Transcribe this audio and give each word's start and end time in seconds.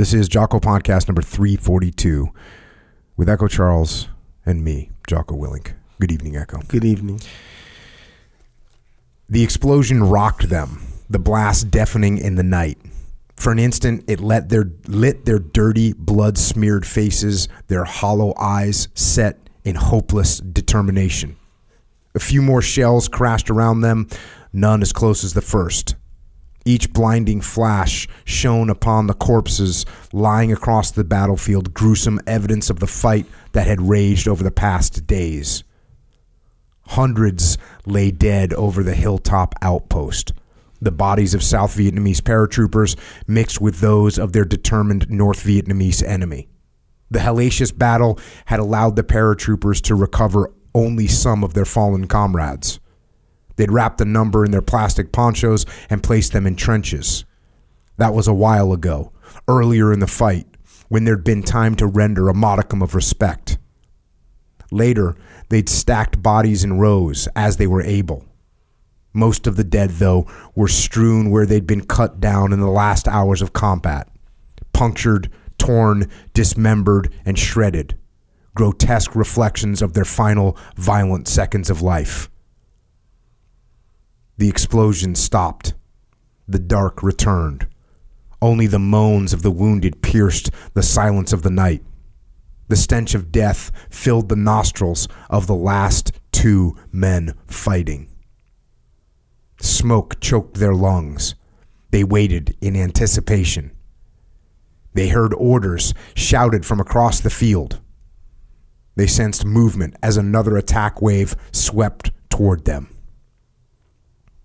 This 0.00 0.14
is 0.14 0.30
Jocko 0.30 0.60
Podcast 0.60 1.08
number 1.08 1.20
342 1.20 2.32
with 3.18 3.28
Echo 3.28 3.48
Charles 3.48 4.08
and 4.46 4.64
me, 4.64 4.90
Jocko 5.06 5.36
Willink. 5.36 5.74
Good 6.00 6.10
evening, 6.10 6.38
Echo. 6.38 6.60
Good 6.68 6.86
evening. 6.86 7.20
The 9.28 9.42
explosion 9.42 10.02
rocked 10.02 10.48
them, 10.48 10.80
the 11.10 11.18
blast 11.18 11.70
deafening 11.70 12.16
in 12.16 12.36
the 12.36 12.42
night. 12.42 12.78
For 13.36 13.52
an 13.52 13.58
instant, 13.58 14.04
it 14.08 14.20
let 14.20 14.48
their, 14.48 14.70
lit 14.86 15.26
their 15.26 15.38
dirty, 15.38 15.92
blood 15.92 16.38
smeared 16.38 16.86
faces, 16.86 17.48
their 17.66 17.84
hollow 17.84 18.32
eyes 18.38 18.88
set 18.94 19.50
in 19.64 19.74
hopeless 19.74 20.38
determination. 20.38 21.36
A 22.14 22.20
few 22.20 22.40
more 22.40 22.62
shells 22.62 23.06
crashed 23.06 23.50
around 23.50 23.82
them, 23.82 24.08
none 24.50 24.80
as 24.80 24.94
close 24.94 25.24
as 25.24 25.34
the 25.34 25.42
first. 25.42 25.94
Each 26.64 26.92
blinding 26.92 27.40
flash 27.40 28.06
shone 28.24 28.68
upon 28.68 29.06
the 29.06 29.14
corpses 29.14 29.86
lying 30.12 30.52
across 30.52 30.90
the 30.90 31.04
battlefield, 31.04 31.72
gruesome 31.72 32.20
evidence 32.26 32.68
of 32.68 32.80
the 32.80 32.86
fight 32.86 33.26
that 33.52 33.66
had 33.66 33.80
raged 33.80 34.28
over 34.28 34.44
the 34.44 34.50
past 34.50 35.06
days. 35.06 35.64
Hundreds 36.82 37.56
lay 37.86 38.10
dead 38.10 38.52
over 38.54 38.82
the 38.82 38.94
hilltop 38.94 39.54
outpost. 39.62 40.32
The 40.82 40.90
bodies 40.90 41.34
of 41.34 41.42
South 41.42 41.76
Vietnamese 41.76 42.20
paratroopers 42.20 42.98
mixed 43.26 43.60
with 43.60 43.80
those 43.80 44.18
of 44.18 44.32
their 44.32 44.44
determined 44.44 45.08
North 45.10 45.44
Vietnamese 45.44 46.02
enemy. 46.02 46.48
The 47.10 47.20
hellacious 47.20 47.76
battle 47.76 48.18
had 48.46 48.60
allowed 48.60 48.96
the 48.96 49.02
paratroopers 49.02 49.80
to 49.82 49.94
recover 49.94 50.52
only 50.74 51.06
some 51.06 51.42
of 51.44 51.54
their 51.54 51.64
fallen 51.64 52.06
comrades. 52.06 52.80
They'd 53.56 53.70
wrapped 53.70 54.00
a 54.00 54.04
number 54.04 54.44
in 54.44 54.50
their 54.50 54.62
plastic 54.62 55.12
ponchos 55.12 55.66
and 55.88 56.02
placed 56.02 56.32
them 56.32 56.46
in 56.46 56.56
trenches. 56.56 57.24
That 57.98 58.14
was 58.14 58.26
a 58.26 58.34
while 58.34 58.72
ago, 58.72 59.12
earlier 59.46 59.92
in 59.92 60.00
the 60.00 60.06
fight, 60.06 60.46
when 60.88 61.04
there'd 61.04 61.24
been 61.24 61.42
time 61.42 61.74
to 61.76 61.86
render 61.86 62.28
a 62.28 62.34
modicum 62.34 62.82
of 62.82 62.94
respect. 62.94 63.58
Later, 64.70 65.16
they'd 65.48 65.68
stacked 65.68 66.22
bodies 66.22 66.64
in 66.64 66.78
rows 66.78 67.28
as 67.36 67.56
they 67.56 67.66
were 67.66 67.82
able. 67.82 68.24
Most 69.12 69.46
of 69.46 69.56
the 69.56 69.64
dead, 69.64 69.90
though, 69.90 70.26
were 70.54 70.68
strewn 70.68 71.30
where 71.30 71.44
they'd 71.44 71.66
been 71.66 71.84
cut 71.84 72.20
down 72.20 72.52
in 72.52 72.60
the 72.60 72.70
last 72.70 73.08
hours 73.08 73.42
of 73.42 73.52
combat, 73.52 74.08
punctured, 74.72 75.30
torn, 75.58 76.08
dismembered, 76.32 77.12
and 77.24 77.38
shredded, 77.38 77.96
grotesque 78.54 79.14
reflections 79.14 79.82
of 79.82 79.92
their 79.92 80.04
final 80.04 80.56
violent 80.76 81.26
seconds 81.28 81.68
of 81.68 81.82
life. 81.82 82.29
The 84.40 84.48
explosion 84.48 85.16
stopped. 85.16 85.74
The 86.48 86.58
dark 86.58 87.02
returned. 87.02 87.66
Only 88.40 88.66
the 88.66 88.78
moans 88.78 89.34
of 89.34 89.42
the 89.42 89.50
wounded 89.50 90.00
pierced 90.00 90.50
the 90.72 90.82
silence 90.82 91.34
of 91.34 91.42
the 91.42 91.50
night. 91.50 91.84
The 92.68 92.76
stench 92.76 93.14
of 93.14 93.30
death 93.30 93.70
filled 93.90 94.30
the 94.30 94.36
nostrils 94.36 95.08
of 95.28 95.46
the 95.46 95.54
last 95.54 96.12
two 96.32 96.74
men 96.90 97.34
fighting. 97.48 98.08
Smoke 99.60 100.18
choked 100.20 100.54
their 100.54 100.74
lungs. 100.74 101.34
They 101.90 102.02
waited 102.02 102.56
in 102.62 102.76
anticipation. 102.76 103.72
They 104.94 105.08
heard 105.08 105.34
orders 105.34 105.92
shouted 106.14 106.64
from 106.64 106.80
across 106.80 107.20
the 107.20 107.28
field. 107.28 107.78
They 108.96 109.06
sensed 109.06 109.44
movement 109.44 109.96
as 110.02 110.16
another 110.16 110.56
attack 110.56 111.02
wave 111.02 111.36
swept 111.52 112.10
toward 112.30 112.64
them. 112.64 112.96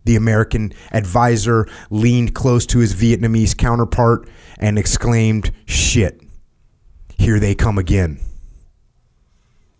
The 0.05 0.15
American 0.15 0.73
advisor 0.91 1.67
leaned 1.89 2.33
close 2.33 2.65
to 2.67 2.79
his 2.79 2.93
Vietnamese 2.93 3.57
counterpart 3.57 4.29
and 4.57 4.79
exclaimed, 4.79 5.51
Shit, 5.65 6.21
here 7.17 7.39
they 7.39 7.55
come 7.55 7.77
again. 7.77 8.19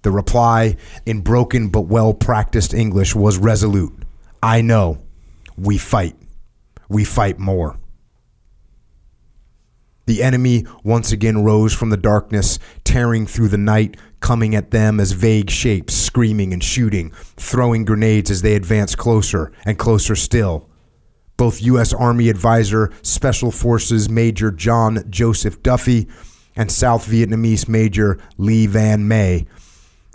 The 0.01 0.11
reply, 0.11 0.77
in 1.05 1.21
broken 1.21 1.69
but 1.69 1.81
well 1.81 2.13
practiced 2.13 2.73
English, 2.73 3.15
was 3.15 3.37
resolute 3.37 4.05
I 4.45 4.61
know. 4.61 4.99
We 5.58 5.80
fight. 5.80 6.15
We 6.87 7.03
fight 7.03 7.39
more. 7.39 7.77
The 10.05 10.21
enemy 10.21 10.66
once 10.83 11.11
again 11.11 11.43
rose 11.43 11.73
from 11.73 11.89
the 11.89 11.98
darkness, 11.98 12.60
tearing 12.83 13.26
through 13.26 13.48
the 13.48 13.58
night, 13.58 13.98
coming 14.20 14.55
at 14.55 14.71
them 14.71 14.99
as 14.99 15.11
vague 15.14 15.49
shapes, 15.49 15.95
screaming 15.95 16.54
and 16.54 16.64
shooting, 16.64 17.11
throwing 17.38 17.86
grenades 17.86 18.30
as 18.30 18.42
they 18.42 18.55
advanced 18.55 18.98
closer 18.98 19.52
and 19.65 19.80
closer 19.80 20.15
still. 20.15 20.70
Both 21.38 21.61
U.S. 21.64 21.94
Army 21.94 22.30
Advisor 22.30 22.92
Special 23.02 23.52
Forces 23.52 24.10
Major 24.10 24.52
John 24.52 25.04
Joseph 25.10 25.61
Duffy 25.61 26.08
and 26.55 26.71
South 26.71 27.08
Vietnamese 27.08 27.67
Major 27.67 28.17
Le 28.38 28.67
Van 28.67 29.08
May, 29.08 29.45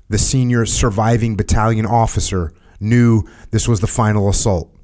the 0.09 0.19
senior 0.19 0.65
surviving 0.67 1.37
battalion 1.37 1.85
officer, 1.85 2.53
knew 2.81 3.23
this 3.51 3.69
was 3.69 3.81
the 3.81 3.87
final 3.87 4.29
assault. 4.29 4.75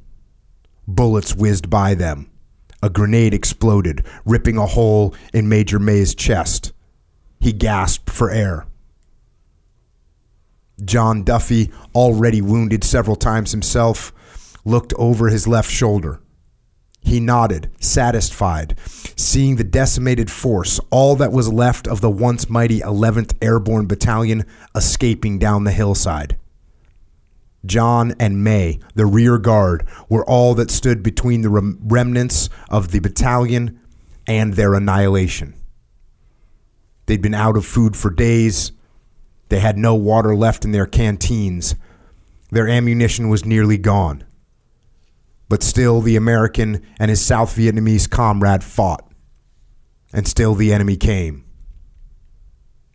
Bullets 0.87 1.35
whizzed 1.35 1.71
by 1.71 1.95
them. 1.95 2.31
A 2.87 2.89
grenade 2.89 3.35
exploded, 3.35 4.07
ripping 4.25 4.57
a 4.59 4.65
hole 4.65 5.13
in 5.35 5.49
Major 5.49 5.81
May's 5.81 6.15
chest. 6.15 6.73
He 7.41 7.53
gasped 7.53 8.11
for 8.11 8.31
air. 8.31 8.65
John 10.85 11.25
Duffy, 11.25 11.73
already 11.97 12.41
wounded 12.41 12.85
several 12.85 13.17
times 13.17 13.51
himself, 13.51 14.13
looked 14.65 14.95
over 14.95 15.31
his 15.31 15.49
left 15.49 15.69
shoulder. 15.69 16.21
He 17.01 17.19
nodded, 17.19 17.73
satisfied, 17.81 18.79
seeing 19.17 19.57
the 19.57 19.65
decimated 19.65 20.31
force, 20.31 20.79
all 20.93 21.17
that 21.17 21.33
was 21.33 21.53
left 21.53 21.89
of 21.89 22.01
the 22.01 22.09
once 22.11 22.49
mighty 22.49 22.79
11th 22.79 23.35
Airborne 23.43 23.87
Battalion, 23.87 24.45
escaping 24.77 25.41
down 25.41 25.65
the 25.65 25.73
hillside. 25.73 26.37
John 27.67 28.15
and 28.19 28.43
May, 28.43 28.81
the 28.95 29.07
rear 29.07 29.39
guard, 29.39 29.87
were 30.09 30.25
all 30.25 30.55
that 30.55 30.71
stood 30.71 31.03
between 31.03 31.43
the 31.43 31.51
rem- 31.51 31.79
remnants 31.83 32.49
of 32.69 32.91
the 32.91 33.01
battalion 33.01 33.81
and 34.27 34.55
their 34.55 34.75
annihilation. 34.75 35.55
They'd 37.07 37.23
been 37.23 37.35
out 37.35 37.57
of 37.57 37.65
food 37.65 37.97
for 37.97 38.11
days. 38.11 38.73
They 39.49 39.61
had 39.61 39.79
no 39.79 39.95
water 39.95 40.35
left 40.35 40.65
in 40.65 40.73
their 40.73 40.87
canteens. 40.87 41.77
Their 42.51 42.69
ammunition 42.69 43.29
was 43.29 43.45
nearly 43.45 43.79
gone. 43.79 44.25
But 45.49 45.63
still, 45.63 46.01
the 46.01 46.17
American 46.17 46.85
and 46.99 47.09
his 47.09 47.25
South 47.25 47.57
Vietnamese 47.57 48.11
comrade 48.11 48.65
fought. 48.65 49.09
And 50.13 50.27
still, 50.27 50.55
the 50.55 50.73
enemy 50.73 50.97
came. 50.97 51.45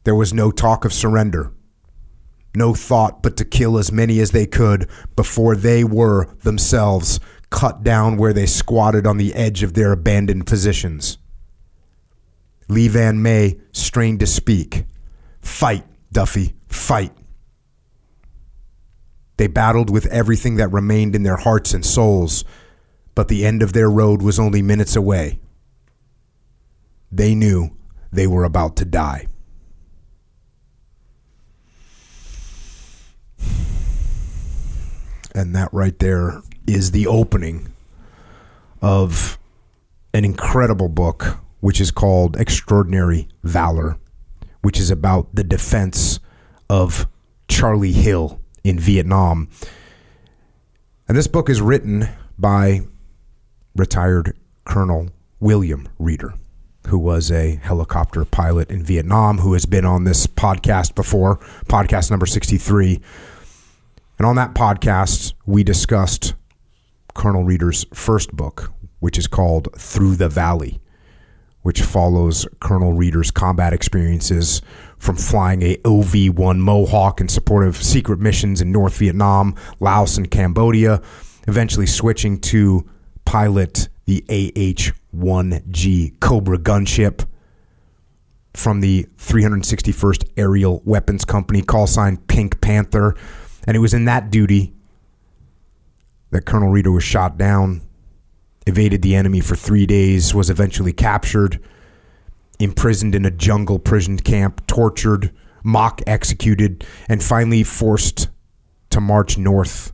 There 0.04 0.16
was 0.16 0.34
no 0.34 0.52
talk 0.52 0.84
of 0.84 0.92
surrender. 0.92 1.54
No 2.54 2.74
thought 2.74 3.24
but 3.24 3.38
to 3.38 3.46
kill 3.46 3.78
as 3.78 3.92
many 3.92 4.20
as 4.20 4.32
they 4.32 4.46
could 4.46 4.90
before 5.16 5.56
they 5.56 5.84
were 5.84 6.26
themselves 6.44 7.20
cut 7.50 7.84
down 7.84 8.18
where 8.18 8.34
they 8.34 8.46
squatted 8.46 9.06
on 9.06 9.18
the 9.18 9.34
edge 9.34 9.64
of 9.64 9.74
their 9.74 9.92
abandoned 9.92 10.48
positions. 10.48 11.18
Le 12.68 12.90
Van 12.90 13.22
May 13.22 13.60
strained 13.72 14.20
to 14.22 14.28
speak. 14.28 14.86
Fight, 15.42 15.86
Duffy, 16.12 16.56
fight. 16.68 17.14
They 19.38 19.48
battled 19.48 19.90
with 19.90 20.06
everything 20.08 20.58
that 20.58 20.72
remained 20.72 21.16
in 21.16 21.24
their 21.24 21.38
hearts 21.38 21.74
and 21.74 21.86
souls, 21.86 22.46
but 23.16 23.28
the 23.28 23.46
end 23.46 23.62
of 23.62 23.74
their 23.74 23.90
road 23.90 24.22
was 24.22 24.40
only 24.40 24.62
minutes 24.62 24.96
away. 24.96 25.40
They 27.12 27.36
knew 27.36 27.76
they 28.12 28.28
were 28.28 28.44
about 28.44 28.76
to 28.78 28.86
die. 28.86 29.28
And 35.34 35.56
that 35.56 35.74
right 35.74 35.98
there 36.00 36.42
is 36.68 36.92
the 36.92 37.08
opening 37.08 37.74
of 38.82 39.38
an 40.14 40.26
incredible 40.26 40.90
book, 40.90 41.38
which 41.60 41.80
is 41.80 41.92
called 41.92 42.36
Extraordinary 42.38 43.28
Valor, 43.44 43.98
which 44.62 44.80
is 44.80 44.92
about 44.92 45.34
the 45.34 45.44
defense 45.44 46.20
of 46.70 47.08
Charlie 47.48 47.92
Hill 47.94 48.40
in 48.64 48.80
Vietnam. 48.80 49.50
And 51.08 51.18
this 51.18 51.28
book 51.28 51.50
is 51.50 51.62
written 51.62 52.08
by 52.38 52.82
retired 53.76 54.38
Colonel 54.66 55.10
William 55.40 55.88
Reeder, 56.00 56.34
who 56.88 56.98
was 56.98 57.32
a 57.32 57.56
helicopter 57.56 58.26
pilot 58.26 58.70
in 58.70 58.84
Vietnam, 58.84 59.40
who 59.40 59.54
has 59.54 59.66
been 59.66 59.86
on 59.86 60.04
this 60.04 60.28
podcast 60.28 60.96
before, 60.96 61.38
podcast 61.66 62.10
number 62.10 62.26
63. 62.26 63.02
And 64.22 64.28
on 64.28 64.36
that 64.36 64.54
podcast, 64.54 65.34
we 65.48 65.64
discussed 65.64 66.36
Colonel 67.16 67.44
Reeder's 67.44 67.88
first 67.92 68.32
book, 68.32 68.72
which 69.00 69.18
is 69.18 69.26
called 69.26 69.70
Through 69.76 70.18
the 70.18 70.30
Valley, 70.30 70.80
which 71.64 71.82
follows 71.82 72.48
Colonel 72.60 72.94
Reeder's 72.94 73.32
combat 73.32 73.74
experiences 73.74 74.62
from 75.00 75.16
flying 75.16 75.64
a 75.64 75.80
OV 75.86 76.38
1 76.38 76.62
Mohawk 76.62 77.20
in 77.20 77.30
support 77.30 77.66
of 77.66 77.76
secret 77.78 78.20
missions 78.20 78.62
in 78.62 78.72
North 78.72 78.96
Vietnam, 78.98 79.56
Laos, 79.80 80.20
and 80.20 80.30
Cambodia, 80.30 81.02
eventually 81.48 81.88
switching 81.88 82.40
to 82.42 82.88
pilot 83.26 83.90
the 84.06 84.24
AH 84.30 84.92
1G 85.18 86.20
Cobra 86.20 86.60
gunship 86.60 87.26
from 88.54 88.82
the 88.82 89.08
361st 89.18 90.30
Aerial 90.38 90.84
Weapons 90.86 91.26
Company, 91.26 91.64
call 91.64 91.88
sign 91.88 92.18
Pink 92.18 92.62
Panther. 92.62 93.16
And 93.66 93.78
it 93.78 93.80
was 93.80 93.94
in 93.94 94.06
that 94.06 94.32
duty 94.32 94.74
that 96.32 96.46
Colonel 96.46 96.70
Reeder 96.70 96.92
was 96.92 97.04
shot 97.04 97.38
down, 97.38 97.82
evaded 98.66 99.02
the 99.02 99.16
enemy 99.16 99.42
for 99.42 99.56
three 99.56 99.86
days, 99.86 100.34
was 100.34 100.50
eventually 100.50 100.94
captured, 100.94 101.60
imprisoned 102.60 103.16
in 103.16 103.26
a 103.26 103.32
jungle 103.32 103.80
prison 103.80 104.18
camp, 104.18 104.66
tortured, 104.68 105.32
mock 105.64 106.02
executed, 106.08 106.86
and 107.08 107.24
finally 107.24 107.64
forced 107.64 108.30
to 108.90 109.00
march 109.00 109.38
north 109.38 109.94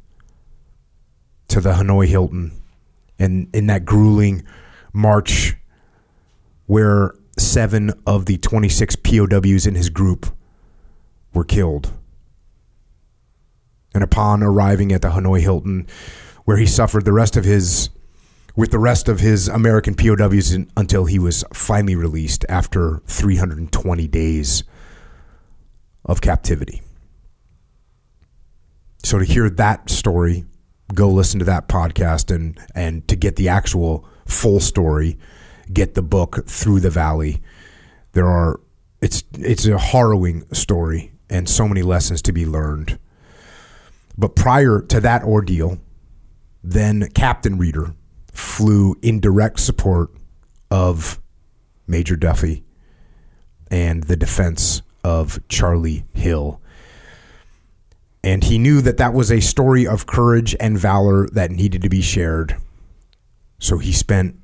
to 1.49 1.61
the 1.61 1.73
Hanoi 1.73 2.07
Hilton. 2.07 2.51
And 3.19 3.49
in 3.53 3.67
that 3.67 3.85
grueling 3.85 4.43
march, 4.93 5.55
where 6.67 7.13
seven 7.37 7.91
of 8.05 8.25
the 8.25 8.37
26 8.37 8.95
POWs 8.97 9.65
in 9.65 9.75
his 9.75 9.89
group 9.89 10.27
were 11.33 11.43
killed. 11.43 11.91
And 13.97 14.03
upon 14.03 14.44
arriving 14.44 14.91
at 14.91 15.01
the 15.01 15.07
Hanoi 15.07 15.41
Hilton, 15.41 15.88
where 16.45 16.57
he 16.57 16.67
suffered 16.67 17.03
the 17.03 17.11
rest 17.11 17.35
of 17.35 17.45
his 17.45 17.89
with 18.55 18.69
the 18.69 18.77
rest 18.77 19.09
of 19.09 19.21
his 19.21 19.47
American 19.47 19.95
POWs 19.95 20.53
in, 20.53 20.69
until 20.77 21.05
he 21.05 21.17
was 21.17 21.44
finally 21.51 21.95
released 21.95 22.45
after 22.47 23.01
320 23.07 24.07
days 24.07 24.63
of 26.05 26.21
captivity. 26.21 26.83
So 29.03 29.17
to 29.17 29.25
hear 29.25 29.49
that 29.49 29.89
story, 29.89 30.45
go 30.93 31.09
listen 31.09 31.39
to 31.39 31.45
that 31.45 31.67
podcast 31.67 32.29
and 32.29 32.59
and 32.75 33.07
to 33.07 33.15
get 33.15 33.35
the 33.35 33.50
actual 33.50 34.07
full 34.27 34.59
story, 34.59 35.17
get 35.73 35.95
the 35.95 36.03
book 36.03 36.45
Through 36.45 36.81
the 36.81 36.91
Valley. 36.91 37.41
There 38.11 38.27
are 38.27 38.59
it's 39.01 39.23
it's 39.33 39.65
a 39.65 39.79
harrowing 39.79 40.43
story 40.53 41.13
and 41.31 41.50
so 41.50 41.67
many 41.67 41.81
lessons 41.81 42.21
to 42.21 42.31
be 42.31 42.45
learned. 42.45 43.00
But 44.17 44.35
prior 44.35 44.81
to 44.81 44.99
that 45.01 45.23
ordeal, 45.23 45.79
then 46.63 47.09
Captain 47.13 47.57
Reeder 47.57 47.93
flew 48.31 48.95
in 49.01 49.19
direct 49.19 49.59
support 49.59 50.09
of 50.71 51.19
Major 51.87 52.15
Duffy 52.15 52.63
and 53.69 54.03
the 54.03 54.15
defense 54.15 54.81
of 55.03 55.39
Charlie 55.49 56.05
Hill. 56.13 56.61
And 58.23 58.43
he 58.43 58.57
knew 58.57 58.81
that 58.81 58.97
that 58.97 59.13
was 59.13 59.31
a 59.31 59.39
story 59.39 59.87
of 59.87 60.05
courage 60.05 60.55
and 60.59 60.77
valor 60.77 61.27
that 61.29 61.51
needed 61.51 61.81
to 61.83 61.89
be 61.89 62.01
shared. 62.01 62.57
So 63.59 63.77
he 63.77 63.91
spent 63.91 64.35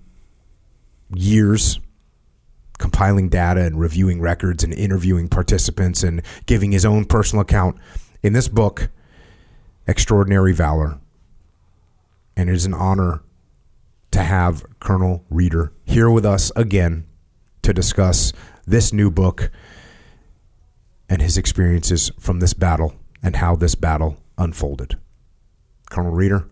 years 1.13 1.79
compiling 2.77 3.29
data 3.29 3.61
and 3.61 3.79
reviewing 3.79 4.21
records 4.21 4.63
and 4.63 4.73
interviewing 4.73 5.27
participants 5.27 6.03
and 6.03 6.21
giving 6.45 6.71
his 6.71 6.85
own 6.85 7.05
personal 7.05 7.41
account 7.41 7.77
in 8.21 8.33
this 8.33 8.47
book, 8.47 8.89
Extraordinary 9.88 10.53
Valor. 10.53 11.00
And 12.35 12.50
it 12.50 12.56
is 12.56 12.65
an 12.65 12.74
honor 12.74 13.21
to 14.12 14.24
have 14.24 14.65
Colonel 14.80 15.24
Reeder 15.30 15.71
here 15.85 16.09
with 16.09 16.25
us 16.25 16.51
again 16.56 17.06
to 17.63 17.74
discuss 17.74 18.33
this 18.65 18.94
new 18.94 19.09
book 19.09 19.50
and 21.09 21.21
his 21.21 21.38
experiences 21.38 22.12
from 22.19 22.39
this 22.39 22.53
battle 22.53 22.95
and 23.21 23.35
how 23.35 23.56
this 23.56 23.75
battle 23.75 24.18
unfolded. 24.38 24.97
Colonel 25.89 26.12
Reeder, 26.12 26.47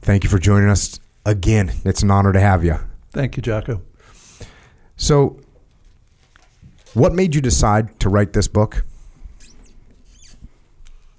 thank 0.00 0.24
you 0.24 0.30
for 0.30 0.38
joining 0.38 0.68
us 0.68 1.00
again. 1.26 1.72
It's 1.84 2.02
an 2.02 2.10
honor 2.10 2.32
to 2.32 2.40
have 2.40 2.64
you. 2.64 2.78
Thank 3.12 3.36
you, 3.36 3.42
Jocko. 3.42 3.82
So, 4.96 5.40
what 6.94 7.12
made 7.12 7.34
you 7.34 7.40
decide 7.40 7.98
to 8.00 8.08
write 8.08 8.32
this 8.32 8.46
book? 8.46 8.84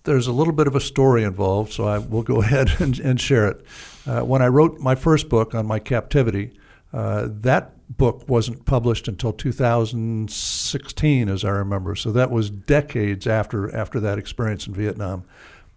There's 0.06 0.28
a 0.28 0.32
little 0.32 0.54
bit 0.54 0.68
of 0.68 0.76
a 0.76 0.80
story 0.80 1.24
involved, 1.24 1.74
so 1.74 1.86
I 1.86 1.98
will 1.98 2.24
go 2.24 2.42
ahead 2.42 2.72
and, 2.80 2.98
and 3.00 3.20
share 3.20 3.48
it. 3.48 3.66
Uh, 4.08 4.22
when 4.22 4.42
I 4.42 4.48
wrote 4.48 4.80
my 4.80 4.96
first 4.96 5.30
book 5.30 5.54
on 5.54 5.66
my 5.66 5.80
captivity, 5.80 6.58
uh, 6.94 7.28
that 7.42 7.72
book 7.90 8.24
wasn't 8.28 8.66
published 8.66 9.08
until 9.08 9.34
2016, 9.34 11.30
as 11.30 11.44
I 11.44 11.50
remember. 11.50 11.96
So 11.96 12.12
that 12.12 12.32
was 12.32 12.50
decades 12.50 13.28
after 13.28 13.76
after 13.76 14.00
that 14.00 14.18
experience 14.18 14.68
in 14.68 14.74
Vietnam. 14.74 15.26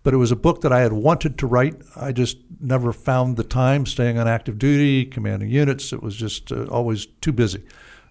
But 0.05 0.15
it 0.15 0.19
was 0.19 0.31
a 0.31 0.37
book 0.37 0.61
that 0.61 0.73
I 0.73 0.81
had 0.81 0.93
wanted 0.93 1.39
to 1.39 1.47
write. 1.47 1.75
I 1.97 2.13
just 2.13 2.39
never 2.61 2.93
found 2.93 3.37
the 3.37 3.45
time, 3.45 3.85
staying 3.85 4.17
on 4.19 4.29
active 4.29 4.59
duty, 4.59 5.05
commanding 5.05 5.51
units. 5.51 5.93
It 5.93 6.03
was 6.03 6.17
just 6.17 6.53
uh, 6.53 6.67
always 6.67 7.07
too 7.21 7.33
busy. 7.33 7.63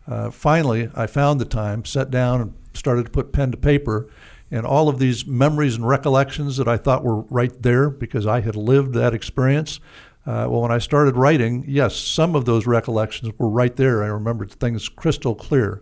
Uh, 0.06 0.30
finally, 0.30 0.90
I 0.96 1.08
found 1.08 1.40
the 1.40 1.46
time, 1.46 1.86
sat 1.86 2.12
down, 2.12 2.42
and 2.42 2.54
started 2.74 3.06
to 3.06 3.12
put 3.12 3.34
pen 3.34 3.52
to 3.52 3.58
paper. 3.58 4.10
And 4.50 4.66
all 4.66 4.88
of 4.88 5.00
these 5.00 5.26
memories 5.26 5.76
and 5.76 5.88
recollections 5.88 6.58
that 6.58 6.68
I 6.68 6.78
thought 6.78 7.04
were 7.04 7.22
right 7.24 7.62
there 7.62 7.90
because 7.90 8.26
I 8.26 8.42
had 8.42 8.56
lived 8.56 8.94
that 8.94 9.14
experience. 9.14 9.80
Uh, 10.26 10.48
well, 10.50 10.62
when 10.62 10.72
I 10.72 10.78
started 10.78 11.16
writing, 11.16 11.64
yes, 11.68 11.96
some 11.96 12.36
of 12.36 12.46
those 12.46 12.68
recollections 12.68 13.34
were 13.38 13.50
right 13.50 13.76
there. 13.76 14.04
I 14.04 14.08
remembered 14.08 14.52
things 14.52 14.90
crystal 14.90 15.36
clear. 15.36 15.82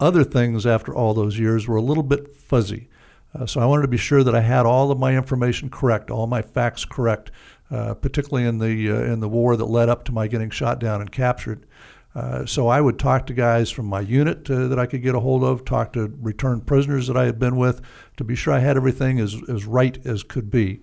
Other 0.00 0.24
things 0.24 0.66
after 0.66 0.94
all 0.94 1.14
those 1.14 1.38
years 1.38 1.66
were 1.66 1.76
a 1.76 1.82
little 1.82 2.02
bit 2.02 2.34
fuzzy. 2.36 2.88
Uh, 3.34 3.46
so 3.46 3.60
I 3.60 3.66
wanted 3.66 3.82
to 3.82 3.88
be 3.88 3.96
sure 3.96 4.24
that 4.24 4.34
I 4.34 4.40
had 4.40 4.64
all 4.64 4.90
of 4.90 4.98
my 4.98 5.16
information 5.16 5.70
correct, 5.70 6.10
all 6.10 6.26
my 6.26 6.42
facts 6.42 6.84
correct, 6.84 7.30
uh, 7.70 7.94
particularly 7.94 8.48
in 8.48 8.58
the 8.58 8.90
uh, 8.90 9.12
in 9.12 9.20
the 9.20 9.28
war 9.28 9.56
that 9.56 9.66
led 9.66 9.88
up 9.88 10.04
to 10.04 10.12
my 10.12 10.26
getting 10.26 10.50
shot 10.50 10.78
down 10.78 11.00
and 11.00 11.12
captured. 11.12 11.66
Uh, 12.14 12.44
so 12.46 12.66
I 12.66 12.80
would 12.80 12.98
talk 12.98 13.26
to 13.26 13.32
guys 13.32 13.70
from 13.70 13.86
my 13.86 14.00
unit 14.00 14.50
uh, 14.50 14.66
that 14.68 14.78
I 14.78 14.86
could 14.86 15.02
get 15.02 15.14
a 15.14 15.20
hold 15.20 15.44
of, 15.44 15.64
talk 15.64 15.92
to 15.92 16.12
returned 16.20 16.66
prisoners 16.66 17.06
that 17.06 17.16
I 17.16 17.26
had 17.26 17.38
been 17.38 17.56
with, 17.56 17.80
to 18.16 18.24
be 18.24 18.34
sure 18.34 18.52
I 18.52 18.58
had 18.60 18.76
everything 18.76 19.20
as, 19.20 19.36
as 19.48 19.66
right 19.66 19.98
as 20.06 20.22
could 20.22 20.50
be. 20.50 20.80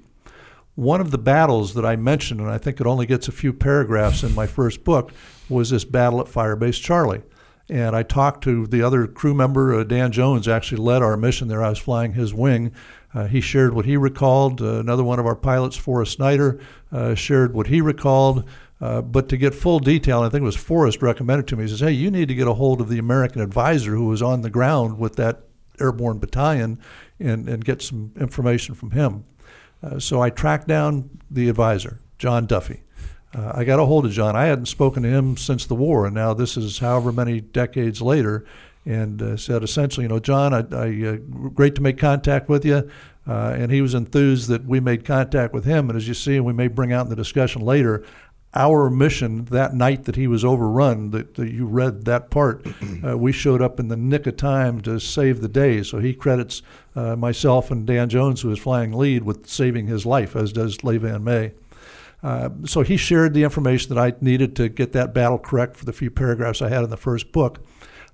One 0.76 1.02
of 1.02 1.12
the 1.12 1.18
battles 1.18 1.74
that 1.74 1.86
I 1.86 1.96
mentioned, 1.96 2.42
and 2.42 2.50
I 2.50 2.58
think 2.58 2.80
it 2.80 2.88
only 2.88 3.06
gets 3.06 3.28
a 3.28 3.32
few 3.32 3.54
paragraphs 3.54 4.24
in 4.24 4.36
my 4.36 4.46
first 4.46 4.84
book, 4.84 5.12
was 5.50 5.70
this 5.70 5.86
battle 5.86 6.20
at 6.20 6.28
Firebase 6.28 6.82
Charlie. 6.82 7.24
And 7.70 7.96
I 7.96 8.04
talked 8.04 8.44
to 8.44 8.68
the 8.68 8.84
other 8.84 9.08
crew 9.08 9.34
member, 9.34 9.74
uh, 9.74 9.84
Dan 9.84 10.12
Jones, 10.12 10.48
actually 10.48 10.82
led 10.82 11.02
our 11.02 11.18
mission 11.18 11.48
there. 11.48 11.64
I 11.64 11.70
was 11.70 11.80
flying 11.80 12.14
his 12.14 12.34
wing. 12.34 12.72
Uh, 13.14 13.26
he 13.28 13.42
shared 13.42 13.74
what 13.74 13.86
he 13.86 13.98
recalled. 13.98 14.62
Uh, 14.62 14.80
another 14.80 15.04
one 15.04 15.20
of 15.20 15.26
our 15.26 15.36
pilots, 15.36 15.76
Forrest 15.76 16.14
Snyder, 16.14 16.60
shared 17.16 17.54
what 17.54 17.68
he 17.68 17.82
recalled. 17.82 18.48
Uh, 18.82 19.02
but 19.02 19.30
to 19.30 19.38
get 19.38 19.56
full 19.56 19.80
detail, 19.80 20.22
I 20.22 20.30
think 20.30 20.42
it 20.42 20.46
was 20.46 20.56
Forrest 20.56 21.02
recommended 21.02 21.48
to 21.48 21.56
me. 21.56 21.64
He 21.64 21.70
says, 21.70 21.80
"Hey, 21.80 21.92
you 21.92 22.12
need 22.12 22.28
to 22.28 22.36
get 22.36 22.48
a 22.48 22.54
hold 22.54 22.82
of 22.82 22.90
the 22.90 23.00
American 23.00 23.42
advisor 23.42 23.96
who 23.96 24.06
was 24.06 24.22
on 24.22 24.42
the 24.42 24.50
ground 24.50 25.00
with 25.00 25.16
that 25.16 25.44
airborne 25.80 26.20
battalion, 26.20 26.80
and, 27.20 27.48
and 27.48 27.64
get 27.64 27.82
some 27.82 28.12
information 28.20 28.76
from 28.76 28.92
him." 28.92 29.24
Uh, 29.82 30.00
so 30.00 30.22
I 30.22 30.30
tracked 30.30 30.68
down 30.68 31.10
the 31.32 31.48
advisor, 31.48 32.02
John 32.18 32.46
Duffy. 32.48 32.84
Uh, 33.34 33.54
I 33.56 33.64
got 33.64 33.80
a 33.80 33.86
hold 33.86 34.06
of 34.06 34.12
John. 34.12 34.36
I 34.36 34.46
hadn't 34.46 34.68
spoken 34.68 35.04
to 35.04 35.10
him 35.10 35.38
since 35.38 35.66
the 35.66 35.76
war, 35.76 36.06
and 36.06 36.16
now 36.16 36.34
this 36.34 36.58
is 36.58 36.80
however 36.80 37.12
many 37.12 37.40
decades 37.40 38.02
later, 38.02 38.46
and 38.86 39.22
uh, 39.22 39.38
said 39.38 39.64
essentially, 39.64 40.04
you 40.04 40.10
know, 40.10 40.20
John, 40.20 40.54
I, 40.54 40.60
I 40.76 41.08
uh, 41.08 41.16
great 41.54 41.76
to 41.76 41.82
make 41.82 41.98
contact 41.98 42.50
with 42.50 42.66
you. 42.66 42.90
Uh, 43.28 43.56
and 43.58 43.72
he 43.72 43.82
was 43.82 43.96
enthused 43.96 44.50
that 44.50 44.66
we 44.66 44.80
made 44.80 45.04
contact 45.04 45.52
with 45.52 45.66
him. 45.66 45.90
And 45.90 45.98
as 45.98 46.08
you 46.08 46.14
see, 46.14 46.36
and 46.36 46.46
we 46.46 46.54
may 46.54 46.68
bring 46.68 46.94
out 46.94 47.06
in 47.06 47.10
the 47.10 47.16
discussion 47.16 47.64
later, 47.64 48.06
our 48.56 48.90
mission 48.90 49.46
that 49.46 49.74
night 49.74 50.06
that 50.06 50.16
he 50.16 50.28
was 50.28 50.46
overrun, 50.46 51.12
that, 51.12 51.36
that 51.36 51.52
you 51.52 51.66
read 51.66 52.06
that 52.06 52.30
part, 52.30 52.66
uh, 53.06 53.18
we 53.18 53.32
showed 53.32 53.62
up 53.62 53.80
in 53.80 53.90
the 53.90 53.98
nick 53.98 54.26
of 54.28 54.38
time 54.38 54.82
to 54.82 55.00
save 55.00 55.42
the 55.42 55.50
day. 55.50 55.84
So 55.84 56.00
he 56.00 56.14
credits 56.14 56.62
uh, 56.96 57.16
myself 57.16 57.72
and 57.72 57.86
Dan 57.86 58.10
Jones, 58.10 58.42
who 58.42 58.50
was 58.50 58.60
flying 58.60 58.94
lead, 58.94 59.24
with 59.24 59.48
saving 59.48 59.88
his 59.88 60.06
life, 60.06 60.36
as 60.36 60.54
does 60.54 60.78
Van 60.78 61.24
May. 61.24 61.52
Uh, 62.24 62.50
so 62.66 62.82
he 62.82 62.98
shared 62.98 63.34
the 63.34 63.44
information 63.44 63.94
that 63.94 64.02
I 64.02 64.18
needed 64.20 64.56
to 64.56 64.70
get 64.70 64.94
that 64.94 65.14
battle 65.14 65.38
correct 65.38 65.76
for 65.76 65.86
the 65.86 65.94
few 65.94 66.10
paragraphs 66.10 66.62
I 66.62 66.70
had 66.70 66.84
in 66.84 66.90
the 66.90 66.98
first 66.98 67.32
book. 67.32 67.60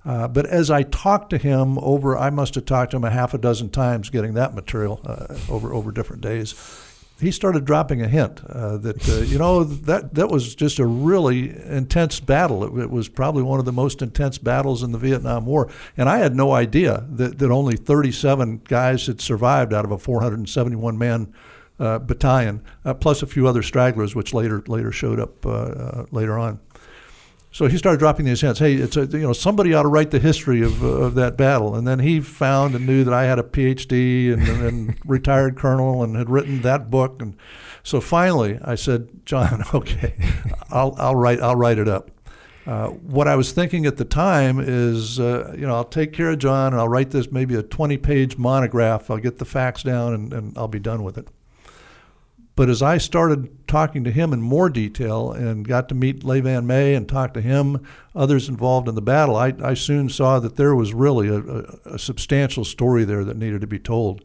Uh, 0.04 0.28
but 0.28 0.46
as 0.48 0.72
I 0.72 0.84
talked 0.84 1.30
to 1.30 1.38
him 1.38 1.78
over, 1.80 2.18
I 2.18 2.30
must 2.32 2.56
have 2.56 2.66
talked 2.66 2.92
to 2.92 2.98
him 2.98 3.04
a 3.04 3.12
half 3.12 3.34
a 3.34 3.38
dozen 3.38 3.70
times 3.70 4.10
getting 4.10 4.34
that 4.34 4.56
material 4.56 5.00
uh, 5.06 5.38
over 5.48 5.74
over 5.74 5.92
different 5.92 6.24
days. 6.24 6.54
He 7.22 7.32
started 7.32 7.66
dropping 7.66 8.02
a 8.02 8.08
hint 8.08 8.42
uh, 8.46 8.78
that 8.78 9.08
uh, 9.08 9.22
you 9.22 9.38
know 9.38 9.64
that 9.64 10.16
that 10.16 10.30
was 10.30 10.56
just 10.56 10.80
a 10.80 10.86
really 10.86 11.50
intense 11.68 12.20
battle. 12.20 12.64
It, 12.64 12.84
it, 12.84 12.90
was 12.90 13.08
probably 13.08 13.44
one 13.44 13.60
of 13.60 13.66
the 13.66 13.72
most 13.72 14.02
intense 14.02 14.38
battles 14.40 14.82
in 14.82 14.92
the 14.92 14.98
Vietnam 14.98 15.46
War, 15.46 15.70
and 15.96 16.10
I 16.10 16.18
had 16.18 16.36
no 16.36 16.52
idea 16.52 17.06
that, 17.12 17.38
that 17.38 17.52
only 17.52 17.78
37 17.78 18.62
guys 18.68 19.06
had 19.06 19.22
survived 19.22 19.72
out 19.72 19.86
of 19.86 19.92
a 19.92 19.98
471 20.00 20.98
man 20.98 21.34
uh, 21.80 22.00
battalion, 22.00 22.64
uh, 22.86 22.94
plus 22.94 23.22
a 23.22 23.28
few 23.28 23.48
other 23.48 23.64
stragglers, 23.64 24.16
which 24.16 24.34
later 24.34 24.64
later 24.68 24.92
showed 24.92 25.20
up 25.20 25.46
uh, 25.46 25.50
uh, 25.50 26.06
later 26.12 26.38
on. 26.38 26.60
So 27.54 27.68
he 27.68 27.78
started 27.78 28.00
dropping 28.00 28.26
these 28.26 28.40
hints. 28.40 28.60
Hey, 28.60 28.76
it's 28.76 28.96
a, 28.96 29.06
you 29.06 29.20
know 29.20 29.34
somebody 29.34 29.74
ought 29.74 29.84
to 29.84 29.90
write 29.90 30.12
the 30.12 30.20
history 30.20 30.62
of, 30.62 30.82
of 30.84 31.16
that 31.16 31.36
battle. 31.36 31.76
And 31.76 31.86
then 31.86 32.00
he 32.00 32.22
found 32.22 32.76
and 32.76 32.86
knew 32.86 33.04
that 33.04 33.14
I 33.14 33.26
had 33.26 33.40
a 33.40 33.44
PhD 33.44 34.32
and, 34.32 34.48
and 34.48 34.98
retired 35.06 35.58
colonel 35.58 36.02
and 36.02 36.16
had 36.16 36.30
written 36.30 36.62
that 36.62 36.90
book. 36.90 37.22
And 37.22 37.36
so 37.84 38.00
finally, 38.00 38.58
I 38.64 38.76
said, 38.76 39.26
John, 39.26 39.64
okay, 39.74 40.16
I'll 40.70 40.96
I'll 40.98 41.16
write 41.16 41.42
I'll 41.42 41.58
write 41.58 41.78
it 41.78 41.90
up. 41.90 42.12
Uh, 42.66 42.90
what 42.90 43.28
I 43.28 43.36
was 43.36 43.52
thinking 43.52 43.86
at 43.86 43.98
the 43.98 44.06
time 44.06 44.60
is, 44.60 45.20
uh, 45.20 45.54
you 45.58 45.66
know, 45.66 45.76
I'll 45.76 45.84
take 45.84 46.14
care 46.14 46.30
of 46.30 46.38
John 46.38 46.74
and 46.74 46.80
I'll 46.80 46.88
write 46.88 47.10
this 47.10 47.32
maybe 47.32 47.56
a 47.56 47.64
20 47.64 47.98
page 47.98 48.38
monograph. 48.38 49.10
I'll 49.10 49.18
get 49.18 49.40
the 49.40 49.46
facts 49.46 49.82
down 49.82 50.14
and, 50.14 50.32
and 50.32 50.58
I'll 50.58 50.68
be 50.68 50.80
done 50.80 51.04
with 51.04 51.18
it. 51.18 51.28
But 52.56 52.70
as 52.70 52.82
I 52.82 52.98
started 52.98 53.68
talking 53.68 54.04
to 54.04 54.12
him 54.12 54.34
in 54.34 54.42
more 54.42 54.70
detail 54.70 55.32
and 55.32 55.68
got 55.68 55.88
to 55.90 55.96
meet 55.96 56.24
Le 56.24 56.42
Van 56.42 56.68
May 56.68 56.96
and 56.96 57.08
talk 57.08 57.34
to 57.34 57.42
him, 57.42 57.86
others 58.14 58.50
involved 58.50 58.90
in 58.90 58.96
the 58.96 59.02
battle, 59.02 59.36
I, 59.36 59.54
I 59.64 59.74
soon 59.74 60.10
saw 60.10 60.40
that 60.40 60.58
there 60.58 60.76
was 60.76 60.94
really 60.94 61.30
a, 61.30 61.40
a, 61.40 61.64
a 61.96 62.00
substantial 62.00 62.66
story 62.66 63.06
there 63.06 63.24
that 63.24 63.38
needed 63.38 63.62
to 63.62 63.68
be 63.68 63.80
told. 63.80 64.24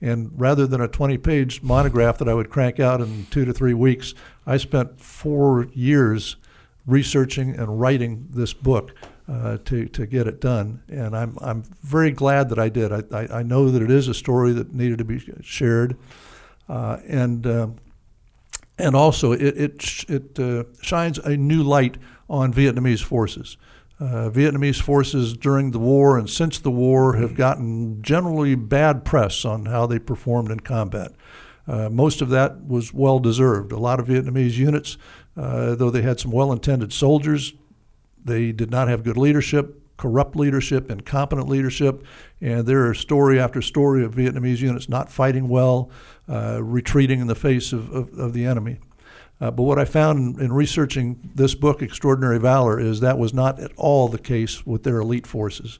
And 0.00 0.30
rather 0.38 0.66
than 0.66 0.80
a 0.80 0.88
20 0.88 1.18
page 1.18 1.62
monograph 1.62 2.18
that 2.18 2.28
I 2.28 2.34
would 2.34 2.50
crank 2.50 2.78
out 2.78 3.00
in 3.00 3.26
two 3.30 3.44
to 3.44 3.52
three 3.52 3.74
weeks, 3.74 4.14
I 4.46 4.56
spent 4.56 5.00
four 5.00 5.66
years 5.72 6.36
researching 6.86 7.56
and 7.56 7.80
writing 7.80 8.28
this 8.30 8.52
book 8.52 8.94
uh, 9.28 9.56
to, 9.64 9.88
to 9.88 10.06
get 10.06 10.26
it 10.26 10.40
done. 10.40 10.82
And 10.88 11.16
I'm, 11.16 11.38
I'm 11.40 11.62
very 11.82 12.10
glad 12.10 12.50
that 12.50 12.58
I 12.58 12.68
did. 12.68 12.92
I, 12.92 13.02
I, 13.12 13.38
I 13.38 13.42
know 13.42 13.70
that 13.70 13.82
it 13.82 13.90
is 13.90 14.06
a 14.06 14.14
story 14.14 14.52
that 14.52 14.74
needed 14.74 14.98
to 14.98 15.04
be 15.04 15.22
shared. 15.42 15.96
Uh, 16.68 16.98
and, 17.06 17.46
uh, 17.46 17.68
and 18.78 18.96
also, 18.96 19.32
it, 19.32 19.42
it, 19.42 20.04
it 20.08 20.38
uh, 20.38 20.64
shines 20.82 21.18
a 21.18 21.36
new 21.36 21.62
light 21.62 21.96
on 22.28 22.52
Vietnamese 22.52 23.02
forces. 23.02 23.56
Uh, 24.00 24.28
Vietnamese 24.28 24.82
forces 24.82 25.36
during 25.36 25.70
the 25.70 25.78
war 25.78 26.18
and 26.18 26.28
since 26.28 26.58
the 26.58 26.70
war 26.70 27.16
have 27.16 27.36
gotten 27.36 28.02
generally 28.02 28.56
bad 28.56 29.04
press 29.04 29.44
on 29.44 29.66
how 29.66 29.86
they 29.86 30.00
performed 30.00 30.50
in 30.50 30.58
combat. 30.60 31.12
Uh, 31.66 31.88
most 31.88 32.20
of 32.20 32.28
that 32.30 32.66
was 32.66 32.92
well 32.92 33.20
deserved. 33.20 33.70
A 33.70 33.78
lot 33.78 34.00
of 34.00 34.06
Vietnamese 34.06 34.54
units, 34.54 34.98
uh, 35.36 35.76
though 35.76 35.90
they 35.90 36.02
had 36.02 36.18
some 36.18 36.32
well 36.32 36.52
intended 36.52 36.92
soldiers, 36.92 37.54
they 38.24 38.50
did 38.52 38.70
not 38.70 38.88
have 38.88 39.04
good 39.04 39.16
leadership, 39.16 39.80
corrupt 39.96 40.36
leadership, 40.36 40.90
incompetent 40.90 41.48
leadership, 41.48 42.04
and 42.40 42.66
there 42.66 42.86
are 42.86 42.94
story 42.94 43.38
after 43.38 43.62
story 43.62 44.04
of 44.04 44.14
Vietnamese 44.14 44.58
units 44.58 44.88
not 44.88 45.10
fighting 45.10 45.48
well, 45.48 45.90
uh, 46.28 46.62
retreating 46.62 47.20
in 47.20 47.26
the 47.26 47.34
face 47.34 47.72
of, 47.72 47.92
of, 47.92 48.12
of 48.18 48.32
the 48.32 48.44
enemy. 48.44 48.78
Uh, 49.40 49.50
but 49.50 49.64
what 49.64 49.78
I 49.78 49.84
found 49.84 50.36
in, 50.36 50.46
in, 50.46 50.52
researching 50.52 51.30
this 51.34 51.54
book, 51.54 51.82
Extraordinary 51.82 52.38
Valor, 52.38 52.78
is 52.78 53.00
that 53.00 53.18
was 53.18 53.34
not 53.34 53.58
at 53.60 53.72
all 53.76 54.08
the 54.08 54.18
case 54.18 54.64
with 54.64 54.84
their 54.84 54.98
elite 54.98 55.26
forces. 55.26 55.78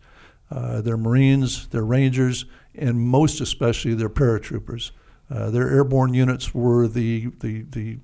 Uh, 0.50 0.80
their 0.80 0.96
Marines, 0.96 1.68
their 1.68 1.84
Rangers, 1.84 2.44
and 2.74 3.00
most 3.00 3.40
especially 3.40 3.94
their 3.94 4.10
paratroopers. 4.10 4.90
Uh, 5.30 5.50
their 5.50 5.70
airborne 5.70 6.12
units 6.12 6.54
were 6.54 6.86
the 6.86 7.28
the 7.40 7.62
the 7.62 7.98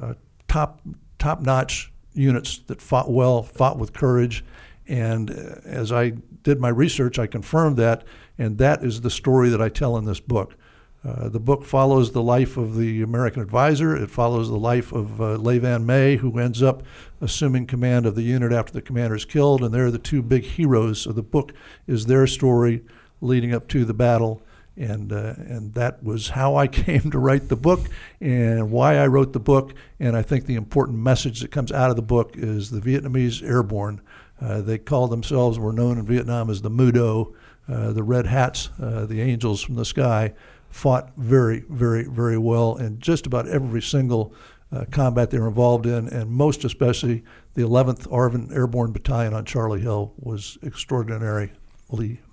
uh, 0.00 0.14
top 0.48 0.82
top 1.18 1.40
notch 1.40 1.90
units 2.12 2.58
that 2.66 2.82
fought 2.82 3.10
well, 3.10 3.42
fought 3.42 3.78
with 3.78 3.92
courage, 3.92 4.44
and 4.88 5.30
uh, 5.30 5.60
as 5.64 5.92
I 5.92 6.14
did 6.42 6.60
my 6.60 6.70
research, 6.70 7.18
I 7.18 7.26
confirmed 7.26 7.76
that, 7.76 8.04
and 8.38 8.58
that 8.58 8.82
is 8.82 9.02
the 9.02 9.10
story 9.10 9.50
that 9.50 9.60
I 9.60 9.68
tell 9.68 9.96
in 9.96 10.04
this 10.04 10.20
book. 10.20 10.56
Uh, 11.04 11.28
the 11.28 11.38
book 11.38 11.64
follows 11.64 12.10
the 12.10 12.22
life 12.22 12.56
of 12.56 12.76
the 12.76 13.02
American 13.02 13.40
advisor. 13.40 13.96
It 13.96 14.10
follows 14.10 14.48
the 14.48 14.58
life 14.58 14.92
of 14.92 15.20
uh, 15.20 15.36
Le 15.36 15.60
Van 15.60 15.86
May, 15.86 16.16
who 16.16 16.38
ends 16.38 16.62
up 16.62 16.82
assuming 17.20 17.66
command 17.66 18.04
of 18.04 18.16
the 18.16 18.22
unit 18.22 18.52
after 18.52 18.72
the 18.72 18.82
commander 18.82 19.14
is 19.14 19.24
killed. 19.24 19.62
And 19.62 19.72
they're 19.72 19.92
the 19.92 19.98
two 19.98 20.22
big 20.22 20.44
heroes. 20.44 21.02
So 21.02 21.12
the 21.12 21.22
book 21.22 21.52
is 21.86 22.06
their 22.06 22.26
story 22.26 22.82
leading 23.20 23.54
up 23.54 23.68
to 23.68 23.84
the 23.84 23.94
battle 23.94 24.42
and 24.78 25.12
uh, 25.12 25.34
and 25.36 25.74
that 25.74 26.02
was 26.02 26.30
how 26.30 26.56
I 26.56 26.68
came 26.68 27.10
to 27.10 27.18
write 27.18 27.48
the 27.48 27.56
book 27.56 27.80
and 28.20 28.70
why 28.70 28.96
I 28.96 29.06
wrote 29.08 29.32
the 29.32 29.40
book. 29.40 29.74
And 29.98 30.16
I 30.16 30.22
think 30.22 30.46
the 30.46 30.54
important 30.54 30.98
message 30.98 31.40
that 31.40 31.50
comes 31.50 31.72
out 31.72 31.90
of 31.90 31.96
the 31.96 32.02
book 32.02 32.36
is 32.36 32.70
the 32.70 32.80
Vietnamese 32.80 33.42
airborne. 33.42 34.00
Uh, 34.40 34.60
they 34.60 34.78
called 34.78 35.10
themselves, 35.10 35.58
were 35.58 35.72
known 35.72 35.98
in 35.98 36.06
Vietnam 36.06 36.50
as 36.50 36.62
the 36.62 36.70
Mudo, 36.70 37.34
uh, 37.68 37.92
the 37.92 38.02
Red 38.02 38.26
Hats, 38.26 38.70
uh, 38.80 39.04
the 39.04 39.20
angels 39.20 39.62
from 39.62 39.74
the 39.74 39.84
sky, 39.84 40.32
fought 40.70 41.12
very, 41.16 41.64
very, 41.68 42.04
very 42.04 42.38
well 42.38 42.76
in 42.76 42.98
just 43.00 43.26
about 43.26 43.48
every 43.48 43.82
single 43.82 44.32
uh, 44.72 44.84
combat 44.90 45.30
they 45.30 45.38
were 45.38 45.48
involved 45.48 45.86
in, 45.86 46.08
and 46.08 46.30
most 46.30 46.64
especially 46.64 47.24
the 47.54 47.62
11th 47.62 48.06
ARVN 48.08 48.54
Airborne 48.54 48.92
Battalion 48.92 49.34
on 49.34 49.44
Charlie 49.44 49.80
Hill 49.80 50.12
was 50.18 50.58
extraordinarily 50.62 51.50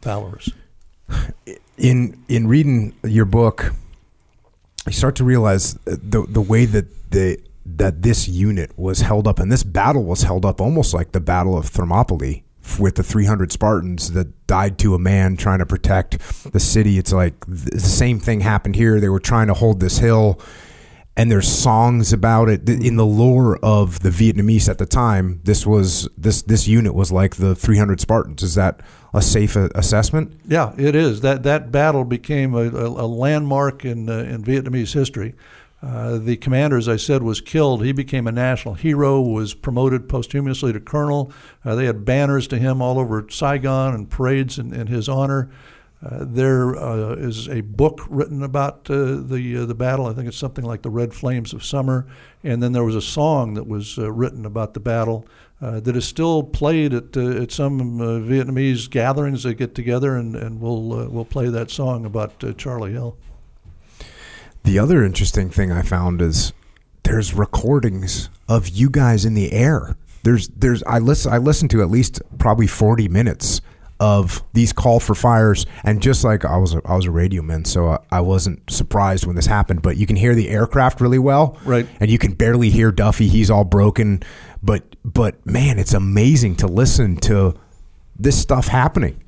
valorous. 0.01 0.49
In 1.77 2.23
in 2.29 2.47
reading 2.47 2.95
your 3.03 3.25
book, 3.25 3.73
you 4.87 4.93
start 4.93 5.17
to 5.17 5.25
realize 5.25 5.73
the 5.83 6.25
the 6.29 6.39
way 6.39 6.63
that 6.63 7.11
the 7.11 7.37
that 7.65 8.01
this 8.01 8.27
unit 8.27 8.77
was 8.77 9.01
held 9.01 9.27
up 9.27 9.39
and 9.39 9.51
this 9.51 9.63
battle 9.63 10.03
was 10.03 10.23
held 10.23 10.45
up 10.45 10.61
almost 10.61 10.93
like 10.93 11.11
the 11.11 11.19
Battle 11.19 11.57
of 11.57 11.65
Thermopylae 11.65 12.43
with 12.79 12.95
the 12.95 13.03
300 13.03 13.51
Spartans 13.51 14.11
that 14.11 14.47
died 14.47 14.77
to 14.79 14.95
a 14.95 14.99
man 14.99 15.37
trying 15.37 15.59
to 15.59 15.65
protect 15.65 16.19
the 16.51 16.59
city. 16.59 16.97
It's 16.97 17.13
like 17.13 17.33
the 17.47 17.79
same 17.79 18.19
thing 18.19 18.41
happened 18.41 18.75
here. 18.75 18.99
They 18.99 19.09
were 19.09 19.19
trying 19.19 19.47
to 19.47 19.53
hold 19.53 19.79
this 19.79 19.97
hill 19.97 20.39
and 21.17 21.31
there's 21.31 21.47
songs 21.47 22.11
about 22.11 22.49
it 22.49 22.67
in 22.67 22.97
the 22.97 23.05
lore 23.05 23.57
of 23.63 24.01
the 24.01 24.09
Vietnamese 24.09 24.67
at 24.67 24.77
the 24.77 24.85
time. 24.85 25.39
This 25.43 25.65
was 25.65 26.09
this 26.17 26.41
this 26.41 26.67
unit 26.67 26.93
was 26.93 27.11
like 27.11 27.37
the 27.37 27.55
300 27.55 28.01
Spartans. 28.01 28.43
Is 28.43 28.55
that 28.55 28.81
a 29.13 29.21
safe 29.21 29.55
assessment? 29.55 30.39
Yeah, 30.45 30.73
it 30.77 30.93
is. 30.93 31.21
That 31.21 31.43
that 31.43 31.71
battle 31.71 32.03
became 32.03 32.53
a, 32.53 32.63
a 32.63 33.07
landmark 33.07 33.85
in 33.85 34.09
uh, 34.09 34.19
in 34.19 34.43
Vietnamese 34.43 34.93
history. 34.93 35.35
Uh, 35.85 36.17
the 36.17 36.35
commander, 36.37 36.77
as 36.77 36.89
I 36.89 36.95
said, 36.95 37.21
was 37.21 37.41
killed. 37.41 37.85
He 37.85 37.91
became 37.91 38.25
a 38.25 38.31
national 38.31 38.73
hero, 38.73 39.21
was 39.21 39.53
promoted 39.53 40.09
posthumously 40.09 40.73
to 40.73 40.79
colonel. 40.79 41.31
Uh, 41.63 41.75
they 41.75 41.85
had 41.85 42.03
banners 42.03 42.47
to 42.47 42.57
him 42.57 42.81
all 42.81 42.97
over 42.97 43.27
Saigon 43.29 43.93
and 43.93 44.09
parades 44.09 44.57
in, 44.57 44.73
in 44.73 44.87
his 44.87 45.07
honor. 45.07 45.51
Uh, 46.03 46.25
there 46.27 46.75
uh, 46.75 47.13
is 47.13 47.47
a 47.49 47.61
book 47.61 48.01
written 48.09 48.41
about 48.41 48.89
uh, 48.89 49.15
the 49.21 49.65
the 49.65 49.75
battle. 49.75 50.07
I 50.07 50.13
think 50.13 50.27
it's 50.27 50.37
something 50.37 50.65
like 50.65 50.81
the 50.81 50.89
Red 50.89 51.13
Flames 51.13 51.53
of 51.53 51.63
Summer, 51.63 52.07
and 52.43 52.61
then 52.61 52.73
there 52.73 52.83
was 52.83 52.95
a 52.95 53.01
song 53.01 53.53
that 53.53 53.67
was 53.67 53.97
written 53.97 54.45
about 54.45 54.73
the 54.73 54.79
battle 54.79 55.25
that 55.61 55.95
is 55.95 56.05
still 56.05 56.43
played 56.43 56.93
at 56.93 57.15
at 57.17 57.51
some 57.51 57.99
Vietnamese 57.99 58.89
gatherings. 58.89 59.43
They 59.43 59.53
get 59.53 59.73
together 59.73 60.15
and 60.15 60.35
and 60.35 60.59
we'll 60.59 61.09
we'll 61.09 61.25
play 61.25 61.47
that 61.49 61.71
song 61.71 62.05
about 62.05 62.43
Charlie 62.57 62.91
Hill. 62.91 63.17
The 64.65 64.79
other 64.79 65.03
interesting 65.03 65.51
thing 65.51 65.71
I 65.71 65.83
found 65.83 66.23
is 66.23 66.51
there's 67.03 67.35
recordings 67.35 68.31
of 68.49 68.67
you 68.67 68.89
guys 68.89 69.23
in 69.23 69.35
the 69.35 69.53
air. 69.53 69.95
There's 70.23 70.47
there's 70.47 70.81
I 70.83 70.97
listen 70.97 71.31
I 71.31 71.37
listened 71.37 71.69
to 71.71 71.83
at 71.83 71.91
least 71.91 72.19
probably 72.39 72.65
40 72.65 73.07
minutes 73.07 73.61
of 73.99 74.43
these 74.53 74.73
call 74.73 74.99
for 74.99 75.13
fires. 75.13 75.67
And 75.83 76.01
just 76.01 76.23
like 76.23 76.45
I 76.45 76.57
was 76.57 76.73
a, 76.73 76.81
I 76.83 76.95
was 76.95 77.05
a 77.05 77.11
radio 77.11 77.43
man 77.43 77.63
so 77.63 77.89
I, 77.89 77.99
I, 78.11 78.21
wasn't 78.21 78.69
surprised 78.69 79.25
when 79.25 79.35
this 79.35 79.45
happened 79.45 79.83
but 79.83 79.97
you 79.97 80.07
can 80.07 80.15
hear 80.15 80.33
the 80.33 80.49
aircraft 80.49 80.99
really 80.99 81.19
well. 81.19 81.59
Right. 81.63 81.87
And 81.99 82.09
you 82.09 82.17
can 82.17 82.33
barely 82.33 82.71
hear 82.71 82.91
Duffy. 82.91 83.27
He's 83.27 83.51
all 83.51 83.65
broken. 83.65 84.23
But 84.63 84.95
but 85.05 85.45
man 85.45 85.77
it's 85.77 85.93
amazing 85.93 86.55
to 86.57 86.67
listen 86.67 87.17
to 87.17 87.53
this 88.17 88.41
stuff 88.41 88.67
happening. 88.67 89.21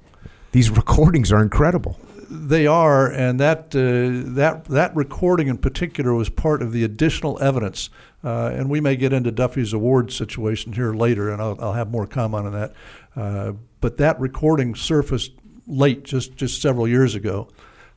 These 0.52 0.72
recordings 0.72 1.32
are 1.32 1.44
incredible 1.44 2.00
they 2.30 2.68
are, 2.68 3.12
and 3.12 3.40
that 3.40 3.76
uh, 3.76 4.34
that 4.36 4.66
that 4.66 4.96
recording 4.96 5.48
in 5.48 5.58
particular 5.58 6.14
was 6.14 6.30
part 6.30 6.62
of 6.62 6.72
the 6.72 6.84
additional 6.84 7.42
evidence. 7.42 7.90
Uh, 8.24 8.52
and 8.54 8.70
we 8.70 8.82
may 8.82 8.96
get 8.96 9.14
into 9.14 9.32
Duffy's 9.32 9.74
award 9.74 10.12
situation 10.12 10.74
here 10.74 10.94
later, 10.94 11.30
and 11.30 11.42
I'll, 11.42 11.56
I'll 11.62 11.74
have 11.74 11.92
more 11.92 12.08
comment 12.08 12.48
on 12.48 12.54
that. 12.54 12.74
Uh, 13.16 13.54
but 13.80 13.98
that 13.98 14.20
recording 14.20 14.76
surfaced 14.76 15.32
late, 15.68 16.04
just 16.04 16.36
just 16.36 16.62
several 16.62 16.88
years 16.88 17.16
ago. 17.16 17.50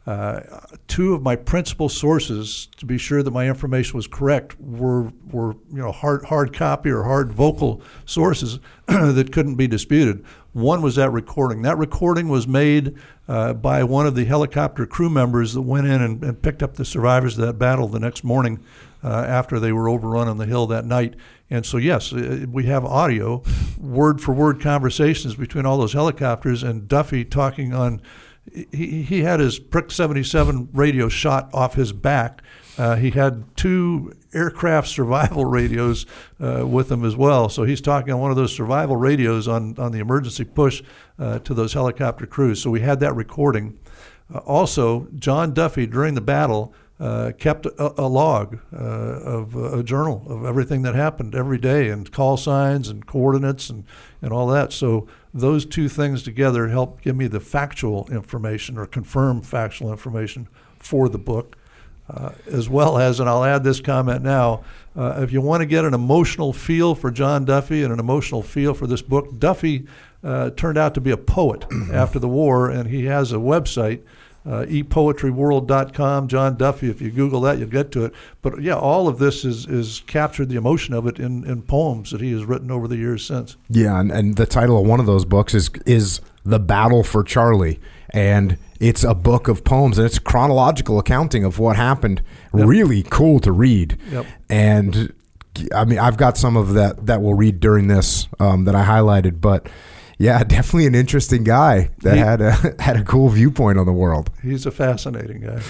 Uh, 0.07 0.41
two 0.89 1.13
of 1.13 1.23
my 1.23 1.37
principal 1.37 1.89
sources 1.89 2.69
to 2.79 2.87
be 2.87 2.97
sure 2.97 3.23
that 3.23 3.31
my 3.31 3.47
information 3.47 3.97
was 3.97 4.07
correct 4.07 4.59
were 4.59 5.13
were 5.31 5.53
you 5.71 5.79
know 5.79 5.93
hard 5.93 6.25
hard 6.25 6.55
copy 6.55 6.91
or 6.91 7.05
hard 7.05 7.31
vocal 7.31 7.83
sources 8.07 8.59
that 8.87 9.31
couldn't 9.31 9.57
be 9.57 9.67
disputed. 9.67 10.25
One 10.53 10.83
was 10.83 10.97
that 10.97 11.11
recording. 11.11 11.63
That 11.63 11.79
recording 11.79 12.29
was 12.29 12.49
made 12.49 12.97
uh, 13.29 13.53
by 13.55 13.85
one 13.85 14.07
of 14.07 14.17
the 14.17 14.25
helicopter 14.25 14.85
crew 14.85 15.09
members 15.09 15.55
that 15.55 15.63
went 15.63 15.87
in 15.87 16.03
and, 16.03 16.25
and, 16.25 16.43
picked 16.43 16.63
up 16.63 16.75
the 16.75 16.85
survivors 16.85 17.39
of 17.39 17.47
that 17.47 17.53
battle 17.53 17.87
the 17.87 18.01
next 18.01 18.25
morning 18.25 18.65
uh, 19.05 19.09
after 19.09 19.61
they 19.61 19.71
were 19.71 19.89
overrun 19.89 20.27
on 20.27 20.39
the 20.39 20.47
hill 20.47 20.67
that 20.67 20.85
night. 20.85 21.15
And 21.51 21.65
so, 21.65 21.77
yes, 21.77 22.13
uh, 22.13 22.47
we 22.51 22.65
have 22.65 22.85
audio, 22.85 23.45
word 23.79 24.21
for 24.21 24.33
word 24.33 24.61
conversations 24.61 25.37
between 25.37 25.67
all 25.67 25.79
those 25.79 25.93
helicopters 25.93 26.65
and 26.65 26.89
Duffy 26.89 27.25
talking 27.25 27.73
on. 27.73 28.03
He, 28.73 29.03
he 29.03 29.21
had 29.21 29.39
his 29.39 29.61
Prick 29.61 29.93
77 29.93 30.71
radio 30.73 31.09
shot 31.09 31.49
off 31.55 31.75
his 31.75 31.93
back. 31.93 32.43
Uh, 32.79 32.97
he 32.97 33.11
had 33.11 33.45
two 33.57 34.15
aircraft 34.33 34.89
survival 34.89 35.45
radios 35.47 36.07
uh, 36.41 36.67
with 36.67 36.91
him 36.91 37.05
as 37.05 37.17
well. 37.17 37.49
So 37.49 37.65
he's 37.65 37.81
talking 37.81 38.13
on 38.13 38.21
one 38.21 38.31
of 38.31 38.37
those 38.37 38.55
survival 38.55 38.97
radios 38.97 39.49
on, 39.49 39.77
on 39.79 39.93
the 39.93 39.99
emergency 39.99 40.45
push 40.45 40.83
uh, 41.19 41.41
to 41.41 41.55
those 41.55 41.73
helicopter 41.73 42.27
crews. 42.27 42.63
So 42.63 42.71
we 42.71 42.81
had 42.81 43.01
that 43.01 43.15
recording. 43.15 43.79
Uh, 44.33 44.39
also, 44.39 45.09
John 45.19 45.53
Duffy, 45.53 45.87
during 45.87 46.15
the 46.15 46.21
battle, 46.21 46.73
uh, 46.99 47.33
kept 47.39 47.65
a, 47.65 48.01
a 48.03 48.07
log 48.07 48.59
of 48.73 49.57
a 49.57 49.83
journal 49.83 50.23
of 50.29 50.45
everything 50.45 50.83
that 50.83 50.95
happened 50.95 51.35
every 51.35 51.57
day 51.57 51.89
and 51.89 52.13
call 52.13 52.37
signs 52.37 52.91
and 52.91 53.07
coordinates 53.07 53.71
and, 53.71 53.85
and 54.21 54.35
all 54.35 54.47
that. 54.49 54.71
So 54.71 55.09
those 55.33 55.65
two 55.65 55.89
things 55.89 56.23
together 56.23 56.69
help 56.69 57.01
give 57.01 57.17
me 57.17 57.27
the 57.27 57.41
factual 57.41 58.07
information 58.11 58.77
or 58.77 58.85
confirm 58.85 59.41
factual 59.41 59.91
information 59.91 60.47
for 60.79 61.09
the 61.09 61.19
book. 61.19 61.57
Uh, 62.13 62.33
as 62.51 62.69
well 62.69 62.99
as, 62.99 63.21
and 63.21 63.29
I'll 63.29 63.45
add 63.45 63.63
this 63.63 63.81
comment 63.81 64.23
now, 64.23 64.65
uh, 64.97 65.21
if 65.23 65.33
you 65.33 65.41
want 65.41 65.61
to 65.61 65.67
get 65.67 65.85
an 65.85 65.95
emotional 65.95 66.53
feel 66.53 66.97
for 66.97 67.13
John 67.13 67.45
Duffy 67.45 67.85
and 67.85 67.93
an 67.93 68.01
emotional 68.01 68.43
feel 68.43 68.75
for 68.75 68.89
this 68.89 69.01
book, 69.01 69.39
Duffy 69.39 69.87
uh, 70.25 70.51
turned 70.51 70.77
out 70.77 70.95
to 70.95 71.01
be 71.01 71.13
a 71.13 71.17
poet 71.17 71.65
after 71.93 72.19
the 72.19 72.29
war, 72.29 72.69
and 72.69 72.91
he 72.91 73.05
has 73.05 73.33
a 73.33 73.37
website 73.37 74.03
uh, 74.47 74.65
epoetryworld.com, 74.69 76.29
John 76.29 76.57
Duffy. 76.57 76.89
If 76.89 77.01
you 77.01 77.11
Google 77.11 77.43
that, 77.43 77.59
you'll 77.59 77.69
get 77.69 77.93
to 77.93 78.07
it. 78.07 78.15
But 78.43 78.63
yeah, 78.63 78.75
all 78.75 79.07
of 79.07 79.19
this 79.19 79.45
is 79.45 79.67
is 79.67 80.03
captured 80.07 80.49
the 80.49 80.57
emotion 80.57 80.95
of 80.95 81.07
it 81.07 81.19
in, 81.19 81.45
in 81.45 81.63
poems 81.63 82.11
that 82.11 82.21
he 82.21 82.33
has 82.33 82.45
written 82.45 82.71
over 82.71 82.89
the 82.89 82.97
years 82.97 83.25
since. 83.25 83.57
Yeah, 83.69 84.01
and, 84.01 84.11
and 84.11 84.37
the 84.37 84.47
title 84.47 84.81
of 84.81 84.87
one 84.87 85.01
of 85.01 85.07
those 85.07 85.25
books 85.25 85.55
is 85.55 85.71
is 85.85 86.21
The 86.45 86.59
Battle 86.59 87.03
for 87.03 87.23
Charlie. 87.23 87.81
And 88.13 88.57
it's 88.81 89.05
a 89.05 89.15
book 89.15 89.49
of 89.49 89.63
poems 89.65 89.99
and 89.99 90.07
it's 90.07 90.19
chronological 90.19 90.99
accounting 90.99 91.45
of 91.45 91.59
what 91.59 91.77
happened. 91.77 92.23
Yep. 92.55 92.67
Really 92.67 93.03
cool 93.05 93.39
to 93.41 93.53
read. 93.53 93.99
Yep. 94.11 94.27
And 94.49 95.13
I 95.75 95.85
mean, 95.85 95.99
I've 95.99 96.17
got 96.17 96.37
some 96.39 96.57
of 96.57 96.75
that 96.75 97.07
that 97.07 97.21
we'll 97.23 97.35
read 97.35 97.61
during 97.61 97.89
this 97.89 98.27
um, 98.39 98.65
that 98.65 98.75
I 98.75 98.85
highlighted, 98.85 99.41
but 99.41 99.69
yeah, 100.19 100.43
definitely 100.45 100.87
an 100.87 100.95
interesting 100.95 101.45
guy 101.45 101.91
that 101.99 102.15
He- 102.15 102.21
had 102.21 102.41
a 102.41 102.53
had 102.83 102.97
a 102.97 103.05
cool 103.05 103.29
viewpoint 103.29 103.79
on 103.79 103.87
the 103.87 103.93
world. 103.93 104.31
He's 104.43 104.67
a 104.67 104.71
fascinating 104.71 105.41
guy. 105.43 105.61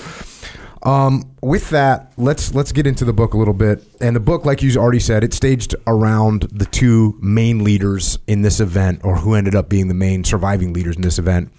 Um, 0.82 1.30
with 1.42 1.68
that, 1.70 2.12
let's 2.16 2.54
let's 2.54 2.72
get 2.72 2.86
into 2.86 3.04
the 3.04 3.12
book 3.12 3.34
a 3.34 3.36
little 3.36 3.52
bit. 3.54 3.82
And 4.00 4.16
the 4.16 4.20
book, 4.20 4.46
like 4.46 4.62
you 4.62 4.74
already 4.78 5.00
said, 5.00 5.22
it 5.22 5.34
staged 5.34 5.74
around 5.86 6.42
the 6.52 6.64
two 6.64 7.18
main 7.20 7.62
leaders 7.64 8.18
in 8.26 8.40
this 8.42 8.60
event, 8.60 9.00
or 9.04 9.16
who 9.16 9.34
ended 9.34 9.54
up 9.54 9.68
being 9.68 9.88
the 9.88 9.94
main 9.94 10.24
surviving 10.24 10.72
leaders 10.72 10.96
in 10.96 11.02
this 11.02 11.18
event, 11.18 11.50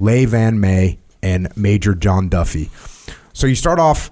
Le 0.00 0.26
Van 0.26 0.58
May 0.58 0.98
and 1.22 1.54
Major 1.56 1.94
John 1.94 2.28
Duffy. 2.28 2.70
So 3.32 3.46
you 3.46 3.54
start 3.54 3.78
off, 3.78 4.10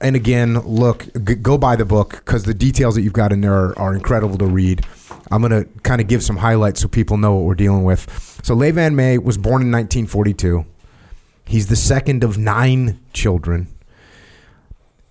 and 0.00 0.16
again, 0.16 0.58
look, 0.60 1.06
g- 1.24 1.34
go 1.34 1.58
buy 1.58 1.76
the 1.76 1.84
book 1.84 2.12
because 2.24 2.44
the 2.44 2.54
details 2.54 2.94
that 2.94 3.02
you've 3.02 3.12
got 3.12 3.32
in 3.32 3.40
there 3.40 3.52
are, 3.52 3.78
are 3.78 3.94
incredible 3.94 4.38
to 4.38 4.46
read. 4.46 4.86
I'm 5.30 5.42
going 5.42 5.64
to 5.64 5.68
kind 5.80 6.00
of 6.00 6.06
give 6.06 6.22
some 6.22 6.36
highlights 6.36 6.80
so 6.80 6.88
people 6.88 7.18
know 7.18 7.34
what 7.34 7.44
we're 7.44 7.54
dealing 7.54 7.84
with. 7.84 8.40
So 8.42 8.54
Le 8.54 8.72
Van 8.72 8.96
May 8.96 9.18
was 9.18 9.36
born 9.36 9.60
in 9.62 9.70
1942. 9.70 10.64
He's 11.44 11.66
the 11.66 11.76
second 11.76 12.24
of 12.24 12.38
nine 12.38 13.00
children. 13.12 13.68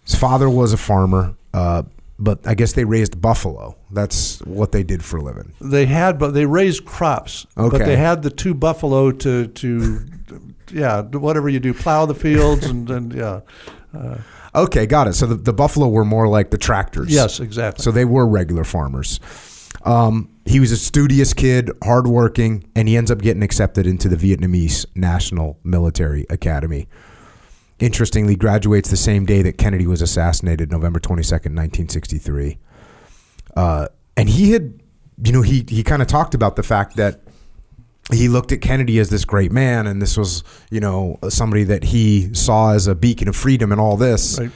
His 0.06 0.16
father 0.16 0.50
was 0.50 0.72
a 0.72 0.78
farmer, 0.78 1.36
uh, 1.54 1.84
but 2.20 2.46
I 2.48 2.56
guess 2.56 2.74
they 2.74 2.86
raised 2.86 3.22
buffalo. 3.22 3.78
That's 3.92 4.40
what 4.42 4.72
they 4.72 4.84
did 4.84 5.04
for 5.04 5.18
a 5.18 5.24
living. 5.24 5.54
They 5.62 5.86
had, 5.86 6.18
but 6.18 6.34
they 6.34 6.46
raised 6.46 6.86
crops. 6.86 7.46
Okay. 7.58 7.78
But 7.78 7.86
they 7.86 7.96
had 7.96 8.24
the 8.24 8.32
two 8.32 8.54
buffalo 8.54 9.12
to 9.12 9.48
to, 9.48 10.06
yeah, 10.72 11.02
whatever 11.02 11.50
you 11.50 11.60
do, 11.60 11.74
plow 11.74 12.06
the 12.06 12.16
fields 12.16 12.66
and 12.66 12.90
and 12.90 13.14
yeah, 13.14 13.42
Okay, 14.56 14.88
got 14.88 15.08
it. 15.08 15.14
So 15.14 15.28
the, 15.28 15.36
the 15.36 15.54
buffalo 15.54 15.88
were 15.88 16.06
more 16.06 16.28
like 16.28 16.50
the 16.50 16.58
tractors. 16.58 17.10
yes, 17.10 17.40
exactly. 17.40 17.84
So 17.84 17.92
they 17.92 18.06
were 18.06 18.28
regular 18.28 18.64
farmers. 18.64 19.20
Um, 19.84 20.30
he 20.46 20.60
was 20.60 20.72
a 20.72 20.78
studious 20.78 21.34
kid, 21.34 21.70
hardworking, 21.84 22.70
and 22.76 22.88
he 22.88 22.98
ends 22.98 23.12
up 23.12 23.20
getting 23.22 23.44
accepted 23.44 23.86
into 23.86 24.10
the 24.10 24.16
Vietnamese 24.16 24.86
National 24.96 25.60
Military 25.64 26.26
Academy. 26.30 26.88
Interestingly, 27.80 28.36
graduates 28.36 28.90
the 28.90 28.98
same 28.98 29.26
day 29.26 29.42
that 29.44 29.58
Kennedy 29.58 29.86
was 29.86 30.02
assassinated, 30.02 30.72
November 30.72 31.00
22nd, 31.00 31.54
1963. 31.54 32.58
Uh, 33.56 33.88
and 34.16 34.30
he 34.30 34.52
had, 34.52 34.82
you 35.24 35.32
know, 35.32 35.42
he, 35.44 35.64
he 35.68 35.84
kind 35.84 36.02
of 36.02 36.08
talked 36.08 36.34
about 36.34 36.56
the 36.56 36.64
fact 36.64 36.96
that 36.96 37.22
he 38.12 38.28
looked 38.30 38.52
at 38.52 38.62
Kennedy 38.62 39.00
as 39.00 39.10
this 39.10 39.26
great 39.26 39.52
man, 39.52 39.86
and 39.86 40.02
this 40.02 40.18
was, 40.18 40.44
you 40.72 40.80
know, 40.80 41.20
somebody 41.30 41.64
that 41.66 41.84
he 41.84 42.34
saw 42.34 42.72
as 42.74 42.88
a 42.88 42.96
beacon 42.96 43.28
of 43.28 43.36
freedom 43.36 43.72
and 43.72 43.82
all 43.82 43.98
this. 43.98 44.40
Right. 44.40 44.52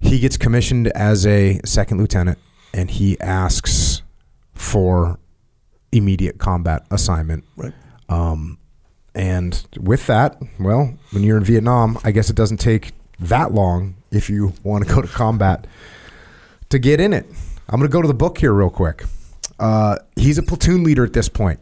He 0.00 0.18
gets 0.18 0.36
commissioned 0.36 0.88
as 0.88 1.26
a 1.26 1.60
second 1.64 1.98
lieutenant 1.98 2.38
and 2.72 2.90
he 2.90 3.20
asks 3.20 4.02
for 4.54 5.18
immediate 5.92 6.38
combat 6.38 6.86
assignment. 6.90 7.44
Right. 7.56 7.74
Um, 8.08 8.58
and 9.14 9.66
with 9.78 10.06
that, 10.06 10.40
well, 10.58 10.94
when 11.10 11.22
you're 11.22 11.38
in 11.38 11.44
Vietnam, 11.44 11.98
I 12.04 12.12
guess 12.12 12.30
it 12.30 12.36
doesn't 12.36 12.58
take 12.58 12.92
that 13.18 13.52
long 13.52 13.96
if 14.10 14.30
you 14.30 14.52
want 14.62 14.86
to 14.86 14.94
go 14.94 15.02
to 15.02 15.08
combat 15.08 15.66
to 16.70 16.78
get 16.78 17.00
in 17.00 17.12
it. 17.12 17.26
I'm 17.68 17.78
going 17.78 17.88
to 17.88 17.92
go 17.92 18.02
to 18.02 18.08
the 18.08 18.14
book 18.14 18.38
here 18.38 18.52
real 18.52 18.70
quick. 18.70 19.04
Uh, 19.58 19.96
he's 20.16 20.38
a 20.38 20.42
platoon 20.42 20.82
leader 20.84 21.04
at 21.04 21.12
this 21.12 21.28
point. 21.28 21.60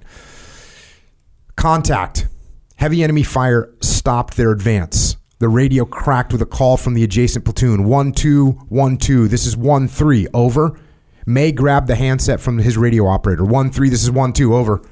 Contact. 1.56 2.28
Heavy 2.76 3.02
enemy 3.02 3.24
fire 3.24 3.74
stopped 3.80 4.36
their 4.36 4.52
advance. 4.52 5.16
The 5.40 5.48
radio 5.48 5.84
cracked 5.84 6.32
with 6.32 6.42
a 6.42 6.46
call 6.46 6.76
from 6.76 6.94
the 6.94 7.02
adjacent 7.02 7.44
platoon. 7.44 7.84
One, 7.84 8.12
two, 8.12 8.50
one, 8.68 8.96
two. 8.96 9.28
This 9.28 9.46
is 9.46 9.56
one, 9.56 9.88
three. 9.88 10.28
Over. 10.32 10.78
May 11.26 11.52
grabbed 11.52 11.88
the 11.88 11.96
handset 11.96 12.40
from 12.40 12.58
his 12.58 12.76
radio 12.76 13.06
operator. 13.06 13.44
One, 13.44 13.70
three. 13.70 13.88
This 13.88 14.02
is 14.02 14.10
one, 14.10 14.32
two. 14.32 14.54
Over. 14.54 14.82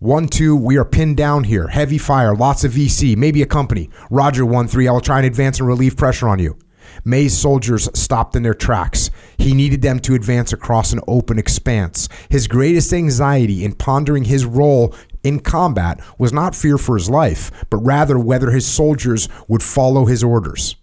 One, 0.00 0.28
two, 0.28 0.56
we 0.56 0.78
are 0.78 0.84
pinned 0.86 1.18
down 1.18 1.44
here. 1.44 1.68
Heavy 1.68 1.98
fire, 1.98 2.34
lots 2.34 2.64
of 2.64 2.72
VC, 2.72 3.18
maybe 3.18 3.42
a 3.42 3.46
company. 3.46 3.90
Roger, 4.10 4.46
one, 4.46 4.66
three, 4.66 4.88
I 4.88 4.92
will 4.92 5.02
try 5.02 5.18
and 5.18 5.26
advance 5.26 5.58
and 5.58 5.68
relieve 5.68 5.94
pressure 5.94 6.26
on 6.26 6.38
you. 6.38 6.56
May's 7.04 7.36
soldiers 7.36 7.86
stopped 7.92 8.34
in 8.34 8.42
their 8.42 8.54
tracks. 8.54 9.10
He 9.36 9.52
needed 9.52 9.82
them 9.82 10.00
to 10.00 10.14
advance 10.14 10.54
across 10.54 10.94
an 10.94 11.00
open 11.06 11.38
expanse. 11.38 12.08
His 12.30 12.48
greatest 12.48 12.94
anxiety 12.94 13.62
in 13.62 13.74
pondering 13.74 14.24
his 14.24 14.46
role 14.46 14.94
in 15.22 15.38
combat 15.38 16.00
was 16.16 16.32
not 16.32 16.56
fear 16.56 16.78
for 16.78 16.96
his 16.96 17.10
life, 17.10 17.50
but 17.68 17.84
rather 17.84 18.18
whether 18.18 18.50
his 18.52 18.66
soldiers 18.66 19.28
would 19.48 19.62
follow 19.62 20.06
his 20.06 20.24
orders. 20.24 20.76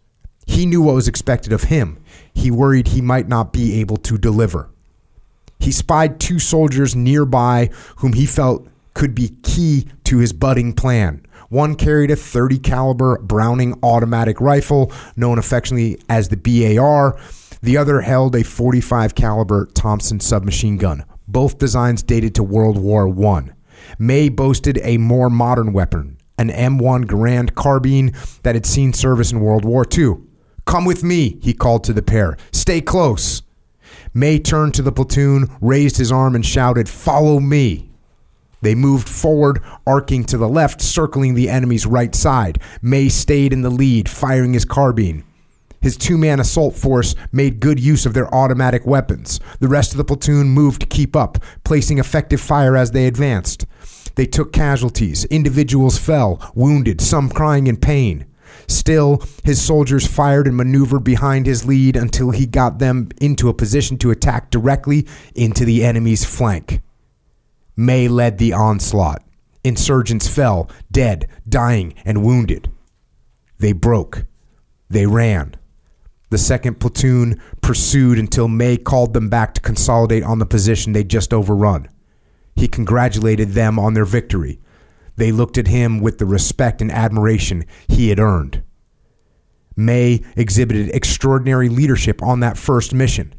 He 0.46 0.68
knew 0.68 0.84
what 0.84 0.94
was 0.94 1.08
expected 1.08 1.54
of 1.54 1.64
him. 1.64 1.98
He 2.36 2.52
worried 2.52 2.90
he 2.90 3.02
might 3.02 3.28
not 3.28 3.52
be 3.52 3.80
able 3.80 3.98
to 3.98 4.20
deliver. 4.20 4.70
He 5.60 5.72
spied 5.72 6.20
two 6.20 6.38
soldiers 6.38 6.96
nearby 6.96 7.72
whom 7.96 8.14
he 8.14 8.28
felt 8.28 8.68
could 8.98 9.14
be 9.14 9.30
key 9.44 9.88
to 10.06 10.18
his 10.18 10.34
budding 10.34 10.74
plan. 10.74 11.24
One 11.50 11.76
carried 11.76 12.10
a 12.10 12.16
30 12.16 12.58
caliber 12.58 13.20
Browning 13.20 13.78
automatic 13.84 14.42
rifle 14.42 14.92
known 15.16 15.38
affectionately 15.38 16.02
as 16.10 16.30
the 16.30 16.36
BAR. 16.36 17.16
The 17.62 17.78
other 17.78 18.02
held 18.02 18.36
a 18.36 18.44
45 18.44 19.14
caliber 19.14 19.68
Thompson 19.68 20.20
submachine 20.20 20.78
gun. 20.78 21.06
Both 21.28 21.60
designs 21.60 22.02
dated 22.02 22.34
to 22.36 22.44
World 22.44 22.80
War 22.80 23.08
I. 23.28 23.52
May 24.00 24.30
boasted 24.30 24.80
a 24.82 24.98
more 24.98 25.30
modern 25.30 25.74
weapon, 25.74 26.18
an 26.40 26.50
M1 26.50 27.06
Garand 27.06 27.54
carbine 27.54 28.14
that 28.42 28.56
had 28.56 28.66
seen 28.66 28.94
service 28.94 29.32
in 29.32 29.42
World 29.42 29.64
War 29.64 29.86
II. 29.96 30.16
Come 30.66 30.86
with 30.86 31.04
me, 31.04 31.38
he 31.44 31.54
called 31.54 31.84
to 31.84 31.94
the 31.94 32.02
pair. 32.02 32.36
Stay 32.52 32.82
close. 32.82 33.44
May 34.16 34.40
turned 34.40 34.74
to 34.74 34.82
the 34.82 34.92
platoon, 34.92 35.56
raised 35.62 35.98
his 35.98 36.12
arm, 36.12 36.34
and 36.34 36.44
shouted, 36.44 36.90
Follow 36.90 37.40
me. 37.40 37.87
They 38.62 38.76
moved 38.76 39.08
forward, 39.08 39.62
arcing 39.86 40.24
to 40.26 40.38
the 40.38 40.50
left, 40.50 40.82
circling 40.82 41.34
the 41.36 41.50
enemy's 41.50 41.86
right 41.86 42.14
side. 42.16 42.60
May 42.82 43.10
stayed 43.10 43.54
in 43.54 43.62
the 43.62 43.70
lead, 43.70 44.10
firing 44.10 44.54
his 44.54 44.66
carbine. 44.66 45.24
His 45.80 45.96
two 45.96 46.18
man 46.18 46.40
assault 46.40 46.76
force 46.76 47.16
made 47.32 47.60
good 47.60 47.80
use 47.80 48.06
of 48.06 48.14
their 48.14 48.34
automatic 48.34 48.86
weapons. 48.86 49.40
The 49.60 49.68
rest 49.68 49.92
of 49.92 49.98
the 49.98 50.06
platoon 50.06 50.50
moved 50.50 50.82
to 50.82 50.88
keep 50.88 51.16
up, 51.16 51.38
placing 51.64 52.00
effective 52.00 52.42
fire 52.42 52.76
as 52.76 52.92
they 52.92 53.06
advanced. 53.06 53.66
They 54.16 54.26
took 54.26 54.52
casualties. 54.52 55.26
Individuals 55.26 55.98
fell, 56.00 56.52
wounded, 56.56 57.00
some 57.00 57.30
crying 57.30 57.68
in 57.68 57.78
pain. 57.78 58.26
Still, 58.68 59.24
his 59.44 59.62
soldiers 59.62 60.08
fired 60.08 60.48
and 60.48 60.58
maneuvered 60.58 61.04
behind 61.04 61.46
his 61.46 61.66
lead 61.66 61.96
until 61.96 62.32
he 62.32 62.48
got 62.48 62.80
them 62.80 63.10
into 63.22 63.48
a 63.48 63.54
position 63.54 63.98
to 64.00 64.12
attack 64.12 64.50
directly 64.50 65.08
into 65.36 65.64
the 65.64 65.86
enemy's 65.86 66.26
flank. 66.26 66.82
May 67.78 68.08
led 68.08 68.40
the 68.40 68.54
onslaught. 68.54 69.24
Insurgents 69.64 70.28
fell, 70.28 70.70
dead, 70.92 71.28
dying, 71.48 71.94
and 72.04 72.24
wounded. 72.24 72.72
They 73.60 73.72
broke. 73.72 74.26
They 74.90 75.06
ran. 75.06 75.56
The 76.30 76.38
second 76.38 76.80
platoon 76.80 77.40
pursued 77.62 78.18
until 78.18 78.48
May 78.48 78.78
called 78.78 79.14
them 79.14 79.30
back 79.30 79.54
to 79.54 79.62
consolidate 79.62 80.24
on 80.24 80.40
the 80.40 80.46
position 80.46 80.92
they'd 80.92 81.10
just 81.10 81.34
overrun. 81.34 81.88
He 82.56 82.68
congratulated 82.68 83.50
them 83.50 83.78
on 83.78 83.94
their 83.94 84.06
victory. 84.06 84.60
They 85.16 85.32
looked 85.32 85.58
at 85.58 85.68
him 85.68 86.00
with 86.00 86.18
the 86.18 86.26
respect 86.26 86.82
and 86.82 86.92
admiration 86.92 87.66
he 87.88 88.10
had 88.10 88.20
earned. 88.20 88.64
May 89.76 90.24
exhibited 90.36 90.90
extraordinary 90.90 91.70
leadership 91.70 92.24
on 92.24 92.40
that 92.40 92.58
first 92.58 92.94
mission. 92.94 93.34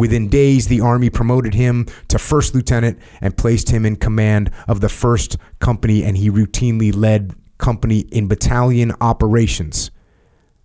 Within 0.00 0.30
days, 0.30 0.68
the 0.68 0.80
Army 0.80 1.10
promoted 1.10 1.52
him 1.52 1.84
to 2.08 2.18
first 2.18 2.54
lieutenant 2.54 2.98
and 3.20 3.36
placed 3.36 3.68
him 3.68 3.84
in 3.84 3.96
command 3.96 4.50
of 4.66 4.80
the 4.80 4.88
first 4.88 5.36
company, 5.58 6.04
and 6.04 6.16
he 6.16 6.30
routinely 6.30 6.90
led 6.90 7.34
company 7.58 7.98
in 8.10 8.26
battalion 8.26 8.94
operations. 9.02 9.90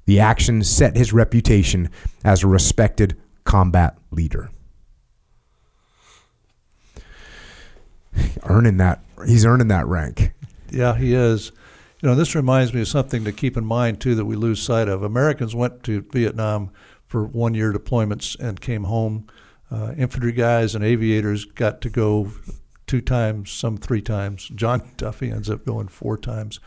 The 0.06 0.22
action 0.22 0.64
set 0.64 0.96
his 0.96 1.12
reputation 1.12 1.90
as 2.24 2.44
a 2.44 2.48
respected 2.48 3.18
combat 3.44 3.98
leader. 4.10 4.52
Earning 8.44 8.78
that, 8.78 9.04
he's 9.28 9.46
earning 9.46 9.68
that 9.68 9.86
rank. 9.86 10.32
Yeah, 10.72 10.96
he 10.96 11.14
is. 11.14 11.52
You 12.02 12.08
know, 12.08 12.16
this 12.16 12.36
reminds 12.36 12.74
me 12.74 12.80
of 12.80 12.88
something 12.88 13.26
to 13.26 13.34
keep 13.34 13.58
in 13.58 13.66
mind 13.66 14.00
too 14.00 14.16
that 14.16 14.24
we 14.24 14.38
lose 14.38 14.62
sight 14.62 14.88
of. 14.88 15.04
Americans 15.04 15.54
went 15.54 15.84
to 15.84 16.06
Vietnam 16.14 16.72
for 17.16 17.24
one-year 17.24 17.72
deployments 17.72 18.38
and 18.42 18.60
came 18.60 18.84
home. 18.84 19.26
Uh, 19.72 19.94
infantry 19.98 20.34
guys 20.34 20.76
and 20.76 20.84
aviators 20.84 21.46
got 21.46 21.80
to 21.80 21.90
go 21.90 22.30
two 22.88 23.00
times, 23.00 23.50
some 23.50 23.78
three 23.78 24.02
times. 24.02 24.50
John 24.54 24.92
Duffy 24.98 25.32
ends 25.32 25.50
up 25.50 25.66
going 25.66 25.88
four 25.88 26.18
times. 26.18 26.60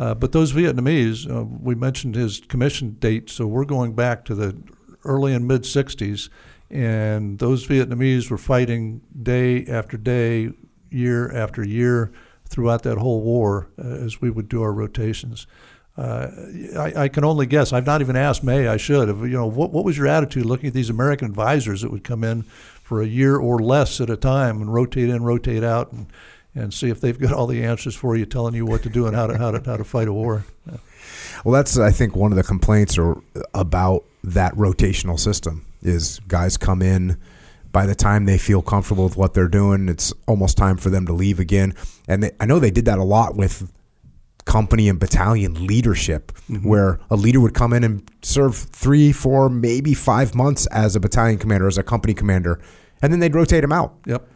Uh, 0.00 0.12
but 0.16 0.32
those 0.32 0.52
Vietnamese, 0.52 1.30
uh, 1.30 1.44
we 1.44 1.76
mentioned 1.76 2.16
his 2.16 2.40
commission 2.40 2.96
date, 2.98 3.30
so 3.30 3.46
we're 3.46 3.64
going 3.64 3.94
back 3.94 4.24
to 4.24 4.34
the 4.34 4.60
early 5.04 5.34
and 5.34 5.46
mid 5.46 5.62
60s, 5.62 6.28
and 6.68 7.38
those 7.38 7.64
Vietnamese 7.68 8.28
were 8.28 8.38
fighting 8.38 9.02
day 9.22 9.64
after 9.66 9.96
day, 9.96 10.50
year 10.90 11.32
after 11.32 11.64
year 11.64 12.10
throughout 12.44 12.82
that 12.82 12.98
whole 12.98 13.20
war 13.20 13.68
uh, 13.78 13.86
as 13.86 14.20
we 14.20 14.30
would 14.30 14.48
do 14.48 14.62
our 14.62 14.72
rotations. 14.72 15.46
Uh, 15.96 16.28
I, 16.76 16.92
I, 17.02 17.08
can 17.08 17.22
only 17.22 17.44
guess. 17.44 17.72
I've 17.72 17.84
not 17.84 18.00
even 18.00 18.16
asked 18.16 18.42
May. 18.42 18.66
I 18.66 18.78
should 18.78 19.08
have. 19.08 19.20
You 19.20 19.36
know, 19.36 19.46
what, 19.46 19.72
what 19.72 19.84
was 19.84 19.98
your 19.98 20.06
attitude 20.06 20.46
looking 20.46 20.68
at 20.68 20.72
these 20.72 20.88
American 20.88 21.28
advisors 21.28 21.82
that 21.82 21.90
would 21.90 22.02
come 22.02 22.24
in 22.24 22.42
for 22.42 23.02
a 23.02 23.06
year 23.06 23.36
or 23.36 23.58
less 23.58 24.00
at 24.00 24.08
a 24.08 24.16
time 24.16 24.62
and 24.62 24.72
rotate 24.72 25.10
in, 25.10 25.22
rotate 25.22 25.62
out, 25.62 25.92
and 25.92 26.06
and 26.54 26.72
see 26.72 26.90
if 26.90 27.00
they've 27.00 27.18
got 27.18 27.32
all 27.32 27.46
the 27.46 27.64
answers 27.64 27.94
for 27.94 28.16
you, 28.16 28.26
telling 28.26 28.54
you 28.54 28.66
what 28.66 28.82
to 28.82 28.88
do 28.88 29.06
and 29.06 29.16
how 29.16 29.26
to 29.26 29.36
how 29.36 29.50
to 29.50 29.62
how 29.64 29.76
to 29.76 29.84
fight 29.84 30.08
a 30.08 30.12
war. 30.12 30.44
Yeah. 30.66 30.78
Well, 31.44 31.54
that's 31.54 31.76
I 31.76 31.90
think 31.90 32.14
one 32.14 32.30
of 32.30 32.36
the 32.36 32.44
complaints 32.44 32.96
are 32.98 33.20
about 33.52 34.04
that 34.22 34.54
rotational 34.54 35.18
system 35.18 35.66
is 35.82 36.20
guys 36.28 36.56
come 36.56 36.82
in 36.82 37.16
by 37.72 37.86
the 37.86 37.94
time 37.94 38.26
they 38.26 38.38
feel 38.38 38.62
comfortable 38.62 39.04
with 39.04 39.16
what 39.16 39.34
they're 39.34 39.48
doing, 39.48 39.88
it's 39.88 40.12
almost 40.26 40.56
time 40.56 40.76
for 40.76 40.90
them 40.90 41.06
to 41.06 41.12
leave 41.12 41.40
again. 41.40 41.74
And 42.06 42.22
they, 42.22 42.30
I 42.38 42.46
know 42.46 42.58
they 42.58 42.70
did 42.70 42.84
that 42.84 42.98
a 42.98 43.04
lot 43.04 43.34
with 43.34 43.72
company 44.44 44.88
and 44.88 44.98
battalion 44.98 45.66
leadership, 45.66 46.32
mm-hmm. 46.32 46.68
where 46.68 47.00
a 47.10 47.16
leader 47.16 47.40
would 47.40 47.54
come 47.54 47.72
in 47.72 47.84
and 47.84 48.10
serve 48.22 48.56
three, 48.56 49.12
four, 49.12 49.48
maybe 49.48 49.94
five 49.94 50.34
months 50.34 50.66
as 50.66 50.96
a 50.96 51.00
battalion 51.00 51.38
commander, 51.38 51.66
as 51.66 51.78
a 51.78 51.82
company 51.82 52.14
commander, 52.14 52.60
and 53.00 53.12
then 53.12 53.20
they'd 53.20 53.34
rotate 53.34 53.64
him 53.64 53.72
out. 53.72 53.94
Yep 54.06 54.28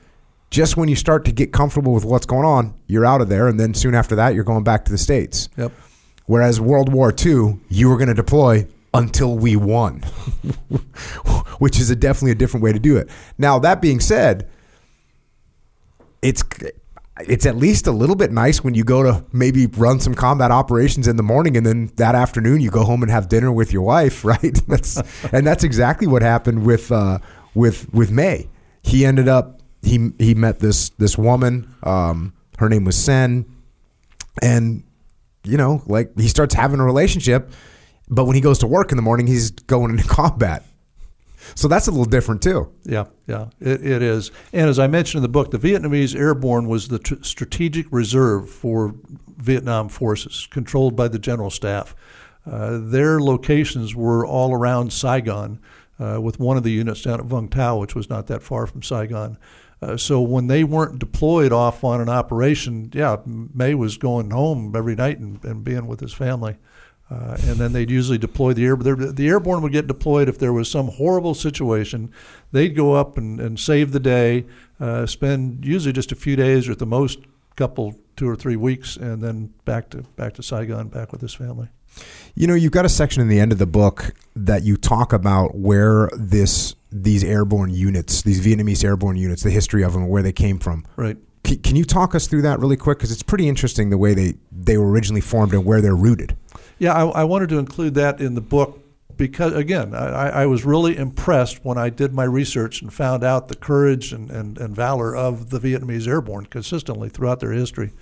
just 0.51 0.77
when 0.77 0.89
you 0.89 0.97
start 0.97 1.25
to 1.25 1.33
get 1.33 1.53
comfortable 1.53 1.93
with 1.93 2.05
what's 2.05 2.27
going 2.27 2.45
on, 2.45 2.75
you're 2.87 3.05
out 3.05 3.21
of 3.21 3.29
there, 3.29 3.49
and 3.49 3.59
then 3.59 3.75
soon 3.75 3.95
after 3.95 4.17
that, 4.17 4.35
you're 4.35 4.45
going 4.45 4.65
back 4.65 4.85
to 4.85 4.93
the 4.93 4.99
states. 4.99 5.49
Yep. 5.57 5.73
Whereas 6.27 6.61
World 6.61 6.93
War 6.93 7.13
II, 7.13 7.59
you 7.69 7.89
were 7.89 7.97
going 7.97 8.09
to 8.09 8.15
deploy 8.15 8.67
until 8.95 9.37
we 9.37 9.57
won, 9.57 10.01
which 11.59 11.79
is 11.79 11.91
a 11.91 11.97
definitely 11.97 12.33
a 12.33 12.37
different 12.37 12.65
way 12.65 12.73
to 12.73 12.79
do 12.79 12.97
it. 12.97 13.09
Now 13.39 13.59
that 13.61 13.81
being 13.81 14.01
said, 14.01 14.49
it's 16.23 16.43
it's 17.21 17.47
at 17.47 17.57
least 17.57 17.87
a 17.87 17.93
little 17.93 18.17
bit 18.17 18.31
nice 18.31 18.63
when 18.63 18.75
you 18.75 18.85
go 18.85 19.03
to 19.03 19.25
maybe 19.33 19.67
run 19.67 20.01
some 20.01 20.15
combat 20.15 20.51
operations 20.51 21.09
in 21.09 21.17
the 21.17 21.23
morning 21.23 21.57
and 21.57 21.65
then 21.65 21.91
that 21.97 22.15
afternoon 22.15 22.61
you 22.61 22.71
go 22.71 22.85
home 22.85 23.03
and 23.03 23.11
have 23.11 23.29
dinner 23.29 23.51
with 23.51 23.73
your 23.73 23.83
wife, 23.83 24.25
right? 24.25 24.61
That's 24.67 25.01
and 25.33 25.47
that's 25.47 25.65
exactly 25.65 26.07
what 26.07 26.23
happened 26.23 26.65
with 26.65 26.93
uh, 26.93 27.19
with 27.55 27.93
with 27.93 28.11
May. 28.11 28.49
He 28.83 29.05
ended 29.05 29.29
up 29.29 29.63
he 29.83 30.11
he 30.19 30.35
met 30.35 30.59
this 30.59 30.91
this 30.91 31.17
woman. 31.17 31.75
Um, 31.83 32.35
her 32.59 32.69
name 32.69 32.85
was 32.85 32.97
Sen, 32.97 33.47
and 34.43 34.83
you 35.45 35.57
know, 35.57 35.83
like 35.87 36.19
he 36.19 36.29
starts 36.29 36.55
having 36.55 36.81
a 36.81 36.85
relationship. 36.85 37.51
But 38.09 38.25
when 38.27 38.35
he 38.37 38.41
goes 38.41 38.59
to 38.61 38.67
work 38.67 38.93
in 38.93 38.97
the 38.97 39.03
morning, 39.03 39.27
he's 39.27 39.51
going 39.51 39.91
into 39.91 40.05
combat. 40.09 40.65
So 41.55 41.69
that's 41.69 41.87
a 41.87 41.91
little 41.91 42.05
different 42.07 42.43
too. 42.43 42.73
Yeah, 42.85 43.07
yeah, 43.27 43.47
it, 43.61 43.87
it 43.87 44.03
is. 44.03 44.31
And 44.53 44.69
as 44.69 44.79
I 44.79 44.87
mentioned 44.87 45.19
in 45.19 45.23
the 45.23 45.29
book, 45.29 45.51
the 45.51 45.59
Vietnamese 45.59 46.15
Airborne 46.15 46.69
was 46.69 46.89
the 46.89 46.99
t- 46.99 47.17
strategic 47.23 47.87
reserve 47.91 48.51
for 48.51 48.95
Vietnam 49.37 49.89
forces, 49.89 50.49
controlled 50.51 50.97
by 50.97 51.09
the 51.09 51.19
general 51.19 51.51
staff. 51.51 51.95
Uh, 52.51 52.79
their 52.81 53.21
locations 53.21 53.95
were 53.95 54.25
all 54.25 54.53
around 54.53 54.93
Saigon, 54.93 55.61
uh, 55.99 56.21
with 56.21 56.39
one 56.39 56.57
of 56.57 56.63
the 56.63 56.71
units 56.71 57.03
down 57.03 57.21
at 57.21 57.27
Vung 57.27 57.51
Tau, 57.51 57.79
which 57.79 57.95
was 57.95 58.09
not 58.09 58.27
that 58.29 58.43
far 58.43 58.67
from 58.67 58.83
Saigon. 58.83 59.39
Uh, 59.83 59.97
so 59.97 60.21
when 60.21 60.47
they 60.47 60.65
weren't 60.65 60.99
deployed 60.99 61.53
off 61.53 61.85
on 61.85 62.01
an 62.01 62.09
operation, 62.09 62.91
yeah, 62.95 63.17
May 63.27 63.75
was 63.75 63.99
going 63.99 64.31
home 64.31 64.75
every 64.75 64.95
night 64.95 65.19
and, 65.19 65.43
and 65.45 65.65
being 65.65 65.87
with 65.87 66.01
his 66.01 66.15
family. 66.15 66.57
Uh, 67.09 67.37
and 67.43 67.57
then 67.57 67.73
they'd 67.73 67.91
usually 67.91 68.19
deploy 68.19 68.53
the 68.53 68.65
air. 68.65 68.75
The 68.77 69.29
airborne 69.29 69.63
would 69.63 69.73
get 69.73 69.87
deployed 69.87 70.29
if 70.29 70.39
there 70.39 70.53
was 70.53 70.69
some 70.69 70.89
horrible 70.89 71.35
situation. 71.35 72.11
They'd 72.51 72.75
go 72.75 72.95
up 72.95 73.17
and, 73.17 73.41
and 73.41 73.61
save 73.61 73.93
the 73.93 74.01
day, 74.01 74.45
uh, 74.81 75.07
spend 75.07 75.65
usually 75.65 75.93
just 75.93 76.11
a 76.11 76.17
few 76.17 76.35
days 76.35 76.69
or 76.69 76.73
at 76.73 76.81
the 76.81 76.87
most 76.87 77.21
couple 77.55 77.95
two 78.17 78.29
or 78.29 78.35
three 78.35 78.57
weeks, 78.57 78.97
and 78.97 79.23
then 79.23 79.53
back 79.65 79.91
to 79.91 79.99
back 80.17 80.35
to 80.35 80.43
Saigon, 80.43 80.89
back 80.89 81.13
with 81.13 81.21
his 81.21 81.35
family. 81.35 81.69
You 82.35 82.47
know, 82.47 82.55
you've 82.55 82.73
got 82.73 82.85
a 82.85 82.89
section 82.89 83.23
in 83.23 83.29
the 83.29 83.41
end 83.41 83.53
of 83.53 83.59
the 83.59 83.67
book 83.67 84.15
that 84.35 84.63
you 84.65 84.77
talk 84.77 85.13
about 85.13 85.55
where 85.55 86.11
this 86.17 86.75
these 86.93 87.23
airborne 87.25 87.71
units, 87.71 88.23
these 88.23 88.45
Vietnamese 88.45 88.85
airborne 88.85 89.17
units, 89.17 89.43
the 89.43 89.51
history 89.51 89.83
of 89.83 89.93
them, 89.93 90.09
where 90.09 90.23
they 90.23 90.33
came 90.33 90.59
from. 90.59 90.85
Right. 90.97 91.17
C- 91.47 91.57
can 91.57 91.77
you 91.77 91.85
talk 91.85 92.15
us 92.15 92.27
through 92.27 92.43
that 92.43 92.59
really 92.59 92.77
quick? 92.77 92.99
Because 92.99 93.13
it's 93.13 93.23
pretty 93.23 93.49
interesting 93.49 93.91
the 93.91 93.99
way 93.99 94.15
they, 94.15 94.35
they 94.51 94.79
were 94.79 94.91
originally 94.91 95.21
formed 95.21 95.53
and 95.53 95.65
where 95.65 95.81
they're 95.81 95.97
rooted. 95.97 96.37
Yeah, 96.79 96.93
I, 96.93 97.07
I 97.07 97.25
wanted 97.25 97.49
to 97.51 97.59
include 97.59 97.95
that 97.95 98.21
in 98.21 98.35
the 98.35 98.41
book 98.41 98.81
because, 99.17 99.55
again, 99.55 99.95
I, 99.95 100.43
I, 100.43 100.47
was 100.47 100.65
really 100.67 100.97
impressed 100.97 101.65
when 101.65 101.79
I 101.79 101.89
did 101.89 102.13
my 102.13 102.25
research 102.25 102.83
and 102.83 102.93
found 102.93 103.25
out 103.25 103.49
the 103.49 103.57
courage 103.57 104.13
and, 104.13 104.31
and, 104.31 104.59
and 104.59 104.77
valor 104.77 105.17
of 105.17 105.49
the 105.49 105.59
Vietnamese 105.59 106.07
airborne 106.07 106.47
consistently 106.47 107.09
throughout 107.09 107.41
their 107.41 107.53
history. 107.53 107.93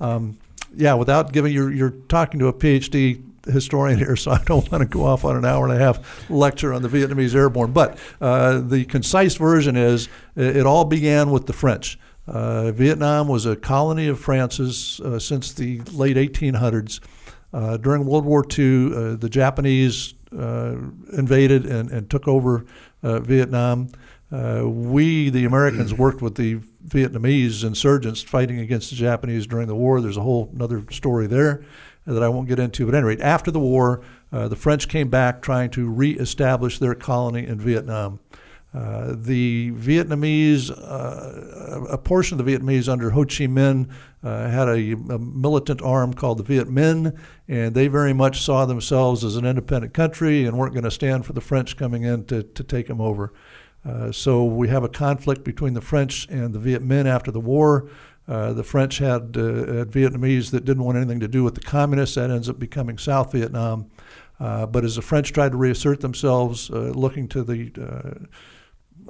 Um, 0.00 0.38
yeah, 0.74 0.94
without 0.94 1.32
giving 1.32 1.52
you're, 1.52 1.72
you're 1.72 1.90
talking 1.90 2.40
to 2.40 2.48
a 2.48 2.52
PhD 2.52 3.22
historian 3.46 3.98
here, 3.98 4.16
so 4.16 4.30
I 4.32 4.42
don't 4.44 4.70
want 4.70 4.82
to 4.82 4.88
go 4.88 5.04
off 5.04 5.24
on 5.24 5.36
an 5.36 5.44
hour 5.44 5.64
and 5.64 5.74
a 5.74 5.78
half 5.78 6.30
lecture 6.30 6.72
on 6.72 6.82
the 6.82 6.88
Vietnamese 6.88 7.34
airborne. 7.34 7.72
But 7.72 7.98
uh, 8.20 8.60
the 8.60 8.84
concise 8.84 9.36
version 9.36 9.76
is 9.76 10.08
it, 10.36 10.58
it, 10.58 10.66
all 10.66 10.84
began 10.84 11.30
with 11.30 11.46
the 11.46 11.52
French. 11.52 11.98
Uh, 12.26 12.70
Vietnam 12.72 13.28
was 13.28 13.46
a 13.46 13.56
colony 13.56 14.06
of 14.06 14.20
France's 14.20 15.00
uh, 15.00 15.18
since 15.18 15.52
the 15.52 15.80
late 15.92 16.16
1800s. 16.16 17.00
Uh, 17.52 17.76
during 17.76 18.04
World 18.04 18.24
War 18.24 18.44
II, 18.46 18.94
uh, 18.94 19.16
the 19.16 19.28
Japanese 19.28 20.14
uh, 20.36 20.76
invaded 21.12 21.66
and, 21.66 21.90
and, 21.90 22.08
took 22.08 22.28
over 22.28 22.64
Vietnam. 23.02 23.88
we, 24.30 25.30
the 25.30 25.44
Americans, 25.44 25.92
worked 26.04 26.22
with 26.22 26.36
the 26.36 26.60
Vietnamese 26.86 27.64
insurgents 27.64 28.22
fighting 28.22 28.60
against 28.60 28.90
the 28.90 28.96
Japanese 28.96 29.46
during 29.46 29.66
the 29.66 29.74
war. 29.74 30.00
There's 30.00 30.16
a 30.16 30.22
whole 30.22 30.50
another 30.54 30.84
story 30.90 31.26
there 31.26 31.64
that 32.06 32.22
I 32.22 32.28
won't 32.28 32.48
get 32.48 32.58
into. 32.58 32.86
But 32.86 32.94
at 32.94 32.98
any 32.98 33.06
rate, 33.06 33.20
after 33.20 33.50
the 33.50 33.60
war, 33.60 34.02
uh, 34.32 34.48
the 34.48 34.56
French 34.56 34.88
came 34.88 35.08
back 35.08 35.42
trying 35.42 35.70
to 35.70 35.90
reestablish 35.90 36.78
their 36.78 36.94
colony 36.94 37.46
in 37.46 37.58
Vietnam. 37.58 38.20
Uh, 38.72 39.14
the 39.16 39.72
Vietnamese, 39.72 40.70
uh, 40.70 41.86
a 41.86 41.98
portion 41.98 42.38
of 42.38 42.46
the 42.46 42.52
Vietnamese 42.56 42.88
under 42.88 43.10
Ho 43.10 43.24
Chi 43.24 43.48
Minh 43.48 43.90
uh, 44.22 44.48
had 44.48 44.68
a, 44.68 44.92
a, 44.92 45.18
militant 45.18 45.82
arm 45.82 46.14
called 46.14 46.38
the 46.38 46.44
Viet 46.44 46.68
Minh, 46.68 47.18
and 47.48 47.74
they 47.74 47.88
very 47.88 48.12
much 48.12 48.42
saw 48.42 48.64
themselves 48.66 49.24
as 49.24 49.34
an 49.34 49.44
independent 49.44 49.92
country 49.92 50.44
and 50.44 50.56
weren't 50.56 50.72
going 50.72 50.84
to 50.84 50.90
stand 50.90 51.26
for 51.26 51.32
the 51.32 51.40
French 51.40 51.76
coming 51.76 52.04
in 52.04 52.24
to, 52.26 52.44
to 52.44 52.62
take 52.62 52.86
them 52.86 53.00
over. 53.00 53.32
Uh, 53.84 54.12
so 54.12 54.44
we 54.44 54.68
have 54.68 54.84
a 54.84 54.88
conflict 54.88 55.42
between 55.42 55.74
the 55.74 55.80
French 55.80 56.28
and 56.28 56.52
the 56.52 56.60
Viet 56.60 56.86
Minh 56.86 57.06
after 57.06 57.32
the 57.32 57.40
war. 57.40 57.90
Uh, 58.28 58.52
the 58.52 58.62
French 58.62 58.98
had, 58.98 59.34
had, 59.34 59.90
Vietnamese 59.90 60.52
that 60.52 60.64
didn't 60.64 60.84
want 60.84 60.96
anything 60.96 61.18
to 61.18 61.26
do 61.26 61.42
with 61.42 61.56
the 61.56 61.60
communists. 61.60 62.14
That 62.14 62.30
ends 62.30 62.48
up 62.48 62.60
becoming 62.60 62.98
South 62.98 63.32
Vietnam. 63.32 63.90
But 64.38 64.84
as 64.84 64.94
the 64.94 65.02
French 65.02 65.32
tried 65.32 65.52
to 65.52 65.58
reassert 65.58 66.00
themselves, 66.00 66.70
looking 66.70 67.26
to 67.28 67.42
the, 67.42 68.28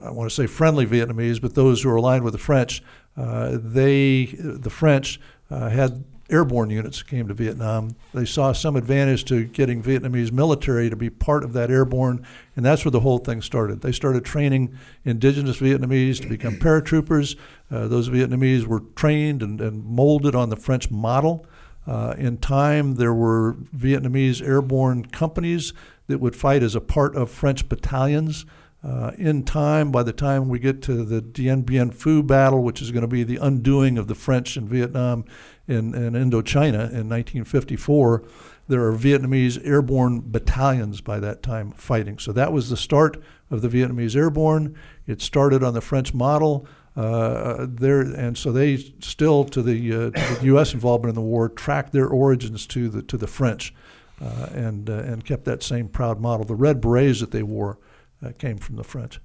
I 0.03 0.11
want 0.11 0.31
to 0.31 0.35
say 0.35 0.47
friendly 0.47 0.87
Vietnamese, 0.87 1.41
but 1.41 1.55
those 1.55 1.83
who 1.83 1.91
are 1.91 1.97
aligned 1.97 2.25
with 2.25 2.33
the 2.33 2.39
French, 2.39 2.83
they, 3.17 4.27
the 4.37 4.71
French, 4.71 5.21
had 5.51 6.05
airborne 6.31 6.71
units 6.71 7.03
came 7.03 7.29
to 7.29 7.35
Vietnam. 7.35 7.97
They 8.15 8.25
saw 8.25 8.53
some 8.53 8.77
advantage 8.77 9.25
to 9.27 9.45
getting 9.45 9.83
Vietnamese 9.83 10.33
military 10.33 10.89
to 10.89 10.97
be 10.97 11.11
part 11.11 11.45
of 11.45 11.53
that 11.55 11.71
airborne, 11.71 12.25
and 12.57 12.65
that's 12.65 12.85
where 12.85 12.93
the 12.93 13.01
whole 13.01 13.19
thing 13.19 13.43
started. 13.43 13.81
They 13.81 13.93
started 13.93 14.25
training 14.25 14.77
indigenous 15.05 15.59
Vietnamese 15.59 16.21
to 16.21 16.29
become 16.29 16.55
paratroopers. 16.61 17.37
Uh, 17.71 17.89
those 17.89 18.09
Vietnamese 18.09 18.67
were 18.67 18.81
trained 18.95 19.43
and, 19.43 19.61
and, 19.61 19.85
molded 19.85 20.35
on 20.35 20.51
the 20.51 20.57
French 20.57 20.91
model. 20.91 21.47
Uh, 21.87 22.15
in 22.17 22.37
time, 22.39 22.95
there 22.95 23.15
were 23.15 23.55
Vietnamese 23.77 24.47
airborne 24.47 25.05
companies 25.07 25.73
that 26.07 26.19
would 26.19 26.37
fight 26.37 26.63
as 26.63 26.75
a 26.75 26.81
part 26.81 27.17
of 27.17 27.31
French 27.31 27.69
battalions. 27.69 28.45
Uh, 28.83 29.13
in 29.19 29.43
time, 29.43 29.93
by 29.93 30.03
the 30.03 30.13
time 30.13 30.49
we 30.49 30.59
get 30.59 30.81
to 30.81 31.05
the 31.05 31.21
Dien 31.21 31.63
Bien 31.63 31.91
Phu 31.91 32.27
battle, 32.27 32.63
which 32.63 32.81
is 32.81 32.91
going 32.91 33.03
to 33.03 33.09
be 33.09 33.23
the 33.23 33.37
undoing 33.37 33.99
of 33.99 34.07
the 34.07 34.15
French 34.15 34.57
in 34.57 34.67
Vietnam 34.67 35.25
and, 35.69 35.95
and 35.95 36.17
Indochina 36.17 36.91
in 36.91 37.09
1954, 37.09 38.25
there 38.69 38.83
are 38.87 38.97
Vietnamese 38.97 39.61
airborne 39.67 40.23
battalions 40.25 41.03
by 41.03 41.21
that 41.21 41.43
time 41.43 41.73
fighting. 41.73 42.19
So 42.19 42.33
that 42.33 42.53
was 42.53 42.71
the 42.71 42.77
start 42.77 43.23
of 43.51 43.61
the 43.61 43.69
Vietnamese 43.69 44.17
airborne. 44.17 44.79
It 45.07 45.21
started 45.21 45.63
on 45.63 45.75
the 45.75 45.83
French 45.83 46.15
model. 46.15 46.67
Uh, 46.97 47.67
there, 47.69 48.01
and 48.01 48.37
so 48.37 48.51
they 48.51 48.77
still, 49.01 49.45
to 49.45 49.63
the, 49.63 49.93
uh, 49.93 50.11
to 50.11 50.35
the 50.37 50.45
U.S. 50.47 50.73
involvement 50.73 51.11
in 51.11 51.15
the 51.15 51.21
war, 51.21 51.49
tracked 51.49 51.93
their 51.93 52.09
origins 52.09 52.67
to 52.69 52.89
the 52.89 53.03
to 53.03 53.17
the 53.17 53.29
French, 53.29 53.73
uh, 54.21 54.49
and 54.53 54.91
uh, 54.91 54.95
and 54.95 55.25
kept 55.25 55.45
that 55.45 55.63
same 55.63 55.89
proud 55.89 56.21
model. 56.21 56.45
The 56.45 56.57
red 56.57 56.81
berets 56.81 57.21
that 57.21 57.31
they 57.31 57.45
wore 57.45 57.79
uh, 58.25 58.33
came 58.39 58.59
from 58.59 58.77
the 58.77 58.85
French. 58.85 59.21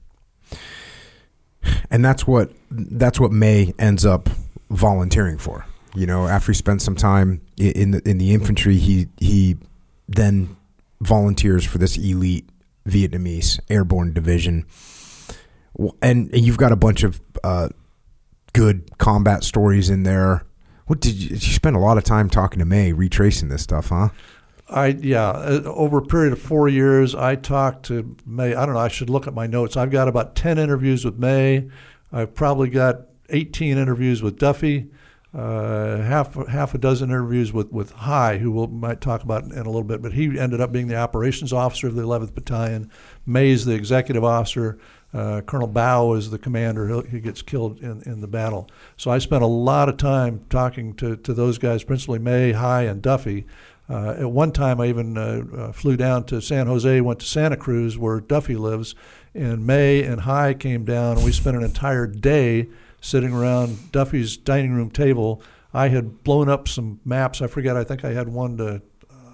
And 1.90 2.04
that's 2.04 2.28
what 2.28 2.52
that's 2.70 3.20
what 3.20 3.32
May 3.32 3.74
ends 3.80 4.06
up 4.06 4.30
volunteering 4.70 5.38
for. 5.38 5.66
You 5.96 6.06
know, 6.06 6.28
after 6.28 6.52
he 6.52 6.56
spent 6.56 6.82
some 6.82 6.96
time 6.96 7.42
in 7.58 7.92
the 7.92 8.08
in 8.08 8.18
the 8.18 8.34
infantry, 8.34 8.78
he 8.78 9.08
he 9.18 9.58
then 10.08 10.56
volunteers 11.02 11.66
for 11.66 11.78
this 11.78 11.98
elite 11.98 12.48
Vietnamese 12.88 13.60
airborne 13.70 14.14
division 14.14 14.66
and 16.02 16.30
you've 16.34 16.58
got 16.58 16.72
a 16.72 16.76
bunch 16.76 17.04
of 17.04 17.20
uh, 17.44 17.70
good 18.54 18.98
combat 18.98 19.44
stories 19.44 19.90
in 19.90 20.04
there. 20.04 20.44
What 20.88 21.00
did 21.02 21.16
you, 21.16 21.30
you 21.32 21.38
spend 21.38 21.76
a 21.76 21.80
lot 21.80 21.98
of 21.98 22.04
time 22.04 22.30
talking 22.30 22.60
to 22.60 22.66
May, 22.66 22.94
retracing 22.94 23.50
this 23.50 23.64
stuff, 23.64 23.90
huh? 23.90 24.10
I 24.68 24.88
yeah, 24.88 25.30
uh, 25.30 25.62
over 25.66 26.00
a 26.00 26.06
period 26.06 26.34
of 26.34 26.42
four 26.42 26.68
years, 26.68 27.14
I 27.14 27.36
talked 27.36 27.86
to 27.88 28.16
May. 28.26 28.56
I 28.56 28.66
don't 28.66 28.74
know. 28.74 28.82
I 28.82 28.88
should 28.88 29.10
look 29.10 29.28
at 29.28 29.34
my 29.34 29.46
notes. 29.46 29.78
I've 29.78 29.92
got 29.92 30.08
about 30.08 30.36
ten 30.36 30.58
interviews 30.58 31.06
with 31.06 31.20
May. 31.20 31.70
I've 32.12 32.34
probably 32.34 32.70
got 32.70 33.02
eighteen 33.30 33.78
interviews 33.78 34.24
with 34.24 34.40
Duffy. 34.40 34.88
Uh, 35.36 36.02
half 36.02 36.34
half 36.48 36.74
a 36.74 36.78
dozen 36.78 37.10
interviews 37.10 37.54
with 37.54 37.72
with 37.72 37.92
High, 37.92 38.38
who 38.38 38.52
we'll 38.52 38.68
might 38.68 39.02
talk 39.02 39.22
about 39.22 39.44
in, 39.44 39.52
a 39.52 39.66
little 39.66 39.84
bit. 39.84 40.02
But 40.02 40.14
he 40.14 40.40
ended 40.40 40.62
up 40.62 40.72
being 40.72 40.88
the 40.88 40.96
operations 40.96 41.54
officer 41.54 41.88
of 41.88 41.96
the 41.96 42.04
11th 42.04 42.34
Battalion. 42.34 42.90
May's 43.26 43.66
the 43.66 43.74
executive 43.74 44.24
officer. 44.24 44.80
Uh, 45.14 45.42
Colonel 45.42 45.70
Bao 45.70 46.18
is 46.18 46.30
the 46.30 46.38
commander. 46.38 47.02
He 47.04 47.22
gets 47.22 47.42
killed 47.42 47.80
in, 47.80 48.02
in 48.04 48.20
the 48.20 48.28
battle. 48.28 48.70
So 48.98 49.12
I 49.12 49.20
spent 49.20 49.44
a 49.44 49.48
lot 49.48 49.88
of 49.88 49.96
time 49.96 50.46
talking 50.50 50.94
to, 50.96 51.16
to 51.16 51.34
those 51.34 51.58
guys, 51.58 51.86
principally 51.86 52.20
May, 52.20 52.52
High, 52.52 52.84
and 52.84 53.02
Duffy. 53.02 53.46
Uh, 53.88 54.16
at 54.18 54.32
one 54.32 54.52
time, 54.52 54.82
I 54.82 54.88
even 54.88 55.18
uh, 55.18 55.44
uh, 55.56 55.72
flew 55.72 55.96
down 55.96 56.24
to 56.26 56.42
San 56.42 56.68
Jose, 56.68 57.02
went 57.02 57.20
to 57.20 57.26
Santa 57.26 57.58
Cruz, 57.58 57.98
where 57.98 58.20
Duffy 58.20 58.56
lives, 58.56 58.96
and 59.34 59.66
May 59.66 60.04
and 60.04 60.22
High 60.22 60.54
came 60.54 60.86
down, 60.86 61.18
and 61.18 61.26
we 61.26 61.32
spent 61.32 61.56
an 61.56 61.64
entire 61.64 62.08
day 62.08 62.68
sitting 63.00 63.34
around 63.34 63.92
Duffy's 63.92 64.38
dining 64.38 64.74
room 64.74 64.90
table. 64.90 65.42
I 65.74 65.90
had 65.90 66.24
blown 66.24 66.50
up 66.50 66.68
some 66.68 67.00
maps. 67.06 67.42
I 67.42 67.48
forget. 67.48 67.78
I 67.78 67.84
think 67.84 68.04
I 68.04 68.14
had 68.14 68.30
one 68.30 68.58
to 68.58 68.82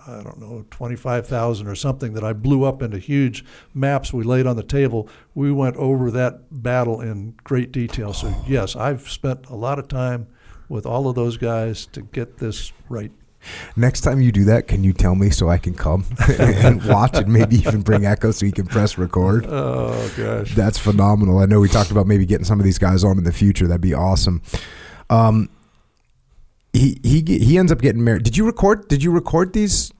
I 0.07 0.23
don't 0.23 0.39
know, 0.39 0.65
25,000 0.71 1.67
or 1.67 1.75
something 1.75 2.13
that 2.13 2.23
I 2.23 2.33
blew 2.33 2.63
up 2.63 2.81
into 2.81 2.97
huge 2.97 3.45
maps 3.73 4.11
we 4.11 4.23
laid 4.23 4.47
on 4.47 4.55
the 4.55 4.63
table. 4.63 5.07
We 5.35 5.51
went 5.51 5.75
over 5.77 6.11
that 6.11 6.63
battle 6.63 7.01
in 7.01 7.35
great 7.43 7.71
detail. 7.71 8.13
So, 8.13 8.33
yes, 8.47 8.75
I've 8.75 9.09
spent 9.09 9.47
a 9.47 9.55
lot 9.55 9.79
of 9.79 9.87
time 9.87 10.27
with 10.69 10.85
all 10.85 11.07
of 11.07 11.15
those 11.15 11.37
guys 11.37 11.85
to 11.87 12.01
get 12.01 12.37
this 12.37 12.71
right. 12.89 13.11
Next 13.75 14.01
time 14.01 14.21
you 14.21 14.31
do 14.31 14.45
that, 14.45 14.67
can 14.67 14.83
you 14.83 14.93
tell 14.93 15.15
me 15.15 15.29
so 15.29 15.49
I 15.49 15.57
can 15.57 15.73
come 15.73 16.05
and 16.39 16.83
watch 16.85 17.17
and 17.17 17.31
maybe 17.31 17.57
even 17.57 17.81
bring 17.81 18.05
Echo 18.05 18.31
so 18.31 18.45
you 18.45 18.51
can 18.51 18.67
press 18.67 18.97
record? 18.97 19.45
Oh, 19.47 20.11
gosh. 20.15 20.53
That's 20.55 20.77
phenomenal. 20.77 21.39
I 21.39 21.45
know 21.45 21.59
we 21.59 21.69
talked 21.69 21.91
about 21.91 22.07
maybe 22.07 22.25
getting 22.25 22.45
some 22.45 22.59
of 22.59 22.65
these 22.65 22.77
guys 22.77 23.03
on 23.03 23.17
in 23.17 23.23
the 23.23 23.33
future. 23.33 23.67
That'd 23.67 23.81
be 23.81 23.93
awesome. 23.93 24.41
Um, 25.09 25.49
he 26.73 26.99
he 27.03 27.21
he 27.21 27.57
ends 27.57 27.71
up 27.71 27.81
getting 27.81 28.03
married. 28.03 28.23
Did 28.23 28.37
you 28.37 28.45
record? 28.45 28.87
Did 28.87 29.03
you 29.03 29.11
record 29.11 29.51
these 29.53 29.91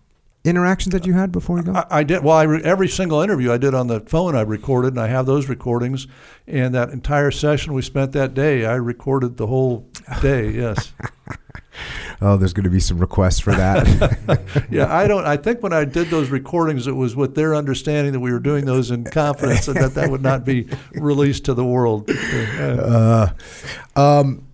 interactions 0.44 0.94
that 0.94 1.06
you 1.06 1.14
had 1.14 1.32
before 1.32 1.58
you 1.58 1.64
go? 1.64 1.74
I, 1.74 1.86
I 1.90 2.04
did. 2.04 2.24
Well, 2.24 2.38
I 2.38 2.44
re- 2.44 2.64
every 2.64 2.88
single 2.88 3.22
interview 3.22 3.52
I 3.52 3.58
did 3.58 3.74
on 3.74 3.88
the 3.88 4.00
phone, 4.02 4.36
I 4.36 4.42
recorded, 4.42 4.94
and 4.94 5.00
I 5.00 5.08
have 5.08 5.26
those 5.26 5.50
recordings. 5.50 6.08
And 6.48 6.74
that 6.74 6.90
entire 6.90 7.32
session 7.32 7.74
we 7.74 7.82
spent 7.82 8.14
that 8.14 8.34
day, 8.34 8.66
I 8.66 8.76
recorded 8.76 9.38
the 9.38 9.48
whole 9.48 9.88
day. 10.22 10.50
Yes. 10.52 10.94
oh, 12.22 12.38
there's 12.38 12.54
going 12.54 12.64
to 12.64 12.70
be 12.70 12.80
some 12.80 13.00
requests 13.00 13.40
for 13.40 13.54
that. 13.54 14.68
yeah, 14.72 14.94
I 14.94 15.08
don't. 15.08 15.26
I 15.26 15.38
think 15.38 15.64
when 15.64 15.74
I 15.74 15.86
did 15.86 16.10
those 16.10 16.30
recordings, 16.30 16.88
it 16.88 16.96
was 16.96 17.16
with 17.16 17.36
their 17.36 17.56
understanding 17.56 18.14
that 18.14 18.20
we 18.20 18.32
were 18.32 18.40
doing 18.40 18.66
those 18.66 18.92
in 18.92 19.04
confidence 19.04 19.68
and 19.68 19.78
that 19.78 19.94
that 19.96 20.10
would 20.10 20.22
not 20.22 20.46
be 20.46 20.68
released 20.94 21.46
to 21.46 21.54
the 21.54 21.66
world. 21.66 22.10
Uh, 22.10 23.30
um, 23.96 24.48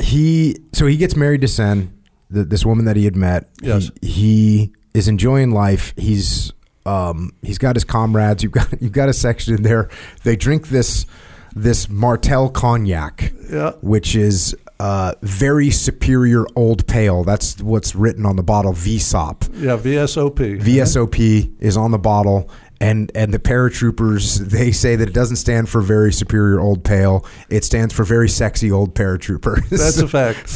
he 0.00 0.56
so 0.72 0.86
he 0.86 0.96
gets 0.96 1.16
married 1.16 1.40
to 1.42 1.48
Sen, 1.48 1.92
the, 2.30 2.44
this 2.44 2.64
woman 2.64 2.84
that 2.86 2.96
he 2.96 3.04
had 3.04 3.16
met. 3.16 3.48
Yes. 3.62 3.90
He, 4.00 4.08
he 4.08 4.72
is 4.94 5.08
enjoying 5.08 5.50
life. 5.50 5.94
He's 5.96 6.52
um, 6.86 7.32
he's 7.42 7.58
got 7.58 7.76
his 7.76 7.84
comrades. 7.84 8.42
You've 8.42 8.52
got 8.52 8.68
you've 8.82 8.92
got 8.92 9.08
a 9.08 9.12
section 9.12 9.54
in 9.54 9.62
there. 9.62 9.90
They 10.22 10.36
drink 10.36 10.68
this 10.68 11.06
this 11.54 11.88
Martell 11.88 12.48
cognac, 12.48 13.32
yeah. 13.50 13.72
which 13.80 14.16
is 14.16 14.56
uh, 14.80 15.14
very 15.22 15.70
superior 15.70 16.46
old 16.56 16.86
pale. 16.86 17.24
That's 17.24 17.60
what's 17.62 17.94
written 17.94 18.26
on 18.26 18.36
the 18.36 18.42
bottle. 18.42 18.72
VSOP. 18.72 19.48
Yeah, 19.54 19.76
VSOP. 19.76 20.60
VSOP 20.60 21.54
is 21.60 21.76
on 21.76 21.90
the 21.90 21.98
bottle, 21.98 22.50
and 22.80 23.10
and 23.14 23.32
the 23.32 23.38
paratroopers 23.38 24.38
they 24.38 24.72
say 24.72 24.96
that 24.96 25.08
it 25.08 25.14
doesn't 25.14 25.36
stand 25.36 25.68
for 25.68 25.80
very 25.80 26.12
superior 26.12 26.60
old 26.60 26.84
pale 26.84 27.24
it 27.48 27.64
stands 27.64 27.94
for 27.94 28.04
very 28.04 28.28
sexy 28.28 28.70
old 28.70 28.94
paratrooper 28.94 29.66
that's 29.68 29.98
a 29.98 30.08
fact 30.08 30.48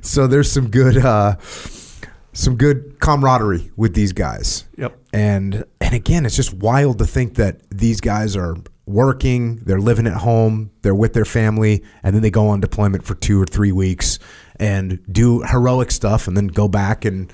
so 0.04 0.26
there's 0.26 0.50
some 0.50 0.70
good 0.70 0.96
uh, 0.98 1.36
some 2.32 2.56
good 2.56 2.98
camaraderie 3.00 3.70
with 3.76 3.94
these 3.94 4.12
guys 4.12 4.64
yep 4.76 4.96
and 5.12 5.64
and 5.80 5.94
again 5.94 6.24
it's 6.24 6.36
just 6.36 6.54
wild 6.54 6.98
to 6.98 7.06
think 7.06 7.34
that 7.34 7.60
these 7.70 8.00
guys 8.00 8.36
are 8.36 8.56
working 8.92 9.56
they're 9.64 9.80
living 9.80 10.06
at 10.06 10.16
home 10.18 10.70
they're 10.82 10.94
with 10.94 11.12
their 11.12 11.24
family 11.24 11.82
and 12.02 12.14
then 12.14 12.22
they 12.22 12.30
go 12.30 12.48
on 12.48 12.60
deployment 12.60 13.04
for 13.04 13.14
two 13.14 13.40
or 13.40 13.46
three 13.46 13.72
weeks 13.72 14.18
and 14.56 15.00
do 15.10 15.40
heroic 15.42 15.90
stuff 15.90 16.28
and 16.28 16.36
then 16.36 16.46
go 16.46 16.68
back 16.68 17.04
and 17.04 17.32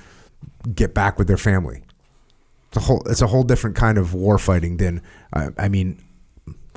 get 0.73 0.93
back 0.93 1.17
with 1.17 1.27
their 1.27 1.37
family 1.37 1.83
it's 2.69 2.77
a 2.77 2.79
whole 2.81 3.01
it's 3.07 3.21
a 3.21 3.27
whole 3.27 3.43
different 3.43 3.75
kind 3.75 3.97
of 3.97 4.13
war 4.13 4.37
fighting 4.37 4.77
than 4.77 5.01
I, 5.33 5.49
I 5.57 5.69
mean, 5.69 6.01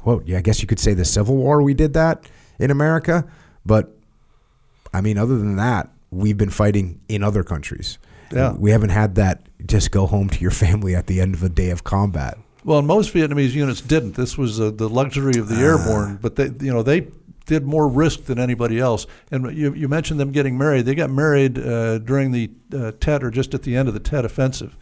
well, 0.05 0.23
yeah, 0.25 0.39
I 0.39 0.41
guess 0.41 0.63
you 0.63 0.67
could 0.67 0.81
say 0.81 0.95
the 0.95 1.05
Civil 1.05 1.37
War 1.37 1.63
we 1.63 1.75
did 1.75 1.93
that 1.93 2.29
in 2.59 2.71
America, 2.71 3.27
but 3.67 3.95
I 4.95 5.01
mean, 5.01 5.19
other 5.19 5.37
than 5.37 5.57
that, 5.57 5.91
we've 6.11 6.37
been 6.37 6.51
fighting 6.51 7.01
in 7.09 7.23
other 7.23 7.45
countries. 7.45 7.99
Yeah. 8.33 8.53
We 8.53 8.71
haven't 8.71 8.91
had 8.91 9.17
that 9.17 9.43
just 9.67 9.91
go 9.91 10.07
home 10.07 10.31
to 10.31 10.41
your 10.41 10.51
family 10.51 10.95
at 10.95 11.07
the 11.07 11.21
end 11.21 11.35
of 11.35 11.43
a 11.43 11.51
day 11.51 11.71
of 11.71 11.85
combat. 11.85 12.39
Well, 12.65 12.83
most 12.83 13.13
Vietnamese 13.13 13.53
units 13.53 13.81
didn't. 13.81 14.15
This 14.15 14.39
was 14.39 14.61
uh, 14.61 14.71
the 14.71 14.89
luxury 14.89 15.39
of 15.39 15.49
the 15.49 15.57
uh, 15.57 15.61
airborne, 15.61 16.19
but 16.23 16.37
they, 16.37 16.51
you 16.65 16.73
know, 16.73 16.83
they 16.83 17.09
did 17.47 17.65
more 17.65 17.89
risk 17.89 18.25
than 18.27 18.39
anybody 18.39 18.79
else. 18.79 19.07
And 19.31 19.57
you, 19.57 19.75
you 19.75 19.89
mentioned 19.89 20.21
them 20.21 20.31
getting 20.31 20.57
married. 20.57 20.87
They 20.87 20.95
got 20.95 21.11
married 21.11 21.59
uh, 21.59 21.99
during 21.99 22.31
the 22.31 22.51
uh, 22.73 22.93
Tet 23.01 23.25
or 23.25 23.31
just 23.31 23.53
at 23.53 23.63
the 23.63 23.75
end 23.75 23.89
of 23.89 23.95
the 23.95 24.01
Tet 24.01 24.25
offensive 24.25 24.77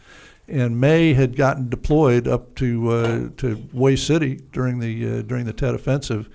and 0.51 0.79
May 0.79 1.13
had 1.13 1.35
gotten 1.35 1.69
deployed 1.69 2.27
up 2.27 2.55
to 2.55 2.89
uh, 2.89 3.29
to 3.37 3.67
Hue 3.73 3.97
City 3.97 4.41
during 4.51 4.79
the 4.79 5.19
uh, 5.19 5.21
during 5.21 5.45
the 5.45 5.53
Tet 5.53 5.73
Offensive, 5.73 6.29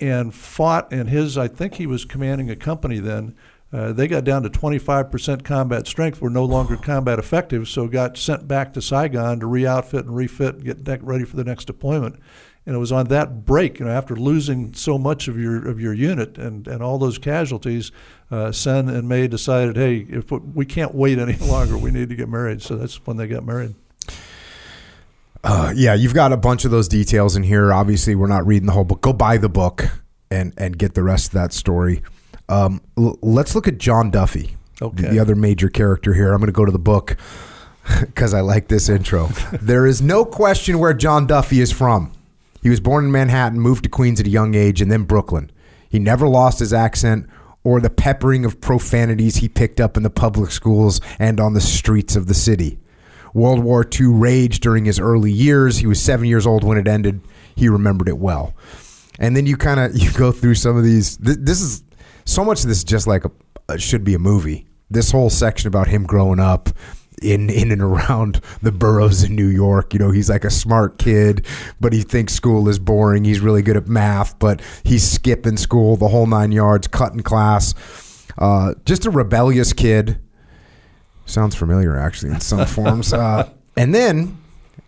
and 0.00 0.34
fought. 0.34 0.92
And 0.92 1.08
his, 1.08 1.36
I 1.36 1.48
think 1.48 1.74
he 1.74 1.86
was 1.86 2.04
commanding 2.04 2.50
a 2.50 2.56
company 2.56 2.98
then. 2.98 3.36
Uh, 3.72 3.92
they 3.92 4.06
got 4.06 4.22
down 4.24 4.42
to 4.42 4.50
25% 4.50 5.44
combat 5.44 5.86
strength, 5.86 6.20
were 6.20 6.28
no 6.28 6.44
longer 6.44 6.76
combat 6.76 7.18
effective, 7.18 7.66
so 7.66 7.88
got 7.88 8.18
sent 8.18 8.46
back 8.46 8.74
to 8.74 8.82
Saigon 8.82 9.40
to 9.40 9.46
re-outfit 9.46 10.04
and 10.04 10.14
refit, 10.14 10.56
and 10.56 10.84
get 10.84 11.02
ready 11.02 11.24
for 11.24 11.36
the 11.36 11.44
next 11.44 11.64
deployment 11.64 12.16
and 12.64 12.76
it 12.76 12.78
was 12.78 12.92
on 12.92 13.08
that 13.08 13.44
break, 13.44 13.80
you 13.80 13.86
know, 13.86 13.90
after 13.90 14.14
losing 14.14 14.72
so 14.74 14.96
much 14.96 15.26
of 15.26 15.38
your 15.38 15.66
of 15.66 15.80
your 15.80 15.92
unit 15.92 16.38
and, 16.38 16.68
and 16.68 16.82
all 16.82 16.98
those 16.98 17.18
casualties, 17.18 17.90
uh, 18.30 18.52
Sen 18.52 18.88
and 18.88 19.08
May 19.08 19.26
decided, 19.26 19.76
hey, 19.76 20.06
if 20.08 20.30
we 20.30 20.64
can't 20.64 20.94
wait 20.94 21.18
any 21.18 21.36
longer, 21.46 21.76
we 21.76 21.90
need 21.90 22.08
to 22.10 22.14
get 22.14 22.28
married. 22.28 22.62
So 22.62 22.76
that's 22.76 23.04
when 23.06 23.16
they 23.16 23.26
got 23.26 23.44
married. 23.44 23.74
Uh, 25.44 25.72
yeah, 25.74 25.94
you've 25.94 26.14
got 26.14 26.32
a 26.32 26.36
bunch 26.36 26.64
of 26.64 26.70
those 26.70 26.86
details 26.86 27.34
in 27.34 27.42
here. 27.42 27.72
Obviously, 27.72 28.14
we're 28.14 28.28
not 28.28 28.46
reading 28.46 28.66
the 28.66 28.72
whole 28.72 28.84
book. 28.84 29.00
Go 29.00 29.12
buy 29.12 29.38
the 29.38 29.48
book 29.48 29.84
and 30.30 30.54
and 30.56 30.78
get 30.78 30.94
the 30.94 31.02
rest 31.02 31.28
of 31.28 31.32
that 31.32 31.52
story. 31.52 32.02
Um, 32.48 32.80
l- 32.98 33.18
let's 33.22 33.54
look 33.54 33.68
at 33.68 33.78
John 33.78 34.10
Duffy, 34.10 34.56
okay. 34.80 35.08
the 35.08 35.18
other 35.18 35.34
major 35.34 35.68
character 35.68 36.12
here. 36.14 36.32
I'm 36.32 36.38
going 36.38 36.46
to 36.46 36.52
go 36.52 36.64
to 36.64 36.72
the 36.72 36.78
book 36.78 37.16
because 38.00 38.34
I 38.34 38.40
like 38.40 38.68
this 38.68 38.88
intro. 38.88 39.26
there 39.60 39.86
is 39.86 40.02
no 40.02 40.24
question 40.24 40.78
where 40.78 40.94
John 40.94 41.26
Duffy 41.26 41.60
is 41.60 41.72
from. 41.72 42.12
He 42.62 42.70
was 42.70 42.80
born 42.80 43.06
in 43.06 43.12
Manhattan, 43.12 43.58
moved 43.58 43.84
to 43.84 43.90
Queens 43.90 44.20
at 44.20 44.26
a 44.26 44.30
young 44.30 44.54
age, 44.54 44.80
and 44.80 44.90
then 44.90 45.04
Brooklyn. 45.04 45.50
He 45.88 45.98
never 45.98 46.28
lost 46.28 46.58
his 46.60 46.72
accent 46.72 47.28
or 47.64 47.80
the 47.80 47.90
peppering 47.90 48.44
of 48.44 48.60
profanities 48.60 49.36
he 49.36 49.48
picked 49.48 49.80
up 49.80 49.96
in 49.96 50.02
the 50.02 50.10
public 50.10 50.50
schools 50.50 51.00
and 51.18 51.38
on 51.40 51.54
the 51.54 51.60
streets 51.60 52.16
of 52.16 52.26
the 52.26 52.34
city. 52.34 52.78
World 53.34 53.60
War 53.60 53.86
II 53.98 54.06
raged 54.08 54.62
during 54.62 54.84
his 54.84 54.98
early 54.98 55.32
years. 55.32 55.78
He 55.78 55.86
was 55.86 56.00
seven 56.00 56.26
years 56.26 56.46
old 56.46 56.64
when 56.64 56.76
it 56.78 56.86
ended. 56.86 57.20
he 57.56 57.68
remembered 57.68 58.08
it 58.08 58.18
well. 58.18 58.54
And 59.18 59.36
then 59.36 59.46
you 59.46 59.56
kind 59.56 59.80
of 59.80 59.96
you 60.00 60.12
go 60.12 60.32
through 60.32 60.56
some 60.56 60.76
of 60.76 60.84
these. 60.84 61.16
Th- 61.18 61.38
this 61.40 61.60
is 61.60 61.82
so 62.24 62.44
much 62.44 62.62
of 62.62 62.68
this 62.68 62.78
is 62.78 62.84
just 62.84 63.06
like 63.06 63.24
a, 63.24 63.30
a 63.68 63.78
should 63.78 64.04
be 64.04 64.14
a 64.14 64.18
movie. 64.18 64.66
This 64.90 65.10
whole 65.10 65.30
section 65.30 65.68
about 65.68 65.88
him 65.88 66.04
growing 66.04 66.40
up 66.40 66.68
in 67.22 67.50
in 67.50 67.70
and 67.70 67.82
around 67.82 68.40
the 68.62 68.72
boroughs 68.72 69.22
in 69.22 69.34
New 69.34 69.46
York. 69.46 69.92
You 69.94 70.00
know, 70.00 70.10
he's 70.10 70.28
like 70.28 70.44
a 70.44 70.50
smart 70.50 70.98
kid, 70.98 71.46
but 71.80 71.92
he 71.92 72.02
thinks 72.02 72.32
school 72.34 72.68
is 72.68 72.78
boring. 72.78 73.24
He's 73.24 73.40
really 73.40 73.62
good 73.62 73.76
at 73.76 73.86
math, 73.86 74.38
but 74.38 74.60
he's 74.84 75.08
skipping 75.08 75.56
school 75.56 75.96
the 75.96 76.08
whole 76.08 76.26
nine 76.26 76.52
yards, 76.52 76.88
cutting 76.88 77.20
class. 77.20 77.74
Uh, 78.38 78.74
just 78.84 79.06
a 79.06 79.10
rebellious 79.10 79.72
kid. 79.72 80.18
Sounds 81.26 81.54
familiar, 81.54 81.96
actually, 81.96 82.32
in 82.32 82.40
some 82.40 82.66
forms. 82.66 83.12
Uh, 83.22 83.48
and 83.76 83.94
then 83.94 84.36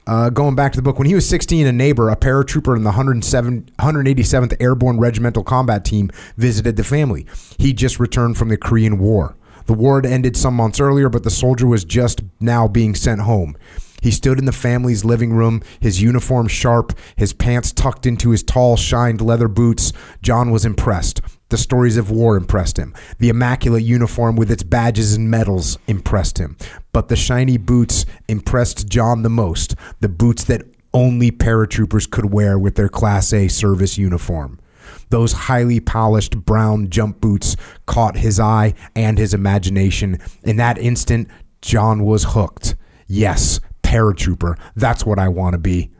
uh, 0.06 0.30
going 0.30 0.54
back 0.54 0.72
to 0.72 0.76
the 0.76 0.82
book, 0.82 0.98
when 0.98 1.08
he 1.08 1.14
was 1.14 1.28
16, 1.28 1.66
a 1.66 1.72
neighbor, 1.72 2.10
a 2.10 2.16
paratrooper 2.16 2.76
in 2.76 2.84
the 2.84 2.92
187th 2.92 4.56
Airborne 4.60 4.98
Regimental 4.98 5.42
Combat 5.42 5.84
Team, 5.84 6.10
visited 6.36 6.76
the 6.76 6.84
family. 6.84 7.26
He 7.58 7.72
just 7.72 7.98
returned 7.98 8.36
from 8.36 8.48
the 8.48 8.56
Korean 8.56 8.98
War. 8.98 9.36
The 9.66 9.74
war 9.74 9.96
had 9.96 10.06
ended 10.06 10.36
some 10.36 10.54
months 10.54 10.78
earlier, 10.78 11.08
but 11.08 11.22
the 11.22 11.30
soldier 11.30 11.66
was 11.66 11.84
just 11.84 12.22
now 12.38 12.68
being 12.68 12.94
sent 12.94 13.22
home. 13.22 13.56
He 14.02 14.10
stood 14.10 14.38
in 14.38 14.44
the 14.44 14.52
family's 14.52 15.06
living 15.06 15.32
room, 15.32 15.62
his 15.80 16.02
uniform 16.02 16.46
sharp, 16.46 16.92
his 17.16 17.32
pants 17.32 17.72
tucked 17.72 18.04
into 18.04 18.30
his 18.30 18.42
tall, 18.42 18.76
shined 18.76 19.22
leather 19.22 19.48
boots. 19.48 19.94
John 20.20 20.50
was 20.50 20.66
impressed. 20.66 21.22
The 21.54 21.58
stories 21.58 21.96
of 21.96 22.10
war 22.10 22.36
impressed 22.36 22.80
him. 22.80 22.94
The 23.20 23.28
immaculate 23.28 23.84
uniform 23.84 24.34
with 24.34 24.50
its 24.50 24.64
badges 24.64 25.14
and 25.14 25.30
medals 25.30 25.78
impressed 25.86 26.36
him. 26.36 26.56
But 26.92 27.06
the 27.06 27.14
shiny 27.14 27.58
boots 27.58 28.06
impressed 28.26 28.88
John 28.88 29.22
the 29.22 29.30
most. 29.30 29.76
The 30.00 30.08
boots 30.08 30.42
that 30.46 30.62
only 30.92 31.30
paratroopers 31.30 32.10
could 32.10 32.32
wear 32.32 32.58
with 32.58 32.74
their 32.74 32.88
Class 32.88 33.32
A 33.32 33.46
service 33.46 33.96
uniform. 33.96 34.58
Those 35.10 35.32
highly 35.32 35.78
polished 35.78 36.36
brown 36.44 36.90
jump 36.90 37.20
boots 37.20 37.54
caught 37.86 38.16
his 38.16 38.40
eye 38.40 38.74
and 38.96 39.16
his 39.16 39.32
imagination. 39.32 40.18
In 40.42 40.56
that 40.56 40.76
instant, 40.76 41.28
John 41.62 42.02
was 42.02 42.24
hooked. 42.24 42.74
Yes, 43.06 43.60
paratrooper. 43.84 44.58
That's 44.74 45.06
what 45.06 45.20
I 45.20 45.28
want 45.28 45.52
to 45.52 45.58
be. 45.58 45.92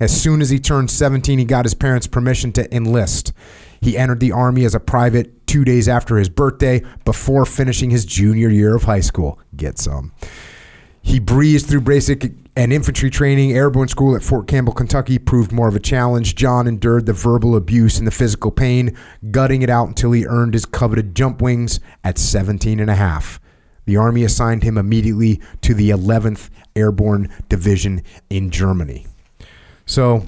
As 0.00 0.18
soon 0.18 0.40
as 0.40 0.48
he 0.48 0.58
turned 0.58 0.90
17, 0.90 1.38
he 1.38 1.44
got 1.44 1.66
his 1.66 1.74
parents' 1.74 2.06
permission 2.06 2.50
to 2.52 2.74
enlist. 2.74 3.34
He 3.82 3.98
entered 3.98 4.20
the 4.20 4.32
Army 4.32 4.64
as 4.64 4.76
a 4.76 4.80
private 4.80 5.44
two 5.48 5.64
days 5.64 5.88
after 5.88 6.16
his 6.16 6.28
birthday 6.28 6.82
before 7.04 7.44
finishing 7.44 7.90
his 7.90 8.06
junior 8.06 8.48
year 8.48 8.76
of 8.76 8.84
high 8.84 9.00
school. 9.00 9.40
Get 9.56 9.76
some. 9.76 10.12
He 11.02 11.18
breezed 11.18 11.68
through 11.68 11.80
basic 11.80 12.32
and 12.54 12.72
infantry 12.72 13.10
training. 13.10 13.52
Airborne 13.52 13.88
school 13.88 14.14
at 14.14 14.22
Fort 14.22 14.46
Campbell, 14.46 14.72
Kentucky 14.72 15.18
proved 15.18 15.50
more 15.50 15.66
of 15.66 15.74
a 15.74 15.80
challenge. 15.80 16.36
John 16.36 16.68
endured 16.68 17.06
the 17.06 17.12
verbal 17.12 17.56
abuse 17.56 17.98
and 17.98 18.06
the 18.06 18.12
physical 18.12 18.52
pain, 18.52 18.96
gutting 19.32 19.62
it 19.62 19.70
out 19.70 19.88
until 19.88 20.12
he 20.12 20.26
earned 20.26 20.54
his 20.54 20.64
coveted 20.64 21.16
jump 21.16 21.42
wings 21.42 21.80
at 22.04 22.18
17 22.18 22.78
and 22.78 22.88
a 22.88 22.94
half. 22.94 23.40
The 23.84 23.96
Army 23.96 24.22
assigned 24.22 24.62
him 24.62 24.78
immediately 24.78 25.40
to 25.62 25.74
the 25.74 25.90
11th 25.90 26.50
Airborne 26.76 27.30
Division 27.48 28.04
in 28.30 28.50
Germany. 28.50 29.08
So 29.86 30.24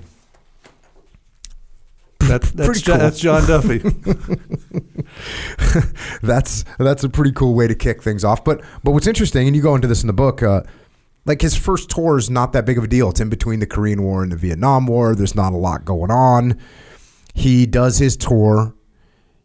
That's 2.29 2.51
that's, 2.53 2.67
Pretty 2.67 2.83
cool. 2.83 2.99
that's 2.99 3.19
John 3.19 3.47
Duffy. 3.47 3.79
that's 6.23 6.65
that's 6.79 7.05
a 7.05 7.09
pretty 7.09 7.33
cool 7.33 7.55
way 7.55 7.67
to 7.67 7.75
kick 7.75 8.03
things 8.03 8.25
off. 8.25 8.45
But 8.45 8.63
but 8.83 8.93
what's 8.93 9.07
interesting, 9.07 9.47
and 9.47 9.57
you 9.57 9.63
go 9.63 9.75
into 9.75 9.89
this 9.89 10.03
in 10.03 10.07
the 10.07 10.13
book, 10.13 10.43
uh, 10.43 10.63
like 11.25 11.41
his 11.41 11.57
first 11.57 11.91
tour 11.91 12.19
is 12.19 12.31
not 12.31 12.53
that 12.53 12.67
big 12.67 12.79
of 12.79 12.85
a 12.85 12.89
deal. 12.89 13.11
It's 13.11 13.21
in 13.21 13.29
between 13.29 13.61
the 13.61 13.67
Korean 13.67 14.03
War 14.03 14.23
and 14.23 14.33
the 14.33 14.37
Vietnam 14.37 14.87
War. 14.87 15.15
There's 15.15 15.35
not 15.35 15.53
a 15.53 15.57
lot 15.57 15.85
going 15.85 16.11
on. 16.11 16.59
He 17.35 17.67
does 17.67 17.99
his 17.99 18.17
tour. 18.17 18.75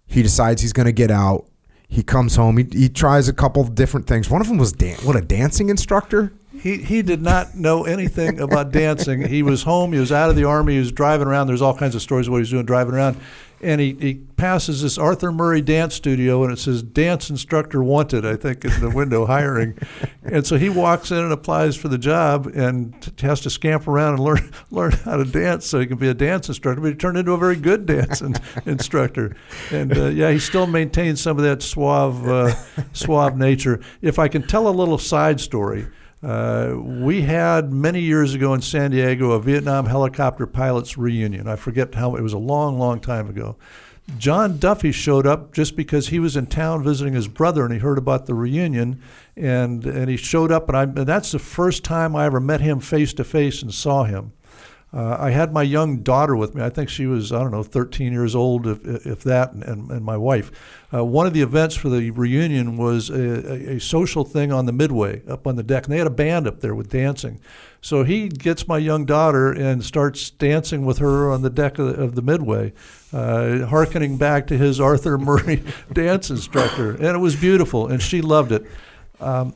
He 0.05 0.23
decides 0.23 0.61
he's 0.61 0.73
going 0.73 0.87
to 0.87 0.91
get 0.91 1.11
out. 1.11 1.45
He 1.87 2.03
comes 2.03 2.35
home. 2.35 2.57
He, 2.57 2.67
he 2.71 2.89
tries 2.89 3.27
a 3.27 3.33
couple 3.33 3.63
different 3.63 4.07
things. 4.07 4.29
One 4.29 4.41
of 4.41 4.47
them 4.47 4.57
was 4.57 4.71
dan- 4.71 4.97
what 5.03 5.15
a 5.15 5.21
dancing 5.21 5.69
instructor. 5.69 6.31
He 6.59 6.77
he 6.77 7.01
did 7.01 7.21
not 7.21 7.55
know 7.55 7.85
anything 7.85 8.39
about 8.39 8.71
dancing. 8.71 9.27
He 9.27 9.43
was 9.43 9.63
home. 9.63 9.93
He 9.93 9.99
was 9.99 10.11
out 10.11 10.29
of 10.29 10.35
the 10.35 10.43
army. 10.43 10.73
He 10.73 10.79
was 10.79 10.91
driving 10.91 11.27
around. 11.27 11.47
There's 11.47 11.61
all 11.61 11.75
kinds 11.75 11.95
of 11.95 12.01
stories 12.01 12.27
of 12.27 12.33
what 12.33 12.39
he's 12.39 12.49
doing 12.49 12.65
driving 12.65 12.93
around, 12.93 13.17
and 13.61 13.79
he, 13.79 13.93
he 13.93 14.15
passes 14.35 14.81
this 14.81 14.97
Arthur 14.97 15.31
Murray 15.31 15.61
dance 15.61 15.95
studio, 15.95 16.43
and 16.43 16.51
it 16.51 16.59
says 16.59 16.83
"dance 16.83 17.29
instructor 17.29 17.81
wanted." 17.81 18.25
I 18.25 18.35
think 18.35 18.65
in 18.65 18.79
the 18.81 18.89
window 18.89 19.25
hiring, 19.27 19.77
and 20.23 20.45
so 20.45 20.57
he 20.57 20.69
walks 20.69 21.11
in 21.11 21.17
and 21.17 21.31
applies 21.31 21.77
for 21.77 21.87
the 21.87 21.97
job, 21.97 22.47
and 22.47 23.13
has 23.19 23.39
to 23.41 23.49
scamper 23.49 23.91
around 23.91 24.15
and 24.15 24.23
learn 24.23 24.51
learn 24.71 24.91
how 24.91 25.15
to 25.15 25.25
dance 25.25 25.65
so 25.65 25.79
he 25.79 25.87
can 25.87 25.97
be 25.97 26.09
a 26.09 26.13
dance 26.13 26.49
instructor. 26.49 26.81
But 26.81 26.89
he 26.89 26.95
turned 26.95 27.17
into 27.17 27.31
a 27.31 27.37
very 27.37 27.55
good 27.55 27.85
dance 27.85 28.21
in, 28.21 28.35
instructor, 28.65 29.35
and 29.71 29.97
uh, 29.97 30.07
yeah, 30.07 30.31
he 30.31 30.39
still 30.39 30.67
maintains 30.67 31.21
some 31.21 31.37
of 31.37 31.43
that 31.43 31.61
suave 31.61 32.27
uh, 32.27 32.53
suave 32.91 33.37
nature. 33.37 33.79
If 34.01 34.19
I 34.19 34.27
can 34.27 34.45
tell 34.45 34.67
a 34.67 34.71
little 34.71 34.97
side 34.97 35.39
story. 35.39 35.87
Uh, 36.21 36.75
we 36.77 37.21
had 37.21 37.71
many 37.71 38.01
years 38.01 38.34
ago 38.34 38.53
in 38.53 38.62
San 38.62 38.91
Diego 38.91 39.32
a 39.32 39.39
Vietnam 39.39 39.86
helicopter 39.86 40.45
pilots 40.45 40.97
reunion. 40.97 41.47
I 41.47 41.55
forget 41.55 41.95
how 41.95 42.15
it 42.15 42.21
was 42.21 42.34
a 42.34 42.38
long, 42.38 42.77
long 42.77 42.99
time 42.99 43.29
ago. 43.29 43.55
John 44.17 44.58
Duffy 44.58 44.91
showed 44.91 45.27
up 45.27 45.53
just 45.53 45.75
because 45.75 46.08
he 46.08 46.19
was 46.19 46.36
in 46.36 46.47
town 46.47 46.84
visiting 46.84 47.13
his 47.13 47.27
brother 47.27 47.63
and 47.63 47.71
he 47.71 47.79
heard 47.79 47.97
about 47.97 48.25
the 48.25 48.34
reunion, 48.34 49.01
and 49.38 49.86
and 49.86 50.10
he 50.10 50.17
showed 50.17 50.51
up 50.51 50.67
and 50.67 50.77
I 50.77 50.84
and 50.84 51.05
that's 51.05 51.32
the 51.32 51.39
first 51.39 51.84
time 51.84 52.15
I 52.15 52.25
ever 52.25 52.39
met 52.39 52.62
him 52.62 52.79
face 52.79 53.13
to 53.13 53.23
face 53.23 53.62
and 53.62 53.73
saw 53.73 54.03
him. 54.03 54.34
Uh, 54.91 55.17
I 55.19 55.30
had 55.30 55.54
my 55.54 55.62
young 55.62 55.97
daughter 55.97 56.36
with 56.36 56.56
me. 56.56 56.63
I 56.63 56.69
think 56.69 56.89
she 56.89 57.06
was, 57.06 57.32
I 57.32 57.39
don't 57.39 57.52
know, 57.52 57.62
13 57.62 58.12
years 58.12 58.36
old, 58.36 58.65
if, 58.65 58.84
if 59.06 59.23
that, 59.23 59.54
and, 59.54 59.91
and, 59.91 60.04
my 60.04 60.17
wife. 60.17 60.52
Uh, 60.91 61.06
one 61.06 61.28
of 61.28 61.34
the 61.34 61.41
events 61.41 61.75
for 61.75 61.89
the 61.89 62.10
reunion 62.10 62.75
was 62.75 63.12
a, 63.12 63.75
a, 63.75 63.80
social 63.80 64.23
thing 64.23 64.52
on 64.52 64.65
the 64.65 64.71
Midway 64.71 65.21
up 65.28 65.45
on 65.45 65.58
the 65.58 65.63
deck, 65.63 65.84
and 65.84 65.93
they 65.93 65.99
had 65.99 66.08
a 66.08 66.12
band 66.12 66.47
up 66.47 66.62
there 66.62 66.73
with 66.73 66.89
dancing. 66.89 67.39
So 67.82 68.04
he 68.04 68.30
gets 68.30 68.67
my 68.67 68.80
young 68.80 69.06
daughter 69.06 69.52
and 69.52 69.86
starts 69.86 70.32
dancing 70.32 70.86
with 70.86 70.97
her 70.97 71.30
on 71.32 71.43
the 71.43 71.52
deck 71.52 71.78
of 71.78 71.88
the, 71.88 71.93
of 72.02 72.15
the 72.15 72.23
Midway, 72.23 72.73
uh, 73.13 73.67
hearkening 73.67 74.17
back 74.17 74.47
to 74.47 74.58
his 74.58 74.80
Arthur 74.80 75.19
Murray 75.19 75.63
dance 75.93 76.32
instructor. 76.32 76.91
And 76.95 77.06
it 77.06 77.19
was 77.19 77.36
beautiful, 77.36 77.88
and 77.88 78.02
she 78.02 78.21
loved 78.21 78.52
it. 78.52 78.65
Um, 79.19 79.54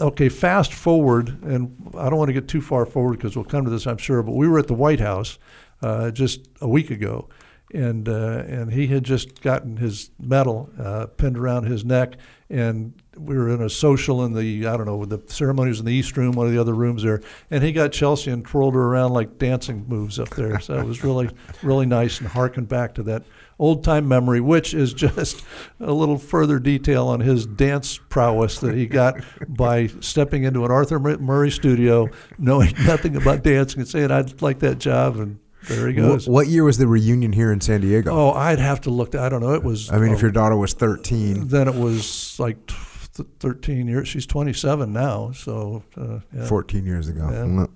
okay, 0.00 0.28
fast 0.28 0.72
forward, 0.72 1.42
and 1.42 1.92
I 1.96 2.08
don't 2.08 2.18
want 2.18 2.28
to 2.28 2.32
get 2.32 2.48
too 2.48 2.60
far 2.60 2.86
forward 2.86 3.18
because 3.18 3.36
we'll 3.36 3.44
come 3.44 3.64
to 3.64 3.70
this, 3.70 3.86
I'm 3.86 3.98
sure. 3.98 4.22
But 4.22 4.32
we 4.32 4.48
were 4.48 4.58
at 4.58 4.68
the 4.68 4.74
White 4.74 5.00
House 5.00 5.38
uh, 5.82 6.10
just 6.10 6.48
a 6.60 6.68
week 6.68 6.90
ago, 6.90 7.28
and 7.74 8.08
uh, 8.08 8.44
and 8.46 8.72
he 8.72 8.86
had 8.86 9.04
just 9.04 9.42
gotten 9.42 9.76
his 9.76 10.10
medal 10.18 10.70
uh, 10.78 11.06
pinned 11.06 11.36
around 11.36 11.64
his 11.64 11.84
neck, 11.84 12.14
and 12.48 12.94
we 13.16 13.36
were 13.36 13.50
in 13.50 13.62
a 13.62 13.68
social 13.68 14.24
in 14.24 14.32
the 14.32 14.66
I 14.66 14.76
don't 14.76 14.86
know 14.86 15.04
the 15.04 15.22
ceremony 15.26 15.68
was 15.68 15.80
in 15.80 15.86
the 15.86 15.92
East 15.92 16.16
Room, 16.16 16.32
one 16.32 16.46
of 16.46 16.52
the 16.52 16.60
other 16.60 16.74
rooms 16.74 17.02
there, 17.02 17.20
and 17.50 17.62
he 17.62 17.72
got 17.72 17.92
Chelsea 17.92 18.30
and 18.30 18.44
twirled 18.44 18.74
her 18.74 18.82
around 18.82 19.12
like 19.12 19.38
dancing 19.38 19.84
moves 19.88 20.18
up 20.18 20.30
there. 20.30 20.60
So 20.60 20.78
it 20.78 20.86
was 20.86 21.04
really 21.04 21.30
really 21.62 21.86
nice 21.86 22.20
and 22.20 22.28
harkened 22.28 22.68
back 22.68 22.94
to 22.94 23.02
that 23.04 23.24
old 23.58 23.84
time 23.84 24.08
memory, 24.08 24.40
which 24.40 24.74
is 24.74 24.92
just 24.94 25.44
a 25.80 25.92
little 25.92 26.18
further 26.18 26.58
detail 26.58 27.08
on 27.08 27.20
his 27.20 27.46
dance 27.46 27.98
prowess 28.08 28.58
that 28.60 28.74
he 28.74 28.86
got 28.86 29.16
by 29.48 29.88
stepping 30.00 30.44
into 30.44 30.64
an 30.64 30.70
Arthur 30.70 30.98
Murray 30.98 31.50
studio, 31.50 32.08
knowing 32.38 32.74
nothing 32.86 33.16
about 33.16 33.42
dancing, 33.42 33.80
and 33.80 33.88
saying, 33.88 34.10
"I'd 34.10 34.40
like 34.42 34.60
that 34.60 34.78
job," 34.78 35.16
and 35.16 35.38
there 35.68 35.86
he 35.86 35.94
goes. 35.94 36.28
what 36.28 36.48
year 36.48 36.64
was 36.64 36.78
the 36.78 36.88
reunion 36.88 37.32
here 37.32 37.52
in 37.52 37.60
San 37.60 37.82
Diego? 37.82 38.10
Oh, 38.10 38.32
I'd 38.32 38.58
have 38.58 38.80
to 38.82 38.90
look. 38.90 39.14
I 39.14 39.28
don't 39.28 39.40
know. 39.42 39.54
It 39.54 39.62
was. 39.62 39.90
I 39.90 39.98
mean, 39.98 40.12
if 40.12 40.22
your 40.22 40.32
daughter 40.32 40.56
was 40.56 40.72
13, 40.72 41.48
then 41.48 41.68
it 41.68 41.74
was 41.74 42.38
like 42.40 42.66
t- 42.66 42.74
th- 43.16 43.28
thirteen 43.40 43.88
years. 43.88 44.08
She's 44.08 44.26
twenty-seven 44.26 44.92
now, 44.92 45.32
so 45.32 45.82
uh, 45.96 46.20
yeah. 46.34 46.46
14 46.46 46.84
years 46.84 47.08
ago. 47.08 47.28
Yeah. 47.30 47.66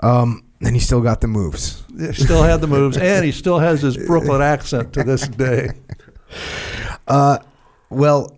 Um, 0.00 0.44
and 0.60 0.74
he 0.74 0.80
still 0.80 1.00
got 1.00 1.20
the 1.20 1.28
moves. 1.28 1.84
He 1.96 2.12
still 2.12 2.42
had 2.42 2.60
the 2.60 2.66
moves, 2.66 2.96
and 2.96 3.24
he 3.24 3.32
still 3.32 3.58
has 3.58 3.82
his 3.82 3.96
Brooklyn 3.96 4.42
accent 4.54 4.92
to 4.94 5.04
this 5.04 5.26
day. 5.28 5.70
Uh, 7.06 7.38
well, 7.88 8.36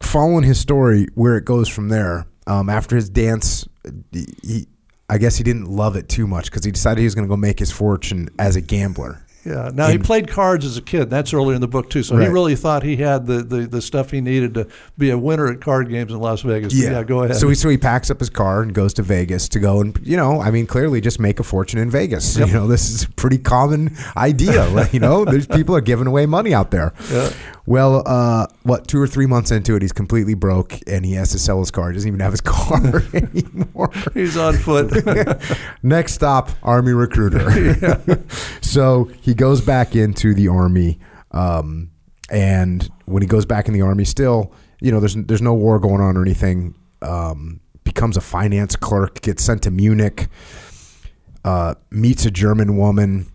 following 0.00 0.42
his 0.42 0.58
story, 0.58 1.06
where 1.14 1.36
it 1.36 1.44
goes 1.44 1.68
from 1.68 1.90
there, 1.90 2.26
um, 2.46 2.70
after 2.70 2.96
his 2.96 3.10
dance, 3.10 3.68
he, 4.10 4.66
I 5.10 5.18
guess 5.18 5.36
he 5.36 5.44
didn't 5.44 5.66
love 5.66 5.96
it 5.96 6.08
too 6.08 6.26
much 6.26 6.46
because 6.46 6.64
he 6.64 6.70
decided 6.70 7.00
he 7.00 7.04
was 7.04 7.14
going 7.14 7.26
to 7.26 7.28
go 7.28 7.36
make 7.36 7.58
his 7.58 7.70
fortune 7.70 8.30
as 8.38 8.56
a 8.56 8.62
gambler. 8.62 9.23
Yeah. 9.44 9.70
Now 9.74 9.88
he 9.88 9.98
played 9.98 10.28
cards 10.28 10.64
as 10.64 10.76
a 10.76 10.82
kid. 10.82 11.10
That's 11.10 11.34
earlier 11.34 11.54
in 11.54 11.60
the 11.60 11.68
book 11.68 11.90
too. 11.90 12.02
So 12.02 12.16
he 12.16 12.26
really 12.28 12.56
thought 12.56 12.82
he 12.82 12.96
had 12.96 13.26
the, 13.26 13.42
the, 13.42 13.66
the 13.66 13.82
stuff 13.82 14.10
he 14.10 14.20
needed 14.20 14.54
to 14.54 14.68
be 14.96 15.10
a 15.10 15.18
winner 15.18 15.48
at 15.50 15.60
card 15.60 15.88
games 15.88 16.12
in 16.12 16.18
Las 16.18 16.40
Vegas. 16.42 16.72
But 16.72 16.78
yeah. 16.80 17.02
Go 17.02 17.22
ahead. 17.24 17.36
So 17.36 17.48
he 17.48 17.54
so 17.54 17.68
he 17.68 17.76
packs 17.78 18.10
up 18.10 18.20
his 18.20 18.30
car 18.30 18.62
and 18.62 18.72
goes 18.74 18.94
to 18.94 19.02
Vegas 19.02 19.48
to 19.50 19.60
go 19.60 19.80
and 19.80 19.98
you 20.02 20.16
know 20.16 20.40
I 20.40 20.50
mean 20.50 20.66
clearly 20.66 21.00
just 21.00 21.20
make 21.20 21.40
a 21.40 21.42
fortune 21.44 21.78
in 21.80 21.90
Vegas. 21.90 22.36
Yep. 22.38 22.48
You 22.54 22.60
know 22.60 22.66
this 22.68 22.88
is 22.90 23.02
a 23.04 23.10
pretty 23.10 23.38
common 23.38 23.96
idea. 24.16 24.68
right? 24.68 24.92
you 24.94 25.00
know 25.00 25.24
there's 25.24 25.46
people 25.46 25.74
are 25.74 25.80
giving 25.80 26.06
away 26.06 26.26
money 26.26 26.54
out 26.54 26.70
there. 26.70 26.92
Yeah. 27.10 27.30
Well, 27.66 28.02
uh, 28.06 28.46
what 28.62 28.88
two 28.88 29.00
or 29.00 29.06
three 29.06 29.26
months 29.26 29.50
into 29.50 29.74
it, 29.74 29.82
he's 29.82 29.92
completely 29.92 30.34
broke, 30.34 30.78
and 30.86 31.04
he 31.04 31.14
has 31.14 31.30
to 31.30 31.38
sell 31.38 31.60
his 31.60 31.70
car. 31.70 31.88
He 31.90 31.94
doesn't 31.94 32.08
even 32.08 32.20
have 32.20 32.32
his 32.32 32.40
car 32.42 33.02
anymore. 33.14 33.90
He's 34.12 34.36
on 34.36 34.54
foot. 34.54 34.92
Next 35.82 36.12
stop, 36.12 36.50
Army 36.62 36.92
recruiter. 36.92 38.20
so 38.60 39.04
he 39.22 39.34
goes 39.34 39.62
back 39.62 39.96
into 39.96 40.34
the 40.34 40.48
Army, 40.48 40.98
um, 41.30 41.90
and 42.30 42.88
when 43.06 43.22
he 43.22 43.28
goes 43.28 43.46
back 43.46 43.66
in 43.66 43.72
the 43.72 43.82
Army, 43.82 44.04
still, 44.04 44.52
you 44.80 44.92
know, 44.92 45.00
there's 45.00 45.14
there's 45.14 45.42
no 45.42 45.54
war 45.54 45.78
going 45.78 46.02
on 46.02 46.16
or 46.16 46.22
anything. 46.22 46.74
Um, 47.00 47.60
becomes 47.84 48.16
a 48.16 48.20
finance 48.20 48.76
clerk, 48.76 49.20
gets 49.20 49.44
sent 49.44 49.62
to 49.62 49.70
Munich, 49.70 50.28
uh, 51.44 51.74
meets 51.90 52.26
a 52.26 52.30
German 52.30 52.76
woman. 52.76 53.26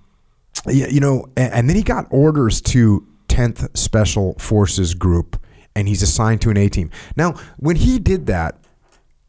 Yeah, 0.67 0.88
you 0.88 0.99
know, 0.99 1.25
and, 1.38 1.53
and 1.53 1.69
then 1.69 1.75
he 1.75 1.84
got 1.84 2.07
orders 2.09 2.61
to 2.61 3.07
10th 3.39 3.77
Special 3.77 4.33
Forces 4.37 4.93
Group, 4.93 5.39
and 5.75 5.87
he's 5.87 6.01
assigned 6.01 6.41
to 6.41 6.49
an 6.49 6.57
A 6.57 6.67
team. 6.69 6.91
Now, 7.15 7.35
when 7.57 7.77
he 7.77 7.99
did 7.99 8.25
that, 8.25 8.57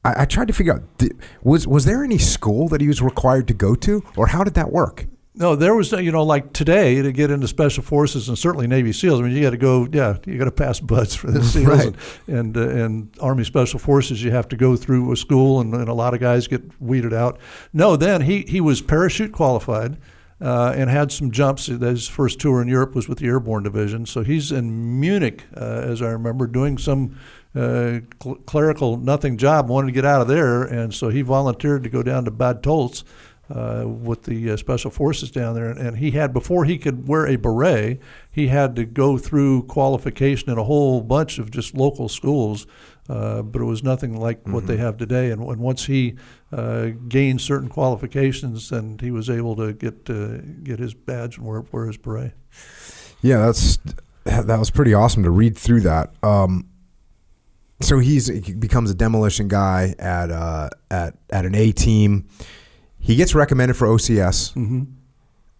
I, 0.05 0.23
I 0.23 0.25
tried 0.25 0.49
to 0.49 0.55
figure 0.55 0.73
out 0.75 0.83
th- 0.99 1.13
was 1.43 1.67
was 1.69 1.85
there 1.85 2.03
any 2.03 2.19
school 2.19 2.67
that 2.69 2.81
he 2.81 2.89
was 2.89 3.01
required 3.01 3.47
to 3.49 3.55
go 3.55 3.75
to, 3.77 4.03
or 4.17 4.27
how 4.29 4.43
did 4.43 4.55
that 4.55 4.73
work? 4.73 5.07
No, 5.33 5.55
there 5.55 5.75
was, 5.77 5.93
you 5.93 6.11
know, 6.11 6.25
like 6.25 6.53
today 6.53 7.01
to 7.03 7.13
get 7.13 7.31
into 7.31 7.47
special 7.47 7.85
forces 7.85 8.29
and 8.29 8.37
certainly 8.37 8.67
Navy 8.67 8.93
SEALs. 8.93 9.21
I 9.21 9.23
mean, 9.23 9.33
you 9.33 9.43
got 9.43 9.51
to 9.51 9.57
go, 9.57 9.87
yeah, 9.91 10.17
you 10.27 10.37
got 10.37 10.47
to 10.47 10.51
pass 10.51 10.81
BUD/S 10.81 11.15
for 11.15 11.31
the 11.31 11.43
SEALs 11.53 11.67
Right. 11.67 11.95
and 12.27 12.57
and, 12.57 12.57
uh, 12.57 12.69
and 12.69 13.11
Army 13.21 13.45
Special 13.45 13.79
Forces. 13.79 14.23
You 14.25 14.33
have 14.33 14.49
to 14.49 14.57
go 14.57 14.75
through 14.77 15.13
a 15.13 15.17
school, 15.17 15.61
and, 15.61 15.73
and 15.73 15.89
a 15.89 15.95
lot 15.95 16.15
of 16.15 16.21
guys 16.21 16.49
get 16.49 16.63
weeded 16.81 17.15
out. 17.15 17.39
No, 17.73 17.95
then 17.97 18.23
he 18.23 18.43
he 18.49 18.61
was 18.61 18.83
parachute 18.83 19.33
qualified. 19.33 19.99
Uh, 20.41 20.73
and 20.75 20.89
had 20.89 21.13
some 21.13 21.31
jumps. 21.31 21.67
His 21.67 22.09
first 22.09 22.39
tour 22.39 22.63
in 22.63 22.69
Europe 22.69 22.95
was 22.95 23.07
with 23.09 23.19
the 23.19 23.27
Airborne 23.27 23.63
Division. 23.63 24.07
So 24.07 24.23
he's 24.23 24.53
in 24.53 24.99
Munich, 24.99 25.45
uh, 25.55 25.61
as 25.61 26.01
I 26.01 26.09
remember, 26.09 26.47
doing 26.47 26.79
some 26.79 27.19
uh, 27.55 28.01
cl- 28.23 28.37
clerical 28.47 28.97
nothing 28.97 29.37
job. 29.37 29.69
Wanted 29.69 29.89
to 29.89 29.93
get 29.93 30.07
out 30.07 30.23
of 30.23 30.29
there, 30.29 30.63
and 30.63 30.95
so 30.95 31.11
he 31.11 31.21
volunteered 31.21 31.83
to 31.83 31.91
go 31.91 32.03
down 32.03 32.25
to 32.25 32.31
Bad 32.31 32.63
Tolz 32.63 33.05
uh, 33.55 33.85
with 33.87 34.23
the 34.23 34.53
uh, 34.53 34.57
special 34.57 34.91
forces 34.91 35.31
down 35.31 35.55
there, 35.55 35.71
and, 35.71 35.79
and 35.79 35.99
he 35.99 36.13
had 36.13 36.33
before 36.33 36.65
he 36.65 36.79
could 36.79 37.09
wear 37.09 37.27
a 37.27 37.37
beret, 37.37 38.01
he 38.31 38.47
had 38.47 38.77
to 38.77 38.85
go 38.85 39.19
through 39.19 39.65
qualification 39.65 40.51
in 40.51 40.59
a 40.59 40.65
whole 40.65 41.01
bunch 41.01 41.39
of 41.39 41.51
just 41.51 41.75
local 41.75 42.09
schools. 42.09 42.67
Uh, 43.11 43.43
but 43.43 43.61
it 43.61 43.65
was 43.65 43.83
nothing 43.83 44.15
like 44.21 44.47
what 44.47 44.69
they 44.69 44.77
have 44.77 44.97
today. 44.97 45.33
And, 45.33 45.43
and 45.43 45.59
once 45.61 45.85
he 45.87 46.15
uh, 46.53 46.91
gained 47.09 47.41
certain 47.41 47.69
qualifications, 47.69 48.69
then 48.71 48.99
he 49.01 49.11
was 49.11 49.29
able 49.29 49.57
to 49.57 49.73
get 49.73 50.09
uh, 50.09 50.37
get 50.63 50.79
his 50.79 50.95
badge 50.95 51.37
and 51.37 51.45
wear, 51.45 51.65
wear 51.73 51.87
his 51.87 51.97
beret. 51.97 52.35
Yeah, 53.21 53.39
that's 53.47 53.79
that 54.25 54.59
was 54.59 54.71
pretty 54.71 54.95
awesome 54.95 55.25
to 55.25 55.31
read 55.31 55.59
through 55.59 55.81
that. 55.81 56.13
Um, 56.23 56.69
so 57.81 57.99
he's 57.99 58.29
he 58.29 58.55
becomes 58.55 58.91
a 58.91 58.95
demolition 58.95 59.49
guy 59.49 59.95
at 59.99 60.31
uh, 60.31 60.69
at 60.91 61.17
at 61.31 61.45
an 61.45 61.57
A 61.57 61.73
team. 61.73 62.29
He 63.01 63.17
gets 63.17 63.35
recommended 63.35 63.75
for 63.75 63.89
OCS, 63.89 64.53
Mm-hmm. 64.55 64.83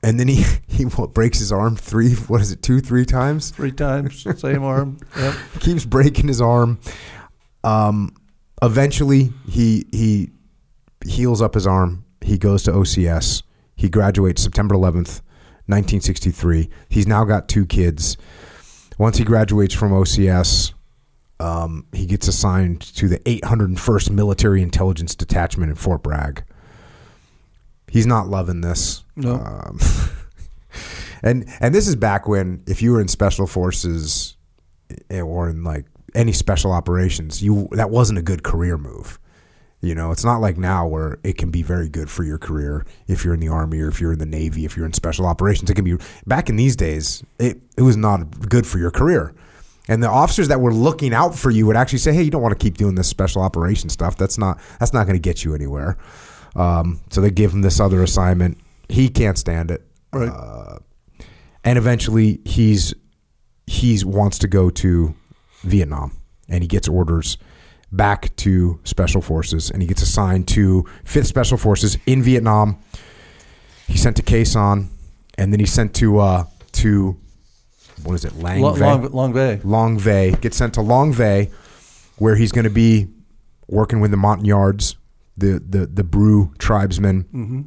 and 0.05 0.21
then 0.21 0.29
he 0.29 0.45
he 0.69 0.85
what, 0.85 1.15
breaks 1.15 1.39
his 1.41 1.51
arm 1.51 1.75
three. 1.75 2.15
What 2.15 2.43
is 2.43 2.53
it? 2.53 2.63
Two, 2.63 2.79
three 2.81 3.05
times. 3.07 3.51
Three 3.51 3.73
times, 3.73 4.25
same 4.41 4.63
arm. 4.63 4.99
Yep. 5.19 5.35
keeps 5.61 5.85
breaking 5.85 6.29
his 6.29 6.41
arm. 6.41 6.79
Um, 7.65 8.15
eventually, 8.63 9.33
he 9.49 9.87
he 9.93 10.31
heals 11.05 11.43
up 11.43 11.55
his 11.55 11.67
arm. 11.67 12.05
He 12.21 12.39
goes 12.39 12.63
to 12.65 12.73
OCS. 12.73 13.43
He 13.77 13.89
graduates 13.89 14.43
September 14.43 14.75
11th, 14.75 15.23
1963. 15.67 16.69
He's 16.89 17.07
now 17.07 17.25
got 17.25 17.49
two 17.49 17.65
kids. 17.65 18.19
Once 18.99 19.17
he 19.17 19.25
graduates 19.25 19.75
from 19.75 19.93
OCS, 19.93 20.75
um, 21.41 21.87
he 21.93 22.05
gets 22.05 22.29
assigned 22.29 22.83
to 22.97 23.09
the 23.09 23.19
801st 23.21 24.11
Military 24.11 24.61
Intelligence 24.61 25.15
Detachment 25.15 25.71
in 25.71 25.77
Fort 25.77 26.03
Bragg. 26.03 26.45
He's 27.91 28.07
not 28.07 28.29
loving 28.29 28.61
this. 28.61 29.05
No. 29.17 29.37
Um, 29.37 29.81
and 31.23 31.47
and 31.61 31.75
this 31.75 31.89
is 31.89 31.97
back 31.97 32.29
when 32.29 32.63
if 32.67 32.83
you 32.83 32.93
were 32.93 33.01
in 33.01 33.09
special 33.09 33.47
forces 33.47 34.37
eh, 35.09 35.21
or 35.21 35.49
in 35.49 35.65
like 35.65 35.87
any 36.15 36.33
special 36.33 36.73
operations, 36.73 37.43
you 37.43 37.69
that 37.73 37.91
wasn't 37.91 38.19
a 38.19 38.23
good 38.23 38.43
career 38.43 38.79
move. 38.79 39.19
You 39.83 39.95
know, 39.95 40.11
it's 40.11 40.25
not 40.25 40.43
like 40.43 40.59
now 40.59 40.87
where 40.87 41.19
it 41.25 41.39
can 41.39 41.51
be 41.51 41.63
very 41.63 41.89
good 41.89 42.11
for 42.11 42.23
your 42.23 42.37
career 42.37 42.85
if 43.09 43.25
you're 43.25 43.33
in 43.33 43.41
the 43.41 43.49
army 43.49 43.81
or 43.81 43.89
if 43.89 43.99
you're 44.01 44.13
in 44.13 44.19
the 44.19 44.27
navy, 44.27 44.67
if 44.67 44.77
you're 44.77 44.85
in 44.85 44.93
special 44.93 45.25
operations. 45.25 45.71
It 45.71 45.75
can 45.75 45.85
be 45.85 45.97
back 46.27 46.51
in 46.51 46.57
these 46.57 46.77
days. 46.77 47.25
It 47.39 47.61
it 47.77 47.83
was 47.83 47.97
not 47.97 48.49
good 48.49 48.67
for 48.67 48.79
your 48.79 48.91
career. 48.91 49.35
And 49.89 50.03
the 50.03 50.09
officers 50.09 50.49
that 50.49 50.61
were 50.61 50.73
looking 50.73 51.15
out 51.15 51.35
for 51.35 51.51
you 51.51 51.67
would 51.67 51.77
actually 51.77 51.99
say, 51.99 52.13
"Hey, 52.13 52.23
you 52.23 52.31
don't 52.31 52.43
want 52.43 52.59
to 52.59 52.63
keep 52.63 52.77
doing 52.77 52.95
this 52.95 53.09
special 53.09 53.43
operation 53.43 53.89
stuff. 53.89 54.17
That's 54.17 54.39
not 54.39 54.61
that's 54.79 54.93
not 54.93 55.07
going 55.07 55.17
to 55.17 55.23
get 55.23 55.45
you 55.45 55.55
anywhere." 55.55 55.97
Um, 56.55 57.01
so 57.11 57.21
they 57.21 57.31
give 57.31 57.53
him 57.53 57.63
this 57.63 57.81
other 57.81 58.03
assignment. 58.03 58.59
He 58.89 59.09
can't 59.09 59.39
stand 59.39 59.71
it 59.71 59.87
Right. 60.13 60.29
Uh, 60.29 60.79
and 61.65 61.79
eventually 61.79 62.41
he's 62.45 62.95
he's 63.67 64.05
wants 64.05 64.39
to 64.39 64.49
go 64.49 64.71
to 64.71 65.15
Vietnam 65.63 66.17
and 66.49 66.63
he 66.63 66.69
gets 66.69 66.89
orders 66.89 67.39
back 67.93 68.35
to 68.37 68.79
special 68.85 69.21
forces 69.21 69.71
and 69.71 69.83
he 69.83 69.89
gets 69.89 70.03
assigned 70.03 70.47
to 70.49 70.85
5th 71.05 71.27
special 71.27 71.59
forces 71.59 71.99
in 72.07 72.23
Vietnam 72.23 72.79
he's 73.89 74.03
sent 74.03 74.17
to 74.17 74.23
Quai 74.23 74.45
Son 74.45 74.89
and 75.37 75.53
then 75.53 75.59
he's 75.61 75.73
sent 75.73 75.95
to 75.97 76.19
uh 76.19 76.45
to 76.73 77.17
what 78.05 78.15
is 78.15 78.25
it 78.25 78.37
Lang 78.37 78.63
Long, 78.63 78.77
Vey? 78.79 78.85
long, 78.87 79.11
long 79.11 79.33
Bay. 79.33 79.61
Long 79.65 79.99
Vey 79.99 80.33
gets 80.33 80.57
sent 80.57 80.75
to 80.75 80.81
Long 80.81 81.13
Vey 81.13 81.51
where 82.19 82.37
he's 82.37 82.53
going 82.53 82.65
to 82.65 82.71
be 82.71 83.09
working 83.67 84.01
with 84.01 84.11
the 84.13 84.17
Montagnards 84.17 84.97
the 85.37 85.63
the 85.67 85.87
the 85.87 86.05
Bru 86.05 86.53
tribesmen 86.59 87.23
hmm 87.33 87.63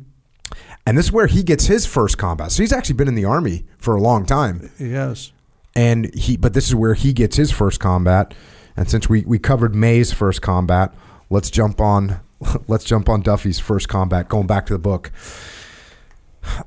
and 0.85 0.97
this 0.97 1.05
is 1.07 1.11
where 1.11 1.27
he 1.27 1.43
gets 1.43 1.65
his 1.65 1.85
first 1.85 2.17
combat. 2.17 2.51
So 2.51 2.61
he's 2.63 2.73
actually 2.73 2.95
been 2.95 3.07
in 3.07 3.15
the 3.15 3.25
army 3.25 3.65
for 3.77 3.95
a 3.95 4.01
long 4.01 4.25
time. 4.25 4.69
Yes. 4.79 5.31
And 5.75 6.13
he 6.13 6.37
but 6.37 6.53
this 6.53 6.67
is 6.67 6.75
where 6.75 6.93
he 6.93 7.13
gets 7.13 7.35
his 7.35 7.51
first 7.51 7.79
combat. 7.79 8.33
And 8.75 8.89
since 8.89 9.07
we, 9.07 9.21
we 9.21 9.39
covered 9.39 9.75
May's 9.75 10.11
first 10.11 10.41
combat, 10.41 10.93
let's 11.29 11.49
jump 11.49 11.79
on 11.81 12.19
let's 12.67 12.83
jump 12.83 13.09
on 13.09 13.21
Duffy's 13.21 13.59
first 13.59 13.89
combat, 13.89 14.29
going 14.29 14.47
back 14.47 14.65
to 14.67 14.73
the 14.73 14.79
book. 14.79 15.11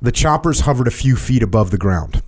The 0.00 0.12
choppers 0.12 0.60
hovered 0.60 0.88
a 0.88 0.92
few 0.92 1.16
feet 1.16 1.42
above 1.42 1.70
the 1.70 1.78
ground. 1.78 2.22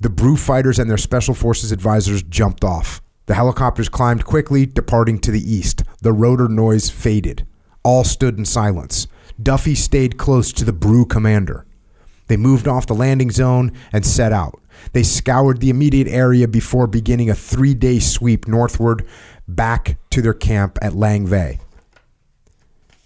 The 0.00 0.10
Bru 0.10 0.36
fighters 0.36 0.78
and 0.78 0.90
their 0.90 0.96
special 0.96 1.34
forces 1.34 1.72
advisors 1.72 2.22
jumped 2.22 2.64
off. 2.64 3.00
The 3.26 3.34
helicopters 3.34 3.88
climbed 3.88 4.24
quickly, 4.24 4.66
departing 4.66 5.18
to 5.20 5.30
the 5.30 5.52
east. 5.52 5.82
The 6.02 6.12
rotor 6.12 6.48
noise 6.48 6.90
faded. 6.90 7.46
All 7.82 8.04
stood 8.04 8.38
in 8.38 8.44
silence. 8.44 9.08
Duffy 9.42 9.74
stayed 9.74 10.16
close 10.16 10.52
to 10.52 10.64
the 10.64 10.72
Bru 10.72 11.04
commander. 11.04 11.66
They 12.28 12.36
moved 12.36 12.66
off 12.66 12.86
the 12.86 12.94
landing 12.94 13.30
zone 13.30 13.72
and 13.92 14.04
set 14.04 14.32
out. 14.32 14.60
They 14.92 15.02
scoured 15.02 15.60
the 15.60 15.70
immediate 15.70 16.08
area 16.08 16.48
before 16.48 16.86
beginning 16.86 17.30
a 17.30 17.34
three 17.34 17.74
day 17.74 17.98
sweep 17.98 18.46
northward 18.46 19.06
back 19.48 19.98
to 20.10 20.22
their 20.22 20.34
camp 20.34 20.78
at 20.82 20.94
Lang 20.94 21.26
Vei. 21.26 21.60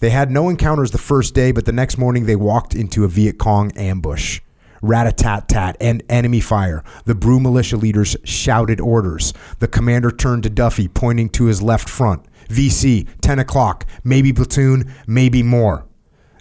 They 0.00 0.10
had 0.10 0.30
no 0.30 0.48
encounters 0.48 0.92
the 0.92 0.98
first 0.98 1.34
day, 1.34 1.52
but 1.52 1.66
the 1.66 1.72
next 1.72 1.98
morning 1.98 2.24
they 2.24 2.36
walked 2.36 2.74
into 2.74 3.04
a 3.04 3.08
Viet 3.08 3.38
Cong 3.38 3.70
ambush. 3.72 4.40
Rat 4.82 5.06
a 5.06 5.12
tat 5.12 5.46
tat 5.46 5.76
and 5.78 6.02
enemy 6.08 6.40
fire. 6.40 6.82
The 7.04 7.14
Bru 7.14 7.38
militia 7.38 7.76
leaders 7.76 8.16
shouted 8.24 8.80
orders. 8.80 9.34
The 9.58 9.68
commander 9.68 10.10
turned 10.10 10.44
to 10.44 10.50
Duffy, 10.50 10.88
pointing 10.88 11.28
to 11.30 11.44
his 11.44 11.60
left 11.60 11.88
front. 11.88 12.24
VC, 12.48 13.06
10 13.20 13.38
o'clock, 13.38 13.86
maybe 14.02 14.32
platoon, 14.32 14.90
maybe 15.06 15.42
more. 15.42 15.84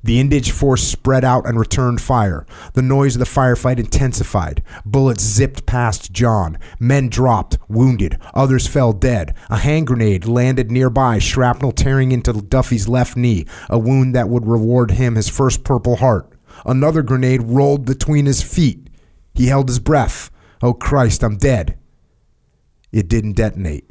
The 0.04 0.24
indig 0.24 0.50
force 0.50 0.84
spread 0.84 1.24
out 1.24 1.48
and 1.48 1.60
returned 1.60 2.02
fire. 2.02 2.46
The 2.74 2.82
noise 2.82 3.16
of 3.16 3.20
the 3.20 3.26
firefight 3.26 3.80
intensified. 3.80 4.64
Bullets 4.86 5.24
zipped 5.24 5.66
past 5.66 6.12
John. 6.12 6.58
Men 6.80 7.10
dropped, 7.10 7.58
wounded. 7.68 8.18
Others 8.34 8.68
fell 8.68 8.94
dead. 8.94 9.36
A 9.50 9.58
hand 9.58 9.88
grenade 9.88 10.26
landed 10.26 10.72
nearby, 10.72 11.20
shrapnel 11.20 11.72
tearing 11.72 12.12
into 12.12 12.34
Duffy's 12.34 12.88
left 12.88 13.18
knee, 13.18 13.46
a 13.70 13.78
wound 13.78 14.16
that 14.16 14.30
would 14.30 14.48
reward 14.48 14.92
him 14.92 15.16
his 15.16 15.30
first 15.30 15.64
Purple 15.64 15.98
Heart. 15.98 16.32
Another 16.66 17.02
grenade 17.02 17.44
rolled 17.44 17.86
between 17.86 18.26
his 18.26 18.42
feet. 18.42 18.90
He 19.34 19.48
held 19.48 19.68
his 19.68 19.80
breath. 19.80 20.32
Oh 20.62 20.74
Christ, 20.74 21.24
I'm 21.24 21.38
dead. 21.38 21.78
It 22.92 23.08
didn't 23.08 23.34
detonate. 23.34 23.90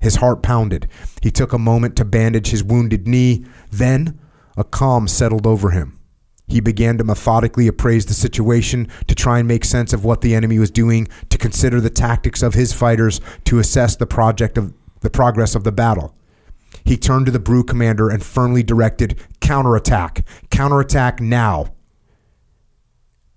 His 0.00 0.16
heart 0.16 0.42
pounded. 0.42 0.88
He 1.22 1.30
took 1.30 1.52
a 1.52 1.58
moment 1.58 1.96
to 1.96 2.04
bandage 2.04 2.48
his 2.48 2.62
wounded 2.62 3.08
knee. 3.08 3.46
Then, 3.70 4.20
a 4.56 4.64
calm 4.64 5.08
settled 5.08 5.46
over 5.46 5.70
him. 5.70 5.98
He 6.46 6.60
began 6.60 6.98
to 6.98 7.04
methodically 7.04 7.66
appraise 7.66 8.06
the 8.06 8.14
situation, 8.14 8.88
to 9.06 9.14
try 9.14 9.38
and 9.38 9.48
make 9.48 9.64
sense 9.64 9.92
of 9.92 10.04
what 10.04 10.20
the 10.20 10.34
enemy 10.34 10.58
was 10.58 10.70
doing, 10.70 11.08
to 11.30 11.38
consider 11.38 11.80
the 11.80 11.90
tactics 11.90 12.42
of 12.42 12.54
his 12.54 12.72
fighters, 12.72 13.20
to 13.44 13.58
assess 13.58 13.96
the 13.96 14.06
project 14.06 14.58
of 14.58 14.74
the 15.00 15.10
progress 15.10 15.54
of 15.54 15.64
the 15.64 15.72
battle. 15.72 16.14
He 16.84 16.96
turned 16.96 17.26
to 17.26 17.32
the 17.32 17.38
Bru 17.38 17.64
commander 17.64 18.10
and 18.10 18.22
firmly 18.22 18.62
directed 18.62 19.18
counterattack. 19.40 20.26
Counterattack 20.50 21.20
now. 21.20 21.72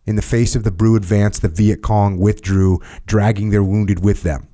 In 0.05 0.15
the 0.15 0.22
face 0.22 0.55
of 0.55 0.63
the 0.63 0.72
Bru 0.72 0.95
advance, 0.95 1.39
the 1.39 1.49
Viet 1.49 1.82
Cong 1.82 2.18
withdrew, 2.18 2.80
dragging 3.05 3.49
their 3.49 3.63
wounded 3.63 4.03
with 4.03 4.24
them. 4.24 4.47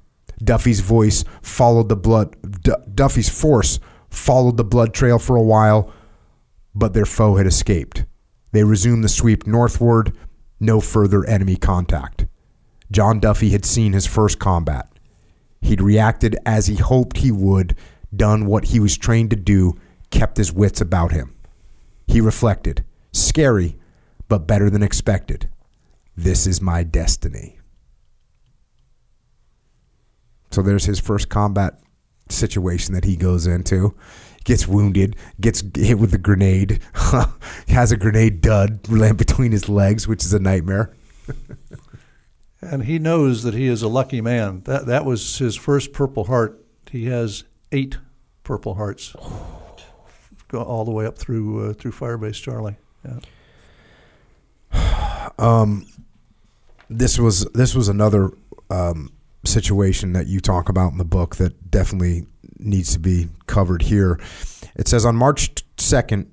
Duffy's 0.44 0.80
voice 0.80 1.24
followed 1.42 1.90
the 1.90 1.96
blood. 1.96 2.36
D- 2.64 2.72
Duffy's 2.94 3.30
force 3.30 3.80
followed 4.10 4.58
the 4.58 4.64
blood 4.64 4.94
trail 4.94 5.18
for 5.18 5.36
a 5.36 5.42
while, 5.42 5.92
but 6.76 6.94
their 6.94 7.06
foe 7.06 7.36
had 7.36 7.48
escaped. 7.48 8.06
They 8.52 8.64
resumed 8.64 9.04
the 9.04 9.10
sweep 9.10 9.48
northward. 9.48 10.16
No 10.60 10.80
further 10.80 11.26
enemy 11.26 11.56
contact. 11.56 12.26
John 12.92 13.20
Duffy 13.20 13.50
had 13.50 13.66
seen 13.66 13.94
his 13.94 14.06
first 14.06 14.40
combat. 14.40 14.88
He'd 15.62 15.82
reacted 15.82 16.38
as 16.46 16.68
he 16.68 16.76
hoped 16.76 17.18
he 17.18 17.32
would, 17.32 17.76
done 18.16 18.46
what 18.46 18.66
he 18.66 18.80
was 18.80 18.98
trained 18.98 19.32
to 19.32 19.36
do, 19.36 19.74
kept 20.12 20.38
his 20.38 20.54
wits 20.54 20.82
about 20.82 21.12
him. 21.12 21.36
He 22.06 22.22
reflected, 22.22 22.84
scary, 23.12 23.78
but 24.28 24.48
better 24.48 24.70
than 24.70 24.84
expected. 24.84 25.50
This 26.16 26.46
is 26.46 26.62
my 26.62 26.84
destiny. 26.84 27.58
So 30.52 30.62
there's 30.62 30.86
his 30.86 31.00
first 31.00 31.30
combat 31.30 31.80
situation 32.30 32.94
that 32.94 33.06
he 33.06 33.16
goes 33.16 33.48
into. 33.48 33.96
Gets 34.44 34.68
wounded, 34.68 35.16
gets 35.40 35.64
hit 35.76 36.00
with 36.00 36.14
a 36.14 36.18
grenade, 36.18 36.82
has 37.68 37.92
a 37.92 37.98
grenade 37.98 38.42
dud 38.42 38.90
land 38.90 39.18
between 39.18 39.52
his 39.52 39.70
legs, 39.70 40.08
which 40.08 40.26
is 40.26 40.34
a 40.34 40.40
nightmare. 40.40 40.94
and 42.62 42.84
he 42.84 43.00
knows 43.00 43.44
that 43.44 43.54
he 43.54 43.68
is 43.68 43.82
a 43.82 43.88
lucky 43.88 44.22
man. 44.22 44.62
That 44.66 44.86
that 44.88 45.06
was 45.06 45.38
his 45.38 45.56
first 45.56 45.94
Purple 45.94 46.26
Heart. 46.26 46.64
He 46.92 47.06
has 47.06 47.46
eight 47.72 47.98
Purple 48.44 48.76
Hearts, 48.76 49.16
go 50.50 50.62
all 50.62 50.86
the 50.86 50.92
way 50.92 51.06
up 51.06 51.18
through 51.18 51.70
uh, 51.70 51.74
through 51.74 51.92
Firebase 51.92 52.42
Charlie. 52.42 52.78
Yeah. 53.06 53.20
Um, 55.40 55.88
this 56.92 57.18
was 57.18 57.46
this 57.54 57.74
was 57.74 57.88
another 57.88 58.30
um, 58.70 59.12
situation 59.46 60.14
that 60.14 60.28
you 60.28 60.40
talk 60.40 60.70
about 60.70 60.92
in 60.92 60.98
the 60.98 61.06
book 61.06 61.38
that 61.38 61.72
definitely 61.72 62.28
needs 62.66 62.94
to 62.94 63.00
be 63.00 63.30
covered 63.48 63.84
here. 63.84 64.20
It 64.76 64.88
says 64.88 65.06
on 65.06 65.16
March 65.16 65.54
2nd, 65.78 66.28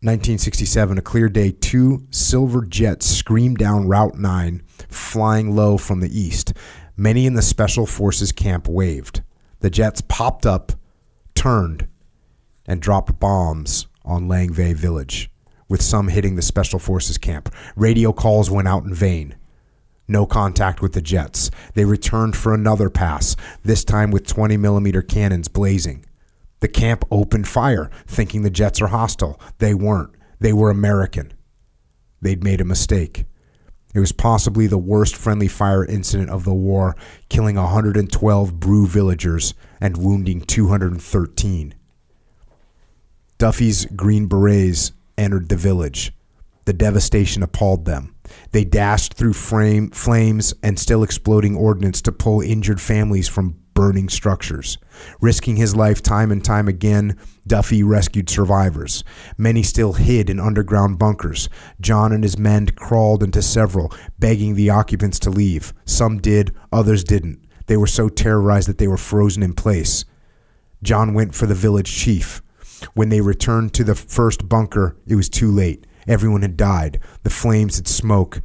1967, 0.00 0.98
a 0.98 1.02
clear 1.02 1.28
day, 1.28 1.50
two 1.50 2.06
silver 2.10 2.64
jets 2.64 3.06
screamed 3.06 3.58
down 3.58 3.88
Route 3.88 4.16
9, 4.16 4.62
flying 4.88 5.56
low 5.56 5.78
from 5.78 6.00
the 6.00 6.20
east. 6.20 6.52
Many 6.96 7.26
in 7.26 7.34
the 7.34 7.42
Special 7.42 7.86
Forces 7.86 8.30
camp 8.30 8.68
waved. 8.68 9.22
The 9.60 9.70
jets 9.70 10.02
popped 10.02 10.46
up, 10.46 10.72
turned, 11.34 11.88
and 12.66 12.80
dropped 12.80 13.18
bombs 13.18 13.86
on 14.04 14.28
Lang 14.28 14.52
Vei 14.52 14.74
village, 14.74 15.30
with 15.68 15.82
some 15.82 16.08
hitting 16.08 16.36
the 16.36 16.42
Special 16.42 16.78
Forces 16.78 17.18
camp. 17.18 17.52
Radio 17.74 18.12
calls 18.12 18.50
went 18.50 18.68
out 18.68 18.84
in 18.84 18.94
vain. 18.94 19.34
No 20.08 20.26
contact 20.26 20.80
with 20.80 20.92
the 20.92 21.02
jets. 21.02 21.50
They 21.74 21.84
returned 21.84 22.36
for 22.36 22.54
another 22.54 22.90
pass, 22.90 23.36
this 23.62 23.84
time 23.84 24.10
with 24.10 24.26
20 24.26 24.56
millimeter 24.56 25.02
cannons 25.02 25.48
blazing. 25.48 26.04
The 26.60 26.68
camp 26.68 27.04
opened 27.10 27.48
fire, 27.48 27.90
thinking 28.06 28.42
the 28.42 28.50
jets 28.50 28.80
are 28.80 28.88
hostile. 28.88 29.40
They 29.58 29.74
weren't. 29.74 30.14
They 30.38 30.52
were 30.52 30.70
American. 30.70 31.32
They'd 32.20 32.44
made 32.44 32.60
a 32.60 32.64
mistake. 32.64 33.24
It 33.94 34.00
was 34.00 34.12
possibly 34.12 34.66
the 34.66 34.78
worst 34.78 35.16
friendly 35.16 35.48
fire 35.48 35.84
incident 35.84 36.30
of 36.30 36.44
the 36.44 36.54
war, 36.54 36.96
killing 37.28 37.56
112 37.56 38.60
Bru 38.60 38.86
villagers 38.86 39.54
and 39.80 39.96
wounding 39.96 40.42
213. 40.42 41.74
Duffy's 43.38 43.86
Green 43.86 44.26
Berets 44.26 44.92
entered 45.16 45.48
the 45.48 45.56
village. 45.56 46.12
The 46.64 46.72
devastation 46.72 47.42
appalled 47.42 47.84
them. 47.84 48.15
They 48.52 48.64
dashed 48.64 49.14
through 49.14 49.34
frame, 49.34 49.90
flames 49.90 50.54
and 50.62 50.78
still 50.78 51.02
exploding 51.02 51.56
ordnance 51.56 52.00
to 52.02 52.12
pull 52.12 52.40
injured 52.40 52.80
families 52.80 53.28
from 53.28 53.56
burning 53.74 54.08
structures. 54.08 54.78
Risking 55.20 55.56
his 55.56 55.76
life 55.76 56.02
time 56.02 56.32
and 56.32 56.42
time 56.42 56.66
again, 56.66 57.16
Duffy 57.46 57.82
rescued 57.82 58.28
survivors. 58.28 59.04
Many 59.36 59.62
still 59.62 59.92
hid 59.92 60.30
in 60.30 60.40
underground 60.40 60.98
bunkers. 60.98 61.48
John 61.80 62.12
and 62.12 62.24
his 62.24 62.38
men 62.38 62.68
crawled 62.68 63.22
into 63.22 63.42
several, 63.42 63.92
begging 64.18 64.54
the 64.54 64.70
occupants 64.70 65.18
to 65.20 65.30
leave. 65.30 65.74
Some 65.84 66.18
did, 66.18 66.54
others 66.72 67.04
didn't. 67.04 67.44
They 67.66 67.76
were 67.76 67.86
so 67.86 68.08
terrorized 68.08 68.68
that 68.68 68.78
they 68.78 68.88
were 68.88 68.96
frozen 68.96 69.42
in 69.42 69.52
place. 69.52 70.04
John 70.82 71.14
went 71.14 71.34
for 71.34 71.46
the 71.46 71.54
village 71.54 71.94
chief. 71.94 72.42
When 72.94 73.10
they 73.10 73.20
returned 73.20 73.74
to 73.74 73.84
the 73.84 73.94
first 73.94 74.48
bunker, 74.48 74.96
it 75.06 75.16
was 75.16 75.28
too 75.28 75.50
late. 75.50 75.86
Everyone 76.06 76.42
had 76.42 76.56
died. 76.56 77.00
The 77.22 77.30
flames 77.30 77.78
and 77.78 77.88
smoke 77.88 78.42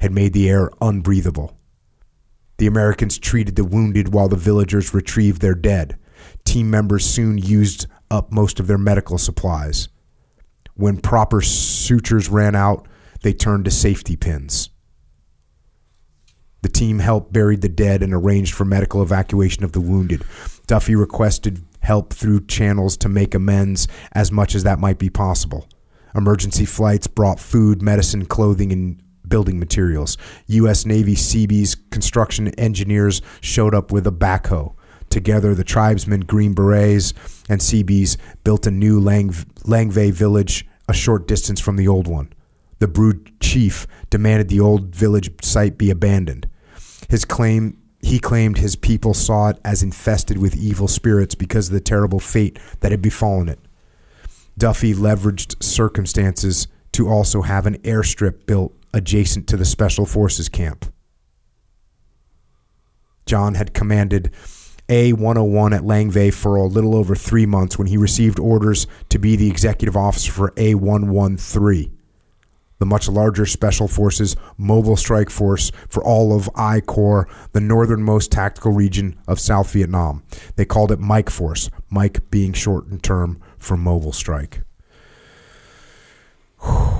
had 0.00 0.12
made 0.12 0.32
the 0.32 0.48
air 0.48 0.70
unbreathable. 0.80 1.56
The 2.58 2.66
Americans 2.66 3.18
treated 3.18 3.56
the 3.56 3.64
wounded 3.64 4.12
while 4.12 4.28
the 4.28 4.36
villagers 4.36 4.94
retrieved 4.94 5.40
their 5.40 5.54
dead. 5.54 5.98
Team 6.44 6.70
members 6.70 7.04
soon 7.04 7.38
used 7.38 7.86
up 8.10 8.32
most 8.32 8.60
of 8.60 8.66
their 8.66 8.78
medical 8.78 9.18
supplies. 9.18 9.88
When 10.74 10.98
proper 10.98 11.40
sutures 11.40 12.28
ran 12.28 12.54
out, 12.54 12.86
they 13.22 13.32
turned 13.32 13.64
to 13.64 13.70
safety 13.70 14.16
pins. 14.16 14.70
The 16.62 16.68
team 16.68 17.00
helped 17.00 17.32
bury 17.32 17.56
the 17.56 17.68
dead 17.68 18.02
and 18.02 18.14
arranged 18.14 18.54
for 18.54 18.64
medical 18.64 19.02
evacuation 19.02 19.64
of 19.64 19.72
the 19.72 19.80
wounded. 19.80 20.24
Duffy 20.66 20.94
requested 20.94 21.64
help 21.80 22.12
through 22.12 22.46
channels 22.46 22.96
to 22.98 23.08
make 23.08 23.34
amends 23.34 23.88
as 24.12 24.30
much 24.30 24.54
as 24.54 24.62
that 24.62 24.78
might 24.78 24.98
be 24.98 25.10
possible. 25.10 25.68
Emergency 26.14 26.64
flights 26.64 27.06
brought 27.06 27.40
food, 27.40 27.82
medicine, 27.82 28.26
clothing, 28.26 28.72
and 28.72 29.02
building 29.26 29.58
materials. 29.58 30.18
U.S. 30.46 30.84
Navy 30.84 31.14
Seabees 31.14 31.74
construction 31.90 32.48
engineers 32.58 33.22
showed 33.40 33.74
up 33.74 33.92
with 33.92 34.06
a 34.06 34.12
backhoe. 34.12 34.74
Together, 35.08 35.54
the 35.54 35.64
tribesmen, 35.64 36.20
Green 36.20 36.54
Berets, 36.54 37.12
and 37.48 37.62
Seabees 37.62 38.16
built 38.44 38.66
a 38.66 38.70
new 38.70 38.98
Lang- 39.00 39.30
Langvay 39.64 40.12
village 40.12 40.66
a 40.88 40.94
short 40.94 41.28
distance 41.28 41.60
from 41.60 41.76
the 41.76 41.88
old 41.88 42.06
one. 42.06 42.32
The 42.78 42.88
brood 42.88 43.32
chief 43.40 43.86
demanded 44.10 44.48
the 44.48 44.60
old 44.60 44.94
village 44.94 45.30
site 45.44 45.78
be 45.78 45.90
abandoned. 45.90 46.48
His 47.08 47.24
claim 47.24 47.78
he 48.00 48.18
claimed 48.18 48.58
his 48.58 48.74
people 48.74 49.14
saw 49.14 49.50
it 49.50 49.58
as 49.64 49.82
infested 49.82 50.36
with 50.36 50.56
evil 50.56 50.88
spirits 50.88 51.36
because 51.36 51.68
of 51.68 51.74
the 51.74 51.80
terrible 51.80 52.18
fate 52.18 52.58
that 52.80 52.90
had 52.90 53.00
befallen 53.00 53.48
it. 53.48 53.60
Duffy 54.62 54.94
leveraged 54.94 55.60
circumstances 55.60 56.68
to 56.92 57.08
also 57.08 57.42
have 57.42 57.66
an 57.66 57.78
airstrip 57.78 58.46
built 58.46 58.72
adjacent 58.94 59.48
to 59.48 59.56
the 59.56 59.64
Special 59.64 60.06
Forces 60.06 60.48
camp. 60.48 60.86
John 63.26 63.54
had 63.54 63.74
commanded 63.74 64.30
A 64.88 65.14
101 65.14 65.72
at 65.72 65.84
Lang 65.84 66.12
Vei 66.12 66.30
for 66.30 66.54
a 66.54 66.62
little 66.62 66.94
over 66.94 67.16
three 67.16 67.44
months 67.44 67.76
when 67.76 67.88
he 67.88 67.96
received 67.96 68.38
orders 68.38 68.86
to 69.08 69.18
be 69.18 69.34
the 69.34 69.50
executive 69.50 69.96
officer 69.96 70.30
for 70.30 70.52
A 70.56 70.76
113 70.76 71.98
the 72.82 72.86
much 72.86 73.08
larger 73.08 73.46
Special 73.46 73.86
Forces 73.86 74.34
Mobile 74.58 74.96
Strike 74.96 75.30
Force 75.30 75.70
for 75.88 76.02
all 76.02 76.34
of 76.34 76.50
I 76.56 76.80
Corps, 76.80 77.28
the 77.52 77.60
northernmost 77.60 78.32
tactical 78.32 78.72
region 78.72 79.16
of 79.28 79.38
South 79.38 79.72
Vietnam. 79.72 80.24
They 80.56 80.64
called 80.64 80.90
it 80.90 80.98
Mike 80.98 81.30
Force, 81.30 81.70
Mike 81.90 82.28
being 82.32 82.52
shortened 82.52 83.04
term 83.04 83.40
for 83.62 83.76
Mobile 83.76 84.12
Strike. 84.12 84.62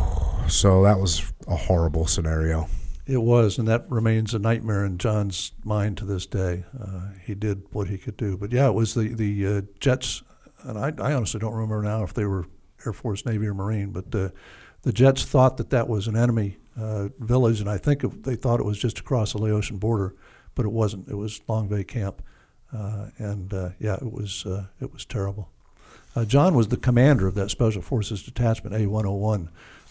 So 0.49 0.83
that 0.83 0.99
was 0.99 1.33
a 1.47 1.57
horrible 1.57 2.07
scenario. 2.07 2.69
It 3.07 3.23
was, 3.23 3.57
and 3.57 3.67
that 3.69 3.89
remains 3.89 4.35
a 4.35 4.39
nightmare 4.39 4.85
in 4.85 4.99
John's 4.99 5.53
mind 5.65 5.97
to 5.99 6.05
this 6.05 6.27
day. 6.27 6.65
Uh, 6.79 7.13
he 7.25 7.35
did 7.35 7.63
what 7.73 7.89
he 7.89 7.97
could 7.97 8.19
do, 8.19 8.37
but 8.37 8.53
yeah, 8.53 8.67
it 8.67 8.75
was 8.75 8.93
the 8.93 9.15
the 9.15 9.47
uh, 9.47 9.61
jets, 9.79 10.23
and 10.65 10.77
I, 10.77 10.93
I 10.99 11.15
honestly 11.15 11.41
don't 11.41 11.55
remember 11.55 11.81
now 11.81 12.03
if 12.03 12.13
they 12.13 12.27
were 12.27 12.47
Air 12.85 12.93
Force, 12.93 13.25
Navy, 13.25 13.47
or 13.47 13.55
Marine, 13.55 13.93
but 13.93 14.15
uh, 14.15 14.29
the 14.83 14.93
Jets 14.93 15.25
thought 15.25 15.57
that 15.57 15.71
that 15.71 15.89
was 15.89 16.07
an 16.07 16.17
enemy 16.17 16.59
uh, 16.79 17.09
village, 17.19 17.61
and 17.61 17.71
I 17.71 17.79
think 17.79 18.05
it, 18.05 18.25
they 18.25 18.37
thought 18.37 18.61
it 18.61 18.67
was 18.67 18.79
just 18.79 18.99
across 18.99 19.33
the 19.33 19.39
Laotian 19.39 19.79
border, 19.79 20.15
but 20.55 20.67
it 20.67 20.73
wasn't. 20.73 21.09
It 21.09 21.17
was 21.17 21.41
Long 21.49 21.69
Bay 21.69 21.85
Camp, 21.85 22.21
uh, 22.77 23.07
and 23.17 23.55
uh, 23.55 23.71
yeah, 23.79 23.95
it 23.95 24.13
was 24.13 24.45
it 24.81 24.93
was 24.93 25.07
terrible. 25.07 25.49
Uh, 26.15 26.25
John 26.25 26.55
was 26.55 26.69
the 26.69 26.77
commander 26.77 27.27
of 27.27 27.35
that 27.35 27.51
Special 27.51 27.83
Forces 27.83 28.23
Detachment 28.23 28.75
A101. 28.77 29.49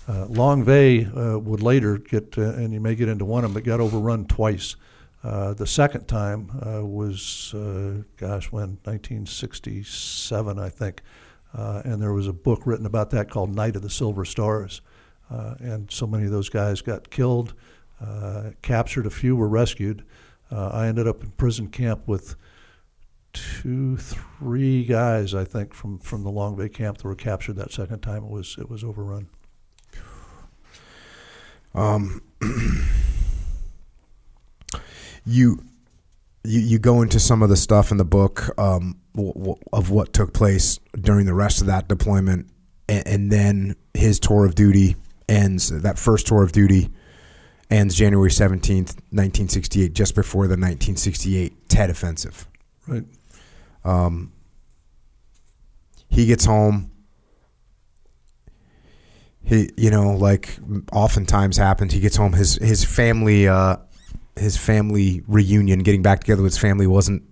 Uh, 0.07 0.25
Long 0.25 0.63
Bay 0.63 1.05
would 1.05 1.61
later 1.61 1.97
get, 1.97 2.37
and 2.37 2.73
you 2.73 2.79
may 2.79 2.95
get 2.95 3.07
into 3.07 3.25
one 3.25 3.43
of 3.43 3.51
them, 3.51 3.53
but 3.53 3.63
got 3.63 3.79
overrun 3.79 4.25
twice. 4.25 4.75
the 5.23 5.65
second 5.65 6.07
time 6.07 6.49
was, 6.91 7.51
gosh, 8.17 8.51
when 8.51 8.77
1967, 8.83 10.59
I 10.59 10.69
think. 10.69 11.01
Uh, 11.53 11.81
and 11.83 12.01
there 12.01 12.13
was 12.13 12.27
a 12.27 12.33
book 12.33 12.65
written 12.65 12.85
about 12.85 13.09
that 13.11 13.29
called 13.29 13.53
Night 13.53 13.75
of 13.75 13.81
the 13.81 13.89
Silver 13.89 14.25
Stars. 14.25 14.81
Uh, 15.29 15.55
and 15.59 15.91
so 15.91 16.07
many 16.07 16.25
of 16.25 16.31
those 16.31 16.49
guys 16.49 16.81
got 16.81 17.09
killed, 17.09 17.53
uh, 18.01 18.51
captured, 18.61 19.05
a 19.05 19.09
few 19.09 19.35
were 19.35 19.47
rescued. 19.47 20.03
Uh, 20.51 20.69
I 20.69 20.87
ended 20.87 21.07
up 21.07 21.23
in 21.23 21.31
prison 21.31 21.67
camp 21.67 22.07
with 22.07 22.35
two, 23.33 23.97
three 23.97 24.83
guys, 24.85 25.33
I 25.33 25.43
think, 25.43 25.73
from, 25.73 25.99
from 25.99 26.23
the 26.23 26.29
Long 26.31 26.55
Bay 26.55 26.69
camp 26.69 26.97
that 26.97 27.05
were 27.05 27.15
captured 27.15 27.55
that 27.57 27.71
second 27.71 27.99
time 28.01 28.23
it 28.23 28.29
was, 28.29 28.55
it 28.59 28.69
was 28.69 28.83
overrun. 28.83 29.27
Um, 31.73 32.21
you 35.25 35.63
you, 36.43 36.59
you 36.59 36.79
go 36.79 37.01
into 37.01 37.19
some 37.19 37.43
of 37.43 37.49
the 37.49 37.55
stuff 37.57 37.91
in 37.91 37.97
the 37.97 38.05
book 38.05 38.49
um, 38.59 38.99
w- 39.15 39.33
w- 39.33 39.55
of 39.71 39.91
what 39.91 40.11
took 40.13 40.33
place 40.33 40.79
during 40.99 41.25
the 41.25 41.33
rest 41.33 41.61
of 41.61 41.67
that 41.67 41.87
deployment, 41.87 42.47
and, 42.89 43.07
and 43.07 43.31
then 43.31 43.75
his 43.93 44.19
tour 44.19 44.45
of 44.45 44.55
duty 44.55 44.95
ends. 45.29 45.69
That 45.69 45.99
first 45.99 46.27
tour 46.27 46.43
of 46.43 46.51
duty 46.51 46.89
ends 47.69 47.95
January 47.95 48.31
seventeenth, 48.31 48.99
nineteen 49.11 49.47
sixty 49.47 49.83
eight, 49.83 49.93
just 49.93 50.15
before 50.15 50.47
the 50.47 50.57
nineteen 50.57 50.95
sixty 50.95 51.37
eight 51.37 51.69
Tet 51.69 51.89
Offensive. 51.89 52.47
Right. 52.87 53.05
Um, 53.83 54.31
he 56.09 56.25
gets 56.25 56.45
home. 56.45 56.91
He, 59.43 59.71
you 59.75 59.89
know, 59.89 60.11
like 60.11 60.57
oftentimes 60.91 61.57
happens, 61.57 61.93
he 61.93 61.99
gets 61.99 62.15
home. 62.15 62.33
His 62.33 62.55
his 62.55 62.83
family, 62.83 63.47
uh, 63.47 63.77
his 64.35 64.55
family 64.55 65.23
reunion, 65.27 65.79
getting 65.79 66.03
back 66.03 66.19
together 66.19 66.43
with 66.43 66.53
his 66.53 66.61
family 66.61 66.85
wasn't 66.85 67.23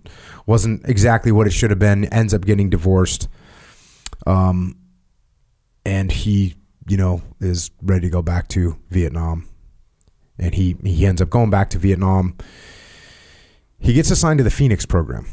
wasn't 0.46 0.88
exactly 0.88 1.30
what 1.30 1.46
it 1.46 1.50
should 1.50 1.70
have 1.70 1.78
been. 1.78 2.06
Ends 2.06 2.34
up 2.34 2.44
getting 2.44 2.68
divorced. 2.68 3.28
Um, 4.26 4.76
and 5.86 6.10
he, 6.10 6.56
you 6.88 6.96
know, 6.96 7.22
is 7.40 7.70
ready 7.80 8.08
to 8.08 8.10
go 8.10 8.22
back 8.22 8.48
to 8.48 8.76
Vietnam, 8.90 9.48
and 10.38 10.54
he 10.54 10.76
he 10.82 11.06
ends 11.06 11.22
up 11.22 11.30
going 11.30 11.50
back 11.50 11.70
to 11.70 11.78
Vietnam. 11.78 12.36
He 13.78 13.92
gets 13.92 14.10
assigned 14.10 14.38
to 14.38 14.44
the 14.44 14.50
Phoenix 14.50 14.84
program 14.84 15.26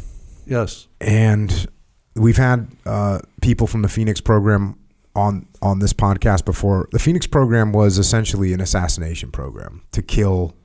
Yes. 0.47 0.87
and 1.01 1.67
we've 2.15 2.37
had 2.37 2.67
uh, 2.85 3.19
people 3.41 3.67
from 3.67 3.81
the 3.81 3.89
Phoenix 3.89 4.21
program 4.21 4.77
on 5.15 5.45
on 5.61 5.79
this 5.79 5.93
podcast 5.93 6.45
before. 6.45 6.87
The 6.91 6.99
Phoenix 6.99 7.27
program 7.27 7.71
was 7.73 7.97
essentially 7.97 8.53
an 8.53 8.61
assassination 8.61 9.31
program 9.31 9.83
to 9.91 10.01
kill 10.01 10.55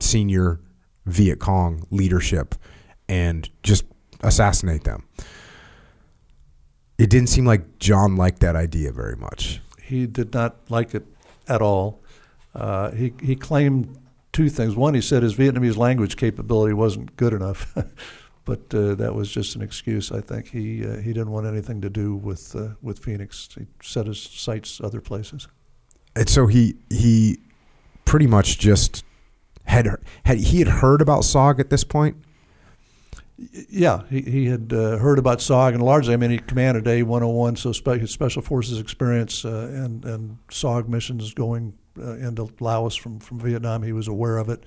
senior 0.00 0.60
Viet 1.06 1.38
Cong 1.38 1.86
leadership 1.90 2.54
and 3.08 3.48
just 3.62 3.84
assassinate 4.22 4.84
them. 4.84 5.06
It 6.98 7.10
didn't 7.10 7.28
seem 7.28 7.44
like 7.44 7.78
John 7.78 8.16
liked 8.16 8.40
that 8.40 8.54
idea 8.56 8.92
very 8.92 9.16
much. 9.16 9.60
He 9.82 10.06
did 10.06 10.32
not 10.32 10.56
like 10.68 10.94
it 10.94 11.04
at 11.48 11.60
all. 11.60 12.02
Uh, 12.54 12.90
he 12.92 13.12
he 13.20 13.34
claimed 13.36 13.98
two 14.32 14.48
things. 14.48 14.76
One, 14.76 14.94
he 14.94 15.00
said 15.00 15.22
his 15.22 15.34
Vietnamese 15.34 15.76
language 15.76 16.16
capability 16.16 16.72
wasn't 16.72 17.16
good 17.16 17.32
enough, 17.32 17.76
but 18.44 18.74
uh, 18.74 18.94
that 18.96 19.14
was 19.14 19.30
just 19.30 19.56
an 19.56 19.62
excuse. 19.62 20.12
I 20.12 20.20
think 20.20 20.48
he 20.48 20.84
uh, 20.86 20.96
he 20.98 21.12
didn't 21.12 21.30
want 21.30 21.46
anything 21.46 21.80
to 21.80 21.90
do 21.90 22.14
with 22.16 22.54
uh, 22.54 22.70
with 22.82 22.98
Phoenix. 22.98 23.48
He 23.56 23.66
set 23.82 24.06
his 24.06 24.20
sights 24.20 24.80
other 24.82 25.00
places. 25.00 25.48
And 26.16 26.28
so 26.28 26.46
he 26.46 26.76
he 26.90 27.38
pretty 28.04 28.26
much 28.26 28.58
just 28.58 29.04
had 29.64 29.88
had 30.24 30.38
he 30.38 30.58
had 30.58 30.68
heard 30.68 31.00
about 31.00 31.22
SOG 31.22 31.58
at 31.58 31.70
this 31.70 31.84
point. 31.84 32.16
Yeah, 33.68 34.02
he, 34.08 34.20
he 34.20 34.46
had 34.46 34.72
uh, 34.72 34.98
heard 34.98 35.18
about 35.18 35.38
SOG, 35.38 35.74
and 35.74 35.82
largely, 35.82 36.14
I 36.14 36.16
mean, 36.16 36.30
he 36.30 36.38
commanded 36.38 36.84
A101, 36.84 37.58
so 37.58 37.72
spe- 37.72 38.00
his 38.00 38.12
Special 38.12 38.42
Forces 38.42 38.78
experience 38.78 39.44
uh, 39.44 39.72
and, 39.74 40.04
and 40.04 40.38
SOG 40.50 40.86
missions 40.88 41.34
going 41.34 41.74
uh, 41.98 42.14
into 42.14 42.48
Laos 42.60 42.94
from, 42.94 43.18
from 43.18 43.40
Vietnam, 43.40 43.82
he 43.82 43.92
was 43.92 44.06
aware 44.06 44.38
of 44.38 44.48
it. 44.48 44.64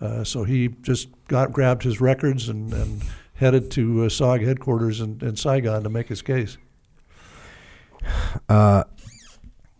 Uh, 0.00 0.24
so 0.24 0.44
he 0.44 0.68
just 0.82 1.08
got 1.28 1.52
grabbed 1.52 1.82
his 1.82 2.00
records 2.00 2.48
and, 2.48 2.72
and 2.72 3.02
headed 3.34 3.70
to 3.72 4.04
uh, 4.04 4.08
SOG 4.08 4.44
headquarters 4.44 5.00
in, 5.00 5.18
in 5.22 5.36
Saigon 5.36 5.82
to 5.82 5.88
make 5.88 6.08
his 6.08 6.22
case. 6.22 6.58
uh, 8.48 8.84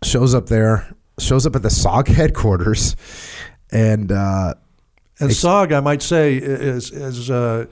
shows 0.02 0.34
up 0.34 0.46
there, 0.46 0.92
shows 1.18 1.46
up 1.46 1.56
at 1.56 1.62
the 1.62 1.68
SOG 1.70 2.08
headquarters, 2.08 2.96
and 3.70 4.10
uh, 4.12 4.54
And 5.20 5.30
Ex- 5.30 5.40
SOG, 5.40 5.72
I 5.72 5.80
might 5.80 6.02
say, 6.02 6.36
is 6.36 6.90
is 6.90 7.30
uh, 7.30 7.66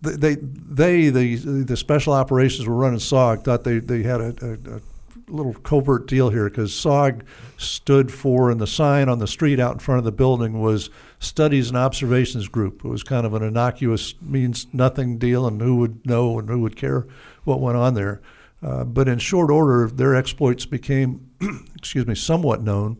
they 0.00 0.34
they 0.36 1.08
the 1.10 1.36
the 1.36 1.76
special 1.76 2.12
operations 2.12 2.66
were 2.68 2.74
running 2.74 2.98
SOG 2.98 3.44
thought 3.44 3.64
they 3.64 3.78
they 3.78 4.02
had 4.02 4.20
a, 4.20 4.34
a, 4.42 4.76
a 4.76 4.80
little 5.28 5.54
covert 5.54 6.06
deal 6.06 6.30
here 6.30 6.48
because 6.48 6.72
SOG 6.72 7.22
stood 7.56 8.12
for 8.12 8.50
and 8.50 8.60
the 8.60 8.66
sign 8.66 9.08
on 9.08 9.18
the 9.18 9.26
street 9.26 9.58
out 9.60 9.72
in 9.72 9.78
front 9.78 9.98
of 9.98 10.04
the 10.04 10.12
building 10.12 10.60
was 10.60 10.90
Studies 11.18 11.68
and 11.68 11.76
Observations 11.78 12.48
Group. 12.48 12.84
It 12.84 12.88
was 12.88 13.02
kind 13.02 13.26
of 13.26 13.34
an 13.34 13.42
innocuous, 13.42 14.14
means 14.20 14.66
nothing 14.72 15.18
deal, 15.18 15.46
and 15.46 15.60
who 15.60 15.76
would 15.76 16.04
know 16.06 16.38
and 16.38 16.48
who 16.48 16.60
would 16.60 16.76
care 16.76 17.06
what 17.44 17.60
went 17.60 17.76
on 17.76 17.94
there. 17.94 18.20
Uh, 18.62 18.84
but 18.84 19.08
in 19.08 19.18
short 19.18 19.50
order, 19.50 19.88
their 19.88 20.14
exploits 20.14 20.66
became, 20.66 21.30
excuse 21.76 22.06
me, 22.06 22.14
somewhat 22.14 22.62
known 22.62 22.98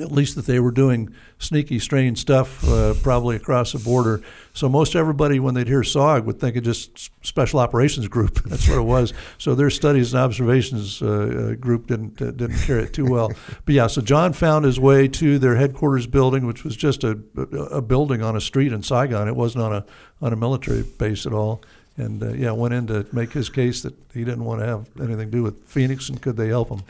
at 0.00 0.10
least 0.10 0.34
that 0.34 0.46
they 0.46 0.58
were 0.58 0.72
doing 0.72 1.14
sneaky, 1.38 1.78
strange 1.78 2.18
stuff, 2.18 2.66
uh, 2.68 2.94
probably 3.02 3.36
across 3.36 3.72
the 3.72 3.78
border. 3.78 4.22
So 4.52 4.68
most 4.68 4.96
everybody, 4.96 5.38
when 5.38 5.54
they'd 5.54 5.68
hear 5.68 5.82
SOG, 5.82 6.24
would 6.24 6.40
think 6.40 6.56
of 6.56 6.64
just 6.64 7.10
Special 7.24 7.60
Operations 7.60 8.08
Group. 8.08 8.42
That's 8.46 8.68
what 8.68 8.78
it 8.78 8.82
was. 8.82 9.12
So 9.38 9.54
their 9.54 9.70
studies 9.70 10.12
and 10.12 10.22
observations 10.22 11.00
uh, 11.00 11.06
uh, 11.52 11.54
group 11.54 11.86
didn't 11.86 12.20
uh, 12.20 12.32
didn't 12.32 12.58
carry 12.58 12.84
it 12.84 12.92
too 12.92 13.06
well. 13.06 13.32
But 13.64 13.74
yeah, 13.74 13.86
so 13.86 14.00
John 14.00 14.32
found 14.32 14.64
his 14.64 14.80
way 14.80 15.06
to 15.08 15.38
their 15.38 15.56
headquarters 15.56 16.06
building, 16.06 16.46
which 16.46 16.64
was 16.64 16.76
just 16.76 17.04
a, 17.04 17.18
a, 17.36 17.80
building 17.80 18.22
on 18.22 18.36
a 18.36 18.40
street 18.40 18.72
in 18.72 18.82
Saigon. 18.82 19.28
It 19.28 19.36
wasn't 19.36 19.64
on 19.64 19.72
a 19.72 19.84
on 20.20 20.32
a 20.32 20.36
military 20.36 20.82
base 20.82 21.24
at 21.26 21.32
all. 21.32 21.62
And 21.96 22.20
uh, 22.20 22.32
yeah, 22.32 22.50
went 22.50 22.74
in 22.74 22.88
to 22.88 23.06
make 23.12 23.32
his 23.32 23.48
case 23.48 23.82
that 23.82 23.94
he 24.12 24.24
didn't 24.24 24.44
want 24.44 24.60
to 24.60 24.66
have 24.66 24.88
anything 24.98 25.30
to 25.30 25.36
do 25.36 25.42
with 25.44 25.64
Phoenix, 25.68 26.08
and 26.08 26.20
could 26.20 26.36
they 26.36 26.48
help 26.48 26.70
him? 26.70 26.82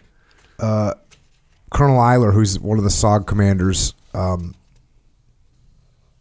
uh, 0.59 0.95
Colonel 1.75 1.99
Eiler, 1.99 2.33
who's 2.33 2.59
one 2.61 2.79
of 2.79 2.85
the 2.85 2.91
SOG 2.91 3.27
commanders, 3.27 3.95
um, 4.15 4.55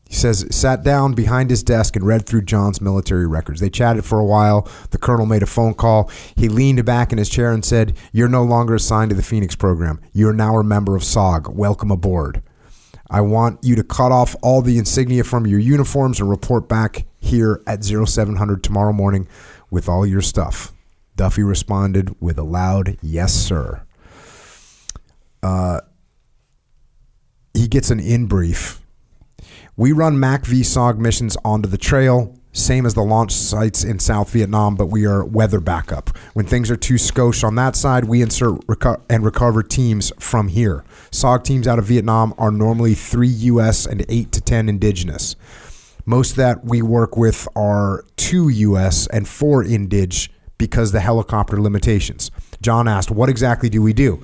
he 0.10 0.16
says 0.16 0.48
sat 0.50 0.84
down 0.84 1.14
behind 1.14 1.52
his 1.52 1.62
desk 1.62 1.96
and 1.96 2.06
read 2.06 2.26
through 2.26 2.42
John's 2.42 2.82
military 2.82 3.28
records. 3.28 3.60
They 3.60 3.70
chatted 3.70 4.04
for 4.04 4.20
a 4.20 4.26
while. 4.26 4.68
The 4.90 4.98
colonel 4.98 5.28
made 5.28 5.44
a 5.44 5.48
phone 5.48 5.76
call. 5.76 6.10
He 6.36 6.50
leaned 6.50 6.84
back 6.86 7.12
in 7.12 7.20
his 7.20 7.30
chair 7.30 7.52
and 7.52 7.64
said, 7.64 7.96
"You're 8.12 8.28
no 8.28 8.44
longer 8.44 8.74
assigned 8.74 9.10
to 9.10 9.16
the 9.16 9.22
Phoenix 9.22 9.56
program. 9.56 10.00
You 10.12 10.28
are 10.30 10.34
now 10.34 10.58
a 10.58 10.64
member 10.64 10.96
of 10.96 11.04
SOG. 11.04 11.48
Welcome 11.48 11.92
aboard." 11.92 12.42
I 13.12 13.22
want 13.22 13.60
you 13.64 13.76
to 13.76 13.84
cut 13.84 14.12
off 14.12 14.36
all 14.42 14.64
the 14.64 14.80
insignia 14.80 15.24
from 15.24 15.46
your 15.46 15.60
uniforms 15.60 16.20
and 16.20 16.32
report 16.32 16.68
back 16.68 17.06
here 17.20 17.62
at 17.68 17.84
0700 17.84 18.64
tomorrow 18.64 18.92
morning 18.92 19.28
with 19.70 19.88
all 19.88 20.04
your 20.04 20.22
stuff. 20.22 20.74
Duffy 21.16 21.44
responded 21.44 22.16
with 22.20 22.40
a 22.40 22.44
loud, 22.44 22.98
Yes, 23.04 23.34
sir. 23.36 23.84
Uh, 25.44 25.82
he 27.54 27.68
gets 27.68 27.92
an 27.92 28.00
in 28.00 28.26
brief. 28.26 28.82
We 29.76 29.92
run 29.92 30.18
MACV-SOG 30.18 30.98
missions 30.98 31.36
onto 31.44 31.68
the 31.68 31.78
trail, 31.78 32.36
same 32.52 32.86
as 32.86 32.94
the 32.94 33.02
launch 33.02 33.32
sites 33.32 33.84
in 33.84 34.00
South 34.00 34.30
Vietnam, 34.30 34.76
but 34.76 34.88
we 34.88 35.06
are 35.06 35.26
weather 35.26 35.60
backup. 35.60 36.16
When 36.34 36.46
things 36.46 36.70
are 36.70 36.76
too 36.76 36.96
skosh 36.96 37.44
on 37.44 37.56
that 37.56 37.76
side, 37.76 38.06
we 38.06 38.22
insert 38.22 38.54
reco- 38.68 39.02
and 39.10 39.26
recover 39.26 39.64
teams 39.64 40.12
from 40.20 40.48
here. 40.48 40.84
SOG 41.12 41.44
teams 41.44 41.68
out 41.68 41.80
of 41.80 41.86
Vietnam 41.86 42.34
are 42.38 42.52
normally 42.52 42.94
three 42.94 43.28
U.S. 43.28 43.86
and 43.88 44.06
eight 44.10 44.32
to 44.34 44.42
ten 44.42 44.70
indigenous. 44.70 45.36
Most 46.06 46.36
that 46.36 46.64
we 46.64 46.82
work 46.82 47.18
with 47.18 47.48
are 47.56 48.06
two 48.16 48.50
U.S. 48.50 49.08
and 49.08 49.28
four 49.28 49.64
indig 49.64 50.30
because 50.58 50.92
the 50.92 51.00
helicopter 51.00 51.60
limitations. 51.60 52.30
John 52.62 52.88
asked, 52.88 53.10
"What 53.10 53.30
exactly 53.30 53.70
do 53.70 53.82
we 53.82 53.94
do?" 53.94 54.24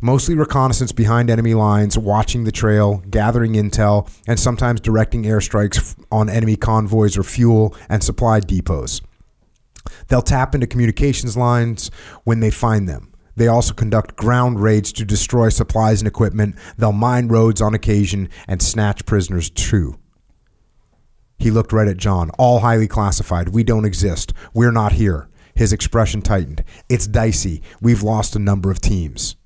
Mostly 0.00 0.34
reconnaissance 0.34 0.92
behind 0.92 1.30
enemy 1.30 1.54
lines, 1.54 1.98
watching 1.98 2.44
the 2.44 2.52
trail, 2.52 3.02
gathering 3.10 3.54
intel, 3.54 4.10
and 4.26 4.38
sometimes 4.38 4.80
directing 4.80 5.24
airstrikes 5.24 5.96
on 6.10 6.28
enemy 6.28 6.56
convoys 6.56 7.18
or 7.18 7.22
fuel 7.22 7.74
and 7.88 8.02
supply 8.02 8.40
depots. 8.40 9.00
They'll 10.08 10.22
tap 10.22 10.54
into 10.54 10.66
communications 10.66 11.36
lines 11.36 11.90
when 12.24 12.40
they 12.40 12.50
find 12.50 12.88
them. 12.88 13.12
They 13.36 13.46
also 13.46 13.72
conduct 13.72 14.16
ground 14.16 14.60
raids 14.60 14.92
to 14.94 15.04
destroy 15.04 15.48
supplies 15.48 16.00
and 16.00 16.08
equipment. 16.08 16.56
They'll 16.76 16.92
mine 16.92 17.28
roads 17.28 17.60
on 17.62 17.72
occasion 17.72 18.28
and 18.48 18.60
snatch 18.60 19.06
prisoners 19.06 19.48
too. 19.50 19.98
He 21.38 21.52
looked 21.52 21.72
right 21.72 21.86
at 21.86 21.98
John. 21.98 22.30
All 22.30 22.60
highly 22.60 22.88
classified. 22.88 23.50
We 23.50 23.62
don't 23.62 23.84
exist. 23.84 24.32
We're 24.52 24.72
not 24.72 24.92
here. 24.92 25.28
His 25.54 25.72
expression 25.72 26.20
tightened. 26.20 26.64
It's 26.88 27.06
dicey. 27.06 27.62
We've 27.80 28.02
lost 28.02 28.34
a 28.34 28.40
number 28.40 28.72
of 28.72 28.80
teams. 28.80 29.36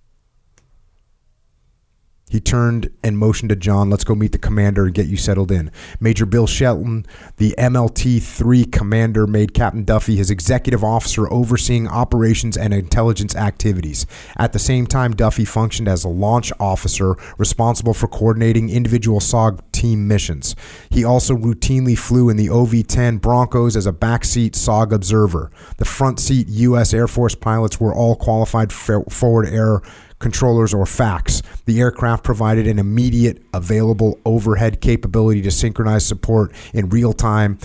He 2.33 2.41
turned 2.41 2.91
and 3.05 3.19
motioned 3.19 3.51
to 3.51 3.57
John, 3.57 3.91
let's 3.91 4.05
go 4.05 4.15
meet 4.15 4.33
the 4.33 4.39
commander 4.39 4.87
and 4.87 4.95
get 4.95 5.07
you 5.07 5.19
settled 5.19 5.53
in. 5.53 5.71
Major 6.01 6.25
Bill 6.25 6.47
Shelton, 6.47 7.05
the 7.37 7.55
MLT 7.59 8.23
3 8.23 8.65
commander, 8.65 9.27
made 9.27 9.53
Captain 9.53 9.85
Duffy 9.85 10.17
his 10.17 10.31
executive 10.31 10.83
officer 10.83 11.31
overseeing 11.31 11.87
operations 11.87 12.57
and 12.57 12.73
intelligence 12.73 13.37
activities. 13.37 14.07
At 14.39 14.55
the 14.55 14.59
same 14.59 14.87
time, 14.87 15.13
Duffy 15.13 15.45
functioned 15.45 15.89
as 15.89 16.05
a 16.05 16.09
launch 16.09 16.51
officer 16.59 17.17
responsible 17.37 17.93
for 17.93 18.09
coordinating 18.09 18.71
individual 18.71 19.21
SOG 19.21 19.61
team 19.73 20.09
missions. 20.09 20.57
He 20.89 21.05
also 21.05 21.37
routinely 21.37 21.99
flew 21.99 22.31
in 22.31 22.39
the 22.39 22.49
OV 22.49 22.87
10 22.87 23.19
Broncos 23.19 23.77
as 23.77 23.87
a 23.87 23.93
backseat 23.93 24.53
SOG 24.53 24.95
observer. 24.95 25.51
The 25.77 25.85
front 25.85 26.19
seat 26.19 26.49
U.S. 26.49 26.95
Air 26.95 27.09
Force 27.09 27.35
pilots 27.35 27.79
were 27.79 27.95
all 27.95 28.17
qualified 28.17 28.73
for- 28.73 29.05
forward 29.11 29.49
air 29.51 29.83
controllers, 30.23 30.73
or 30.73 30.85
FACs. 30.85 31.43
The 31.67 31.81
aircraft 31.81 32.25
provided 32.25 32.67
an 32.67 32.79
immediate, 32.79 33.43
available 33.53 34.19
overhead 34.25 34.81
capability 34.81 35.43
to 35.43 35.51
synchronize 35.51 36.07
support 36.07 36.53
in 36.73 36.89
real 36.89 37.13
time 37.13 37.59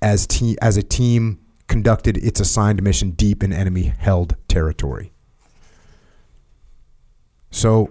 as, 0.00 0.26
te- 0.26 0.56
as 0.62 0.78
a 0.78 0.82
team 0.82 1.38
conducted 1.66 2.16
its 2.16 2.40
assigned 2.40 2.82
mission 2.82 3.10
deep 3.10 3.42
in 3.42 3.52
enemy 3.52 3.92
held 3.98 4.36
territory. 4.48 5.12
So, 7.50 7.90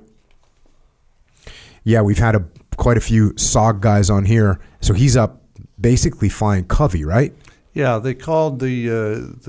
yeah, 1.84 2.02
we've 2.02 2.18
had 2.18 2.36
a, 2.36 2.46
quite 2.78 2.98
a 2.98 3.02
few 3.02 3.32
SOG 3.34 3.82
guys 3.82 4.10
on 4.10 4.26
here. 4.26 4.60
So 4.82 4.94
he's 4.94 5.16
up 5.16 5.42
basically 5.80 6.30
flying 6.30 6.66
Covey, 6.66 7.06
right? 7.06 7.34
Yeah, 7.74 7.98
they 7.98 8.14
called 8.14 8.60
the 8.60 8.88
uh, 8.90 8.94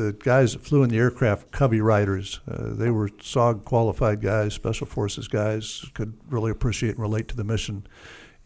the 0.02 0.16
guys 0.18 0.54
that 0.54 0.62
flew 0.62 0.82
in 0.82 0.88
the 0.88 0.96
aircraft 0.96 1.50
Covey 1.52 1.82
riders. 1.82 2.40
Uh, 2.50 2.72
they 2.72 2.90
were 2.90 3.10
SOG 3.10 3.64
qualified 3.64 4.22
guys, 4.22 4.54
special 4.54 4.86
forces 4.86 5.28
guys, 5.28 5.84
could 5.92 6.14
really 6.30 6.50
appreciate 6.50 6.92
and 6.92 7.00
relate 7.00 7.28
to 7.28 7.36
the 7.36 7.44
mission. 7.44 7.86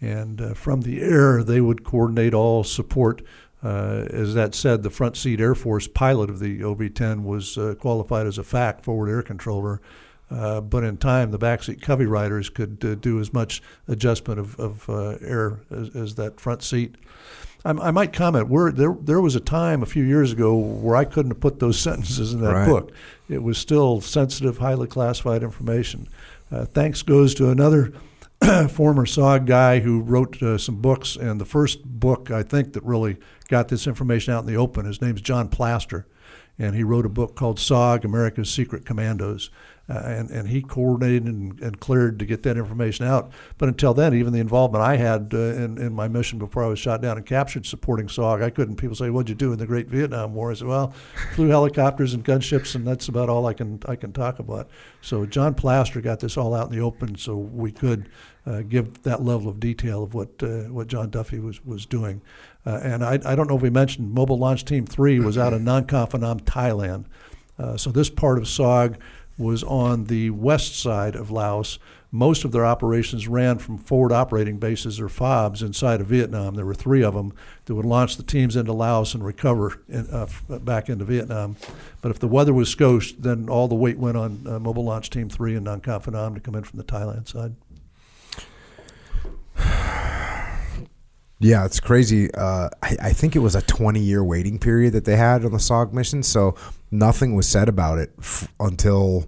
And 0.00 0.40
uh, 0.40 0.54
from 0.54 0.80
the 0.80 1.00
air, 1.00 1.44
they 1.44 1.60
would 1.60 1.84
coordinate 1.84 2.34
all 2.34 2.64
support. 2.64 3.22
Uh, 3.62 4.06
as 4.10 4.34
that 4.34 4.54
said, 4.54 4.82
the 4.82 4.90
front 4.90 5.16
seat 5.16 5.40
Air 5.40 5.54
Force 5.54 5.88
pilot 5.88 6.30
of 6.30 6.38
the 6.38 6.62
OV-10 6.62 7.24
was 7.24 7.58
uh, 7.58 7.74
qualified 7.78 8.26
as 8.26 8.38
a 8.38 8.44
FAC, 8.44 8.82
forward 8.82 9.08
air 9.08 9.22
controller. 9.22 9.80
Uh, 10.30 10.60
but 10.60 10.84
in 10.84 10.96
time, 10.96 11.32
the 11.32 11.38
backseat 11.38 11.82
Covey 11.82 12.06
riders 12.06 12.50
could 12.50 12.78
do 13.00 13.18
as 13.18 13.32
much 13.32 13.62
adjustment 13.88 14.38
of, 14.38 14.58
of 14.60 14.88
air 15.22 15.60
as, 15.70 15.96
as 15.96 16.14
that 16.16 16.38
front 16.38 16.62
seat. 16.62 16.96
I, 17.68 17.88
I 17.88 17.90
might 17.90 18.12
comment. 18.12 18.48
We're, 18.48 18.72
there, 18.72 18.96
there 19.00 19.20
was 19.20 19.36
a 19.36 19.40
time 19.40 19.82
a 19.82 19.86
few 19.86 20.02
years 20.04 20.32
ago 20.32 20.56
where 20.56 20.96
I 20.96 21.04
couldn't 21.04 21.30
have 21.32 21.40
put 21.40 21.58
those 21.60 21.78
sentences 21.80 22.32
in 22.32 22.40
that 22.40 22.52
Right. 22.54 22.66
book. 22.68 22.92
It 23.28 23.42
was 23.42 23.58
still 23.58 24.00
sensitive, 24.00 24.58
highly 24.58 24.86
classified 24.86 25.42
information. 25.42 26.08
Uh, 26.50 26.64
thanks 26.64 27.02
goes 27.02 27.34
to 27.34 27.50
another 27.50 27.92
former 28.70 29.04
SOG 29.04 29.44
guy 29.46 29.80
who 29.80 30.00
wrote 30.00 30.42
uh, 30.42 30.56
some 30.56 30.76
books, 30.76 31.16
and 31.16 31.40
the 31.40 31.44
first 31.44 31.84
book 31.84 32.30
I 32.30 32.42
think 32.42 32.72
that 32.72 32.82
really 32.84 33.18
got 33.48 33.68
this 33.68 33.86
information 33.86 34.32
out 34.32 34.40
in 34.40 34.46
the 34.46 34.56
open. 34.56 34.86
His 34.86 35.02
name's 35.02 35.20
John 35.20 35.48
Plaster, 35.48 36.06
and 36.58 36.74
he 36.74 36.84
wrote 36.84 37.04
a 37.04 37.10
book 37.10 37.34
called 37.36 37.58
SOG: 37.58 38.04
America's 38.04 38.48
Secret 38.48 38.86
Commandos. 38.86 39.50
Uh, 39.90 40.02
and, 40.04 40.30
and 40.30 40.48
he 40.48 40.60
coordinated 40.60 41.24
and, 41.24 41.58
and 41.60 41.80
cleared 41.80 42.18
to 42.18 42.26
get 42.26 42.42
that 42.42 42.58
information 42.58 43.06
out. 43.06 43.32
But 43.56 43.70
until 43.70 43.94
then, 43.94 44.12
even 44.12 44.34
the 44.34 44.38
involvement 44.38 44.84
I 44.84 44.96
had 44.96 45.30
uh, 45.32 45.38
in, 45.38 45.78
in 45.78 45.94
my 45.94 46.08
mission 46.08 46.38
before 46.38 46.62
I 46.62 46.66
was 46.66 46.78
shot 46.78 47.00
down 47.00 47.16
and 47.16 47.24
captured 47.24 47.64
supporting 47.64 48.06
SOG, 48.06 48.42
I 48.42 48.50
couldn't. 48.50 48.76
People 48.76 48.96
say, 48.96 49.08
"What'd 49.08 49.30
you 49.30 49.34
do 49.34 49.50
in 49.52 49.58
the 49.58 49.66
Great 49.66 49.88
Vietnam 49.88 50.34
War?" 50.34 50.50
I 50.50 50.54
said, 50.54 50.68
"Well, 50.68 50.92
flew 51.34 51.48
helicopters 51.48 52.12
and 52.12 52.22
gunships, 52.22 52.74
and 52.74 52.86
that's 52.86 53.08
about 53.08 53.30
all 53.30 53.46
I 53.46 53.54
can 53.54 53.80
I 53.86 53.96
can 53.96 54.12
talk 54.12 54.38
about." 54.38 54.68
So 55.00 55.24
John 55.24 55.54
Plaster 55.54 56.02
got 56.02 56.20
this 56.20 56.36
all 56.36 56.54
out 56.54 56.70
in 56.70 56.76
the 56.76 56.84
open, 56.84 57.16
so 57.16 57.36
we 57.36 57.72
could 57.72 58.10
uh, 58.46 58.60
give 58.62 59.02
that 59.04 59.22
level 59.22 59.48
of 59.48 59.58
detail 59.58 60.02
of 60.02 60.12
what 60.12 60.42
uh, 60.42 60.64
what 60.64 60.88
John 60.88 61.08
Duffy 61.08 61.38
was 61.38 61.64
was 61.64 61.86
doing. 61.86 62.20
Uh, 62.66 62.80
and 62.82 63.02
I, 63.02 63.18
I 63.24 63.34
don't 63.34 63.48
know 63.48 63.56
if 63.56 63.62
we 63.62 63.70
mentioned 63.70 64.12
Mobile 64.12 64.38
Launch 64.38 64.66
Team 64.66 64.84
Three 64.84 65.18
was 65.18 65.38
out 65.38 65.54
of 65.54 65.60
Nakhon 65.62 66.10
Phanom, 66.10 66.42
Thailand. 66.42 67.06
Uh, 67.58 67.76
so 67.76 67.90
this 67.90 68.08
part 68.08 68.38
of 68.38 68.44
SOG 68.44 68.96
was 69.38 69.62
on 69.62 70.04
the 70.04 70.30
west 70.30 70.78
side 70.78 71.14
of 71.14 71.30
Laos. 71.30 71.78
Most 72.10 72.44
of 72.44 72.52
their 72.52 72.64
operations 72.64 73.28
ran 73.28 73.58
from 73.58 73.78
forward 73.78 74.12
operating 74.12 74.58
bases 74.58 74.98
or 74.98 75.08
FOBs 75.08 75.62
inside 75.62 76.00
of 76.00 76.06
Vietnam. 76.06 76.54
There 76.54 76.64
were 76.64 76.74
three 76.74 77.04
of 77.04 77.14
them 77.14 77.34
that 77.66 77.74
would 77.74 77.84
launch 77.84 78.16
the 78.16 78.22
teams 78.22 78.56
into 78.56 78.72
Laos 78.72 79.14
and 79.14 79.22
recover 79.24 79.80
in, 79.88 80.08
uh, 80.10 80.22
f- 80.22 80.42
back 80.64 80.88
into 80.88 81.04
Vietnam. 81.04 81.56
But 82.00 82.10
if 82.10 82.18
the 82.18 82.26
weather 82.28 82.54
was 82.54 82.70
scoshed, 82.70 83.22
then 83.22 83.48
all 83.48 83.68
the 83.68 83.74
weight 83.74 83.98
went 83.98 84.16
on 84.16 84.42
uh, 84.46 84.58
Mobile 84.58 84.84
Launch 84.84 85.10
Team 85.10 85.28
3 85.28 85.56
and 85.56 85.66
Nakhon 85.66 86.02
Phanom 86.02 86.34
to 86.34 86.40
come 86.40 86.54
in 86.54 86.64
from 86.64 86.78
the 86.78 86.84
Thailand 86.84 87.28
side. 87.28 87.54
Yeah, 91.40 91.64
it's 91.64 91.78
crazy. 91.80 92.32
Uh, 92.34 92.68
I, 92.82 92.96
I 93.00 93.12
think 93.12 93.36
it 93.36 93.40
was 93.40 93.54
a 93.54 93.62
20 93.62 94.00
year 94.00 94.24
waiting 94.24 94.58
period 94.58 94.92
that 94.94 95.04
they 95.04 95.16
had 95.16 95.44
on 95.44 95.52
the 95.52 95.58
SOG 95.58 95.92
mission, 95.92 96.22
so 96.22 96.54
nothing 96.90 97.34
was 97.36 97.46
said 97.48 97.68
about 97.68 97.98
it 97.98 98.12
f- 98.18 98.52
until 98.58 99.26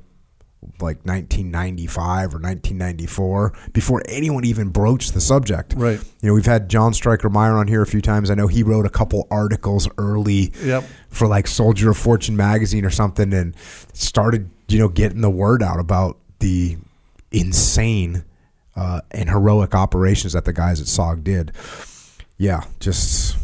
like 0.81 0.99
1995 1.07 2.35
or 2.35 2.39
1994 2.39 3.53
before 3.73 4.03
anyone 4.09 4.45
even 4.45 4.69
broached 4.71 5.15
the 5.15 5.21
subject. 5.21 5.73
Right. 5.77 5.99
You 6.21 6.29
know, 6.29 6.35
we've 6.35 6.45
had 6.47 6.69
John 6.69 6.93
Stryker 6.95 7.31
Meyer 7.31 7.55
on 7.55 7.67
here 7.69 7.81
a 7.83 7.87
few 7.87 8.03
times. 8.03 8.31
I 8.31 8.35
know 8.35 8.47
he 8.47 8.63
wrote 8.63 8.87
a 8.87 8.91
couple 8.91 9.27
articles 9.31 9.89
early 9.97 10.53
Yep. 10.63 10.85
for 11.09 11.29
like 11.29 11.47
Soldier 11.47 11.91
of 11.91 11.97
Fortune 11.97 12.37
magazine 12.37 12.85
or 12.85 12.91
something 12.91 13.33
and 13.33 13.55
started, 13.95 14.51
you 14.69 14.79
know, 14.79 14.89
getting 14.89 15.21
the 15.23 15.31
word 15.31 15.63
out 15.63 15.81
about 15.81 16.19
the 16.41 16.77
insane 17.31 18.25
uh, 18.77 19.01
and 19.13 19.29
heroic 19.29 19.75
operations 19.75 20.33
that 20.35 20.45
the 20.45 20.53
guys 20.53 20.81
at 20.81 20.87
SOG 20.89 21.25
did. 21.25 21.53
Yeah, 22.41 22.65
just 22.81 23.37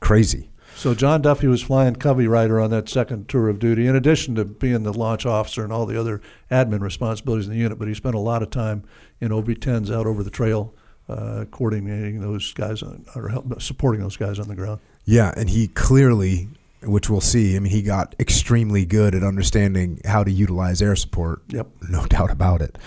crazy. 0.00 0.50
So 0.74 0.92
John 0.92 1.22
Duffy 1.22 1.46
was 1.46 1.62
flying 1.62 1.94
Covey 1.94 2.26
Rider 2.26 2.58
on 2.58 2.70
that 2.70 2.88
second 2.88 3.28
tour 3.28 3.48
of 3.48 3.60
duty, 3.60 3.86
in 3.86 3.94
addition 3.94 4.34
to 4.34 4.44
being 4.44 4.82
the 4.82 4.92
launch 4.92 5.24
officer 5.24 5.62
and 5.62 5.72
all 5.72 5.86
the 5.86 5.98
other 5.98 6.20
admin 6.50 6.80
responsibilities 6.80 7.46
in 7.46 7.52
the 7.52 7.60
unit. 7.60 7.78
But 7.78 7.86
he 7.86 7.94
spent 7.94 8.16
a 8.16 8.18
lot 8.18 8.42
of 8.42 8.50
time 8.50 8.82
in 9.20 9.30
OV-10s 9.30 9.94
out 9.94 10.08
over 10.08 10.24
the 10.24 10.30
trail, 10.30 10.74
uh, 11.08 11.44
coordinating 11.52 12.20
those 12.20 12.52
guys 12.52 12.82
on, 12.82 13.04
or 13.14 13.28
help, 13.28 13.62
supporting 13.62 14.00
those 14.00 14.16
guys 14.16 14.40
on 14.40 14.48
the 14.48 14.56
ground. 14.56 14.80
Yeah, 15.04 15.32
and 15.36 15.48
he 15.48 15.68
clearly, 15.68 16.48
which 16.82 17.08
we'll 17.08 17.20
see, 17.20 17.54
I 17.54 17.60
mean, 17.60 17.70
he 17.70 17.82
got 17.82 18.16
extremely 18.18 18.84
good 18.84 19.14
at 19.14 19.22
understanding 19.22 20.00
how 20.04 20.24
to 20.24 20.32
utilize 20.32 20.82
air 20.82 20.96
support. 20.96 21.42
Yep. 21.50 21.68
No 21.88 22.04
doubt 22.06 22.32
about 22.32 22.62
it. 22.62 22.78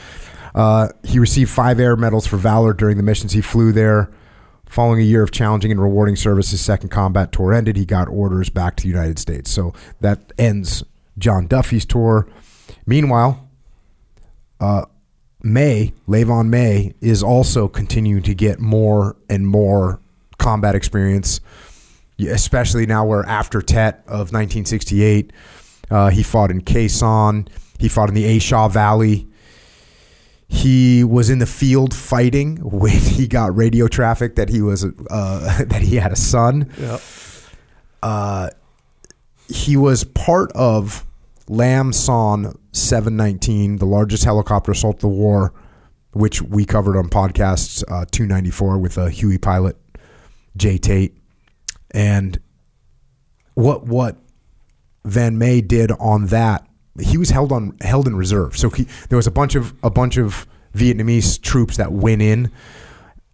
Uh, 0.53 0.89
he 1.05 1.19
received 1.19 1.51
five 1.51 1.79
air 1.79 1.95
medals 1.95 2.27
for 2.27 2.35
valor 2.35 2.73
during 2.73 2.97
the 2.97 3.03
missions 3.03 3.31
he 3.31 3.39
flew 3.39 3.71
there. 3.71 4.11
Following 4.75 4.99
a 4.99 5.03
year 5.03 5.23
of 5.23 5.31
challenging 5.31 5.71
and 5.71 5.81
rewarding 5.81 6.17
service, 6.17 6.51
his 6.51 6.59
second 6.59 6.89
combat 6.89 7.31
tour 7.31 7.53
ended. 7.53 7.77
He 7.77 7.85
got 7.85 8.09
orders 8.09 8.49
back 8.49 8.75
to 8.75 8.83
the 8.83 8.89
United 8.89 9.17
States. 9.17 9.49
So 9.49 9.73
that 10.01 10.33
ends 10.37 10.83
John 11.17 11.47
Duffy's 11.47 11.85
tour. 11.85 12.27
Meanwhile, 12.85 13.47
uh, 14.59 14.83
May, 15.41 15.93
Le 16.07 16.25
Van 16.25 16.49
May, 16.49 16.93
is 16.99 17.23
also 17.23 17.69
continuing 17.69 18.21
to 18.23 18.33
get 18.33 18.59
more 18.59 19.15
and 19.29 19.47
more 19.47 20.01
combat 20.39 20.75
experience, 20.75 21.39
especially 22.19 22.85
now 22.85 23.05
we're 23.05 23.23
after 23.23 23.61
Tet 23.61 23.99
of 24.07 24.33
1968. 24.33 25.31
Uh, 25.89 26.09
he 26.09 26.21
fought 26.21 26.51
in 26.51 26.59
Sanh. 26.59 27.47
He 27.79 27.87
fought 27.87 28.09
in 28.09 28.15
the 28.15 28.25
A 28.25 28.39
Shau 28.39 28.67
Valley. 28.67 29.25
He 30.55 31.03
was 31.03 31.29
in 31.29 31.39
the 31.39 31.45
field 31.45 31.93
fighting 31.93 32.57
when 32.57 32.91
he 32.93 33.27
got 33.27 33.55
radio 33.55 33.87
traffic 33.87 34.35
that 34.35 34.49
he 34.49 34.61
was 34.61 34.85
uh, 34.85 35.63
that 35.67 35.81
he 35.81 35.97
had 35.97 36.11
a 36.11 36.15
son. 36.15 36.71
Yep. 36.79 37.01
Uh, 38.01 38.49
he 39.47 39.77
was 39.77 40.03
part 40.03 40.51
of 40.53 41.05
Lam 41.47 41.93
Son 41.93 42.57
719, 42.71 43.77
the 43.77 43.85
largest 43.85 44.23
helicopter 44.23 44.71
assault 44.71 44.97
of 44.97 45.01
the 45.01 45.07
war, 45.07 45.53
which 46.11 46.41
we 46.41 46.65
covered 46.65 46.97
on 46.97 47.09
podcasts 47.09 47.83
uh, 47.91 48.05
294 48.11 48.77
with 48.79 48.97
a 48.97 49.09
Huey 49.09 49.37
pilot, 49.37 49.77
Jay 50.57 50.77
Tate, 50.77 51.17
and 51.91 52.39
what 53.53 53.85
what 53.85 54.17
Van 55.03 55.37
May 55.37 55.61
did 55.61 55.91
on 55.93 56.27
that, 56.27 56.67
he 56.99 57.17
was 57.17 57.29
held 57.29 57.51
on 57.51 57.75
held 57.81 58.07
in 58.07 58.15
reserve. 58.15 58.57
So 58.57 58.69
he, 58.69 58.87
there 59.09 59.17
was 59.17 59.27
a 59.27 59.31
bunch 59.31 59.55
of 59.55 59.73
a 59.83 59.89
bunch 59.89 60.17
of 60.17 60.47
Vietnamese 60.73 61.41
troops 61.41 61.77
that 61.77 61.91
went 61.91 62.21
in, 62.21 62.51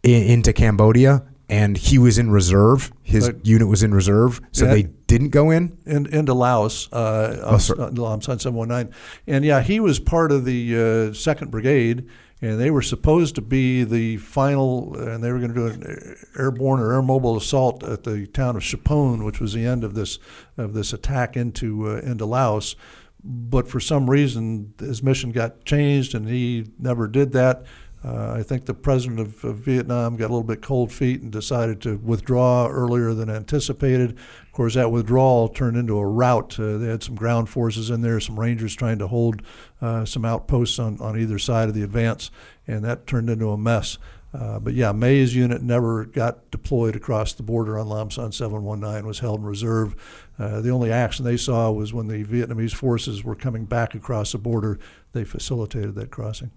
i 0.05 0.09
into 0.09 0.53
Cambodia, 0.53 1.23
and 1.49 1.77
he 1.77 1.97
was 1.97 2.17
in 2.17 2.31
reserve. 2.31 2.91
His 3.03 3.27
Right. 3.27 3.35
unit 3.45 3.67
was 3.67 3.83
in 3.83 3.93
reserve, 3.93 4.41
so 4.51 4.65
Yeah. 4.65 4.73
they 4.73 4.83
didn't 5.07 5.29
go 5.29 5.49
in. 5.51 5.77
in, 5.85 6.05
into 6.07 6.33
Laos 6.33 6.87
uh, 6.93 7.41
Oh, 7.43 7.53
on, 7.53 7.59
sorry. 7.59 7.79
on 7.81 7.95
Lam 7.95 8.21
Son 8.21 8.39
719. 8.39 8.93
And 9.27 9.43
yeah, 9.43 9.61
he 9.61 9.79
was 9.79 9.99
part 9.99 10.31
of 10.31 10.45
the 10.45 10.73
uh, 10.75 10.79
2nd 11.13 11.51
Brigade, 11.51 12.05
and 12.41 12.59
they 12.59 12.71
were 12.71 12.81
supposed 12.81 13.35
to 13.35 13.41
be 13.41 13.83
the 13.83 14.17
final, 14.17 14.95
and 14.97 15.23
they 15.23 15.31
were 15.31 15.39
going 15.39 15.53
to 15.53 15.59
do 15.59 15.65
an 15.67 16.15
airborne 16.37 16.79
or 16.79 16.93
air 16.93 17.01
mobile 17.01 17.35
assault 17.37 17.83
at 17.83 18.03
the 18.03 18.25
town 18.27 18.55
of 18.55 18.61
Tchepone, 18.63 19.25
which 19.25 19.39
was 19.41 19.53
the 19.53 19.65
end 19.65 19.83
of 19.83 19.93
this 19.93 20.17
of 20.57 20.73
this 20.73 20.93
attack 20.93 21.35
into 21.35 21.89
uh, 21.89 21.95
into 21.97 22.25
Laos. 22.25 22.75
But 23.23 23.67
for 23.67 23.79
some 23.79 24.09
reason, 24.09 24.73
his 24.79 25.03
mission 25.03 25.31
got 25.31 25.63
changed, 25.65 26.15
and 26.15 26.27
he 26.27 26.71
never 26.79 27.07
did 27.07 27.33
that. 27.33 27.65
Uh, 28.03 28.33
I 28.35 28.41
think 28.41 28.65
the 28.65 28.73
president 28.73 29.19
of, 29.19 29.43
of 29.45 29.57
Vietnam 29.57 30.15
got 30.15 30.25
a 30.25 30.33
little 30.33 30.43
bit 30.43 30.63
cold 30.63 30.91
feet 30.91 31.21
and 31.21 31.31
decided 31.31 31.81
to 31.81 31.97
withdraw 31.97 32.67
earlier 32.67 33.13
than 33.13 33.29
anticipated. 33.29 34.11
Of 34.11 34.51
course, 34.53 34.73
that 34.73 34.91
withdrawal 34.91 35.49
turned 35.49 35.77
into 35.77 35.99
a 35.99 36.05
rout. 36.05 36.59
Uh, 36.59 36.77
they 36.77 36.87
had 36.87 37.03
some 37.03 37.13
ground 37.13 37.47
forces 37.49 37.91
in 37.91 38.01
there, 38.01 38.19
some 38.19 38.39
Rangers 38.39 38.75
trying 38.75 38.97
to 38.99 39.07
hold 39.07 39.43
uh, 39.81 40.05
some 40.05 40.25
outposts 40.25 40.79
on, 40.79 40.99
on 40.99 41.19
either 41.19 41.37
side 41.37 41.69
of 41.69 41.75
the 41.75 41.83
advance, 41.83 42.31
and 42.65 42.83
that 42.83 43.05
turned 43.05 43.29
into 43.29 43.51
a 43.51 43.57
mess. 43.57 43.99
Uh, 44.33 44.59
but 44.59 44.73
yeah, 44.73 44.91
May's 44.93 45.35
unit 45.35 45.61
never 45.61 46.05
got 46.05 46.49
deployed 46.51 46.95
across 46.95 47.33
the 47.33 47.43
border 47.43 47.77
on 47.77 47.87
Lam 47.87 48.09
Son 48.09 48.31
719, 48.31 49.05
was 49.05 49.19
held 49.19 49.41
in 49.41 49.45
reserve. 49.45 50.30
Uh, 50.39 50.61
the 50.61 50.69
only 50.69 50.91
action 50.91 51.23
they 51.23 51.37
saw 51.37 51.71
was 51.71 51.93
when 51.93 52.07
the 52.07 52.23
Vietnamese 52.23 52.73
forces 52.73 53.23
were 53.23 53.35
coming 53.35 53.65
back 53.65 53.93
across 53.93 54.31
the 54.31 54.37
border, 54.37 54.79
they 55.13 55.23
facilitated 55.23 55.95
that 55.95 56.09
crossing. 56.09 56.51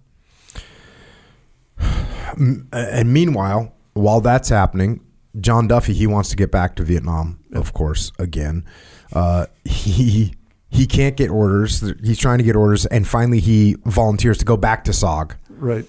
And 2.37 3.13
meanwhile, 3.13 3.75
while 3.93 4.21
that's 4.21 4.49
happening, 4.49 5.05
John 5.41 5.69
Duffy 5.69 5.93
he 5.93 6.07
wants 6.07 6.31
to 6.31 6.37
get 6.37 6.51
back 6.51 6.77
to 6.77 6.83
Vietnam, 6.83 7.41
of 7.53 7.73
course. 7.73 8.13
Again, 8.19 8.65
uh, 9.13 9.47
he 9.65 10.35
he 10.71 10.87
can't 10.87 11.17
get 11.17 11.31
orders. 11.31 11.81
He's 12.03 12.19
trying 12.19 12.39
to 12.39 12.45
get 12.45 12.57
orders, 12.57 12.87
and 12.87 13.07
finally 13.07 13.41
he 13.41 13.77
volunteers 13.85 14.39
to 14.39 14.45
go 14.45 14.57
back 14.57 14.85
to 14.85 14.93
SOG. 14.93 15.37
Right. 15.49 15.85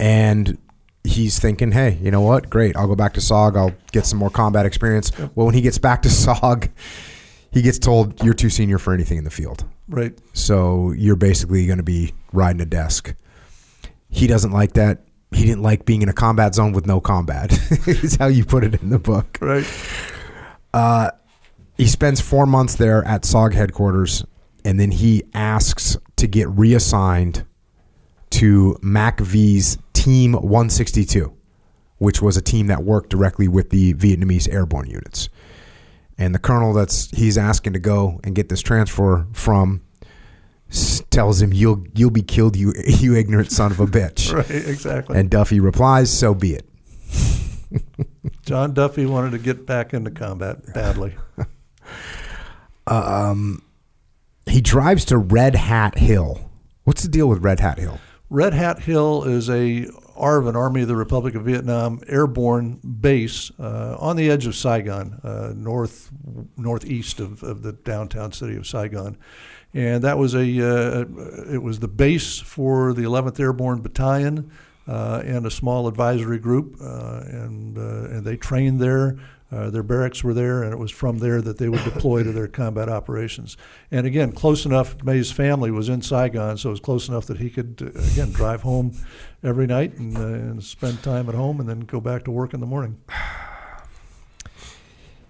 And 0.00 0.58
he's 1.04 1.38
thinking, 1.38 1.72
hey, 1.72 1.98
you 2.02 2.10
know 2.10 2.20
what? 2.20 2.50
Great, 2.50 2.76
I'll 2.76 2.86
go 2.86 2.96
back 2.96 3.14
to 3.14 3.20
SOG. 3.20 3.56
I'll 3.56 3.74
get 3.92 4.06
some 4.06 4.18
more 4.18 4.30
combat 4.30 4.66
experience. 4.66 5.16
Well, 5.18 5.46
when 5.46 5.54
he 5.54 5.60
gets 5.60 5.78
back 5.78 6.02
to 6.02 6.08
SOG, 6.10 6.70
he 7.50 7.62
gets 7.62 7.78
told 7.78 8.22
you're 8.22 8.34
too 8.34 8.50
senior 8.50 8.78
for 8.78 8.92
anything 8.92 9.18
in 9.18 9.24
the 9.24 9.30
field. 9.30 9.64
Right. 9.88 10.16
So 10.32 10.92
you're 10.92 11.16
basically 11.16 11.66
going 11.66 11.78
to 11.78 11.84
be 11.84 12.12
riding 12.32 12.60
a 12.60 12.66
desk. 12.66 13.14
He 14.10 14.26
doesn't 14.26 14.52
like 14.52 14.74
that. 14.74 15.00
He 15.30 15.42
didn't 15.44 15.62
like 15.62 15.84
being 15.84 16.02
in 16.02 16.08
a 16.08 16.14
combat 16.14 16.54
zone 16.54 16.72
with 16.72 16.86
no 16.86 17.00
combat. 17.00 17.52
is 17.86 18.16
how 18.16 18.26
you 18.26 18.44
put 18.44 18.64
it 18.64 18.80
in 18.80 18.90
the 18.90 18.98
book. 18.98 19.38
Right. 19.40 19.66
Uh, 20.72 21.10
he 21.76 21.86
spends 21.86 22.20
four 22.20 22.46
months 22.46 22.76
there 22.76 23.04
at 23.04 23.22
SOG 23.22 23.54
headquarters, 23.54 24.24
and 24.64 24.80
then 24.80 24.90
he 24.90 25.22
asks 25.34 25.96
to 26.16 26.26
get 26.26 26.48
reassigned 26.48 27.44
to 28.30 28.78
MACV's 28.82 29.78
Team 29.92 30.32
162, 30.32 31.32
which 31.98 32.20
was 32.22 32.36
a 32.36 32.42
team 32.42 32.66
that 32.66 32.82
worked 32.82 33.10
directly 33.10 33.48
with 33.48 33.70
the 33.70 33.94
Vietnamese 33.94 34.52
airborne 34.52 34.88
units. 34.88 35.28
And 36.18 36.34
the 36.34 36.38
colonel 36.40 36.72
that's 36.72 37.10
he's 37.10 37.38
asking 37.38 37.74
to 37.74 37.78
go 37.78 38.20
and 38.24 38.34
get 38.34 38.48
this 38.48 38.60
transfer 38.60 39.26
from 39.32 39.82
tells 41.10 41.40
him 41.40 41.52
you'll 41.52 41.84
you'll 41.94 42.10
be 42.10 42.22
killed 42.22 42.56
you 42.56 42.74
you 42.86 43.14
ignorant 43.14 43.52
son 43.52 43.70
of 43.70 43.80
a 43.80 43.86
bitch. 43.86 44.32
Right. 44.38 44.50
Exactly. 44.50 45.18
And 45.18 45.30
Duffy 45.30 45.60
replies, 45.60 46.10
"So 46.16 46.34
be 46.34 46.54
it." 46.54 46.68
John 48.44 48.74
Duffy 48.74 49.06
wanted 49.06 49.30
to 49.32 49.38
get 49.38 49.66
back 49.66 49.94
into 49.94 50.10
combat 50.10 50.74
badly. 50.74 51.14
Um, 52.86 53.62
he 54.46 54.60
drives 54.60 55.04
to 55.06 55.18
Red 55.18 55.54
Hat 55.54 55.98
Hill. 55.98 56.50
What's 56.84 57.02
the 57.02 57.08
deal 57.08 57.28
with 57.28 57.42
Red 57.42 57.60
Hat 57.60 57.78
Hill? 57.78 57.98
Red 58.30 58.54
Hat 58.54 58.80
Hill 58.80 59.24
is 59.24 59.48
a 59.50 59.86
ARVN, 60.18 60.54
Army 60.54 60.82
of 60.82 60.88
the 60.88 60.96
Republic 60.96 61.34
of 61.34 61.44
Vietnam, 61.44 62.00
airborne 62.08 62.76
base 62.76 63.50
uh, 63.58 63.96
on 63.98 64.16
the 64.16 64.30
edge 64.30 64.46
of 64.46 64.54
Saigon, 64.54 65.20
uh, 65.22 65.52
north 65.56 66.10
northeast 66.56 67.20
of, 67.20 67.42
of 67.42 67.62
the 67.62 67.72
downtown 67.72 68.32
city 68.32 68.56
of 68.56 68.66
Saigon, 68.66 69.16
and 69.74 70.02
that 70.04 70.18
was 70.18 70.34
a 70.34 70.40
uh, 70.40 71.04
it 71.52 71.62
was 71.62 71.80
the 71.80 71.88
base 71.88 72.38
for 72.38 72.92
the 72.92 73.02
11th 73.02 73.38
Airborne 73.40 73.80
Battalion 73.80 74.50
uh, 74.86 75.22
and 75.24 75.46
a 75.46 75.50
small 75.50 75.88
advisory 75.88 76.38
group, 76.38 76.76
uh, 76.80 77.20
and 77.26 77.76
and 77.76 78.24
they 78.24 78.36
trained 78.36 78.80
there. 78.80 79.18
Uh, 79.50 79.70
their 79.70 79.82
barracks 79.82 80.22
were 80.22 80.34
there, 80.34 80.62
and 80.62 80.72
it 80.72 80.78
was 80.78 80.90
from 80.90 81.18
there 81.20 81.40
that 81.40 81.56
they 81.56 81.70
would 81.70 81.82
deploy 81.82 82.22
to 82.22 82.32
their 82.32 82.48
combat 82.48 82.88
operations. 82.88 83.56
And 83.90 84.06
again, 84.06 84.32
close 84.32 84.66
enough. 84.66 85.02
May's 85.02 85.32
family 85.32 85.70
was 85.70 85.88
in 85.88 86.02
Saigon, 86.02 86.58
so 86.58 86.68
it 86.68 86.72
was 86.72 86.80
close 86.80 87.08
enough 87.08 87.24
that 87.26 87.38
he 87.38 87.48
could 87.48 87.80
uh, 87.80 87.98
again 88.12 88.30
drive 88.32 88.60
home 88.60 88.92
every 89.42 89.66
night 89.66 89.96
and, 89.96 90.16
uh, 90.18 90.20
and 90.20 90.62
spend 90.62 91.02
time 91.02 91.30
at 91.30 91.34
home, 91.34 91.60
and 91.60 91.68
then 91.68 91.80
go 91.80 91.98
back 91.98 92.24
to 92.24 92.30
work 92.30 92.52
in 92.52 92.60
the 92.60 92.66
morning. 92.66 93.00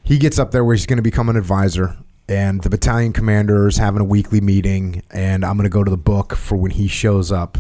He 0.03 0.19
gets 0.19 0.39
up 0.39 0.51
there 0.51 0.65
where 0.65 0.75
he's 0.75 0.87
going 0.87 0.97
to 0.97 1.03
become 1.03 1.29
an 1.29 1.37
advisor, 1.37 1.97
and 2.29 2.61
the 2.63 2.71
battalion 2.71 3.13
commander 3.13 3.69
is 3.69 3.77
having 3.77 4.01
a 4.01 4.05
weekly 4.05 4.41
meeting. 4.41 5.03
And 5.13 5.45
I'm 5.45 5.57
going 5.57 5.65
to 5.65 5.71
go 5.71 5.85
to 5.85 5.91
the 5.91 5.97
book 5.97 6.35
for 6.35 6.57
when 6.57 6.73
he 6.73 6.89
shows 6.89 7.31
up. 7.31 7.57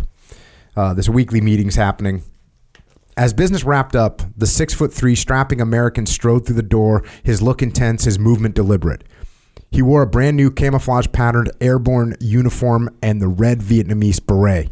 Uh, 0.74 0.94
this 0.94 1.08
weekly 1.08 1.40
meeting's 1.40 1.76
happening. 1.76 2.22
As 3.18 3.32
business 3.32 3.64
wrapped 3.64 3.96
up, 3.96 4.22
the 4.36 4.46
six 4.46 4.72
foot 4.72 4.92
three 4.94 5.16
strapping 5.16 5.60
American 5.60 6.06
strode 6.06 6.46
through 6.46 6.54
the 6.54 6.62
door, 6.62 7.02
his 7.24 7.42
look 7.42 7.62
intense, 7.62 8.04
his 8.04 8.16
movement 8.16 8.54
deliberate. 8.54 9.02
He 9.72 9.82
wore 9.82 10.02
a 10.02 10.06
brand 10.06 10.36
new 10.36 10.52
camouflage 10.52 11.08
patterned 11.10 11.50
airborne 11.60 12.14
uniform 12.20 12.96
and 13.02 13.20
the 13.20 13.26
red 13.26 13.58
Vietnamese 13.58 14.24
beret. 14.24 14.70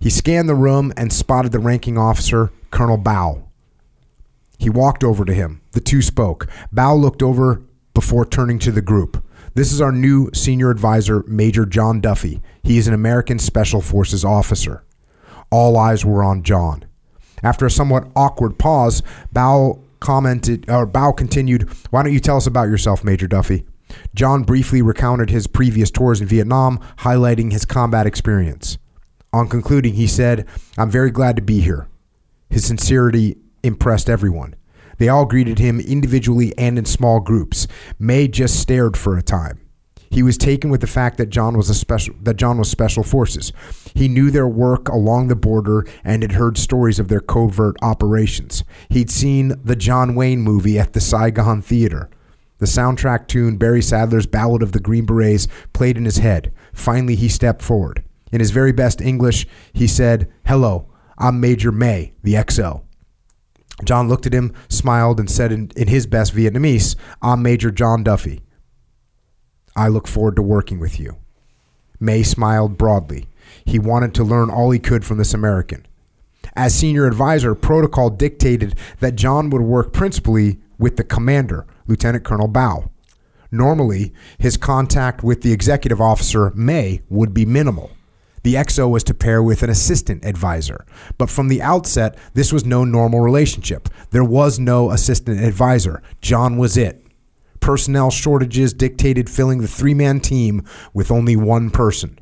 He 0.00 0.10
scanned 0.10 0.48
the 0.48 0.56
room 0.56 0.92
and 0.96 1.12
spotted 1.12 1.52
the 1.52 1.60
ranking 1.60 1.96
officer, 1.96 2.50
Colonel 2.72 2.98
Bao. 2.98 3.44
He 4.58 4.68
walked 4.68 5.04
over 5.04 5.24
to 5.24 5.32
him. 5.32 5.60
The 5.70 5.80
two 5.80 6.02
spoke. 6.02 6.48
Bao 6.74 7.00
looked 7.00 7.22
over 7.22 7.62
before 7.94 8.26
turning 8.26 8.58
to 8.58 8.72
the 8.72 8.82
group. 8.82 9.24
This 9.54 9.72
is 9.72 9.80
our 9.80 9.92
new 9.92 10.30
senior 10.34 10.70
advisor, 10.70 11.22
Major 11.28 11.64
John 11.64 12.00
Duffy. 12.00 12.42
He 12.64 12.76
is 12.76 12.88
an 12.88 12.94
American 12.94 13.38
Special 13.38 13.80
Forces 13.80 14.24
officer. 14.24 14.82
All 15.52 15.78
eyes 15.78 16.04
were 16.04 16.24
on 16.24 16.42
John. 16.42 16.84
After 17.42 17.66
a 17.66 17.70
somewhat 17.70 18.10
awkward 18.16 18.58
pause, 18.58 19.02
Bao 19.34 19.78
commented 20.00 20.68
or 20.68 20.86
Bao 20.86 21.16
continued, 21.16 21.68
"Why 21.90 22.02
don't 22.02 22.12
you 22.12 22.20
tell 22.20 22.36
us 22.36 22.46
about 22.46 22.68
yourself, 22.68 23.04
Major 23.04 23.26
Duffy?" 23.26 23.64
John 24.14 24.42
briefly 24.42 24.82
recounted 24.82 25.30
his 25.30 25.46
previous 25.46 25.90
tours 25.90 26.20
in 26.20 26.26
Vietnam, 26.26 26.80
highlighting 26.98 27.52
his 27.52 27.64
combat 27.64 28.06
experience. 28.06 28.78
On 29.32 29.48
concluding, 29.48 29.94
he 29.94 30.06
said, 30.06 30.46
"I'm 30.76 30.90
very 30.90 31.10
glad 31.10 31.36
to 31.36 31.42
be 31.42 31.60
here." 31.60 31.86
His 32.50 32.64
sincerity 32.64 33.36
impressed 33.62 34.08
everyone. 34.08 34.54
They 34.98 35.08
all 35.08 35.26
greeted 35.26 35.58
him 35.58 35.78
individually 35.78 36.56
and 36.56 36.78
in 36.78 36.84
small 36.84 37.20
groups. 37.20 37.66
May 37.98 38.28
just 38.28 38.58
stared 38.58 38.96
for 38.96 39.16
a 39.16 39.22
time. 39.22 39.58
He 40.16 40.22
was 40.22 40.38
taken 40.38 40.70
with 40.70 40.80
the 40.80 40.86
fact 40.86 41.18
that 41.18 41.28
John 41.28 41.58
was 41.58 41.68
a 41.68 41.74
special 41.74 42.14
that 42.22 42.38
John 42.38 42.56
was 42.56 42.70
special 42.70 43.02
forces. 43.02 43.52
He 43.92 44.08
knew 44.08 44.30
their 44.30 44.48
work 44.48 44.88
along 44.88 45.28
the 45.28 45.36
border 45.36 45.86
and 46.04 46.22
had 46.22 46.32
heard 46.32 46.56
stories 46.56 46.98
of 46.98 47.08
their 47.08 47.20
covert 47.20 47.76
operations. 47.82 48.64
He'd 48.88 49.10
seen 49.10 49.52
the 49.62 49.76
John 49.76 50.14
Wayne 50.14 50.40
movie 50.40 50.78
at 50.78 50.94
the 50.94 51.02
Saigon 51.02 51.60
Theater. 51.60 52.08
The 52.56 52.64
soundtrack 52.64 53.28
tune 53.28 53.58
Barry 53.58 53.82
Sadler's 53.82 54.24
Ballad 54.24 54.62
of 54.62 54.72
the 54.72 54.80
Green 54.80 55.04
Berets 55.04 55.48
played 55.74 55.98
in 55.98 56.06
his 56.06 56.16
head. 56.16 56.50
Finally, 56.72 57.16
he 57.16 57.28
stepped 57.28 57.60
forward. 57.60 58.02
In 58.32 58.40
his 58.40 58.52
very 58.52 58.72
best 58.72 59.02
English, 59.02 59.46
he 59.74 59.86
said, 59.86 60.32
"Hello, 60.46 60.88
I'm 61.18 61.40
Major 61.40 61.70
May, 61.70 62.14
the 62.22 62.36
XO." 62.36 62.80
John 63.84 64.08
looked 64.08 64.24
at 64.24 64.32
him, 64.32 64.54
smiled, 64.70 65.20
and 65.20 65.30
said 65.30 65.52
in, 65.52 65.70
in 65.76 65.88
his 65.88 66.06
best 66.06 66.34
Vietnamese, 66.34 66.96
I'm 67.20 67.42
Major 67.42 67.70
John 67.70 68.02
Duffy. 68.02 68.40
I 69.76 69.88
look 69.88 70.08
forward 70.08 70.36
to 70.36 70.42
working 70.42 70.80
with 70.80 70.98
you. 70.98 71.18
May 72.00 72.22
smiled 72.22 72.76
broadly. 72.78 73.28
He 73.64 73.78
wanted 73.78 74.14
to 74.14 74.24
learn 74.24 74.50
all 74.50 74.70
he 74.70 74.78
could 74.78 75.04
from 75.04 75.18
this 75.18 75.34
American. 75.34 75.86
As 76.56 76.74
senior 76.74 77.06
advisor, 77.06 77.54
protocol 77.54 78.10
dictated 78.10 78.76
that 79.00 79.16
John 79.16 79.50
would 79.50 79.62
work 79.62 79.92
principally 79.92 80.58
with 80.78 80.96
the 80.96 81.04
commander, 81.04 81.66
Lieutenant 81.86 82.24
Colonel 82.24 82.48
Bao. 82.48 82.88
Normally, 83.50 84.12
his 84.38 84.56
contact 84.56 85.22
with 85.22 85.42
the 85.42 85.52
executive 85.52 86.00
officer, 86.00 86.50
May, 86.54 87.02
would 87.08 87.32
be 87.32 87.44
minimal. 87.44 87.90
The 88.42 88.54
XO 88.54 88.90
was 88.90 89.04
to 89.04 89.14
pair 89.14 89.42
with 89.42 89.62
an 89.62 89.70
assistant 89.70 90.24
advisor. 90.24 90.86
But 91.18 91.30
from 91.30 91.48
the 91.48 91.62
outset, 91.62 92.16
this 92.34 92.52
was 92.52 92.64
no 92.64 92.84
normal 92.84 93.20
relationship. 93.20 93.88
There 94.10 94.24
was 94.24 94.58
no 94.58 94.90
assistant 94.90 95.40
advisor. 95.40 96.02
John 96.20 96.56
was 96.56 96.76
it. 96.76 97.05
Personnel 97.66 98.12
shortages 98.12 98.72
dictated 98.72 99.28
filling 99.28 99.58
the 99.60 99.66
three 99.66 99.92
man 99.92 100.20
team 100.20 100.62
with 100.94 101.10
only 101.10 101.34
one 101.34 101.70
person. 101.70 102.16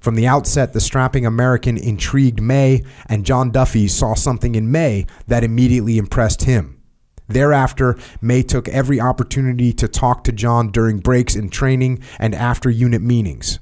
From 0.00 0.16
the 0.16 0.26
outset, 0.26 0.72
the 0.72 0.80
strapping 0.80 1.24
American 1.24 1.78
intrigued 1.78 2.42
May, 2.42 2.82
and 3.06 3.24
John 3.24 3.52
Duffy 3.52 3.86
saw 3.86 4.14
something 4.14 4.56
in 4.56 4.72
May 4.72 5.06
that 5.28 5.44
immediately 5.44 5.96
impressed 5.96 6.42
him. 6.42 6.82
Thereafter, 7.28 7.98
May 8.20 8.42
took 8.42 8.68
every 8.68 9.00
opportunity 9.00 9.72
to 9.74 9.86
talk 9.86 10.24
to 10.24 10.32
John 10.32 10.72
during 10.72 10.98
breaks 10.98 11.36
in 11.36 11.50
training 11.50 12.00
and 12.18 12.34
after 12.34 12.68
unit 12.68 13.00
meetings. 13.00 13.60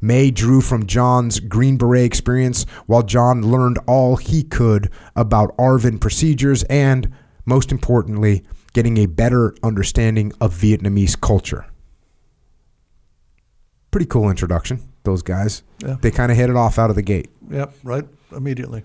May 0.00 0.30
drew 0.30 0.62
from 0.62 0.86
John's 0.86 1.38
Green 1.38 1.76
Beret 1.76 2.06
experience 2.06 2.64
while 2.86 3.02
John 3.02 3.42
learned 3.42 3.78
all 3.86 4.16
he 4.16 4.42
could 4.42 4.90
about 5.14 5.54
ARVN 5.58 6.00
procedures 6.00 6.62
and, 6.62 7.12
most 7.44 7.70
importantly, 7.70 8.42
getting 8.76 8.98
a 8.98 9.06
better 9.06 9.54
understanding 9.62 10.30
of 10.38 10.52
Vietnamese 10.52 11.18
culture. 11.18 11.64
Pretty 13.90 14.04
cool 14.04 14.28
introduction, 14.28 14.86
those 15.02 15.22
guys. 15.22 15.62
Yeah. 15.78 15.96
They 15.98 16.10
kind 16.10 16.30
of 16.30 16.36
hit 16.36 16.50
it 16.50 16.56
off 16.56 16.78
out 16.78 16.90
of 16.90 16.96
the 16.96 17.00
gate. 17.00 17.30
Yep, 17.50 17.72
right 17.82 18.04
immediately. 18.36 18.84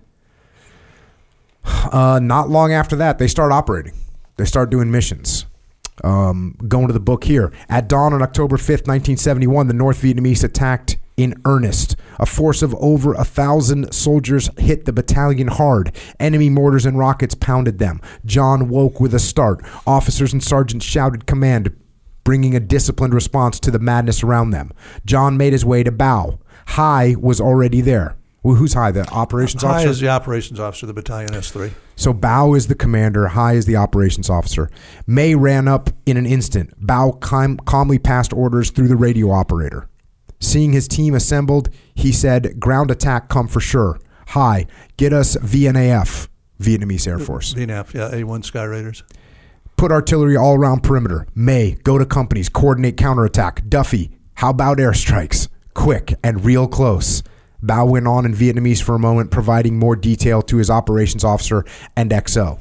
Uh, 1.66 2.22
not 2.24 2.50
long 2.50 2.72
after 2.72 2.96
that, 2.96 3.20
they 3.20 3.28
start 3.28 3.52
operating. 3.52 3.92
They 4.38 4.46
start 4.46 4.70
doing 4.70 4.90
missions. 4.92 5.46
Um, 6.06 6.56
going 6.70 6.88
to 6.88 6.94
the 6.94 7.02
book 7.02 7.26
here. 7.26 7.52
At 7.68 7.90
dawn 7.90 8.14
on 8.14 8.22
October 8.22 8.56
5th, 8.56 8.88
1971, 8.88 9.68
the 9.68 9.74
North 9.74 10.02
Vietnamese 10.02 10.42
attacked 10.46 10.96
in 11.22 11.36
earnest. 11.46 11.96
A 12.20 12.26
force 12.26 12.62
of 12.62 12.76
over 12.76 13.14
a 13.14 13.24
thousand 13.24 13.94
soldiers 13.94 14.50
hit 14.58 14.86
the 14.86 14.94
battalion 14.94 15.48
hard. 15.48 15.96
Enemy 16.20 16.50
mortars 16.50 16.86
and 16.86 16.98
rockets 16.98 17.36
pounded 17.36 17.80
them. 17.80 18.02
John 18.26 18.70
woke 18.70 19.00
with 19.00 19.14
a 19.14 19.20
start. 19.20 19.64
Officers 19.86 20.34
and 20.34 20.44
sergeants 20.44 20.86
shouted 20.86 21.26
command, 21.26 21.76
bringing 22.24 22.56
a 22.56 22.60
disciplined 22.60 23.14
response 23.14 23.60
to 23.60 23.72
the 23.72 23.80
madness 23.80 24.24
around 24.24 24.52
them. 24.52 24.72
John 25.06 25.38
made 25.38 25.54
his 25.54 25.66
way 25.66 25.84
to 25.84 25.92
Bao. 25.92 26.40
High 26.68 27.16
was 27.20 27.42
already 27.42 27.82
there. 27.82 28.16
Well, 28.44 28.56
who's 28.56 28.74
High? 28.74 28.92
The 28.92 29.08
operations 29.12 29.62
High 29.62 29.70
officer? 29.70 29.90
is 29.90 30.00
the 30.00 30.10
operations 30.10 30.60
officer 30.60 30.88
the 30.88 30.94
battalion 30.94 31.30
S3. 31.32 31.72
So 31.96 32.12
Bao 32.12 32.58
is 32.58 32.66
the 32.66 32.74
commander, 32.76 33.28
High 33.28 33.54
is 33.54 33.66
the 33.68 33.76
operations 33.76 34.32
officer. 34.32 34.70
May 35.06 35.36
ran 35.36 35.68
up 35.68 35.92
in 36.08 36.18
an 36.18 36.26
instant. 36.26 36.80
Bao 36.84 37.20
calm, 37.20 37.58
calmly 37.58 38.00
passed 38.00 38.34
orders 38.34 38.72
through 38.72 38.88
the 38.88 38.96
radio 38.96 39.30
operator. 39.30 39.88
Seeing 40.42 40.74
his 40.74 40.88
team 40.88 41.14
assembled, 41.14 41.70
he 41.94 42.12
said, 42.12 42.60
"Ground 42.60 42.92
attack 42.92 43.30
come 43.30 43.48
for 43.48 43.60
sure. 43.60 44.00
Hi, 44.30 44.66
get 44.98 45.14
us 45.14 45.38
VNAF, 45.38 46.28
Vietnamese 46.60 47.08
Air 47.08 47.20
Force. 47.20 47.54
VNAF, 47.54 47.94
yeah, 47.94 48.10
A1 48.10 48.42
Skyraiders. 48.42 49.04
Put 49.78 49.92
artillery 49.92 50.36
all 50.36 50.56
around 50.56 50.82
perimeter. 50.82 51.28
May, 51.36 51.78
go 51.84 51.98
to 51.98 52.06
companies, 52.06 52.50
coordinate 52.50 52.98
counterattack. 52.98 53.70
Duffy, 53.70 54.12
how 54.34 54.50
about 54.50 54.80
airstrikes? 54.80 55.48
Quick 55.74 56.16
and 56.24 56.44
real 56.44 56.68
close." 56.68 57.24
Bao 57.64 57.88
went 57.88 58.08
on 58.08 58.26
in 58.26 58.34
Vietnamese 58.34 58.82
for 58.82 58.96
a 58.96 59.00
moment, 59.00 59.30
providing 59.30 59.78
more 59.78 59.96
detail 59.96 60.42
to 60.42 60.58
his 60.58 60.72
operations 60.72 61.24
officer 61.24 61.64
and 61.96 62.10
XO. 62.10 62.58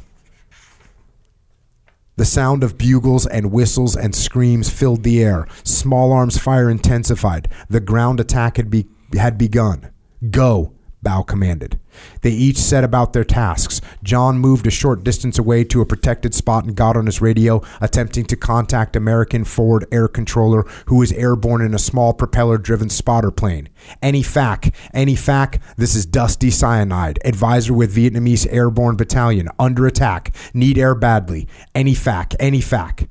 The 2.20 2.26
sound 2.26 2.62
of 2.62 2.76
bugles 2.76 3.26
and 3.26 3.50
whistles 3.50 3.96
and 3.96 4.14
screams 4.14 4.68
filled 4.68 5.04
the 5.04 5.24
air. 5.24 5.46
Small 5.64 6.12
arms 6.12 6.36
fire 6.36 6.68
intensified. 6.68 7.48
The 7.70 7.80
ground 7.80 8.20
attack 8.20 8.58
had, 8.58 8.68
be- 8.68 8.88
had 9.14 9.38
begun. 9.38 9.90
Go, 10.30 10.74
Bao 11.04 11.26
commanded. 11.26 11.78
They 12.20 12.30
each 12.30 12.58
set 12.58 12.84
about 12.84 13.12
their 13.12 13.24
tasks. 13.24 13.80
John 14.02 14.38
moved 14.38 14.66
a 14.66 14.70
short 14.70 15.02
distance 15.02 15.38
away 15.38 15.64
to 15.64 15.80
a 15.80 15.86
protected 15.86 16.34
spot 16.34 16.64
and 16.64 16.76
got 16.76 16.96
on 16.96 17.06
his 17.06 17.20
radio, 17.22 17.62
attempting 17.80 18.26
to 18.26 18.36
contact 18.36 18.96
American 18.96 19.44
Forward 19.44 19.86
Air 19.90 20.08
Controller, 20.08 20.64
who 20.86 20.96
was 20.96 21.12
airborne 21.12 21.62
in 21.62 21.74
a 21.74 21.78
small 21.78 22.12
propeller 22.12 22.58
driven 22.58 22.90
spotter 22.90 23.30
plane. 23.30 23.68
Any 24.02 24.22
fac, 24.22 24.74
any 24.92 25.16
fac, 25.16 25.62
this 25.76 25.94
is 25.94 26.04
Dusty 26.04 26.50
Cyanide, 26.50 27.18
advisor 27.24 27.72
with 27.72 27.94
Vietnamese 27.94 28.46
Airborne 28.50 28.96
Battalion, 28.96 29.48
under 29.58 29.86
attack, 29.86 30.34
need 30.52 30.76
air 30.76 30.94
badly. 30.94 31.48
Any 31.74 31.94
fac, 31.94 32.34
any 32.38 32.60
fac. 32.60 33.08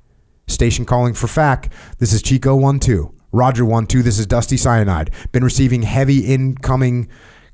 Station 0.48 0.86
calling 0.86 1.14
for 1.14 1.28
FAC. 1.28 1.72
This 2.00 2.12
is 2.12 2.24
Chico 2.24 2.56
1 2.56 2.80
2. 2.80 3.14
Roger 3.32 3.64
1 3.64 3.86
2. 3.86 4.02
This 4.02 4.18
is 4.18 4.26
Dusty 4.26 4.58
Cyanide. 4.58 5.12
Been 5.32 5.44
receiving 5.44 5.84
heavy 5.84 6.26
incoming 6.26 7.08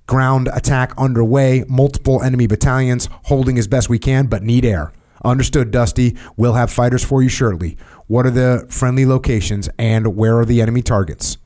ground 0.07 0.49
attack 0.53 0.93
underway. 0.97 1.63
Multiple 1.67 2.21
enemy 2.21 2.47
battalions 2.47 3.09
holding 3.23 3.57
as 3.57 3.67
best 3.67 3.89
we 3.89 3.99
can, 3.99 4.27
but 4.27 4.43
need 4.43 4.65
air. 4.65 4.91
Understood, 5.23 5.71
Dusty. 5.71 6.15
We'll 6.37 6.53
have 6.53 6.71
fighters 6.71 7.03
for 7.03 7.23
you 7.23 7.29
shortly. 7.29 7.77
What 8.07 8.25
are 8.25 8.31
the 8.31 8.67
friendly 8.69 9.05
locations 9.05 9.69
and 9.79 10.15
where 10.15 10.37
are 10.37 10.45
the 10.45 10.61
enemy 10.61 10.83
targets? 10.83 11.37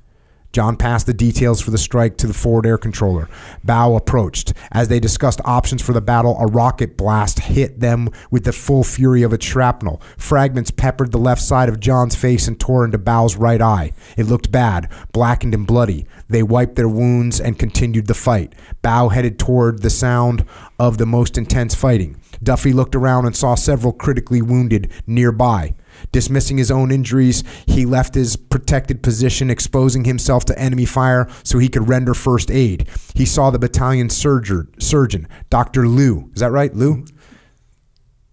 John 0.52 0.78
passed 0.78 1.06
the 1.06 1.14
details 1.14 1.62
for 1.62 1.70
the 1.70 1.78
strike 1.78 2.18
to 2.18 2.28
the 2.28 2.34
forward 2.34 2.66
air 2.66 2.78
controller. 2.78 3.30
Bao 3.66 3.96
approached. 3.96 4.54
As 4.72 4.88
they 4.88 5.00
discussed 5.00 5.42
options 5.46 5.82
for 5.82 5.94
the 5.94 6.02
battle, 6.02 6.38
a 6.40 6.48
rocket 6.48 6.98
blast 6.98 7.40
hit 7.40 7.80
them 7.80 8.10
with 8.32 8.46
the 8.46 8.52
full 8.52 8.84
fury 8.84 9.22
of 9.22 9.32
its 9.32 9.46
shrapnel. 9.46 10.02
Fragments 10.18 10.72
peppered 10.72 11.12
the 11.12 11.20
left 11.20 11.42
side 11.42 11.70
of 11.70 11.80
John's 11.80 12.16
face 12.16 12.48
and 12.48 12.60
tore 12.60 12.84
into 12.84 12.98
Bao's 12.98 13.36
right 13.36 13.62
eye. 13.62 13.92
It 14.18 14.26
looked 14.26 14.52
bad, 14.52 14.90
blackened 15.12 15.54
and 15.54 15.68
bloody. 15.68 16.08
They 16.30 16.42
wiped 16.42 16.76
their 16.76 16.90
wounds 16.90 17.40
and 17.40 17.60
continued 17.60 18.08
the 18.08 18.14
fight. 18.16 18.54
Bao 18.84 19.12
headed 19.12 19.38
toward 19.38 19.82
the 19.82 19.90
sound 19.92 20.46
of 20.80 20.98
the 20.98 21.06
most 21.06 21.38
intense 21.38 21.76
fighting. 21.76 22.20
Duffy 22.42 22.74
looked 22.74 22.96
around 22.96 23.26
and 23.26 23.36
saw 23.36 23.54
several 23.54 23.94
critically 23.94 24.42
wounded 24.42 24.92
nearby. 25.06 25.76
Dismissing 26.12 26.58
his 26.58 26.72
own 26.72 26.92
injuries, 26.92 27.44
he 27.68 27.86
left 27.86 28.16
his 28.16 28.36
protected 28.36 29.04
position, 29.04 29.50
exposing 29.50 30.06
himself 30.06 30.46
to 30.46 30.60
enemy 30.60 30.86
fire 30.86 31.28
so 31.44 31.60
he 31.60 31.70
could 31.70 31.88
render 31.88 32.14
first 32.14 32.50
aid. 32.50 32.88
He 33.14 33.26
saw 33.26 33.52
the 33.52 33.60
battalion 33.60 34.10
surgeon, 34.10 34.74
surgeon 34.80 35.28
Dr. 35.50 35.88
Liu. 35.88 36.32
Is 36.34 36.42
that 36.42 36.52
right, 36.52 36.74
Liu? 36.74 37.06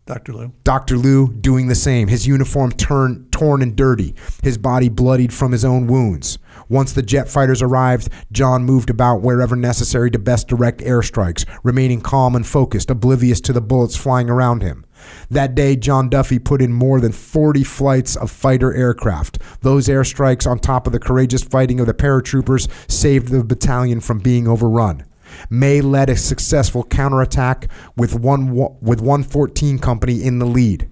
Dr. 0.07 0.35
Lou. 0.35 0.53
Dr. 0.63 0.97
Liu 0.97 1.35
doing 1.41 1.67
the 1.67 1.75
same, 1.75 2.07
his 2.07 2.29
uniform 2.29 2.71
turn, 2.71 3.27
torn 3.33 3.61
and 3.61 3.75
dirty, 3.75 4.15
his 4.41 4.57
body 4.57 4.89
bloodied 4.89 5.35
from 5.35 5.51
his 5.51 5.65
own 5.65 5.89
wounds. 5.89 6.39
Once 6.69 6.93
the 6.93 7.03
jet 7.03 7.29
fighters 7.29 7.61
arrived, 7.61 8.09
John 8.31 8.63
moved 8.63 8.89
about 8.89 9.23
wherever 9.23 9.57
necessary 9.57 10.13
to 10.13 10.19
best 10.21 10.47
direct 10.47 10.81
airstrikes, 10.81 11.45
remaining 11.65 12.01
calm 12.01 12.37
and 12.37 12.47
focused, 12.47 12.89
oblivious 12.89 13.41
to 13.41 13.53
the 13.53 13.61
bullets 13.61 13.97
flying 13.97 14.31
around 14.31 14.63
him. 14.63 14.86
That 15.31 15.55
day, 15.55 15.77
John 15.77 16.09
Duffy 16.09 16.39
put 16.39 16.63
in 16.63 16.73
more 16.73 17.01
than 17.01 17.13
40 17.13 17.65
flights 17.65 18.17
of 18.17 18.31
fighter 18.31 18.73
aircraft. 18.75 19.41
Those 19.61 19.89
airstrikes, 19.89 20.49
on 20.49 20.59
top 20.59 20.87
of 20.87 20.93
the 20.93 20.99
courageous 20.99 21.43
fighting 21.43 21.81
of 21.81 21.87
the 21.87 21.95
paratroopers, 21.95 22.69
saved 22.91 23.29
the 23.29 23.45
battalion 23.45 24.01
from 24.01 24.19
being 24.19 24.47
overrun. 24.47 25.05
May 25.51 25.81
led 25.81 26.09
a 26.09 26.17
successful 26.17 26.85
counterattack 26.85 27.69
with 27.97 28.15
one 28.15 28.55
with 28.55 29.01
114 29.01 29.79
Company 29.79 30.23
in 30.23 30.39
the 30.39 30.47
lead. 30.47 30.89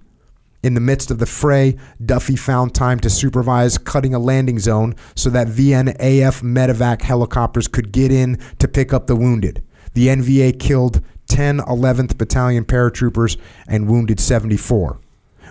In 0.63 0.73
the 0.73 0.81
midst 0.81 1.11
of 1.11 1.19
the 1.19 1.27
fray, 1.27 1.77
Duffy 2.03 2.35
found 2.35 2.73
time 2.73 2.99
to 3.01 3.09
supervise 3.09 3.77
cutting 3.77 4.15
a 4.15 4.19
landing 4.19 4.57
zone 4.57 4.95
so 5.15 5.29
that 5.29 5.47
VNAF 5.47 6.41
medevac 6.41 7.03
helicopters 7.03 7.67
could 7.67 7.91
get 7.91 8.11
in 8.11 8.39
to 8.57 8.67
pick 8.67 8.91
up 8.91 9.05
the 9.05 9.15
wounded. 9.15 9.63
The 9.93 10.07
NVA 10.07 10.59
killed 10.59 11.03
10 11.27 11.59
11th 11.59 12.17
Battalion 12.17 12.65
paratroopers 12.65 13.37
and 13.67 13.87
wounded 13.87 14.19
74. 14.19 14.99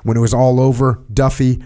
When 0.03 0.17
it 0.17 0.21
was 0.21 0.35
all 0.35 0.61
over, 0.61 1.03
Duffy, 1.13 1.63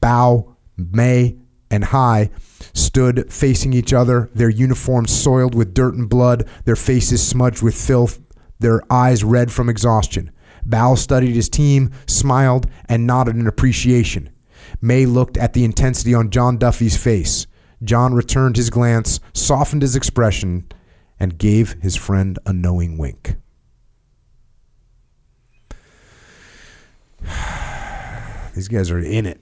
Bao, 0.00 0.54
May, 0.76 1.36
and 1.70 1.84
High 1.84 2.30
stood 2.74 3.32
facing 3.32 3.72
each 3.72 3.92
other, 3.92 4.30
their 4.34 4.48
uniforms 4.48 5.12
soiled 5.12 5.54
with 5.54 5.74
dirt 5.74 5.94
and 5.94 6.08
blood, 6.08 6.48
their 6.64 6.76
faces 6.76 7.26
smudged 7.26 7.62
with 7.62 7.74
filth, 7.74 8.20
their 8.58 8.82
eyes 8.92 9.24
red 9.24 9.50
from 9.50 9.68
exhaustion. 9.68 10.30
Bao 10.68 10.98
studied 10.98 11.34
his 11.34 11.48
team, 11.48 11.90
smiled, 12.06 12.66
and 12.88 13.06
nodded 13.06 13.36
in 13.36 13.46
appreciation. 13.46 14.30
May 14.80 15.06
looked 15.06 15.38
at 15.38 15.52
the 15.52 15.64
intensity 15.64 16.14
on 16.14 16.30
John 16.30 16.58
Duffy's 16.58 16.96
face. 16.96 17.46
John 17.82 18.12
returned 18.12 18.56
his 18.56 18.68
glance, 18.68 19.20
softened 19.32 19.82
his 19.82 19.96
expression, 19.96 20.66
and 21.18 21.38
gave 21.38 21.76
his 21.80 21.96
friend 21.96 22.38
a 22.46 22.52
knowing 22.52 22.98
wink. 22.98 23.36
These 28.54 28.68
guys 28.68 28.90
are 28.90 28.98
in 28.98 29.26
it. 29.26 29.40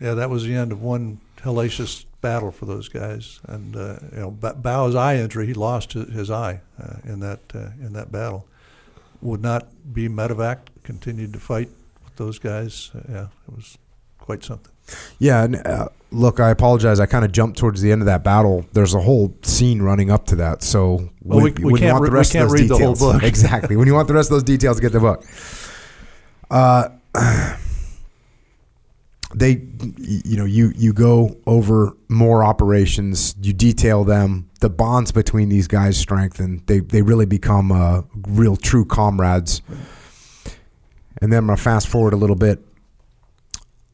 Yeah, 0.00 0.14
that 0.14 0.28
was 0.28 0.44
the 0.44 0.54
end 0.54 0.72
of 0.72 0.82
one 0.82 1.20
hellacious 1.38 2.04
battle 2.20 2.50
for 2.50 2.66
those 2.66 2.88
guys. 2.88 3.40
And 3.46 3.76
uh, 3.76 3.98
you 4.12 4.18
know, 4.20 4.30
Ba- 4.32 4.54
Bao's 4.54 4.94
eye 4.94 5.16
injury, 5.16 5.46
he 5.46 5.54
lost 5.54 5.92
his, 5.92 6.30
eye 6.30 6.60
uh, 6.82 6.96
in 7.04 7.20
that 7.20 7.40
uh, 7.54 7.70
in 7.80 7.92
that 7.92 8.10
battle. 8.10 8.46
Would 9.22 9.40
not 9.42 9.68
be 9.94 10.08
medevac. 10.08 10.58
Continued 10.82 11.32
to 11.32 11.38
fight 11.38 11.70
with 12.04 12.16
those 12.16 12.38
guys. 12.38 12.90
Uh, 12.94 13.00
yeah, 13.08 13.26
it 13.48 13.54
was 13.54 13.78
quite 14.18 14.42
something. 14.44 14.72
Yeah, 15.18 15.44
and 15.44 15.66
uh, 15.66 15.88
look, 16.10 16.40
I 16.40 16.50
apologize. 16.50 17.00
I 17.00 17.06
kind 17.06 17.24
of 17.24 17.32
jumped 17.32 17.56
towards 17.56 17.80
the 17.80 17.90
end 17.90 18.02
of 18.02 18.06
that 18.06 18.22
battle. 18.22 18.66
There's 18.74 18.92
a 18.92 19.00
whole 19.00 19.34
scene 19.42 19.80
running 19.80 20.10
up 20.10 20.26
to 20.26 20.36
that, 20.36 20.62
so 20.62 21.08
Well, 21.22 21.40
we- 21.40 21.52
we 21.52 21.72
you 21.72 21.76
can't 21.78 21.92
want 21.94 22.02
re- 22.02 22.08
the 22.08 22.12
we 22.12 22.18
rest 22.18 22.34
of 22.34 22.40
can't 22.40 22.52
read 22.52 22.68
the 22.68 22.76
whole 22.76 22.94
book. 22.96 23.22
exactly. 23.22 23.76
When 23.76 23.86
you 23.86 23.94
want 23.94 24.08
the 24.08 24.14
rest 24.14 24.30
of 24.30 24.34
those 24.34 24.42
details, 24.42 24.80
get 24.80 24.92
the 24.92 25.00
book. 25.00 25.24
Uh, 26.54 26.88
they, 29.34 29.60
you 29.98 30.36
know, 30.36 30.44
you 30.44 30.72
you 30.76 30.92
go 30.92 31.36
over 31.46 31.96
more 32.08 32.44
operations, 32.44 33.34
you 33.42 33.52
detail 33.52 34.04
them. 34.04 34.48
The 34.60 34.70
bonds 34.70 35.10
between 35.10 35.48
these 35.48 35.66
guys 35.66 35.98
strengthen. 35.98 36.62
They 36.66 36.78
they 36.78 37.02
really 37.02 37.26
become 37.26 37.72
uh, 37.72 38.02
real 38.28 38.56
true 38.56 38.84
comrades. 38.84 39.62
And 41.20 41.32
then 41.32 41.40
I'm 41.40 41.46
gonna 41.46 41.56
fast 41.56 41.88
forward 41.88 42.12
a 42.12 42.16
little 42.16 42.36
bit. 42.36 42.60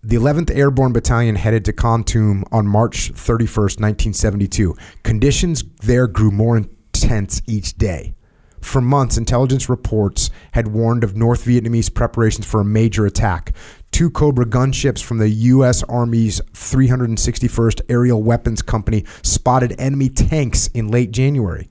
The 0.02 0.16
11th 0.16 0.50
Airborne 0.54 0.92
Battalion 0.94 1.36
headed 1.36 1.66
to 1.66 1.74
Kontum 1.74 2.44
on 2.50 2.66
March 2.66 3.12
31st, 3.12 3.80
1972. 3.80 4.74
Conditions 5.02 5.62
there 5.82 6.06
grew 6.06 6.30
more 6.30 6.56
intense 6.56 7.42
each 7.46 7.74
day. 7.74 8.14
For 8.60 8.80
months, 8.80 9.16
intelligence 9.16 9.68
reports 9.68 10.30
had 10.52 10.68
warned 10.68 11.02
of 11.02 11.16
North 11.16 11.44
Vietnamese 11.44 11.92
preparations 11.92 12.46
for 12.46 12.60
a 12.60 12.64
major 12.64 13.06
attack. 13.06 13.54
Two 13.90 14.10
Cobra 14.10 14.46
gunships 14.46 15.02
from 15.02 15.18
the 15.18 15.28
U.S. 15.28 15.82
Army's 15.84 16.40
361st 16.52 17.80
Aerial 17.88 18.22
Weapons 18.22 18.62
Company 18.62 19.04
spotted 19.22 19.74
enemy 19.78 20.08
tanks 20.08 20.68
in 20.68 20.88
late 20.88 21.10
January. 21.10 21.68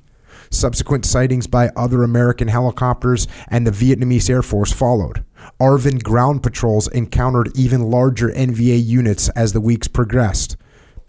Subsequent 0.51 1.05
sightings 1.05 1.45
by 1.47 1.69
other 1.75 2.03
American 2.03 2.47
helicopters 2.47 3.27
and 3.49 3.67
the 3.67 3.71
Vietnamese 3.71 4.29
Air 4.29 4.41
Force 4.41 4.73
followed. 4.73 5.23
ARVN 5.59 6.03
ground 6.03 6.41
patrols 6.41 6.87
encountered 6.87 7.51
even 7.55 7.91
larger 7.91 8.29
NVA 8.29 8.83
units 8.83 9.29
as 9.29 9.53
the 9.53 9.61
weeks 9.61 9.87
progressed. 9.87 10.57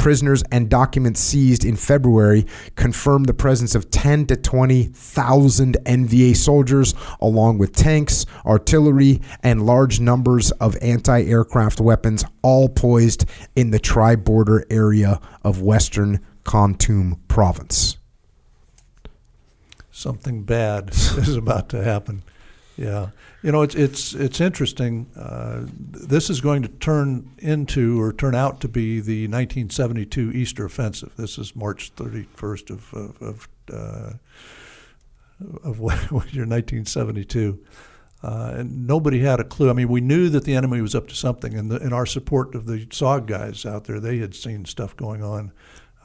Prisoners 0.00 0.42
and 0.50 0.70
documents 0.70 1.20
seized 1.20 1.62
in 1.62 1.76
February 1.76 2.46
confirmed 2.74 3.26
the 3.26 3.34
presence 3.34 3.74
of 3.74 3.90
10 3.90 4.26
to 4.26 4.36
20,000 4.36 5.76
NVA 5.84 6.34
soldiers, 6.34 6.94
along 7.20 7.58
with 7.58 7.76
tanks, 7.76 8.24
artillery, 8.46 9.20
and 9.42 9.66
large 9.66 10.00
numbers 10.00 10.50
of 10.52 10.74
anti 10.80 11.22
aircraft 11.22 11.80
weapons, 11.80 12.24
all 12.42 12.68
poised 12.68 13.26
in 13.54 13.70
the 13.70 13.78
tri 13.78 14.16
border 14.16 14.64
area 14.70 15.20
of 15.44 15.60
western 15.60 16.18
Kontum 16.44 17.18
province. 17.28 17.98
Something 19.90 20.44
bad 20.44 20.90
is 20.94 21.36
about 21.36 21.68
to 21.68 21.84
happen. 21.84 22.22
Yeah, 22.80 23.10
you 23.42 23.52
know 23.52 23.60
it's 23.60 23.74
it's 23.74 24.14
it's 24.14 24.40
interesting. 24.40 25.06
Uh, 25.14 25.66
this 25.76 26.30
is 26.30 26.40
going 26.40 26.62
to 26.62 26.68
turn 26.68 27.30
into 27.36 28.00
or 28.00 28.10
turn 28.10 28.34
out 28.34 28.62
to 28.62 28.68
be 28.68 29.00
the 29.00 29.24
1972 29.24 30.32
Easter 30.32 30.64
Offensive. 30.64 31.12
This 31.14 31.36
is 31.36 31.54
March 31.54 31.94
31st 31.94 32.70
of 32.70 32.94
of 32.94 33.22
of, 33.22 33.48
uh, 33.70 34.12
of 35.62 35.78
what, 35.78 35.98
what 36.10 36.32
year 36.32 36.46
1972. 36.46 37.58
Uh, 38.22 38.54
and 38.56 38.86
nobody 38.86 39.18
had 39.18 39.40
a 39.40 39.44
clue. 39.44 39.68
I 39.68 39.74
mean, 39.74 39.88
we 39.88 40.00
knew 40.00 40.30
that 40.30 40.44
the 40.44 40.54
enemy 40.54 40.80
was 40.80 40.94
up 40.94 41.06
to 41.08 41.14
something, 41.14 41.52
and 41.52 41.70
in 41.70 41.92
our 41.92 42.06
support 42.06 42.54
of 42.54 42.64
the 42.64 42.86
SOG 42.86 43.26
guys 43.26 43.66
out 43.66 43.84
there, 43.84 44.00
they 44.00 44.18
had 44.18 44.34
seen 44.34 44.64
stuff 44.64 44.96
going 44.96 45.22
on. 45.22 45.52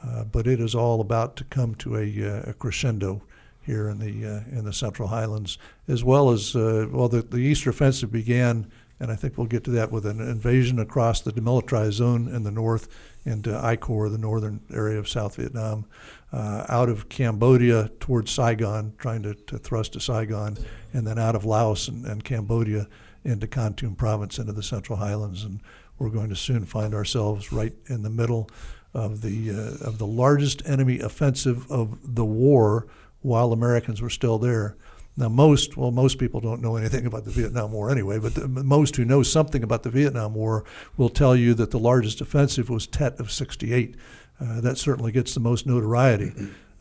Uh, 0.06 0.24
but 0.24 0.46
it 0.46 0.60
is 0.60 0.74
all 0.74 1.00
about 1.00 1.36
to 1.36 1.44
come 1.44 1.74
to 1.76 1.96
a, 1.96 2.02
uh, 2.22 2.50
a 2.50 2.52
crescendo 2.52 3.22
here 3.66 3.88
in 3.88 3.98
the 3.98 4.24
uh, 4.24 4.58
in 4.58 4.64
the 4.64 4.72
Central 4.72 5.08
Highlands, 5.08 5.58
as 5.88 6.04
well 6.04 6.30
as 6.30 6.54
uh, 6.54 6.86
well 6.90 7.08
the, 7.08 7.22
the 7.22 7.38
Easter 7.38 7.70
Offensive 7.70 8.12
began, 8.12 8.70
and 9.00 9.10
I 9.10 9.16
think 9.16 9.36
we'll 9.36 9.48
get 9.48 9.64
to 9.64 9.70
that 9.72 9.90
with 9.90 10.06
an 10.06 10.20
invasion 10.20 10.78
across 10.78 11.20
the 11.20 11.32
demilitarized 11.32 11.94
zone 11.94 12.28
in 12.28 12.44
the 12.44 12.50
north 12.50 12.88
into 13.26 13.58
I 13.58 13.76
Corps, 13.76 14.08
the 14.08 14.18
northern 14.18 14.60
area 14.72 14.98
of 14.98 15.08
South 15.08 15.36
Vietnam, 15.36 15.84
uh, 16.32 16.64
out 16.68 16.88
of 16.88 17.08
Cambodia 17.08 17.90
towards 17.98 18.30
Saigon, 18.30 18.94
trying 18.98 19.22
to, 19.24 19.34
to 19.34 19.58
thrust 19.58 19.94
to 19.94 20.00
Saigon, 20.00 20.56
and 20.92 21.04
then 21.04 21.18
out 21.18 21.34
of 21.34 21.44
Laos 21.44 21.88
and, 21.88 22.06
and 22.06 22.22
Cambodia 22.22 22.86
into 23.24 23.48
Kontum 23.48 23.96
province 23.96 24.38
into 24.38 24.52
the 24.52 24.62
Central 24.62 24.96
Highlands, 24.96 25.42
and 25.42 25.60
we're 25.98 26.10
going 26.10 26.28
to 26.28 26.36
soon 26.36 26.64
find 26.64 26.94
ourselves 26.94 27.52
right 27.52 27.74
in 27.86 28.02
the 28.02 28.10
middle 28.10 28.48
of 28.94 29.20
the 29.20 29.50
uh, 29.50 29.86
of 29.86 29.98
the 29.98 30.06
largest 30.06 30.62
enemy 30.66 31.00
offensive 31.00 31.70
of 31.70 31.98
the 32.14 32.24
war 32.24 32.86
while 33.26 33.52
Americans 33.52 34.00
were 34.00 34.10
still 34.10 34.38
there. 34.38 34.76
Now, 35.18 35.28
most, 35.28 35.76
well, 35.76 35.90
most 35.90 36.18
people 36.18 36.40
don't 36.40 36.60
know 36.60 36.76
anything 36.76 37.06
about 37.06 37.24
the 37.24 37.30
Vietnam 37.30 37.72
War 37.72 37.90
anyway, 37.90 38.18
but 38.18 38.34
the, 38.34 38.46
most 38.46 38.96
who 38.96 39.04
know 39.04 39.22
something 39.22 39.62
about 39.62 39.82
the 39.82 39.90
Vietnam 39.90 40.34
War 40.34 40.64
will 40.96 41.08
tell 41.08 41.34
you 41.34 41.54
that 41.54 41.70
the 41.70 41.78
largest 41.78 42.20
offensive 42.20 42.68
was 42.68 42.86
Tet 42.86 43.18
of 43.18 43.32
68. 43.32 43.96
Uh, 44.38 44.60
that 44.60 44.76
certainly 44.76 45.12
gets 45.12 45.32
the 45.32 45.40
most 45.40 45.66
notoriety. 45.66 46.32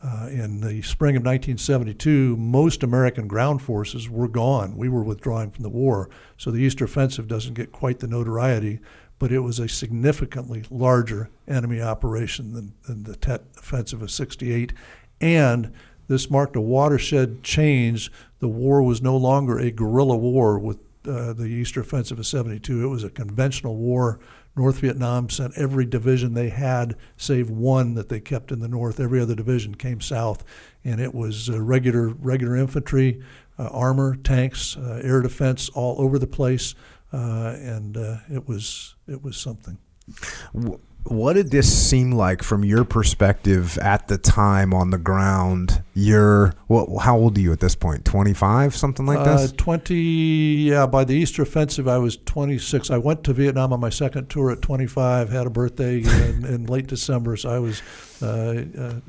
Uh, 0.04 0.28
in 0.30 0.60
the 0.60 0.82
spring 0.82 1.16
of 1.16 1.24
1972, 1.24 2.36
most 2.36 2.84
American 2.84 3.28
ground 3.28 3.62
forces 3.62 4.10
were 4.10 4.28
gone. 4.28 4.76
We 4.76 4.90
were 4.90 5.04
withdrawing 5.04 5.50
from 5.52 5.64
the 5.64 5.70
war. 5.70 6.10
So 6.38 6.52
the 6.52 6.60
Easter 6.60 6.86
Offensive 6.86 7.28
doesn't 7.28 7.54
get 7.54 7.72
quite 7.72 8.00
the 8.00 8.08
notoriety, 8.08 8.82
but 9.18 9.32
it 9.32 9.40
was 9.40 9.60
a 9.60 9.70
significantly 9.70 10.64
larger 10.70 11.30
enemy 11.48 11.82
operation 11.82 12.52
than, 12.54 12.74
than 12.84 13.04
the 13.04 13.16
Tet 13.16 13.44
Offensive 13.58 14.02
of 14.02 14.12
68. 14.12 14.74
And 15.22 15.74
this 16.08 16.30
marked 16.30 16.56
a 16.56 16.62
watershed 16.62 17.44
change. 17.44 18.12
The 18.40 18.48
war 18.48 18.82
was 18.82 19.02
no 19.02 19.18
longer 19.18 19.58
a 19.58 19.72
guerrilla 19.72 20.16
war 20.16 20.60
with 20.60 20.78
uh, 21.08 21.34
the 21.34 21.46
Easter 21.46 21.82
Offensive 21.82 22.20
of 22.20 22.26
72. 22.26 22.84
It 22.84 22.88
was 22.88 23.04
a 23.04 23.10
conventional 23.10 23.76
war. 23.76 24.20
North 24.56 24.80
Vietnam 24.80 25.30
sent 25.30 25.58
every 25.58 25.86
division 25.86 26.34
they 26.34 26.50
had, 26.50 26.96
save 27.18 27.50
one 27.50 27.94
that 27.96 28.10
they 28.10 28.22
kept 28.22 28.52
in 28.52 28.60
the 28.60 28.68
north. 28.68 29.00
Every 29.00 29.20
other 29.20 29.36
division 29.36 29.76
came 29.76 30.00
south, 30.00 30.46
and 30.84 31.02
it 31.02 31.14
was 31.14 31.50
uh, 31.50 31.62
regular 31.62 32.08
regular 32.08 32.56
infantry, 32.56 33.22
uh, 33.60 33.68
armor, 33.68 34.16
tanks, 34.16 34.78
uh, 34.78 35.02
air 35.04 35.22
defense 35.22 35.70
all 35.70 36.02
over 36.02 36.18
the 36.18 36.28
place, 36.28 36.74
uh, 37.12 37.56
and 37.58 37.98
uh, 37.98 38.18
it 38.32 38.48
was 38.48 38.96
it 39.08 39.22
was 39.22 39.36
something. 39.36 39.78
What 41.06 41.34
did 41.34 41.52
this 41.52 41.72
seem 41.72 42.12
like 42.12 42.42
from 42.42 42.66
your 42.66 42.84
perspective 42.84 43.78
at 43.78 44.08
the 44.08 44.18
time 44.18 44.74
on 44.74 44.90
the 44.90 44.98
ground? 44.98 45.84
You're 45.94 46.54
what? 46.66 47.04
How 47.04 47.16
old 47.16 47.38
are 47.38 47.42
you 47.42 47.52
at 47.52 47.60
this 47.60 47.76
point? 47.76 48.06
Twenty 48.06 48.34
five, 48.34 48.76
something 48.76 49.06
like 49.06 49.20
uh, 49.20 49.38
this. 49.38 49.52
Twenty, 49.52 49.96
yeah. 49.96 50.88
By 50.88 51.04
the 51.04 51.14
Easter 51.14 51.44
Offensive, 51.44 51.88
I 51.88 52.00
was 52.00 52.18
twenty 52.18 52.58
six. 52.58 52.90
I 52.90 52.98
went 52.98 53.24
to 53.26 53.34
Vietnam 53.34 53.72
on 53.72 53.80
my 53.80 53.92
second 53.92 54.32
tour 54.32 54.50
at 54.50 54.64
twenty 54.64 54.88
five. 54.88 55.30
Had 55.30 55.46
a 55.46 55.52
birthday 55.52 56.00
in, 56.00 56.46
in, 56.46 56.66
late 56.66 56.88
December, 56.88 57.38
so 57.38 57.50
I 57.50 57.60
was 57.60 57.84
uh, 58.24 58.64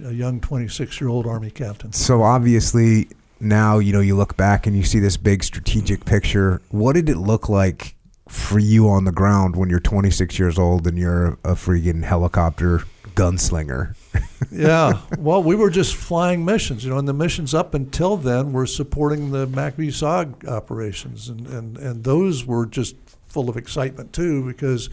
a 0.04 0.12
young 0.12 0.40
twenty 0.40 0.68
six 0.68 1.00
year 1.00 1.08
old 1.08 1.26
Army 1.26 1.50
captain. 1.50 1.92
So 1.92 2.22
obviously, 2.22 3.08
now 3.40 3.78
you 3.78 3.94
know 3.94 4.00
you 4.00 4.16
look 4.16 4.36
back 4.36 4.66
and 4.66 4.76
you 4.76 4.84
see 4.84 4.98
this 4.98 5.16
big 5.16 5.42
strategic 5.42 6.04
picture. 6.04 6.60
What 6.68 6.92
did 6.92 7.08
it 7.08 7.16
look 7.16 7.48
like 7.48 7.95
for 8.28 8.58
you 8.58 8.88
on 8.88 9.04
the 9.04 9.12
ground 9.12 9.56
when 9.56 9.70
you're 9.70 9.80
26 9.80 10.38
years 10.38 10.58
old 10.58 10.86
and 10.86 10.98
you're 10.98 11.38
a 11.44 11.54
freaking 11.54 12.02
helicopter 12.02 12.82
gunslinger. 13.14 13.94
yeah, 14.52 15.00
well, 15.18 15.42
we 15.42 15.54
were 15.54 15.70
just 15.70 15.96
flying 15.96 16.44
missions, 16.44 16.84
you 16.84 16.90
know, 16.90 16.98
and 16.98 17.08
the 17.08 17.14
missions 17.14 17.54
up 17.54 17.74
until 17.74 18.16
then 18.16 18.52
were 18.52 18.66
supporting 18.66 19.30
the 19.30 19.46
MACV 19.46 19.88
SOG 19.88 20.46
operations, 20.48 21.28
and, 21.28 21.46
and, 21.46 21.78
and 21.78 22.04
those 22.04 22.44
were 22.44 22.66
just 22.66 22.96
full 23.28 23.48
of 23.48 23.56
excitement 23.56 24.12
too 24.12 24.46
because 24.46 24.88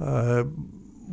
uh, 0.00 0.44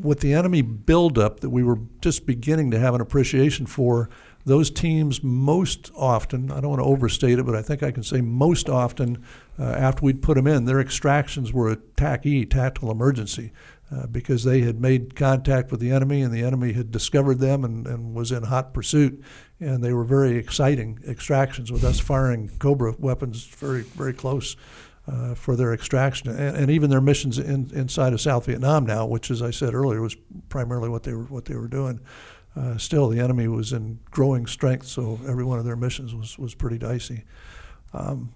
with 0.02 0.22
the 0.22 0.34
enemy 0.34 0.62
buildup 0.62 1.42
that 1.42 1.50
we 1.50 1.64
were 1.64 1.80
just 2.02 2.26
beginning 2.26 2.72
to 2.72 2.80
have 2.80 2.94
an 2.96 3.02
appreciation 3.02 3.66
for, 3.66 4.10
those 4.46 4.72
teams 4.72 5.22
most 5.22 5.92
often, 5.96 6.52
I 6.52 6.62
don't 6.62 6.70
want 6.70 6.82
to 6.82 6.86
overstate 6.86 7.40
it, 7.40 7.46
but 7.46 7.56
I 7.56 7.62
think 7.62 7.84
I 7.84 7.92
can 7.92 8.04
say 8.04 8.22
most 8.22 8.70
often, 8.70 9.24
uh, 9.60 9.64
after 9.64 10.06
we'd 10.06 10.22
put 10.22 10.36
them 10.36 10.48
in, 10.48 10.66
their 10.66 10.80
extractions 10.80 11.52
were 11.52 11.72
a 11.72 11.76
TAC-E, 11.76 12.46
tactical 12.46 12.90
emergency, 12.90 13.52
uh, 13.92 14.08
because 14.08 14.44
they 14.44 14.62
had 14.62 14.80
made 14.80 15.16
contact 15.16 15.72
with 15.72 15.80
the 15.80 15.92
enemy 15.92 16.22
and 16.22 16.34
the 16.34 16.44
enemy 16.44 16.74
had 16.74 16.92
discovered 16.92 17.40
them 17.40 17.66
and, 17.66 17.86
and 17.88 18.14
was 18.14 18.32
in 18.32 18.44
hot 18.44 18.74
pursuit. 18.74 19.22
And 19.60 19.84
they 19.84 19.94
were 19.94 20.06
very 20.06 20.38
exciting 20.38 21.00
extractions 21.06 21.72
with 21.72 21.84
us 21.84 22.00
firing 22.00 22.50
Cobra 22.60 22.96
weapons 22.98 23.46
very, 23.46 23.82
very 23.82 24.14
close. 24.14 24.56
Uh, 25.08 25.34
for 25.34 25.56
their 25.56 25.74
extraction 25.74 26.30
and, 26.30 26.56
and, 26.56 26.70
even 26.70 26.88
their 26.88 27.02
missions 27.02 27.40
in, 27.40 27.72
inside 27.74 28.14
of 28.14 28.22
South 28.22 28.46
Vietnam 28.46 28.86
now, 28.86 29.08
which, 29.08 29.32
as 29.32 29.42
I 29.42 29.50
said 29.50 29.74
earlier, 29.74 30.02
was 30.02 30.16
primarily 30.50 30.88
what 30.88 31.02
they 31.02 31.14
were 31.14 31.24
what 31.24 31.46
they 31.46 31.56
were 31.56 31.70
doing 31.70 32.00
uh, 32.60 32.78
still 32.78 33.08
the 33.08 33.20
enemy 33.20 33.48
was 33.48 33.72
in 33.72 34.00
growing 34.12 34.46
strength, 34.46 34.86
so 34.86 35.18
every 35.28 35.46
one 35.46 35.60
of 35.60 35.66
their 35.66 35.78
missions 35.78 36.14
was, 36.14 36.38
was 36.38 36.54
pretty 36.54 36.78
dicey. 36.78 37.24
Um, 37.94 38.34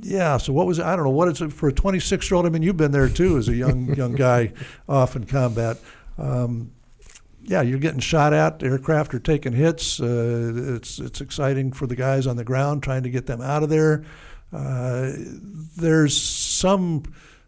yeah, 0.00 0.36
so 0.36 0.52
what 0.52 0.66
was 0.66 0.78
it? 0.78 0.84
I 0.84 0.94
don't 0.94 1.06
know 1.06 1.10
what 1.10 1.28
is 1.28 1.40
it 1.40 1.52
for 1.52 1.68
a 1.68 1.72
26 1.72 2.30
year 2.30 2.36
old. 2.36 2.44
I 2.46 2.50
mean, 2.50 2.62
you've 2.62 2.76
been 2.76 2.92
there 2.92 3.08
too 3.08 3.38
as 3.38 3.48
a 3.48 3.54
young 3.54 3.94
young 3.96 4.12
guy 4.12 4.52
off 4.88 5.16
in 5.16 5.24
combat. 5.24 5.78
Um, 6.18 6.72
yeah, 7.42 7.62
you're 7.62 7.78
getting 7.78 8.00
shot 8.00 8.34
at. 8.34 8.62
Aircraft 8.62 9.14
are 9.14 9.20
taking 9.20 9.54
hits. 9.54 10.00
Uh, 10.00 10.74
it's 10.76 10.98
it's 10.98 11.22
exciting 11.22 11.72
for 11.72 11.86
the 11.86 11.96
guys 11.96 12.26
on 12.26 12.36
the 12.36 12.44
ground 12.44 12.82
trying 12.82 13.04
to 13.04 13.10
get 13.10 13.26
them 13.26 13.40
out 13.40 13.62
of 13.62 13.70
there. 13.70 14.04
Uh, 14.52 15.12
there's 15.76 16.20
some 16.20 17.04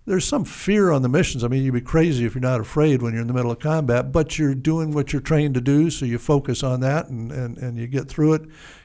there's 0.08 0.26
some 0.26 0.44
fear 0.44 0.90
on 0.90 1.02
the 1.02 1.08
missions. 1.08 1.44
I 1.44 1.48
mean, 1.48 1.62
you'd 1.62 1.74
be 1.74 1.80
crazy 1.80 2.24
if 2.24 2.34
you're 2.34 2.42
not 2.42 2.60
afraid 2.60 3.02
when 3.02 3.12
you're 3.12 3.22
in 3.22 3.28
the 3.28 3.34
middle 3.34 3.50
of 3.50 3.58
combat, 3.58 4.10
but 4.10 4.38
you're 4.38 4.54
doing 4.54 4.92
what 4.92 5.12
you're 5.12 5.22
trained 5.22 5.54
to 5.54 5.60
do, 5.60 5.90
so 5.90 6.06
you 6.06 6.18
focus 6.18 6.62
on 6.62 6.80
that 6.80 7.08
and, 7.08 7.30
and, 7.30 7.58
and 7.58 7.76
you 7.76 7.86
get 7.86 8.08
through 8.08 8.34
it. 8.34 8.42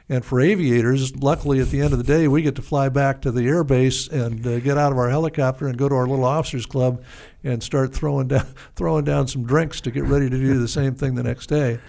And 0.10 0.24
for 0.24 0.42
aviators, 0.42 1.16
luckily 1.16 1.60
at 1.60 1.70
the 1.70 1.80
end 1.80 1.94
of 1.94 1.98
the 1.98 2.04
day, 2.04 2.28
we 2.28 2.42
get 2.42 2.56
to 2.56 2.62
fly 2.62 2.90
back 2.90 3.22
to 3.22 3.32
the 3.32 3.48
air 3.48 3.64
base 3.64 4.08
and 4.10 4.46
uh, 4.46 4.60
get 4.60 4.78
out 4.78 4.92
of 4.92 4.98
our 4.98 5.10
helicopter 5.10 5.68
and 5.68 5.78
go 5.78 5.88
to 5.88 5.96
our 5.96 6.06
little 6.06 6.26
officers 6.26 6.66
club 6.66 7.02
and 7.44 7.64
start 7.64 7.94
throwing 7.94 8.28
down 8.30 8.46
throwing 8.76 9.06
down 9.06 9.28
some 9.28 9.46
drinks 9.46 9.80
to 9.82 9.92
get 9.92 10.04
ready 10.04 10.30
to 10.30 10.38
do 10.38 10.60
the 10.60 10.68
same 10.68 10.94
thing 10.94 11.16
the 11.16 11.24
next 11.24 11.48
day. 11.48 11.80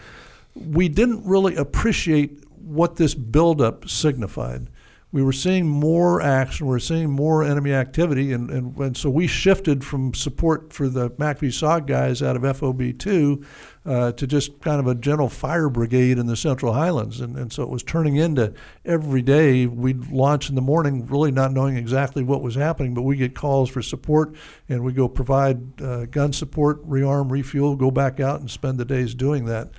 We 0.55 0.89
didn't 0.89 1.27
really 1.27 1.57
appreciate 1.57 2.45
what 2.57 2.97
this 2.97 3.15
buildup 3.15 3.89
signified 3.89 4.69
we 5.15 5.23
were 5.23 5.33
seeing 5.33 5.69
more 5.69 6.21
action, 6.21 6.67
we 6.67 6.73
were 6.73 6.81
seeing 6.81 7.09
more 7.09 7.45
enemy 7.45 7.73
activity, 7.73 8.33
and, 8.33 8.51
and, 8.51 8.77
and 8.77 8.97
so 8.97 9.09
we 9.09 9.29
shifted 9.29 9.85
from 9.85 10.13
support 10.13 10.73
for 10.73 10.89
the 10.89 11.09
MACV 11.13 11.53
SOG 11.53 11.87
guys 11.87 12.21
out 12.21 12.35
of 12.35 12.43
FOB2 12.43 13.47
uh, 13.87 14.11
to 14.11 14.27
just 14.27 14.61
kind 14.61 14.81
of 14.81 14.89
a 14.89 14.95
general 14.97 15.29
fire 15.29 15.69
brigade 15.69 16.19
in 16.19 16.27
the 16.27 16.35
Central 16.35 16.73
Highlands. 16.73 17.21
And, 17.21 17.39
and 17.39 17.53
so 17.53 17.63
it 17.63 17.69
was 17.69 17.85
turning 17.85 18.17
into 18.17 18.55
every 18.85 19.23
day 19.23 19.67
we'd 19.67 20.11
launch 20.11 20.49
in 20.49 20.57
the 20.57 20.61
morning, 20.61 21.07
really 21.07 21.31
not 21.31 21.53
knowing 21.53 21.77
exactly 21.77 22.25
what 22.25 22.43
was 22.43 22.57
happening, 22.57 22.93
but 22.93 23.03
we 23.03 23.15
get 23.15 23.37
calls 23.37 23.71
for 23.71 23.83
support, 23.83 24.35
and 24.69 24.83
we 24.83 24.93
go 24.93 25.07
provide 25.07 25.81
uh, 25.81 26.07
gun 26.07 26.33
support, 26.33 26.85
rearm, 26.89 27.31
refuel, 27.31 27.77
go 27.77 27.93
back 27.93 28.19
out 28.19 28.41
and 28.41 28.51
spend 28.51 28.79
the 28.79 28.85
days 28.85 29.15
doing 29.15 29.45
that. 29.45 29.71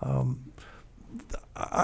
Um, 0.00 0.49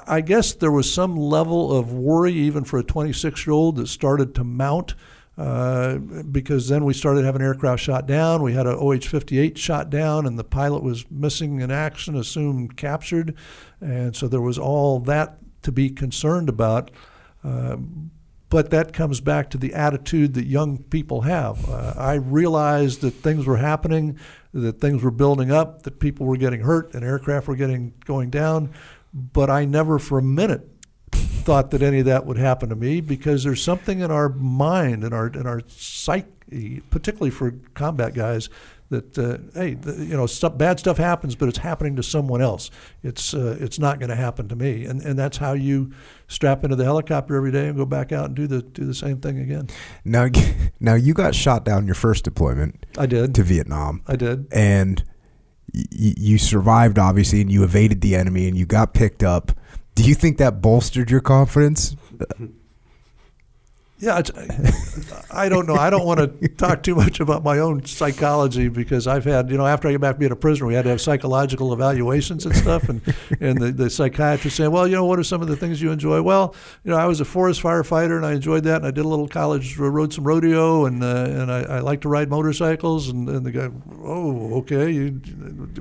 I 0.07 0.21
guess 0.21 0.55
there 0.55 0.71
was 0.73 0.93
some 0.93 1.17
level 1.17 1.77
of 1.77 1.93
worry, 1.93 2.33
even 2.33 2.65
for 2.65 2.79
a 2.79 2.85
26 2.85 3.47
year 3.47 3.55
old, 3.55 3.77
that 3.77 3.89
started 3.89 4.35
to 4.37 4.45
mount 4.45 4.95
Uh, 5.39 5.99
because 5.99 6.67
then 6.69 6.87
we 6.87 6.95
started 6.95 7.23
having 7.23 7.43
aircraft 7.43 7.83
shot 7.83 8.07
down. 8.07 8.43
We 8.43 8.55
had 8.55 8.67
a 8.67 8.75
OH-58 8.75 9.59
shot 9.59 9.91
down, 9.91 10.27
and 10.27 10.39
the 10.39 10.45
pilot 10.45 10.83
was 10.83 11.05
missing 11.11 11.61
in 11.61 11.71
action, 11.71 12.17
assumed 12.17 12.79
captured, 12.79 13.35
and 13.83 14.17
so 14.17 14.29
there 14.29 14.41
was 14.41 14.59
all 14.59 14.99
that 15.01 15.37
to 15.61 15.71
be 15.71 15.91
concerned 15.91 16.49
about. 16.49 16.91
Uh, 17.45 17.77
but 18.49 18.71
that 18.71 18.95
comes 18.95 19.21
back 19.21 19.51
to 19.51 19.59
the 19.59 19.75
attitude 19.75 20.33
that 20.35 20.47
young 20.47 20.79
people 20.79 21.23
have. 21.23 21.69
Uh, 21.69 21.93
I 21.99 22.15
realized 22.15 23.03
that 23.03 23.11
things 23.11 23.45
were 23.45 23.59
happening, 23.59 24.19
that 24.55 24.81
things 24.81 25.03
were 25.03 25.11
building 25.11 25.51
up, 25.51 25.83
that 25.83 25.99
people 25.99 26.25
were 26.25 26.39
getting 26.39 26.61
hurt, 26.61 26.95
and 26.95 27.05
aircraft 27.05 27.47
were 27.47 27.57
getting 27.57 27.93
going 28.07 28.31
down. 28.31 28.73
But 29.19 29.49
I 29.49 29.65
never, 29.65 29.99
for 29.99 30.19
a 30.19 30.23
minute, 30.23 30.69
thought 31.47 31.71
that 31.71 31.81
any 31.81 32.01
of 32.01 32.05
that 32.05 32.27
would 32.27 32.37
happen 32.37 32.69
to 32.69 32.77
me 32.77 33.01
because 33.01 33.45
there's 33.45 33.63
something 33.63 34.01
in 34.01 34.11
our 34.11 34.29
mind 34.29 35.05
and 35.05 35.15
our 35.15 35.29
in 35.29 35.47
our 35.47 35.63
psyche, 35.69 36.83
particularly 36.91 37.31
for 37.31 37.55
combat 37.73 38.13
guys, 38.15 38.51
that 38.91 39.19
uh, 39.19 39.39
hey, 39.59 39.75
the, 39.75 40.05
you 40.05 40.17
know, 40.17 40.27
stuff, 40.27 40.59
bad 40.59 40.79
stuff 40.79 40.99
happens, 40.99 41.35
but 41.35 41.49
it's 41.49 41.59
happening 41.59 41.97
to 41.97 42.03
someone 42.03 42.43
else. 42.43 42.71
It's 43.03 43.33
uh, 43.33 43.57
it's 43.59 43.79
not 43.79 43.99
going 43.99 44.11
to 44.11 44.17
happen 44.17 44.49
to 44.49 44.57
me, 44.57 44.85
and 44.85 45.01
and 45.03 45.19
that's 45.19 45.37
how 45.37 45.55
you 45.55 45.93
strap 46.29 46.65
into 46.65 46.77
the 46.77 46.85
helicopter 46.85 47.37
every 47.37 47.53
day 47.53 47.69
and 47.69 47.77
go 47.77 47.87
back 47.87 48.13
out 48.13 48.27
and 48.27 48.35
do 48.35 48.47
the 48.47 48.63
do 48.63 48.85
the 48.85 48.95
same 48.95 49.21
thing 49.21 49.39
again. 49.39 49.69
Now, 50.05 50.29
now 50.81 50.95
you 50.95 51.15
got 51.15 51.35
shot 51.35 51.65
down 51.65 51.87
your 51.87 51.95
first 51.95 52.25
deployment. 52.25 52.87
I 52.99 53.07
did 53.07 53.35
to 53.37 53.43
Vietnam. 53.43 54.03
I 54.07 54.17
did, 54.17 54.47
and 54.53 55.03
you 55.73 56.39
survived 56.39 56.99
obviously, 56.99 57.41
and 57.41 57.51
you 57.51 57.65
evaded 57.65 58.01
the 58.01 58.15
enemy, 58.15 58.49
and 58.49 58.57
you 58.57 58.67
got 58.67 58.95
picked 58.95 59.23
up 59.23 59.53
do 59.97 60.05
you 60.05 60.15
think 60.15 60.39
that 60.39 60.61
bolstered 60.61 61.11
your 61.11 61.21
confidence? 61.23 61.97
Yeah, 63.99 64.21
I 65.31 65.49
don't 65.49 65.67
know. 65.67 65.75
I 65.75 65.89
don't 65.89 66.05
want 66.05 66.21
to 66.21 66.49
talk 66.49 66.83
too 66.83 66.95
much 66.95 67.19
about 67.21 67.43
my 67.43 67.61
own 67.61 67.87
psychology 67.87 68.69
because 68.69 69.07
I've 69.07 69.25
had, 69.25 69.51
you 69.51 69.57
know, 69.57 69.67
after 69.67 69.89
I 69.89 69.93
get 69.93 70.03
back 70.03 70.19
being 70.19 70.33
a 70.33 70.37
prisoner, 70.37 70.67
we 70.67 70.75
had 70.75 70.83
to 70.83 70.91
have 70.91 71.01
psychological 71.01 71.73
evaluations 71.73 72.45
and 72.45 72.55
stuff, 72.55 72.91
and 72.91 73.01
and 73.41 73.59
the, 73.59 73.73
the 73.73 73.89
psychiatrist 73.89 74.59
saying, 74.59 74.71
well, 74.71 74.87
you 74.87 74.95
know, 74.97 75.07
what 75.07 75.19
are 75.19 75.25
some 75.25 75.41
of 75.41 75.49
the 75.49 75.57
things 75.57 75.81
you 75.81 75.93
enjoy? 75.93 76.21
Well, 76.21 76.55
you 76.85 76.91
know, 76.91 76.99
I 76.99 77.07
was 77.07 77.21
a 77.21 77.25
forest 77.25 77.63
firefighter 77.63 78.19
and 78.19 78.27
I 78.27 78.35
enjoyed 78.35 78.65
that, 78.65 78.77
and 78.77 78.87
I 78.87 78.91
did 78.91 79.07
a 79.07 79.09
little 79.09 79.29
college, 79.29 79.79
rode 79.79 80.13
some 80.13 80.25
rodeo, 80.25 80.85
and 80.85 81.03
uh, 81.03 81.27
and 81.31 81.51
I, 81.51 81.63
I 81.63 81.81
like 81.81 82.03
to 82.03 82.11
ride 82.11 82.29
motorcycles, 82.29 83.09
and, 83.09 83.27
and 83.31 83.47
the 83.47 83.51
guy, 83.51 83.71
oh, 84.03 84.59
okay, 84.59 84.91
you, 84.91 85.23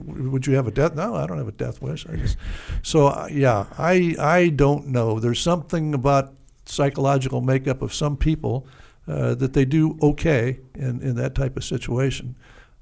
would 0.06 0.48
you 0.48 0.56
have 0.56 0.68
a 0.68 0.72
death? 0.72 0.96
No, 0.96 1.16
I 1.16 1.28
don't 1.28 1.38
have 1.38 1.50
a 1.50 1.52
death 1.52 1.82
wish. 1.82 2.08
I 2.08 2.16
just, 2.16 2.38
so 2.82 3.08
uh, 3.08 3.28
yeah, 3.30 3.66
I 3.78 4.16
I 4.20 4.50
don't 4.50 4.88
know. 4.88 5.20
There's 5.20 5.42
something 5.42 5.94
about 5.94 6.35
psychological 6.66 7.42
makeup 7.42 7.82
of 7.82 7.94
some 7.94 8.18
people 8.18 8.68
uh, 9.08 9.36
that 9.36 9.54
they 9.54 9.66
do 9.66 9.98
okay 10.02 10.60
in, 10.74 11.02
in 11.02 11.16
that 11.16 11.36
type 11.36 11.58
of 11.58 11.64
situation. 11.64 12.36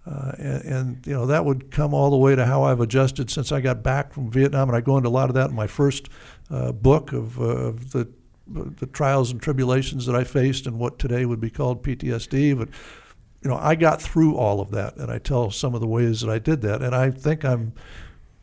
Uh, 0.06 0.34
and, 0.38 0.64
and, 0.66 1.08
you 1.08 1.14
know 1.14 1.26
that 1.26 1.46
would 1.46 1.72
come 1.72 1.94
all 1.94 2.10
the 2.10 2.18
way 2.18 2.36
to 2.36 2.46
how 2.46 2.64
I've 2.64 2.82
adjusted 2.82 3.30
since 3.30 3.54
I 3.54 3.62
got 3.62 3.84
back 3.84 4.12
from 4.12 4.30
Vietnam, 4.30 4.68
and 4.68 4.76
I 4.76 4.82
go 4.82 4.98
into 4.98 5.08
a 5.08 5.12
lot 5.12 5.30
of 5.30 5.36
that 5.36 5.50
in 5.50 5.56
my 5.56 5.68
first 5.68 6.10
uh, 6.52 6.74
book 6.74 7.14
of, 7.14 7.40
uh, 7.40 7.44
of 7.44 7.92
the 7.92 8.10
the 8.46 8.86
trials 8.88 9.32
and 9.32 9.42
tribulations 9.42 10.06
that 10.06 10.16
I 10.16 10.26
faced 10.26 10.68
and 10.68 10.78
what 10.78 11.00
today 11.00 11.26
would 11.26 11.40
be 11.40 11.50
called 11.50 11.82
PTSD. 11.84 12.58
But 12.58 12.68
you 13.42 13.50
know, 13.50 13.56
I 13.58 13.76
got 13.76 14.02
through 14.02 14.36
all 14.36 14.60
of 14.60 14.72
that, 14.72 14.98
and 14.98 15.12
I 15.12 15.20
tell 15.20 15.52
some 15.52 15.74
of 15.74 15.82
the 15.82 15.88
ways 15.88 16.22
that 16.22 16.30
I 16.30 16.40
did 16.40 16.62
that, 16.62 16.82
and 16.82 16.94
I 16.94 17.10
think 17.10 17.46
I'm 17.46 17.74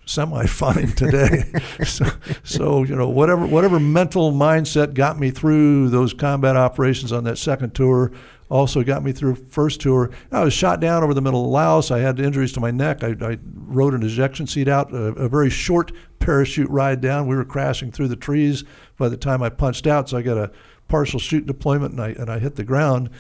semi 0.07 0.47
fine 0.47 0.93
today. 0.93 1.53
so, 1.85 2.07
so, 2.43 2.83
you 2.85 2.97
know, 2.97 3.09
whatever 3.09 3.47
whatever 3.47 3.79
mental 3.79 4.33
mindset 4.33 4.95
got 4.95 5.19
me 5.19 5.31
through 5.31 5.89
those 5.91 6.13
combat 6.13 6.57
operations 6.57 7.13
on 7.13 7.25
that 7.25 7.39
second 7.39 7.75
tour 7.75 8.13
also 8.51 8.83
got 8.83 9.05
me 9.05 9.13
through 9.13 9.37
first 9.37 9.81
tour. 9.81 10.11
I 10.33 10.43
was 10.43 10.53
shot 10.53 10.81
down 10.81 11.05
over 11.05 11.15
the 11.15 11.23
middle 11.23 11.45
of 11.45 11.51
Laos. 11.51 11.91
I 11.91 12.01
had 12.01 12.19
injuries 12.19 12.53
to 12.53 12.61
my 12.61 12.71
neck. 12.71 13.05
I, 13.05 13.15
I 13.21 13.39
rode 13.55 13.95
an 13.95 14.03
ejection 14.03 14.47
seat 14.47 14.69
out, 14.69 14.93
a, 14.93 15.13
a, 15.15 15.29
very 15.29 15.49
short 15.49 15.93
parachute 16.19 16.69
ride 16.69 17.01
down. 17.01 17.29
We 17.29 17.37
were 17.37 17.45
crashing 17.45 17.93
through 17.93 18.09
the 18.09 18.17
trees 18.17 18.65
by 18.99 19.09
the 19.09 19.17
time 19.17 19.43
I 19.43 19.51
punched 19.51 19.87
out, 19.87 20.09
so 20.09 20.19
I 20.19 20.23
got 20.23 20.37
a 20.37 20.51
partial 20.89 21.21
chute 21.21 21.47
deployment 21.47 21.93
and 21.93 22.03
I 22.03 22.09
and 22.09 22.29
I 22.29 22.41
hit 22.41 22.57
the 22.57 22.65
ground. 22.65 23.11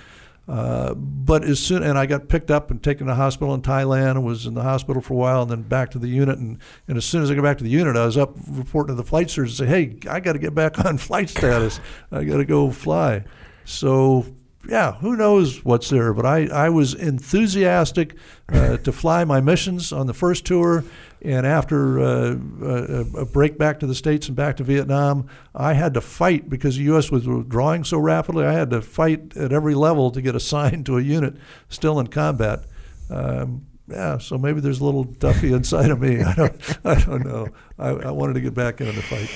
Uh, 0.50 0.94
but 0.94 1.44
as 1.44 1.60
soon 1.60 1.84
and 1.84 1.96
I 1.96 2.06
got 2.06 2.28
picked 2.28 2.50
up 2.50 2.72
and 2.72 2.82
taken 2.82 3.06
to 3.06 3.14
hospital 3.14 3.54
in 3.54 3.62
Thailand 3.62 4.10
and 4.12 4.24
was 4.24 4.46
in 4.46 4.54
the 4.54 4.64
hospital 4.64 5.00
for 5.00 5.14
a 5.14 5.16
while 5.16 5.42
and 5.42 5.50
then 5.50 5.62
back 5.62 5.92
to 5.92 5.98
the 6.00 6.08
unit 6.08 6.40
and, 6.40 6.58
and 6.88 6.96
as 6.96 7.04
soon 7.04 7.22
as 7.22 7.30
I 7.30 7.36
got 7.36 7.44
back 7.44 7.58
to 7.58 7.64
the 7.64 7.70
unit 7.70 7.96
I 7.96 8.04
was 8.04 8.16
up 8.16 8.34
reporting 8.48 8.96
to 8.96 9.00
the 9.00 9.06
flight 9.06 9.30
surgeon 9.30 9.54
say 9.54 9.66
hey 9.66 9.98
I 10.10 10.18
got 10.18 10.32
to 10.32 10.40
get 10.40 10.52
back 10.52 10.84
on 10.84 10.98
flight 10.98 11.30
status 11.30 11.78
I 12.10 12.24
got 12.24 12.38
to 12.38 12.44
go 12.44 12.72
fly 12.72 13.22
so 13.64 14.26
yeah, 14.68 14.92
who 14.92 15.16
knows 15.16 15.64
what's 15.64 15.88
there? 15.88 16.12
But 16.12 16.26
I, 16.26 16.46
I 16.46 16.68
was 16.68 16.94
enthusiastic 16.94 18.14
uh, 18.50 18.76
to 18.78 18.92
fly 18.92 19.24
my 19.24 19.40
missions 19.40 19.92
on 19.92 20.06
the 20.06 20.14
first 20.14 20.44
tour. 20.44 20.84
And 21.22 21.46
after 21.46 22.00
uh, 22.00 22.36
a, 22.62 23.20
a, 23.20 23.26
break 23.26 23.58
back 23.58 23.80
to 23.80 23.86
the 23.86 23.94
States 23.94 24.28
and 24.28 24.36
back 24.36 24.56
to 24.56 24.64
Vietnam, 24.64 25.28
I 25.54 25.74
had 25.74 25.92
to 25.94 26.00
fight 26.00 26.48
because 26.48 26.76
the 26.76 26.84
U.S. 26.84 27.10
was 27.10 27.28
withdrawing 27.28 27.84
so 27.84 27.98
rapidly. 27.98 28.46
I 28.46 28.52
had 28.52 28.70
to 28.70 28.80
fight 28.80 29.36
at 29.36 29.52
every 29.52 29.74
level 29.74 30.10
to 30.12 30.22
get 30.22 30.34
assigned 30.36 30.86
to 30.86 30.96
a 30.96 31.02
unit 31.02 31.36
still 31.68 32.00
in 32.00 32.06
combat. 32.06 32.64
Um, 33.10 33.66
yeah, 33.90 34.18
so 34.18 34.38
maybe 34.38 34.60
there's 34.60 34.80
a 34.80 34.84
little 34.84 35.04
Duffy 35.04 35.52
inside 35.52 35.90
of 35.90 36.00
me. 36.00 36.22
I 36.22 36.34
don't, 36.34 36.86
I 36.86 36.94
don't 37.00 37.24
know. 37.24 37.48
I, 37.78 37.88
I, 37.88 38.10
wanted 38.12 38.34
to 38.34 38.40
get 38.40 38.54
back 38.54 38.80
into 38.80 38.92
the 38.92 39.02
fight. 39.02 39.28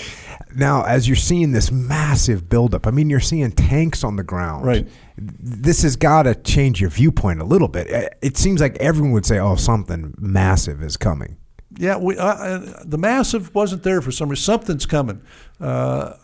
Now, 0.54 0.84
as 0.84 1.08
you're 1.08 1.16
seeing 1.16 1.50
this 1.50 1.72
massive 1.72 2.48
buildup, 2.48 2.86
I 2.86 2.92
mean, 2.92 3.10
you're 3.10 3.20
seeing 3.20 3.50
tanks 3.50 4.04
on 4.04 4.16
the 4.16 4.22
ground. 4.22 4.64
Right. 4.64 4.86
This 5.18 5.82
has 5.82 5.96
got 5.96 6.22
to 6.24 6.34
change 6.34 6.80
your 6.80 6.90
viewpoint 6.90 7.40
a 7.40 7.44
little 7.44 7.68
bit. 7.68 8.16
It 8.22 8.36
seems 8.36 8.60
like 8.60 8.76
everyone 8.76 9.12
would 9.12 9.26
say, 9.26 9.38
"Oh, 9.38 9.56
something 9.56 10.14
massive 10.18 10.82
is 10.82 10.96
coming." 10.96 11.36
Yeah, 11.76 11.96
we, 11.96 12.16
uh, 12.16 12.84
the 12.84 12.98
massive 12.98 13.54
wasn't 13.54 13.82
there 13.82 14.00
for 14.00 14.12
some 14.12 14.28
reason. 14.28 14.44
Something's 14.44 14.86
coming. 14.86 15.22
Uh, 15.60 16.14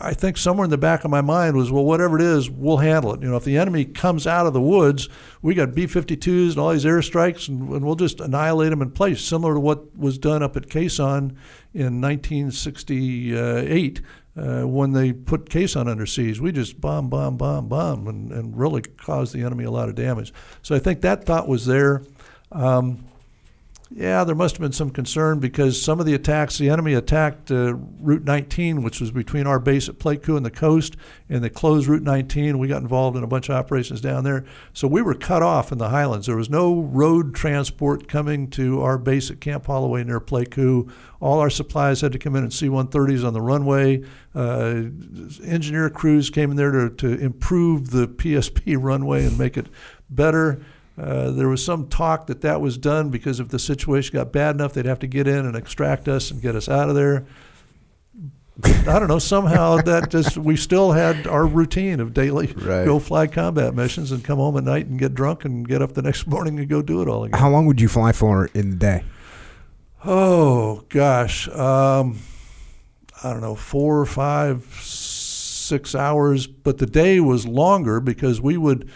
I 0.00 0.14
think 0.14 0.36
somewhere 0.36 0.64
in 0.64 0.70
the 0.70 0.78
back 0.78 1.04
of 1.04 1.10
my 1.10 1.20
mind 1.20 1.56
was, 1.56 1.70
well, 1.70 1.84
whatever 1.84 2.18
it 2.18 2.22
is, 2.22 2.50
we'll 2.50 2.78
handle 2.78 3.14
it. 3.14 3.22
You 3.22 3.28
know, 3.28 3.36
if 3.36 3.44
the 3.44 3.56
enemy 3.56 3.84
comes 3.84 4.26
out 4.26 4.46
of 4.46 4.52
the 4.52 4.60
woods, 4.60 5.08
we 5.42 5.54
got 5.54 5.74
B-52s 5.74 6.50
and 6.50 6.58
all 6.58 6.72
these 6.72 6.84
airstrikes, 6.84 7.48
and, 7.48 7.68
and 7.70 7.84
we'll 7.84 7.94
just 7.94 8.20
annihilate 8.20 8.70
them 8.70 8.82
in 8.82 8.90
place, 8.90 9.20
similar 9.20 9.54
to 9.54 9.60
what 9.60 9.96
was 9.96 10.18
done 10.18 10.42
up 10.42 10.56
at 10.56 10.68
Sanh 10.68 11.36
in 11.72 12.00
1968 12.00 14.00
uh, 14.36 14.62
when 14.62 14.92
they 14.92 15.12
put 15.12 15.46
Sanh 15.46 15.88
under 15.88 16.06
siege. 16.06 16.40
We 16.40 16.50
just 16.50 16.80
bomb, 16.80 17.08
bomb, 17.08 17.36
bomb, 17.36 17.68
bomb, 17.68 18.08
and, 18.08 18.32
and 18.32 18.58
really 18.58 18.82
caused 18.82 19.32
the 19.32 19.42
enemy 19.42 19.64
a 19.64 19.70
lot 19.70 19.88
of 19.88 19.94
damage. 19.94 20.32
So 20.62 20.74
I 20.74 20.80
think 20.80 21.02
that 21.02 21.24
thought 21.24 21.46
was 21.46 21.66
there. 21.66 22.02
Um, 22.50 23.04
yeah, 23.92 24.22
there 24.22 24.36
must 24.36 24.54
have 24.54 24.60
been 24.60 24.72
some 24.72 24.90
concern 24.90 25.40
because 25.40 25.80
some 25.80 25.98
of 25.98 26.06
the 26.06 26.14
attacks, 26.14 26.58
the 26.58 26.70
enemy 26.70 26.94
attacked 26.94 27.50
uh, 27.50 27.74
Route 27.74 28.22
19, 28.22 28.82
which 28.82 29.00
was 29.00 29.10
between 29.10 29.48
our 29.48 29.58
base 29.58 29.88
at 29.88 29.98
Pleiku 29.98 30.36
and 30.36 30.46
the 30.46 30.50
coast, 30.50 30.96
and 31.28 31.42
they 31.42 31.48
closed 31.48 31.88
Route 31.88 32.04
19. 32.04 32.60
We 32.60 32.68
got 32.68 32.82
involved 32.82 33.16
in 33.16 33.24
a 33.24 33.26
bunch 33.26 33.48
of 33.48 33.56
operations 33.56 34.00
down 34.00 34.22
there. 34.22 34.44
So 34.72 34.86
we 34.86 35.02
were 35.02 35.14
cut 35.14 35.42
off 35.42 35.72
in 35.72 35.78
the 35.78 35.88
highlands. 35.88 36.26
There 36.26 36.36
was 36.36 36.48
no 36.48 36.82
road 36.82 37.34
transport 37.34 38.06
coming 38.06 38.48
to 38.50 38.80
our 38.80 38.96
base 38.96 39.28
at 39.28 39.40
Camp 39.40 39.66
Holloway 39.66 40.04
near 40.04 40.20
Pleiku. 40.20 40.88
All 41.18 41.40
our 41.40 41.50
supplies 41.50 42.00
had 42.00 42.12
to 42.12 42.18
come 42.18 42.36
in 42.36 42.44
in 42.44 42.52
C 42.52 42.68
130s 42.68 43.26
on 43.26 43.32
the 43.32 43.42
runway. 43.42 44.04
Uh, 44.36 44.84
engineer 45.44 45.90
crews 45.90 46.30
came 46.30 46.52
in 46.52 46.56
there 46.56 46.70
to, 46.70 46.90
to 46.90 47.18
improve 47.18 47.90
the 47.90 48.06
PSP 48.06 48.76
runway 48.80 49.24
and 49.24 49.36
make 49.36 49.56
it 49.56 49.66
better. 50.08 50.62
Uh, 51.00 51.30
there 51.30 51.48
was 51.48 51.64
some 51.64 51.88
talk 51.88 52.26
that 52.26 52.42
that 52.42 52.60
was 52.60 52.76
done 52.76 53.08
because 53.08 53.40
if 53.40 53.48
the 53.48 53.58
situation 53.58 54.12
got 54.12 54.32
bad 54.32 54.54
enough, 54.54 54.74
they'd 54.74 54.84
have 54.84 54.98
to 54.98 55.06
get 55.06 55.26
in 55.26 55.46
and 55.46 55.56
extract 55.56 56.08
us 56.08 56.30
and 56.30 56.42
get 56.42 56.54
us 56.54 56.68
out 56.68 56.90
of 56.90 56.94
there. 56.94 57.24
I 58.62 58.98
don't 58.98 59.08
know. 59.08 59.18
Somehow 59.18 59.76
that 59.82 60.10
just 60.10 60.36
we 60.36 60.56
still 60.56 60.92
had 60.92 61.26
our 61.26 61.46
routine 61.46 62.00
of 62.00 62.12
daily 62.12 62.48
right. 62.48 62.84
go 62.84 62.98
fly 62.98 63.26
combat 63.26 63.74
missions 63.74 64.12
and 64.12 64.22
come 64.22 64.38
home 64.38 64.58
at 64.58 64.64
night 64.64 64.86
and 64.86 64.98
get 64.98 65.14
drunk 65.14 65.46
and 65.46 65.66
get 65.66 65.80
up 65.80 65.94
the 65.94 66.02
next 66.02 66.26
morning 66.28 66.58
and 66.58 66.68
go 66.68 66.82
do 66.82 67.00
it 67.00 67.08
all 67.08 67.24
again. 67.24 67.40
How 67.40 67.48
long 67.48 67.64
would 67.64 67.80
you 67.80 67.88
fly 67.88 68.12
for 68.12 68.50
in 68.52 68.70
the 68.70 68.76
day? 68.76 69.04
Oh 70.04 70.84
gosh, 70.90 71.48
um, 71.48 72.18
I 73.22 73.32
don't 73.32 73.40
know, 73.40 73.54
four, 73.54 74.04
five, 74.04 74.64
six 74.82 75.94
hours. 75.94 76.46
But 76.46 76.76
the 76.76 76.86
day 76.86 77.20
was 77.20 77.46
longer 77.46 78.00
because 78.00 78.40
we 78.40 78.58
would 78.58 78.90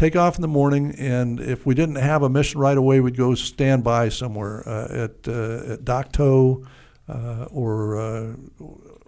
take 0.00 0.16
off 0.16 0.36
in 0.36 0.42
the 0.42 0.48
morning, 0.48 0.94
and 0.98 1.38
if 1.40 1.66
we 1.66 1.74
didn't 1.74 1.96
have 1.96 2.22
a 2.22 2.28
mission 2.28 2.58
right 2.58 2.76
away, 2.76 3.00
we'd 3.00 3.16
go 3.16 3.34
stand 3.34 3.84
by 3.84 4.08
somewhere 4.08 4.66
uh, 4.66 5.04
at 5.04 5.28
uh, 5.28 5.74
at 5.74 5.84
Dak 5.84 6.10
To 6.12 6.66
uh, 7.08 7.46
or 7.50 8.00
uh, 8.00 8.34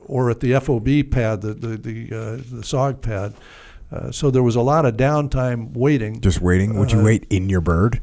or 0.04 0.30
at 0.30 0.40
the 0.40 0.60
FOB 0.60 1.10
pad, 1.10 1.40
the 1.40 1.54
the 1.54 1.76
the, 1.76 2.06
uh, 2.14 2.36
the 2.36 2.62
SOG 2.62 3.00
pad. 3.00 3.34
Uh, 3.90 4.10
so 4.10 4.30
there 4.30 4.42
was 4.42 4.56
a 4.56 4.60
lot 4.60 4.86
of 4.86 4.96
downtime 4.96 5.72
waiting. 5.72 6.20
Just 6.20 6.40
waiting. 6.40 6.78
Would 6.78 6.92
you 6.92 7.02
wait 7.02 7.26
in 7.30 7.48
your 7.48 7.60
bird? 7.60 8.00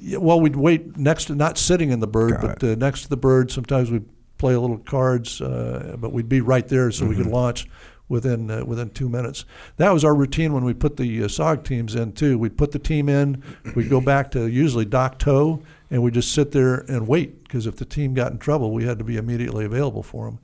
Yeah, 0.00 0.18
well, 0.18 0.40
we'd 0.40 0.56
wait 0.56 0.96
next 0.96 1.26
to 1.26 1.34
not 1.34 1.58
sitting 1.58 1.90
in 1.90 2.00
the 2.00 2.06
bird, 2.06 2.40
Got 2.40 2.60
but 2.60 2.78
next 2.78 3.02
to 3.02 3.08
the 3.08 3.16
bird. 3.16 3.50
Sometimes 3.50 3.90
we'd 3.90 4.08
play 4.38 4.54
a 4.54 4.60
little 4.60 4.78
cards, 4.78 5.38
but 5.40 6.12
we'd 6.12 6.28
be 6.28 6.40
right 6.40 6.66
there 6.68 6.90
so 6.90 7.02
mm-hmm. 7.02 7.10
we 7.10 7.16
could 7.16 7.26
mm-hmm. 7.26 7.34
launch 7.34 7.68
within 8.08 8.50
uh, 8.50 8.64
within 8.64 8.90
two 8.90 9.08
minutes. 9.08 9.44
That 9.76 9.92
was 9.92 10.04
our 10.04 10.14
routine 10.14 10.52
when 10.52 10.64
we 10.64 10.74
put 10.74 10.96
the 10.96 11.24
uh, 11.24 11.28
SOG 11.28 11.64
teams 11.64 11.94
in 11.94 12.12
too. 12.12 12.38
We'd 12.38 12.56
put 12.56 12.72
the 12.72 12.78
team 12.78 13.08
in, 13.08 13.42
we'd 13.74 13.90
go 13.90 14.00
back 14.00 14.30
to 14.32 14.46
usually 14.46 14.84
Dak 14.84 15.18
To, 15.20 15.62
and 15.90 16.02
we'd 16.02 16.14
just 16.14 16.32
sit 16.32 16.52
there 16.52 16.78
and 16.88 17.08
wait 17.08 17.44
because 17.44 17.66
if 17.66 17.76
the 17.76 17.84
team 17.84 18.14
got 18.14 18.32
in 18.32 18.38
trouble, 18.38 18.72
we 18.72 18.84
had 18.84 18.98
to 18.98 19.04
be 19.04 19.16
immediately 19.16 19.64
available 19.64 20.02
for 20.02 20.26
them. 20.26 20.38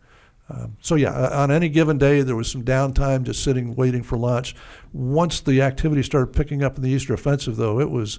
Um, 0.48 0.76
so 0.80 0.97
yeah, 0.97 1.10
uh, 1.10 1.43
on 1.43 1.51
any 1.51 1.68
given 1.68 1.98
day, 1.98 2.20
there 2.22 2.36
was 2.36 2.51
some 2.51 2.62
downtime, 2.62 3.22
just 3.22 3.43
sitting 3.43 3.74
waiting 3.74 4.02
for 4.02 4.18
lunch. 4.18 4.55
Once 4.93 5.40
the 5.40 5.62
activity 5.62 6.02
started 6.02 6.34
picking 6.34 6.62
up 6.62 6.76
in 6.76 6.82
the 6.82 6.90
Easter 6.90 7.14
offensive, 7.14 7.56
though, 7.56 7.80
it 7.80 7.90
was 7.90 8.18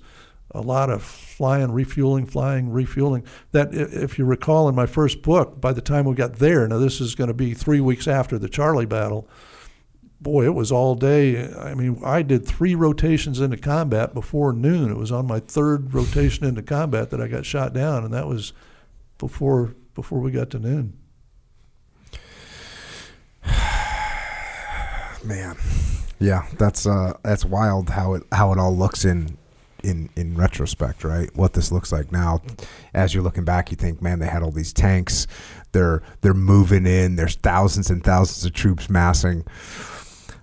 a 0.54 0.62
lot 0.62 0.90
of 0.90 1.04
flying, 1.04 1.72
refueling, 1.72 2.26
flying, 2.26 2.70
refueling. 2.70 3.24
That, 3.52 3.74
if 3.74 4.20
you 4.20 4.26
recall, 4.26 4.70
in 4.70 4.76
my 4.76 4.86
first 4.86 5.22
book, 5.22 5.60
by 5.60 5.74
the 5.74 5.82
time 5.82 6.06
we 6.06 6.14
got 6.16 6.36
there, 6.36 6.68
now 6.68 6.78
this 6.78 7.02
is 7.02 7.16
going 7.16 7.30
to 7.30 7.34
be 7.34 7.54
three 7.54 7.82
weeks 7.82 8.08
after 8.08 8.38
the 8.38 8.50
Charlie 8.50 8.86
battle. 8.86 9.28
Boy, 10.22 10.46
it 10.46 10.54
was 10.54 10.72
all 10.72 10.96
day. 10.96 11.52
I 11.54 11.74
mean, 11.74 12.00
I 12.06 12.22
did 12.22 12.46
three 12.46 12.76
rotations 12.76 13.40
into 13.42 13.58
combat 13.58 14.14
before 14.14 14.54
noon. 14.54 14.90
It 14.90 14.98
was 14.98 15.12
on 15.12 15.28
my 15.28 15.40
third 15.40 15.94
rotation 15.94 16.46
into 16.46 16.62
combat 16.62 17.10
that 17.10 17.20
I 17.20 17.28
got 17.28 17.46
shot 17.46 17.74
down, 17.74 18.06
and 18.06 18.14
that 18.14 18.28
was 18.28 18.54
before 19.18 19.76
before 19.96 20.20
we 20.20 20.32
got 20.32 20.50
to 20.52 20.60
noon. 20.60 20.98
Man, 25.26 25.58
yeah, 26.20 26.46
that's 26.58 26.88
uh, 26.88 27.18
that's 27.24 27.44
wild 27.44 27.90
how 27.90 28.14
it 28.14 28.24
how 28.32 28.54
it 28.54 28.60
all 28.60 28.76
looks 28.76 29.04
in 29.04 29.38
in 29.84 30.10
in 30.16 30.36
retrospect, 30.36 31.04
right? 31.04 31.30
What 31.36 31.54
this 31.54 31.72
looks 31.72 31.92
like 31.92 32.12
now, 32.12 32.42
as 32.94 33.14
you're 33.14 33.24
looking 33.24 33.46
back, 33.46 33.72
you 33.72 33.78
think, 33.78 34.02
man, 34.02 34.20
they 34.20 34.28
had 34.28 34.44
all 34.44 34.52
these 34.52 34.74
tanks. 34.74 35.28
They're 35.72 36.02
they're 36.22 36.34
moving 36.34 36.86
in. 36.86 37.16
There's 37.16 37.36
thousands 37.36 37.90
and 37.90 38.04
thousands 38.04 38.46
of 38.46 38.54
troops 38.54 38.90
massing. 38.90 39.46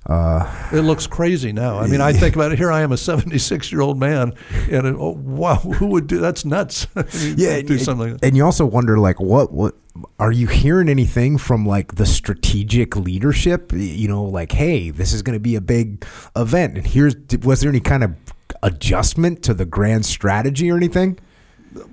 Uh, 0.06 0.50
it 0.72 0.80
looks 0.80 1.06
crazy 1.06 1.52
now. 1.52 1.78
I 1.78 1.86
mean, 1.86 2.00
I 2.00 2.12
think 2.12 2.34
about 2.34 2.52
it. 2.52 2.58
Here 2.58 2.72
I 2.72 2.80
am, 2.80 2.90
a 2.90 2.96
76 2.96 3.70
year 3.70 3.82
old 3.82 3.98
man, 3.98 4.32
and 4.70 4.86
it, 4.86 4.96
oh, 4.98 5.10
wow, 5.10 5.56
who 5.56 5.88
would 5.88 6.06
do 6.06 6.18
that's 6.18 6.44
nuts? 6.44 6.86
yeah, 7.36 7.60
do 7.60 7.78
something. 7.78 8.18
And 8.22 8.36
you 8.36 8.44
also 8.44 8.64
wonder, 8.64 8.98
like, 8.98 9.20
what 9.20 9.52
what 9.52 9.76
are 10.18 10.32
you 10.32 10.46
hearing 10.46 10.88
anything 10.88 11.36
from 11.36 11.66
like 11.66 11.96
the 11.96 12.06
strategic 12.06 12.96
leadership? 12.96 13.72
You 13.74 14.08
know, 14.08 14.24
like, 14.24 14.52
hey, 14.52 14.90
this 14.90 15.12
is 15.12 15.20
going 15.22 15.36
to 15.36 15.40
be 15.40 15.54
a 15.54 15.60
big 15.60 16.04
event, 16.34 16.78
and 16.78 16.86
here's 16.86 17.14
was 17.42 17.60
there 17.60 17.68
any 17.68 17.80
kind 17.80 18.02
of 18.02 18.14
adjustment 18.62 19.42
to 19.44 19.54
the 19.54 19.64
grand 19.64 20.06
strategy 20.06 20.70
or 20.70 20.76
anything? 20.76 21.18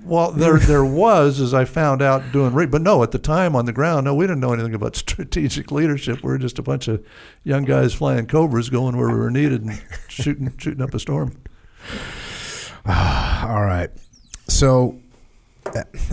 Well, 0.04 0.32
there 0.32 0.58
there 0.58 0.84
was, 0.84 1.40
as 1.40 1.54
I 1.54 1.64
found 1.64 2.02
out 2.02 2.32
doing, 2.32 2.52
re- 2.52 2.66
but 2.66 2.82
no, 2.82 3.02
at 3.04 3.12
the 3.12 3.18
time 3.18 3.54
on 3.54 3.64
the 3.64 3.72
ground, 3.72 4.06
no, 4.06 4.14
we 4.14 4.26
didn't 4.26 4.40
know 4.40 4.52
anything 4.52 4.74
about 4.74 4.96
strategic 4.96 5.70
leadership. 5.70 6.22
We 6.22 6.30
were 6.30 6.38
just 6.38 6.58
a 6.58 6.62
bunch 6.62 6.88
of 6.88 7.04
young 7.44 7.64
guys 7.64 7.94
flying 7.94 8.26
cobras, 8.26 8.70
going 8.70 8.96
where 8.96 9.08
we 9.08 9.14
were 9.14 9.30
needed 9.30 9.62
and 9.62 9.80
shooting 10.08 10.52
shooting 10.58 10.82
up 10.82 10.94
a 10.94 10.98
storm. 10.98 11.40
All 12.86 13.62
right, 13.62 13.90
so 14.48 14.98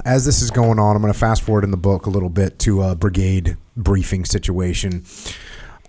as 0.04 0.26
this 0.26 0.42
is 0.42 0.52
going 0.52 0.80
on, 0.80 0.96
I'm 0.96 1.02
going 1.02 1.14
to 1.14 1.18
fast 1.18 1.42
forward 1.42 1.64
in 1.64 1.72
the 1.72 1.78
book 1.78 2.06
a 2.06 2.10
little 2.10 2.30
bit 2.30 2.60
to 2.60 2.84
a 2.84 2.96
brigade 2.96 3.58
briefing 3.76 4.26
situation. 4.26 5.06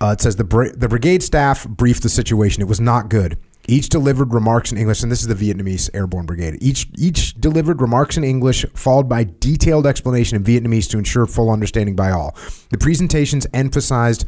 Uh, 0.01 0.14
it 0.16 0.20
says 0.20 0.36
the 0.36 0.44
br- 0.44 0.68
the 0.68 0.88
brigade 0.88 1.22
staff 1.22 1.66
briefed 1.68 2.02
the 2.02 2.09
situation. 2.09 2.62
It 2.62 2.68
was 2.68 2.80
not 2.80 3.09
good. 3.09 3.38
Each 3.68 3.88
delivered 3.88 4.32
remarks 4.32 4.70
in 4.70 4.78
English, 4.78 5.02
and 5.02 5.10
this 5.10 5.22
is 5.22 5.26
the 5.26 5.34
Vietnamese 5.34 5.90
Airborne 5.93 6.26
Brigade. 6.26 6.59
Each 6.60 6.88
each 6.97 7.34
delivered 7.40 7.80
remarks 7.80 8.16
in 8.16 8.24
English, 8.24 8.64
followed 8.74 9.09
by 9.09 9.24
detailed 9.24 9.86
explanation 9.86 10.36
in 10.36 10.44
Vietnamese 10.44 10.88
to 10.90 10.98
ensure 10.98 11.26
full 11.26 11.51
understanding 11.51 11.97
by 11.97 12.10
all. 12.10 12.36
The 12.70 12.78
presentations 12.78 13.47
emphasized 13.52 14.24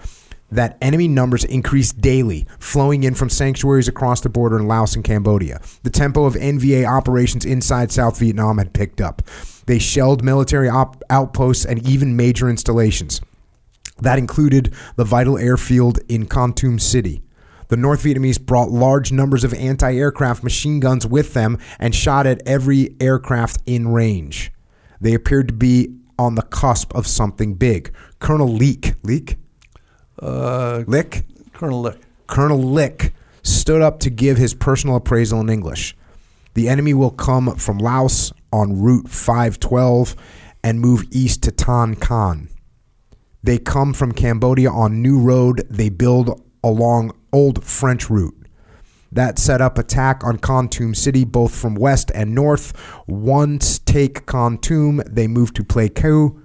that 0.51 0.78
enemy 0.81 1.09
numbers 1.09 1.44
increased 1.44 2.01
daily, 2.01 2.47
flowing 2.59 3.05
in 3.05 3.15
from 3.15 3.28
sanctuaries 3.28 3.89
across 3.89 4.23
the 4.23 4.28
border 4.28 4.59
in 4.59 4.66
Laos 4.66 4.97
and 4.97 5.05
Cambodia. 5.05 5.60
The 5.82 5.90
tempo 5.90 6.24
of 6.24 6.35
NVA 6.35 6.86
operations 6.86 7.44
inside 7.44 7.93
South 7.93 8.19
Vietnam 8.19 8.59
had 8.59 8.73
picked 8.73 9.01
up. 9.01 9.23
They 9.66 9.78
shelled 9.78 10.24
military 10.24 10.69
op- 10.69 11.02
outposts 11.10 11.66
and 11.66 11.86
even 11.86 12.16
major 12.16 12.48
installations. 12.48 13.20
That 14.01 14.19
included 14.19 14.73
the 14.97 15.05
vital 15.05 15.36
airfield 15.36 15.98
in 16.09 16.27
Kon 16.27 16.55
Tum 16.55 16.78
City. 16.78 17.23
The 17.69 17.77
North 17.77 18.03
Vietnamese 18.03 18.40
brought 18.40 18.70
large 18.70 19.12
numbers 19.12 19.45
of 19.45 19.55
anti 19.55 19.95
aircraft 19.95 20.43
machine 20.43 20.81
guns 20.81 21.07
with 21.07 21.35
them 21.35 21.59
and 21.78 21.95
shot 21.95 22.27
at 22.27 22.43
every 22.47 22.97
aircraft 23.01 23.62
in 23.66 23.89
range. 23.89 24.53
They 25.01 25.15
appeared 25.15 25.49
to 25.49 25.55
be 25.55 25.95
on 26.19 26.35
the 26.35 26.43
cusp 26.43 26.95
of 26.95 27.07
something 27.07 27.55
big. 27.55 27.95
Colonel 28.19 28.49
Leek, 28.49 28.95
Leek? 29.03 29.36
Uh, 30.20 30.82
Lick? 30.86 31.24
Colonel 31.53 31.81
Lick. 31.81 32.01
Colonel 32.27 32.62
Lick 32.62 33.15
stood 33.43 33.82
up 33.82 34.01
to 34.01 34.11
give 34.11 34.36
his 34.36 34.55
personal 34.55 34.97
appraisal 34.97 35.40
in 35.40 35.49
English. 35.49 35.97
The 36.55 36.69
enemy 36.69 36.95
will 36.95 37.11
come 37.11 37.55
from 37.57 37.78
Laos 37.78 38.32
on 38.53 38.81
Route 38.81 39.09
512 39.09 40.16
and 40.65 40.81
move 40.81 41.05
east 41.11 41.43
to 41.45 41.53
Tan 41.53 41.95
Canh. 41.95 42.49
They 43.43 43.59
come 43.59 43.93
from 43.93 44.12
Cambodia 44.12 44.70
on 44.70 45.01
New 45.01 45.20
Road. 45.20 45.66
They 45.70 45.89
build 45.89 46.43
along 46.65 47.12
old 47.32 47.64
French 47.64 48.10
route. 48.10 48.34
That 49.10 49.38
set 49.38 49.60
up 49.60 49.78
attack 49.78 50.22
on 50.22 50.38
Kon 50.38 50.68
Tum 50.68 50.94
City 50.94 51.24
both 51.24 51.55
from 51.55 51.74
west 51.74 52.10
and 52.14 52.34
north. 52.34 52.74
Once 53.06 53.78
take 53.78 54.26
Kon 54.26 54.59
Tum, 54.59 55.02
they 55.06 55.26
move 55.26 55.55
to 55.55 55.64
Pleiku, 55.64 56.40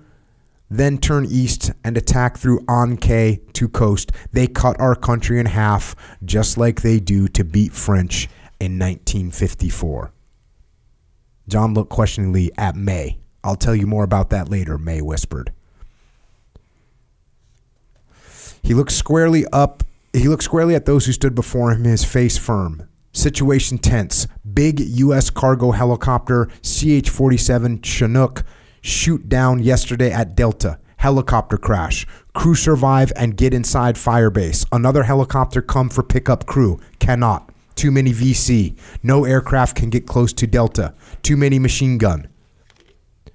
then 0.69 0.97
turn 0.97 1.25
east 1.29 1.71
and 1.83 1.97
attack 1.97 2.37
through 2.37 2.63
An 2.67 2.97
Khe 2.97 3.41
to 3.53 3.67
coast. 3.67 4.11
They 4.31 4.47
cut 4.47 4.79
our 4.79 4.95
country 4.95 5.39
in 5.39 5.45
half, 5.45 5.95
just 6.23 6.57
like 6.57 6.81
they 6.81 6.99
do 6.99 7.27
to 7.29 7.43
beat 7.43 7.73
French 7.73 8.29
in 8.59 8.79
1954. 8.79 10.11
John 11.49 11.73
looked 11.73 11.91
questioningly 11.91 12.51
at 12.57 12.75
May. 12.75 13.19
I'll 13.43 13.57
tell 13.57 13.75
you 13.75 13.85
more 13.85 14.05
about 14.05 14.29
that 14.29 14.49
later, 14.49 14.77
May 14.77 15.01
whispered. 15.01 15.51
He 18.61 18.73
looked 18.73 18.93
squarely 18.93 19.45
up 19.47 19.83
he 20.13 20.27
looked 20.27 20.43
squarely 20.43 20.75
at 20.75 20.85
those 20.85 21.05
who 21.05 21.11
stood 21.11 21.35
before 21.35 21.71
him, 21.71 21.83
his 21.83 22.05
face 22.05 22.37
firm. 22.37 22.87
Situation 23.11 23.77
tense. 23.77 24.27
Big 24.53 24.79
U.S. 24.79 25.29
cargo 25.29 25.71
helicopter 25.71 26.49
CH 26.63 27.09
47 27.09 27.81
Chinook 27.81 28.43
shoot 28.81 29.27
down 29.29 29.59
yesterday 29.59 30.11
at 30.11 30.35
Delta. 30.35 30.79
Helicopter 30.97 31.57
crash. 31.57 32.07
Crew 32.33 32.55
survive 32.55 33.11
and 33.15 33.35
get 33.35 33.53
inside 33.53 33.95
firebase. 33.95 34.65
Another 34.71 35.03
helicopter 35.03 35.61
come 35.61 35.89
for 35.89 36.01
pickup 36.01 36.45
crew. 36.45 36.79
Cannot. 36.99 37.49
Too 37.75 37.91
many 37.91 38.11
VC. 38.11 38.77
No 39.01 39.25
aircraft 39.25 39.75
can 39.75 39.89
get 39.89 40.07
close 40.07 40.31
to 40.33 40.47
Delta. 40.47 40.93
Too 41.23 41.35
many 41.35 41.59
machine 41.59 41.97
gun. 41.97 42.27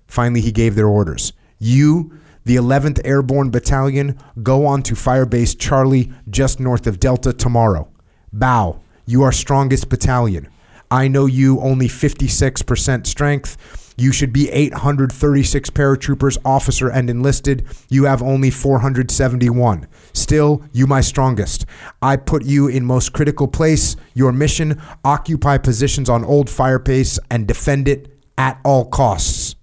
Finally, 0.06 0.40
he 0.40 0.52
gave 0.52 0.74
their 0.74 0.86
orders. 0.86 1.32
You 1.59 2.18
the 2.48 2.56
11th 2.56 2.98
Airborne 3.04 3.50
Battalion 3.50 4.18
go 4.42 4.64
on 4.64 4.82
to 4.84 4.94
Firebase 4.94 5.54
Charlie 5.58 6.10
just 6.30 6.58
north 6.58 6.86
of 6.86 6.98
Delta 6.98 7.30
tomorrow. 7.30 7.92
Bao, 8.34 8.80
you 9.04 9.22
are 9.22 9.32
strongest 9.32 9.90
battalion. 9.90 10.48
I 10.90 11.08
know 11.08 11.26
you 11.26 11.60
only 11.60 11.88
56% 11.88 13.06
strength. 13.06 13.92
You 13.98 14.12
should 14.12 14.32
be 14.32 14.48
836 14.48 15.68
paratroopers, 15.68 16.38
officer, 16.42 16.88
and 16.88 17.10
enlisted. 17.10 17.66
You 17.90 18.04
have 18.04 18.22
only 18.22 18.48
471. 18.48 19.86
Still, 20.14 20.62
you 20.72 20.86
my 20.86 21.02
strongest. 21.02 21.66
I 22.00 22.16
put 22.16 22.46
you 22.46 22.66
in 22.66 22.82
most 22.82 23.12
critical 23.12 23.46
place. 23.46 23.94
Your 24.14 24.32
mission: 24.32 24.80
occupy 25.04 25.58
positions 25.58 26.08
on 26.08 26.24
old 26.24 26.46
firebase 26.46 27.18
and 27.30 27.46
defend 27.46 27.88
it 27.88 28.10
at 28.38 28.58
all 28.64 28.86
costs. 28.86 29.54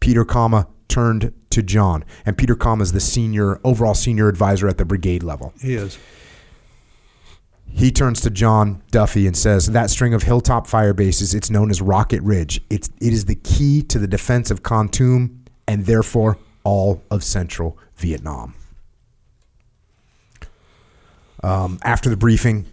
Peter, 0.00 0.24
Kama 0.24 0.66
turned 0.88 1.34
to 1.50 1.62
John, 1.62 2.04
and 2.24 2.38
Peter 2.38 2.54
Kama 2.54 2.82
is 2.82 2.92
the 2.92 3.00
senior, 3.00 3.60
overall 3.64 3.94
senior 3.94 4.28
advisor 4.28 4.68
at 4.68 4.78
the 4.78 4.84
brigade 4.84 5.22
level. 5.22 5.52
He 5.60 5.74
is. 5.74 5.98
He 7.66 7.90
turns 7.92 8.20
to 8.22 8.30
John 8.30 8.82
Duffy 8.90 9.26
and 9.26 9.36
says, 9.36 9.66
"That 9.66 9.90
string 9.90 10.12
of 10.12 10.24
hilltop 10.24 10.66
fire 10.66 10.92
bases, 10.92 11.34
it's 11.34 11.50
known 11.50 11.70
as 11.70 11.80
Rocket 11.80 12.22
Ridge. 12.22 12.60
It's 12.68 12.88
it 13.00 13.12
is 13.12 13.26
the 13.26 13.36
key 13.36 13.82
to 13.84 13.98
the 13.98 14.08
defense 14.08 14.50
of 14.50 14.62
Kon 14.62 14.88
Tum 14.88 15.44
and 15.68 15.86
therefore 15.86 16.38
all 16.64 17.02
of 17.10 17.22
Central 17.22 17.78
Vietnam." 17.96 18.54
Um, 21.42 21.78
after 21.82 22.10
the 22.10 22.16
briefing, 22.16 22.66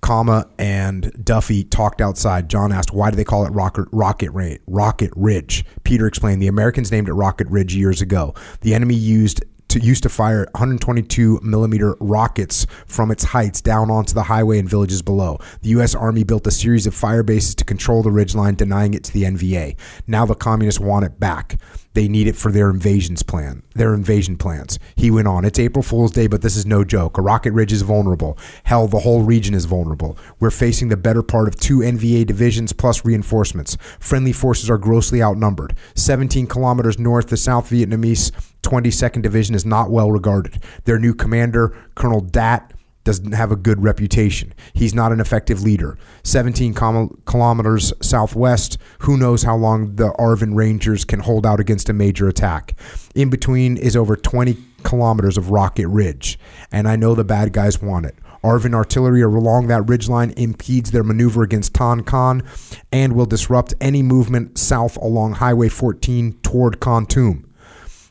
Kama 0.00 0.48
and 0.58 1.12
Duffy 1.22 1.64
talked 1.64 2.00
outside. 2.00 2.48
John 2.48 2.72
asked, 2.72 2.92
"Why 2.92 3.10
do 3.10 3.16
they 3.16 3.24
call 3.24 3.44
it 3.46 3.52
Rocket 3.52 3.86
Rocket 3.92 4.30
Rocket 4.66 5.12
Ridge?" 5.16 5.64
Peter 5.84 6.06
explained, 6.06 6.40
"The 6.40 6.48
Americans 6.48 6.90
named 6.90 7.08
it 7.08 7.14
Rocket 7.14 7.48
Ridge 7.48 7.74
years 7.74 8.00
ago. 8.00 8.34
The 8.62 8.74
enemy 8.74 8.94
used 8.94 9.44
to 9.68 9.78
used 9.78 10.02
to 10.02 10.08
fire 10.08 10.48
122 10.54 11.38
millimeter 11.44 11.96
rockets 12.00 12.66
from 12.86 13.12
its 13.12 13.22
heights 13.22 13.60
down 13.60 13.88
onto 13.88 14.14
the 14.14 14.24
highway 14.24 14.58
and 14.58 14.68
villages 14.68 15.00
below. 15.00 15.38
The 15.62 15.68
U.S. 15.70 15.94
Army 15.94 16.24
built 16.24 16.46
a 16.46 16.50
series 16.50 16.88
of 16.88 16.94
fire 16.94 17.22
bases 17.22 17.54
to 17.54 17.64
control 17.64 18.02
the 18.02 18.10
ridge 18.10 18.34
line, 18.34 18.56
denying 18.56 18.94
it 18.94 19.04
to 19.04 19.12
the 19.12 19.24
NVA. 19.24 19.76
Now 20.08 20.26
the 20.26 20.34
communists 20.34 20.80
want 20.80 21.04
it 21.04 21.20
back. 21.20 21.60
They 21.94 22.06
need 22.06 22.28
it 22.28 22.36
for 22.36 22.52
their 22.52 22.70
invasions 22.70 23.22
plan, 23.22 23.62
their 23.74 23.94
invasion 23.94 24.36
plans. 24.36 24.78
He 24.94 25.10
went 25.10 25.26
on, 25.26 25.44
It's 25.44 25.58
April 25.58 25.82
Fool's 25.82 26.12
Day, 26.12 26.28
but 26.28 26.40
this 26.40 26.56
is 26.56 26.64
no 26.64 26.84
joke. 26.84 27.18
A 27.18 27.22
Rocket 27.22 27.52
Ridge 27.52 27.72
is 27.72 27.82
vulnerable. 27.82 28.38
Hell, 28.62 28.86
the 28.86 29.00
whole 29.00 29.22
region 29.22 29.54
is 29.54 29.64
vulnerable. 29.64 30.16
We're 30.38 30.50
facing 30.50 30.88
the 30.88 30.96
better 30.96 31.22
part 31.22 31.48
of 31.48 31.56
two 31.56 31.78
NVA 31.78 32.26
divisions 32.26 32.72
plus 32.72 33.04
reinforcements. 33.04 33.76
Friendly 33.98 34.32
forces 34.32 34.70
are 34.70 34.78
grossly 34.78 35.22
outnumbered. 35.22 35.76
17 35.96 36.46
kilometers 36.46 36.98
north, 36.98 37.28
the 37.28 37.36
South 37.36 37.68
Vietnamese 37.70 38.30
22nd 38.62 39.22
Division 39.22 39.54
is 39.54 39.64
not 39.64 39.90
well 39.90 40.12
regarded. 40.12 40.62
Their 40.84 40.98
new 40.98 41.14
commander, 41.14 41.76
Colonel 41.94 42.20
Dat, 42.20 42.72
doesn't 43.04 43.32
have 43.32 43.50
a 43.50 43.56
good 43.56 43.82
reputation. 43.82 44.52
He's 44.72 44.94
not 44.94 45.12
an 45.12 45.20
effective 45.20 45.62
leader. 45.62 45.98
17 46.24 46.74
com- 46.74 47.20
kilometers 47.24 47.92
southwest, 48.02 48.78
who 49.00 49.16
knows 49.16 49.42
how 49.42 49.56
long 49.56 49.96
the 49.96 50.10
ARVN 50.12 50.54
Rangers 50.54 51.04
can 51.04 51.20
hold 51.20 51.46
out 51.46 51.60
against 51.60 51.88
a 51.88 51.94
major 51.94 52.28
attack. 52.28 52.74
In 53.14 53.30
between 53.30 53.76
is 53.76 53.96
over 53.96 54.16
20 54.16 54.56
kilometers 54.82 55.36
of 55.38 55.50
Rocket 55.50 55.88
Ridge, 55.88 56.38
and 56.70 56.88
I 56.88 56.96
know 56.96 57.14
the 57.14 57.24
bad 57.24 57.52
guys 57.52 57.80
want 57.80 58.06
it. 58.06 58.16
ARVN 58.42 58.74
artillery 58.74 59.20
along 59.20 59.66
that 59.66 59.82
ridgeline 59.82 60.32
impedes 60.38 60.90
their 60.90 61.04
maneuver 61.04 61.42
against 61.42 61.74
Tan 61.74 62.02
Canh 62.02 62.42
and 62.90 63.12
will 63.14 63.26
disrupt 63.26 63.74
any 63.80 64.02
movement 64.02 64.58
south 64.58 64.96
along 64.96 65.34
Highway 65.34 65.68
14 65.68 66.38
toward 66.42 66.80
Kontum. 66.80 67.44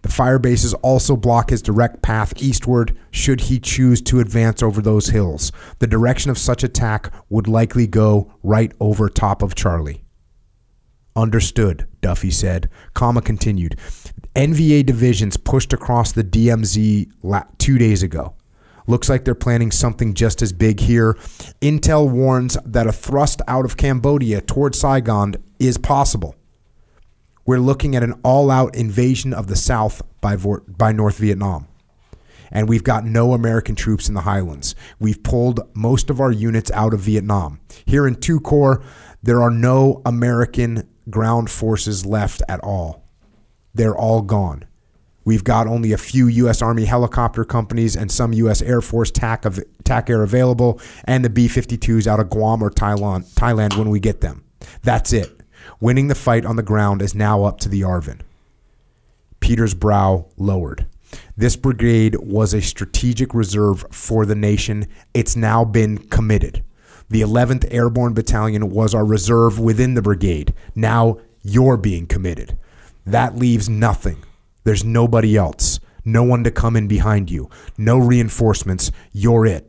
The 0.01 0.09
fire 0.09 0.39
bases 0.39 0.73
also 0.75 1.15
block 1.15 1.49
his 1.49 1.61
direct 1.61 2.01
path 2.01 2.33
eastward 2.41 2.97
should 3.11 3.41
he 3.41 3.59
choose 3.59 4.01
to 4.03 4.19
advance 4.19 4.63
over 4.63 4.81
those 4.81 5.09
hills. 5.09 5.51
The 5.79 5.87
direction 5.87 6.31
of 6.31 6.37
such 6.37 6.63
attack 6.63 7.11
would 7.29 7.47
likely 7.47 7.87
go 7.87 8.33
right 8.41 8.71
over 8.79 9.09
top 9.09 9.41
of 9.41 9.55
Charlie. 9.55 10.03
Understood, 11.15 11.85
Duffy 12.01 12.31
said. 12.31 12.69
Kama 12.93 13.21
continued. 13.21 13.75
NVA 14.35 14.85
divisions 14.85 15.35
pushed 15.35 15.73
across 15.73 16.13
the 16.13 16.23
DMZ 16.23 17.11
two 17.57 17.77
days 17.77 18.03
ago. 18.03 18.35
Looks 18.87 19.09
like 19.09 19.25
they're 19.25 19.35
planning 19.35 19.69
something 19.69 20.13
just 20.13 20.41
as 20.41 20.53
big 20.53 20.79
here. 20.79 21.15
Intel 21.61 22.09
warns 22.09 22.57
that 22.65 22.87
a 22.87 22.91
thrust 22.91 23.41
out 23.47 23.65
of 23.65 23.77
Cambodia 23.77 24.41
toward 24.41 24.75
Saigon 24.75 25.35
is 25.59 25.77
possible 25.77 26.35
we're 27.49 27.57
looking 27.57 27.95
at 27.95 28.03
an 28.03 28.13
all 28.23 28.51
out 28.51 28.75
invasion 28.75 29.33
of 29.33 29.47
the 29.47 29.55
South 29.55 30.03
by, 30.21 30.35
by 30.35 30.91
North 30.91 31.17
Vietnam. 31.17 31.67
And 32.51 32.69
we've 32.69 32.83
got 32.83 33.05
no 33.05 33.33
American 33.33 33.73
troops 33.73 34.07
in 34.07 34.13
the 34.13 34.21
highlands. 34.21 34.75
We've 34.99 35.23
pulled 35.23 35.59
most 35.73 36.11
of 36.11 36.21
our 36.21 36.31
units 36.31 36.69
out 36.69 36.93
of 36.93 36.99
Vietnam. 36.99 37.59
Here 37.87 38.05
in 38.05 38.21
two 38.21 38.39
Corps, 38.39 38.83
there 39.23 39.41
are 39.41 39.49
no 39.49 40.03
American 40.05 40.87
ground 41.09 41.49
forces 41.49 42.05
left 42.05 42.43
at 42.47 42.59
all. 42.59 43.03
They're 43.73 43.97
all 43.97 44.21
gone. 44.21 44.65
We've 45.25 45.43
got 45.43 45.65
only 45.65 45.91
a 45.91 45.97
few 45.97 46.27
U.S. 46.27 46.61
Army 46.61 46.85
helicopter 46.85 47.45
companies 47.45 47.95
and 47.95 48.11
some 48.11 48.31
U.S. 48.31 48.61
Air 48.61 48.81
Force 48.81 49.09
TAC, 49.09 49.45
of, 49.45 49.59
TAC 49.83 50.11
Air 50.11 50.21
available, 50.21 50.79
and 51.05 51.25
the 51.25 51.31
B 51.31 51.47
52s 51.47 52.05
out 52.05 52.19
of 52.19 52.29
Guam 52.29 52.61
or 52.61 52.69
Thailand, 52.69 53.27
Thailand 53.33 53.75
when 53.75 53.89
we 53.89 53.99
get 53.99 54.21
them. 54.21 54.43
That's 54.83 55.13
it. 55.13 55.38
Winning 55.81 56.07
the 56.07 56.15
fight 56.15 56.45
on 56.45 56.57
the 56.57 56.63
ground 56.63 57.01
is 57.01 57.15
now 57.15 57.43
up 57.43 57.59
to 57.61 57.69
the 57.69 57.81
ARVN. 57.81 58.19
Peter's 59.39 59.73
brow 59.73 60.25
lowered. 60.35 60.85
This 61.37 61.55
brigade 61.55 62.15
was 62.15 62.53
a 62.53 62.61
strategic 62.61 63.33
reserve 63.33 63.85
for 63.89 64.25
the 64.25 64.35
nation. 64.35 64.87
It's 65.13 65.37
now 65.37 65.63
been 65.63 65.97
committed. 65.97 66.65
The 67.09 67.21
11th 67.21 67.65
Airborne 67.71 68.13
Battalion 68.13 68.69
was 68.69 68.93
our 68.93 69.05
reserve 69.05 69.57
within 69.57 69.93
the 69.93 70.01
brigade. 70.01 70.53
Now 70.75 71.19
you're 71.43 71.77
being 71.77 72.07
committed. 72.07 72.57
That 73.05 73.37
leaves 73.37 73.69
nothing. 73.69 74.23
There's 74.65 74.83
nobody 74.83 75.37
else. 75.37 75.79
No 76.03 76.23
one 76.23 76.43
to 76.43 76.51
come 76.51 76.75
in 76.75 76.87
behind 76.89 77.31
you. 77.31 77.49
No 77.77 77.97
reinforcements. 77.97 78.91
You're 79.13 79.45
it. 79.45 79.68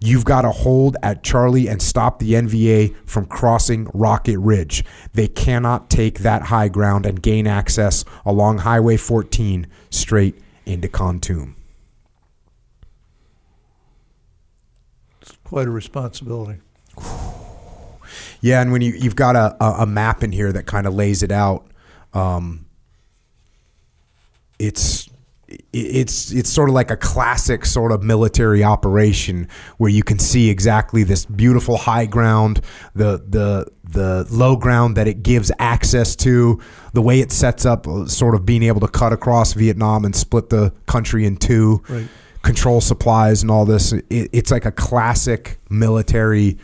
You've 0.00 0.24
got 0.24 0.42
to 0.42 0.50
hold 0.50 0.96
at 1.02 1.24
Charlie 1.24 1.66
and 1.66 1.82
stop 1.82 2.20
the 2.20 2.34
NVA 2.34 2.94
from 3.04 3.26
crossing 3.26 3.88
Rocket 3.92 4.38
Ridge. 4.38 4.84
They 5.12 5.26
cannot 5.26 5.90
take 5.90 6.20
that 6.20 6.42
high 6.42 6.68
ground 6.68 7.04
and 7.04 7.20
gain 7.20 7.48
access 7.48 8.04
along 8.24 8.58
Highway 8.58 8.96
14 8.96 9.66
straight 9.90 10.40
into 10.64 10.86
Kontum. 10.86 11.54
It's 15.20 15.32
quite 15.42 15.66
a 15.66 15.70
responsibility. 15.70 16.60
Yeah, 18.40 18.62
and 18.62 18.70
when 18.70 18.82
you 18.82 18.92
you've 18.92 19.16
got 19.16 19.34
a, 19.34 19.56
a, 19.62 19.82
a 19.82 19.86
map 19.86 20.22
in 20.22 20.30
here 20.30 20.52
that 20.52 20.66
kind 20.66 20.86
of 20.86 20.94
lays 20.94 21.24
it 21.24 21.32
out, 21.32 21.66
um, 22.14 22.66
it's 24.60 25.08
it's 25.72 26.30
it's 26.32 26.50
sort 26.50 26.68
of 26.68 26.74
like 26.74 26.90
a 26.90 26.96
classic 26.96 27.64
sort 27.64 27.92
of 27.92 28.02
military 28.02 28.62
operation 28.62 29.48
where 29.78 29.90
you 29.90 30.02
can 30.02 30.18
see 30.18 30.50
exactly 30.50 31.04
this 31.04 31.24
beautiful 31.24 31.76
high 31.76 32.06
ground, 32.06 32.60
the 32.94 33.22
the 33.28 33.66
the 33.84 34.26
low 34.30 34.56
ground 34.56 34.96
that 34.96 35.08
it 35.08 35.22
gives 35.22 35.50
access 35.58 36.14
to, 36.14 36.60
the 36.92 37.00
way 37.00 37.20
it 37.20 37.32
sets 37.32 37.64
up, 37.64 37.88
uh, 37.88 38.06
sort 38.06 38.34
of 38.34 38.44
being 38.44 38.62
able 38.62 38.80
to 38.80 38.88
cut 38.88 39.12
across 39.14 39.54
Vietnam 39.54 40.04
and 40.04 40.14
split 40.14 40.50
the 40.50 40.70
country 40.84 41.24
in 41.24 41.36
two, 41.36 41.82
right. 41.88 42.06
control 42.42 42.82
supplies 42.82 43.40
and 43.40 43.50
all 43.50 43.64
this. 43.64 43.92
It, 43.92 44.04
it's 44.10 44.50
like 44.50 44.66
a 44.66 44.72
classic 44.72 45.58
military 45.70 46.58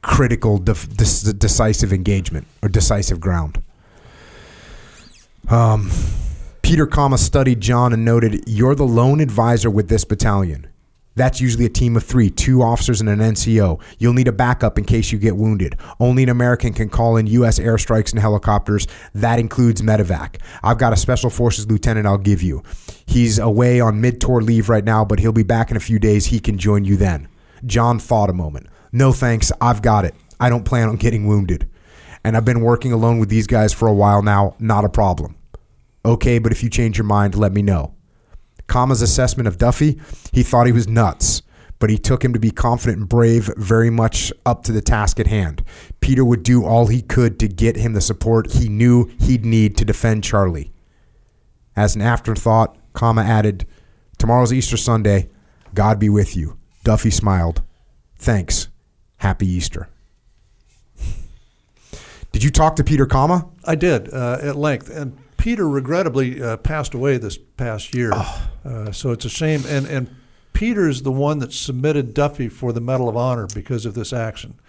critical 0.00 0.58
decisive 0.58 1.92
engagement 1.92 2.46
or 2.62 2.68
decisive 2.68 3.20
ground. 3.20 3.62
Um 5.50 5.90
Peter 6.68 6.86
Kama 6.86 7.16
studied 7.16 7.62
John 7.62 7.94
and 7.94 8.04
noted, 8.04 8.44
You're 8.46 8.74
the 8.74 8.84
lone 8.84 9.20
advisor 9.20 9.70
with 9.70 9.88
this 9.88 10.04
battalion. 10.04 10.66
That's 11.14 11.40
usually 11.40 11.64
a 11.64 11.70
team 11.70 11.96
of 11.96 12.04
three, 12.04 12.28
two 12.28 12.60
officers 12.60 13.00
and 13.00 13.08
an 13.08 13.20
NCO. 13.20 13.80
You'll 13.98 14.12
need 14.12 14.28
a 14.28 14.32
backup 14.32 14.76
in 14.76 14.84
case 14.84 15.10
you 15.10 15.18
get 15.18 15.34
wounded. 15.34 15.76
Only 15.98 16.24
an 16.24 16.28
American 16.28 16.74
can 16.74 16.90
call 16.90 17.16
in 17.16 17.26
U.S. 17.26 17.58
airstrikes 17.58 18.12
and 18.12 18.20
helicopters. 18.20 18.86
That 19.14 19.38
includes 19.38 19.80
medevac. 19.80 20.42
I've 20.62 20.76
got 20.76 20.92
a 20.92 20.98
special 20.98 21.30
forces 21.30 21.66
lieutenant 21.66 22.06
I'll 22.06 22.18
give 22.18 22.42
you. 22.42 22.62
He's 23.06 23.38
away 23.38 23.80
on 23.80 24.02
mid 24.02 24.20
tour 24.20 24.42
leave 24.42 24.68
right 24.68 24.84
now, 24.84 25.06
but 25.06 25.20
he'll 25.20 25.32
be 25.32 25.42
back 25.44 25.70
in 25.70 25.76
a 25.78 25.80
few 25.80 25.98
days. 25.98 26.26
He 26.26 26.38
can 26.38 26.58
join 26.58 26.84
you 26.84 26.98
then. 26.98 27.28
John 27.64 27.98
thought 27.98 28.28
a 28.28 28.34
moment. 28.34 28.66
No 28.92 29.14
thanks. 29.14 29.50
I've 29.58 29.80
got 29.80 30.04
it. 30.04 30.14
I 30.38 30.50
don't 30.50 30.66
plan 30.66 30.90
on 30.90 30.96
getting 30.96 31.26
wounded. 31.26 31.66
And 32.24 32.36
I've 32.36 32.44
been 32.44 32.60
working 32.60 32.92
alone 32.92 33.18
with 33.18 33.30
these 33.30 33.46
guys 33.46 33.72
for 33.72 33.88
a 33.88 33.94
while 33.94 34.20
now. 34.20 34.54
Not 34.58 34.84
a 34.84 34.90
problem. 34.90 35.37
Okay, 36.04 36.38
but 36.38 36.52
if 36.52 36.62
you 36.62 36.70
change 36.70 36.96
your 36.96 37.04
mind, 37.04 37.34
let 37.34 37.52
me 37.52 37.62
know. 37.62 37.94
Kama's 38.66 39.02
assessment 39.02 39.48
of 39.48 39.58
Duffy, 39.58 39.98
he 40.32 40.42
thought 40.42 40.66
he 40.66 40.72
was 40.72 40.86
nuts, 40.86 41.42
but 41.78 41.90
he 41.90 41.98
took 41.98 42.24
him 42.24 42.32
to 42.32 42.38
be 42.38 42.50
confident 42.50 42.98
and 42.98 43.08
brave, 43.08 43.50
very 43.56 43.90
much 43.90 44.32
up 44.44 44.62
to 44.64 44.72
the 44.72 44.82
task 44.82 45.18
at 45.18 45.26
hand. 45.26 45.64
Peter 46.00 46.24
would 46.24 46.42
do 46.42 46.64
all 46.64 46.86
he 46.86 47.02
could 47.02 47.38
to 47.40 47.48
get 47.48 47.76
him 47.76 47.94
the 47.94 48.00
support 48.00 48.52
he 48.52 48.68
knew 48.68 49.10
he'd 49.20 49.44
need 49.44 49.76
to 49.76 49.84
defend 49.84 50.22
Charlie. 50.24 50.72
As 51.74 51.94
an 51.94 52.02
afterthought, 52.02 52.76
Kama 52.92 53.22
added, 53.22 53.66
Tomorrow's 54.18 54.52
Easter 54.52 54.76
Sunday. 54.76 55.28
God 55.74 55.98
be 55.98 56.08
with 56.08 56.36
you. 56.36 56.58
Duffy 56.82 57.10
smiled. 57.10 57.62
Thanks. 58.16 58.68
Happy 59.18 59.46
Easter. 59.46 59.88
Did 62.32 62.42
you 62.42 62.50
talk 62.50 62.76
to 62.76 62.84
Peter 62.84 63.06
Kama? 63.06 63.48
I 63.64 63.76
did 63.76 64.12
uh, 64.12 64.38
at 64.42 64.56
length, 64.56 64.90
and 64.90 65.16
Peter 65.48 65.66
regrettably 65.66 66.42
uh, 66.42 66.58
passed 66.58 66.92
away 66.92 67.16
this 67.16 67.38
past 67.38 67.94
year, 67.94 68.10
oh. 68.12 68.50
uh, 68.66 68.92
so 68.92 69.12
it's 69.12 69.24
a 69.24 69.30
shame. 69.30 69.62
And 69.66 69.86
and 69.86 70.14
Peter's 70.52 71.00
the 71.00 71.10
one 71.10 71.38
that 71.38 71.54
submitted 71.54 72.12
Duffy 72.12 72.50
for 72.50 72.70
the 72.70 72.82
Medal 72.82 73.08
of 73.08 73.16
Honor 73.16 73.46
because 73.54 73.86
of 73.86 73.94
this 73.94 74.12
action. 74.12 74.60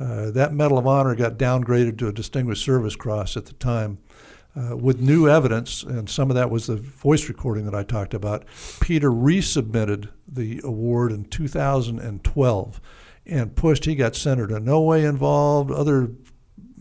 Uh, 0.00 0.32
that 0.32 0.52
Medal 0.52 0.76
of 0.76 0.88
Honor 0.88 1.14
got 1.14 1.34
downgraded 1.34 1.98
to 1.98 2.08
a 2.08 2.12
Distinguished 2.12 2.64
Service 2.64 2.96
Cross 2.96 3.36
at 3.36 3.46
the 3.46 3.52
time. 3.52 3.98
Uh, 4.56 4.76
with 4.76 5.00
new 5.00 5.28
evidence, 5.28 5.84
and 5.84 6.10
some 6.10 6.30
of 6.30 6.34
that 6.34 6.50
was 6.50 6.66
the 6.66 6.76
voice 6.76 7.28
recording 7.28 7.64
that 7.64 7.74
I 7.74 7.84
talked 7.84 8.12
about, 8.12 8.44
Peter 8.80 9.12
resubmitted 9.12 10.08
the 10.26 10.60
award 10.64 11.12
in 11.12 11.26
2012 11.26 12.80
and 13.26 13.54
pushed. 13.54 13.84
He 13.84 13.94
got 13.94 14.16
Senator 14.16 14.58
No 14.58 14.80
way 14.80 15.04
involved, 15.04 15.70
other 15.70 16.10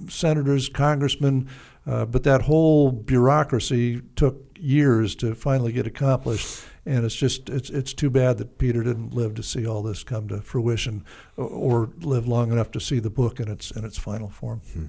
senators, 0.09 0.69
congressmen, 0.69 1.47
uh, 1.85 2.05
but 2.05 2.23
that 2.23 2.43
whole 2.43 2.91
bureaucracy 2.91 4.01
took 4.15 4.57
years 4.57 5.15
to 5.15 5.35
finally 5.35 5.73
get 5.73 5.85
accomplished, 5.85 6.64
and 6.85 7.05
it's 7.05 7.15
just 7.15 7.49
it's 7.49 7.69
it's 7.69 7.93
too 7.93 8.10
bad 8.10 8.38
that 8.38 8.57
Peter 8.57 8.84
didn't 8.84 9.14
live 9.14 9.35
to 9.35 9.43
see 9.43 9.68
all 9.68 9.84
this 9.84 10.03
come 10.03 10.27
to 10.30 10.41
fruition, 10.41 11.03
or, 11.35 11.47
or 11.47 11.89
live 12.01 12.27
long 12.27 12.51
enough 12.51 12.72
to 12.72 12.80
see 12.80 12.99
the 12.99 13.10
book 13.10 13.39
in 13.39 13.49
its 13.49 13.72
in 13.72 13.84
its 13.84 13.97
final 13.97 14.30
form. 14.30 14.61
Hmm. 14.73 14.85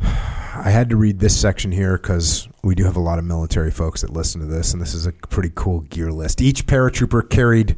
I 0.56 0.70
had 0.70 0.88
to 0.88 0.96
read 0.96 1.18
this 1.18 1.38
section 1.38 1.70
here 1.70 1.98
because 1.98 2.48
we 2.64 2.74
do 2.74 2.84
have 2.84 2.96
a 2.96 3.00
lot 3.00 3.18
of 3.18 3.26
military 3.26 3.70
folks 3.70 4.00
that 4.00 4.10
listen 4.10 4.40
to 4.40 4.46
this, 4.46 4.72
and 4.72 4.80
this 4.80 4.94
is 4.94 5.06
a 5.06 5.12
pretty 5.12 5.52
cool 5.54 5.80
gear 5.80 6.10
list. 6.10 6.40
Each 6.40 6.64
paratrooper 6.66 7.28
carried 7.28 7.76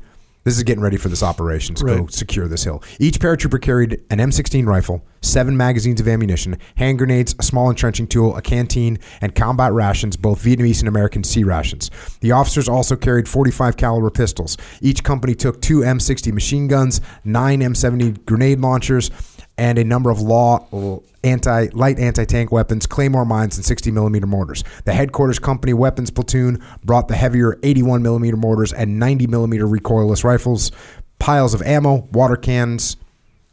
This 0.48 0.56
is 0.56 0.62
getting 0.62 0.82
ready 0.82 0.96
for 0.96 1.10
this 1.10 1.22
operation 1.22 1.74
to 1.74 1.84
go 1.84 2.06
secure 2.06 2.48
this 2.48 2.64
hill. 2.64 2.82
Each 2.98 3.20
paratrooper 3.20 3.60
carried 3.60 4.02
an 4.08 4.16
M16 4.16 4.64
rifle, 4.64 5.04
seven 5.20 5.58
magazines 5.58 6.00
of 6.00 6.08
ammunition, 6.08 6.56
hand 6.76 6.96
grenades, 6.96 7.34
a 7.38 7.42
small 7.42 7.68
entrenching 7.68 8.06
tool, 8.06 8.34
a 8.34 8.40
canteen, 8.40 8.98
and 9.20 9.34
combat 9.34 9.74
rations, 9.74 10.16
both 10.16 10.42
Vietnamese 10.42 10.78
and 10.78 10.88
American 10.88 11.22
C 11.22 11.44
rations. 11.44 11.90
The 12.22 12.32
officers 12.32 12.66
also 12.66 12.96
carried 12.96 13.28
45 13.28 13.76
caliber 13.76 14.08
pistols. 14.08 14.56
Each 14.80 15.04
company 15.04 15.34
took 15.34 15.60
two 15.60 15.80
M60 15.80 16.32
machine 16.32 16.66
guns, 16.66 17.02
nine 17.24 17.60
M70 17.60 18.24
grenade 18.24 18.60
launchers, 18.60 19.10
and 19.58 19.76
a 19.76 19.84
number 19.84 20.10
of 20.10 20.20
law 20.20 21.02
anti 21.24 21.66
light 21.72 21.98
anti 21.98 22.24
tank 22.24 22.52
weapons, 22.52 22.86
claymore 22.86 23.24
mines, 23.24 23.56
and 23.56 23.66
60 23.66 23.90
millimeter 23.90 24.26
mortars. 24.26 24.64
The 24.84 24.92
headquarters 24.94 25.38
company 25.38 25.74
weapons 25.74 26.10
platoon 26.10 26.62
brought 26.84 27.08
the 27.08 27.16
heavier 27.16 27.58
81 27.62 28.02
millimeter 28.02 28.36
mortars 28.36 28.72
and 28.72 28.98
90 28.98 29.26
millimeter 29.26 29.66
recoilless 29.66 30.24
rifles, 30.24 30.70
piles 31.18 31.54
of 31.54 31.62
ammo, 31.62 32.08
water 32.12 32.36
cans, 32.36 32.96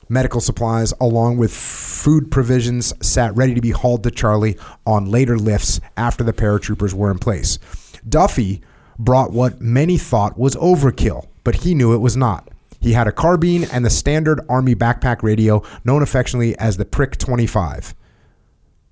medical 0.07 0.39
supplies, 0.39 0.93
along 1.01 1.37
with 1.37 1.51
food 1.51 2.31
provisions, 2.31 2.93
sat 3.01 3.35
ready 3.35 3.55
to 3.55 3.61
be 3.61 3.71
hauled 3.71 4.03
to 4.03 4.11
Charlie 4.11 4.57
on 4.85 5.05
later 5.05 5.37
lifts 5.37 5.81
after 5.97 6.23
the 6.23 6.33
paratroopers 6.33 6.93
were 6.93 7.11
in 7.11 7.17
place. 7.17 7.57
Duffy 8.07 8.61
brought 8.99 9.31
what 9.31 9.59
many 9.59 9.97
thought 9.97 10.37
was 10.37 10.55
overkill, 10.57 11.27
but 11.43 11.55
he 11.55 11.73
knew 11.73 11.93
it 11.93 11.97
was 11.97 12.15
not. 12.15 12.49
He 12.85 12.93
had 12.93 13.07
a 13.07 13.11
carbine 13.11 13.63
and 13.63 13.83
the 13.83 13.89
standard 13.89 14.41
Army 14.47 14.75
backpack 14.75 15.23
radio, 15.23 15.63
known 15.83 16.03
affectionately 16.03 16.55
as 16.59 16.77
the 16.77 16.85
Prick 16.85 17.17
25 17.17 17.95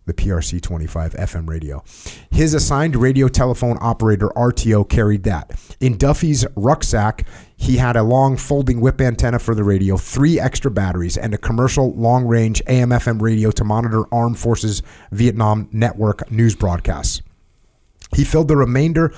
the 0.06 0.14
PRC 0.14 0.60
25 0.60 1.14
FM 1.14 1.48
radio. 1.48 1.82
His 2.30 2.56
assigned 2.56 2.96
radio 2.96 3.28
telephone 3.30 3.78
operator 3.80 4.30
RTO 4.30 4.90
carried 4.90 5.24
that. 5.24 5.58
In 5.80 5.98
Duffy's 5.98 6.46
rucksack, 6.58 7.26
he 7.56 7.78
had 7.78 7.96
a 7.96 8.04
long 8.04 8.36
folding 8.36 8.82
whip 8.82 9.00
antenna 9.00 9.40
for 9.40 9.56
the 9.56 9.64
radio, 9.64 9.96
three 9.96 10.40
extra 10.40 10.72
batteries, 10.72 11.16
and 11.16 11.34
a 11.34 11.38
commercial 11.38 11.94
long 11.94 12.26
range 12.26 12.62
AM 12.68 12.90
FM 12.90 13.22
radio 13.22 13.50
to 13.52 13.64
monitor 13.64 14.04
Armed 14.12 14.40
Forces 14.40 14.82
Vietnam 15.12 15.70
Network 15.72 16.30
news 16.32 16.56
broadcasts. 16.56 17.22
He 18.16 18.26
filled 18.26 18.48
the 18.50 18.58
remainder 18.58 19.14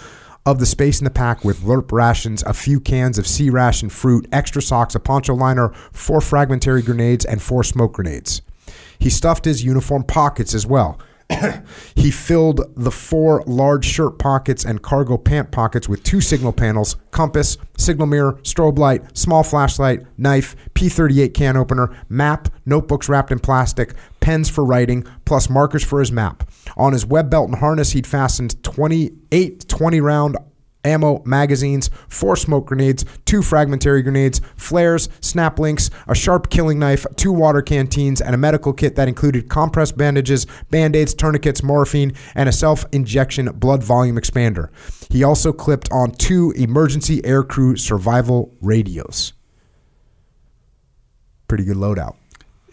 of 0.46 0.60
the 0.60 0.66
space 0.66 1.00
in 1.00 1.06
the 1.06 1.10
pack 1.10 1.44
with 1.44 1.62
LRRP 1.62 1.92
rations, 1.92 2.44
a 2.44 2.54
few 2.54 2.80
cans 2.80 3.18
of 3.18 3.28
C 3.28 3.50
ration 3.50 3.90
fruit, 3.90 4.28
extra 4.32 4.62
socks, 4.62 4.94
a 4.94 5.00
poncho 5.00 5.34
liner, 5.34 5.70
four 5.92 6.22
fragmentary 6.22 6.84
grenades, 6.84 7.26
and 7.26 7.42
four 7.42 7.64
smoke 7.64 7.94
grenades. 7.94 8.42
He 9.00 9.10
stuffed 9.10 9.46
his 9.46 9.64
uniform 9.64 10.04
pockets 10.04 10.54
as 10.54 10.68
well. 10.68 11.00
he 11.95 12.11
filled 12.11 12.61
the 12.76 12.91
four 12.91 13.43
large 13.47 13.85
shirt 13.85 14.19
pockets 14.19 14.64
and 14.64 14.81
cargo 14.81 15.18
pant 15.18 15.52
pockets 15.52 15.89
with 15.89 16.03
two 16.03 16.22
signal 16.22 16.53
panels, 16.53 16.95
compass, 17.11 17.57
signal 17.77 18.07
mirror, 18.07 18.34
strobe 18.43 18.77
light, 18.77 19.18
small 19.18 19.43
flashlight, 19.43 20.06
knife, 20.18 20.56
P38 20.73 21.34
can 21.34 21.57
opener, 21.57 21.95
map, 22.10 22.49
notebooks 22.65 23.10
wrapped 23.10 23.31
in 23.31 23.39
plastic, 23.39 23.93
pens 24.19 24.49
for 24.49 24.64
writing, 24.64 25.06
plus 25.26 25.49
markers 25.49 25.84
for 25.84 25.99
his 25.99 26.11
map. 26.11 26.47
On 26.77 26.93
his 26.93 27.06
web 27.06 27.30
belt 27.30 27.49
and 27.49 27.57
harness, 27.57 27.91
he'd 27.91 28.07
fastened 28.07 28.61
28 28.64 29.68
20 29.68 30.02
round 30.02 30.38
ammo 30.86 31.22
magazines, 31.26 31.90
four 32.07 32.36
smoke 32.36 32.68
grenades, 32.68 33.03
two 33.26 33.41
fragmentary 33.41 34.02
grenades, 34.02 34.40
flares, 34.56 35.10
snap 35.20 35.60
links, 35.60 35.90
a 36.07 36.16
sharp 36.16 36.49
killing 36.49 36.80
knife, 36.80 37.06
two 37.16 37.32
water 37.32 37.62
canteens, 37.62 38.22
and 38.22 38.34
a 38.34 38.38
medical 38.38 38.72
kit 38.72 38.95
that 38.95 39.07
included 39.07 39.49
compressed 39.49 39.98
bandages, 39.98 40.45
band 40.70 40.95
aids, 40.95 41.14
tourniquets, 41.14 41.64
morphine, 41.64 42.14
and 42.36 42.48
a 42.48 42.53
self 42.53 42.86
injection 42.91 43.48
blood 43.53 43.84
volume 43.84 44.16
expander. 44.16 44.70
He 45.10 45.24
also 45.24 45.52
clipped 45.52 45.90
on 45.91 46.12
two 46.12 46.52
emergency 46.56 47.22
aircrew 47.22 47.80
survival 47.80 48.53
radios. 48.62 49.34
Pretty 51.48 51.66
good 51.66 51.78
loadout. 51.78 52.16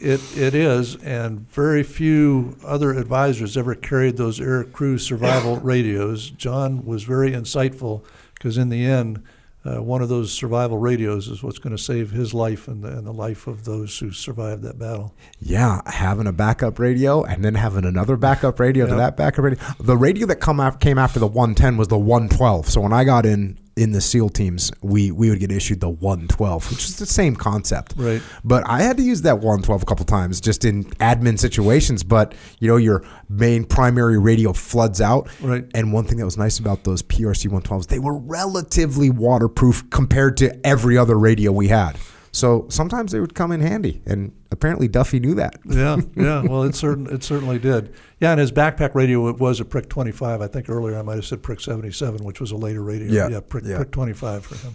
It, 0.03 0.21
it 0.37 0.55
is, 0.55 0.97
and 0.97 1.49
very 1.51 1.85
few 1.85 2.57
other 2.65 2.93
advisors 2.93 3.57
ever 3.57 3.77
carried 3.77 4.17
those 4.17 4.41
air 4.41 4.65
crew 4.65 4.99
survival 4.99 5.57
radios. 5.63 6.31
John 6.31 6.85
was 6.85 7.05
very 7.05 7.31
insightful 7.31 8.05
because, 8.35 8.59
in 8.59 8.69
the 8.69 8.85
end, 8.85 9.23
uh, 9.65 9.81
one 9.81 10.03
of 10.03 10.09
those 10.09 10.33
survival 10.33 10.77
radios 10.77 11.29
is 11.29 11.43
what's 11.43 11.61
going 11.61 11.77
to 11.77 11.81
save 11.81 12.11
his 12.11 12.35
life 12.35 12.67
and 12.67 12.83
the, 12.83 12.89
and 12.89 13.07
the 13.07 13.13
life 13.13 13.47
of 13.47 13.65
those 13.65 13.97
who 13.97 14.11
survived 14.11 14.63
that 14.63 14.77
battle. 14.77 15.15
Yeah, 15.39 15.83
having 15.87 16.27
a 16.27 16.33
backup 16.33 16.81
radio 16.81 17.23
and 17.23 17.45
then 17.45 17.55
having 17.55 17.85
another 17.85 18.17
backup 18.17 18.59
radio 18.59 18.87
to 18.87 18.97
that 18.97 19.17
backup 19.17 19.45
radio. 19.45 19.61
The 19.79 19.97
radio 19.97 20.27
that 20.27 20.41
come 20.41 20.59
af- 20.59 20.81
came 20.81 20.99
after 20.99 21.21
the 21.21 21.29
110 21.29 21.77
was 21.77 21.87
the 21.89 21.99
112. 21.99 22.69
So 22.69 22.81
when 22.81 22.93
I 22.93 23.05
got 23.05 23.25
in 23.25 23.57
in 23.77 23.93
the 23.93 24.01
SEAL 24.01 24.31
teams, 24.31 24.71
we 24.83 25.11
we 25.11 25.31
would 25.31 25.41
get 25.41 25.51
issued 25.51 25.81
the 25.81 25.89
112, 25.89 26.71
which 26.71 26.85
is 26.85 26.99
the 26.99 27.07
same 27.07 27.35
concept. 27.37 27.95
Right. 27.97 28.23
But 28.45 28.69
I 28.69 28.83
had 28.83 28.97
to 28.99 29.03
use 29.03 29.23
that 29.23 29.37
112 29.37 29.83
a 29.83 29.87
couple 29.87 30.05
times 30.05 30.41
just 30.41 30.65
in 30.65 30.85
admin 30.95 31.39
situations. 31.39 32.03
But 32.03 32.35
you 32.61 32.69
know, 32.69 32.77
your 32.77 33.05
main 33.29 33.65
primary 33.65 34.19
radio 34.19 34.53
floods 34.53 35.01
out. 35.01 35.29
Right. 35.41 35.65
And 35.75 35.93
one 35.93 36.05
thing 36.05 36.19
that 36.19 36.25
was 36.25 36.39
nice 36.39 36.59
about 36.59 36.85
those 36.85 37.03
PRC 37.03 37.51
112s, 37.51 37.87
they 37.87 37.99
were 37.99 38.19
relatively 38.19 39.11
waterproof 39.11 39.89
compared 39.91 40.37
to 40.39 40.67
every 40.67 40.99
other 40.99 41.19
radio 41.19 41.53
we 41.53 41.69
had. 41.69 41.97
So 42.33 42.67
sometimes 42.71 43.13
they 43.13 43.21
would 43.21 43.35
come 43.35 43.53
in 43.53 43.61
handy, 43.61 44.03
and 44.07 44.33
apparently 44.53 44.87
Duffy 44.89 45.19
knew 45.19 45.35
that. 45.35 45.59
Yeah, 45.65 45.97
yeah. 46.17 46.43
Well, 46.49 46.63
it 46.65 46.75
certain 46.75 47.07
it 47.07 47.25
certainly 47.25 47.59
did. 47.59 47.95
Yeah, 48.21 48.33
and 48.33 48.41
his 48.41 48.53
backpack 48.53 48.95
radio 48.95 49.29
it 49.29 49.39
was 49.39 49.61
a 49.61 49.65
Prick 49.65 49.89
25. 49.89 50.41
I 50.41 50.47
think 50.47 50.69
earlier 50.69 50.99
I 50.99 51.03
might 51.03 51.17
have 51.17 51.25
said 51.25 51.43
Prick 51.43 51.61
77, 51.61 52.25
which 52.25 52.41
was 52.41 52.51
a 52.51 52.57
later 52.57 52.83
radio. 52.83 53.11
Yeah, 53.11 53.29
yeah, 53.29 53.41
Prick, 53.41 53.65
yeah. 53.65 53.79
Prick 53.79 53.91
25 53.91 54.45
for 54.45 54.55
him. 54.57 54.75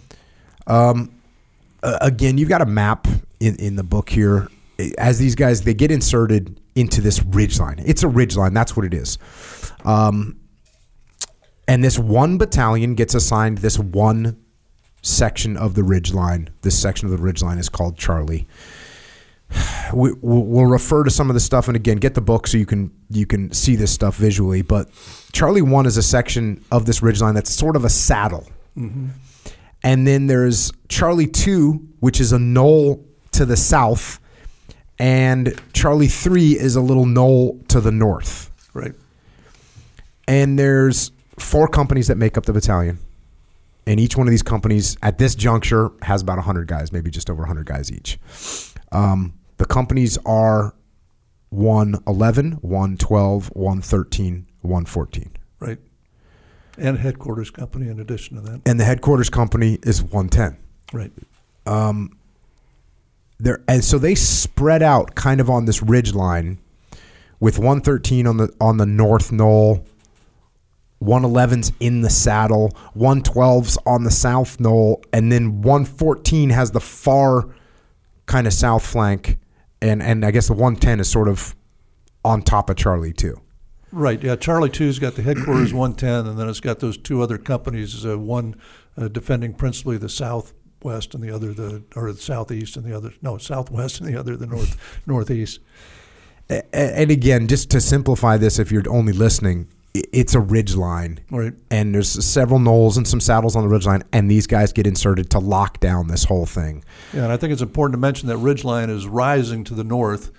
Um, 0.66 1.10
uh, 1.82 1.98
again, 2.00 2.36
you've 2.38 2.48
got 2.48 2.60
a 2.60 2.66
map 2.66 3.06
in, 3.40 3.56
in 3.56 3.76
the 3.76 3.84
book 3.84 4.10
here. 4.10 4.48
As 4.98 5.18
these 5.18 5.34
guys 5.34 5.62
they 5.62 5.74
get 5.74 5.90
inserted 5.90 6.60
into 6.74 7.00
this 7.00 7.22
ridge 7.22 7.58
line, 7.58 7.82
it's 7.84 8.02
a 8.02 8.08
ridge 8.08 8.36
line. 8.36 8.54
That's 8.54 8.76
what 8.76 8.84
it 8.84 8.94
is. 8.94 9.18
Um, 9.84 10.38
and 11.66 11.84
this 11.84 11.98
one 11.98 12.38
battalion 12.38 12.94
gets 12.94 13.14
assigned 13.14 13.58
this 13.58 13.78
one 13.78 14.42
section 15.02 15.56
of 15.56 15.74
the 15.74 15.82
ridge 15.82 16.12
line. 16.12 16.50
This 16.62 16.80
section 16.80 17.06
of 17.06 17.12
the 17.12 17.22
ridge 17.22 17.42
line 17.42 17.58
is 17.58 17.68
called 17.68 17.96
Charlie. 17.96 18.46
We, 19.94 20.12
we'll 20.20 20.44
we'll 20.44 20.66
refer 20.66 21.02
to 21.04 21.10
some 21.10 21.30
of 21.30 21.34
the 21.34 21.40
stuff, 21.40 21.66
and 21.66 21.74
again, 21.74 21.96
get 21.96 22.14
the 22.14 22.20
book 22.20 22.46
so 22.46 22.58
you 22.58 22.66
can 22.66 22.90
you 23.08 23.24
can 23.24 23.50
see 23.52 23.74
this 23.74 23.90
stuff 23.90 24.16
visually. 24.16 24.60
But 24.60 24.90
Charlie 25.32 25.62
One 25.62 25.86
is 25.86 25.96
a 25.96 26.02
section 26.02 26.62
of 26.70 26.84
this 26.84 27.02
ridge 27.02 27.22
line 27.22 27.34
that's 27.34 27.54
sort 27.54 27.74
of 27.74 27.86
a 27.86 27.88
saddle. 27.88 28.46
And 29.82 30.06
then 30.06 30.26
there's 30.26 30.72
Charlie 30.88 31.26
2, 31.26 31.72
which 32.00 32.20
is 32.20 32.32
a 32.32 32.38
knoll 32.38 33.04
to 33.32 33.44
the 33.44 33.56
south. 33.56 34.20
And 34.98 35.60
Charlie 35.72 36.08
3 36.08 36.58
is 36.58 36.76
a 36.76 36.80
little 36.80 37.06
knoll 37.06 37.60
to 37.68 37.80
the 37.80 37.92
north. 37.92 38.50
Right. 38.74 38.92
And 40.26 40.58
there's 40.58 41.12
four 41.38 41.68
companies 41.68 42.08
that 42.08 42.16
make 42.16 42.36
up 42.36 42.44
the 42.44 42.52
battalion. 42.52 42.98
And 43.86 43.98
each 43.98 44.16
one 44.16 44.26
of 44.26 44.30
these 44.30 44.42
companies 44.42 44.98
at 45.02 45.16
this 45.16 45.34
juncture 45.34 45.90
has 46.02 46.20
about 46.20 46.36
100 46.36 46.66
guys, 46.66 46.92
maybe 46.92 47.10
just 47.10 47.30
over 47.30 47.40
100 47.40 47.64
guys 47.64 47.90
each. 47.90 48.18
Um, 48.92 49.37
the 49.58 49.66
companies 49.66 50.18
are 50.24 50.74
111, 51.50 52.52
112, 52.52 53.46
113, 53.48 54.46
114. 54.62 55.30
Right. 55.60 55.78
And 56.76 56.98
headquarters 56.98 57.50
company 57.50 57.88
in 57.88 58.00
addition 58.00 58.36
to 58.36 58.42
that. 58.42 58.62
And 58.66 58.78
the 58.78 58.84
headquarters 58.84 59.30
company 59.30 59.78
is 59.82 60.02
110. 60.02 60.56
Right. 60.92 61.12
Um, 61.66 62.18
there 63.38 63.62
and 63.68 63.84
so 63.84 63.98
they 63.98 64.14
spread 64.14 64.82
out 64.82 65.14
kind 65.14 65.40
of 65.40 65.48
on 65.48 65.64
this 65.64 65.82
ridge 65.82 66.14
line 66.14 66.58
with 67.40 67.58
113 67.58 68.26
on 68.26 68.36
the 68.36 68.52
on 68.60 68.78
the 68.78 68.86
north 68.86 69.30
knoll 69.30 69.84
111's 71.02 71.70
in 71.78 72.00
the 72.00 72.10
saddle 72.10 72.70
112's 72.96 73.78
on 73.86 74.02
the 74.02 74.10
south 74.10 74.58
knoll 74.58 75.02
and 75.12 75.30
then 75.30 75.62
114 75.62 76.50
has 76.50 76.72
the 76.72 76.80
far 76.80 77.48
kind 78.26 78.46
of 78.46 78.52
south 78.52 78.84
flank 78.84 79.38
and 79.80 80.02
and 80.02 80.24
I 80.24 80.30
guess 80.30 80.48
the 80.48 80.54
110 80.54 81.00
is 81.00 81.10
sort 81.10 81.28
of 81.28 81.54
on 82.24 82.42
top 82.42 82.70
of 82.70 82.76
Charlie 82.76 83.12
Two 83.12 83.40
Right. 83.90 84.22
Yeah. 84.22 84.36
Charlie 84.36 84.70
Two's 84.70 84.98
got 84.98 85.14
the 85.14 85.22
headquarters 85.22 85.72
110, 85.74 86.26
and 86.26 86.38
then 86.38 86.48
it's 86.48 86.60
got 86.60 86.80
those 86.80 86.98
two 86.98 87.22
other 87.22 87.38
companies. 87.38 88.04
Uh, 88.04 88.18
one 88.18 88.56
uh, 88.96 89.08
defending 89.08 89.54
principally 89.54 89.96
the 89.96 90.08
southwest, 90.08 91.14
and 91.14 91.22
the 91.22 91.34
other 91.34 91.52
the 91.54 91.82
or 91.96 92.12
the 92.12 92.20
southeast, 92.20 92.76
and 92.76 92.84
the 92.84 92.96
other 92.96 93.12
no 93.22 93.38
southwest, 93.38 94.00
and 94.00 94.08
the 94.08 94.18
other 94.18 94.36
the 94.36 94.46
north 94.46 94.76
northeast. 95.06 95.60
And 96.50 97.10
again 97.10 97.46
just 97.46 97.70
to 97.72 97.80
simplify 97.80 98.38
this 98.38 98.58
if 98.58 98.72
you're 98.72 98.82
only 98.88 99.12
listening 99.12 99.68
it's 100.12 100.34
a 100.34 100.40
ridge 100.40 100.74
line 100.76 101.20
Right. 101.30 101.52
and 101.70 101.94
there's 101.94 102.10
several 102.24 102.58
knolls 102.58 102.96
and 102.96 103.06
some 103.06 103.20
saddles 103.20 103.56
on 103.56 103.62
the 103.62 103.68
ridge 103.68 103.86
line, 103.86 104.02
and 104.12 104.30
these 104.30 104.46
guys 104.46 104.72
get 104.72 104.86
inserted 104.86 105.30
to 105.30 105.38
lock 105.38 105.80
down 105.80 106.08
this 106.08 106.24
whole 106.24 106.46
thing. 106.46 106.84
Yeah, 107.12 107.24
and 107.24 107.32
I 107.32 107.36
think 107.36 107.52
it's 107.52 107.62
important 107.62 107.92
to 107.94 107.98
mention 107.98 108.28
that 108.28 108.38
ridgeline 108.38 108.90
is 108.90 109.06
rising 109.06 109.64
to 109.64 109.74
the 109.74 109.84
north, 109.84 110.30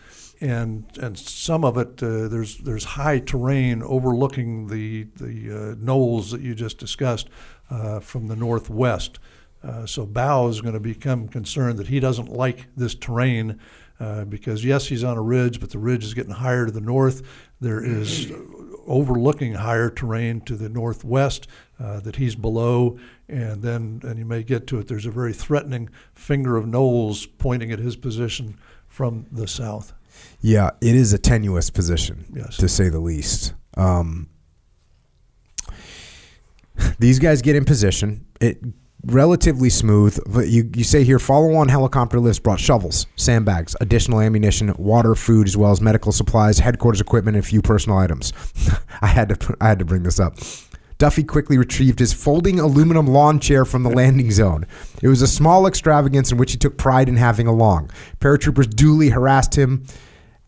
and 0.41 0.85
and 1.01 1.17
some 1.17 1.63
of 1.65 1.77
it 1.77 2.01
uh, 2.01 2.27
there's 2.27 2.57
there's 2.59 2.83
high 2.85 3.19
terrain 3.19 3.81
overlooking 3.83 4.67
the 4.67 5.07
the 5.17 5.71
uh, 5.71 5.75
knolls 5.79 6.31
that 6.31 6.41
you 6.41 6.55
just 6.55 6.77
discussed 6.77 7.29
uh, 7.69 7.99
from 7.99 8.27
the 8.27 8.35
northwest. 8.35 9.19
Uh, 9.61 9.85
so 9.85 10.05
Bao 10.07 10.49
is 10.49 10.61
going 10.61 10.73
to 10.73 10.79
become 10.79 11.27
concerned 11.27 11.77
that 11.79 11.87
he 11.87 11.99
doesn't 11.99 12.29
like 12.31 12.67
this 12.77 12.95
terrain 12.95 13.59
uh, 13.99 14.23
because, 14.23 14.63
yes, 14.63 14.87
he's 14.87 15.03
on 15.03 15.17
a 15.17 15.21
ridge, 15.21 15.59
but 15.59 15.69
the 15.71 15.77
ridge 15.77 16.05
is 16.05 16.13
getting 16.13 16.31
higher 16.31 16.65
to 16.65 16.71
the 16.71 16.79
north. 16.79 17.21
There 17.59 17.83
is 17.83 18.31
overlooking 18.89 19.53
higher 19.53 19.89
terrain 19.89 20.41
to 20.41 20.55
the 20.55 20.67
northwest 20.67 21.47
uh, 21.79 21.99
that 22.01 22.17
he's 22.17 22.35
below. 22.35 22.97
And 23.29 23.61
then, 23.61 24.01
and 24.03 24.17
you 24.19 24.25
may 24.25 24.43
get 24.43 24.67
to 24.67 24.79
it, 24.79 24.87
there's 24.87 25.05
a 25.05 25.11
very 25.11 25.31
threatening 25.33 25.89
finger 26.13 26.57
of 26.57 26.67
knolls 26.67 27.25
pointing 27.25 27.71
at 27.71 27.79
his 27.79 27.95
position 27.95 28.57
from 28.87 29.27
the 29.31 29.47
south. 29.47 29.93
Yeah, 30.41 30.71
it 30.81 30.95
is 30.95 31.13
a 31.13 31.17
tenuous 31.17 31.69
position, 31.69 32.25
Yes. 32.35 32.57
to 32.57 32.67
say 32.67 32.89
the 32.89 32.99
least. 32.99 33.53
Um, 33.77 34.27
these 36.97 37.19
guys 37.19 37.41
get 37.41 37.55
in 37.55 37.65
position. 37.65 38.25
It 38.41 38.59
relatively 39.05 39.69
smooth. 39.69 40.19
But 40.27 40.47
you, 40.49 40.69
you 40.75 40.83
say 40.83 41.03
here, 41.03 41.19
follow 41.19 41.55
on 41.55 41.67
helicopter 41.67 42.19
lifts 42.19 42.39
brought 42.39 42.59
shovels, 42.59 43.07
sandbags, 43.15 43.75
additional 43.81 44.21
ammunition, 44.21 44.73
water, 44.77 45.15
food, 45.15 45.47
as 45.47 45.57
well 45.57 45.71
as 45.71 45.81
medical 45.81 46.11
supplies, 46.11 46.59
headquarters 46.59 47.01
equipment, 47.01 47.37
and 47.37 47.43
a 47.43 47.47
few 47.47 47.61
personal 47.61 47.97
items. 47.97 48.33
I 49.01 49.07
had 49.07 49.29
to 49.29 49.57
I 49.61 49.67
had 49.69 49.79
to 49.79 49.85
bring 49.85 50.03
this 50.03 50.19
up. 50.19 50.37
Duffy 50.97 51.23
quickly 51.23 51.57
retrieved 51.57 51.99
his 51.99 52.11
folding 52.11 52.59
aluminum 52.59 53.07
lawn 53.07 53.39
chair 53.39 53.63
from 53.63 53.83
the 53.83 53.89
landing 53.89 54.31
zone. 54.31 54.67
It 55.01 55.07
was 55.07 55.21
a 55.21 55.27
small 55.27 55.65
extravagance 55.65 56.29
in 56.29 56.37
which 56.37 56.51
he 56.51 56.57
took 56.57 56.77
pride 56.77 57.07
in 57.07 57.15
having 57.15 57.47
along. 57.47 57.91
Paratroopers 58.19 58.69
duly 58.69 59.07
harassed 59.07 59.57
him 59.57 59.85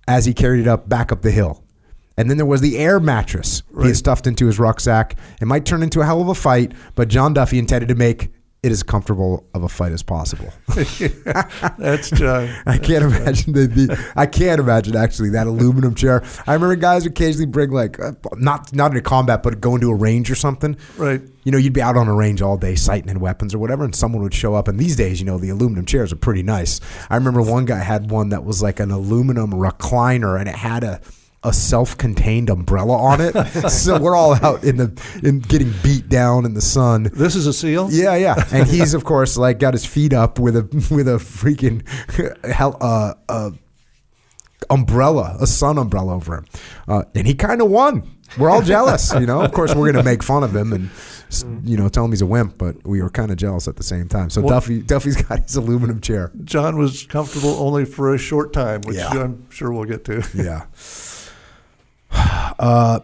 as 0.10 0.26
he 0.26 0.34
carried 0.34 0.60
it 0.60 0.68
up 0.68 0.90
back 0.90 1.14
up 1.14 1.22
the 1.22 1.32
hill. 1.32 1.64
And 2.18 2.30
then 2.30 2.36
there 2.36 2.46
was 2.46 2.60
the 2.60 2.78
air 2.78 3.00
mattress 3.00 3.64
he 3.82 3.88
had 3.88 3.96
stuffed 3.96 4.28
into 4.28 4.46
his 4.46 4.60
rucksack. 4.60 5.18
It 5.40 5.46
might 5.46 5.66
turn 5.66 5.82
into 5.82 6.02
a 6.02 6.06
hell 6.06 6.22
of 6.22 6.28
a 6.28 6.36
fight, 6.36 6.74
but 6.96 7.08
John 7.08 7.34
Duffy 7.34 7.58
intended 7.58 7.88
to 7.88 7.96
make 7.96 8.30
it 8.64 8.72
as 8.72 8.84
comfortable 8.84 9.44
of 9.56 9.64
a 9.64 9.70
fight 9.70 9.92
as 9.92 10.04
possible. 10.04 10.54
That's 11.80 12.12
John. 12.12 12.48
I 12.68 12.78
can't 12.78 13.04
imagine 13.04 13.54
the, 13.54 13.66
the 13.66 14.12
I 14.16 14.28
can't 14.28 14.60
imagine 14.60 14.96
actually 14.96 15.32
that 15.32 15.48
aluminum 15.48 15.96
chair. 15.96 16.24
I 16.46 16.54
remember 16.54 16.76
guys 16.76 17.04
would 17.04 17.14
occasionally 17.14 17.48
bring 17.48 17.72
like 17.72 18.00
uh, 18.00 18.12
not 18.36 18.72
not 18.76 18.92
in 18.92 18.98
a 18.98 19.02
combat, 19.02 19.42
but 19.42 19.62
go 19.62 19.74
into 19.74 19.90
a 19.90 19.96
range 19.96 20.30
or 20.30 20.36
something. 20.36 20.78
Right. 20.96 21.22
You 21.44 21.52
know, 21.52 21.58
you'd 21.58 21.74
be 21.74 21.82
out 21.82 21.98
on 21.98 22.08
a 22.08 22.14
range 22.14 22.44
all 22.44 22.56
day 22.56 22.76
sighting 22.76 23.10
in 23.10 23.20
weapons 23.20 23.56
or 23.56 23.58
whatever, 23.58 23.84
and 23.84 23.96
someone 23.96 24.22
would 24.22 24.34
show 24.34 24.54
up. 24.54 24.68
And 24.68 24.80
these 24.80 24.96
days, 24.96 25.20
you 25.20 25.26
know, 25.26 25.40
the 25.40 25.50
aluminum 25.50 25.86
chairs 25.86 26.14
are 26.14 26.18
pretty 26.18 26.44
nice. 26.44 26.80
I 27.10 27.16
remember 27.16 27.42
one 27.42 27.66
guy 27.66 27.80
had 27.80 28.12
one 28.12 28.30
that 28.30 28.44
was 28.44 28.62
like 28.62 28.80
an 28.80 28.92
aluminum 28.92 29.54
recliner, 29.54 30.40
and 30.40 30.48
it 30.48 30.56
had 30.56 30.84
a 30.84 31.02
a 31.44 31.52
self-contained 31.52 32.50
umbrella 32.50 32.96
on 32.96 33.20
it. 33.22 33.34
so 33.70 34.00
we're 34.00 34.16
all 34.16 34.36
out 34.46 34.64
in 34.64 34.78
the 34.78 35.20
in 35.24 35.40
getting 35.40 35.74
beat 35.84 36.08
down 36.08 36.46
in 36.46 36.54
the 36.54 36.62
sun. 36.62 37.10
This 37.14 37.36
is 37.36 37.48
a 37.48 37.54
seal? 37.54 37.90
Yeah, 37.92 38.16
yeah, 38.16 38.36
and 38.52 38.68
he's 38.68 38.94
of 38.94 39.04
course 39.04 39.38
like 39.38 39.60
got 39.60 39.74
his 39.74 39.86
feet 39.86 40.14
up 40.14 40.40
with 40.40 40.56
a 40.56 40.64
with 40.94 41.08
a 41.08 41.18
freaking 41.18 41.86
hell 42.46 42.78
uh, 42.80 43.14
uh, 43.28 43.52
umbrella, 44.70 45.38
a 45.40 45.48
sun 45.48 45.78
umbrella 45.78 46.16
over 46.16 46.36
him, 46.38 46.46
uh, 46.88 47.04
and 47.16 47.26
he 47.28 47.34
kind 47.34 47.62
of 47.62 47.70
won. 47.70 48.08
We're 48.38 48.50
all 48.50 48.62
jealous, 48.62 49.14
you 49.14 49.26
know. 49.26 49.42
Of 49.42 49.52
course, 49.52 49.76
we're 49.76 49.92
gonna 49.92 50.06
make 50.06 50.24
fun 50.24 50.44
of 50.44 50.56
him 50.56 50.72
and 50.72 50.90
you 51.68 51.76
know 51.76 51.90
tell 51.90 52.06
him 52.06 52.12
he's 52.12 52.22
a 52.22 52.26
wimp, 52.26 52.58
but 52.58 52.86
we 52.88 53.02
were 53.02 53.10
kind 53.10 53.30
of 53.32 53.38
jealous 53.38 53.68
at 53.68 53.76
the 53.76 53.84
same 53.84 54.08
time. 54.08 54.30
So 54.30 54.42
Well- 54.42 54.50
Duffy 54.52 54.82
Duffy's 54.82 55.22
got 55.22 55.44
his 55.44 55.56
aluminum 55.56 56.00
chair. 56.02 56.32
John 56.46 56.78
was 56.78 57.06
comfortable 57.08 57.56
only 57.56 57.84
for 57.84 58.14
a 58.14 58.18
short 58.18 58.54
time, 58.54 58.82
which 58.82 58.96
Yeah. 58.98 59.10
I'm 59.10 59.50
sure 59.50 59.72
we'll 59.74 59.86
get 59.86 60.06
to. 60.06 60.24
Yeah. 60.34 60.66
Uh, 62.12 63.00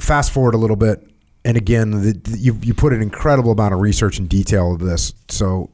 fast 0.00 0.32
forward 0.32 0.54
a 0.54 0.58
little 0.58 0.76
bit, 0.76 1.06
and 1.44 1.56
again, 1.56 1.90
the, 1.90 2.12
the- 2.12 2.38
you 2.38 2.58
you 2.62 2.74
put 2.74 2.92
an 2.92 3.02
incredible 3.02 3.52
amount 3.52 3.74
of 3.74 3.80
research 3.80 4.18
and 4.18 4.28
detail 4.28 4.72
into 4.72 4.84
this. 4.84 5.12
So 5.28 5.70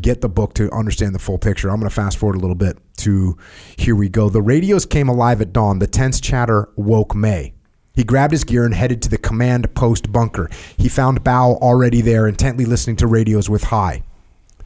get 0.00 0.20
the 0.20 0.28
book 0.28 0.54
to 0.54 0.70
understand 0.72 1.14
the 1.14 1.18
full 1.18 1.38
picture. 1.38 1.68
I'm 1.68 1.78
going 1.80 1.88
to 1.88 1.94
fast 1.94 2.18
forward 2.18 2.36
a 2.36 2.40
little 2.40 2.54
bit 2.56 2.78
to 2.98 3.36
here 3.76 3.94
we 3.96 4.08
go. 4.08 4.28
The 4.28 4.42
radios 4.42 4.86
came 4.86 5.08
alive 5.08 5.40
at 5.40 5.52
dawn. 5.52 5.78
The 5.80 5.86
tense 5.86 6.20
chatter 6.20 6.68
woke 6.76 7.14
May. 7.14 7.52
He 7.94 8.04
grabbed 8.04 8.32
his 8.32 8.44
gear 8.44 8.64
and 8.64 8.74
headed 8.74 9.00
to 9.02 9.08
the 9.08 9.18
command 9.18 9.74
post 9.74 10.12
bunker. 10.12 10.50
He 10.76 10.88
found 10.88 11.24
Bao 11.24 11.56
already 11.58 12.02
there, 12.02 12.26
intently 12.28 12.64
listening 12.66 12.96
to 12.96 13.06
radios 13.06 13.48
with 13.50 13.64
High. 13.64 14.02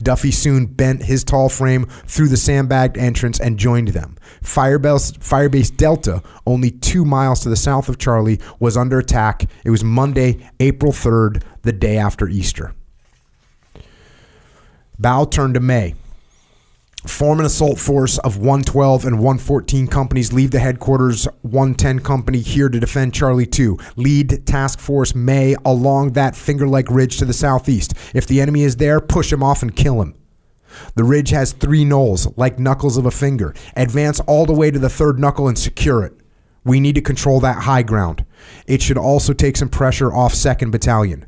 Duffy 0.03 0.31
soon 0.31 0.67
bent 0.67 1.03
his 1.03 1.25
tall 1.25 1.49
frame 1.49 1.87
through 2.07 2.29
the 2.29 2.37
sandbagged 2.37 2.97
entrance 2.97 3.39
and 3.39 3.59
joined 3.59 3.89
them. 3.89 4.17
Firebase, 4.43 5.77
Delta, 5.77 6.23
only 6.47 6.71
two 6.71 7.05
miles 7.05 7.41
to 7.41 7.49
the 7.49 7.57
south 7.57 7.89
of 7.89 7.99
Charlie, 7.99 8.41
was 8.59 8.77
under 8.77 8.99
attack. 8.99 9.45
It 9.65 9.71
was 9.71 9.85
Monday, 9.85 10.49
April 10.59 10.93
3rd, 10.93 11.43
the 11.63 11.73
day 11.73 11.99
after 11.99 12.29
Easter. 12.29 12.75
Bao 15.01 15.31
turned 15.31 15.55
to 15.55 15.61
May. 15.61 15.95
Form 17.07 17.41
an 17.41 17.47
assault 17.47 17.79
force 17.79 18.19
of 18.19 18.37
112 18.37 19.07
and 19.07 19.17
114 19.17 19.87
companies. 19.87 20.35
Leave 20.35 20.51
the 20.51 20.59
headquarters 20.59 21.25
110 21.41 22.01
company 22.01 22.41
here 22.41 22.69
to 22.69 22.79
defend 22.79 23.15
Charlie 23.15 23.47
2. 23.47 23.79
Lead 23.97 24.47
task 24.47 24.79
force 24.79 25.15
May 25.15 25.57
along 25.65 26.13
that 26.13 26.37
finger 26.37 26.69
like 26.69 26.91
ridge 26.91 27.17
to 27.19 27.25
the 27.25 27.33
southeast. 27.33 27.95
If 28.15 28.27
the 28.27 28.43
enemy 28.43 28.65
is 28.65 28.77
there, 28.77 29.01
push 29.01 29.33
him 29.33 29.43
off 29.43 29.63
and 29.63 29.75
kill 29.75 30.03
him. 30.03 30.15
The 30.95 31.05
ridge 31.05 31.31
has 31.31 31.53
three 31.53 31.87
knolls, 31.87 32.29
like 32.37 32.59
knuckles 32.59 32.99
of 32.99 33.07
a 33.07 33.11
finger. 33.11 33.55
Advance 33.77 34.21
all 34.21 34.45
the 34.45 34.53
way 34.53 34.71
to 34.71 34.79
the 34.79 34.91
third 34.91 35.19
knuckle 35.19 35.49
and 35.49 35.59
secure 35.59 36.05
it. 36.05 36.13
We 36.65 36.81
need 36.81 36.97
to 36.97 37.01
control 37.01 37.41
that 37.41 37.63
high 37.63 37.83
ground. 37.83 38.27
It 38.67 38.83
should 38.83 38.99
also 38.99 39.33
take 39.33 39.57
some 39.57 39.71
pressure 39.71 40.13
off 40.13 40.35
2nd 40.35 40.71
Battalion. 40.71 41.25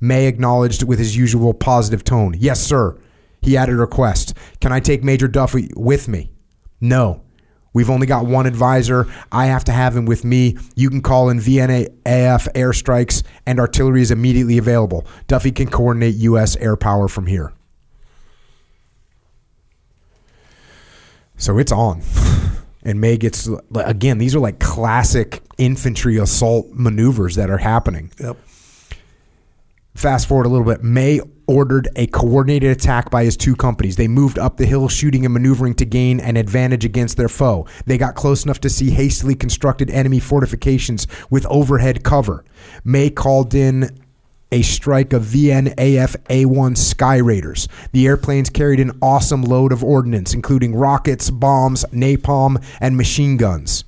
May 0.00 0.26
acknowledged 0.26 0.82
with 0.82 0.98
his 0.98 1.16
usual 1.16 1.54
positive 1.54 2.04
tone. 2.04 2.34
Yes, 2.38 2.60
sir. 2.60 2.98
He 3.44 3.58
added 3.58 3.74
a 3.74 3.78
request. 3.78 4.34
Can 4.60 4.72
I 4.72 4.80
take 4.80 5.04
Major 5.04 5.28
Duffy 5.28 5.70
with 5.76 6.08
me? 6.08 6.30
No. 6.80 7.20
We've 7.74 7.90
only 7.90 8.06
got 8.06 8.24
one 8.24 8.46
advisor. 8.46 9.06
I 9.30 9.46
have 9.46 9.64
to 9.64 9.72
have 9.72 9.94
him 9.94 10.06
with 10.06 10.24
me. 10.24 10.56
You 10.76 10.88
can 10.88 11.02
call 11.02 11.28
in 11.28 11.40
VNA 11.40 11.88
AF 12.06 12.48
airstrikes, 12.54 13.22
and 13.44 13.60
artillery 13.60 14.00
is 14.00 14.10
immediately 14.10 14.56
available. 14.56 15.06
Duffy 15.26 15.50
can 15.50 15.68
coordinate 15.68 16.14
U.S. 16.14 16.56
air 16.56 16.76
power 16.76 17.06
from 17.06 17.26
here. 17.26 17.52
So 21.36 21.58
it's 21.58 21.72
on. 21.72 22.02
And 22.86 23.00
May 23.00 23.16
gets, 23.16 23.48
again, 23.74 24.18
these 24.18 24.34
are 24.36 24.40
like 24.40 24.58
classic 24.58 25.40
infantry 25.56 26.18
assault 26.18 26.66
maneuvers 26.70 27.34
that 27.36 27.48
are 27.48 27.56
happening. 27.56 28.12
Yep. 28.20 28.36
Fast 29.94 30.26
forward 30.26 30.46
a 30.46 30.48
little 30.48 30.66
bit. 30.66 30.82
May 30.82 31.20
ordered 31.46 31.88
a 31.96 32.06
coordinated 32.08 32.70
attack 32.70 33.10
by 33.10 33.24
his 33.24 33.36
two 33.36 33.54
companies. 33.54 33.96
They 33.96 34.08
moved 34.08 34.38
up 34.38 34.56
the 34.56 34.66
hill, 34.66 34.88
shooting 34.88 35.24
and 35.24 35.32
maneuvering 35.32 35.74
to 35.74 35.84
gain 35.84 36.20
an 36.20 36.36
advantage 36.36 36.84
against 36.84 37.16
their 37.16 37.28
foe. 37.28 37.66
They 37.86 37.98
got 37.98 38.14
close 38.14 38.44
enough 38.44 38.60
to 38.60 38.70
see 38.70 38.90
hastily 38.90 39.34
constructed 39.34 39.90
enemy 39.90 40.20
fortifications 40.20 41.06
with 41.30 41.46
overhead 41.46 42.02
cover. 42.02 42.44
May 42.82 43.10
called 43.10 43.54
in 43.54 43.98
a 44.50 44.62
strike 44.62 45.12
of 45.12 45.22
VNAF 45.24 46.16
A1 46.28 46.76
Skyraiders. 46.76 47.68
The 47.92 48.06
airplanes 48.06 48.50
carried 48.50 48.80
an 48.80 48.98
awesome 49.02 49.42
load 49.42 49.72
of 49.72 49.82
ordnance, 49.82 50.32
including 50.32 50.74
rockets, 50.74 51.30
bombs, 51.30 51.84
napalm, 51.92 52.62
and 52.80 52.96
machine 52.96 53.36
guns. 53.36 53.84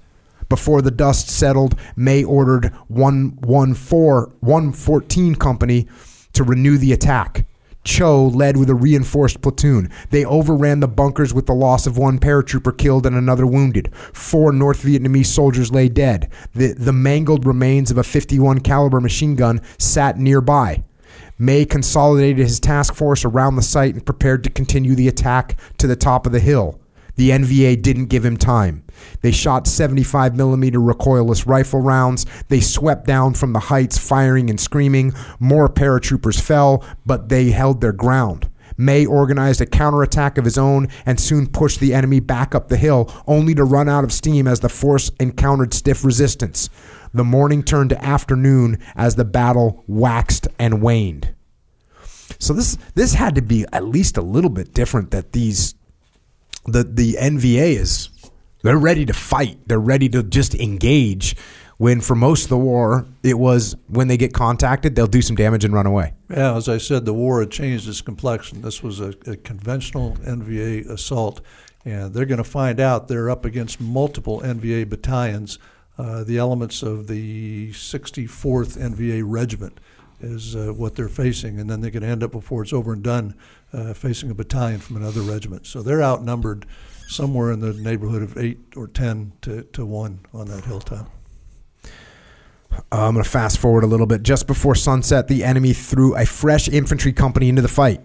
Before 0.49 0.83
the 0.83 0.91
dust 0.91 1.29
settled, 1.29 1.79
May 1.97 2.23
ordered 2.25 2.67
114, 2.89 4.37
114 4.41 5.35
Company 5.35 5.89
to 6.33 6.45
renew 6.45 6.79
the 6.79 6.93
attack. 6.93 7.47
Cho 7.87 8.27
led 8.27 8.57
with 8.57 8.69
a 8.69 8.75
reinforced 8.75 9.41
platoon. 9.41 9.89
They 10.11 10.25
overran 10.25 10.81
the 10.81 10.89
bunkers 10.89 11.33
with 11.33 11.47
the 11.47 11.55
loss 11.55 11.87
of 11.87 11.97
one 11.97 12.19
paratrooper 12.19 12.77
killed 12.77 13.07
and 13.07 13.17
another 13.17 13.47
wounded. 13.47 13.95
Four 14.13 14.53
North 14.53 14.83
Vietnamese 14.83 15.27
soldiers 15.27 15.71
lay 15.71 15.89
dead. 15.89 16.31
The, 16.53 16.75
the 16.75 16.93
mangled 16.93 17.47
remains 17.47 17.91
of 17.93 17.99
a 17.99 18.03
51 18.03 18.61
caliber 18.61 19.01
machine 19.01 19.37
gun 19.37 19.63
sat 19.79 20.19
nearby. 20.19 20.83
May 21.39 21.65
consolidated 21.65 22.39
his 22.39 22.61
task 22.61 22.95
force 22.95 23.25
around 23.25 23.57
the 23.57 23.63
site 23.63 23.95
and 23.95 24.05
prepared 24.05 24.43
to 24.45 24.51
continue 24.51 24.95
the 24.95 25.09
attack 25.09 25.59
to 25.79 25.87
the 25.87 25.97
top 25.97 26.27
of 26.27 26.33
the 26.33 26.41
hill. 26.41 26.81
The 27.15 27.31
NVA 27.31 27.81
didn't 27.83 28.07
give 28.07 28.25
him 28.25 28.37
time. 28.37 28.83
They 29.21 29.33
shot 29.33 29.67
75 29.67 30.37
millimeter 30.37 30.79
recoilless 30.79 31.47
rifle 31.47 31.81
rounds. 31.81 32.27
They 32.49 32.61
swept 32.61 33.07
down 33.07 33.35
from 33.35 33.53
the 33.53 33.61
heights, 33.61 33.99
firing 33.99 34.51
and 34.51 34.61
screaming. 34.61 35.13
More 35.41 35.69
paratroopers 35.69 36.41
fell, 36.41 36.85
but 37.05 37.29
they 37.29 37.51
held 37.51 37.81
their 37.81 37.93
ground. 37.93 38.49
May 38.77 39.07
organized 39.07 39.61
a 39.61 39.67
counterattack 39.67 40.37
of 40.37 40.45
his 40.45 40.59
own 40.59 40.89
and 41.07 41.19
soon 41.19 41.47
pushed 41.47 41.81
the 41.81 41.95
enemy 41.95 42.21
back 42.21 42.55
up 42.55 42.69
the 42.69 42.77
hill, 42.77 43.13
only 43.27 43.55
to 43.55 43.65
run 43.65 43.89
out 43.89 44.05
of 44.05 44.13
steam 44.13 44.47
as 44.47 44.61
the 44.61 44.69
force 44.69 45.11
encountered 45.19 45.73
stiff 45.73 46.05
resistance. 46.05 46.69
The 47.15 47.25
morning 47.25 47.63
turned 47.63 47.91
to 47.91 48.05
afternoon 48.05 48.79
as 48.95 49.17
the 49.17 49.25
battle 49.25 49.83
waxed 49.87 50.49
and 50.59 50.83
waned. 50.83 51.35
So 52.39 52.53
this 52.53 52.77
this 52.95 53.15
had 53.15 53.35
to 53.37 53.43
be 53.43 53.65
at 53.73 53.85
least 53.85 54.17
a 54.17 54.23
little 54.23 54.51
bit 54.51 54.75
different 54.75 55.11
that 55.13 55.33
these 55.33 55.75
the 56.67 56.85
the 56.85 57.15
NVA 57.15 57.77
is 57.77 58.09
they're 58.63 58.79
ready 58.79 59.07
to 59.07 59.13
fight. 59.13 59.59
They're 59.67 59.79
ready 59.79 60.09
to 60.11 60.23
just 60.23 60.55
engage 60.55 61.37
When 61.79 62.01
for 62.01 62.15
most 62.15 62.45
of 62.45 62.49
the 62.49 62.57
war, 62.59 63.07
it 63.23 63.39
was 63.39 63.77
when 63.89 64.09
they 64.09 64.17
get 64.17 64.33
contacted, 64.33 64.95
they'll 64.97 65.07
do 65.07 65.21
some 65.21 65.37
damage 65.37 65.63
and 65.63 65.75
run 65.75 65.85
away. 65.85 66.15
Yeah, 66.31 66.57
as 66.57 66.71
I 66.71 66.79
said, 66.79 67.05
the 67.05 67.13
war 67.13 67.41
had 67.41 67.51
changed 67.51 67.87
its 67.87 68.01
complexion. 68.01 68.63
This 68.63 68.83
was 68.83 68.99
a, 69.01 69.13
a 69.27 69.37
conventional 69.37 70.17
NVA 70.25 70.89
assault, 70.89 71.43
and 71.85 72.15
they're 72.15 72.25
going 72.25 72.39
to 72.39 72.45
find 72.45 72.81
out 72.81 73.09
they're 73.09 73.29
up 73.29 73.45
against 73.45 73.79
multiple 73.79 74.41
NVA 74.41 74.89
battalions. 74.89 75.59
Uh, 75.99 76.25
the 76.25 76.39
elements 76.39 76.83
of 76.83 77.09
the 77.09 77.71
64th 77.73 78.79
NVA 78.79 79.23
Regiment 79.27 79.79
is 80.21 80.57
uh, 80.57 80.73
what 80.75 80.95
they're 80.95 81.09
facing, 81.09 81.61
and 81.61 81.69
then 81.69 81.83
they're 81.83 81.91
going 81.91 82.03
to 82.03 82.09
end 82.09 82.23
up 82.23 82.33
before 82.33 82.63
it's 82.63 82.73
over 82.73 82.95
and 82.95 83.03
done 83.03 83.35
uh, 83.75 83.93
facing 83.93 84.31
a 84.31 84.35
battalion 84.35 84.81
from 84.81 84.97
another 84.97 85.21
regiment. 85.21 85.67
So 85.67 85.83
they're 85.83 86.03
outnumbered 86.03 86.65
somewhere 87.07 87.53
in 87.53 87.61
the 87.61 87.73
neighborhood 87.73 88.23
of 88.23 88.37
eight 88.37 88.59
or 88.77 88.89
ten 88.89 89.33
to, 89.43 89.63
to 89.73 89.85
one 89.87 90.21
on 90.33 90.47
that 90.49 90.65
hilltop. 90.65 91.11
Uh, 92.73 93.07
I'm 93.07 93.15
going 93.15 93.25
to 93.25 93.31
fast 93.31 93.59
forward 93.59 93.85
a 93.85 93.87
little 93.87 94.07
bit. 94.07 94.23
Just 94.23 94.47
before 94.47 94.75
sunset, 94.75 95.29
the 95.29 95.45
enemy 95.45 95.73
threw 95.73 96.17
a 96.17 96.27
fresh 96.27 96.69
infantry 96.69 97.13
company 97.13 97.49
into 97.49 97.63
the 97.63 97.69
fight. 97.69 98.01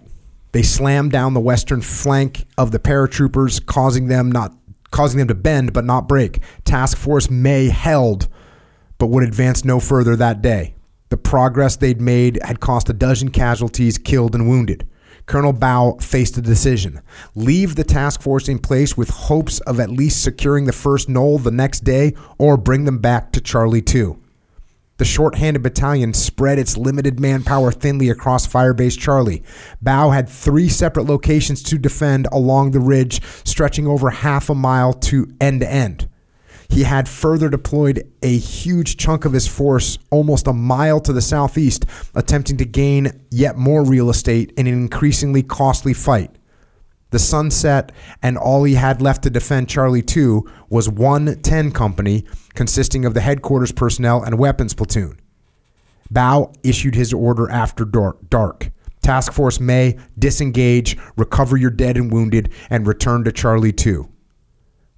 They 0.52 0.62
slammed 0.62 1.12
down 1.12 1.34
the 1.34 1.40
western 1.40 1.80
flank 1.80 2.46
of 2.58 2.70
the 2.70 2.78
paratroopers, 2.78 3.64
causing 3.64 4.08
them 4.08 4.30
not 4.30 4.54
causing 4.90 5.18
them 5.18 5.28
to 5.28 5.34
bend 5.34 5.72
but 5.72 5.86
not 5.86 6.06
break. 6.06 6.40
Task 6.64 6.98
Force 6.98 7.30
May 7.30 7.68
held, 7.68 8.28
but 8.98 9.06
would 9.06 9.24
advance 9.24 9.64
no 9.64 9.80
further 9.80 10.14
that 10.16 10.42
day. 10.42 10.74
The 11.08 11.16
progress 11.16 11.76
they'd 11.76 12.00
made 12.00 12.38
had 12.42 12.60
cost 12.60 12.90
a 12.90 12.92
dozen 12.92 13.30
casualties, 13.30 13.96
killed 13.96 14.34
and 14.34 14.48
wounded. 14.48 14.86
Colonel 15.26 15.54
Bao 15.54 16.02
faced 16.02 16.36
a 16.36 16.42
decision 16.42 17.00
leave 17.34 17.76
the 17.76 17.84
task 17.84 18.20
force 18.22 18.48
in 18.48 18.58
place 18.58 18.96
with 18.96 19.08
hopes 19.10 19.60
of 19.60 19.80
at 19.80 19.90
least 19.90 20.22
securing 20.22 20.66
the 20.66 20.72
first 20.72 21.08
knoll 21.08 21.38
the 21.38 21.50
next 21.50 21.80
day, 21.80 22.14
or 22.38 22.56
bring 22.56 22.84
them 22.84 22.98
back 22.98 23.32
to 23.32 23.40
Charlie 23.40 23.82
2. 23.82 24.18
The 24.98 25.04
short-handed 25.04 25.62
battalion 25.62 26.14
spread 26.14 26.58
its 26.58 26.76
limited 26.76 27.18
manpower 27.18 27.72
thinly 27.72 28.08
across 28.08 28.46
Firebase 28.46 28.98
Charlie. 28.98 29.42
Bao 29.84 30.14
had 30.14 30.28
three 30.28 30.68
separate 30.68 31.06
locations 31.06 31.62
to 31.64 31.78
defend 31.78 32.28
along 32.30 32.70
the 32.70 32.80
ridge, 32.80 33.20
stretching 33.44 33.86
over 33.86 34.10
half 34.10 34.48
a 34.48 34.54
mile 34.54 34.92
to 34.92 35.28
end 35.40 35.60
to 35.60 35.68
end. 35.68 36.08
He 36.72 36.84
had 36.84 37.06
further 37.06 37.50
deployed 37.50 38.10
a 38.22 38.34
huge 38.34 38.96
chunk 38.96 39.26
of 39.26 39.34
his 39.34 39.46
force 39.46 39.98
almost 40.10 40.46
a 40.46 40.54
mile 40.54 41.00
to 41.00 41.12
the 41.12 41.20
southeast, 41.20 41.84
attempting 42.14 42.56
to 42.56 42.64
gain 42.64 43.26
yet 43.30 43.58
more 43.58 43.84
real 43.84 44.08
estate 44.08 44.52
in 44.56 44.66
an 44.66 44.72
increasingly 44.72 45.42
costly 45.42 45.92
fight. 45.92 46.34
The 47.10 47.18
sun 47.18 47.50
set, 47.50 47.92
and 48.22 48.38
all 48.38 48.64
he 48.64 48.72
had 48.72 49.02
left 49.02 49.22
to 49.24 49.30
defend 49.30 49.68
Charlie 49.68 50.00
2 50.00 50.50
was 50.70 50.88
one 50.88 51.42
10 51.42 51.72
company 51.72 52.24
consisting 52.54 53.04
of 53.04 53.12
the 53.12 53.20
headquarters 53.20 53.70
personnel 53.70 54.22
and 54.22 54.38
weapons 54.38 54.72
platoon. 54.72 55.20
Bao 56.10 56.54
issued 56.64 56.94
his 56.94 57.12
order 57.12 57.50
after 57.50 57.84
dark. 57.84 58.70
Task 59.02 59.34
Force 59.34 59.60
May 59.60 59.98
disengage, 60.18 60.96
recover 61.18 61.58
your 61.58 61.70
dead 61.70 61.98
and 61.98 62.10
wounded, 62.10 62.50
and 62.70 62.86
return 62.86 63.24
to 63.24 63.32
Charlie 63.32 63.72
2. 63.72 64.08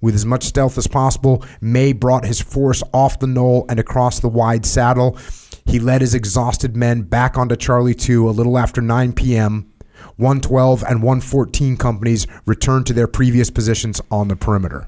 With 0.05 0.13
as 0.13 0.23
much 0.23 0.43
stealth 0.43 0.77
as 0.77 0.85
possible, 0.85 1.43
May 1.61 1.91
brought 1.91 2.25
his 2.25 2.39
force 2.39 2.83
off 2.93 3.17
the 3.17 3.25
knoll 3.25 3.65
and 3.67 3.79
across 3.79 4.19
the 4.19 4.29
wide 4.29 4.63
saddle. 4.63 5.17
He 5.65 5.79
led 5.79 6.01
his 6.01 6.13
exhausted 6.13 6.77
men 6.77 7.01
back 7.01 7.39
onto 7.39 7.55
Charlie 7.55 7.95
2 7.95 8.29
a 8.29 8.29
little 8.29 8.59
after 8.59 8.81
9 8.81 9.13
p.m 9.13 9.73
112 10.17 10.83
and 10.83 11.01
114 11.01 11.75
companies 11.77 12.27
returned 12.45 12.85
to 12.85 12.93
their 12.93 13.07
previous 13.07 13.49
positions 13.49 13.99
on 14.11 14.27
the 14.27 14.35
perimeter. 14.35 14.87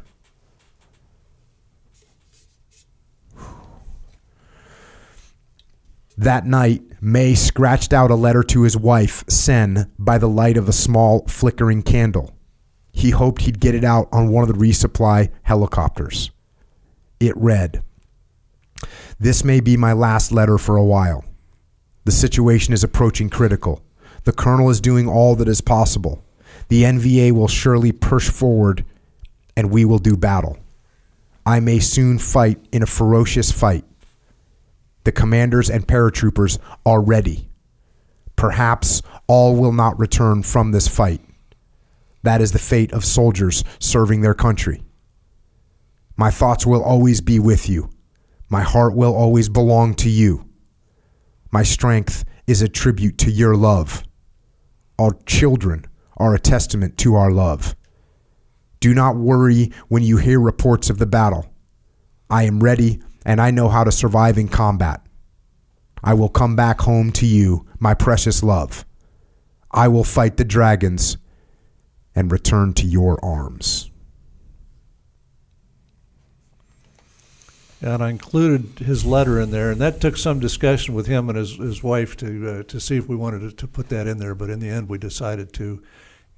That 6.15 6.45
night, 6.45 6.83
May 7.01 7.33
scratched 7.33 7.91
out 7.91 8.11
a 8.11 8.15
letter 8.15 8.43
to 8.43 8.61
his 8.61 8.77
wife, 8.77 9.23
Sen, 9.27 9.91
by 9.97 10.19
the 10.19 10.29
light 10.29 10.57
of 10.57 10.69
a 10.69 10.73
small 10.73 11.25
flickering 11.27 11.81
candle. 11.81 12.36
He 12.97 13.11
hoped 13.11 13.43
he'd 13.43 13.59
get 13.59 13.75
it 13.75 13.83
out 13.83 14.09
on 14.11 14.29
one 14.29 14.41
of 14.41 14.47
the 14.47 14.59
resupply 14.59 15.29
helicopters. 15.43 16.31
It 17.19 17.37
read 17.37 17.83
This 19.19 19.43
may 19.43 19.59
be 19.59 19.77
my 19.77 19.93
last 19.93 20.31
letter 20.31 20.57
for 20.57 20.77
a 20.77 20.83
while. 20.83 21.23
The 22.05 22.11
situation 22.11 22.73
is 22.73 22.83
approaching 22.83 23.29
critical. 23.29 23.83
The 24.23 24.31
colonel 24.31 24.71
is 24.71 24.81
doing 24.81 25.07
all 25.07 25.35
that 25.35 25.47
is 25.47 25.61
possible. 25.61 26.25
The 26.69 26.85
NVA 26.85 27.33
will 27.33 27.47
surely 27.47 27.91
push 27.91 28.31
forward 28.31 28.83
and 29.55 29.69
we 29.69 29.85
will 29.85 29.99
do 29.99 30.17
battle. 30.17 30.57
I 31.45 31.59
may 31.59 31.77
soon 31.77 32.17
fight 32.17 32.65
in 32.71 32.81
a 32.81 32.87
ferocious 32.87 33.51
fight. 33.51 33.85
The 35.03 35.11
commanders 35.11 35.69
and 35.69 35.87
paratroopers 35.87 36.57
are 36.83 37.01
ready. 37.01 37.47
Perhaps 38.35 39.03
all 39.27 39.55
will 39.55 39.71
not 39.71 39.99
return 39.99 40.41
from 40.41 40.71
this 40.71 40.87
fight. 40.87 41.21
That 42.27 42.41
is 42.41 42.51
the 42.51 42.59
fate 42.59 42.91
of 42.91 43.05
soldiers 43.05 43.63
serving 43.79 44.19
their 44.19 44.33
country. 44.33 44.83
My 46.17 46.29
thoughts 46.29 46.65
will 46.65 46.83
always 46.83 47.21
be 47.21 47.39
with 47.39 47.69
you. 47.69 47.89
My 48.49 48.63
heart 48.63 48.97
will 48.97 49.15
always 49.15 49.47
belong 49.47 49.95
to 49.95 50.09
you. 50.09 50.45
My 51.51 51.63
strength 51.63 52.25
is 52.45 52.61
a 52.61 52.67
tribute 52.67 53.17
to 53.19 53.31
your 53.31 53.55
love. 53.55 54.03
Our 54.99 55.13
children 55.25 55.85
are 56.17 56.35
a 56.35 56.39
testament 56.39 56.97
to 56.97 57.15
our 57.15 57.31
love. 57.31 57.77
Do 58.81 58.93
not 58.93 59.15
worry 59.15 59.71
when 59.87 60.03
you 60.03 60.17
hear 60.17 60.41
reports 60.41 60.89
of 60.89 60.97
the 60.97 61.05
battle. 61.05 61.49
I 62.29 62.43
am 62.43 62.59
ready 62.59 62.99
and 63.25 63.39
I 63.39 63.51
know 63.51 63.69
how 63.69 63.85
to 63.85 63.91
survive 63.93 64.37
in 64.37 64.49
combat. 64.49 64.99
I 66.03 66.13
will 66.13 66.27
come 66.27 66.57
back 66.57 66.81
home 66.81 67.13
to 67.13 67.25
you, 67.25 67.65
my 67.79 67.93
precious 67.93 68.43
love. 68.43 68.85
I 69.71 69.87
will 69.87 70.03
fight 70.03 70.35
the 70.35 70.43
dragons 70.43 71.15
and 72.17 72.31
return 72.31 72.73
to 72.73 72.87
your 72.87 73.23
arms. 73.23 73.91
and 77.79 78.03
I 78.03 78.09
included 78.09 78.79
his 78.79 79.05
letter 79.05 79.39
in 79.39 79.51
there, 79.51 79.69
and 79.69 79.79
that 79.81 80.01
took 80.01 80.17
some 80.17 80.39
discussion 80.39 80.95
with 80.95 81.05
him 81.05 81.29
and 81.29 81.37
his, 81.37 81.57
his 81.57 81.83
wife 81.83 82.17
to 82.17 82.49
uh, 82.49 82.63
to 82.63 82.79
see 82.79 82.97
if 82.97 83.07
we 83.07 83.15
wanted 83.15 83.41
to, 83.41 83.51
to, 83.51 83.67
put 83.67 83.89
that 83.89 84.07
in 84.07 84.17
there. 84.17 84.33
But 84.33 84.49
in 84.49 84.59
the 84.59 84.67
end, 84.67 84.89
we 84.89 84.97
decided 84.97 85.53
to, 85.53 85.83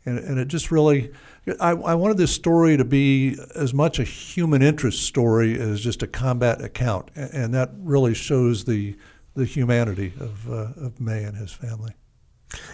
and, 0.06 0.20
and 0.20 0.38
it 0.38 0.50
just 0.50 0.70
really, 0.70 1.14
I, 1.62 1.70
I 1.70 1.96
wanted 1.96 2.18
this 2.18 2.34
story 2.34 2.76
to 2.76 2.84
be 2.84 3.38
as 3.56 3.74
much 3.74 4.00
a 4.00 4.04
human 4.04 4.62
interest 4.62 5.04
story 5.04 5.58
as 5.58 5.80
just 5.80 6.04
a 6.04 6.08
combat 6.08 6.62
account, 6.62 7.10
and, 7.16 7.34
and 7.34 7.54
that 7.54 7.72
really 7.78 8.14
shows 8.14 8.66
the 8.66 8.98
the 9.34 9.46
humanity 9.46 10.12
of 10.20 10.52
uh, 10.52 10.74
of 10.76 11.00
May 11.00 11.24
and 11.24 11.38
his 11.38 11.54
family. 11.54 11.94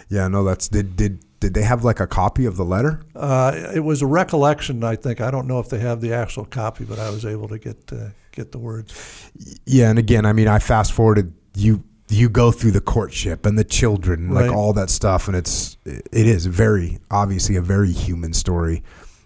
Yeah, 0.08 0.26
no, 0.26 0.42
that's 0.42 0.68
did 0.68 0.96
did 0.96 1.22
did 1.46 1.54
they 1.54 1.62
have 1.62 1.84
like 1.84 2.00
a 2.00 2.08
copy 2.08 2.44
of 2.44 2.56
the 2.56 2.64
letter? 2.64 3.00
Uh, 3.14 3.52
it 3.72 3.78
was 3.78 4.02
a 4.02 4.06
recollection, 4.06 4.82
I 4.82 4.96
think. 4.96 5.20
I 5.20 5.30
don't 5.30 5.46
know 5.46 5.60
if 5.60 5.68
they 5.68 5.78
have 5.78 6.00
the 6.00 6.12
actual 6.12 6.44
copy, 6.44 6.84
but 6.84 6.98
I 6.98 7.08
was 7.10 7.24
able 7.24 7.46
to 7.46 7.56
get 7.56 7.92
uh, 7.92 8.08
get 8.32 8.50
the 8.50 8.58
words. 8.58 9.30
Yeah, 9.64 9.88
and 9.88 9.96
again, 9.96 10.26
I 10.26 10.32
mean, 10.32 10.48
I 10.48 10.58
fast 10.58 10.92
forwarded 10.92 11.32
you. 11.54 11.84
You 12.08 12.28
go 12.28 12.50
through 12.50 12.72
the 12.72 12.80
courtship 12.80 13.46
and 13.46 13.56
the 13.56 13.62
children, 13.62 14.30
right. 14.30 14.46
like 14.46 14.56
all 14.56 14.72
that 14.72 14.90
stuff, 14.90 15.28
and 15.28 15.36
it's 15.36 15.76
it 15.84 16.26
is 16.26 16.46
very 16.46 16.98
obviously 17.12 17.54
a 17.54 17.62
very 17.62 17.92
human 17.92 18.32
story. 18.32 18.82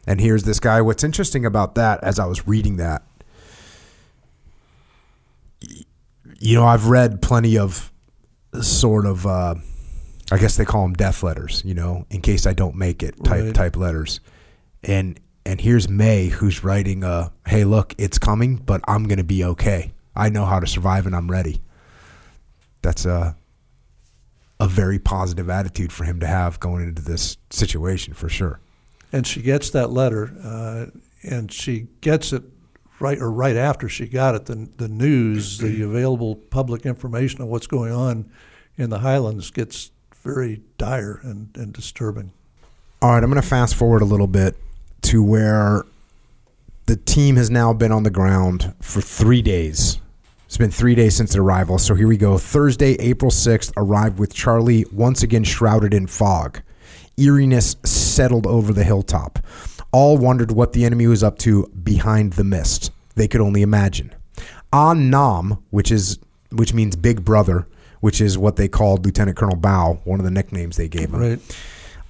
And 0.07 0.21
here's 0.21 0.43
this 0.43 0.61
guy. 0.61 0.83
What's 0.83 1.05
interesting 1.05 1.47
about 1.47 1.75
that, 1.77 2.05
as 2.05 2.19
I 2.19 2.27
was 2.27 2.47
reading 2.47 2.77
that, 2.77 3.03
you 6.39 6.55
know, 6.55 6.67
I've 6.67 6.87
read 6.87 7.23
plenty 7.23 7.57
of 7.57 7.91
sort 8.61 9.07
of, 9.07 9.27
uh, 9.27 9.55
I 10.31 10.39
guess 10.39 10.57
they 10.57 10.65
call 10.65 10.83
them 10.83 10.95
death 10.95 11.23
letters. 11.23 11.63
You 11.65 11.75
know, 11.75 12.07
in 12.11 12.21
case 12.21 12.47
I 12.47 12.53
don't 12.53 12.77
make 12.77 13.03
it, 13.03 13.23
type 13.25 13.45
right. 13.45 13.55
type 13.55 13.77
letters, 13.77 14.21
and 14.83 15.19
and 15.45 15.61
here's 15.61 15.89
May 15.89 16.27
who's 16.27 16.63
writing 16.63 17.03
a 17.05 17.33
hey 17.47 17.65
look 17.65 17.95
it's 17.99 18.19
coming 18.19 18.57
but 18.57 18.81
I'm 18.87 19.05
going 19.05 19.19
to 19.19 19.25
be 19.25 19.45
okay. 19.45 19.93
I 20.15 20.29
know 20.29 20.45
how 20.45 20.61
to 20.61 20.67
survive 20.67 21.07
and 21.07 21.15
I'm 21.15 21.31
ready. 21.31 21.61
That's 22.83 23.05
a 23.05 23.37
a 24.59 24.69
very 24.69 24.99
positive 24.99 25.49
attitude 25.49 25.91
for 25.91 26.05
him 26.05 26.21
to 26.21 26.27
have 26.27 26.61
going 26.61 26.85
into 26.85 27.01
this 27.03 27.39
situation 27.49 28.13
for 28.13 28.29
sure. 28.29 28.61
And 29.11 29.27
she 29.27 29.41
gets 29.41 29.71
that 29.71 29.91
letter 29.91 30.35
uh, 30.45 30.87
and 31.23 31.51
she 31.51 31.89
gets 32.03 32.33
it 32.33 32.43
right 33.01 33.19
or 33.19 33.31
right 33.31 33.57
after 33.57 33.89
she 33.89 34.07
got 34.07 34.35
it 34.35 34.45
the 34.45 34.69
the 34.77 34.89
news 34.89 35.57
the 35.57 35.83
available 35.83 36.37
public 36.37 36.85
information 36.85 37.41
of 37.41 37.49
what's 37.49 37.67
going 37.67 37.93
on 37.93 38.31
in 38.77 38.91
the 38.91 38.99
highlands 38.99 39.51
gets 39.51 39.91
very 40.21 40.63
dire 40.79 41.21
and, 41.23 41.49
and 41.57 41.73
disturbing. 41.73 42.33
All 43.03 43.11
right, 43.11 43.23
I'm 43.23 43.31
going 43.31 43.41
to 43.41 43.49
fast 43.49 43.75
forward 43.75 44.03
a 44.03 44.07
little 44.07 44.27
bit 44.27 44.57
to 45.03 45.23
where 45.23 45.85
the 46.87 46.97
team 46.97 47.37
has 47.37 47.51
now 47.51 47.73
been 47.73 47.93
on 47.93 48.03
the 48.03 48.11
ground 48.11 48.75
for 48.81 49.01
three 49.01 49.43
days. 49.43 50.01
It's 50.45 50.57
been 50.57 50.71
three 50.71 50.95
days 50.95 51.15
since 51.17 51.33
their 51.33 51.43
arrival. 51.43 51.79
So 51.79 51.95
here 51.95 52.09
we 52.09 52.17
go. 52.17 52.37
Thursday, 52.37 52.95
April 52.95 53.31
6th, 53.31 53.73
arrived 53.77 54.19
with 54.19 54.35
Charlie 54.35 54.85
once 54.93 55.23
again 55.23 55.45
shrouded 55.45 55.95
in 55.95 56.07
fog. 56.07 56.61
Eeriness 57.17 57.77
settled 57.85 58.47
over 58.47 58.73
the 58.73 58.85
hilltop. 58.85 59.39
All 59.93 60.19
wondered 60.19 60.51
what 60.53 60.73
the 60.73 60.85
enemy 60.85 61.07
was 61.07 61.23
up 61.23 61.39
to 61.39 61.67
behind 61.83 62.35
the 62.35 62.45
mist. 62.45 62.91
They 63.15 63.29
could 63.29 63.41
only 63.41 63.63
imagine. 63.63 64.15
An 64.73 65.11
Nam, 65.11 65.63
which 65.71 65.91
is 65.91 66.19
which 66.53 66.75
means 66.75 66.97
big 66.97 67.25
brother, 67.25 67.67
which 68.01 68.21
is 68.21 68.37
what 68.39 68.57
they 68.57 68.69
called 68.69 69.05
Lieutenant 69.05 69.37
Colonel 69.37 69.57
Bao, 69.57 69.99
one 70.05 70.19
of 70.21 70.25
the 70.25 70.31
nicknames 70.31 70.77
they 70.77 70.89
gave 70.89 71.11
him, 71.13 71.21
Right. 71.21 71.41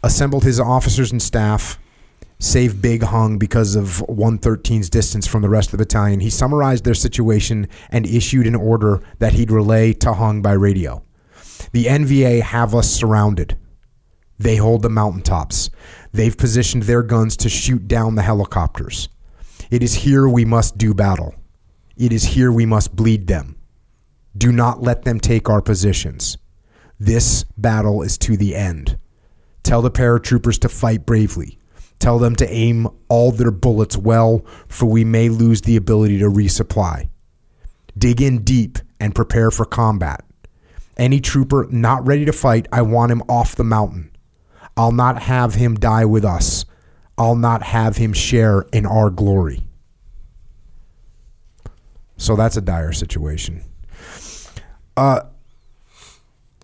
assembled 0.02 0.44
his 0.44 0.58
officers 0.60 1.12
and 1.12 1.20
staff, 1.20 1.78
saved 2.38 2.80
Big 2.80 3.02
Hung 3.02 3.36
because 3.38 3.74
of 3.76 4.02
113's 4.08 4.88
distance 4.88 5.26
from 5.26 5.42
the 5.42 5.48
rest 5.48 5.68
of 5.68 5.72
the 5.72 5.84
battalion. 5.84 6.20
He 6.20 6.30
summarized 6.30 6.84
their 6.84 6.94
situation 6.94 7.68
and 7.90 8.06
issued 8.06 8.46
an 8.46 8.54
order 8.54 9.00
that 9.18 9.34
he'd 9.34 9.50
relay 9.50 9.92
to 9.94 10.14
Hung 10.14 10.40
by 10.40 10.52
radio. 10.52 11.02
The 11.72 11.84
NVA 11.86 12.40
have 12.40 12.74
us 12.74 12.88
surrounded. 12.88 13.58
They 14.38 14.56
hold 14.56 14.80
the 14.80 14.88
mountaintops. 14.88 15.68
They've 16.12 16.36
positioned 16.36 16.84
their 16.84 17.02
guns 17.02 17.36
to 17.38 17.50
shoot 17.50 17.86
down 17.86 18.14
the 18.14 18.22
helicopters. 18.22 19.10
It 19.70 19.82
is 19.82 19.92
here 19.92 20.26
we 20.26 20.46
must 20.46 20.78
do 20.78 20.94
battle. 20.94 21.34
It 21.98 22.10
is 22.10 22.24
here 22.24 22.50
we 22.50 22.64
must 22.64 22.96
bleed 22.96 23.26
them. 23.26 23.56
Do 24.36 24.52
not 24.52 24.82
let 24.82 25.04
them 25.04 25.20
take 25.20 25.48
our 25.48 25.60
positions. 25.60 26.38
This 26.98 27.44
battle 27.56 28.02
is 28.02 28.18
to 28.18 28.36
the 28.36 28.54
end. 28.54 28.98
Tell 29.62 29.82
the 29.82 29.90
paratroopers 29.90 30.58
to 30.60 30.68
fight 30.68 31.06
bravely. 31.06 31.58
Tell 31.98 32.18
them 32.18 32.34
to 32.36 32.50
aim 32.50 32.88
all 33.08 33.30
their 33.30 33.50
bullets 33.50 33.96
well, 33.96 34.44
for 34.68 34.86
we 34.86 35.04
may 35.04 35.28
lose 35.28 35.62
the 35.62 35.76
ability 35.76 36.18
to 36.18 36.26
resupply. 36.26 37.10
Dig 37.96 38.22
in 38.22 38.42
deep 38.42 38.78
and 38.98 39.14
prepare 39.14 39.50
for 39.50 39.64
combat. 39.64 40.24
Any 40.96 41.20
trooper 41.20 41.66
not 41.70 42.06
ready 42.06 42.24
to 42.24 42.32
fight, 42.32 42.68
I 42.72 42.82
want 42.82 43.12
him 43.12 43.22
off 43.28 43.56
the 43.56 43.64
mountain. 43.64 44.10
I'll 44.76 44.92
not 44.92 45.22
have 45.22 45.54
him 45.54 45.74
die 45.74 46.04
with 46.04 46.24
us. 46.24 46.64
I'll 47.18 47.36
not 47.36 47.62
have 47.62 47.96
him 47.96 48.12
share 48.12 48.62
in 48.72 48.86
our 48.86 49.10
glory. 49.10 49.62
So 52.16 52.36
that's 52.36 52.56
a 52.56 52.62
dire 52.62 52.92
situation. 52.92 53.64
Uh, 54.96 55.20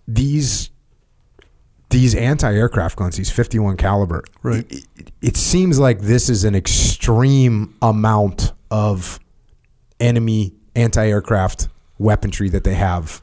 these 0.07 0.69
these 1.89 2.13
anti-aircraft 2.15 2.97
guns, 2.97 3.15
these 3.15 3.29
51 3.31 3.77
caliber, 3.77 4.23
Right. 4.43 4.69
It, 4.69 4.85
it- 4.97 5.11
it 5.21 5.37
seems 5.37 5.79
like 5.79 6.01
this 6.01 6.29
is 6.29 6.43
an 6.43 6.53
extreme 6.53 7.73
amount 7.81 8.51
of 8.69 9.19
enemy 9.99 10.53
anti-aircraft 10.75 11.69
weaponry 11.97 12.49
that 12.49 12.63
they 12.65 12.75
have 12.75 13.21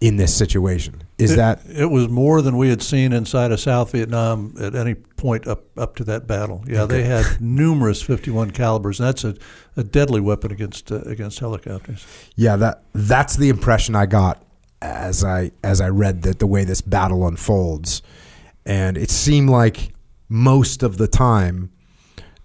in 0.00 0.16
this 0.16 0.34
situation. 0.34 1.02
Is 1.18 1.32
It- 1.32 1.36
that 1.36 1.60
it 1.68 1.90
was 1.90 2.08
more 2.08 2.42
than 2.42 2.56
we 2.56 2.68
had 2.68 2.80
seen 2.80 3.12
inside 3.12 3.50
of 3.50 3.58
South 3.58 3.90
Vietnam 3.90 4.54
at 4.60 4.76
any 4.76 4.94
point 4.94 5.48
up 5.48 5.64
up 5.76 5.96
to 5.96 6.04
that 6.04 6.28
battle. 6.28 6.62
Yeah, 6.68 6.84
they 6.86 7.02
had 7.02 7.40
numerous 7.40 8.00
51 8.00 8.52
calibers, 8.52 9.00
and 9.00 9.08
that's 9.08 9.24
a, 9.24 9.34
a 9.76 9.82
deadly 9.82 10.20
weapon 10.20 10.52
against 10.52 10.92
uh, 10.92 11.00
against 11.06 11.40
helicopters. 11.40 12.06
Yeah, 12.36 12.54
that 12.56 12.84
that's 12.94 13.36
the 13.36 13.48
impression 13.48 13.96
I 13.96 14.06
got 14.06 14.44
as 14.80 15.24
I 15.24 15.50
as 15.64 15.80
I 15.80 15.88
read 15.88 16.22
that 16.22 16.38
the 16.38 16.46
way 16.46 16.62
this 16.62 16.80
battle 16.82 17.26
unfolds, 17.26 18.00
and 18.64 18.96
it 18.96 19.10
seemed 19.10 19.50
like 19.50 19.92
most 20.28 20.84
of 20.84 20.98
the 20.98 21.08
time 21.08 21.70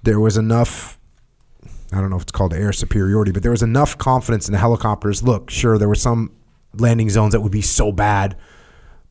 there 0.02 0.20
was 0.20 0.36
enough. 0.36 0.98
I 1.92 2.02
don't 2.02 2.10
know 2.10 2.16
if 2.16 2.24
it's 2.24 2.32
called 2.32 2.56
air 2.56 2.74
superiority, 2.74 3.32
but 3.32 3.44
there 3.44 3.52
was 3.52 3.62
enough 3.62 4.00
confidence 4.00 4.48
in 4.48 4.52
the 4.54 4.58
helicopters. 4.58 5.22
Look, 5.22 5.52
sure, 5.52 5.78
there 5.78 5.88
were 5.88 5.94
some 5.94 6.32
landing 6.76 7.12
zones 7.12 7.34
that 7.34 7.42
would 7.42 7.52
be 7.52 7.62
so 7.62 7.92
bad, 7.92 8.36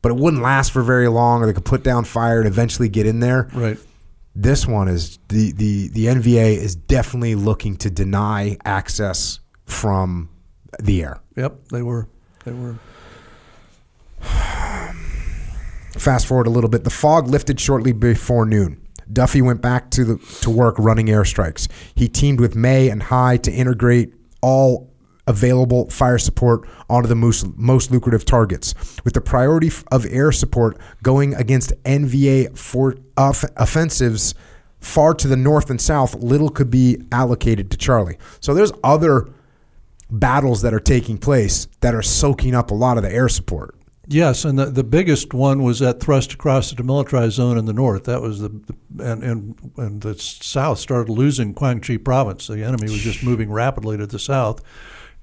but 0.03 0.11
it 0.11 0.17
wouldn't 0.17 0.43
last 0.43 0.71
for 0.71 0.83
very 0.83 1.07
long, 1.07 1.41
or 1.41 1.47
they 1.47 1.53
could 1.53 1.65
put 1.65 1.81
down 1.83 2.03
fire 2.03 2.37
and 2.37 2.47
eventually 2.47 2.89
get 2.89 3.07
in 3.07 3.19
there 3.19 3.49
Right. 3.53 3.79
this 4.35 4.67
one 4.67 4.87
is 4.87 5.17
the, 5.29 5.51
the 5.53 5.87
the 5.87 6.05
NVA 6.05 6.55
is 6.57 6.75
definitely 6.75 7.33
looking 7.33 7.75
to 7.77 7.89
deny 7.89 8.57
access 8.65 9.39
from 9.65 10.29
the 10.79 11.01
air. 11.03 11.19
Yep. 11.35 11.69
They 11.69 11.81
were. 11.81 12.07
They 12.45 12.51
were. 12.51 12.75
Fast 15.97 16.25
forward 16.27 16.47
a 16.47 16.49
little 16.49 16.69
bit, 16.69 16.83
the 16.83 16.89
fog 16.89 17.27
lifted 17.27 17.59
shortly 17.59 17.91
before 17.91 18.45
noon. 18.45 18.81
Duffy 19.11 19.41
went 19.41 19.61
back 19.61 19.91
to 19.91 20.03
the, 20.03 20.17
to 20.41 20.49
work 20.49 20.75
running 20.79 21.05
airstrikes. 21.07 21.67
He 21.93 22.07
teamed 22.09 22.39
with 22.39 22.55
May 22.55 22.89
and 22.89 23.03
High 23.03 23.37
to 23.37 23.51
integrate 23.51 24.13
all 24.41 24.91
available 25.27 25.89
fire 25.89 26.17
support 26.17 26.67
onto 26.89 27.07
the 27.07 27.15
most, 27.15 27.45
most 27.57 27.91
lucrative 27.91 28.25
targets, 28.25 28.73
with 29.03 29.13
the 29.13 29.21
priority 29.21 29.71
of 29.91 30.05
air 30.07 30.31
support 30.31 30.77
going 31.01 31.33
against 31.35 31.71
NVA 31.83 32.57
for 32.57 32.95
off- 33.17 33.45
offensives 33.55 34.35
far 34.79 35.13
to 35.13 35.27
the 35.27 35.37
north 35.37 35.69
and 35.69 35.79
south. 35.79 36.15
Little 36.15 36.49
could 36.49 36.69
be 36.69 37.01
allocated 37.11 37.71
to 37.71 37.77
Charlie. 37.77 38.17
So 38.41 38.53
there's 38.53 38.73
other 38.83 39.29
battles 40.09 40.61
that 40.61 40.73
are 40.73 40.79
taking 40.79 41.17
place 41.17 41.67
that 41.81 41.95
are 41.95 42.01
soaking 42.01 42.53
up 42.53 42.71
a 42.71 42.75
lot 42.75 42.97
of 42.97 43.03
the 43.03 43.11
air 43.11 43.29
support. 43.29 43.75
Yes, 44.07 44.43
and 44.43 44.59
the, 44.59 44.65
the 44.65 44.83
biggest 44.83 45.33
one 45.33 45.63
was 45.63 45.79
that 45.79 46.01
thrust 46.01 46.33
across 46.33 46.69
the 46.69 46.81
demilitarized 46.81 47.31
zone 47.31 47.57
in 47.57 47.65
the 47.65 47.73
north. 47.73 48.03
That 48.03 48.21
was 48.21 48.41
the, 48.41 48.49
the 48.49 49.11
and, 49.11 49.23
and 49.23 49.71
and 49.77 50.01
the 50.01 50.15
south 50.19 50.79
started 50.79 51.09
losing 51.09 51.53
Quang 51.53 51.79
Tri 51.79 51.95
province. 51.95 52.47
The 52.47 52.65
enemy 52.65 52.91
was 52.91 52.99
just 52.99 53.23
moving 53.23 53.49
rapidly 53.49 53.97
to 53.97 54.05
the 54.05 54.19
south, 54.19 54.61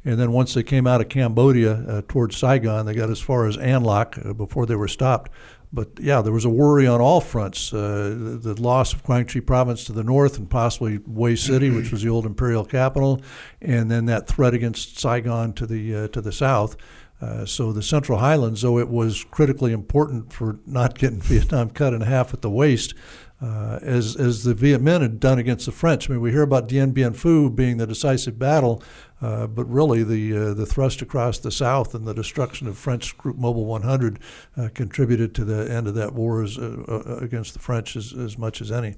and 0.04 0.18
then 0.18 0.32
once 0.32 0.54
they 0.54 0.62
came 0.62 0.86
out 0.86 1.00
of 1.00 1.08
Cambodia 1.08 1.72
uh, 1.72 2.02
towards 2.08 2.36
Saigon, 2.36 2.86
they 2.86 2.94
got 2.94 3.10
as 3.10 3.20
far 3.20 3.46
as 3.46 3.56
An 3.56 3.82
Loc 3.82 4.18
uh, 4.24 4.32
before 4.32 4.66
they 4.66 4.76
were 4.76 4.88
stopped. 4.88 5.30
But 5.72 6.00
yeah, 6.00 6.20
there 6.20 6.32
was 6.32 6.44
a 6.44 6.50
worry 6.50 6.86
on 6.86 7.00
all 7.00 7.20
fronts. 7.20 7.72
Uh, 7.72 8.16
the, 8.18 8.54
the 8.54 8.60
loss 8.60 8.92
of 8.92 9.04
Quang 9.04 9.24
Tri 9.24 9.40
province 9.40 9.84
to 9.84 9.92
the 9.92 10.02
north 10.02 10.36
and 10.36 10.50
possibly 10.50 10.98
Hue 11.06 11.36
City, 11.36 11.70
which 11.70 11.92
was 11.92 12.02
the 12.02 12.08
old 12.08 12.26
imperial 12.26 12.64
capital, 12.64 13.20
and 13.60 13.88
then 13.90 14.06
that 14.06 14.26
threat 14.26 14.52
against 14.52 14.98
Saigon 14.98 15.52
to 15.52 15.66
the 15.66 15.94
uh, 15.94 16.08
to 16.08 16.20
the 16.20 16.32
south. 16.32 16.76
Uh, 17.20 17.44
so 17.44 17.72
the 17.72 17.82
Central 17.82 18.18
Highlands, 18.18 18.62
though 18.62 18.78
it 18.78 18.88
was 18.88 19.24
critically 19.30 19.72
important 19.72 20.32
for 20.32 20.58
not 20.66 20.98
getting 20.98 21.20
Vietnam 21.20 21.70
cut 21.70 21.92
in 21.92 22.00
half 22.00 22.34
at 22.34 22.42
the 22.42 22.50
waist, 22.50 22.94
uh, 23.40 23.78
as 23.82 24.16
as 24.16 24.42
the 24.42 24.54
Viet 24.54 24.82
Minh 24.82 25.02
had 25.02 25.20
done 25.20 25.38
against 25.38 25.66
the 25.66 25.72
French. 25.72 26.08
I 26.08 26.14
mean, 26.14 26.22
we 26.22 26.30
hear 26.30 26.42
about 26.42 26.66
Dien 26.66 26.90
Bien 26.90 27.12
Phu 27.12 27.54
being 27.54 27.76
the 27.76 27.86
decisive 27.86 28.38
battle, 28.38 28.82
uh, 29.22 29.46
but 29.46 29.64
really 29.64 30.02
the 30.02 30.36
uh, 30.36 30.54
the 30.54 30.64
thrust 30.64 31.02
across 31.02 31.38
the 31.38 31.50
south 31.50 31.94
and 31.94 32.06
the 32.06 32.14
destruction 32.14 32.66
of 32.66 32.78
French 32.78 33.16
Group 33.18 33.36
Mobile 33.36 33.66
100 33.66 34.18
uh, 34.56 34.68
contributed 34.74 35.34
to 35.34 35.44
the 35.44 35.70
end 35.70 35.86
of 35.86 35.94
that 35.94 36.14
war 36.14 36.42
as, 36.42 36.56
uh, 36.56 36.84
uh, 36.88 37.16
against 37.16 37.52
the 37.52 37.58
French 37.58 37.96
as, 37.96 38.12
as 38.12 38.38
much 38.38 38.60
as 38.60 38.72
any. 38.72 38.94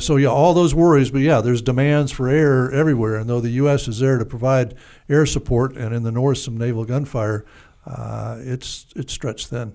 So 0.00 0.16
yeah, 0.16 0.28
all 0.28 0.54
those 0.54 0.74
worries, 0.74 1.10
but 1.10 1.20
yeah, 1.20 1.40
there's 1.40 1.62
demands 1.62 2.10
for 2.12 2.28
air 2.28 2.72
everywhere, 2.72 3.16
and 3.16 3.28
though 3.28 3.40
the 3.40 3.50
U.S. 3.50 3.88
is 3.88 3.98
there 3.98 4.18
to 4.18 4.24
provide 4.24 4.74
air 5.08 5.26
support, 5.26 5.76
and 5.76 5.94
in 5.94 6.02
the 6.02 6.12
north 6.12 6.38
some 6.38 6.56
naval 6.56 6.84
gunfire, 6.84 7.44
it's 7.86 8.86
it's 8.96 9.12
stretched 9.12 9.48
thin. 9.48 9.74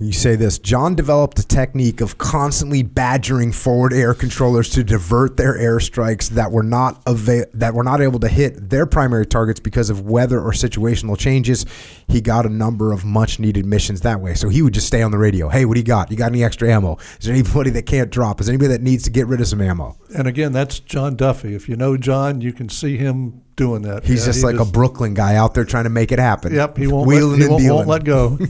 You 0.00 0.12
say 0.12 0.36
this 0.36 0.60
John 0.60 0.94
developed 0.94 1.40
a 1.40 1.46
technique 1.46 2.00
of 2.00 2.18
constantly 2.18 2.84
badgering 2.84 3.50
forward 3.50 3.92
air 3.92 4.14
controllers 4.14 4.70
to 4.70 4.84
divert 4.84 5.36
their 5.36 5.58
airstrikes 5.58 6.28
that 6.30 6.52
were 6.52 6.62
not 6.62 7.02
ava- 7.08 7.48
that 7.54 7.74
were 7.74 7.82
not 7.82 8.00
able 8.00 8.20
to 8.20 8.28
hit 8.28 8.70
their 8.70 8.86
primary 8.86 9.26
targets 9.26 9.58
because 9.58 9.90
of 9.90 10.02
weather 10.02 10.40
or 10.40 10.52
situational 10.52 11.18
changes. 11.18 11.66
He 12.06 12.20
got 12.20 12.46
a 12.46 12.48
number 12.48 12.92
of 12.92 13.04
much 13.04 13.40
needed 13.40 13.66
missions 13.66 14.02
that 14.02 14.20
way. 14.20 14.34
So 14.34 14.48
he 14.48 14.62
would 14.62 14.72
just 14.72 14.86
stay 14.86 15.02
on 15.02 15.10
the 15.10 15.18
radio. 15.18 15.48
Hey, 15.48 15.64
what 15.64 15.74
do 15.74 15.80
you 15.80 15.86
got? 15.86 16.12
You 16.12 16.16
got 16.16 16.30
any 16.30 16.44
extra 16.44 16.70
ammo? 16.70 16.98
Is 17.18 17.26
there 17.26 17.34
anybody 17.34 17.70
that 17.70 17.86
can't 17.86 18.10
drop? 18.10 18.40
Is 18.40 18.46
there 18.46 18.54
anybody 18.54 18.68
that 18.74 18.82
needs 18.82 19.02
to 19.04 19.10
get 19.10 19.26
rid 19.26 19.40
of 19.40 19.48
some 19.48 19.60
ammo? 19.60 19.96
And 20.14 20.28
again, 20.28 20.52
that's 20.52 20.78
John 20.78 21.16
Duffy. 21.16 21.56
If 21.56 21.68
you 21.68 21.74
know 21.74 21.96
John, 21.96 22.40
you 22.40 22.52
can 22.52 22.68
see 22.68 22.96
him 22.96 23.42
doing 23.56 23.82
that. 23.82 24.04
He's 24.04 24.20
Yeah, 24.20 24.26
just 24.26 24.38
he 24.38 24.44
like 24.44 24.60
a 24.60 24.64
Brooklyn 24.64 25.14
guy 25.14 25.34
out 25.34 25.54
there 25.54 25.64
trying 25.64 25.84
to 25.84 25.90
make 25.90 26.12
it 26.12 26.20
happen. 26.20 26.54
Yep, 26.54 26.78
he 26.78 26.86
won't 26.86 27.08
Wheeling 27.08 27.40
let, 27.40 27.60
he 27.60 27.68
won't, 27.68 27.88
won't 27.88 27.88
let 27.88 28.04
go. 28.04 28.38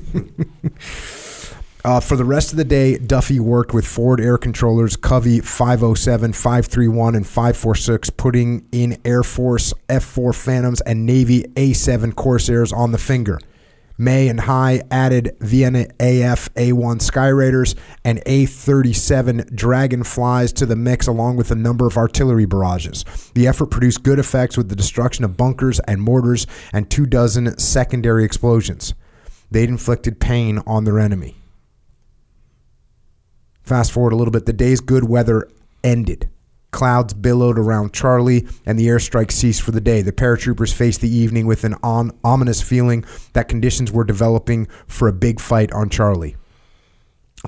Uh, 1.89 2.01
for 2.01 2.17
the 2.17 2.25
rest 2.25 2.51
of 2.51 2.59
the 2.59 2.67
day, 2.67 2.99
Duffy 2.99 3.41
worked 3.41 3.73
with 3.73 3.87
forward 3.87 4.21
air 4.21 4.37
controllers 4.37 4.95
Covey 4.95 5.41
507, 5.41 6.35
531, 6.35 7.15
and 7.15 7.27
546, 7.27 8.11
putting 8.11 8.69
in 8.73 9.01
Air 9.07 9.23
Force 9.23 9.73
F 9.89 10.05
4 10.05 10.35
Phantoms 10.35 10.83
and 10.83 11.07
Navy 11.07 11.47
A 11.57 11.73
7 11.73 12.13
Corsairs 12.13 12.75
on 12.75 12.93
the 12.93 12.99
finger. 12.99 13.41
May 13.97 14.29
and 14.29 14.39
High 14.39 14.83
added 14.91 15.35
Vienna 15.41 15.87
AF 15.99 16.51
A 16.57 16.75
1 16.75 16.99
Skyraiders 16.99 17.75
and 18.05 18.23
A 18.27 18.45
37 18.45 19.49
Dragonflies 19.55 20.53
to 20.53 20.67
the 20.67 20.77
mix, 20.77 21.07
along 21.07 21.37
with 21.37 21.51
a 21.51 21.55
number 21.55 21.87
of 21.87 21.97
artillery 21.97 22.45
barrages. 22.45 23.07
The 23.33 23.47
effort 23.47 23.71
produced 23.71 24.03
good 24.03 24.19
effects 24.19 24.59
with 24.59 24.69
the 24.69 24.77
destruction 24.77 25.25
of 25.25 25.39
bunkers 25.39 25.81
and 25.89 26.03
mortars 26.03 26.47
and 26.75 26.91
two 26.91 27.07
dozen 27.07 27.59
secondary 27.59 28.27
explosions. 28.27 28.93
They'd 29.51 29.71
inflicted 29.71 30.21
pain 30.21 30.61
on 30.67 30.85
their 30.85 30.99
enemy. 30.99 31.39
Fast 33.69 33.93
forward 33.93 34.15
a 34.15 34.17
little 34.17 34.33
bit, 34.33 34.47
the 34.47 34.55
day's 34.55 34.81
good 34.81 35.05
weather 35.05 35.47
ended. 35.85 36.31
Clouds 36.71 37.13
billowed 37.13 37.59
around 37.59 37.93
Charlie, 37.93 38.49
and 38.65 38.79
the 38.79 38.87
airstrike 38.87 39.31
ceased 39.31 39.61
for 39.61 39.73
the 39.73 39.81
day. 39.81 40.01
The 40.01 40.11
paratroopers 40.11 40.73
faced 40.73 41.03
the 41.03 41.15
evening 41.15 41.47
with 41.47 41.65
an 41.65 41.75
ominous 41.83 42.63
feeling 42.63 43.05
that 43.35 43.49
conditions 43.49 43.93
were 43.93 44.05
developing 44.05 44.69
for 44.87 45.07
a 45.07 45.13
big 45.13 45.39
fight 45.39 45.71
on 45.73 45.91
Charlie. 45.91 46.37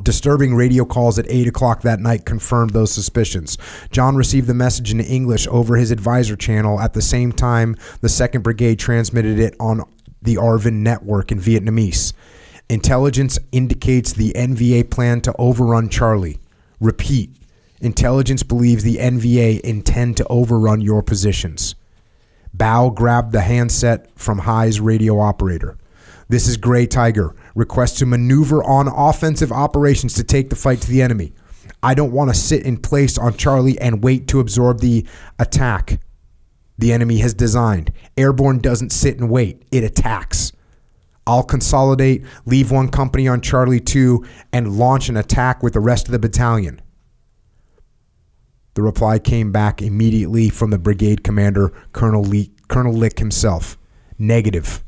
Disturbing 0.02 0.54
radio 0.54 0.84
calls 0.84 1.18
at 1.18 1.24
8 1.26 1.46
o'clock 1.46 1.80
that 1.82 2.00
night 2.00 2.26
confirmed 2.26 2.74
those 2.74 2.92
suspicions. 2.92 3.56
John 3.90 4.14
received 4.14 4.46
the 4.46 4.52
message 4.52 4.92
in 4.92 5.00
English 5.00 5.46
over 5.46 5.76
his 5.76 5.90
advisor 5.90 6.36
channel 6.36 6.80
at 6.80 6.92
the 6.92 7.00
same 7.00 7.32
time 7.32 7.76
the 8.02 8.08
2nd 8.08 8.42
Brigade 8.42 8.78
transmitted 8.78 9.38
it 9.38 9.56
on 9.58 9.84
the 10.20 10.34
ARVN 10.34 10.82
network 10.82 11.32
in 11.32 11.40
Vietnamese. 11.40 12.12
Intelligence 12.70 13.36
indicates 13.50 14.12
the 14.12 14.32
NVA 14.36 14.88
plan 14.88 15.20
to 15.22 15.34
overrun 15.40 15.88
Charlie. 15.88 16.38
Repeat. 16.78 17.36
Intelligence 17.80 18.44
believes 18.44 18.84
the 18.84 18.98
NVA 18.98 19.58
intend 19.62 20.16
to 20.18 20.26
overrun 20.28 20.80
your 20.80 21.02
positions. 21.02 21.74
Bao 22.56 22.94
grabbed 22.94 23.32
the 23.32 23.40
handset 23.40 24.08
from 24.14 24.38
High's 24.38 24.78
radio 24.78 25.18
operator. 25.18 25.78
This 26.28 26.46
is 26.46 26.56
Gray 26.56 26.86
Tiger. 26.86 27.34
Request 27.56 27.98
to 27.98 28.06
maneuver 28.06 28.62
on 28.62 28.86
offensive 28.86 29.50
operations 29.50 30.14
to 30.14 30.22
take 30.22 30.48
the 30.48 30.54
fight 30.54 30.80
to 30.82 30.88
the 30.88 31.02
enemy. 31.02 31.32
I 31.82 31.94
don't 31.94 32.12
want 32.12 32.30
to 32.30 32.38
sit 32.38 32.64
in 32.64 32.76
place 32.76 33.18
on 33.18 33.36
Charlie 33.36 33.80
and 33.80 34.04
wait 34.04 34.28
to 34.28 34.38
absorb 34.38 34.78
the 34.78 35.04
attack 35.40 35.98
the 36.78 36.92
enemy 36.92 37.18
has 37.18 37.34
designed. 37.34 37.92
Airborne 38.16 38.60
doesn't 38.60 38.92
sit 38.92 39.18
and 39.18 39.28
wait, 39.28 39.64
it 39.72 39.82
attacks. 39.82 40.52
I'll 41.26 41.42
consolidate, 41.42 42.24
leave 42.46 42.70
one 42.70 42.88
company 42.88 43.28
on 43.28 43.40
Charlie 43.40 43.80
2, 43.80 44.24
and 44.52 44.76
launch 44.78 45.08
an 45.08 45.16
attack 45.16 45.62
with 45.62 45.74
the 45.74 45.80
rest 45.80 46.08
of 46.08 46.12
the 46.12 46.18
battalion. 46.18 46.80
The 48.74 48.82
reply 48.82 49.18
came 49.18 49.52
back 49.52 49.82
immediately 49.82 50.48
from 50.48 50.70
the 50.70 50.78
brigade 50.78 51.22
commander, 51.22 51.72
Colonel, 51.92 52.22
Lee, 52.22 52.52
Colonel 52.68 52.94
Lich 52.94 53.18
himself. 53.18 53.76
Negative. 54.18 54.82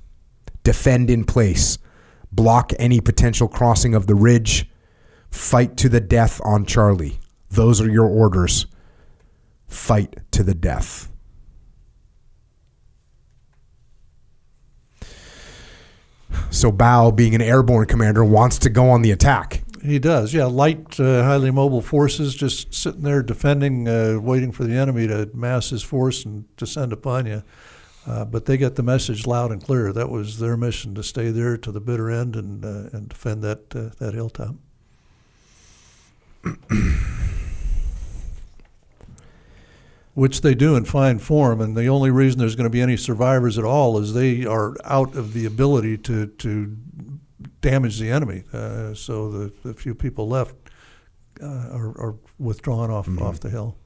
Defend 0.64 1.10
in 1.10 1.24
place. 1.24 1.78
Block 2.30 2.72
any 2.78 3.00
potential 3.00 3.48
crossing 3.48 3.94
of 3.94 4.06
the 4.06 4.14
ridge. 4.14 4.70
Fight 5.30 5.76
to 5.78 5.88
the 5.88 6.00
death 6.00 6.40
on 6.44 6.64
Charlie. 6.64 7.18
Those 7.50 7.80
are 7.80 7.90
your 7.90 8.06
orders. 8.06 8.66
Fight 9.66 10.16
to 10.30 10.42
the 10.42 10.54
death. 10.54 11.11
So 16.50 16.70
Bao, 16.70 17.14
being 17.14 17.34
an 17.34 17.42
airborne 17.42 17.86
commander, 17.86 18.24
wants 18.24 18.59
to 18.60 18.70
go 18.70 18.90
on 18.90 19.02
the 19.02 19.10
attack. 19.10 19.62
He 19.82 19.98
does, 19.98 20.32
yeah. 20.32 20.44
Light, 20.44 21.00
uh, 21.00 21.24
highly 21.24 21.50
mobile 21.50 21.82
forces 21.82 22.34
just 22.34 22.72
sitting 22.72 23.02
there 23.02 23.22
defending, 23.22 23.88
uh, 23.88 24.18
waiting 24.20 24.52
for 24.52 24.64
the 24.64 24.76
enemy 24.76 25.09
to 25.09 25.28
mass 25.34 25.70
his 25.70 25.82
force 25.82 26.24
and 26.24 26.44
descend 26.56 26.92
upon 26.92 27.26
you. 27.26 27.42
Uh, 28.06 28.24
but 28.24 28.46
they 28.46 28.56
get 28.56 28.76
the 28.76 28.82
message 28.82 29.26
loud 29.26 29.50
and 29.50 29.62
clear. 29.62 29.92
That 29.92 30.09
was 30.09 30.38
their 30.38 30.56
mission 30.56 30.94
to 30.96 31.02
stay 31.02 31.30
there 31.30 31.56
to 31.56 31.72
the 31.72 31.80
bitter 31.80 32.10
end 32.10 32.34
and 32.36 32.64
uh, 32.64 32.90
and 32.92 33.09
defend 33.09 33.42
that 33.42 33.74
uh, 33.74 33.90
that 33.98 34.14
hilltop. 34.14 34.56
Which 40.14 40.43
they 40.43 40.55
do 40.55 40.76
in 40.76 40.84
fine 40.84 41.18
form, 41.18 41.60
and 41.62 41.74
the 41.74 41.86
only 41.86 42.10
reason 42.10 42.39
there's 42.39 42.55
going 42.55 42.64
to 42.64 42.70
be 42.70 42.82
any 42.82 42.98
survivors 42.98 43.56
at 43.59 43.64
all 43.64 43.98
is 43.98 44.12
they 44.12 44.44
are 44.44 44.74
out 44.84 45.14
of 45.16 45.32
the 45.32 45.47
ability 45.47 45.97
to 45.98 46.26
to 46.26 46.76
damage 47.62 47.98
the 47.98 48.10
enemy. 48.10 48.44
Uh, 48.52 48.93
so 48.93 49.30
the, 49.30 49.52
the 49.62 49.72
few 49.72 49.94
people 49.94 50.28
left 50.28 50.55
uh, 51.43 51.47
are, 51.47 51.98
are 51.98 52.14
withdrawn 52.39 52.90
off 52.90 53.06
Mhm. 53.06 53.22
off 53.22 53.40
the 53.40 53.48
hill. 53.48 53.76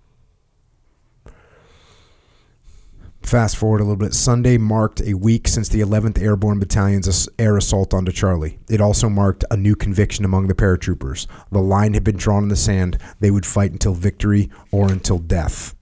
Fast 3.23 3.57
forward 3.57 3.81
a 3.81 3.85
little 3.85 3.97
bit. 3.97 4.13
Sunday 4.15 4.57
marked 4.59 5.01
a 5.03 5.15
week 5.15 5.47
since 5.47 5.69
the 5.69 5.81
11th 5.81 6.21
Airborne 6.21 6.59
Battalion's 6.61 7.29
air 7.39 7.57
assault 7.57 7.95
onto 7.95 8.11
Charlie. 8.13 8.59
It 8.69 8.81
also 8.81 9.09
marked 9.09 9.45
a 9.51 9.57
new 9.57 9.77
conviction 9.77 10.25
among 10.25 10.49
the 10.49 10.55
paratroopers. 10.55 11.27
The 11.53 11.61
line 11.61 11.95
had 11.95 12.03
been 12.05 12.17
drawn 12.17 12.45
in 12.45 12.49
the 12.49 12.57
sand. 12.57 12.99
They 13.21 13.31
would 13.31 13.47
fight 13.47 13.71
until 13.71 13.95
victory 13.95 14.51
or 14.73 14.91
until 14.91 15.19
death. 15.19 15.75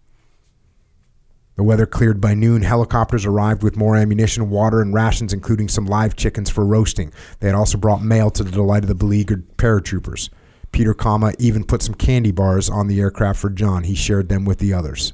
The 1.56 1.62
weather 1.62 1.86
cleared 1.86 2.20
by 2.20 2.34
noon. 2.34 2.62
Helicopters 2.62 3.24
arrived 3.24 3.62
with 3.62 3.76
more 3.76 3.94
ammunition, 3.96 4.50
water, 4.50 4.80
and 4.80 4.92
rations, 4.92 5.32
including 5.32 5.68
some 5.68 5.86
live 5.86 6.16
chickens 6.16 6.50
for 6.50 6.64
roasting. 6.66 7.12
They 7.38 7.46
had 7.46 7.54
also 7.54 7.78
brought 7.78 8.02
mail 8.02 8.30
to 8.30 8.42
the 8.42 8.50
delight 8.50 8.82
of 8.82 8.88
the 8.88 8.94
beleaguered 8.94 9.56
paratroopers. 9.56 10.30
Peter 10.72 10.94
Kama 10.94 11.32
even 11.38 11.62
put 11.62 11.82
some 11.82 11.94
candy 11.94 12.32
bars 12.32 12.68
on 12.68 12.88
the 12.88 12.98
aircraft 12.98 13.38
for 13.38 13.50
John. 13.50 13.84
He 13.84 13.94
shared 13.94 14.28
them 14.28 14.44
with 14.44 14.58
the 14.58 14.72
others. 14.72 15.12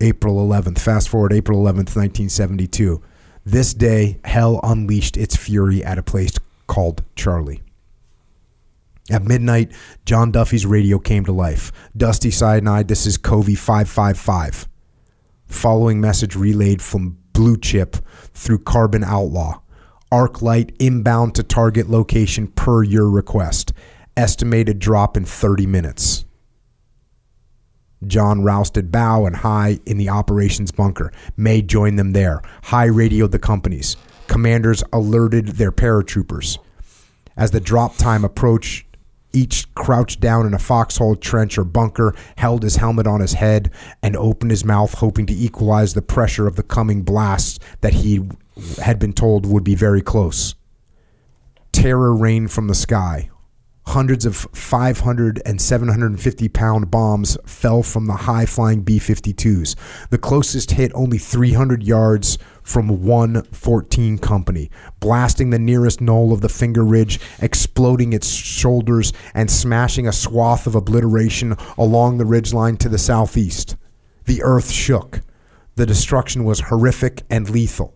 April 0.00 0.36
11th. 0.36 0.78
Fast 0.78 1.08
forward 1.08 1.32
April 1.32 1.58
11th, 1.58 1.96
1972. 1.96 3.02
This 3.44 3.74
day, 3.74 4.18
hell 4.24 4.60
unleashed 4.62 5.16
its 5.16 5.34
fury 5.34 5.84
at 5.84 5.98
a 5.98 6.02
place 6.02 6.38
called 6.68 7.02
Charlie. 7.16 7.62
At 9.10 9.24
midnight, 9.24 9.72
John 10.06 10.30
Duffy's 10.30 10.64
radio 10.64 11.00
came 11.00 11.24
to 11.24 11.32
life. 11.32 11.72
Dusty 11.96 12.30
Cyanide, 12.30 12.86
this 12.86 13.06
is 13.06 13.18
Covey 13.18 13.56
555. 13.56 14.68
Following 15.46 16.00
message 16.00 16.36
relayed 16.36 16.80
from 16.80 17.18
Blue 17.32 17.56
Chip 17.56 17.96
through 18.34 18.60
Carbon 18.60 19.02
Outlaw. 19.02 19.62
Arc 20.12 20.42
light 20.42 20.76
inbound 20.78 21.34
to 21.34 21.42
target 21.42 21.90
location 21.90 22.46
per 22.46 22.84
your 22.84 23.10
request. 23.10 23.72
Estimated 24.16 24.78
drop 24.78 25.16
in 25.16 25.24
30 25.24 25.66
minutes. 25.66 26.24
John 28.06 28.44
rousted 28.44 28.92
Bao 28.92 29.26
and 29.26 29.36
High 29.36 29.80
in 29.86 29.98
the 29.98 30.08
operations 30.08 30.70
bunker. 30.70 31.12
May 31.36 31.62
joined 31.62 31.98
them 31.98 32.12
there. 32.12 32.42
High 32.62 32.86
radioed 32.86 33.32
the 33.32 33.40
companies. 33.40 33.96
Commanders 34.28 34.84
alerted 34.92 35.48
their 35.48 35.72
paratroopers. 35.72 36.58
As 37.36 37.50
the 37.50 37.60
drop 37.60 37.96
time 37.96 38.24
approached, 38.24 38.86
each 39.32 39.72
crouched 39.74 40.20
down 40.20 40.46
in 40.46 40.54
a 40.54 40.58
foxhole 40.58 41.16
trench 41.16 41.58
or 41.58 41.64
bunker, 41.64 42.14
held 42.36 42.62
his 42.62 42.76
helmet 42.76 43.06
on 43.06 43.20
his 43.20 43.34
head, 43.34 43.70
and 44.02 44.16
opened 44.16 44.50
his 44.50 44.64
mouth, 44.64 44.94
hoping 44.94 45.26
to 45.26 45.34
equalize 45.34 45.94
the 45.94 46.02
pressure 46.02 46.46
of 46.46 46.56
the 46.56 46.62
coming 46.62 47.02
blasts 47.02 47.58
that 47.80 47.94
he 47.94 48.22
had 48.82 48.98
been 48.98 49.12
told 49.12 49.46
would 49.46 49.64
be 49.64 49.74
very 49.74 50.02
close. 50.02 50.54
Terror 51.72 52.14
rained 52.14 52.50
from 52.50 52.68
the 52.68 52.74
sky. 52.74 53.30
Hundreds 53.86 54.24
of 54.24 54.36
500 54.36 55.42
and 55.44 55.60
750 55.60 56.48
pound 56.50 56.90
bombs 56.90 57.36
fell 57.44 57.82
from 57.82 58.06
the 58.06 58.12
high 58.12 58.46
flying 58.46 58.82
B 58.82 58.98
52s. 58.98 59.74
The 60.10 60.18
closest 60.18 60.72
hit 60.72 60.92
only 60.94 61.18
300 61.18 61.82
yards 61.82 62.38
from 62.70 63.02
one 63.02 63.42
14 63.42 64.18
company, 64.18 64.70
blasting 65.00 65.50
the 65.50 65.58
nearest 65.58 66.00
knoll 66.00 66.32
of 66.32 66.40
the 66.40 66.48
Finger 66.48 66.84
Ridge, 66.84 67.18
exploding 67.40 68.12
its 68.12 68.28
shoulders, 68.28 69.12
and 69.34 69.50
smashing 69.50 70.06
a 70.06 70.12
swath 70.12 70.68
of 70.68 70.76
obliteration 70.76 71.56
along 71.76 72.18
the 72.18 72.24
ridgeline 72.24 72.78
to 72.78 72.88
the 72.88 72.98
southeast. 72.98 73.76
The 74.26 74.42
earth 74.44 74.70
shook. 74.70 75.20
The 75.74 75.84
destruction 75.84 76.44
was 76.44 76.60
horrific 76.60 77.22
and 77.28 77.50
lethal. 77.50 77.94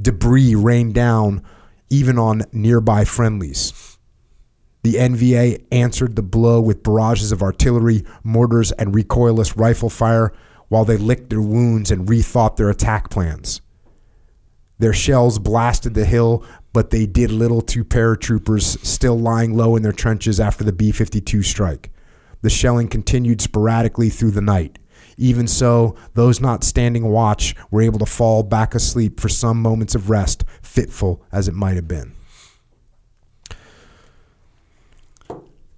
Debris 0.00 0.54
rained 0.54 0.94
down 0.94 1.42
even 1.88 2.18
on 2.18 2.42
nearby 2.52 3.04
friendlies. 3.04 3.98
The 4.82 4.94
NVA 4.94 5.64
answered 5.72 6.16
the 6.16 6.22
blow 6.22 6.60
with 6.60 6.82
barrages 6.82 7.32
of 7.32 7.42
artillery, 7.42 8.04
mortars, 8.24 8.72
and 8.72 8.92
recoilless 8.92 9.56
rifle 9.56 9.88
fire 9.88 10.32
while 10.68 10.84
they 10.84 10.96
licked 10.96 11.30
their 11.30 11.40
wounds 11.40 11.90
and 11.90 12.08
rethought 12.08 12.56
their 12.56 12.68
attack 12.68 13.08
plans. 13.08 13.62
Their 14.82 14.92
shells 14.92 15.38
blasted 15.38 15.94
the 15.94 16.04
hill, 16.04 16.44
but 16.72 16.90
they 16.90 17.06
did 17.06 17.30
little 17.30 17.60
to 17.60 17.84
paratroopers 17.84 18.84
still 18.84 19.16
lying 19.16 19.56
low 19.56 19.76
in 19.76 19.84
their 19.84 19.92
trenches 19.92 20.40
after 20.40 20.64
the 20.64 20.72
B 20.72 20.90
52 20.90 21.44
strike. 21.44 21.92
The 22.40 22.50
shelling 22.50 22.88
continued 22.88 23.40
sporadically 23.40 24.10
through 24.10 24.32
the 24.32 24.40
night. 24.40 24.80
Even 25.16 25.46
so, 25.46 25.94
those 26.14 26.40
not 26.40 26.64
standing 26.64 27.04
watch 27.04 27.54
were 27.70 27.80
able 27.80 28.00
to 28.00 28.06
fall 28.06 28.42
back 28.42 28.74
asleep 28.74 29.20
for 29.20 29.28
some 29.28 29.62
moments 29.62 29.94
of 29.94 30.10
rest, 30.10 30.42
fitful 30.62 31.24
as 31.30 31.46
it 31.46 31.54
might 31.54 31.76
have 31.76 31.86
been. 31.86 32.16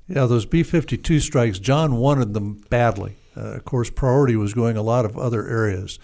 Yeah, 0.09 0.25
those 0.25 0.47
B 0.47 0.63
52 0.63 1.21
strikes, 1.21 1.59
John 1.59 1.97
wanted 1.97 2.33
them 2.33 2.65
badly. 2.71 3.17
Uh, 3.37 3.53
of 3.57 3.67
course, 3.67 3.91
priority 3.91 4.37
was 4.37 4.55
going 4.55 4.79
a 4.79 4.83
lot 4.83 5.05
of 5.05 5.19
other 5.19 5.47
areas. 5.47 5.99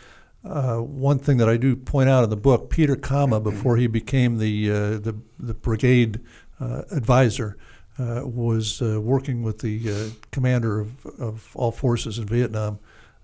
Uh, 0.45 0.79
one 0.79 1.19
thing 1.19 1.37
that 1.37 1.49
I 1.49 1.57
do 1.57 1.77
point 1.77 2.09
out 2.09 2.25
in 2.25 2.31
the 2.31 2.37
book, 2.37 2.71
Peter 2.71 2.97
Kama, 2.97 3.41
before 3.41 3.77
he 3.77 3.87
became 3.87 4.39
the, 4.39 4.71
uh, 4.71 4.75
the, 4.99 5.17
the 5.39 5.55
brigade 5.55 6.21
uh, 6.59 6.83
advisor, 6.91 7.59
uh, 7.99 8.23
was 8.25 8.81
uh, 8.81 9.01
working 9.01 9.43
with 9.43 9.59
the 9.59 9.93
uh, 9.93 10.09
commander 10.31 10.81
of, 10.81 11.07
of 11.19 11.51
all 11.55 11.71
forces 11.71 12.19
in 12.19 12.25
Vietnam, 12.25 12.79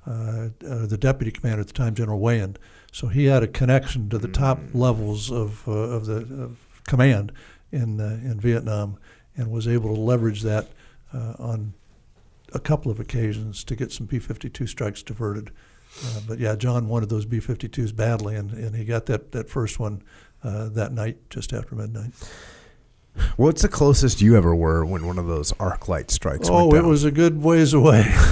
uh, 0.07 0.49
uh, 0.69 0.87
the 0.87 0.99
deputy 0.99 1.31
commander 1.31 1.63
at 1.63 1.69
the 1.69 1.73
time, 1.73 1.95
General 1.95 2.21
Weyand. 2.21 2.57
So 2.93 3.09
he 3.09 3.25
had 3.25 3.43
a 3.43 3.49
connection 3.49 4.09
to 4.11 4.19
the 4.19 4.29
top 4.29 4.59
levels 4.75 5.31
of, 5.31 5.67
uh, 5.67 5.73
of 5.73 6.07
the 6.07 6.17
of 6.17 6.59
command 6.87 7.33
in, 7.73 8.01
uh, 8.01 8.21
in 8.23 8.41
Vietnam 8.41 8.99
and 9.37 9.51
was 9.51 9.67
able 9.69 9.95
to 9.95 10.01
leverage 10.01 10.43
that 10.43 10.69
uh, 11.13 11.35
on 11.39 11.75
a 12.53 12.59
couple 12.59 12.91
of 12.91 13.01
occasions 13.01 13.65
to 13.65 13.77
get 13.77 13.93
some 13.93 14.07
B 14.07 14.19
52 14.19 14.67
strikes 14.67 15.03
diverted. 15.03 15.51
Uh, 16.05 16.21
but 16.29 16.39
yeah, 16.39 16.55
John 16.57 16.89
wanted 16.89 17.09
those 17.09 17.25
B 17.25 17.39
52s 17.39 17.95
badly, 17.95 18.37
and, 18.37 18.51
and 18.53 18.75
he 18.77 18.85
got 18.85 19.07
that, 19.07 19.33
that 19.33 19.49
first 19.49 19.79
one 19.79 20.03
uh, 20.45 20.69
that 20.71 20.93
night 20.93 21.17
just 21.31 21.53
after 21.53 21.75
midnight. 21.75 22.11
What's 23.37 23.63
the 23.63 23.69
closest 23.69 24.21
you 24.21 24.37
ever 24.37 24.55
were 24.55 24.85
when 24.85 25.07
one 25.07 25.19
of 25.19 25.27
those 25.27 25.53
arc 25.59 25.89
light 25.89 26.11
strikes? 26.11 26.49
Oh, 26.51 26.75
it 26.75 26.85
was 26.85 27.05
a 27.05 27.11
good 27.11 27.43
ways 27.43 27.73
away. 27.75 28.05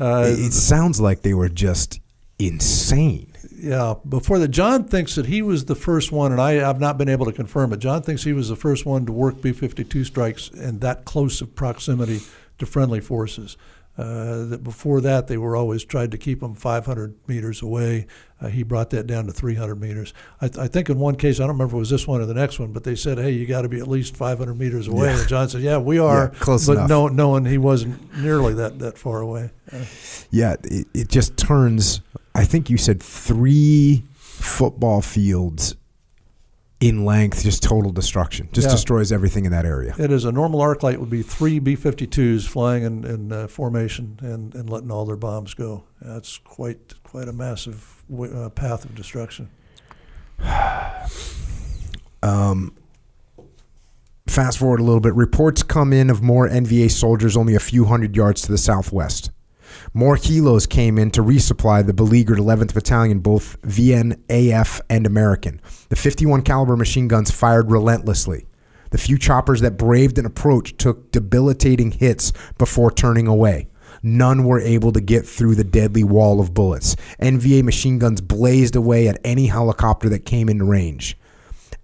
Uh, 0.00 0.24
It, 0.26 0.46
it 0.46 0.52
sounds 0.52 1.00
like 1.00 1.20
they 1.22 1.34
were 1.34 1.50
just 1.50 2.00
insane. 2.38 3.32
yeah, 3.54 3.94
before 4.08 4.38
that, 4.40 4.48
John 4.48 4.84
thinks 4.84 5.14
that 5.14 5.26
he 5.26 5.42
was 5.42 5.66
the 5.66 5.76
first 5.76 6.10
one, 6.10 6.32
and 6.32 6.40
I 6.40 6.54
have 6.54 6.80
not 6.80 6.98
been 6.98 7.08
able 7.10 7.26
to 7.26 7.32
confirm 7.32 7.72
it. 7.72 7.78
John 7.78 8.02
thinks 8.02 8.24
he 8.24 8.32
was 8.32 8.48
the 8.48 8.56
first 8.56 8.84
one 8.84 9.06
to 9.06 9.12
work 9.12 9.40
B 9.40 9.52
52 9.52 10.04
strikes 10.04 10.48
in 10.48 10.80
that 10.80 11.04
close 11.04 11.40
of 11.40 11.54
proximity 11.54 12.20
to 12.58 12.66
friendly 12.66 13.00
forces. 13.00 13.56
Uh, 13.98 14.46
that 14.46 14.64
before 14.64 15.02
that, 15.02 15.26
they 15.26 15.36
were 15.36 15.54
always 15.54 15.84
tried 15.84 16.10
to 16.12 16.16
keep 16.18 16.40
them 16.40 16.54
500 16.54 17.14
meters 17.28 17.60
away. 17.60 18.06
Uh, 18.40 18.48
he 18.48 18.62
brought 18.62 18.88
that 18.90 19.06
down 19.06 19.26
to 19.26 19.32
300 19.32 19.74
meters. 19.78 20.14
I, 20.40 20.48
th- 20.48 20.58
I 20.58 20.66
think 20.66 20.88
in 20.88 20.98
one 20.98 21.16
case, 21.16 21.38
I 21.38 21.42
don't 21.42 21.50
remember 21.50 21.72
if 21.72 21.76
it 21.76 21.78
was 21.80 21.90
this 21.90 22.06
one 22.08 22.22
or 22.22 22.24
the 22.26 22.32
next 22.32 22.58
one, 22.58 22.72
but 22.72 22.84
they 22.84 22.94
said, 22.96 23.18
"Hey, 23.18 23.32
you 23.32 23.44
got 23.46 23.62
to 23.62 23.68
be 23.68 23.78
at 23.80 23.86
least 23.88 24.16
500 24.16 24.54
meters 24.58 24.88
away." 24.88 25.08
Yeah. 25.12 25.18
And 25.20 25.28
John 25.28 25.48
said, 25.50 25.60
"Yeah, 25.60 25.76
we 25.76 25.98
are," 25.98 26.30
Yeah, 26.32 26.38
close 26.40 26.66
but 26.66 26.78
enough. 26.78 26.88
no, 26.88 27.08
knowing 27.08 27.44
he 27.44 27.58
wasn't 27.58 28.16
nearly 28.18 28.54
that 28.54 28.78
that 28.78 28.96
far 28.96 29.20
away. 29.20 29.50
Uh, 29.70 29.84
Yeah, 30.30 30.56
it, 30.64 30.86
it 30.94 31.08
just 31.08 31.36
turns. 31.36 32.00
I 32.34 32.46
think 32.46 32.70
you 32.70 32.78
said 32.78 33.02
three 33.02 34.04
football 34.14 35.02
fields 35.02 35.76
in 36.82 37.04
length, 37.04 37.44
just 37.44 37.62
total 37.62 37.92
destruction. 37.92 38.48
Just 38.52 38.66
Yeah. 38.66 38.72
destroys 38.72 39.12
everything 39.12 39.44
in 39.44 39.52
that 39.52 39.64
area. 39.64 39.94
It 39.98 40.10
is 40.10 40.24
a 40.24 40.32
normal 40.32 40.60
arc 40.60 40.82
light 40.82 40.98
would 40.98 41.10
be 41.10 41.22
three 41.22 41.58
B-52s 41.60 42.46
flying 42.48 42.82
in, 42.82 43.04
in 43.04 43.32
uh, 43.32 43.46
formation 43.46 44.18
and, 44.20 44.54
and 44.54 44.68
letting 44.68 44.90
all 44.90 45.04
their 45.04 45.16
bombs 45.16 45.54
go. 45.54 45.84
That's 46.00 46.38
quite 46.38 46.94
quite 47.04 47.28
a 47.28 47.32
massive 47.32 48.02
w- 48.10 48.34
uh, 48.36 48.48
path 48.50 48.84
of 48.84 48.94
destruction. 48.94 49.48
Um, 52.24 52.76
fast 54.28 54.56
forward 54.58 54.78
a 54.78 54.84
little 54.84 55.00
bit. 55.00 55.12
Reports 55.14 55.64
come 55.64 55.92
in 55.92 56.08
of 56.08 56.22
more 56.22 56.48
NVA 56.48 56.88
soldiers 56.88 57.36
only 57.36 57.56
a 57.56 57.60
few 57.60 57.84
hundred 57.86 58.14
yards 58.14 58.42
to 58.42 58.52
the 58.52 58.58
southwest. 58.58 59.31
More 59.94 60.16
kilos 60.16 60.66
came 60.66 60.98
in 60.98 61.10
to 61.10 61.22
resupply 61.22 61.86
the 61.86 61.92
beleaguered 61.92 62.38
11th 62.38 62.72
Battalion, 62.72 63.18
both 63.18 63.60
VN, 63.62 64.18
AF, 64.30 64.80
and 64.88 65.06
American. 65.06 65.60
The 65.90 65.96
51 65.96 66.42
caliber 66.42 66.76
machine 66.76 67.08
guns 67.08 67.30
fired 67.30 67.70
relentlessly. 67.70 68.46
The 68.90 68.98
few 68.98 69.18
choppers 69.18 69.60
that 69.60 69.76
braved 69.76 70.18
an 70.18 70.26
approach 70.26 70.76
took 70.78 71.12
debilitating 71.12 71.92
hits 71.92 72.32
before 72.56 72.90
turning 72.90 73.26
away. 73.26 73.68
None 74.02 74.44
were 74.44 74.60
able 74.60 74.92
to 74.92 75.00
get 75.00 75.26
through 75.26 75.54
the 75.54 75.64
deadly 75.64 76.04
wall 76.04 76.40
of 76.40 76.54
bullets. 76.54 76.96
NVA 77.20 77.62
machine 77.62 77.98
guns 77.98 78.20
blazed 78.20 78.76
away 78.76 79.08
at 79.08 79.20
any 79.24 79.46
helicopter 79.46 80.08
that 80.08 80.24
came 80.24 80.48
into 80.48 80.64
range. 80.64 81.16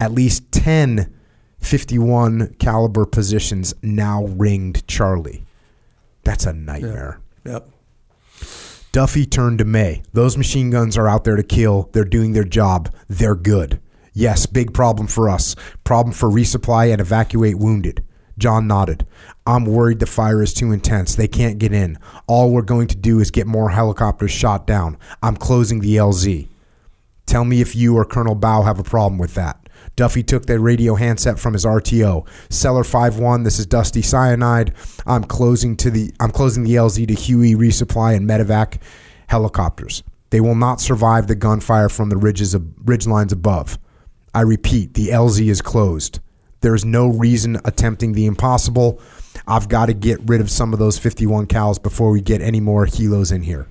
At 0.00 0.12
least 0.12 0.50
10 0.52 1.14
51 1.60 2.54
caliber 2.60 3.04
positions 3.04 3.74
now 3.82 4.24
ringed 4.24 4.86
Charlie. 4.86 5.44
That's 6.22 6.46
a 6.46 6.52
nightmare. 6.52 7.20
Yep. 7.44 7.68
Duffy 8.90 9.26
turned 9.26 9.58
to 9.58 9.64
May. 9.64 10.02
Those 10.14 10.38
machine 10.38 10.70
guns 10.70 10.96
are 10.96 11.08
out 11.08 11.24
there 11.24 11.36
to 11.36 11.42
kill. 11.42 11.90
They're 11.92 12.04
doing 12.04 12.32
their 12.32 12.44
job. 12.44 12.92
They're 13.06 13.34
good. 13.34 13.80
Yes, 14.14 14.46
big 14.46 14.72
problem 14.72 15.06
for 15.06 15.28
us. 15.28 15.54
Problem 15.84 16.12
for 16.12 16.30
resupply 16.30 16.90
and 16.90 17.00
evacuate 17.00 17.58
wounded. 17.58 18.02
John 18.38 18.66
nodded. 18.66 19.06
I'm 19.46 19.66
worried 19.66 19.98
the 19.98 20.06
fire 20.06 20.42
is 20.42 20.54
too 20.54 20.72
intense. 20.72 21.14
They 21.14 21.28
can't 21.28 21.58
get 21.58 21.72
in. 21.72 21.98
All 22.26 22.50
we're 22.50 22.62
going 22.62 22.88
to 22.88 22.96
do 22.96 23.20
is 23.20 23.30
get 23.30 23.46
more 23.46 23.70
helicopters 23.70 24.30
shot 24.30 24.66
down. 24.66 24.96
I'm 25.22 25.36
closing 25.36 25.80
the 25.80 25.96
LZ. 25.96 26.48
Tell 27.26 27.44
me 27.44 27.60
if 27.60 27.76
you 27.76 27.96
or 27.96 28.06
Colonel 28.06 28.36
Bao 28.36 28.64
have 28.64 28.78
a 28.78 28.84
problem 28.84 29.18
with 29.18 29.34
that. 29.34 29.67
Duffy 29.98 30.22
took 30.22 30.46
the 30.46 30.60
radio 30.60 30.94
handset 30.94 31.40
from 31.40 31.54
his 31.54 31.64
RTO. 31.64 32.24
Seller 32.50 32.84
5-1, 32.84 33.42
this 33.42 33.58
is 33.58 33.66
Dusty 33.66 34.00
Cyanide. 34.00 34.72
I'm 35.08 35.24
closing 35.24 35.76
to 35.78 35.90
the 35.90 36.12
I'm 36.20 36.30
closing 36.30 36.62
the 36.62 36.76
LZ 36.76 37.08
to 37.08 37.14
Huey 37.14 37.56
resupply 37.56 38.14
and 38.14 38.30
medevac 38.30 38.80
helicopters. 39.26 40.04
They 40.30 40.40
will 40.40 40.54
not 40.54 40.80
survive 40.80 41.26
the 41.26 41.34
gunfire 41.34 41.88
from 41.88 42.10
the 42.10 42.16
ridges 42.16 42.54
of 42.54 42.64
ridge 42.88 43.08
lines 43.08 43.32
above. 43.32 43.76
I 44.32 44.42
repeat, 44.42 44.94
the 44.94 45.08
LZ 45.08 45.48
is 45.48 45.60
closed. 45.60 46.20
There 46.60 46.76
is 46.76 46.84
no 46.84 47.08
reason 47.08 47.60
attempting 47.64 48.12
the 48.12 48.26
impossible. 48.26 49.00
I've 49.48 49.68
got 49.68 49.86
to 49.86 49.94
get 49.94 50.20
rid 50.26 50.40
of 50.40 50.48
some 50.48 50.72
of 50.72 50.78
those 50.78 50.96
51 50.96 51.48
cals 51.48 51.82
before 51.82 52.12
we 52.12 52.20
get 52.20 52.40
any 52.40 52.60
more 52.60 52.86
helos 52.86 53.32
in 53.32 53.42
here. 53.42 53.66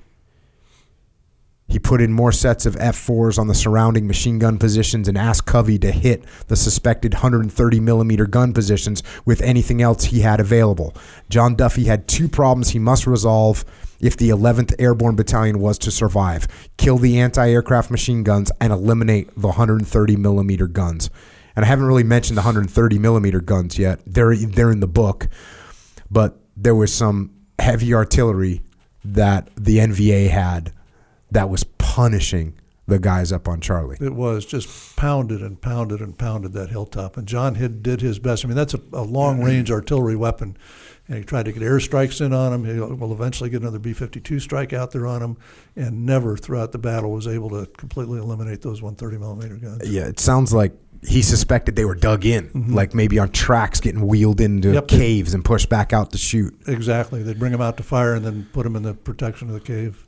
He 1.68 1.78
put 1.78 2.00
in 2.00 2.14
more 2.14 2.32
sets 2.32 2.64
of 2.64 2.76
F4s 2.76 3.38
on 3.38 3.46
the 3.46 3.54
surrounding 3.54 4.06
machine 4.06 4.38
gun 4.38 4.58
positions 4.58 5.06
and 5.06 5.18
asked 5.18 5.46
Covey 5.46 5.78
to 5.80 5.92
hit 5.92 6.24
the 6.46 6.56
suspected 6.56 7.12
130 7.12 7.80
millimeter 7.80 8.26
gun 8.26 8.54
positions 8.54 9.02
with 9.26 9.42
anything 9.42 9.82
else 9.82 10.04
he 10.04 10.20
had 10.20 10.40
available. 10.40 10.96
John 11.28 11.54
Duffy 11.54 11.84
had 11.84 12.08
two 12.08 12.26
problems 12.26 12.70
he 12.70 12.78
must 12.78 13.06
resolve 13.06 13.66
if 14.00 14.16
the 14.16 14.30
11th 14.30 14.74
Airborne 14.78 15.14
Battalion 15.14 15.58
was 15.60 15.76
to 15.78 15.90
survive 15.90 16.48
kill 16.78 16.96
the 16.96 17.20
anti 17.20 17.50
aircraft 17.50 17.90
machine 17.90 18.22
guns 18.22 18.50
and 18.62 18.72
eliminate 18.72 19.28
the 19.36 19.48
130 19.48 20.16
millimeter 20.16 20.66
guns. 20.66 21.10
And 21.54 21.66
I 21.66 21.68
haven't 21.68 21.86
really 21.86 22.04
mentioned 22.04 22.38
the 22.38 22.42
130 22.42 22.98
millimeter 22.98 23.40
guns 23.40 23.78
yet. 23.78 24.00
They're, 24.06 24.34
they're 24.36 24.70
in 24.70 24.80
the 24.80 24.86
book, 24.86 25.28
but 26.10 26.40
there 26.56 26.74
was 26.74 26.94
some 26.94 27.34
heavy 27.58 27.92
artillery 27.92 28.62
that 29.04 29.50
the 29.56 29.78
NVA 29.78 30.30
had 30.30 30.72
that 31.30 31.48
was 31.48 31.64
punishing 31.64 32.54
the 32.88 32.98
guys 32.98 33.32
up 33.32 33.46
on 33.46 33.60
Charlie. 33.60 33.98
It 34.00 34.14
was 34.14 34.46
just 34.46 34.96
pounded 34.96 35.42
and 35.42 35.60
pounded 35.60 36.00
and 36.00 36.16
pounded 36.16 36.54
that 36.54 36.70
hilltop. 36.70 37.18
And 37.18 37.28
John 37.28 37.54
had, 37.56 37.82
did 37.82 38.00
his 38.00 38.18
best. 38.18 38.44
I 38.44 38.48
mean, 38.48 38.56
that's 38.56 38.72
a, 38.74 38.80
a 38.94 39.02
long 39.02 39.42
range 39.42 39.70
artillery 39.70 40.16
weapon. 40.16 40.56
And 41.06 41.18
he 41.18 41.24
tried 41.24 41.44
to 41.44 41.52
get 41.52 41.62
airstrikes 41.62 42.24
in 42.24 42.32
on 42.32 42.52
him. 42.52 42.64
He 42.64 42.80
will 42.80 43.12
eventually 43.12 43.50
get 43.50 43.60
another 43.60 43.78
B 43.78 43.92
52 43.92 44.40
strike 44.40 44.72
out 44.72 44.90
there 44.90 45.06
on 45.06 45.22
him. 45.22 45.36
And 45.76 46.06
never 46.06 46.36
throughout 46.36 46.72
the 46.72 46.78
battle 46.78 47.12
was 47.12 47.26
able 47.26 47.50
to 47.50 47.66
completely 47.76 48.18
eliminate 48.18 48.62
those 48.62 48.80
130 48.80 49.18
millimeter 49.18 49.56
guns. 49.56 49.88
Yeah, 49.88 50.06
it 50.06 50.18
sounds 50.18 50.54
like 50.54 50.72
he 51.06 51.20
suspected 51.20 51.76
they 51.76 51.84
were 51.84 51.94
dug 51.94 52.24
in, 52.24 52.48
mm-hmm. 52.48 52.74
like 52.74 52.94
maybe 52.94 53.18
on 53.18 53.30
tracks 53.30 53.80
getting 53.80 54.06
wheeled 54.06 54.40
into 54.40 54.72
Yep. 54.72 54.88
caves 54.88 55.34
and 55.34 55.44
pushed 55.44 55.68
back 55.68 55.92
out 55.92 56.10
to 56.12 56.18
shoot. 56.18 56.58
Exactly. 56.66 57.22
They'd 57.22 57.38
bring 57.38 57.52
them 57.52 57.60
out 57.60 57.76
to 57.76 57.82
fire 57.82 58.14
and 58.14 58.24
then 58.24 58.48
put 58.52 58.64
them 58.64 58.76
in 58.76 58.82
the 58.82 58.94
protection 58.94 59.48
of 59.48 59.54
the 59.54 59.60
cave. 59.60 60.02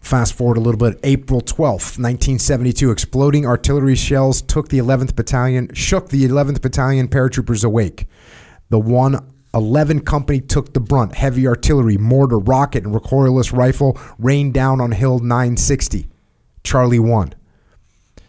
Fast 0.00 0.32
forward 0.34 0.56
a 0.56 0.60
little 0.60 0.78
bit, 0.78 0.98
April 1.02 1.40
12th, 1.40 1.98
1972, 1.98 2.90
exploding 2.90 3.46
artillery 3.46 3.94
shells 3.94 4.40
took 4.42 4.68
the 4.68 4.78
11th 4.78 5.14
Battalion, 5.14 5.72
shook 5.74 6.08
the 6.08 6.26
11th 6.26 6.62
Battalion 6.62 7.06
paratroopers 7.06 7.64
awake. 7.64 8.06
The 8.70 8.78
111 8.78 10.00
Company 10.00 10.40
took 10.40 10.72
the 10.72 10.80
brunt. 10.80 11.14
Heavy 11.14 11.46
artillery, 11.46 11.98
mortar, 11.98 12.38
rocket, 12.38 12.84
and 12.84 12.94
recoilless 12.94 13.52
rifle 13.52 13.98
rained 14.18 14.54
down 14.54 14.80
on 14.80 14.92
Hill 14.92 15.18
960. 15.18 16.08
Charlie 16.64 16.98
1. 16.98 17.34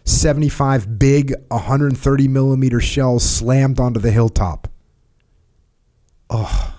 75 0.04 0.98
big 0.98 1.34
130 1.48 2.28
millimeter 2.28 2.80
shells 2.80 3.24
slammed 3.24 3.80
onto 3.80 4.00
the 4.00 4.10
hilltop. 4.10 4.68
Oh. 6.28 6.74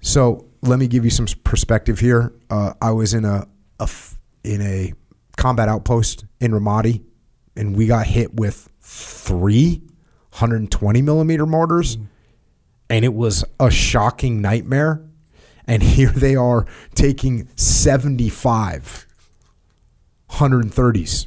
So 0.00 0.47
let 0.62 0.78
me 0.78 0.86
give 0.86 1.04
you 1.04 1.10
some 1.10 1.26
perspective 1.44 1.98
here. 1.98 2.32
Uh, 2.50 2.74
I 2.80 2.90
was 2.90 3.14
in 3.14 3.24
a, 3.24 3.46
a 3.80 3.84
f- 3.84 4.18
in 4.44 4.60
a 4.62 4.92
combat 5.36 5.68
outpost 5.68 6.24
in 6.40 6.52
Ramadi, 6.52 7.02
and 7.56 7.76
we 7.76 7.86
got 7.86 8.06
hit 8.06 8.34
with 8.34 8.68
three 8.80 9.82
120 10.30 11.02
millimeter 11.02 11.46
mortars, 11.46 11.98
and 12.88 13.04
it 13.04 13.14
was 13.14 13.44
a 13.58 13.70
shocking 13.70 14.40
nightmare. 14.40 15.04
And 15.66 15.82
here 15.94 16.10
they 16.10 16.36
are 16.36 16.66
taking 16.94 17.48
75 17.56 19.06
130s. 20.30 21.26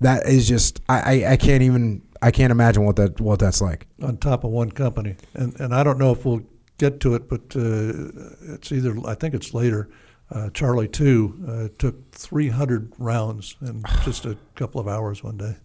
That 0.00 0.26
is 0.26 0.48
just 0.48 0.80
I, 0.88 1.22
I, 1.24 1.32
I 1.32 1.36
can't 1.36 1.62
even 1.62 2.02
I 2.20 2.30
can't 2.30 2.50
imagine 2.50 2.84
what 2.84 2.96
that 2.96 3.20
what 3.20 3.38
that's 3.38 3.60
like. 3.60 3.86
on 4.02 4.16
top 4.18 4.44
of 4.44 4.50
one 4.50 4.70
company. 4.70 5.16
And 5.34 5.58
and 5.60 5.74
I 5.74 5.82
don't 5.82 5.98
know 5.98 6.12
if 6.12 6.24
we'll 6.24 6.42
get 6.78 7.00
to 7.00 7.14
it, 7.14 7.28
but 7.28 7.56
uh, 7.56 8.52
it's 8.54 8.72
either 8.72 8.96
I 9.06 9.14
think 9.14 9.34
it's 9.34 9.54
later. 9.54 9.88
Uh, 10.30 10.50
Charlie 10.50 10.88
Two 10.88 11.38
uh, 11.46 11.68
took 11.78 12.10
300 12.12 12.92
rounds 12.98 13.56
in 13.60 13.84
just 14.04 14.24
a 14.24 14.36
couple 14.54 14.80
of 14.80 14.88
hours 14.88 15.22
one 15.22 15.36
day. 15.36 15.56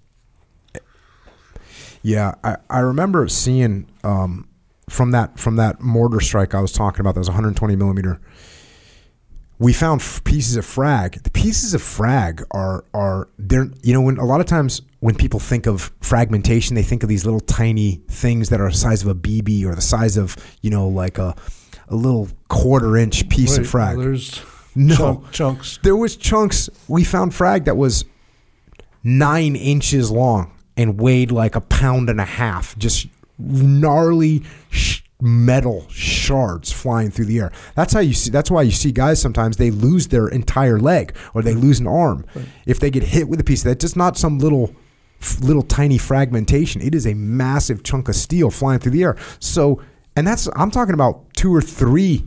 Yeah, 2.02 2.36
I, 2.44 2.58
I 2.70 2.80
remember 2.80 3.28
seeing 3.28 3.88
um, 4.04 4.48
from 4.90 5.12
that 5.12 5.40
from 5.40 5.56
that 5.58 5.82
mortar 5.82 6.20
strike 6.20 6.54
I 6.54 6.62
was 6.62 6.72
talking 6.72 7.02
about. 7.02 7.16
That 7.16 7.22
was 7.22 7.30
120 7.30 7.76
millimeter. 7.76 8.20
We 9.58 9.74
found 9.74 10.02
f- 10.02 10.24
pieces 10.24 10.56
of 10.56 10.66
frag. 10.66 11.24
The 11.24 11.32
pieces 11.32 11.74
of 11.74 11.82
frag 11.82 12.44
are 12.52 12.86
are 12.94 13.30
they're 13.38 13.70
you 13.82 13.94
know 13.94 14.02
when 14.02 14.18
a 14.18 14.26
lot 14.26 14.40
of 14.40 14.46
times 14.46 14.82
when 15.00 15.16
people 15.16 15.40
think 15.40 15.66
of 15.66 15.92
fragmentation, 16.02 16.76
they 16.76 16.84
think 16.84 17.04
of 17.04 17.10
these 17.10 17.26
little 17.26 17.40
tiny 17.40 18.02
things 18.10 18.50
that 18.50 18.60
are 18.60 18.70
the 18.70 18.78
size 18.78 19.02
of 19.02 19.08
a 19.08 19.16
BB 19.16 19.66
or 19.66 19.74
the 19.76 19.82
size 19.82 20.18
of 20.18 20.36
you 20.62 20.70
know 20.70 20.88
like 20.88 21.18
a 21.18 21.36
a 21.88 21.96
little 21.96 22.28
quarter 22.50 22.98
inch 22.98 23.28
piece 23.30 23.52
Wait, 23.58 23.62
of 23.62 23.70
frag. 23.70 23.98
There's 23.98 24.42
No. 24.76 24.96
chunk, 24.96 25.32
chunks. 25.32 25.80
There 25.82 25.96
was 25.96 26.16
chunks. 26.16 26.70
We 26.88 27.04
found 27.04 27.34
frag 27.34 27.66
that 27.66 27.78
was 27.78 28.06
nine 29.04 29.56
inches 29.56 30.12
long 30.12 30.52
and 30.78 31.00
weighed 31.00 31.32
like 31.32 31.56
a 31.56 31.62
pound 31.62 32.10
and 32.10 32.22
a 32.22 32.26
half, 32.26 32.78
just 32.78 33.08
gnarly 33.38 34.44
sh- 34.70 35.02
metal 35.22 35.86
shards 35.90 36.72
flying 36.72 37.10
through 37.10 37.26
the 37.26 37.40
air. 37.40 37.52
That's 37.76 37.94
how 37.94 38.00
you 38.00 38.14
see. 38.14 38.30
That's 38.30 38.52
why 38.52 38.62
you 38.62 38.72
see 38.72 38.92
guys 38.92 39.22
sometimes 39.22 39.58
they 39.58 39.72
lose 39.72 40.08
their 40.08 40.28
entire 40.28 40.80
leg 40.80 41.16
or 41.34 41.42
they 41.42 41.54
lose 41.56 41.80
an 41.80 41.88
arm 41.88 42.26
if 42.66 42.80
they 42.80 42.90
get 42.90 43.04
hit 43.04 43.28
with 43.28 43.40
a 43.40 43.44
piece. 43.44 43.64
That's 43.64 43.82
just 43.82 43.98
not 43.98 44.18
some 44.18 44.40
little 44.40 44.74
little 45.42 45.64
tiny 45.64 45.98
fragmentation. 45.98 46.82
It 46.82 46.96
is 46.96 47.06
a 47.06 47.14
massive 47.14 47.84
chunk 47.84 48.10
of 48.10 48.16
steel 48.16 48.50
flying 48.50 48.80
through 48.80 48.94
the 48.94 49.04
air. 49.04 49.18
So, 49.40 49.82
and 50.16 50.26
that's 50.26 50.48
I'm 50.56 50.72
talking 50.72 50.94
about 50.94 51.34
two 51.34 51.54
or 51.54 51.62
three 51.62 52.26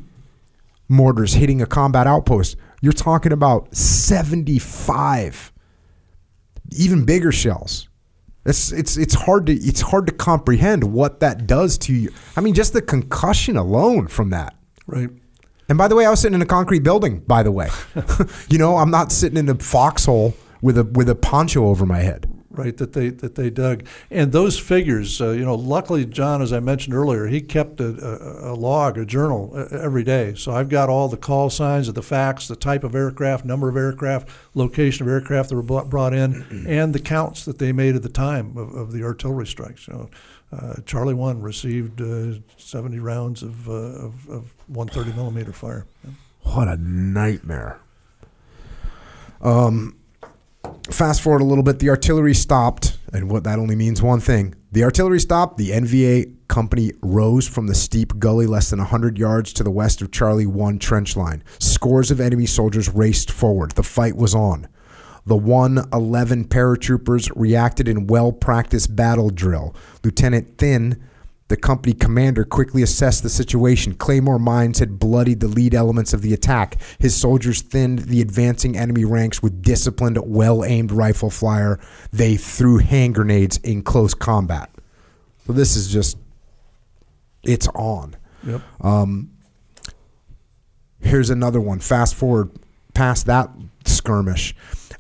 mortars 0.89 1.35
hitting 1.35 1.63
a 1.63 1.67
combat 1.67 2.07
outpost. 2.07 2.57
You're 2.81 2.93
talking 2.93 3.33
about 3.33 3.75
75 3.75 5.53
even 6.77 7.05
bigger 7.05 7.33
shells. 7.33 7.89
It's 8.45 8.73
it's 8.73 8.97
it's 8.97 9.15
hard 9.15 9.47
to 9.47 9.53
it's 9.53 9.81
hard 9.81 10.07
to 10.07 10.13
comprehend 10.13 10.83
what 10.83 11.21
that 11.21 11.47
does 11.47 11.79
to 11.79 11.95
you. 11.95 12.13
I 12.37 12.41
mean, 12.41 12.55
just 12.55 12.73
the 12.73 12.83
concussion 12.83 13.57
alone 13.57 14.09
from 14.09 14.31
that. 14.31 14.57
Right. 14.87 15.11
And 15.69 15.79
by 15.79 15.87
the 15.87 15.95
way, 15.95 16.05
I 16.05 16.11
was 16.11 16.21
sitting 16.21 16.35
in 16.35 16.43
a 16.43 16.47
concrete 16.47 16.81
building. 16.81 17.21
By 17.21 17.45
the 17.45 17.53
way, 17.53 17.69
you 18.49 18.59
know, 18.59 18.77
I'm 18.77 18.91
not 18.91 19.13
sitting 19.13 19.39
in 19.39 19.49
a 19.49 19.55
foxhole 19.55 20.35
with 20.61 20.77
a 20.77 20.85
with 20.85 21.09
a 21.09 21.15
poncho 21.15 21.67
over 21.67 21.87
my 21.87 22.01
head. 22.01 22.29
Right 22.55 22.77
that 22.77 22.93
they 22.93 23.09
that 23.09 23.35
they 23.35 23.49
dug 23.49 23.87
and 24.11 24.31
those 24.31 24.59
figures 24.59 25.23
uh, 25.23 25.31
you 25.31 25.43
know 25.43 25.55
luckily 25.55 26.05
john 26.05 26.43
as 26.43 26.53
i 26.53 26.61
mentioned 26.61 26.95
earlier 26.95 27.27
he 27.27 27.41
kept 27.41 27.81
a, 27.81 27.87
a, 27.87 28.53
a 28.53 28.55
log 28.55 28.99
a 28.99 29.07
journal 29.07 29.51
uh, 29.55 29.69
every 29.71 30.05
day 30.05 30.35
so 30.35 30.53
i've 30.53 30.69
got 30.69 30.91
all 30.91 31.09
the 31.09 31.17
call 31.17 31.49
signs 31.49 31.89
of 31.89 31.95
the 31.95 32.03
FACs 32.03 32.49
the 32.49 32.57
type 32.57 32.85
of 32.85 32.95
aircraft 32.95 33.47
number 33.47 33.71
of 33.71 33.77
aircraft 33.77 34.29
location 34.55 35.07
of 35.07 35.11
aircraft 35.11 35.49
that 35.49 35.57
were 35.57 35.63
brought 35.85 36.13
in 36.13 36.43
and 36.69 36.95
the 36.95 37.01
counts 37.01 37.47
that 37.47 37.59
they 37.59 37.73
made 37.73 37.97
at 37.97 38.03
the 38.03 38.11
time 38.11 38.55
of, 38.59 38.75
of 38.75 38.93
the 38.93 39.03
artillery 39.03 39.47
strikes 39.47 39.89
you 39.89 39.95
know 39.95 40.11
uh, 40.53 40.75
Charlie 40.85 41.15
One 41.15 41.41
received 41.41 42.03
uh, 42.03 42.39
70 42.59 42.99
rounds 42.99 43.43
of, 43.43 43.69
uh, 43.71 43.73
of, 43.73 44.29
of 44.29 44.55
130 44.67 45.17
millimeter 45.17 45.51
fire. 45.51 45.87
What 46.43 46.69
a 46.69 46.77
nightmare. 46.77 47.81
Um, 49.41 49.97
fast 50.91 51.23
forward 51.23 51.43
a 51.43 51.45
little 51.45 51.65
bit. 51.65 51.79
The 51.79 51.91
artillery 51.91 52.35
stopped, 52.35 52.99
and 53.13 53.31
what 53.31 53.45
that 53.45 53.59
only 53.59 53.77
means 53.77 54.03
one 54.03 54.21
thing: 54.21 54.55
the 54.71 54.85
artillery 54.85 55.21
stopped. 55.21 55.59
The 55.59 55.71
NVA 55.71 56.35
company 56.49 56.93
rose 57.03 57.49
from 57.49 57.67
the 57.67 57.75
steep 57.75 58.19
gully 58.19 58.47
less 58.47 58.71
than 58.71 58.79
100 58.79 59.19
yards 59.19 59.53
to 59.55 59.63
the 59.63 59.71
west 59.71 60.03
of 60.03 60.11
Charlie 60.11 60.47
One 60.47 60.79
trench 60.79 61.17
line. 61.17 61.43
Scores 61.59 62.11
of 62.11 62.21
enemy 62.21 62.47
soldiers 62.47 62.89
raced 62.89 63.31
forward. 63.31 63.73
The 63.73 63.83
fight 63.83 64.17
was 64.17 64.35
on. 64.35 64.69
The 65.25 65.37
111 65.37 66.47
paratroopers 66.47 67.31
reacted 67.37 67.89
in 67.89 68.07
well 68.07 68.33
practiced 68.33 68.97
battle 68.97 69.31
drill. 69.31 69.75
Lieutenant 70.03 70.59
Thin, 70.59 71.03
the 71.53 71.57
company 71.59 71.93
commander, 71.93 72.47
quickly 72.47 72.83
assessed 72.83 73.23
the 73.23 73.29
situation. 73.29 73.93
Claymore 73.93 74.39
mines 74.39 74.79
had 74.79 74.99
bloodied 74.99 75.41
the 75.41 75.49
lead 75.49 75.75
elements 75.75 76.15
of 76.15 76.23
the 76.23 76.33
attack. 76.33 76.79
His 76.99 77.15
soldiers 77.15 77.61
thinned 77.61 77.99
the 77.99 78.23
advancing 78.23 78.75
enemy 78.75 79.05
ranks 79.05 79.43
with 79.43 79.61
disciplined, 79.61 80.17
well 80.25 80.65
aimed 80.65 80.91
rifle 80.91 81.29
fire. 81.29 81.79
They 82.11 82.39
threw 82.39 82.79
hand 82.79 83.17
grenades 83.17 83.59
in 83.59 83.83
close 83.83 84.15
combat. 84.15 84.71
So 85.47 85.53
this 85.53 85.77
is 85.77 85.93
just, 85.93 86.17
it's 87.43 87.69
on. 87.75 88.17
Yep. 88.47 88.63
Um, 88.81 89.33
here's 91.03 91.29
another 91.29 91.61
one. 91.61 91.81
Fast 91.81 92.15
forward 92.15 92.51
past 92.95 93.27
that 93.27 93.51
skirmish. 93.85 94.55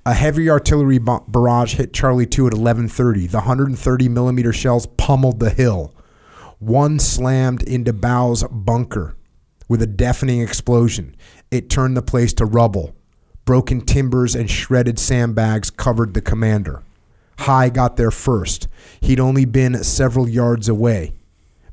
A 0.04 0.12
heavy 0.12 0.50
artillery 0.50 0.98
barrage 0.98 1.76
hit 1.76 1.94
Charlie 1.94 2.26
2 2.26 2.48
at 2.48 2.52
11:30. 2.52 3.30
The 3.30 3.38
130 3.38 4.10
millimeter 4.10 4.52
shells 4.52 4.84
pummeled 4.84 5.40
the 5.40 5.48
hill. 5.48 5.94
One 6.62 7.00
slammed 7.00 7.64
into 7.64 7.92
Bao's 7.92 8.44
bunker 8.44 9.16
with 9.68 9.82
a 9.82 9.86
deafening 9.88 10.42
explosion. 10.42 11.16
It 11.50 11.68
turned 11.68 11.96
the 11.96 12.02
place 12.02 12.32
to 12.34 12.44
rubble. 12.44 12.94
Broken 13.44 13.80
timbers 13.80 14.36
and 14.36 14.48
shredded 14.48 15.00
sandbags 15.00 15.70
covered 15.70 16.14
the 16.14 16.20
commander. 16.20 16.84
High 17.40 17.68
got 17.68 17.96
there 17.96 18.12
first. 18.12 18.68
He'd 19.00 19.18
only 19.18 19.44
been 19.44 19.82
several 19.82 20.28
yards 20.28 20.68
away. 20.68 21.14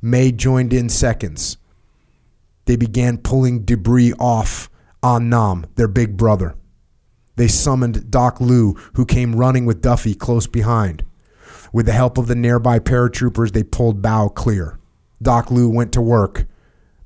May 0.02 0.32
joined 0.32 0.74
in 0.74 0.90
seconds. 0.90 1.58
They 2.66 2.76
began 2.76 3.20
pulling 3.20 3.66
debris 3.66 4.14
off 4.14 4.72
An 5.04 5.30
Nam, 5.30 5.68
their 5.76 5.88
big 5.88 6.18
brother. 6.18 6.56
They 7.36 7.48
summoned 7.48 8.10
Doc 8.10 8.42
Liu, 8.42 8.74
who 8.96 9.06
came 9.06 9.36
running 9.36 9.68
with 9.68 9.84
Duffy 9.84 10.16
close 10.16 10.48
behind. 10.48 11.06
With 11.72 11.86
the 11.86 11.92
help 11.92 12.18
of 12.18 12.26
the 12.26 12.34
nearby 12.34 12.80
paratroopers, 12.80 13.52
they 13.52 13.62
pulled 13.62 14.02
Bao 14.02 14.34
clear. 14.34 14.79
Doc 15.22 15.52
Liu 15.52 15.70
went 15.70 15.92
to 15.94 16.02
work, 16.02 16.46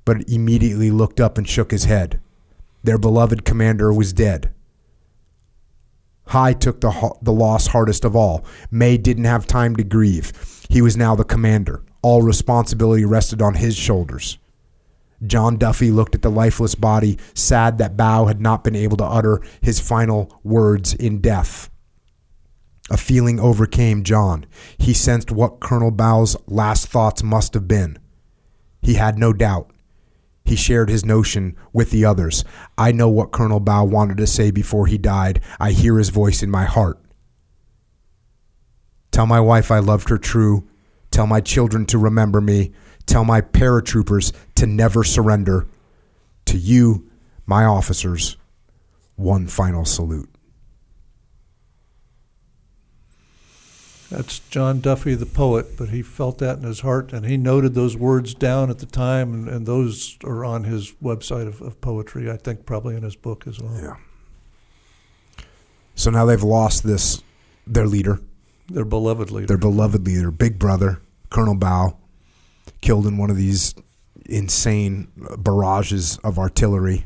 but 0.05 0.29
immediately 0.29 0.91
looked 0.91 1.19
up 1.19 1.37
and 1.37 1.47
shook 1.47 1.71
his 1.71 1.85
head. 1.85 2.19
Their 2.83 2.97
beloved 2.97 3.45
commander 3.45 3.93
was 3.93 4.13
dead. 4.13 4.53
High 6.27 6.53
took 6.53 6.81
the, 6.81 7.13
the 7.21 7.33
loss 7.33 7.67
hardest 7.67 8.05
of 8.05 8.15
all. 8.15 8.45
May 8.71 8.97
didn't 8.97 9.25
have 9.25 9.47
time 9.47 9.75
to 9.75 9.83
grieve. 9.83 10.31
He 10.69 10.81
was 10.81 10.97
now 10.97 11.15
the 11.15 11.23
commander. 11.23 11.83
All 12.01 12.21
responsibility 12.21 13.05
rested 13.05 13.41
on 13.41 13.55
his 13.55 13.75
shoulders. 13.75 14.37
John 15.25 15.57
Duffy 15.57 15.89
looked 15.89 16.15
at 16.15 16.21
the 16.21 16.31
lifeless 16.31 16.75
body, 16.75 17.17
sad 17.33 17.77
that 17.77 17.95
Bao 17.95 18.27
had 18.27 18.41
not 18.41 18.63
been 18.63 18.75
able 18.75 18.97
to 18.97 19.05
utter 19.05 19.41
his 19.61 19.79
final 19.79 20.39
words 20.43 20.93
in 20.93 21.21
death. 21.21 21.69
A 22.89 22.97
feeling 22.97 23.39
overcame 23.39 24.03
John. 24.03 24.45
He 24.77 24.93
sensed 24.93 25.31
what 25.31 25.61
Colonel 25.61 25.91
Bao's 25.91 26.35
last 26.47 26.87
thoughts 26.87 27.23
must 27.23 27.53
have 27.53 27.67
been. 27.67 27.97
He 28.83 28.95
had 28.95 29.17
no 29.17 29.33
doubt. 29.33 29.71
He 30.45 30.55
shared 30.57 30.89
his 30.89 31.05
notion 31.05 31.55
with 31.71 31.89
the 31.89 32.03
others. 32.03 32.43
I 32.77 32.91
know 32.91 33.07
what 33.07 33.31
Colonel 33.31 33.61
Bao 33.61 33.89
wanted 33.89 34.17
to 34.17 34.27
say 34.27 34.51
before 34.51 34.87
he 34.87 34.97
died. 34.97 35.39
I 35.59 35.71
hear 35.71 35.97
his 35.97 36.09
voice 36.09 36.43
in 36.43 36.51
my 36.51 36.65
heart. 36.65 36.99
Tell 39.11 39.25
my 39.25 39.39
wife 39.39 39.71
I 39.71 39.79
loved 39.79 40.09
her 40.09 40.17
true. 40.17 40.67
Tell 41.11 41.27
my 41.27 41.39
children 41.39 41.85
to 41.87 41.97
remember 41.97 42.41
me. 42.41 42.73
Tell 43.05 43.23
my 43.23 43.41
paratroopers 43.41 44.33
to 44.55 44.65
never 44.65 45.03
surrender. 45.03 45.67
To 46.45 46.57
you, 46.57 47.09
my 47.45 47.63
officers, 47.63 48.35
one 49.15 49.47
final 49.47 49.85
salute. 49.85 50.32
That's 54.13 54.37
John 54.51 54.79
Duffy, 54.79 55.15
the 55.15 55.25
poet, 55.25 55.75
but 55.75 55.89
he 55.89 56.03
felt 56.03 56.37
that 56.37 56.59
in 56.59 56.63
his 56.65 56.81
heart, 56.81 57.11
and 57.13 57.25
he 57.25 57.35
noted 57.35 57.73
those 57.73 57.97
words 57.97 58.35
down 58.35 58.69
at 58.69 58.77
the 58.77 58.85
time, 58.85 59.33
and, 59.33 59.49
and 59.49 59.65
those 59.65 60.19
are 60.23 60.45
on 60.45 60.65
his 60.65 60.91
website 61.01 61.47
of, 61.47 61.63
of 61.63 61.81
poetry. 61.81 62.29
I 62.29 62.37
think 62.37 62.63
probably 62.63 62.95
in 62.95 63.01
his 63.01 63.15
book 63.15 63.47
as 63.47 63.59
well. 63.59 63.75
Yeah. 63.81 63.95
So 65.95 66.11
now 66.11 66.25
they've 66.25 66.43
lost 66.43 66.83
this, 66.83 67.23
their 67.65 67.87
leader, 67.87 68.19
Their 68.69 68.85
beloved 68.85 69.31
leader. 69.31 69.47
their 69.47 69.57
beloved 69.57 70.05
leader, 70.05 70.29
big 70.29 70.59
brother, 70.59 71.01
Colonel 71.31 71.55
Bao, 71.55 71.95
killed 72.81 73.07
in 73.07 73.17
one 73.17 73.31
of 73.31 73.35
these 73.35 73.73
insane 74.27 75.07
barrages 75.39 76.19
of 76.19 76.37
artillery. 76.37 77.05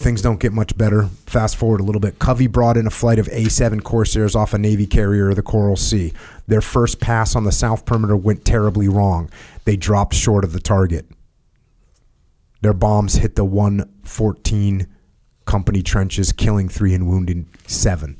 Things 0.00 0.22
don't 0.22 0.40
get 0.40 0.54
much 0.54 0.78
better. 0.78 1.10
Fast 1.26 1.56
forward 1.56 1.82
a 1.82 1.84
little 1.84 2.00
bit. 2.00 2.18
Covey 2.18 2.46
brought 2.46 2.78
in 2.78 2.86
a 2.86 2.90
flight 2.90 3.18
of 3.18 3.28
A 3.28 3.50
7 3.50 3.82
Corsairs 3.82 4.34
off 4.34 4.54
a 4.54 4.58
Navy 4.58 4.86
carrier, 4.86 5.34
the 5.34 5.42
Coral 5.42 5.76
Sea. 5.76 6.14
Their 6.46 6.62
first 6.62 7.00
pass 7.00 7.36
on 7.36 7.44
the 7.44 7.52
south 7.52 7.84
perimeter 7.84 8.16
went 8.16 8.46
terribly 8.46 8.88
wrong. 8.88 9.28
They 9.66 9.76
dropped 9.76 10.14
short 10.14 10.42
of 10.42 10.54
the 10.54 10.58
target. 10.58 11.04
Their 12.62 12.72
bombs 12.72 13.16
hit 13.16 13.36
the 13.36 13.44
114 13.44 14.86
company 15.44 15.82
trenches, 15.82 16.32
killing 16.32 16.70
three 16.70 16.94
and 16.94 17.06
wounding 17.06 17.50
seven. 17.66 18.16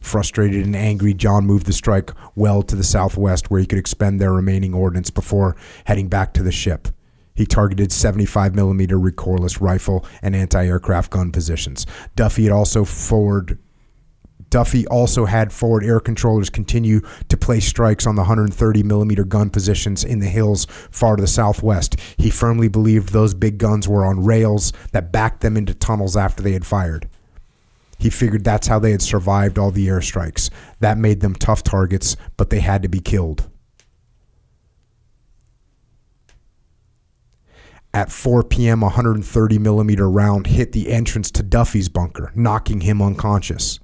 Frustrated 0.00 0.66
and 0.66 0.74
angry, 0.74 1.14
John 1.14 1.46
moved 1.46 1.66
the 1.66 1.72
strike 1.72 2.10
well 2.34 2.60
to 2.64 2.74
the 2.74 2.82
southwest 2.82 3.52
where 3.52 3.60
he 3.60 3.66
could 3.66 3.78
expend 3.78 4.20
their 4.20 4.32
remaining 4.32 4.74
ordnance 4.74 5.10
before 5.10 5.54
heading 5.84 6.08
back 6.08 6.34
to 6.34 6.42
the 6.42 6.50
ship. 6.50 6.88
He 7.34 7.46
targeted 7.46 7.92
75 7.92 8.54
millimeter 8.54 8.98
recoilless 8.98 9.60
rifle 9.60 10.04
and 10.22 10.36
anti-aircraft 10.36 11.10
gun 11.10 11.32
positions. 11.32 11.86
Duffy 12.14 12.44
had 12.44 12.52
also 12.52 12.84
forward 12.84 13.58
Duffy 14.50 14.86
also 14.88 15.24
had 15.24 15.50
forward 15.50 15.82
air 15.82 15.98
controllers 15.98 16.50
continue 16.50 17.00
to 17.30 17.38
place 17.38 17.66
strikes 17.66 18.06
on 18.06 18.16
the 18.16 18.20
130 18.20 18.82
millimeter 18.82 19.24
gun 19.24 19.48
positions 19.48 20.04
in 20.04 20.18
the 20.18 20.26
hills 20.26 20.66
far 20.90 21.16
to 21.16 21.22
the 21.22 21.26
southwest. 21.26 21.96
He 22.18 22.28
firmly 22.28 22.68
believed 22.68 23.08
those 23.08 23.32
big 23.32 23.56
guns 23.56 23.88
were 23.88 24.04
on 24.04 24.22
rails 24.22 24.74
that 24.92 25.10
backed 25.10 25.40
them 25.40 25.56
into 25.56 25.72
tunnels 25.72 26.18
after 26.18 26.42
they 26.42 26.52
had 26.52 26.66
fired. 26.66 27.08
He 27.98 28.10
figured 28.10 28.44
that's 28.44 28.66
how 28.66 28.78
they 28.78 28.90
had 28.90 29.00
survived 29.00 29.58
all 29.58 29.70
the 29.70 29.86
airstrikes. 29.86 30.50
That 30.80 30.98
made 30.98 31.20
them 31.20 31.34
tough 31.34 31.62
targets, 31.62 32.18
but 32.36 32.50
they 32.50 32.60
had 32.60 32.82
to 32.82 32.88
be 32.88 33.00
killed. 33.00 33.48
At 37.94 38.10
4 38.10 38.44
p.m., 38.44 38.82
a 38.82 38.86
130 38.86 39.58
millimeter 39.58 40.08
round 40.08 40.46
hit 40.46 40.72
the 40.72 40.90
entrance 40.90 41.30
to 41.32 41.42
Duffy's 41.42 41.90
bunker, 41.90 42.32
knocking 42.34 42.80
him 42.80 43.02
unconscious. 43.02 43.80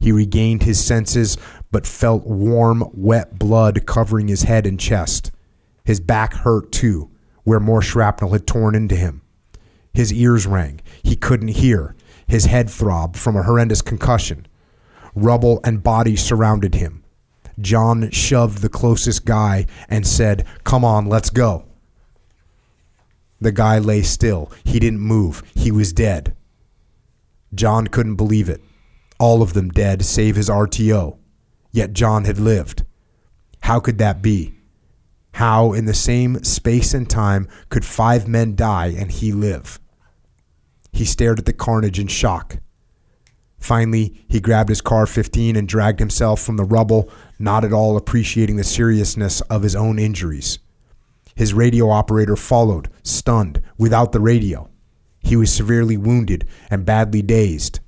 He 0.00 0.12
regained 0.12 0.62
his 0.62 0.84
senses, 0.84 1.38
but 1.70 1.86
felt 1.86 2.26
warm, 2.26 2.84
wet 2.92 3.38
blood 3.38 3.86
covering 3.86 4.28
his 4.28 4.42
head 4.42 4.66
and 4.66 4.78
chest. 4.78 5.32
His 5.84 5.98
back 5.98 6.34
hurt 6.34 6.70
too, 6.70 7.10
where 7.44 7.58
more 7.58 7.80
shrapnel 7.80 8.32
had 8.32 8.46
torn 8.46 8.74
into 8.74 8.94
him. 8.94 9.22
His 9.94 10.12
ears 10.12 10.46
rang. 10.46 10.80
He 11.02 11.16
couldn't 11.16 11.48
hear. 11.48 11.96
His 12.26 12.44
head 12.44 12.68
throbbed 12.68 13.16
from 13.16 13.34
a 13.34 13.42
horrendous 13.42 13.80
concussion. 13.80 14.46
Rubble 15.14 15.60
and 15.64 15.82
bodies 15.82 16.22
surrounded 16.22 16.74
him. 16.74 17.02
John 17.58 18.10
shoved 18.10 18.58
the 18.58 18.68
closest 18.68 19.24
guy 19.24 19.66
and 19.88 20.06
said, 20.06 20.46
Come 20.62 20.84
on, 20.84 21.06
let's 21.06 21.30
go. 21.30 21.64
The 23.40 23.52
guy 23.52 23.78
lay 23.78 24.02
still. 24.02 24.50
He 24.64 24.78
didn't 24.78 25.00
move. 25.00 25.42
He 25.54 25.70
was 25.70 25.92
dead. 25.92 26.34
John 27.54 27.86
couldn't 27.86 28.16
believe 28.16 28.48
it. 28.48 28.60
All 29.18 29.42
of 29.42 29.52
them 29.52 29.70
dead, 29.70 30.04
save 30.04 30.36
his 30.36 30.48
RTO. 30.48 31.16
Yet 31.70 31.92
John 31.92 32.24
had 32.24 32.38
lived. 32.38 32.84
How 33.62 33.80
could 33.80 33.98
that 33.98 34.22
be? 34.22 34.54
How, 35.32 35.72
in 35.72 35.84
the 35.84 35.94
same 35.94 36.42
space 36.42 36.94
and 36.94 37.08
time, 37.08 37.48
could 37.68 37.84
five 37.84 38.26
men 38.26 38.56
die 38.56 38.94
and 38.98 39.10
he 39.10 39.32
live? 39.32 39.78
He 40.92 41.04
stared 41.04 41.38
at 41.38 41.46
the 41.46 41.52
carnage 41.52 41.98
in 42.00 42.08
shock. 42.08 42.58
Finally, 43.58 44.24
he 44.28 44.40
grabbed 44.40 44.68
his 44.68 44.80
CAR-15 44.80 45.56
and 45.56 45.68
dragged 45.68 46.00
himself 46.00 46.40
from 46.40 46.56
the 46.56 46.64
rubble, 46.64 47.10
not 47.38 47.64
at 47.64 47.72
all 47.72 47.96
appreciating 47.96 48.56
the 48.56 48.64
seriousness 48.64 49.40
of 49.42 49.62
his 49.62 49.76
own 49.76 49.98
injuries. 49.98 50.58
His 51.38 51.54
radio 51.54 51.88
operator 51.88 52.34
followed, 52.34 52.90
stunned, 53.04 53.62
without 53.78 54.10
the 54.10 54.18
radio. 54.18 54.68
He 55.20 55.36
was 55.36 55.54
severely 55.54 55.96
wounded 55.96 56.48
and 56.68 56.84
badly 56.84 57.22
dazed. 57.22 57.78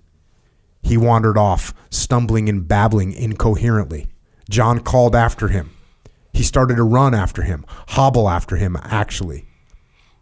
He 0.85 0.97
wandered 0.97 1.36
off, 1.36 1.74
stumbling 1.90 2.48
and 2.48 2.68
babbling 2.68 3.12
incoherently. 3.12 4.06
John 4.48 4.78
called 4.78 5.16
after 5.16 5.48
him. 5.48 5.70
He 6.32 6.44
started 6.44 6.77
to 6.77 6.85
run 6.85 7.12
after 7.12 7.43
him, 7.43 7.64
hobble 7.89 8.28
after 8.28 8.55
him, 8.55 8.77
actually. 8.85 9.47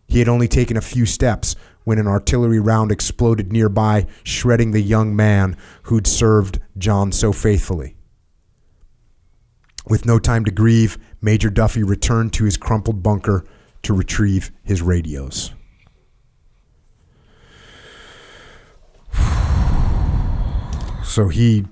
He 0.07 0.21
had 0.21 0.29
only 0.31 0.49
taken 0.49 0.79
a 0.79 0.81
few 0.81 1.05
steps 1.05 1.55
when 1.85 1.99
an 1.99 2.07
artillery 2.07 2.61
round 2.61 2.91
exploded 2.91 3.53
nearby, 3.53 4.07
shredding 4.25 4.71
the 4.71 4.81
young 4.81 5.15
man 5.15 5.55
who'd 5.83 6.07
served 6.07 6.61
John 6.79 7.13
so 7.13 7.35
faithfully. 7.35 7.95
With 9.87 10.07
no 10.07 10.19
time 10.19 10.47
to 10.47 10.51
grieve, 10.51 10.97
Major 11.21 11.51
Duffy 11.51 11.83
returned 11.83 12.33
to 12.35 12.45
his 12.45 12.57
crumpled 12.57 13.03
bunker 13.03 13.45
to 13.83 13.93
retrieve 13.95 14.51
his 14.63 14.83
radios. 14.83 15.53
So 21.05 21.29
he 21.29 21.65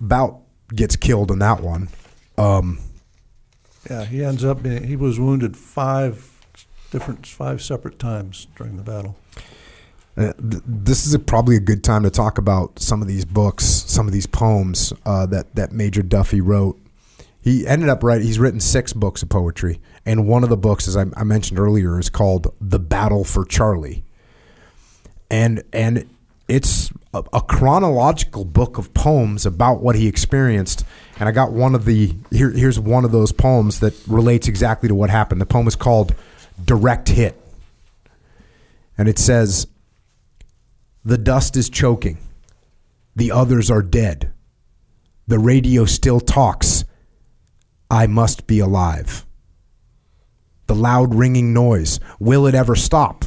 about 0.00 0.40
gets 0.74 0.94
killed 0.96 1.30
in 1.30 1.40
that 1.40 1.60
one. 1.60 1.88
Um, 2.38 2.78
Yeah, 3.90 4.04
he 4.04 4.24
ends 4.24 4.44
up 4.44 4.62
being, 4.62 4.84
he 4.84 4.96
was 4.96 5.18
wounded 5.18 5.56
five 5.56 6.30
different, 6.90 7.26
five 7.26 7.60
separate 7.60 7.98
times 7.98 8.46
during 8.56 8.76
the 8.76 8.82
battle. 8.82 9.16
Uh, 10.16 10.32
th- 10.34 10.62
this 10.64 11.06
is 11.06 11.12
a, 11.12 11.18
probably 11.18 11.56
a 11.56 11.60
good 11.60 11.82
time 11.82 12.04
to 12.04 12.10
talk 12.10 12.38
about 12.38 12.78
some 12.78 13.02
of 13.02 13.08
these 13.08 13.24
books, 13.24 13.64
some 13.64 14.06
of 14.06 14.12
these 14.12 14.26
poems 14.26 14.92
uh, 15.04 15.26
that 15.26 15.54
that 15.56 15.72
Major 15.72 16.02
Duffy 16.02 16.40
wrote. 16.40 16.78
He 17.44 17.66
ended 17.66 17.90
up 17.90 18.02
writing. 18.02 18.26
He's 18.26 18.38
written 18.38 18.58
six 18.58 18.94
books 18.94 19.22
of 19.22 19.28
poetry, 19.28 19.78
and 20.06 20.26
one 20.26 20.44
of 20.44 20.48
the 20.48 20.56
books, 20.56 20.88
as 20.88 20.96
I, 20.96 21.04
I 21.14 21.24
mentioned 21.24 21.58
earlier, 21.58 22.00
is 22.00 22.08
called 22.08 22.54
"The 22.58 22.78
Battle 22.78 23.22
for 23.22 23.44
Charlie," 23.44 24.02
and 25.30 25.62
and 25.70 26.08
it's 26.48 26.90
a, 27.12 27.22
a 27.34 27.42
chronological 27.42 28.46
book 28.46 28.78
of 28.78 28.94
poems 28.94 29.44
about 29.44 29.82
what 29.82 29.94
he 29.94 30.06
experienced. 30.08 30.86
And 31.20 31.28
I 31.28 31.32
got 31.32 31.52
one 31.52 31.74
of 31.74 31.84
the 31.84 32.14
here. 32.30 32.50
Here's 32.50 32.80
one 32.80 33.04
of 33.04 33.12
those 33.12 33.30
poems 33.30 33.80
that 33.80 33.92
relates 34.06 34.48
exactly 34.48 34.88
to 34.88 34.94
what 34.94 35.10
happened. 35.10 35.38
The 35.42 35.46
poem 35.46 35.68
is 35.68 35.76
called 35.76 36.14
"Direct 36.64 37.10
Hit," 37.10 37.38
and 38.96 39.06
it 39.06 39.18
says. 39.18 39.66
The 41.06 41.18
dust 41.18 41.58
is 41.58 41.68
choking. 41.68 42.16
The 43.14 43.30
others 43.30 43.70
are 43.70 43.82
dead. 43.82 44.32
The 45.26 45.38
radio 45.38 45.84
still 45.84 46.18
talks. 46.18 46.73
I 47.94 48.08
must 48.08 48.48
be 48.48 48.58
alive. 48.58 49.24
The 50.66 50.74
loud 50.74 51.14
ringing 51.14 51.54
noise. 51.54 52.00
Will 52.18 52.48
it 52.48 52.54
ever 52.56 52.74
stop? 52.74 53.24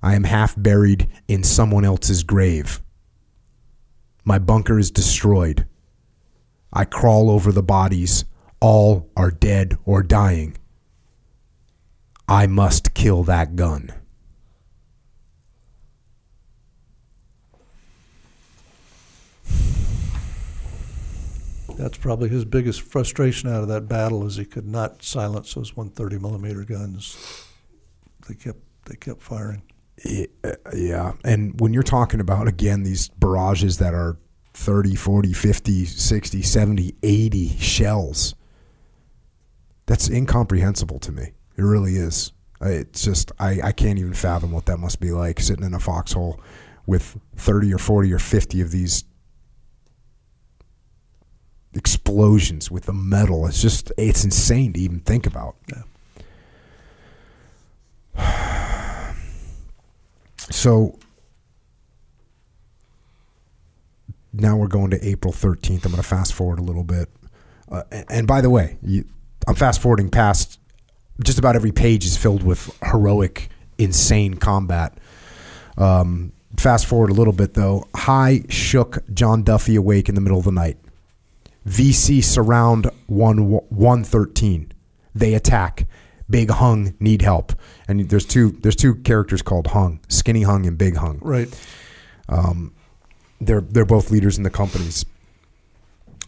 I 0.00 0.14
am 0.14 0.22
half 0.22 0.54
buried 0.56 1.08
in 1.26 1.42
someone 1.42 1.84
else's 1.84 2.22
grave. 2.22 2.80
My 4.24 4.38
bunker 4.38 4.78
is 4.78 4.92
destroyed. 4.92 5.66
I 6.72 6.84
crawl 6.84 7.30
over 7.30 7.50
the 7.50 7.64
bodies. 7.64 8.26
All 8.60 9.10
are 9.16 9.32
dead 9.32 9.76
or 9.84 10.04
dying. 10.04 10.56
I 12.28 12.46
must 12.46 12.94
kill 12.94 13.24
that 13.24 13.56
gun. 13.56 13.90
That's 21.76 21.98
probably 21.98 22.28
his 22.28 22.44
biggest 22.44 22.82
frustration 22.82 23.48
out 23.48 23.62
of 23.62 23.68
that 23.68 23.88
battle 23.88 24.26
is 24.26 24.36
he 24.36 24.44
could 24.44 24.66
not 24.66 25.02
silence 25.02 25.54
those 25.54 25.76
130 25.76 26.18
millimeter 26.18 26.64
guns. 26.64 27.46
They 28.28 28.34
kept 28.34 28.60
they 28.86 28.96
kept 28.96 29.22
firing. 29.22 29.62
Yeah. 30.74 31.12
And 31.24 31.58
when 31.60 31.72
you're 31.72 31.82
talking 31.82 32.20
about, 32.20 32.48
again, 32.48 32.82
these 32.82 33.08
barrages 33.08 33.78
that 33.78 33.94
are 33.94 34.18
30, 34.54 34.94
40, 34.94 35.32
50, 35.32 35.84
60, 35.84 36.42
70, 36.42 36.94
80 37.02 37.48
shells, 37.58 38.34
that's 39.86 40.08
incomprehensible 40.08 40.98
to 41.00 41.12
me. 41.12 41.32
It 41.56 41.62
really 41.62 41.96
is. 41.96 42.32
It's 42.60 43.04
just, 43.04 43.32
I, 43.38 43.60
I 43.62 43.72
can't 43.72 43.98
even 43.98 44.14
fathom 44.14 44.50
what 44.52 44.66
that 44.66 44.78
must 44.78 45.00
be 45.00 45.10
like 45.10 45.40
sitting 45.40 45.64
in 45.64 45.74
a 45.74 45.80
foxhole 45.80 46.40
with 46.86 47.18
30 47.36 47.72
or 47.74 47.78
40 47.78 48.12
or 48.12 48.18
50 48.18 48.60
of 48.60 48.70
these 48.70 49.04
explosions 51.74 52.70
with 52.70 52.84
the 52.84 52.92
metal. 52.92 53.46
It's 53.46 53.60
just, 53.60 53.92
it's 53.96 54.24
insane 54.24 54.72
to 54.74 54.80
even 54.80 55.00
think 55.00 55.26
about. 55.26 55.56
Yeah. 55.68 55.82
So 60.50 60.98
now 64.34 64.56
we're 64.56 64.66
going 64.66 64.90
to 64.90 65.02
April 65.08 65.32
13th. 65.32 65.86
I'm 65.86 65.92
going 65.92 65.96
to 65.96 66.02
fast 66.02 66.34
forward 66.34 66.58
a 66.58 66.62
little 66.62 66.84
bit. 66.84 67.08
Uh, 67.70 67.82
and, 67.90 68.04
and 68.10 68.26
by 68.26 68.40
the 68.40 68.50
way, 68.50 68.76
you, 68.82 69.06
I'm 69.46 69.54
fast 69.54 69.80
forwarding 69.80 70.10
past 70.10 70.58
just 71.22 71.38
about 71.38 71.54
every 71.54 71.72
page 71.72 72.04
is 72.04 72.16
filled 72.16 72.42
with 72.42 72.76
heroic, 72.82 73.48
insane 73.78 74.34
combat. 74.34 74.98
Um, 75.78 76.32
fast 76.56 76.86
forward 76.86 77.10
a 77.10 77.14
little 77.14 77.32
bit 77.32 77.54
though. 77.54 77.86
Hai 77.94 78.42
shook 78.48 78.98
John 79.12 79.42
Duffy 79.42 79.76
awake 79.76 80.08
in 80.08 80.14
the 80.14 80.20
middle 80.20 80.38
of 80.38 80.44
the 80.44 80.52
night. 80.52 80.78
VC 81.66 82.22
surround 82.22 82.90
one 83.06 83.48
113. 83.48 84.72
They 85.14 85.34
attack. 85.34 85.86
Big 86.28 86.50
Hung 86.50 86.94
need 87.00 87.22
help. 87.22 87.52
And 87.86 88.08
there's 88.08 88.26
two 88.26 88.52
there's 88.62 88.76
two 88.76 88.96
characters 88.96 89.42
called 89.42 89.68
Hung, 89.68 90.00
Skinny 90.08 90.42
Hung 90.42 90.66
and 90.66 90.76
Big 90.78 90.96
Hung. 90.96 91.18
Right. 91.20 91.48
Um, 92.28 92.74
they're 93.40 93.60
they're 93.60 93.84
both 93.84 94.10
leaders 94.10 94.36
in 94.38 94.42
the 94.42 94.50
companies. 94.50 95.04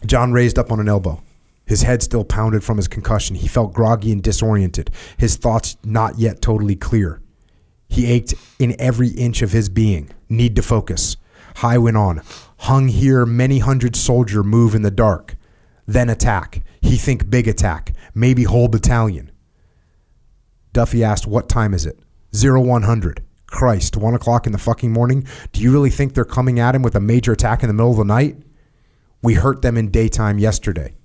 John 0.05 0.31
raised 0.31 0.59
up 0.59 0.71
on 0.71 0.79
an 0.79 0.87
elbow. 0.87 1.21
His 1.65 1.81
head 1.81 2.01
still 2.01 2.23
pounded 2.23 2.63
from 2.63 2.77
his 2.77 2.87
concussion. 2.87 3.35
He 3.35 3.47
felt 3.47 3.73
groggy 3.73 4.11
and 4.11 4.23
disoriented, 4.23 4.89
his 5.17 5.35
thoughts 5.35 5.75
not 5.83 6.17
yet 6.17 6.41
totally 6.41 6.75
clear. 6.75 7.21
He 7.89 8.05
ached 8.05 8.35
in 8.59 8.75
every 8.79 9.09
inch 9.09 9.41
of 9.41 9.51
his 9.51 9.67
being. 9.67 10.09
Need 10.29 10.55
to 10.55 10.61
focus. 10.61 11.17
Hai 11.55 11.77
went 11.77 11.97
on. 11.97 12.21
Hung 12.59 12.87
here, 12.87 13.25
many 13.25 13.59
hundred 13.59 13.95
soldier 13.95 14.43
move 14.43 14.75
in 14.75 14.81
the 14.81 14.91
dark. 14.91 15.35
Then 15.85 16.09
attack. 16.09 16.63
He 16.81 16.97
think 16.97 17.29
big 17.29 17.47
attack. 17.47 17.93
Maybe 18.13 18.43
whole 18.43 18.67
battalion. 18.67 19.31
Duffy 20.73 21.03
asked, 21.03 21.27
What 21.27 21.49
time 21.49 21.73
is 21.73 21.85
it? 21.85 21.99
Zero 22.35 22.61
one 22.61 22.83
hundred. 22.83 23.23
Christ, 23.47 23.95
one 23.95 24.13
o'clock 24.13 24.45
in 24.45 24.51
the 24.51 24.57
fucking 24.57 24.91
morning? 24.91 25.25
Do 25.53 25.61
you 25.61 25.71
really 25.71 25.89
think 25.89 26.13
they're 26.13 26.25
coming 26.25 26.59
at 26.59 26.75
him 26.75 26.81
with 26.81 26.95
a 26.95 26.99
major 26.99 27.31
attack 27.31 27.63
in 27.63 27.67
the 27.67 27.73
middle 27.73 27.91
of 27.91 27.97
the 27.97 28.03
night? 28.03 28.37
We 29.21 29.35
hurt 29.35 29.61
them 29.61 29.77
in 29.77 29.89
daytime 29.89 30.37
yesterday. 30.37 30.95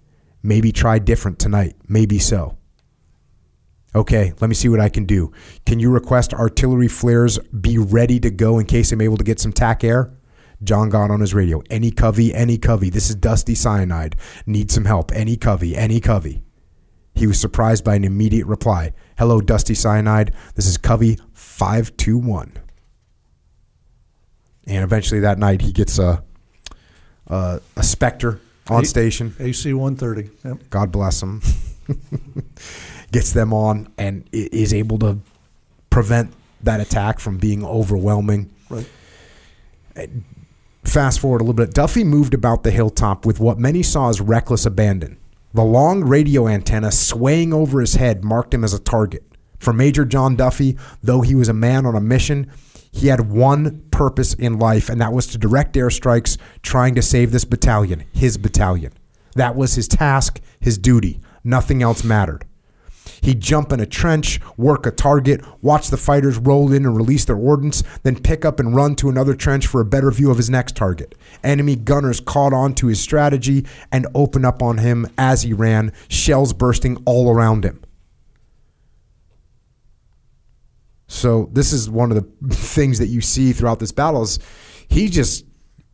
Maybe 0.43 0.73
try 0.73 0.99
different 0.99 1.39
tonight. 1.39 1.77
Maybe 1.89 2.19
so. 2.19 2.59
Okay, 3.95 4.33
let 4.41 4.49
me 4.49 4.55
see 4.55 4.69
what 4.69 4.81
I 4.81 4.89
can 4.89 5.05
do. 5.05 5.33
Can 5.67 5.79
you 5.79 5.91
request 5.91 6.35
artillery 6.35 6.89
flares 6.89 7.39
be 7.39 7.79
ready 7.79 8.19
to 8.21 8.31
go 8.31 8.59
in 8.59 8.67
case 8.67 8.91
I'm 8.91 9.01
able 9.01 9.19
to 9.19 9.25
get 9.25 9.39
some 9.39 9.53
tac 9.53 9.85
air? 9.85 10.13
John 10.63 10.89
got 10.89 11.11
on 11.11 11.21
his 11.21 11.35
radio. 11.35 11.63
Any 11.71 11.91
covey, 11.91 12.35
any 12.35 12.59
covey. 12.59 12.91
This 12.91 13.11
is 13.11 13.17
Dusty 13.17 13.55
Cyanide. 13.55 14.17
Need 14.47 14.71
some 14.71 14.85
help. 14.85 15.13
Any 15.13 15.37
covey, 15.37 15.77
any 15.77 16.01
covey. 16.01 16.43
He 17.15 17.27
was 17.27 17.41
surprised 17.41 17.85
by 17.85 17.95
an 17.97 18.05
immediate 18.05 18.47
reply. 18.47 18.93
Hello, 19.19 19.41
Dusty 19.41 19.75
Cyanide. 19.75 20.33
This 20.55 20.67
is 20.67 20.79
Covey 20.79 21.19
521. 21.35 22.59
And 24.67 24.85
eventually 24.85 25.21
that 25.21 25.39
night 25.39 25.61
he 25.61 25.73
gets 25.73 25.99
a, 25.99 26.23
a, 27.27 27.61
a 27.77 27.83
Spectre 27.83 28.41
on 28.69 28.83
A- 28.85 28.87
station. 28.87 29.35
AC 29.39 29.73
130. 29.75 30.31
Yep. 30.49 30.71
God 30.71 30.93
bless 30.93 31.23
him. 31.23 31.43
Gets 33.13 33.33
them 33.33 33.53
on 33.53 33.93
and 33.99 34.27
is 34.33 34.73
able 34.73 34.99
to 35.01 35.19
prevent 35.91 36.33
that 36.63 36.81
attack 36.81 37.21
from 37.21 37.37
being 37.37 37.65
overwhelming. 37.65 38.51
Right. 38.71 38.89
Uh, 39.95 40.07
Fast 40.85 41.21
forward 41.21 41.41
a 41.41 41.45
little 41.45 41.55
bit. 41.55 41.75
Duffy 41.75 42.05
moved 42.05 42.35
about 42.35 42.63
the 42.63 42.71
hilltop 42.71 43.25
with 43.25 43.41
what 43.41 43.59
many 43.59 43.83
saw 43.83 44.09
as 44.09 44.21
reckless 44.21 44.67
abandon. 44.67 45.19
The 45.55 45.63
long 45.63 46.03
radio 46.03 46.49
antenna 46.49 46.91
swaying 46.91 47.53
over 47.53 47.81
his 47.81 47.95
head 47.95 48.25
marked 48.25 48.55
him 48.55 48.65
as 48.65 48.73
a 48.73 48.79
target. 48.79 49.25
For 49.59 49.73
Major 49.73 50.05
John 50.05 50.35
Duffy, 50.35 50.77
though 51.03 51.21
he 51.21 51.35
was 51.35 51.49
a 51.49 51.55
man 51.55 51.87
on 51.87 51.95
a 51.95 52.01
mission, 52.01 52.51
he 52.91 53.07
had 53.09 53.31
one 53.31 53.83
purpose 53.91 54.35
in 54.35 54.59
life, 54.59 54.89
and 54.89 55.01
that 55.01 55.13
was 55.13 55.27
to 55.29 55.39
direct 55.39 55.77
airstrikes 55.77 56.37
trying 56.63 56.95
to 56.95 57.03
save 57.03 57.33
this 57.33 57.45
battalion, 57.45 58.05
his 58.13 58.37
battalion. 58.37 58.93
That 59.35 59.57
was 59.57 59.75
his 59.75 59.89
task, 59.89 60.41
his 60.61 60.79
duty. 60.79 61.21
Nothing 61.45 61.83
else 61.83 62.05
mattered. 62.05 62.45
He'd 63.23 63.41
jump 63.41 63.73
in 63.73 63.81
a 63.81 63.87
trench, 63.87 64.41
work 64.57 64.87
a 64.87 64.91
target, 64.91 65.45
watch 65.63 65.89
the 65.89 65.97
fighters 65.97 66.39
roll 66.39 66.73
in 66.73 66.85
and 66.85 66.97
release 66.97 67.25
their 67.25 67.37
ordnance, 67.37 67.83
then 68.03 68.19
pick 68.19 68.45
up 68.45 68.61
and 68.61 68.75
run 68.75 68.97
to 68.97 69.09
another 69.09 69.35
trench 69.35 69.67
for 69.67 69.81
a 69.81 69.85
better 69.85 70.11
view 70.11 70.31
of 70.31 70.37
his 70.37 70.51
next 70.51 70.77
target. 70.77 71.15
Enemy 71.45 71.77
gunners 71.77 72.21
caught 72.21 72.53
on 72.53 72.75
to 72.75 72.89
his 72.89 73.01
strategy 73.01 73.67
and 73.91 74.07
opened 74.15 74.47
up 74.47 74.63
on 74.63 74.79
him 74.79 75.07
as 75.19 75.43
he 75.43 75.53
ran, 75.53 75.93
shells 76.09 76.53
bursting 76.53 77.01
all 77.05 77.31
around 77.31 77.65
him. 77.65 77.81
So 81.07 81.51
this 81.53 81.73
is 81.73 81.91
one 81.91 82.11
of 82.11 82.17
the 82.17 82.55
things 82.55 82.99
that 82.99 83.09
you 83.09 83.21
see 83.21 83.53
throughout 83.53 83.79
this 83.79 83.93
battle 83.93 84.23
is 84.23 84.39
he 84.89 85.09
just 85.09 85.45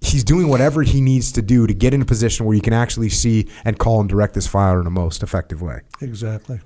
he's 0.00 0.22
doing 0.22 0.48
whatever 0.48 0.82
he 0.82 1.00
needs 1.00 1.32
to 1.32 1.42
do 1.42 1.66
to 1.66 1.74
get 1.74 1.92
in 1.92 2.00
a 2.00 2.04
position 2.04 2.46
where 2.46 2.54
you 2.54 2.62
can 2.62 2.72
actually 2.72 3.08
see 3.08 3.48
and 3.64 3.78
call 3.78 4.00
and 4.00 4.08
direct 4.08 4.34
this 4.34 4.46
fire 4.46 4.78
in 4.78 4.84
the 4.84 4.90
most 4.90 5.22
effective 5.22 5.60
way. 5.60 5.80
Exactly. 6.00 6.60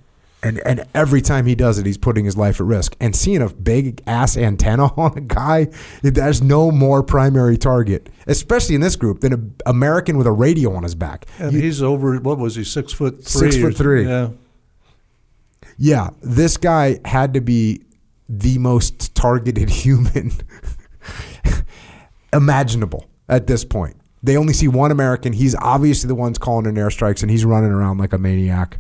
And 0.45 0.59
and 0.67 0.85
every 0.93 1.21
time 1.23 1.47
he 1.47 1.55
does 1.55 1.79
it, 1.79 1.87
he's 1.87 1.97
putting 1.99 2.25
his 2.25 2.37
life 2.37 2.61
at 2.61 2.67
risk. 2.67 2.97
And 3.01 3.15
seeing 3.15 3.43
a 3.43 3.49
big 3.49 4.03
ass 4.09 4.37
antenna 4.37 4.87
on 4.97 5.17
a 5.17 5.21
guy, 5.21 5.69
there's 6.03 6.43
no 6.43 6.71
more 6.73 7.03
primary 7.05 7.57
target, 7.57 8.09
especially 8.27 8.75
in 8.75 8.81
this 8.81 8.97
group, 8.97 9.21
than 9.21 9.33
an 9.33 9.55
American 9.67 10.19
with 10.19 10.27
a 10.27 10.33
radio 10.33 10.75
on 10.75 10.83
his 10.83 10.97
back. 10.97 11.27
And 11.39 11.53
You- 11.53 11.61
he's 11.63 11.81
over, 11.81 12.17
what 12.19 12.39
was 12.39 12.57
he, 12.57 12.65
six 12.65 12.93
foot 12.93 13.23
three? 13.25 13.53
Six 13.53 13.57
foot 13.63 13.77
three. 13.77 14.05
Yeah. 14.09 14.31
yeah, 15.79 16.11
this 16.23 16.57
guy 16.57 16.99
had 17.05 17.35
to 17.35 17.41
be 17.41 17.83
the 18.29 18.59
most 18.59 19.15
targeted 19.15 19.69
human 19.85 20.33
imaginable 22.33 23.07
at 23.29 23.47
this 23.47 23.65
point. 23.65 23.97
They 24.23 24.37
only 24.37 24.53
see 24.55 24.69
one 24.69 24.91
American. 24.91 25.33
He's 25.33 25.55
obviously 25.57 26.09
the 26.09 26.15
one's 26.15 26.39
calling 26.39 26.67
in 26.67 26.75
airstrikes, 26.77 27.23
and 27.23 27.31
he's 27.31 27.45
running 27.45 27.71
around 27.73 27.99
like 27.99 28.13
a 28.13 28.19
maniac. 28.19 28.79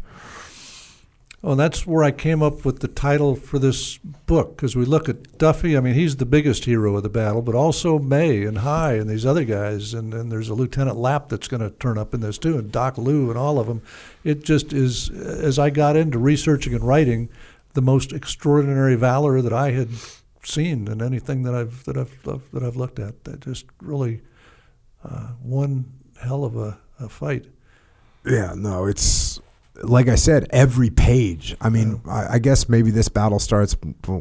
Well, 1.42 1.56
that's 1.56 1.84
where 1.84 2.04
I 2.04 2.12
came 2.12 2.40
up 2.40 2.64
with 2.64 2.78
the 2.78 2.88
title 2.88 3.34
for 3.34 3.58
this 3.58 3.98
book 3.98 4.56
because 4.56 4.76
we 4.76 4.84
look 4.84 5.08
at 5.08 5.38
Duffy. 5.38 5.76
I 5.76 5.80
mean, 5.80 5.94
he's 5.94 6.16
the 6.16 6.24
biggest 6.24 6.66
hero 6.66 6.96
of 6.96 7.02
the 7.02 7.08
battle, 7.08 7.42
but 7.42 7.56
also 7.56 7.98
May 7.98 8.44
and 8.44 8.58
Hai 8.58 8.92
and 8.92 9.10
these 9.10 9.26
other 9.26 9.44
guys. 9.44 9.92
And 9.92 10.12
then 10.12 10.28
there's 10.28 10.48
a 10.48 10.54
Lieutenant 10.54 10.98
Lapp 10.98 11.28
that's 11.28 11.48
going 11.48 11.60
to 11.60 11.70
turn 11.70 11.98
up 11.98 12.14
in 12.14 12.20
this 12.20 12.38
too, 12.38 12.58
and 12.58 12.70
Doc 12.70 12.96
Lou 12.96 13.28
and 13.28 13.36
all 13.36 13.58
of 13.58 13.66
them. 13.66 13.82
It 14.22 14.44
just 14.44 14.72
is, 14.72 15.10
as 15.10 15.58
I 15.58 15.70
got 15.70 15.96
into 15.96 16.16
researching 16.16 16.74
and 16.74 16.86
writing, 16.86 17.28
the 17.74 17.82
most 17.82 18.12
extraordinary 18.12 18.94
valor 18.94 19.42
that 19.42 19.52
I 19.52 19.72
had 19.72 19.88
seen 20.44 20.86
in 20.86 21.02
anything 21.02 21.42
that 21.42 21.56
I've 21.56 21.82
that 21.84 21.96
I've 21.96 22.22
that 22.22 22.62
I've 22.62 22.76
looked 22.76 23.00
at. 23.00 23.24
That 23.24 23.40
just 23.40 23.66
really 23.80 24.20
uh, 25.04 25.32
one 25.42 25.86
hell 26.22 26.44
of 26.44 26.56
a, 26.56 26.78
a 27.00 27.08
fight. 27.08 27.46
Yeah, 28.24 28.54
no, 28.56 28.86
it's 28.86 29.40
like 29.82 30.08
I 30.08 30.16
said, 30.16 30.46
every 30.50 30.90
page. 30.90 31.56
I 31.60 31.68
mean, 31.68 32.02
I, 32.06 32.34
I 32.34 32.38
guess 32.38 32.68
maybe 32.68 32.90
this 32.90 33.08
battle 33.08 33.38
starts 33.38 33.76
uh, 34.08 34.20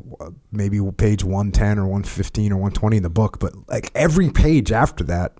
maybe 0.51 0.79
page 0.97 1.23
110 1.23 1.77
or 1.77 1.83
115 1.83 2.51
or 2.51 2.55
120 2.55 2.97
in 2.97 3.03
the 3.03 3.09
book, 3.09 3.39
but 3.39 3.53
like 3.67 3.91
every 3.93 4.29
page 4.29 4.71
after 4.71 5.03
that, 5.05 5.37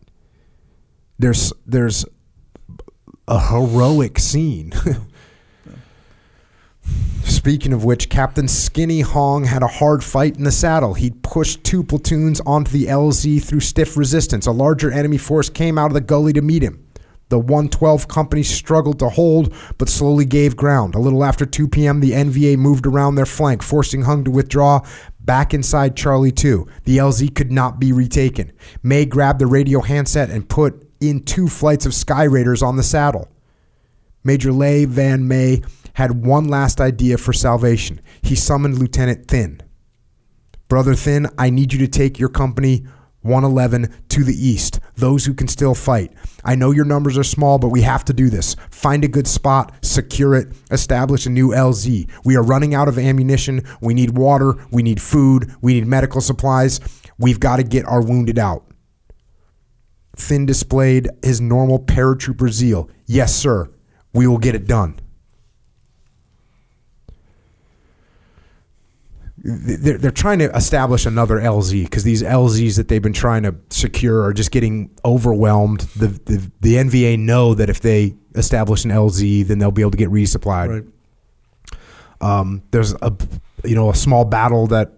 there's 1.18 1.54
there's 1.66 2.06
a 3.28 3.40
heroic 3.40 4.20
scene. 4.20 4.74
Speaking 7.24 7.74
of 7.74 7.84
which, 7.86 8.10
Captain 8.10 8.48
Skinny 8.48 9.02
Hung 9.02 9.46
had 9.46 9.64
a 9.64 9.68
hard 9.68 10.04
fight 10.04 10.36
in 10.38 10.44
the 10.44 10.52
saddle. 10.52 10.94
He'd 10.94 11.24
pushed 11.24 11.64
two 11.64 11.84
platoons 11.84 12.42
onto 12.42 12.72
the 12.72 12.86
LZ 12.86 13.44
through 13.44 13.62
stiff 13.62 13.96
resistance. 13.96 14.48
A 14.48 14.52
larger 14.52 14.92
enemy 14.92 15.18
force 15.18 15.50
came 15.50 15.78
out 15.78 15.88
of 15.88 15.94
the 15.94 16.02
gully 16.02 16.34
to 16.34 16.42
meet 16.42 16.62
him. 16.62 16.81
The 17.32 17.40
112 17.40 18.10
company 18.10 18.44
struggled 18.44 19.00
to 19.00 19.08
hold, 19.08 19.54
but 19.78 19.88
slowly 19.88 20.26
gave 20.26 20.58
ground. 20.58 20.96
A 20.96 21.00
little 21.00 21.24
after 21.24 21.46
2 21.46 21.70
p.m., 21.70 22.02
the 22.02 22.12
NVA 22.12 22.58
moved 22.58 22.86
around 22.86 23.16
their 23.16 23.26
flank, 23.26 23.64
forcing 23.64 24.02
Hung 24.02 24.26
to 24.26 24.32
withdraw 24.32 24.82
back 25.22 25.54
inside 25.54 25.96
Charlie 25.96 26.34
2. 26.34 26.68
The 26.84 26.98
LZ 26.98 27.34
could 27.34 27.50
not 27.50 27.80
be 27.80 27.94
retaken. 27.94 28.52
May 28.84 29.06
grabbed 29.06 29.40
the 29.40 29.48
radio 29.48 29.80
handset 29.80 30.30
and 30.30 30.50
put 30.50 30.86
in 31.00 31.24
two 31.24 31.48
flights 31.48 31.86
of 31.86 31.94
Skyraiders 31.94 32.62
on 32.62 32.76
the 32.76 32.84
saddle. 32.84 33.30
Major 34.26 34.52
Le 34.52 34.86
Van 34.86 35.26
May 35.26 35.62
had 35.94 36.26
one 36.26 36.50
last 36.50 36.82
idea 36.82 37.18
for 37.18 37.32
salvation. 37.32 38.02
He 38.22 38.36
summoned 38.36 38.78
Lieutenant 38.78 39.30
Thin. 39.30 39.62
Brother 40.68 40.96
Thin, 40.96 41.28
I 41.38 41.50
need 41.50 41.72
you 41.72 41.80
to 41.80 41.88
take 41.88 42.20
your 42.20 42.28
company 42.28 42.86
111 43.22 43.94
to 44.10 44.24
the 44.24 44.34
east, 44.34 44.80
those 44.96 45.26
who 45.26 45.34
can 45.34 45.48
still 45.48 45.76
fight. 45.76 46.12
I 46.44 46.56
know 46.56 46.72
your 46.72 46.86
numbers 46.86 47.18
are 47.18 47.24
small, 47.24 47.60
but 47.60 47.70
we 47.70 47.82
have 47.82 48.04
to 48.06 48.14
do 48.14 48.30
this. 48.30 48.56
Find 48.72 49.04
a 49.04 49.08
good 49.08 49.28
spot, 49.28 49.74
secure 49.84 50.36
it, 50.36 50.48
establish 50.72 51.26
a 51.26 51.30
new 51.30 51.50
LZ. 51.50 52.10
We 52.26 52.36
are 52.36 52.44
running 52.44 52.74
out 52.74 52.88
of 52.88 52.98
ammunition. 52.98 53.64
We 53.82 53.94
need 53.94 54.18
water. 54.18 54.56
We 54.72 54.84
need 54.84 55.02
food. 55.02 55.54
We 55.62 55.76
need 55.76 55.88
medical 55.88 56.22
supplies. 56.22 56.80
We've 57.18 57.40
got 57.40 57.58
to 57.58 57.64
get 57.64 57.86
our 57.86 58.02
wounded 58.02 58.40
out. 58.40 58.66
Thin 60.16 60.46
displayed 60.46 61.10
his 61.24 61.40
normal 61.40 61.80
paratrooper 61.80 62.50
zeal. 62.50 62.90
Yes, 63.06 63.36
sir. 63.36 63.70
We 64.14 64.28
will 64.28 64.40
get 64.40 64.56
it 64.56 64.68
done. 64.68 65.00
They're, 69.44 69.98
they're 69.98 70.12
trying 70.12 70.40
to 70.40 70.56
establish 70.56 71.06
another 71.06 71.38
LZ 71.38 71.84
because 71.84 72.04
these 72.04 72.22
LZs 72.22 72.78
that 72.78 72.88
they've 72.88 73.02
been 73.02 73.14
trying 73.14 73.44
to 73.44 73.56
secure 73.70 74.24
are 74.24 74.34
just 74.34 74.52
getting 74.52 74.92
overwhelmed. 75.04 75.82
The, 75.96 76.08
the 76.08 76.52
the 76.62 76.76
NVA 76.76 77.18
know 77.18 77.54
that 77.56 77.70
if 77.70 77.82
they 77.82 78.16
establish 78.36 78.86
an 78.86 78.92
LZ, 78.92 79.48
then 79.48 79.60
they'll 79.60 79.72
be 79.72 79.82
able 79.82 79.92
to 79.92 79.98
get 79.98 80.10
resupplied. 80.10 80.70
Right. 80.70 82.40
Um, 82.40 82.62
there's 82.70 82.94
a 83.02 83.12
you 83.64 83.76
know 83.76 83.90
a 83.90 83.96
small 83.96 84.26
battle 84.26 84.68
that 84.68 84.92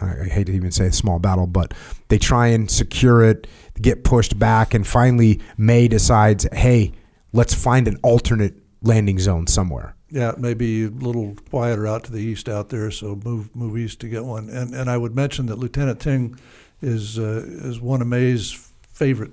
I 0.00 0.24
hate 0.24 0.46
to 0.46 0.52
even 0.52 0.70
say 0.70 0.86
a 0.86 0.92
small 0.92 1.18
battle, 1.18 1.46
but 1.46 1.74
they 2.08 2.18
try 2.18 2.48
and 2.48 2.70
secure 2.70 3.22
it, 3.22 3.46
get 3.80 4.04
pushed 4.04 4.38
back, 4.38 4.72
and 4.72 4.86
finally 4.86 5.40
May 5.58 5.88
decides, 5.88 6.46
hey, 6.52 6.92
let's 7.32 7.54
find 7.54 7.86
an 7.88 7.98
alternate 8.02 8.54
landing 8.80 9.18
zone 9.18 9.46
somewhere. 9.46 9.94
Yeah, 10.12 10.32
maybe 10.36 10.84
a 10.84 10.88
little 10.88 11.34
quieter 11.50 11.86
out 11.86 12.04
to 12.04 12.12
the 12.12 12.20
east 12.20 12.46
out 12.46 12.68
there, 12.68 12.90
so 12.90 13.18
move 13.24 13.54
move 13.56 13.78
east 13.78 13.98
to 14.00 14.08
get 14.08 14.24
one. 14.24 14.50
And 14.50 14.74
and 14.74 14.90
I 14.90 14.98
would 14.98 15.16
mention 15.16 15.46
that 15.46 15.56
Lieutenant 15.56 16.00
Ting 16.00 16.38
is 16.82 17.18
uh, 17.18 17.44
is 17.46 17.80
one 17.80 18.02
of 18.02 18.08
May's 18.08 18.52
favorite 18.92 19.32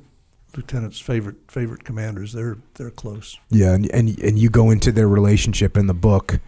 lieutenant's 0.55 0.99
favorite 0.99 1.35
favorite 1.49 1.83
commanders. 1.83 2.33
They're 2.33 2.57
they're 2.75 2.91
close. 2.91 3.37
Yeah, 3.49 3.73
and 3.73 3.89
and 3.91 4.17
and 4.19 4.39
you 4.39 4.49
go 4.49 4.69
into 4.71 4.91
their 4.91 5.07
relationship 5.07 5.77
in 5.77 5.87
the 5.87 5.93
book. 5.93 6.39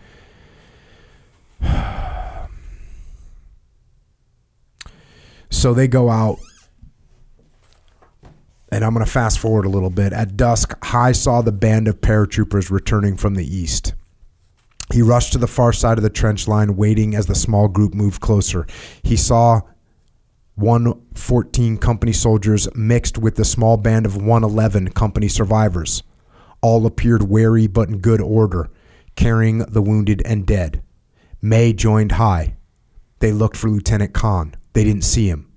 So 5.54 5.74
they 5.74 5.90
go 5.90 6.10
out, 6.10 6.40
and 8.72 8.86
I'm 8.86 8.94
going 8.94 9.06
to 9.06 9.12
fast 9.12 9.38
forward 9.38 9.66
a 9.66 9.70
little 9.70 9.90
bit. 9.90 10.14
At 10.14 10.38
dusk, 10.38 10.74
Hai 10.82 11.12
saw 11.12 11.42
the 11.42 11.52
band 11.52 11.90
of 11.90 12.00
paratroopers 12.00 12.72
returning 12.72 13.18
from 13.18 13.36
the 13.36 13.46
east. 13.46 13.94
He 14.92 15.02
rushed 15.02 15.32
to 15.34 15.38
the 15.38 15.48
far 15.48 15.74
side 15.74 15.98
of 15.98 16.04
the 16.04 16.10
trench 16.10 16.48
line, 16.48 16.76
waiting 16.76 17.16
as 17.16 17.26
the 17.26 17.36
small 17.36 17.68
group 17.68 17.94
moved 17.94 18.22
closer. 18.22 18.68
He 19.04 19.16
saw 19.16 19.62
114 20.56 21.78
company 21.78 22.14
soldiers 22.14 22.68
mixed 22.76 23.18
with 23.18 23.36
the 23.36 23.46
small 23.46 23.78
band 23.78 24.06
of 24.06 24.18
111 24.18 24.90
company 24.90 25.28
survivors. 25.28 26.04
All 26.62 26.86
appeared 26.86 27.30
wary 27.30 27.68
but 27.68 27.90
in 27.90 28.00
good 28.00 28.22
order, 28.22 28.70
carrying 29.16 29.60
the 29.60 29.82
wounded 29.82 30.22
and 30.26 30.46
dead. 30.46 30.84
May 31.42 31.74
joined 31.74 32.14
Hai. 32.14 32.56
They 33.20 33.32
looked 33.32 33.58
for 33.58 33.70
Lieutenant 33.70 34.14
Khan. 34.14 34.56
They 34.74 34.84
didn't 34.84 35.04
see 35.04 35.28
him. 35.28 35.52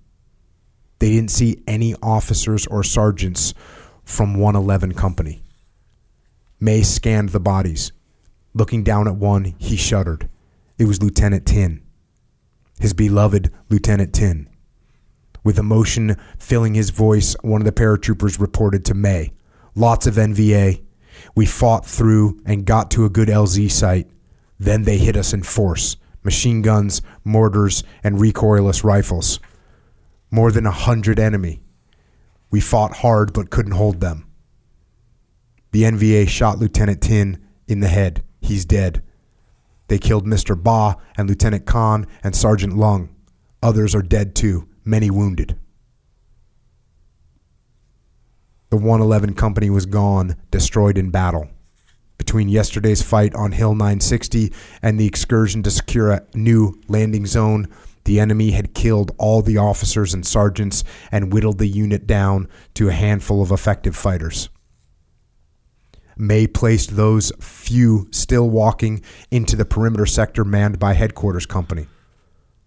They 0.99 1.11
didn't 1.11 1.31
see 1.31 1.63
any 1.67 1.95
officers 2.03 2.67
or 2.67 2.83
sergeants 2.83 3.53
from 4.05 4.35
111 4.35 4.95
Company. 4.95 5.43
May 6.61 6.83
scanned 6.83 7.31
the 7.31 7.41
bodies. 7.41 7.93
Looking 8.55 8.85
down 8.85 9.09
at 9.09 9.17
one, 9.17 9.55
he 9.59 9.77
shuddered. 9.77 10.29
It 10.79 10.87
was 10.87 11.03
Lieutenant 11.03 11.45
Tin. 11.45 11.83
His 12.79 12.93
beloved 12.93 13.53
Lieutenant 13.69 14.15
Tin. 14.15 14.49
With 15.43 15.59
emotion 15.59 16.17
filling 16.39 16.75
his 16.75 16.91
voice, 16.91 17.37
one 17.43 17.61
of 17.61 17.67
the 17.67 17.73
paratroopers 17.73 18.41
reported 18.41 18.85
to 18.87 18.95
May. 18.95 19.33
Lots 19.75 20.07
of 20.07 20.15
NVA. 20.15 20.83
We 21.35 21.47
fought 21.47 21.85
through 21.85 22.41
and 22.47 22.65
got 22.65 22.91
to 22.93 23.05
a 23.05 23.11
good 23.11 23.29
LZ 23.29 23.71
site. 23.71 24.09
Then 24.59 24.85
they 24.85 24.99
hit 24.99 25.17
us 25.17 25.33
in 25.33 25.43
force 25.43 25.97
machine 26.23 26.63
guns, 26.63 27.03
mortars, 27.23 27.85
and 28.03 28.17
recoilless 28.17 28.83
rifles. 28.83 29.41
More 30.31 30.51
than 30.51 30.65
a 30.65 30.71
hundred 30.71 31.19
enemy. 31.21 31.61
We 32.51 32.61
fought 32.61 32.97
hard 32.97 33.35
but 33.35 33.51
couldn't 33.51 33.73
hold 33.73 34.01
them. 34.01 34.27
The 35.73 35.83
NVA 35.83 36.29
shot 36.29 36.59
Lieutenant 36.59 37.03
Tin 37.03 37.45
in 37.69 37.81
the 37.81 37.89
head. 37.89 38.23
He's 38.45 38.67
dead. 38.67 39.03
They 39.89 39.99
killed 39.99 40.27
Mr. 40.27 40.55
Ba 40.55 40.99
and 41.17 41.27
Lieutenant 41.27 41.65
Khan 41.65 42.07
and 42.23 42.37
Sergeant 42.37 42.77
Lung. 42.77 43.09
Others 43.63 43.95
are 43.95 44.03
dead 44.03 44.35
too, 44.35 44.69
many 44.85 45.11
wounded. 45.11 45.59
The 48.69 48.77
111 48.77 49.33
Company 49.35 49.71
was 49.71 49.87
gone, 49.87 50.37
destroyed 50.51 50.99
in 50.99 51.09
battle. 51.09 51.49
Between 52.19 52.51
yesterday's 52.51 53.01
fight 53.01 53.35
on 53.35 53.53
Hill 53.53 53.75
960 53.75 54.53
and 54.83 55.01
the 55.01 55.07
excursion 55.07 55.63
to 55.63 55.71
secure 55.71 56.11
a 56.11 56.23
new 56.35 56.79
landing 56.87 57.25
zone, 57.25 57.69
the 58.05 58.21
enemy 58.21 58.51
had 58.51 58.75
killed 58.75 59.13
all 59.17 59.41
the 59.41 59.57
officers 59.57 60.13
and 60.13 60.27
sergeants 60.27 60.85
and 61.11 61.33
whittled 61.33 61.57
the 61.57 61.67
unit 61.67 62.07
down 62.07 62.49
to 62.75 62.89
a 62.89 62.93
handful 62.93 63.41
of 63.41 63.51
effective 63.51 63.97
fighters. 63.97 64.51
May 66.17 66.47
placed 66.47 66.97
those 66.97 67.33
few 67.41 68.09
still 68.11 68.49
walking 68.49 69.03
into 69.31 69.57
the 69.57 69.65
perimeter 69.65 70.07
sector 70.07 70.45
manned 70.45 70.79
by 70.79 70.95
headquarters 70.95 71.47
company. 71.47 71.87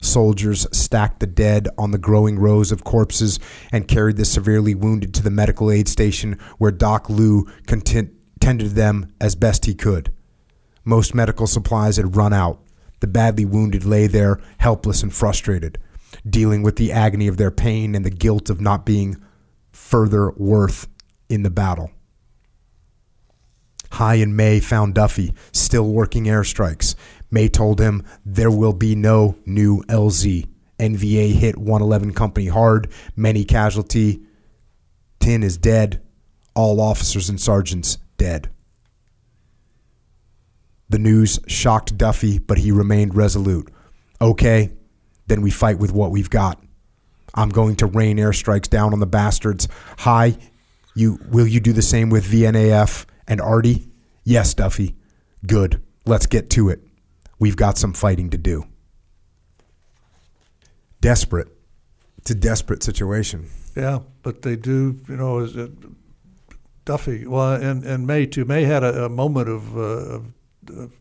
Soldiers 0.02 0.68
stacked 0.72 1.19
the 1.19 1.28
dead 1.28 1.68
on 1.78 1.91
the 1.91 1.98
growing 1.98 2.38
rows 2.38 2.72
of 2.72 2.84
corpses 2.84 3.40
and 3.72 3.88
carried 3.88 4.18
the 4.18 4.26
severely 4.26 4.76
wounded 4.76 5.14
to 5.15 5.24
the 5.24 5.32
medical 5.32 5.72
aid 5.72 5.88
station 5.88 6.38
where 6.57 6.72
Doc 6.72 7.10
Lou 7.10 7.48
content- 7.65 8.11
tended 8.40 8.72
them 8.72 9.11
as 9.19 9.36
best 9.36 9.65
he 9.65 9.74
could. 9.74 10.11
Most 10.86 11.15
medical 11.15 11.48
supplies 11.48 11.98
had 11.98 12.15
run 12.15 12.34
out. 12.34 12.61
The 12.99 13.07
badly 13.07 13.45
wounded 13.45 13.86
lay 13.86 14.07
there, 14.07 14.40
helpless 14.60 15.03
and 15.03 15.14
frustrated, 15.14 15.78
dealing 16.28 16.64
with 16.64 16.76
the 16.78 16.91
agony 16.91 17.28
of 17.28 17.38
their 17.38 17.52
pain 17.52 17.95
and 17.95 18.06
the 18.06 18.10
guilt 18.10 18.49
of 18.49 18.61
not 18.61 18.86
being 18.86 19.18
further 19.72 20.32
worth 20.32 20.88
in 21.30 21.44
the 21.44 21.49
battle. 21.49 21.91
Hai 23.91 24.15
and 24.15 24.35
May 24.35 24.59
found 24.59 24.95
Duffy 24.95 25.34
still 25.51 25.89
working 25.91 26.26
airstrikes. 26.26 26.95
May 27.31 27.49
told 27.49 27.80
him 27.80 28.03
there 28.26 28.51
will 28.51 28.73
be 28.73 28.95
no 28.95 29.38
new 29.45 29.84
LZ. 29.84 30.47
NVA 30.80 31.34
hit 31.34 31.57
111 31.57 32.14
Company 32.14 32.47
hard, 32.47 32.91
many 33.15 33.43
casualty. 33.43 34.22
Tin 35.19 35.43
is 35.43 35.57
dead. 35.57 36.01
All 36.53 36.80
officers 36.80 37.30
and 37.30 37.39
sergeants 37.39 37.97
dead. 38.18 38.49
The 40.89 40.99
news 40.99 41.39
shocked 41.47 41.97
Duffy, 41.97 42.39
but 42.39 42.59
he 42.59 42.72
remained 42.72 43.15
resolute. 43.15 43.69
Okay, 44.22 44.72
then 45.27 45.41
we 45.41 45.51
fight 45.51 45.80
with 45.80 45.91
what 45.91 46.11
we've 46.11 46.30
got. 46.30 46.61
I'm 47.34 47.49
going 47.49 47.76
to 47.77 47.85
rain 47.85 48.18
airstrikes 48.18 48.69
down 48.69 48.93
on 48.93 48.99
the 48.99 49.05
bastards. 49.05 49.68
Hai, 49.99 50.38
you 50.95 51.19
will 51.30 51.45
you 51.45 51.59
do 51.59 51.73
the 51.73 51.81
same 51.81 52.09
with 52.09 52.26
VNAF 52.26 53.05
and 53.28 53.41
Artie? 53.41 53.88
Yes, 54.24 54.54
Duffy. 54.54 54.95
Good. 55.45 55.82
Let's 56.06 56.26
get 56.26 56.49
to 56.52 56.70
it. 56.70 56.82
We've 57.40 57.56
got 57.56 57.78
some 57.78 57.94
fighting 57.94 58.30
to 58.32 58.38
do. 58.38 58.66
Desperate. 61.02 61.49
It's 62.18 62.32
a 62.32 62.36
desperate 62.36 62.84
situation. 62.84 63.49
Yeah, 63.76 63.99
but 64.24 64.41
they 64.41 64.56
do, 64.56 64.99
you 65.08 65.16
know, 65.16 65.40
is 65.40 65.56
it 65.56 65.72
Duffy? 66.84 67.28
Well, 67.28 67.54
and, 67.54 67.84
and 67.84 68.08
May 68.08 68.26
too. 68.26 68.45
May 68.45 68.64
had 68.64 68.84
a, 68.84 69.06
a 69.06 69.10
moment 69.10 69.49
of, 69.49 69.78
uh, 69.78 70.20
of, 70.74 70.91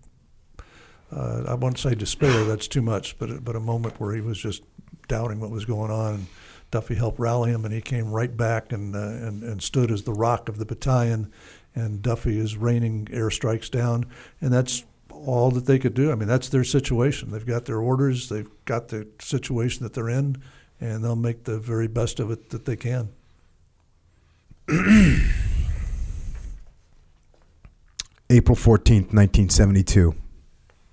uh, 1.11 1.45
I 1.49 1.55
won't 1.55 1.79
say 1.79 1.95
despair. 1.95 2.45
That's 2.45 2.69
too 2.69 2.83
much, 2.83 3.19
but 3.19 3.45
but 3.45 3.57
a 3.57 3.61
moment 3.61 3.99
where 3.99 4.15
he 4.15 4.21
was 4.21 4.39
just 4.39 4.63
doubting 5.09 5.41
what 5.41 5.51
was 5.51 5.65
going 5.65 5.91
on. 5.91 6.15
And 6.15 6.27
Duffy 6.71 6.97
helped 6.97 7.19
rally 7.19 7.53
him, 7.53 7.65
and 7.65 7.73
he 7.73 7.81
came 7.81 8.11
right 8.11 8.37
back 8.37 8.73
and 8.73 8.95
uh, 8.95 8.99
and 8.99 9.43
and 9.43 9.63
stood 9.63 9.91
as 9.91 10.03
the 10.03 10.13
rock 10.13 10.49
of 10.49 10.59
the 10.59 10.67
battalion. 10.67 11.33
And 11.77 12.03
Duffy 12.03 12.39
is 12.39 12.57
raining 12.57 13.05
airstrikes 13.07 13.71
down, 13.71 14.07
and 14.41 14.53
that's 14.53 14.85
all 15.11 15.51
that 15.53 15.67
they 15.67 15.79
could 15.79 15.95
do. 15.95 16.11
I 16.11 16.15
mean, 16.15 16.27
that's 16.29 16.49
their 16.49 16.65
situation. 16.65 17.31
They've 17.31 17.47
got 17.47 17.67
their 17.67 17.79
orders. 17.79 18.29
They've 18.29 18.49
got 18.65 18.89
the 18.89 19.07
situation 19.21 19.85
that 19.85 19.95
they're 19.95 20.09
in, 20.09 20.43
and 20.81 21.05
they'll 21.05 21.15
make 21.17 21.45
the 21.45 21.59
very 21.59 21.87
best 21.87 22.19
of 22.19 22.31
it 22.31 22.51
that 22.51 22.65
they 22.65 22.77
can. 22.77 23.11
April 28.29 28.57
14th, 28.57 29.13
1972. 29.15 30.15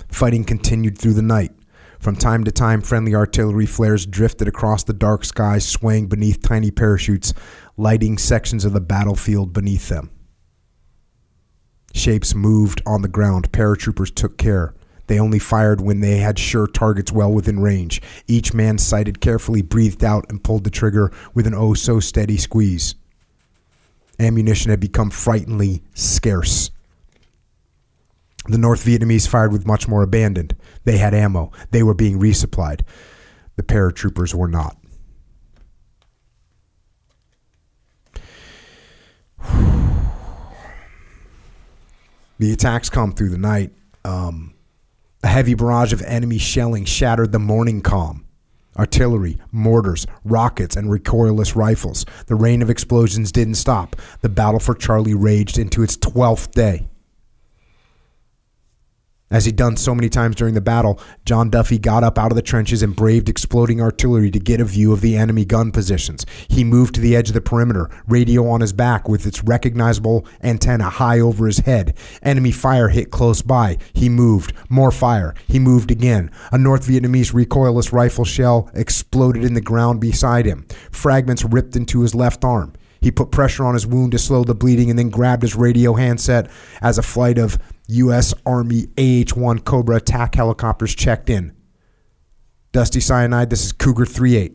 Fighting 0.10 0.44
continued 0.44 0.98
through 1.00 1.14
the 1.14 1.24
night. 1.24 1.52
From 1.98 2.16
time 2.16 2.44
to 2.44 2.52
time, 2.52 2.82
friendly 2.82 3.16
artillery 3.16 3.66
flares 3.66 4.06
drifted 4.06 4.48
across 4.48 4.84
the 4.84 4.94
dark 4.94 5.26
sky, 5.26 5.58
swaying 5.58 6.08
beneath 6.08 6.42
tiny 6.42 6.70
parachutes, 6.70 7.34
lighting 7.78 8.18
sections 8.18 8.66
of 8.66 8.74
the 8.74 8.82
battlefield 8.82 9.54
beneath 9.54 9.90
them. 9.90 10.12
Shapes 11.94 12.36
moved 12.36 12.82
on 12.86 13.04
the 13.04 13.08
ground. 13.08 13.52
Paratroopers 13.52 14.14
took 14.14 14.38
care. 14.38 14.74
They 15.08 15.20
only 15.20 15.40
fired 15.40 15.80
when 15.80 16.00
they 16.00 16.18
had 16.18 16.40
sure 16.40 16.68
targets 16.68 17.12
well 17.12 17.32
within 17.32 17.60
range. 17.60 18.02
Each 18.28 18.54
man 18.54 18.78
sighted 18.78 19.22
carefully, 19.22 19.62
breathed 19.62 20.04
out, 20.04 20.26
and 20.30 20.44
pulled 20.44 20.64
the 20.64 20.70
trigger 20.70 21.12
with 21.34 21.46
an 21.46 21.54
oh 21.54 21.74
so 21.74 22.00
steady 22.00 22.38
squeeze. 22.38 22.96
Ammunition 24.20 24.72
had 24.72 24.80
become 24.80 25.10
frighteningly 25.10 25.84
scarce. 25.94 26.72
The 28.46 28.58
North 28.58 28.84
Vietnamese 28.86 29.28
fired 29.28 29.52
with 29.52 29.68
much 29.68 29.88
more 29.88 30.04
abandon. 30.04 30.50
They 30.84 30.98
had 30.98 31.14
ammo. 31.14 31.52
They 31.72 31.84
were 31.84 31.94
being 31.94 32.20
resupplied. 32.20 32.82
The 33.56 33.64
paratroopers 33.64 34.34
were 34.34 34.48
not. 34.48 34.78
The 42.44 42.52
attacks 42.52 42.90
come 42.90 43.14
through 43.14 43.30
the 43.30 43.38
night. 43.38 43.72
Um, 44.04 44.54
a 45.24 45.30
heavy 45.30 45.54
barrage 45.54 45.94
of 45.94 46.02
enemy 46.02 46.38
shelling 46.38 46.84
shattered 46.84 47.32
the 47.32 47.40
morning 47.40 47.82
calm. 47.82 48.26
Artillery, 48.78 49.40
mortars, 49.54 50.06
rockets, 50.26 50.76
and 50.76 50.90
recoilless 50.90 51.56
rifles. 51.56 52.06
The 52.28 52.36
rain 52.36 52.62
of 52.62 52.70
explosions 52.70 53.32
didn't 53.32 53.56
stop. 53.56 53.96
The 54.20 54.28
battle 54.28 54.60
for 54.60 54.76
Charlie 54.76 55.14
raged 55.14 55.58
into 55.58 55.84
its 55.84 55.96
12th 55.96 56.52
day. 56.52 56.90
As 59.32 59.46
he'd 59.46 59.56
done 59.56 59.78
so 59.78 59.96
many 59.96 60.10
times 60.10 60.36
during 60.36 60.54
the 60.54 60.62
battle, 60.62 61.00
John 61.26 61.50
Duffy 61.50 61.80
got 61.80 62.04
up 62.04 62.20
out 62.20 62.32
of 62.32 62.36
the 62.36 62.42
trenches 62.42 62.84
and 62.84 62.96
braved 62.96 63.30
exploding 63.30 63.82
artillery 63.82 64.30
to 64.30 64.40
get 64.40 64.62
a 64.62 64.66
view 64.66 64.94
of 64.94 65.02
the 65.02 65.16
enemy 65.18 65.44
gun 65.44 65.72
positions. 65.72 66.26
He 66.50 66.64
moved 66.64 66.94
to 66.96 67.02
the 67.02 67.16
edge 67.16 67.30
of 67.30 67.34
the 67.34 67.42
perimeter, 67.42 67.90
radio 68.08 68.48
on 68.48 68.62
his 68.62 68.74
back 68.74 69.10
with 69.10 69.26
its 69.26 69.44
recognizable 69.44 70.28
antenna 70.44 70.90
high 70.90 71.20
over 71.20 71.48
his 71.48 71.60
head. 71.60 71.98
Enemy 72.22 72.52
fire 72.52 72.90
hit 72.90 73.10
close 73.10 73.42
by. 73.42 73.78
He 73.94 74.08
moved. 74.08 74.54
More 74.70 74.92
fire. 74.92 75.34
He 75.48 75.58
moved 75.58 75.90
again. 75.90 76.30
A 76.52 76.58
North 76.58 76.86
Vietnamese 76.86 77.34
recoilless 77.34 77.92
rifle 77.92 78.26
shell 78.26 78.70
exploded 78.76 79.44
in 79.44 79.56
the 79.56 79.62
ground 79.62 80.00
beside 80.00 80.46
him. 80.46 80.68
Fragments 80.92 81.44
ripped 81.44 81.76
into 81.76 82.02
his 82.02 82.14
left 82.14 82.44
arm. 82.46 82.74
He 83.04 83.12
put 83.12 83.32
pressure 83.32 83.66
on 83.66 83.74
his 83.74 83.86
wound 83.86 84.14
to 84.14 84.18
slow 84.18 84.46
the 84.46 84.56
bleeding 84.56 84.90
and 84.90 84.98
then 84.98 85.10
grabbed 85.10 85.42
his 85.42 85.58
radio 85.58 85.94
handset 85.94 86.50
as 86.82 86.98
a 86.98 87.04
flight 87.04 87.38
of 87.38 87.58
U.S. 87.88 88.34
Army 88.46 88.88
AH 88.98 89.38
1 89.38 89.60
Cobra 89.60 89.98
attack 89.98 90.36
helicopters 90.36 90.96
checked 90.96 91.30
in. 91.30 91.54
Dusty 92.72 93.02
Cyanide, 93.02 93.50
this 93.50 93.66
is 93.66 93.74
Cougar 93.74 94.06
38. 94.06 94.54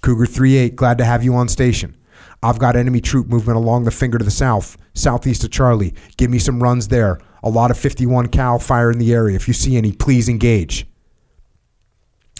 Cougar 0.00 0.26
38, 0.26 0.76
glad 0.76 0.96
to 0.98 1.04
have 1.04 1.24
you 1.24 1.34
on 1.34 1.48
station. 1.48 1.96
I've 2.40 2.60
got 2.60 2.76
enemy 2.76 3.00
troop 3.00 3.26
movement 3.26 3.56
along 3.56 3.82
the 3.82 3.90
finger 3.90 4.16
to 4.16 4.24
the 4.24 4.30
south, 4.30 4.76
southeast 4.94 5.42
of 5.42 5.50
Charlie. 5.50 5.92
Give 6.16 6.30
me 6.30 6.38
some 6.38 6.62
runs 6.62 6.86
there. 6.86 7.18
A 7.42 7.50
lot 7.50 7.72
of 7.72 7.78
51 7.78 8.28
cal 8.28 8.60
fire 8.60 8.92
in 8.92 8.98
the 8.98 9.12
area. 9.12 9.34
If 9.34 9.48
you 9.48 9.54
see 9.54 9.76
any, 9.76 9.90
please 9.90 10.28
engage. 10.28 10.86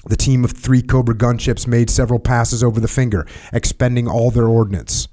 The 0.06 0.16
team 0.16 0.44
of 0.44 0.52
three 0.52 0.82
Cobra 0.82 1.16
gunships 1.16 1.66
made 1.66 1.90
several 1.90 2.20
passes 2.20 2.62
over 2.62 2.78
the 2.78 2.86
finger, 2.86 3.26
expending 3.52 4.06
all 4.06 4.30
their 4.30 4.46
ordnance. 4.46 5.08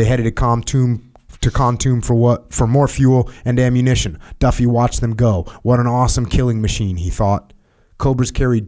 They 0.00 0.06
headed 0.06 0.24
to 0.24 0.32
Kontum 0.32 1.02
to 1.42 1.50
Kontum 1.50 2.02
for 2.02 2.14
what 2.14 2.54
for 2.54 2.66
more 2.66 2.88
fuel 2.88 3.30
and 3.44 3.60
ammunition. 3.60 4.18
Duffy 4.38 4.64
watched 4.64 5.02
them 5.02 5.14
go. 5.14 5.42
What 5.60 5.78
an 5.78 5.86
awesome 5.86 6.24
killing 6.24 6.62
machine, 6.62 6.96
he 6.96 7.10
thought. 7.10 7.52
Cobras 7.98 8.30
carried 8.30 8.66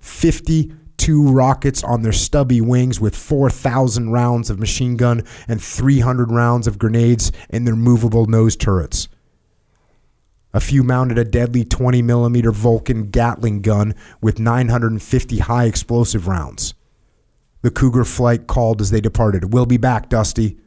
52 0.00 1.30
rockets 1.30 1.82
on 1.82 2.02
their 2.02 2.12
stubby 2.12 2.60
wings 2.60 3.00
with 3.00 3.16
4,000 3.16 4.10
rounds 4.10 4.50
of 4.50 4.58
machine 4.58 4.98
gun 4.98 5.22
and 5.48 5.62
300 5.62 6.30
rounds 6.30 6.66
of 6.66 6.78
grenades 6.78 7.32
in 7.48 7.64
their 7.64 7.74
movable 7.74 8.26
nose 8.26 8.54
turrets. 8.54 9.08
A 10.52 10.60
few 10.60 10.82
mounted 10.82 11.16
a 11.16 11.24
deadly 11.24 11.64
20 11.64 12.02
millimeter 12.02 12.52
Vulcan 12.52 13.08
Gatling 13.08 13.62
gun 13.62 13.94
with 14.20 14.38
950 14.38 15.38
high 15.38 15.64
explosive 15.64 16.28
rounds. 16.28 16.74
The 17.62 17.70
Cougar 17.70 18.04
flight 18.04 18.46
called 18.46 18.80
as 18.80 18.90
they 18.90 19.00
departed. 19.00 19.52
We'll 19.52 19.66
be 19.66 19.76
back, 19.76 20.08
Dusty. 20.08 20.58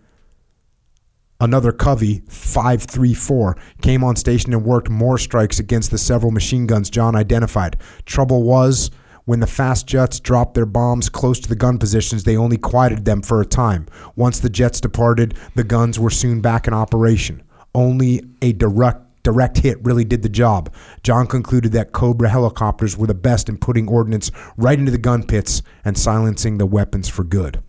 Another 1.39 1.71
Covey, 1.71 2.23
534, 2.29 3.57
came 3.81 4.03
on 4.03 4.15
station 4.15 4.53
and 4.53 4.63
worked 4.63 4.89
more 4.89 5.17
strikes 5.17 5.59
against 5.59 5.91
the 5.91 5.97
several 5.97 6.31
machine 6.31 6.67
guns 6.67 6.89
John 6.89 7.15
identified. 7.15 7.77
Trouble 8.05 8.43
was, 8.43 8.91
when 9.25 9.39
the 9.39 9.47
fast 9.47 9.87
jets 9.87 10.19
dropped 10.19 10.53
their 10.53 10.65
bombs 10.65 11.09
close 11.09 11.39
to 11.39 11.49
the 11.49 11.55
gun 11.55 11.79
positions, 11.79 12.23
they 12.23 12.37
only 12.37 12.57
quieted 12.57 13.05
them 13.05 13.21
for 13.21 13.41
a 13.41 13.45
time. 13.45 13.87
Once 14.15 14.39
the 14.39 14.49
jets 14.49 14.79
departed, 14.79 15.35
the 15.55 15.63
guns 15.63 15.99
were 15.99 16.09
soon 16.09 16.39
back 16.39 16.67
in 16.67 16.73
operation. 16.73 17.41
Only 17.75 18.21
a 18.41 18.53
direct 18.53 19.02
direct 19.23 19.57
hit 19.57 19.83
really 19.83 20.03
did 20.03 20.21
the 20.21 20.29
job. 20.29 20.73
John 21.01 21.27
concluded 21.27 21.71
that 21.71 21.91
Cobra 21.91 22.29
helicopters 22.29 22.97
were 22.97 23.07
the 23.07 23.13
best 23.13 23.49
in 23.49 23.57
putting 23.57 23.87
ordnance 23.87 24.31
right 24.57 24.77
into 24.77 24.91
the 24.91 24.97
gun 24.97 25.23
pits 25.23 25.61
and 25.83 25.97
silencing 25.97 26.57
the 26.57 26.65
weapons 26.65 27.09
for 27.09 27.23
good. 27.23 27.63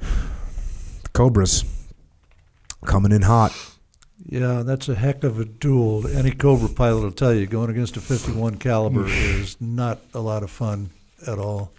The 0.00 0.08
Cobras 1.12 1.64
coming 2.84 3.12
in 3.12 3.22
hot. 3.22 3.52
Yeah, 4.24 4.62
that's 4.62 4.88
a 4.88 4.94
heck 4.94 5.24
of 5.24 5.40
a 5.40 5.44
duel. 5.44 6.06
Any 6.06 6.30
Cobra 6.30 6.68
pilot 6.68 7.02
will 7.02 7.10
tell 7.10 7.34
you 7.34 7.46
going 7.46 7.70
against 7.70 7.96
a 7.96 8.00
51 8.00 8.56
caliber 8.56 9.06
is 9.08 9.60
not 9.60 10.00
a 10.14 10.20
lot 10.20 10.42
of 10.42 10.50
fun 10.50 10.90
at 11.26 11.38
all. 11.38 11.72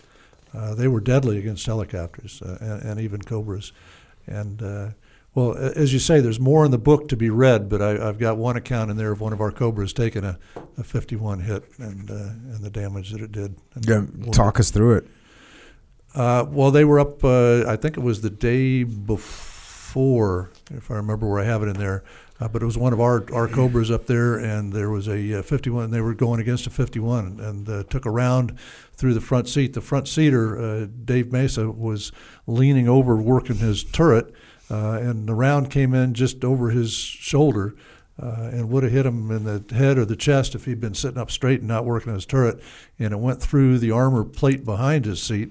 Uh, 0.54 0.76
they 0.76 0.88
were 0.88 1.02
deadly 1.02 1.40
against 1.40 1.66
helicopters 1.66 2.42
uh, 2.42 2.58
and, 2.62 2.82
and, 2.84 3.00
even 3.00 3.22
Cobras. 3.22 3.72
And 4.28 4.62
uh, 4.62 4.90
well, 5.36 5.56
as 5.56 5.92
you 5.94 6.00
say, 6.00 6.20
there's 6.20 6.40
more 6.40 6.64
in 6.64 6.72
the 6.72 6.78
book 6.78 7.08
to 7.10 7.18
be 7.18 7.30
read, 7.30 7.68
but 7.68 7.82
I, 7.82 8.06
have 8.06 8.20
got 8.20 8.38
one 8.38 8.56
account 8.56 8.92
in 8.92 8.98
there 8.98 9.12
of 9.12 9.20
one 9.20 9.34
of 9.34 9.42
our 9.42 9.52
Cobras 9.52 9.92
taking 9.92 10.24
a, 10.24 10.38
a 10.78 10.84
51 10.84 11.40
hit 11.40 11.64
and 11.80 12.12
uh, 12.12 12.14
and 12.14 12.64
the 12.64 12.70
damage 12.70 13.12
that 13.12 13.22
it 13.22 13.32
did. 13.32 13.56
Yeah, 13.82 14.06
talk 14.32 14.60
us 14.60 14.70
through 14.70 14.98
it. 14.98 15.08
Uh, 16.14 16.46
well, 16.48 16.70
they 16.70 16.86
were 16.86 17.00
up. 17.00 17.24
Uh, 17.24 17.66
I 17.68 17.76
think 17.76 17.98
it 17.98 18.02
was 18.02 18.22
the 18.22 18.30
day 18.30 18.84
before, 18.84 20.52
if 20.72 20.92
I 20.92 20.96
remember 20.96 21.28
where 21.28 21.40
I 21.40 21.46
have 21.46 21.64
it 21.64 21.68
in 21.68 21.78
there. 21.78 22.04
Uh, 22.40 22.48
but 22.48 22.62
it 22.62 22.66
was 22.66 22.78
one 22.78 22.94
of 22.94 23.00
our, 23.00 23.24
our 23.34 23.48
Cobras 23.48 23.92
up 23.92 24.08
there, 24.08 24.38
and 24.38 24.74
there 24.74 24.90
was 24.90 25.08
a 25.08 25.40
uh, 25.40 25.42
51. 25.44 25.92
They 25.92 26.02
were 26.02 26.16
going 26.16 26.40
against 26.40 26.66
a 26.66 26.70
51 26.70 27.40
and 27.40 27.70
uh, 27.70 27.84
took 27.84 28.06
a 28.06 28.10
round 28.10 28.58
through 28.96 29.14
the 29.14 29.22
front 29.22 29.48
seat. 29.48 29.74
The 29.74 29.82
front 29.82 30.08
seater, 30.08 30.60
uh, 30.60 30.88
Dave 31.06 31.32
Mesa, 31.32 31.70
was 31.70 32.12
leaning 32.48 32.90
over 32.90 33.16
working 33.16 33.58
his 33.58 33.84
turret, 33.84 34.34
uh, 34.70 35.00
and 35.02 35.28
the 35.28 35.36
round 35.36 35.70
came 35.70 35.94
in 35.94 36.14
just 36.14 36.44
over 36.44 36.70
his 36.70 36.94
shoulder. 36.94 37.76
Uh, 38.22 38.52
and 38.54 38.70
would 38.70 38.84
have 38.84 38.92
hit 38.92 39.08
him 39.08 39.32
in 39.32 39.44
the 39.44 39.76
head 39.76 39.98
or 39.98 40.06
the 40.06 40.16
chest 40.16 40.54
if 40.54 40.66
he'd 40.66 40.80
been 40.80 40.94
sitting 40.94 41.18
up 41.18 41.32
straight 41.32 41.62
and 41.62 41.68
not 41.68 41.84
working 41.84 42.14
his 42.14 42.28
turret. 42.28 42.62
And 43.00 43.12
it 43.12 43.18
went 43.18 43.42
through 43.42 43.80
the 43.80 43.90
armor 43.90 44.24
plate 44.24 44.64
behind 44.64 45.06
his 45.06 45.20
seat 45.20 45.50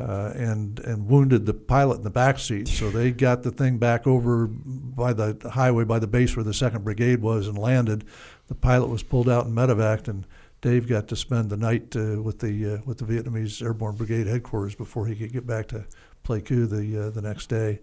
uh, 0.00 0.32
and 0.34 0.78
and 0.80 1.08
wounded 1.08 1.44
the 1.44 1.54
pilot 1.54 1.96
in 1.98 2.02
the 2.02 2.10
back 2.10 2.38
seat. 2.38 2.68
So 2.68 2.90
they 2.90 3.10
got 3.10 3.42
the 3.42 3.50
thing 3.50 3.78
back 3.78 4.06
over 4.06 4.46
by 4.46 5.12
the 5.12 5.50
highway 5.52 5.84
by 5.84 5.98
the 5.98 6.06
base 6.06 6.34
where 6.36 6.44
the 6.44 6.54
second 6.54 6.84
brigade 6.84 7.20
was 7.20 7.46
and 7.46 7.58
landed. 7.58 8.04
The 8.48 8.54
pilot 8.54 8.88
was 8.88 9.02
pulled 9.02 9.28
out 9.28 9.46
and 9.46 9.56
medevaced, 9.56 10.08
and 10.08 10.26
Dave 10.60 10.88
got 10.88 11.08
to 11.08 11.16
spend 11.16 11.50
the 11.50 11.56
night 11.56 11.94
uh, 11.96 12.22
with 12.22 12.38
the 12.38 12.74
uh, 12.74 12.78
with 12.86 12.98
the 12.98 13.04
Vietnamese 13.04 13.62
Airborne 13.62 13.96
Brigade 13.96 14.26
headquarters 14.26 14.74
before 14.74 15.06
he 15.06 15.14
could 15.14 15.32
get 15.32 15.46
back 15.46 15.68
to 15.68 15.84
Pleiku 16.24 16.68
the 16.68 17.06
uh, 17.06 17.10
the 17.10 17.22
next 17.22 17.48
day. 17.48 17.80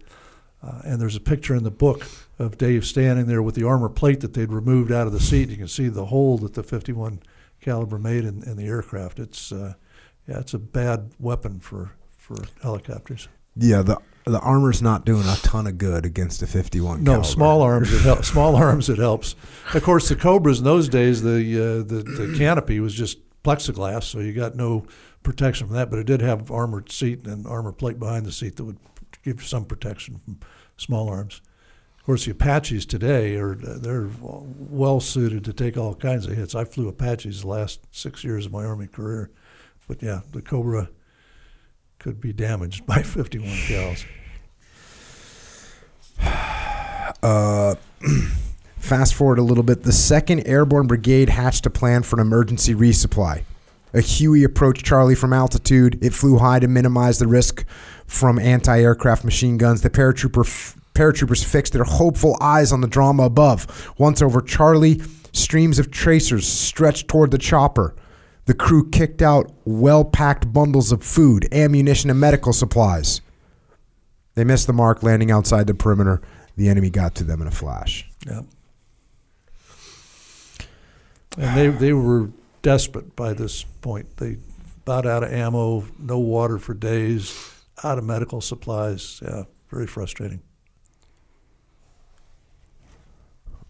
Uh, 0.63 0.81
and 0.85 0.99
there's 0.99 1.15
a 1.15 1.21
picture 1.21 1.53
in 1.53 1.63
the 1.63 1.69
book 1.69 2.07
of 2.39 2.57
Dave 2.57 2.83
standing 2.83 3.27
there 3.27 3.43
with 3.43 3.53
the 3.53 3.63
armor 3.63 3.89
plate 3.89 4.21
that 4.21 4.33
they'd 4.33 4.51
removed 4.51 4.91
out 4.91 5.05
of 5.05 5.13
the 5.13 5.19
seat. 5.19 5.49
You 5.49 5.57
can 5.57 5.67
see 5.67 5.87
the 5.87 6.07
hole 6.07 6.39
that 6.39 6.55
the 6.55 6.63
51 6.63 7.19
caliber 7.61 7.99
made 7.99 8.23
in, 8.23 8.41
in 8.41 8.57
the 8.57 8.65
aircraft. 8.65 9.19
It's 9.19 9.51
uh, 9.51 9.75
yeah, 10.27 10.39
it's 10.39 10.55
a 10.55 10.59
bad 10.59 11.11
weapon 11.19 11.59
for 11.59 11.91
for 12.27 12.43
helicopters. 12.61 13.29
Yeah, 13.55 13.81
the 13.81 13.97
the 14.25 14.39
armor's 14.39 14.81
not 14.81 15.05
doing 15.05 15.25
a 15.25 15.35
ton 15.37 15.67
of 15.67 15.77
good 15.77 16.05
against 16.05 16.41
a 16.41 16.47
51 16.47 17.01
no 17.01 17.11
caliber. 17.11 17.27
small 17.27 17.61
arms 17.61 17.93
it 17.93 18.01
helps 18.01 18.27
small 18.27 18.55
arms 18.67 18.89
it 18.89 18.97
helps 18.97 19.37
of 19.73 19.81
course 19.83 20.09
the 20.09 20.17
cobras 20.17 20.59
in 20.59 20.65
those 20.65 20.89
days 20.89 21.21
the, 21.21 21.31
uh, 21.31 21.77
the 21.87 22.03
the 22.03 22.35
canopy 22.37 22.81
was 22.81 22.93
just 22.93 23.19
plexiglass 23.43 24.03
so 24.03 24.19
you 24.19 24.33
got 24.33 24.53
no 24.53 24.85
protection 25.23 25.65
from 25.65 25.77
that 25.77 25.89
but 25.89 25.97
it 25.97 26.05
did 26.05 26.21
have 26.21 26.51
armored 26.51 26.91
seat 26.91 27.25
and 27.25 27.47
armor 27.47 27.71
plate 27.71 27.99
behind 27.99 28.25
the 28.25 28.31
seat 28.33 28.57
that 28.57 28.65
would 28.65 28.77
give 29.23 29.39
you 29.39 29.47
some 29.47 29.63
protection 29.63 30.19
from 30.25 30.37
small 30.75 31.07
arms 31.07 31.41
of 31.97 32.03
course 32.03 32.25
the 32.25 32.31
apaches 32.31 32.85
today 32.85 33.37
are 33.37 33.55
they're 33.55 34.09
well 34.21 34.99
suited 34.99 35.45
to 35.45 35.53
take 35.53 35.77
all 35.77 35.95
kinds 35.95 36.25
of 36.25 36.35
hits 36.35 36.53
i 36.53 36.65
flew 36.65 36.89
apaches 36.89 37.43
the 37.43 37.47
last 37.47 37.79
six 37.91 38.25
years 38.25 38.45
of 38.45 38.51
my 38.51 38.65
army 38.65 38.87
career 38.87 39.31
but 39.87 40.03
yeah 40.03 40.19
the 40.33 40.41
cobra 40.41 40.89
could 41.99 42.21
be 42.21 42.33
damaged 42.33 42.85
by 42.85 43.01
51 43.03 43.47
cals. 43.49 44.05
Uh, 47.23 47.75
fast 48.77 49.15
forward 49.15 49.39
a 49.39 49.41
little 49.41 49.63
bit. 49.63 49.81
The 49.83 49.91
2nd 49.91 50.47
Airborne 50.47 50.85
Brigade 50.85 51.29
hatched 51.29 51.65
a 51.65 51.69
plan 51.69 52.03
for 52.03 52.19
an 52.19 52.27
emergency 52.27 52.75
resupply. 52.75 53.43
A 53.93 54.01
Huey 54.01 54.43
approached 54.43 54.85
Charlie 54.85 55.15
from 55.15 55.33
altitude. 55.33 55.97
It 56.03 56.13
flew 56.13 56.37
high 56.37 56.59
to 56.59 56.67
minimize 56.67 57.17
the 57.17 57.27
risk 57.27 57.65
from 58.05 58.37
anti 58.37 58.79
aircraft 58.79 59.23
machine 59.23 59.57
guns. 59.57 59.81
The 59.81 59.89
paratrooper 59.89 60.45
f- 60.45 60.77
paratroopers 60.93 61.43
fixed 61.43 61.73
their 61.73 61.85
hopeful 61.85 62.37
eyes 62.39 62.71
on 62.71 62.81
the 62.81 62.87
drama 62.87 63.23
above. 63.23 63.93
Once 63.97 64.21
over 64.21 64.41
Charlie, 64.41 65.01
streams 65.31 65.79
of 65.79 65.89
tracers 65.89 66.47
stretched 66.47 67.07
toward 67.07 67.31
the 67.31 67.37
chopper. 67.37 67.95
The 68.47 68.53
crew 68.53 68.89
kicked 68.89 69.21
out 69.21 69.51
well 69.65 70.05
packed 70.05 70.51
bundles 70.51 70.91
of 70.93 71.03
food, 71.03 71.47
ammunition, 71.53 72.09
and 72.09 72.19
medical 72.19 72.53
supplies. 72.53 73.21
They 74.35 74.45
missed 74.45 74.67
the 74.67 74.73
mark, 74.73 75.03
landing 75.03 75.31
outside 75.31 75.67
the 75.67 75.73
perimeter. 75.73 76.21
The 76.55 76.69
enemy 76.69 76.89
got 76.89 77.13
to 77.15 77.23
them 77.25 77.41
in 77.41 77.47
a 77.47 77.51
flash. 77.51 78.09
Yeah. 78.25 78.41
And 81.37 81.57
they, 81.57 81.67
they 81.67 81.93
were 81.93 82.29
desperate 82.61 83.15
by 83.15 83.33
this 83.33 83.63
point. 83.81 84.15
They 84.17 84.37
about 84.83 85.05
out 85.05 85.23
of 85.23 85.33
ammo, 85.33 85.83
no 85.99 86.17
water 86.17 86.57
for 86.57 86.73
days, 86.73 87.37
out 87.83 87.97
of 87.97 88.05
medical 88.05 88.39
supplies. 88.39 89.21
Yeah, 89.21 89.43
very 89.69 89.85
frustrating. 89.85 90.41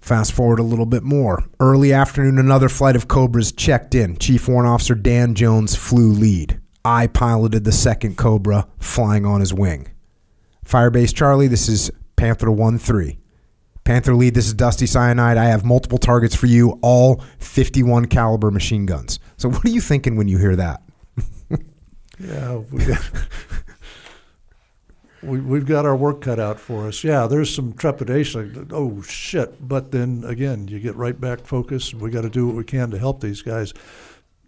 Fast 0.07 0.31
forward 0.31 0.59
a 0.59 0.63
little 0.63 0.85
bit 0.85 1.03
more. 1.03 1.43
Early 1.59 1.91
afternoon, 1.91 2.39
another 2.39 2.69
flight 2.69 2.95
of 2.95 3.09
Cobras 3.09 3.51
checked 3.51 3.93
in. 3.93 4.15
Chief 4.15 4.47
Warrant 4.47 4.69
Officer 4.69 4.95
Dan 4.95 5.35
Jones 5.35 5.75
flew 5.75 6.13
lead. 6.13 6.61
I 6.85 7.07
piloted 7.07 7.65
the 7.65 7.73
second 7.73 8.15
Cobra, 8.15 8.69
flying 8.79 9.25
on 9.25 9.41
his 9.41 9.53
wing. 9.53 9.89
Firebase 10.65 11.13
Charlie, 11.13 11.49
this 11.49 11.67
is 11.67 11.91
Panther 12.15 12.49
1 12.49 12.77
3. 12.77 13.19
Panther 13.83 14.15
lead, 14.15 14.33
this 14.33 14.47
is 14.47 14.53
Dusty 14.53 14.85
Cyanide. 14.85 15.35
I 15.35 15.47
have 15.47 15.65
multiple 15.65 15.97
targets 15.97 16.35
for 16.35 16.45
you, 16.45 16.79
all 16.81 17.21
51 17.39 18.05
caliber 18.05 18.49
machine 18.49 18.85
guns. 18.85 19.19
So, 19.35 19.49
what 19.49 19.65
are 19.65 19.69
you 19.69 19.81
thinking 19.81 20.15
when 20.15 20.29
you 20.29 20.37
hear 20.37 20.55
that? 20.55 20.83
yeah, 22.17 22.61
we 25.27 25.39
we've 25.39 25.65
got 25.65 25.85
our 25.85 25.95
work 25.95 26.21
cut 26.21 26.39
out 26.39 26.59
for 26.59 26.87
us. 26.87 27.03
Yeah, 27.03 27.27
there's 27.27 27.53
some 27.53 27.73
trepidation. 27.73 28.69
Oh 28.71 29.01
shit! 29.01 29.67
But 29.67 29.91
then 29.91 30.23
again, 30.25 30.67
you 30.67 30.79
get 30.79 30.95
right 30.95 31.19
back 31.19 31.45
focused. 31.45 31.93
We 31.93 32.09
got 32.09 32.21
to 32.21 32.29
do 32.29 32.47
what 32.47 32.55
we 32.55 32.63
can 32.63 32.89
to 32.91 32.97
help 32.97 33.21
these 33.21 33.41
guys. 33.41 33.73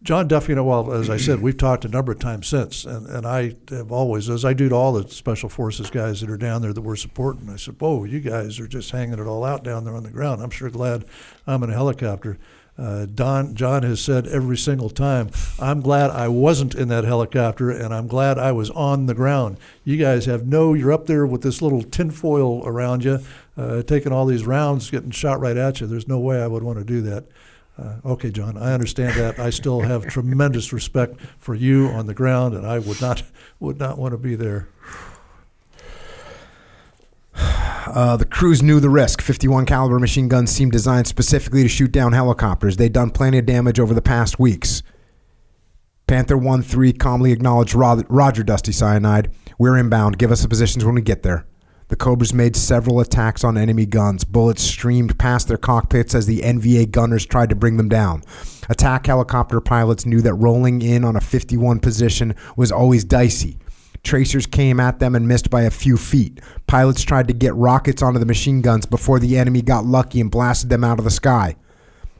John 0.02 0.30
Duffy, 0.30 0.54
you 0.54 0.56
know, 0.56 0.64
well, 0.64 0.94
as 0.94 1.10
I 1.10 1.18
said, 1.18 1.42
we've 1.42 1.58
talked 1.58 1.84
a 1.84 1.90
number 1.90 2.14
of 2.14 2.20
times 2.20 2.48
since, 2.48 2.86
and, 2.86 3.06
and 3.08 3.28
I 3.28 3.56
have 3.70 3.92
always, 3.92 4.30
as 4.30 4.46
I 4.46 4.54
do 4.54 4.70
to 4.70 4.76
all 4.76 4.94
the 4.94 5.10
special 5.10 5.50
forces 5.50 5.90
guys 5.90 6.22
that 6.22 6.30
are 6.30 6.38
down 6.38 6.62
there 6.62 6.72
that 6.72 6.82
we're 6.82 6.96
supporting, 6.96 7.50
I 7.50 7.58
said, 7.58 7.76
"Whoa, 7.80 8.06
you 8.06 8.22
guys 8.22 8.62
are 8.62 8.68
just 8.68 8.92
hanging 8.92 9.20
it 9.20 9.28
all 9.28 9.44
out 9.44 9.64
down 9.64 9.84
there 9.84 9.96
on 9.96 10.04
the 10.04 10.10
ground. 10.10 10.42
I'm 10.42 10.52
sure 10.52 10.70
glad 10.70 11.04
I'm 11.46 11.64
in 11.64 11.70
a 11.70 11.74
helicopter." 11.74 12.38
Uh, 12.80 13.06
Don 13.14 13.56
John 13.56 13.84
has 13.84 14.00
said 14.00 14.26
every 14.28 14.58
single 14.58 14.90
time, 14.90 15.30
"I'm 15.60 15.82
glad 15.82 16.12
I 16.12 16.30
wasn't 16.30 16.76
in 16.76 16.88
that 16.88 17.04
helicopter, 17.04 17.70
and 17.70 17.94
I'm 17.94 18.08
glad 18.08 18.38
I 18.40 18.54
was 18.54 18.70
on 18.70 19.06
the 19.06 19.14
ground." 19.14 19.58
You 19.84 19.98
guys 19.98 20.26
have 20.26 20.48
no. 20.48 20.74
You're 20.74 20.94
up 20.94 21.06
there 21.06 21.26
with 21.26 21.42
this 21.42 21.62
little 21.62 21.82
tinfoil 21.82 22.66
around 22.66 23.04
you, 23.04 23.20
uh, 23.58 23.82
taking 23.84 24.14
all 24.14 24.26
these 24.26 24.46
rounds, 24.46 24.90
getting 24.90 25.12
shot 25.12 25.42
right 25.42 25.58
at 25.58 25.82
you. 25.82 25.88
There's 25.88 26.08
no 26.08 26.20
way 26.20 26.42
I 26.42 26.48
would 26.48 26.64
want 26.64 26.80
to 26.80 26.86
do 26.86 27.02
that. 27.02 27.26
Uh, 27.78 27.96
okay, 28.06 28.30
John, 28.30 28.58
I 28.58 28.74
understand 28.74 29.16
that. 29.16 29.40
I 29.40 29.50
still 29.50 29.82
have 29.82 30.08
tremendous 30.08 30.74
respect 30.74 31.20
for 31.38 31.56
you 31.56 31.88
on 31.88 32.08
the 32.08 32.14
ground, 32.14 32.56
and 32.56 32.66
I 32.66 32.80
would 32.80 33.02
not 33.02 33.24
would 33.60 33.78
not 33.78 33.98
want 33.98 34.14
to 34.14 34.18
be 34.18 34.36
there. 34.36 34.70
Uh, 37.40 38.18
the 38.18 38.26
crews 38.26 38.62
knew 38.62 38.80
the 38.80 38.90
risk. 38.90 39.22
51 39.22 39.66
caliber 39.66 40.00
machine 40.00 40.28
guns 40.28 40.52
seemed 40.52 40.72
designed 40.72 41.08
specifically 41.08 41.64
to 41.64 41.70
shoot 41.70 41.92
down 41.92 42.14
helicopters. 42.14 42.78
They'd 42.78 42.94
done 42.94 43.10
plenty 43.10 43.40
of 43.40 43.46
damage 43.46 43.80
over 43.80 43.94
the 43.94 44.02
past 44.02 44.40
weeks. 44.40 44.84
Panther 46.06 46.38
1-3 46.38 46.98
calmly 46.98 47.32
acknowledged 47.32 47.76
Roger 47.76 48.44
Dusty 48.44 48.72
Cyanide. 48.72 49.32
We're 49.58 49.78
inbound. 49.78 50.18
Give 50.18 50.32
us 50.32 50.42
the 50.42 50.48
positions 50.48 50.84
when 50.84 50.96
we 50.96 51.02
get 51.02 51.24
there. 51.24 51.46
The 51.90 51.96
Cobras 51.96 52.34
made 52.34 52.56
several 52.56 53.00
attacks 53.00 53.44
on 53.44 53.58
enemy 53.58 53.88
guns. 53.88 54.24
Bullets 54.24 54.62
streamed 54.62 55.18
past 55.18 55.48
their 55.48 55.58
cockpits 55.58 56.14
as 56.14 56.28
the 56.28 56.42
NVA 56.42 56.92
gunners 56.92 57.26
tried 57.26 57.50
to 57.50 57.56
bring 57.56 57.78
them 57.78 57.90
down. 57.90 58.24
Attack 58.70 59.08
helicopter 59.08 59.60
pilots 59.60 60.06
knew 60.06 60.22
that 60.22 60.36
rolling 60.36 60.84
in 60.84 61.04
on 61.04 61.16
a 61.16 61.22
51 61.22 61.80
position 61.80 62.36
was 62.56 62.72
always 62.72 63.04
dicey. 63.04 63.58
Tracers 64.04 64.46
came 64.46 64.80
at 64.80 65.00
them 65.00 65.16
and 65.16 65.28
missed 65.28 65.50
by 65.50 65.64
a 65.64 65.72
few 65.72 65.98
feet. 65.98 66.40
Pilots 66.68 67.04
tried 67.04 67.28
to 67.28 67.34
get 67.34 67.56
rockets 67.56 68.02
onto 68.02 68.20
the 68.20 68.26
machine 68.26 68.62
guns 68.62 68.86
before 68.86 69.20
the 69.20 69.38
enemy 69.38 69.62
got 69.62 69.86
lucky 69.86 70.22
and 70.22 70.32
blasted 70.32 70.70
them 70.70 70.84
out 70.84 71.00
of 71.00 71.06
the 71.06 71.12
sky. 71.12 71.56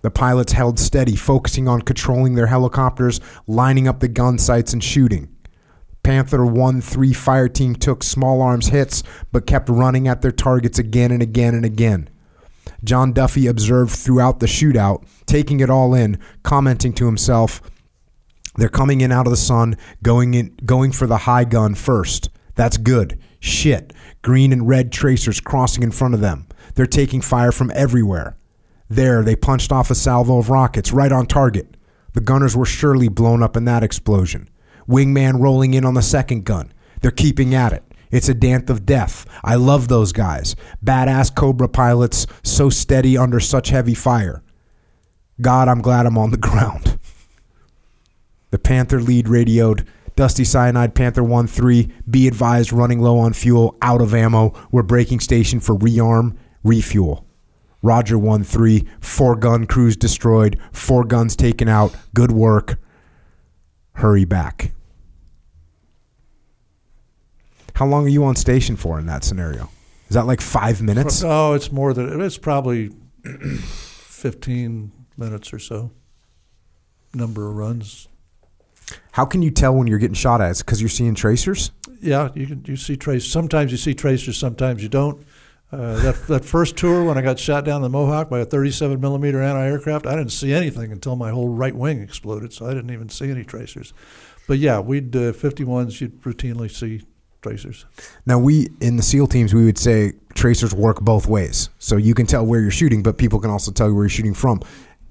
The 0.02 0.12
pilots 0.12 0.54
held 0.54 0.80
steady, 0.80 1.16
focusing 1.16 1.68
on 1.68 1.82
controlling 1.82 2.36
their 2.36 2.48
helicopters, 2.48 3.20
lining 3.48 3.88
up 3.88 4.00
the 4.00 4.08
gun 4.08 4.38
sights, 4.38 4.72
and 4.74 4.84
shooting. 4.84 5.36
Panther 6.04 6.46
1 6.46 6.82
3 6.82 7.14
fire 7.14 7.50
team 7.50 7.76
took 7.76 8.04
small 8.04 8.42
arms 8.42 8.68
hits 8.68 9.04
but 9.32 9.46
kept 9.46 9.68
running 9.70 10.08
at 10.08 10.22
their 10.22 10.32
targets 10.32 10.80
again 10.80 11.12
and 11.12 11.22
again 11.22 11.54
and 11.54 11.66
again. 11.66 12.10
John 12.84 13.12
Duffy 13.12 13.48
observed 13.48 13.92
throughout 13.92 14.40
the 14.40 14.46
shootout, 14.46 15.04
taking 15.26 15.60
it 15.60 15.70
all 15.70 15.94
in, 15.94 16.18
commenting 16.44 16.94
to 16.94 17.06
himself, 17.06 17.62
they're 18.60 18.70
coming 18.70 19.02
in 19.02 19.12
out 19.12 19.28
of 19.28 19.32
the 19.32 19.38
sun, 19.38 19.78
going 20.04 20.34
in 20.34 20.56
going 20.66 20.92
for 20.92 21.08
the 21.08 21.18
high 21.18 21.46
gun 21.46 21.76
first. 21.76 22.30
That's 22.56 22.78
good. 22.78 23.20
Shit. 23.40 23.94
Green 24.22 24.52
and 24.52 24.68
red 24.68 24.92
tracers 24.92 25.40
crossing 25.40 25.84
in 25.84 25.92
front 25.92 26.14
of 26.14 26.20
them. 26.20 26.48
They're 26.76 26.86
taking 26.86 27.22
fire 27.22 27.52
from 27.52 27.72
everywhere. 27.74 28.38
There, 28.90 29.24
they 29.24 29.36
punched 29.36 29.72
off 29.72 29.92
a 29.92 29.96
salvo 29.96 30.40
of 30.40 30.50
rockets 30.50 30.92
right 30.92 31.12
on 31.12 31.26
target. 31.26 31.78
The 32.14 32.22
gunners 32.22 32.58
were 32.58 32.66
surely 32.66 33.08
blown 33.08 33.44
up 33.44 33.56
in 33.56 33.66
that 33.66 33.84
explosion. 33.84 34.50
Wingman 34.88 35.40
rolling 35.40 35.74
in 35.74 35.86
on 35.86 35.94
the 35.94 36.02
second 36.02 36.44
gun. 36.44 36.74
They're 37.02 37.12
keeping 37.12 37.54
at 37.54 37.72
it. 37.72 37.84
It's 38.12 38.28
a 38.28 38.34
dance 38.34 38.70
of 38.70 38.86
death. 38.86 39.26
I 39.44 39.56
love 39.56 39.88
those 39.88 40.12
guys. 40.12 40.56
Badass 40.84 41.34
Cobra 41.36 41.70
pilots, 41.70 42.26
so 42.44 42.70
steady 42.70 43.18
under 43.18 43.40
such 43.40 43.70
heavy 43.70 43.94
fire. 43.94 44.44
God, 45.40 45.68
I'm 45.68 45.82
glad 45.82 46.06
I'm 46.06 46.18
on 46.18 46.32
the 46.32 46.38
ground. 46.50 46.99
The 48.52 48.60
Panther 48.60 49.00
lead 49.00 49.28
radioed 49.28 49.88
Dusty 50.20 50.44
Cyanide 50.44 50.96
Panther 50.96 51.24
1 51.24 51.48
3, 51.48 51.94
be 52.10 52.28
advised 52.28 52.74
running 52.74 53.00
low 53.00 53.20
on 53.20 53.32
fuel, 53.32 53.78
out 53.82 54.02
of 54.02 54.14
ammo. 54.14 54.54
We're 54.70 54.84
breaking 54.84 55.22
station 55.22 55.62
for 55.62 55.76
rearm, 55.76 56.36
refuel. 56.62 57.26
Roger 57.82 58.18
1 58.18 58.44
3, 58.44 58.86
four 59.00 59.38
gun 59.38 59.66
crews 59.66 59.96
destroyed, 59.96 60.60
four 60.74 61.06
guns 61.06 61.38
taken 61.38 61.70
out. 61.70 61.96
Good 62.14 62.34
work. 62.34 62.78
Hurry 63.94 64.26
back. 64.26 64.74
How 67.76 67.86
long 67.86 68.06
are 68.06 68.10
you 68.10 68.26
on 68.26 68.36
station 68.36 68.76
for 68.76 69.00
in 69.00 69.06
that 69.06 69.24
scenario? 69.24 69.70
Is 70.10 70.16
that 70.16 70.26
like 70.26 70.42
five 70.42 70.82
minutes? 70.82 71.24
Oh, 71.24 71.54
it's 71.54 71.72
more 71.72 71.94
than 71.94 72.20
it's 72.20 72.38
probably 72.38 72.92
fifteen 73.62 74.92
minutes 75.16 75.54
or 75.54 75.60
so. 75.60 75.92
Number 77.14 77.48
of 77.48 77.56
runs. 77.56 78.09
How 79.12 79.26
can 79.26 79.42
you 79.42 79.52
tell 79.52 79.76
when 79.76 79.88
you're 79.88 80.00
getting 80.00 80.16
shot 80.16 80.42
at? 80.42 80.52
It's 80.52 80.62
because 80.62 80.82
you're 80.82 80.90
seeing 80.90 81.16
tracers? 81.16 81.72
Yeah, 82.02 82.30
you 82.36 82.48
can 82.48 82.64
you 82.66 82.76
see 82.76 82.96
tracers. 82.96 83.32
Sometimes 83.32 83.72
you 83.72 83.78
see 83.78 83.94
tracers, 83.94 84.38
sometimes 84.38 84.82
you 84.82 84.90
don't. 84.90 85.26
Uh, 85.72 86.02
that 86.02 86.28
that 86.28 86.46
first 86.46 86.78
tour 86.78 87.04
when 87.04 87.18
I 87.18 87.22
got 87.22 87.38
shot 87.38 87.64
down 87.64 87.82
the 87.82 87.90
Mohawk 87.90 88.30
by 88.30 88.40
a 88.40 88.46
37 88.46 89.00
millimeter 89.00 89.42
anti-aircraft, 89.42 90.08
I 90.08 90.16
didn't 90.16 90.32
see 90.32 90.52
anything 90.52 90.92
until 90.92 91.16
my 91.16 91.30
whole 91.30 91.50
right 91.50 91.76
wing 91.76 92.02
exploded, 92.02 92.54
so 92.54 92.66
I 92.66 92.74
didn't 92.74 92.92
even 92.92 93.10
see 93.10 93.30
any 93.30 93.44
tracers. 93.44 93.94
But 94.48 94.58
yeah, 94.58 94.80
we'd 94.80 95.16
uh, 95.16 95.32
51s. 95.32 96.02
You'd 96.02 96.22
routinely 96.24 96.72
see 96.72 97.04
tracers. 97.42 97.86
Now 98.26 98.40
we 98.40 98.70
in 98.82 98.98
the 98.98 99.04
SEAL 99.04 99.28
teams 99.28 99.54
we 99.54 99.66
would 99.66 99.78
say 99.78 100.14
tracers 100.34 100.74
work 100.74 101.02
both 101.02 101.28
ways. 101.28 101.70
So 101.80 101.98
you 101.98 102.14
can 102.14 102.26
tell 102.26 102.46
where 102.46 102.62
you're 102.62 102.72
shooting, 102.72 103.04
but 103.04 103.18
people 103.18 103.40
can 103.40 103.52
also 103.52 103.72
tell 103.72 103.88
you 103.88 103.96
where 103.96 104.06
you're 104.06 104.10
shooting 104.10 104.34
from. 104.34 104.62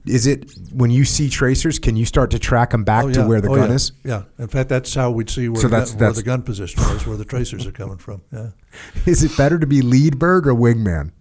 Is 0.08 0.26
it 0.26 0.50
when 0.72 0.90
you 0.90 1.04
see 1.04 1.28
tracers, 1.28 1.78
can 1.78 1.96
you 1.96 2.04
start 2.06 2.30
to 2.32 2.38
track 2.38 2.70
them 2.70 2.84
back 2.84 3.04
Oh, 3.04 3.12
to 3.12 3.26
where 3.26 3.40
the 3.40 3.48
Oh, 3.50 3.54
gun 3.56 3.68
yeah. 3.68 3.74
is? 3.74 3.92
Yeah, 4.04 4.22
in 4.38 4.48
fact, 4.48 4.68
that's 4.68 4.94
how 4.94 5.10
we'd 5.10 5.28
see 5.30 5.48
where, 5.48 5.60
So 5.60 5.68
the, 5.68 5.72
that's- 5.72 5.90
gun, 5.90 5.98
where 5.98 6.08
that's- 6.08 6.16
the 6.16 6.22
gun 6.22 6.42
position 6.42 6.82
was, 6.82 7.06
where 7.06 7.16
the 7.16 7.24
tracers 7.24 7.66
are 7.66 7.72
coming 7.72 7.98
from. 7.98 8.22
Yeah. 8.32 8.50
Is 9.06 9.22
it 9.22 9.36
better 9.36 9.58
to 9.58 9.66
be 9.66 9.82
lead 9.82 10.18
bird 10.18 10.46
or 10.48 10.54
wingman? 10.54 11.12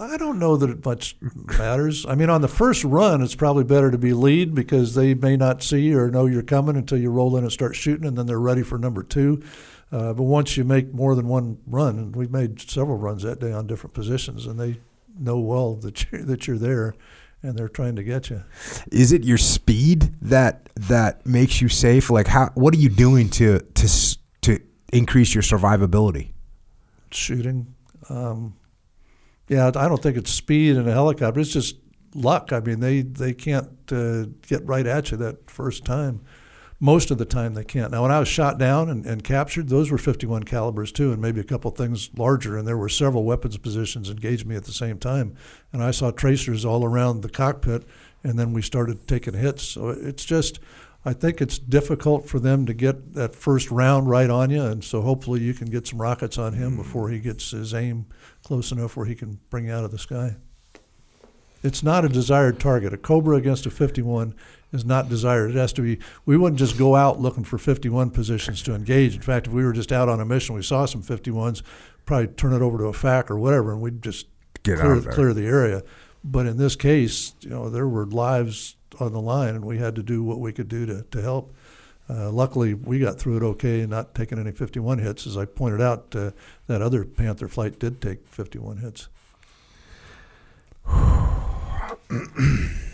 I 0.00 0.16
don't 0.16 0.40
know 0.40 0.56
that 0.56 0.70
it 0.70 0.84
much 0.84 1.16
matters. 1.56 2.04
I 2.06 2.16
mean, 2.16 2.28
on 2.28 2.40
the 2.40 2.48
first 2.48 2.82
run, 2.82 3.22
it's 3.22 3.36
probably 3.36 3.62
better 3.64 3.90
to 3.92 3.98
be 3.98 4.12
lead 4.12 4.52
because 4.54 4.94
they 4.96 5.14
may 5.14 5.36
not 5.36 5.62
see 5.62 5.94
or 5.94 6.10
know 6.10 6.26
you're 6.26 6.42
coming 6.42 6.76
until 6.76 6.98
you 6.98 7.10
roll 7.10 7.36
in 7.36 7.44
and 7.44 7.52
start 7.52 7.76
shooting, 7.76 8.04
and 8.06 8.18
then 8.18 8.26
they're 8.26 8.40
ready 8.40 8.62
for 8.62 8.76
number 8.76 9.04
two. 9.04 9.40
Uh, 9.92 10.12
but 10.12 10.24
once 10.24 10.56
you 10.56 10.64
make 10.64 10.92
more 10.92 11.14
than 11.14 11.28
one 11.28 11.58
run, 11.66 11.96
and 11.98 12.16
we 12.16 12.26
made 12.26 12.60
several 12.60 12.96
runs 12.98 13.22
that 13.22 13.38
day 13.38 13.52
on 13.52 13.68
different 13.68 13.94
positions, 13.94 14.46
and 14.46 14.58
they 14.58 14.78
know 15.16 15.38
well 15.38 15.74
that 15.76 16.10
you're, 16.10 16.22
that 16.24 16.48
you're 16.48 16.58
there, 16.58 16.94
and 17.44 17.56
they're 17.56 17.68
trying 17.68 17.96
to 17.96 18.02
get 18.02 18.30
you. 18.30 18.42
Is 18.90 19.12
it 19.12 19.22
your 19.22 19.38
speed 19.38 20.14
that 20.22 20.68
that 20.76 21.24
makes 21.26 21.60
you 21.60 21.68
safe? 21.68 22.10
Like 22.10 22.26
how 22.26 22.50
what 22.54 22.74
are 22.74 22.78
you 22.78 22.88
doing 22.88 23.28
to 23.30 23.60
to 23.60 24.18
to 24.42 24.60
increase 24.92 25.34
your 25.34 25.42
survivability? 25.42 26.34
shooting. 27.14 27.74
Um, 28.08 28.56
yeah, 29.48 29.68
I 29.68 29.88
don't 29.88 30.02
think 30.02 30.16
it's 30.16 30.30
speed 30.30 30.76
in 30.76 30.88
a 30.88 30.92
helicopter. 30.92 31.40
It's 31.40 31.52
just 31.52 31.76
luck. 32.14 32.52
I 32.52 32.60
mean, 32.60 32.80
they 32.80 33.02
they 33.02 33.34
can't 33.34 33.70
uh, 33.92 34.24
get 34.46 34.66
right 34.66 34.86
at 34.86 35.10
you 35.10 35.16
that 35.18 35.50
first 35.50 35.84
time. 35.84 36.22
Most 36.80 37.10
of 37.10 37.18
the 37.18 37.24
time, 37.24 37.54
they 37.54 37.64
can't. 37.64 37.92
Now, 37.92 38.02
when 38.02 38.10
I 38.10 38.18
was 38.18 38.28
shot 38.28 38.58
down 38.58 38.90
and, 38.90 39.06
and 39.06 39.22
captured, 39.22 39.68
those 39.68 39.90
were 39.90 39.98
51 39.98 40.42
calibers 40.42 40.90
too, 40.92 41.12
and 41.12 41.22
maybe 41.22 41.40
a 41.40 41.44
couple 41.44 41.70
things 41.70 42.10
larger. 42.16 42.58
And 42.58 42.66
there 42.66 42.76
were 42.76 42.88
several 42.88 43.24
weapons 43.24 43.56
positions 43.56 44.10
engaged 44.10 44.46
me 44.46 44.56
at 44.56 44.64
the 44.64 44.72
same 44.72 44.98
time, 44.98 45.36
and 45.72 45.82
I 45.82 45.92
saw 45.92 46.10
tracers 46.10 46.64
all 46.64 46.84
around 46.84 47.22
the 47.22 47.30
cockpit. 47.30 47.84
And 48.22 48.38
then 48.38 48.54
we 48.54 48.62
started 48.62 49.06
taking 49.06 49.34
hits. 49.34 49.62
So 49.64 49.90
it's 49.90 50.24
just, 50.24 50.58
I 51.04 51.12
think 51.12 51.42
it's 51.42 51.58
difficult 51.58 52.26
for 52.26 52.40
them 52.40 52.64
to 52.64 52.72
get 52.72 53.12
that 53.12 53.36
first 53.36 53.70
round 53.70 54.08
right 54.08 54.30
on 54.30 54.50
you, 54.50 54.62
and 54.62 54.82
so 54.82 55.02
hopefully 55.02 55.40
you 55.40 55.52
can 55.52 55.68
get 55.68 55.86
some 55.86 56.00
rockets 56.00 56.38
on 56.38 56.54
him 56.54 56.72
hmm. 56.72 56.76
before 56.78 57.10
he 57.10 57.18
gets 57.18 57.50
his 57.50 57.74
aim 57.74 58.06
close 58.42 58.72
enough 58.72 58.96
where 58.96 59.06
he 59.06 59.14
can 59.14 59.38
bring 59.50 59.66
you 59.66 59.72
out 59.72 59.84
of 59.84 59.90
the 59.90 59.98
sky. 59.98 60.36
It's 61.62 61.82
not 61.82 62.04
a 62.04 62.10
desired 62.10 62.60
target. 62.60 62.92
A 62.92 62.98
Cobra 62.98 63.36
against 63.36 63.64
a 63.64 63.70
51 63.70 64.34
is 64.74 64.84
not 64.84 65.08
desired. 65.08 65.50
It 65.50 65.56
has 65.56 65.72
to 65.74 65.82
be. 65.82 65.98
We 66.26 66.36
wouldn't 66.36 66.58
just 66.58 66.76
go 66.76 66.96
out 66.96 67.20
looking 67.20 67.44
for 67.44 67.58
51 67.58 68.10
positions 68.10 68.62
to 68.64 68.74
engage. 68.74 69.14
In 69.14 69.22
fact, 69.22 69.46
if 69.46 69.52
we 69.52 69.64
were 69.64 69.72
just 69.72 69.92
out 69.92 70.08
on 70.08 70.20
a 70.20 70.24
mission, 70.24 70.54
we 70.54 70.62
saw 70.62 70.84
some 70.84 71.02
51s, 71.02 71.62
probably 72.04 72.28
turn 72.28 72.52
it 72.52 72.62
over 72.62 72.78
to 72.78 72.84
a 72.86 72.92
FAC 72.92 73.30
or 73.30 73.38
whatever, 73.38 73.72
and 73.72 73.80
we'd 73.80 74.02
just 74.02 74.26
Get 74.62 74.78
clear, 74.78 74.92
out 74.92 74.98
of 74.98 75.04
there. 75.04 75.12
clear 75.12 75.32
the 75.34 75.46
area. 75.46 75.82
But 76.24 76.46
in 76.46 76.56
this 76.56 76.74
case, 76.74 77.34
you 77.40 77.50
know, 77.50 77.68
there 77.70 77.86
were 77.86 78.06
lives 78.06 78.76
on 78.98 79.12
the 79.12 79.20
line, 79.20 79.54
and 79.54 79.64
we 79.64 79.78
had 79.78 79.94
to 79.96 80.02
do 80.02 80.22
what 80.22 80.40
we 80.40 80.52
could 80.52 80.68
do 80.68 80.86
to, 80.86 81.02
to 81.10 81.22
help. 81.22 81.54
Uh, 82.08 82.30
luckily, 82.30 82.74
we 82.74 82.98
got 82.98 83.18
through 83.18 83.36
it 83.36 83.42
okay, 83.42 83.80
and 83.80 83.90
not 83.90 84.14
taking 84.14 84.38
any 84.38 84.52
51 84.52 84.98
hits. 84.98 85.26
As 85.26 85.36
I 85.36 85.44
pointed 85.44 85.80
out, 85.80 86.14
uh, 86.14 86.32
that 86.66 86.82
other 86.82 87.04
Panther 87.04 87.48
flight 87.48 87.78
did 87.78 88.00
take 88.00 88.26
51 88.28 88.78
hits. 88.78 89.08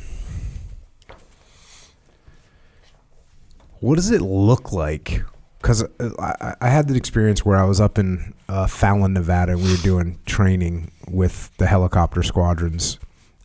What 3.81 3.97
does 3.97 4.11
it 4.11 4.21
look 4.21 4.73
like? 4.73 5.23
Because 5.59 5.85
I, 6.19 6.55
I 6.61 6.69
had 6.69 6.89
that 6.89 6.97
experience 6.97 7.45
where 7.45 7.57
I 7.57 7.65
was 7.65 7.81
up 7.81 7.99
in 7.99 8.35
uh, 8.49 8.67
Fallon, 8.67 9.15
Nevada, 9.15 9.53
and 9.53 9.63
we 9.63 9.71
were 9.71 9.83
doing 9.83 10.19
training 10.27 10.91
with 11.09 11.51
the 11.57 11.67
helicopter 11.67 12.23
squadrons, 12.23 12.99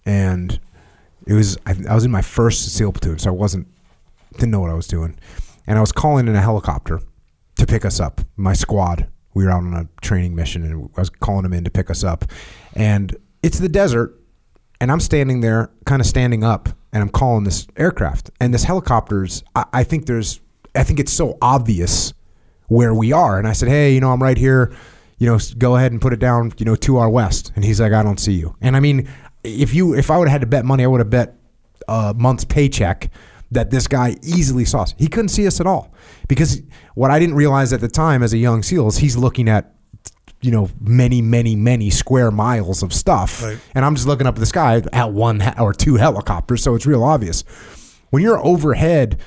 and 0.05 0.59
it 1.25 1.33
was 1.33 1.57
I, 1.65 1.75
I 1.89 1.95
was 1.95 2.05
in 2.05 2.11
my 2.11 2.21
first 2.21 2.73
SEAL 2.73 2.93
platoon, 2.93 3.19
so 3.19 3.29
I 3.29 3.33
wasn't 3.33 3.67
didn't 4.33 4.51
know 4.51 4.59
what 4.59 4.69
I 4.69 4.75
was 4.75 4.87
doing, 4.87 5.17
and 5.67 5.77
I 5.77 5.81
was 5.81 5.91
calling 5.91 6.27
in 6.27 6.35
a 6.35 6.41
helicopter 6.41 7.01
to 7.57 7.65
pick 7.65 7.85
us 7.85 7.99
up. 7.99 8.21
My 8.35 8.53
squad, 8.53 9.07
we 9.33 9.45
were 9.45 9.51
out 9.51 9.63
on 9.63 9.73
a 9.73 9.87
training 10.01 10.35
mission, 10.35 10.63
and 10.63 10.89
I 10.95 10.99
was 10.99 11.09
calling 11.09 11.43
them 11.43 11.53
in 11.53 11.63
to 11.63 11.71
pick 11.71 11.89
us 11.89 12.03
up, 12.03 12.25
and 12.75 13.15
it's 13.41 13.59
the 13.59 13.69
desert, 13.69 14.19
and 14.79 14.91
I'm 14.91 14.99
standing 14.99 15.41
there, 15.41 15.69
kind 15.85 16.01
of 16.01 16.05
standing 16.05 16.43
up, 16.43 16.69
and 16.95 17.01
I'm 17.01 17.09
calling 17.09 17.43
this 17.43 17.67
aircraft, 17.75 18.31
and 18.39 18.53
this 18.53 18.63
helicopter's. 18.63 19.43
I, 19.53 19.65
I 19.73 19.83
think 19.83 20.05
there's, 20.05 20.39
I 20.73 20.83
think 20.83 21.01
it's 21.01 21.11
so 21.11 21.37
obvious 21.41 22.13
where 22.67 22.93
we 22.93 23.11
are, 23.11 23.37
and 23.37 23.45
I 23.45 23.51
said, 23.51 23.67
hey, 23.67 23.93
you 23.93 23.99
know, 23.99 24.13
I'm 24.13 24.23
right 24.23 24.37
here. 24.37 24.73
You 25.17 25.27
know, 25.27 25.37
go 25.57 25.75
ahead 25.75 25.91
and 25.91 26.01
put 26.01 26.13
it 26.13 26.19
down. 26.19 26.53
You 26.57 26.65
know, 26.65 26.75
to 26.77 26.97
our 26.97 27.09
west, 27.09 27.51
and 27.55 27.65
he's 27.65 27.81
like, 27.81 27.91
I 27.91 28.01
don't 28.01 28.19
see 28.19 28.31
you. 28.31 28.55
And 28.61 28.77
I 28.77 28.79
mean, 28.79 29.09
if 29.43 29.73
you, 29.73 29.93
if 29.93 30.09
I 30.09 30.17
would 30.17 30.29
have 30.29 30.31
had 30.31 30.41
to 30.41 30.47
bet 30.47 30.63
money, 30.63 30.85
I 30.85 30.87
would 30.87 31.01
have 31.01 31.09
bet 31.09 31.35
a 31.89 32.13
month's 32.17 32.45
paycheck 32.45 33.11
that 33.51 33.71
this 33.71 33.87
guy 33.87 34.15
easily 34.23 34.63
saw 34.63 34.83
us. 34.83 34.95
He 34.97 35.07
couldn't 35.07 35.29
see 35.29 35.45
us 35.47 35.59
at 35.59 35.67
all 35.67 35.93
because 36.29 36.61
what 36.95 37.11
I 37.11 37.19
didn't 37.19 37.35
realize 37.35 37.73
at 37.73 37.81
the 37.81 37.89
time 37.89 38.23
as 38.23 38.31
a 38.31 38.37
young 38.37 38.63
SEAL 38.63 38.87
is 38.87 38.97
he's 38.97 39.17
looking 39.17 39.49
at 39.49 39.74
you 40.45 40.51
know 40.51 40.69
many 40.79 41.21
many 41.21 41.55
many 41.55 41.89
square 41.89 42.31
miles 42.31 42.83
of 42.83 42.93
stuff 42.93 43.41
Right. 43.43 43.57
and 43.73 43.83
i'm 43.83 43.95
just 43.95 44.07
looking 44.07 44.27
up 44.27 44.35
at 44.35 44.39
the 44.39 44.45
sky 44.45 44.81
at 44.93 45.11
one 45.11 45.41
or 45.59 45.73
two 45.73 45.95
helicopters 45.95 46.61
so 46.63 46.75
it's 46.75 46.85
real 46.85 47.03
obvious 47.03 47.43
when 48.11 48.21
you're 48.23 48.39
overhead 48.45 49.19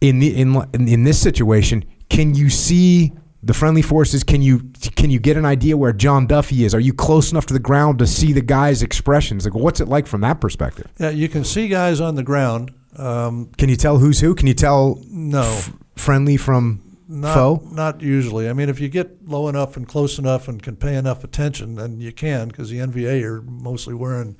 in 0.00 0.18
the 0.18 0.36
in 0.40 0.54
in, 0.74 0.88
in 0.88 1.04
this 1.04 1.20
situation 1.20 1.84
can 2.08 2.34
you 2.34 2.48
see 2.50 3.12
the 3.42 3.54
friendly 3.54 3.82
forces. 3.82 4.24
Can 4.24 4.42
you 4.42 4.58
can 4.96 5.08
you 5.10 5.20
get 5.20 5.36
an 5.36 5.44
idea 5.44 5.76
where 5.76 5.92
John 5.92 6.26
Duffy 6.26 6.64
is? 6.64 6.74
Are 6.74 6.80
you 6.80 6.92
close 6.92 7.30
enough 7.30 7.46
to 7.46 7.54
the 7.54 7.60
ground 7.60 8.00
to 8.00 8.06
see 8.06 8.32
the 8.32 8.40
guy's 8.40 8.82
expressions? 8.82 9.44
Like, 9.44 9.54
what's 9.54 9.78
it 9.80 9.86
like 9.86 10.08
from 10.08 10.20
that 10.22 10.40
perspective? 10.40 10.90
Yeah, 10.98 11.10
you 11.10 11.28
can 11.28 11.44
see 11.44 11.68
guys 11.68 12.00
on 12.00 12.16
the 12.16 12.24
ground. 12.24 12.72
Um, 12.96 13.50
Can 13.56 13.68
you 13.68 13.76
tell 13.76 13.98
who's 13.98 14.18
who? 14.18 14.34
Can 14.34 14.48
you 14.48 14.54
tell 14.54 14.98
no, 15.10 15.42
f- 15.42 15.72
friendly 15.94 16.36
from 16.36 16.80
not? 17.08 17.34
Not 17.72 18.02
usually. 18.02 18.48
I 18.48 18.52
mean, 18.52 18.68
if 18.68 18.80
you 18.80 18.88
get 18.88 19.28
low 19.28 19.48
enough 19.48 19.76
and 19.76 19.86
close 19.86 20.18
enough 20.18 20.48
and 20.48 20.62
can 20.62 20.76
pay 20.76 20.96
enough 20.96 21.24
attention, 21.24 21.76
then 21.76 22.00
you 22.00 22.12
can, 22.12 22.48
because 22.48 22.70
the 22.70 22.78
NVA 22.78 23.22
are 23.22 23.42
mostly 23.42 23.94
wearing 23.94 24.36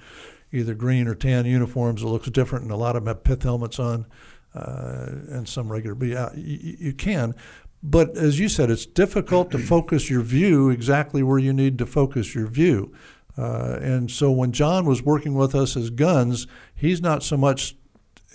either 0.53 0.75
green 0.75 1.07
or 1.07 1.15
tan 1.15 1.47
uniforms. 1.47 2.03
It 2.03 2.07
looks 2.07 2.31
different, 2.31 2.65
and 2.65 2.73
a 2.73 2.77
lot 2.77 2.97
of 2.97 3.05
them 3.05 3.15
have 3.15 3.25
pith 3.25 3.43
helmets 3.43 3.79
on, 3.79 4.07
uh, 4.55 5.07
and 5.29 5.49
some 5.49 5.71
regular. 5.71 5.95
But 5.95 6.09
yeah, 6.09 6.31
you, 6.35 6.77
you 6.79 6.93
can. 6.93 7.35
But 7.83 8.17
as 8.17 8.41
you 8.41 8.49
said, 8.49 8.71
it's 8.71 8.87
difficult 8.87 9.51
to 9.53 9.59
focus 9.59 10.11
your 10.11 10.23
view 10.23 10.71
exactly 10.71 11.23
where 11.23 11.39
you 11.39 11.53
need 11.53 11.79
to 11.79 11.87
focus 11.87 12.35
your 12.35 12.47
view. 12.47 12.93
Uh, 13.39 13.79
and 13.81 14.11
so 14.11 14.33
when 14.33 14.51
John 14.51 14.87
was 14.87 15.03
working 15.03 15.35
with 15.35 15.55
us 15.55 15.77
as 15.77 15.91
guns, 15.91 16.47
he's 16.75 17.03
not 17.03 17.23
so 17.23 17.37
much 17.37 17.77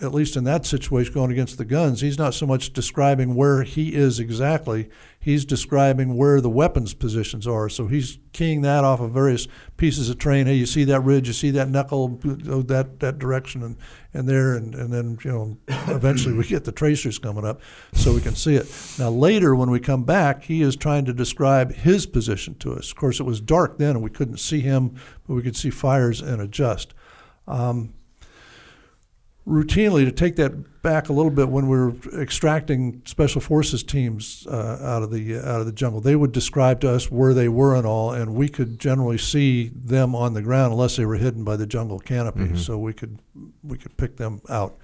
at 0.01 0.13
least 0.13 0.35
in 0.35 0.43
that 0.45 0.65
situation 0.65 1.13
going 1.13 1.31
against 1.31 1.57
the 1.57 1.65
guns, 1.65 2.01
he's 2.01 2.17
not 2.17 2.33
so 2.33 2.47
much 2.47 2.73
describing 2.73 3.35
where 3.35 3.63
he 3.63 3.93
is 3.93 4.19
exactly, 4.19 4.89
he's 5.19 5.45
describing 5.45 6.17
where 6.17 6.41
the 6.41 6.49
weapons 6.49 6.93
positions 6.93 7.45
are. 7.45 7.69
So 7.69 7.87
he's 7.87 8.17
keying 8.33 8.61
that 8.61 8.83
off 8.83 8.99
of 8.99 9.11
various 9.11 9.47
pieces 9.77 10.09
of 10.09 10.17
terrain. 10.17 10.47
Hey, 10.47 10.55
you 10.55 10.65
see 10.65 10.83
that 10.85 11.01
ridge, 11.01 11.27
you 11.27 11.33
see 11.33 11.51
that 11.51 11.69
knuckle, 11.69 12.07
go 12.07 12.63
that, 12.63 12.99
that 12.99 13.19
direction 13.19 13.61
and, 13.61 13.77
and 14.13 14.27
there, 14.27 14.55
and, 14.55 14.73
and 14.73 14.91
then, 14.91 15.19
you 15.23 15.31
know, 15.31 15.57
eventually 15.93 16.35
we 16.35 16.45
get 16.45 16.63
the 16.63 16.71
tracers 16.71 17.19
coming 17.19 17.45
up 17.45 17.61
so 17.93 18.13
we 18.13 18.21
can 18.21 18.35
see 18.35 18.55
it. 18.55 18.67
Now, 18.97 19.09
later 19.09 19.55
when 19.55 19.69
we 19.69 19.79
come 19.79 20.03
back, 20.03 20.43
he 20.43 20.61
is 20.61 20.75
trying 20.75 21.05
to 21.05 21.13
describe 21.13 21.73
his 21.73 22.07
position 22.07 22.55
to 22.55 22.73
us. 22.73 22.89
Of 22.89 22.97
course, 22.97 23.19
it 23.19 23.23
was 23.23 23.39
dark 23.39 23.77
then 23.77 23.91
and 23.91 24.03
we 24.03 24.09
couldn't 24.09 24.39
see 24.39 24.61
him, 24.61 24.95
but 25.27 25.35
we 25.35 25.43
could 25.43 25.55
see 25.55 25.69
fires 25.69 26.21
and 26.21 26.41
adjust. 26.41 26.93
Um, 27.47 27.93
routinely 29.47 30.05
to 30.05 30.11
take 30.11 30.35
that 30.35 30.81
back 30.81 31.09
a 31.09 31.13
little 31.13 31.31
bit 31.31 31.49
when 31.49 31.67
we 31.67 31.77
were 31.77 31.93
extracting 32.19 33.01
special 33.05 33.41
forces 33.41 33.83
teams 33.83 34.47
uh, 34.47 34.79
out 34.81 35.03
of 35.03 35.11
the 35.11 35.37
uh, 35.37 35.39
out 35.39 35.59
of 35.59 35.65
the 35.65 35.71
jungle. 35.71 36.01
They 36.01 36.15
would 36.15 36.31
describe 36.31 36.79
to 36.81 36.89
us 36.89 37.11
where 37.11 37.33
they 37.33 37.49
were 37.49 37.75
and 37.75 37.85
all 37.85 38.11
and 38.11 38.35
we 38.35 38.49
could 38.49 38.79
generally 38.79 39.17
see 39.17 39.71
them 39.73 40.15
on 40.15 40.33
the 40.33 40.41
ground 40.41 40.73
unless 40.73 40.95
they 40.95 41.05
were 41.05 41.15
hidden 41.15 41.43
by 41.43 41.55
the 41.55 41.67
jungle 41.67 41.99
canopy. 41.99 42.41
Mm-hmm. 42.41 42.57
so 42.57 42.77
we 42.77 42.93
could 42.93 43.19
we 43.63 43.77
could 43.77 43.95
pick 43.97 44.17
them 44.17 44.41
out 44.49 44.77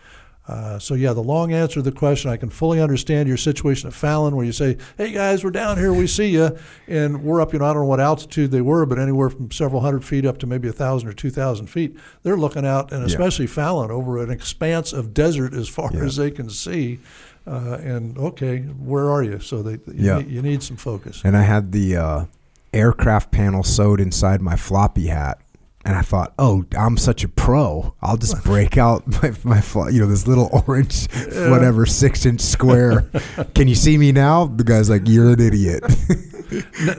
uh, 0.47 0.79
so 0.79 0.93
yeah, 0.93 1.11
the 1.11 1.21
long 1.21 1.51
answer 1.51 1.75
to 1.75 1.81
the 1.81 1.91
question, 1.91 2.31
I 2.31 2.37
can 2.37 2.49
fully 2.49 2.79
understand 2.79 3.27
your 3.27 3.37
situation 3.37 3.87
at 3.87 3.93
Fallon, 3.93 4.35
where 4.35 4.45
you 4.45 4.53
say, 4.53 4.77
"Hey 4.97 5.11
guys, 5.11 5.43
we're 5.43 5.51
down 5.51 5.77
here, 5.77 5.93
we 5.93 6.07
see 6.07 6.29
you," 6.29 6.57
and 6.87 7.23
we're 7.23 7.41
up. 7.41 7.51
You 7.51 7.59
know, 7.59 7.65
I 7.65 7.73
don't 7.73 7.83
know 7.83 7.87
what 7.87 7.99
altitude 7.99 8.51
they 8.51 8.61
were, 8.61 8.85
but 8.85 8.97
anywhere 8.97 9.29
from 9.29 9.51
several 9.51 9.81
hundred 9.81 10.05
feet 10.05 10.25
up 10.25 10.37
to 10.39 10.47
maybe 10.47 10.69
a 10.69 10.73
thousand 10.73 11.09
or 11.09 11.13
two 11.13 11.29
thousand 11.29 11.67
feet, 11.67 11.97
they're 12.23 12.37
looking 12.37 12.65
out, 12.65 12.93
and 12.93 13.03
especially 13.03 13.45
yeah. 13.45 13.51
Fallon 13.51 13.91
over 13.91 14.23
an 14.23 14.29
expanse 14.29 14.93
of 14.93 15.13
desert 15.13 15.53
as 15.53 15.67
far 15.67 15.91
yeah. 15.93 16.03
as 16.03 16.15
they 16.15 16.31
can 16.31 16.49
see. 16.49 16.99
Uh, 17.45 17.77
and 17.81 18.17
okay, 18.17 18.59
where 18.59 19.09
are 19.09 19.23
you? 19.23 19.39
So 19.39 19.63
they, 19.63 19.73
you, 19.93 20.05
yeah. 20.05 20.17
need, 20.17 20.29
you 20.29 20.41
need 20.41 20.63
some 20.63 20.75
focus. 20.75 21.21
And 21.23 21.35
I 21.35 21.43
had 21.43 21.71
the 21.71 21.95
uh, 21.95 22.25
aircraft 22.73 23.31
panel 23.31 23.63
sewed 23.63 24.01
inside 24.01 24.41
my 24.41 24.55
floppy 24.57 25.07
hat 25.07 25.39
and 25.85 25.95
I 25.95 26.01
thought, 26.01 26.33
oh, 26.37 26.65
I'm 26.77 26.97
such 26.97 27.23
a 27.23 27.29
pro. 27.29 27.95
I'll 28.01 28.17
just 28.17 28.43
break 28.43 28.77
out 28.77 29.07
my, 29.23 29.33
my 29.43 29.89
you 29.89 30.01
know, 30.01 30.07
this 30.07 30.27
little 30.27 30.49
orange, 30.67 31.07
yeah. 31.15 31.49
whatever, 31.49 31.85
six 31.85 32.25
inch 32.25 32.41
square. 32.41 33.01
Can 33.55 33.67
you 33.67 33.75
see 33.75 33.97
me 33.97 34.11
now? 34.11 34.47
The 34.47 34.63
guy's 34.63 34.89
like, 34.89 35.07
you're 35.07 35.31
an 35.31 35.39
idiot. 35.39 35.83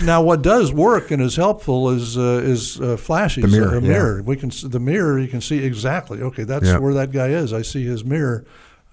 now, 0.02 0.23
what 0.23 0.42
does 0.42 0.73
work 0.73 1.10
and 1.10 1.20
is 1.23 1.36
helpful 1.36 1.90
is 1.90 2.16
uh, 2.16 2.42
is 2.44 2.81
uh, 2.81 2.97
flashes. 2.97 3.42
The 3.42 3.48
mirror, 3.48 3.76
uh, 3.76 3.81
mirror. 3.81 4.23
We 4.23 4.36
can 4.36 4.50
the 4.62 4.81
mirror. 4.81 5.18
You 5.18 5.28
can 5.28 5.40
see 5.40 5.65
exactly. 5.65 6.20
Okay, 6.20 6.44
that's 6.44 6.70
where 6.78 6.92
that 6.94 7.12
guy 7.12 7.28
is. 7.28 7.52
I 7.52 7.62
see 7.62 7.84
his 7.84 8.05
mirror. 8.05 8.44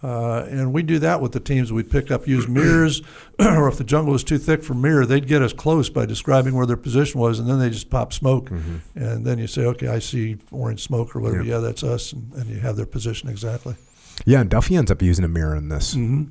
Uh, 0.03 0.45
and 0.49 0.71
we 0.71 0.83
do 0.83 0.99
that 0.99 1.19
with 1.19 1.31
the 1.31 1.39
teams 1.39 1.73
we 1.73 1.81
pick 1.81 2.11
up, 2.11 2.27
use 2.27 2.47
mirrors, 2.47 3.01
or 3.39 3.67
if 3.67 3.77
the 3.77 3.83
jungle 3.83 4.13
was 4.13 4.23
too 4.23 4.37
thick 4.37 4.63
for 4.63 4.73
mirror, 4.73 5.05
they'd 5.05 5.27
get 5.27 5.41
us 5.41 5.51
close 5.51 5.89
by 5.89 6.05
describing 6.05 6.53
where 6.53 6.65
their 6.65 6.77
position 6.77 7.19
was, 7.19 7.39
and 7.39 7.49
then 7.49 7.59
they 7.59 7.69
just 7.69 7.89
pop 7.89 8.13
smoke. 8.13 8.49
Mm-hmm. 8.49 9.03
And 9.03 9.25
then 9.25 9.39
you 9.39 9.47
say, 9.47 9.63
okay, 9.63 9.87
I 9.87 9.99
see 9.99 10.37
orange 10.51 10.83
smoke 10.83 11.15
or 11.15 11.21
whatever. 11.21 11.43
Yeah, 11.43 11.57
that's 11.57 11.83
us. 11.83 12.13
And, 12.13 12.31
and, 12.33 12.49
you 12.49 12.59
have 12.59 12.75
their 12.75 12.85
position 12.85 13.29
exactly. 13.29 13.75
Yeah, 14.25 14.41
and 14.41 14.49
Duffy 14.49 14.75
ends 14.75 14.91
up 14.91 15.01
using 15.01 15.25
a 15.25 15.27
mirror 15.27 15.55
in 15.55 15.69
this. 15.69 15.95
Mm-hmm. 15.95 16.25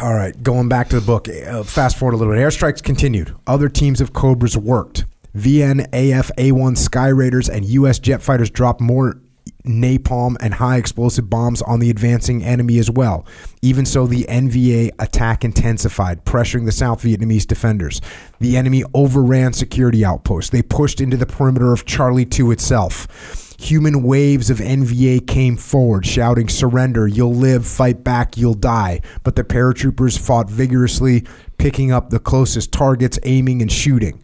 All 0.04 0.14
right, 0.14 0.42
going 0.42 0.68
back 0.68 0.88
to 0.88 0.98
the 0.98 1.06
book, 1.06 1.28
uh, 1.28 1.62
fast 1.62 1.96
forward 1.96 2.14
a 2.14 2.16
little 2.16 2.34
bit. 2.34 2.40
Airstrikes 2.40 2.82
continued. 2.82 3.34
Other 3.46 3.68
teams 3.68 4.00
of 4.00 4.12
Cobras 4.12 4.56
worked. 4.56 5.04
VN, 5.36 5.82
AF, 5.92 6.32
A1 6.36 6.76
Skyraiders, 6.76 7.48
and 7.48 7.64
U.S. 7.66 8.00
jet 8.00 8.20
fighters 8.20 8.50
dropped 8.50 8.80
more 8.80 9.20
napalm 9.64 10.36
and 10.40 10.54
high 10.54 10.76
explosive 10.76 11.28
bombs 11.28 11.62
on 11.62 11.80
the 11.80 11.90
advancing 11.90 12.44
enemy 12.44 12.78
as 12.78 12.90
well. 12.90 13.26
Even 13.62 13.84
so, 13.84 14.06
the 14.06 14.24
NVA 14.24 14.90
attack 14.98 15.44
intensified, 15.44 16.24
pressuring 16.24 16.66
the 16.66 16.72
South 16.72 17.02
Vietnamese 17.02 17.46
defenders. 17.46 18.00
The 18.38 18.56
enemy 18.56 18.84
overran 18.94 19.52
security 19.52 20.04
outposts. 20.04 20.50
They 20.50 20.62
pushed 20.62 21.00
into 21.00 21.16
the 21.16 21.26
perimeter 21.26 21.72
of 21.72 21.84
Charlie 21.84 22.26
2 22.26 22.50
itself. 22.50 23.56
Human 23.60 24.02
waves 24.02 24.48
of 24.48 24.58
NVA 24.58 25.26
came 25.26 25.56
forward, 25.56 26.06
shouting, 26.06 26.48
Surrender, 26.48 27.06
you'll 27.06 27.34
live, 27.34 27.66
fight 27.66 28.02
back, 28.02 28.38
you'll 28.38 28.54
die. 28.54 29.00
But 29.22 29.36
the 29.36 29.44
paratroopers 29.44 30.18
fought 30.18 30.48
vigorously, 30.48 31.26
picking 31.58 31.92
up 31.92 32.08
the 32.08 32.18
closest 32.18 32.72
targets, 32.72 33.18
aiming 33.24 33.60
and 33.60 33.70
shooting. 33.70 34.22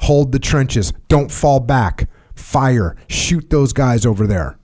Hold 0.00 0.32
the 0.32 0.38
trenches, 0.38 0.92
don't 1.08 1.30
fall 1.30 1.60
back 1.60 2.08
fire, 2.34 2.96
shoot 3.08 3.50
those 3.50 3.72
guys 3.72 4.06
over 4.06 4.26
there. 4.26 4.58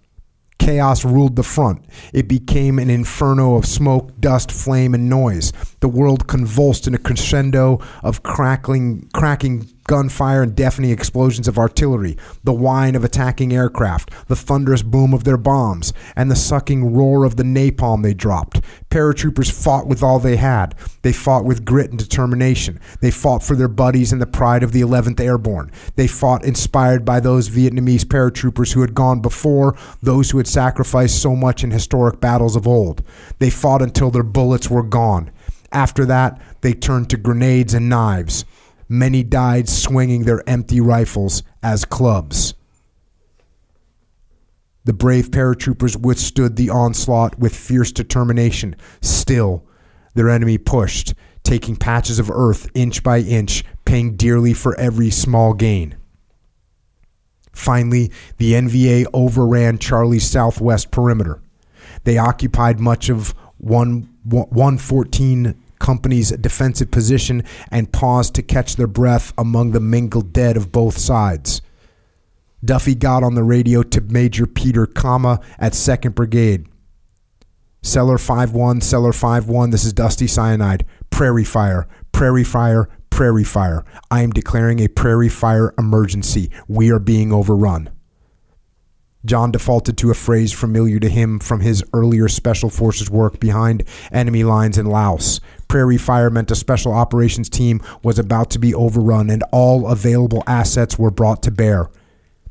Chaos 0.59 1.05
ruled 1.05 1.37
the 1.37 1.43
front. 1.43 1.85
It 2.13 2.29
became 2.29 2.79
an 2.79 2.91
inferno 2.91 3.55
of 3.55 3.65
smoke, 3.65 4.21
dust, 4.21 4.51
flame, 4.51 4.93
and 4.93 5.09
noise. 5.09 5.53
The 5.81 5.89
world 5.89 6.27
convulsed 6.27 6.87
in 6.87 6.95
a 6.95 6.99
crescendo 6.99 7.81
of 8.03 8.23
crackling, 8.25 9.09
cracking 9.15 9.69
gunfire 9.89 10.43
and 10.43 10.55
deafening 10.55 10.91
explosions 10.93 11.49
of 11.49 11.59
artillery, 11.59 12.17
the 12.45 12.53
whine 12.53 12.95
of 12.95 13.03
attacking 13.03 13.53
aircraft, 13.53 14.13
the 14.29 14.37
thunderous 14.37 14.83
boom 14.83 15.13
of 15.13 15.25
their 15.25 15.37
bombs, 15.37 15.93
and 16.15 16.31
the 16.31 16.37
sucking 16.37 16.95
roar 16.95 17.25
of 17.25 17.35
the 17.35 17.43
napalm 17.43 18.05
they 18.05 18.15
dropped. 18.15 18.61
Paratroopers 18.91 19.51
fought 19.51 19.89
with 19.89 20.03
all 20.03 20.21
they 20.21 20.37
had. 20.37 20.77
They 21.03 21.13
fought 21.13 21.45
with 21.45 21.65
grit 21.65 21.91
and 21.91 21.99
determination. 21.99 22.79
They 23.01 23.11
fought 23.11 23.43
for 23.43 23.57
their 23.57 23.67
buddies 23.67 24.13
and 24.13 24.23
the 24.23 24.27
pride 24.27 24.63
of 24.63 24.73
the 24.73 24.83
11th 24.83 25.19
Airborne. 25.19 25.73
They 25.97 26.07
fought 26.07 26.45
inspired 26.45 27.05
by 27.05 27.19
those 27.19 27.49
Vietnamese 27.49 28.05
paratroopers 28.05 28.73
who 28.73 28.83
had 28.83 28.95
gone 28.95 29.21
before, 29.21 29.77
those 30.03 30.31
who 30.31 30.39
had 30.39 30.47
sacrificed 30.47 31.21
so 31.21 31.35
much 31.35 31.65
in 31.65 31.71
historic 31.71 32.21
battles 32.21 32.55
of 32.55 32.69
old. 32.69 33.03
They 33.39 33.51
fought 33.51 33.83
until 33.83 34.11
their 34.11 34.23
bullets 34.23 34.71
were 34.71 34.83
gone. 34.83 35.31
After 35.73 36.05
that, 36.07 36.41
they 36.61 36.73
turned 36.73 37.11
to 37.11 37.17
grenades 37.17 37.75
and 37.75 37.89
knives. 37.89 38.45
Many 38.89 39.23
died 39.23 39.69
swinging 39.69 40.25
their 40.25 40.49
empty 40.49 40.81
rifles 40.81 41.43
as 41.63 41.85
clubs. 41.85 42.55
The 44.85 44.95
brave 44.95 45.31
paratroopers 45.31 46.01
withstood 46.01 46.57
the 46.57 46.71
onslaught 46.71 47.39
with 47.39 47.55
fierce 47.55 47.93
determination. 47.93 48.75
Still, 49.03 49.67
their 50.15 50.31
enemy 50.31 50.57
pushed, 50.57 51.13
taking 51.43 51.77
patches 51.77 52.19
of 52.19 52.31
earth 52.31 52.71
inch 52.75 53.03
by 53.03 53.19
inch, 53.19 53.65
paying 53.85 54.17
dearly 54.17 54.55
for 54.55 54.75
every 54.81 55.11
small 55.11 55.53
gain. 55.53 55.97
Finally, 57.53 58.11
the 58.39 58.53
NVA 58.53 59.07
overran 59.13 59.79
Charlie's 59.79 60.29
southwest 60.29 60.91
perimeter. 60.91 61.43
They 62.05 62.17
occupied 62.17 62.81
much 62.81 63.11
of 63.11 63.35
1, 63.59 64.09
114 64.25 65.63
company's 65.79 66.31
defensive 66.31 66.91
position 66.91 67.45
and 67.71 67.93
paused 67.93 68.35
to 68.35 68.43
catch 68.43 68.77
their 68.77 68.87
breath 68.87 69.33
among 69.39 69.73
the 69.73 69.81
mingled 69.81 70.33
dead 70.33 70.57
of 70.57 70.73
both 70.73 70.99
sides. 70.99 71.63
Duffy 72.65 72.95
got 72.95 73.23
on 73.23 73.35
the 73.35 73.45
radio 73.45 73.83
to 73.85 74.01
Major 74.01 74.47
Peter 74.47 74.87
Kama 74.87 75.41
at 75.59 75.73
2nd 75.73 76.15
Brigade. 76.15 76.67
Cellar 77.83 78.17
5-1, 78.17 78.83
Cellar 78.83 79.13
5-1, 79.13 79.71
this 79.71 79.85
is 79.85 79.93
Dusty 79.93 80.27
Cyanide. 80.27 80.85
Prairie 81.11 81.45
fire, 81.45 81.87
prairie 82.11 82.45
fire, 82.45 82.89
prairie 83.11 83.45
fire. 83.45 83.85
I 84.11 84.23
am 84.23 84.31
declaring 84.31 84.81
a 84.81 84.89
prairie 84.89 85.29
fire 85.29 85.73
emergency. 85.79 86.51
We 86.67 86.91
are 86.91 86.99
being 86.99 87.33
overrun. 87.33 87.91
John 89.29 89.53
defaulted 89.53 89.99
to 89.99 90.11
a 90.11 90.15
phrase 90.15 90.53
familiar 90.53 90.99
to 90.99 91.09
him 91.09 91.39
from 91.39 91.61
his 91.61 91.85
earlier 91.93 92.29
Special 92.29 92.71
Forces 92.71 93.11
work 93.11 93.39
behind 93.39 93.85
enemy 94.11 94.43
lines 94.43 94.79
in 94.79 94.87
Laos. 94.87 95.41
Prairie 95.69 95.99
Fire 95.99 96.31
meant 96.31 96.51
a 96.51 96.57
special 96.57 96.93
operations 96.95 97.51
team 97.51 97.83
was 98.03 98.19
about 98.19 98.51
to 98.51 98.59
be 98.59 98.75
overrun 98.75 99.29
and 99.29 99.45
all 99.53 99.87
available 99.87 100.43
assets 100.47 100.99
were 100.99 101.11
brought 101.11 101.43
to 101.43 101.51
bear. 101.51 101.91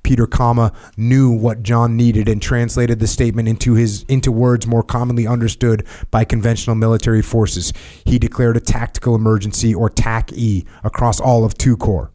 Peter 0.04 0.28
Kama 0.28 0.72
knew 0.96 1.32
what 1.32 1.64
John 1.64 1.98
needed 1.98 2.30
and 2.30 2.42
translated 2.42 3.00
the 3.00 3.08
statement 3.08 3.50
into 3.50 3.74
his 3.74 4.04
into 4.04 4.32
words 4.32 4.68
more 4.68 4.84
commonly 4.84 5.28
understood 5.28 5.86
by 6.12 6.24
conventional 6.24 6.76
military 6.76 7.24
forces. 7.24 7.74
He 8.06 8.20
declared 8.20 8.56
a 8.56 8.62
tactical 8.62 9.16
emergency 9.16 9.74
or 9.74 9.90
TAC-E 9.90 10.64
across 10.84 11.20
all 11.20 11.44
of 11.44 11.58
two 11.58 11.76
corps. 11.76 12.12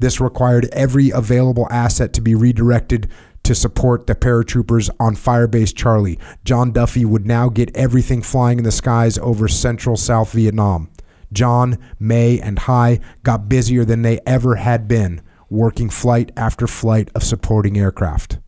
This 0.00 0.20
required 0.20 0.68
every 0.72 1.10
available 1.10 1.66
asset 1.70 2.12
to 2.12 2.20
be 2.20 2.34
redirected 2.34 3.08
to 3.48 3.54
support 3.54 4.06
the 4.06 4.14
paratroopers 4.14 4.90
on 5.00 5.16
Firebase 5.16 5.74
Charlie. 5.74 6.18
John 6.44 6.70
Duffy 6.70 7.06
would 7.06 7.24
now 7.24 7.48
get 7.48 7.74
everything 7.74 8.20
flying 8.20 8.58
in 8.58 8.64
the 8.64 8.70
skies 8.70 9.16
over 9.16 9.48
central 9.48 9.96
South 9.96 10.32
Vietnam. 10.32 10.90
John, 11.32 11.78
May, 11.98 12.38
and 12.38 12.58
Hai 12.58 13.00
got 13.22 13.48
busier 13.48 13.86
than 13.86 14.02
they 14.02 14.20
ever 14.26 14.56
had 14.56 14.86
been, 14.86 15.22
working 15.48 15.88
flight 15.88 16.30
after 16.36 16.66
flight 16.66 17.10
of 17.14 17.22
supporting 17.22 17.78
aircraft. 17.78 18.38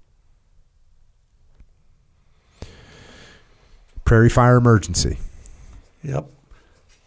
Prairie 4.05 4.29
Fire 4.29 4.59
Emergency. 4.59 5.17
Yep. 6.03 6.27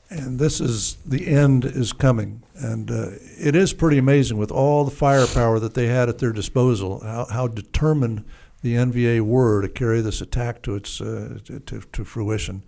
And 0.10 0.40
this 0.40 0.60
is 0.60 0.98
the 1.06 1.28
end 1.28 1.64
is 1.64 1.94
coming, 1.94 2.42
and 2.56 2.92
uh, 2.92 3.10
it 3.40 3.56
is 3.56 3.74
pretty 3.74 3.98
amazing 3.98 4.38
with 4.38 4.52
all 4.52 4.84
the 4.84 4.92
firepower 4.92 5.60
that 5.60 5.74
they 5.74 5.88
had 5.88 6.10
at 6.10 6.20
their 6.20 6.32
disposal, 6.32 7.00
how, 7.02 7.26
how 7.26 7.48
determined 7.48 8.26
the 8.62 8.76
NVA 8.76 9.22
were 9.22 9.62
to 9.62 9.70
carry 9.70 10.02
this 10.02 10.22
attack 10.22 10.62
to 10.64 10.76
its 10.76 11.02
uh, 11.02 11.40
to, 11.46 11.60
to 11.60 12.06
fruition. 12.06 12.64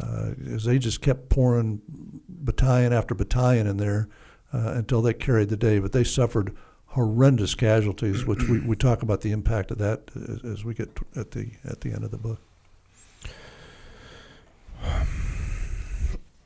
Uh, 0.00 0.30
as 0.52 0.64
they 0.64 0.78
just 0.78 1.00
kept 1.00 1.28
pouring 1.28 1.80
battalion 2.28 2.92
after 2.92 3.14
battalion 3.14 3.66
in 3.66 3.76
there 3.76 4.08
uh, 4.52 4.72
until 4.74 5.00
they 5.00 5.14
carried 5.14 5.48
the 5.48 5.56
day. 5.56 5.78
But 5.78 5.92
they 5.92 6.02
suffered 6.02 6.54
horrendous 6.86 7.54
casualties, 7.54 8.24
which 8.24 8.42
we, 8.48 8.60
we 8.60 8.74
talk 8.74 9.02
about 9.02 9.20
the 9.20 9.30
impact 9.30 9.70
of 9.70 9.78
that 9.78 10.10
as, 10.16 10.44
as 10.44 10.64
we 10.64 10.74
get 10.74 10.90
at 11.14 11.32
the 11.32 11.50
at 11.64 11.82
the 11.82 11.92
end 11.92 12.04
of 12.04 12.10
the 12.10 12.18
book. 12.18 12.40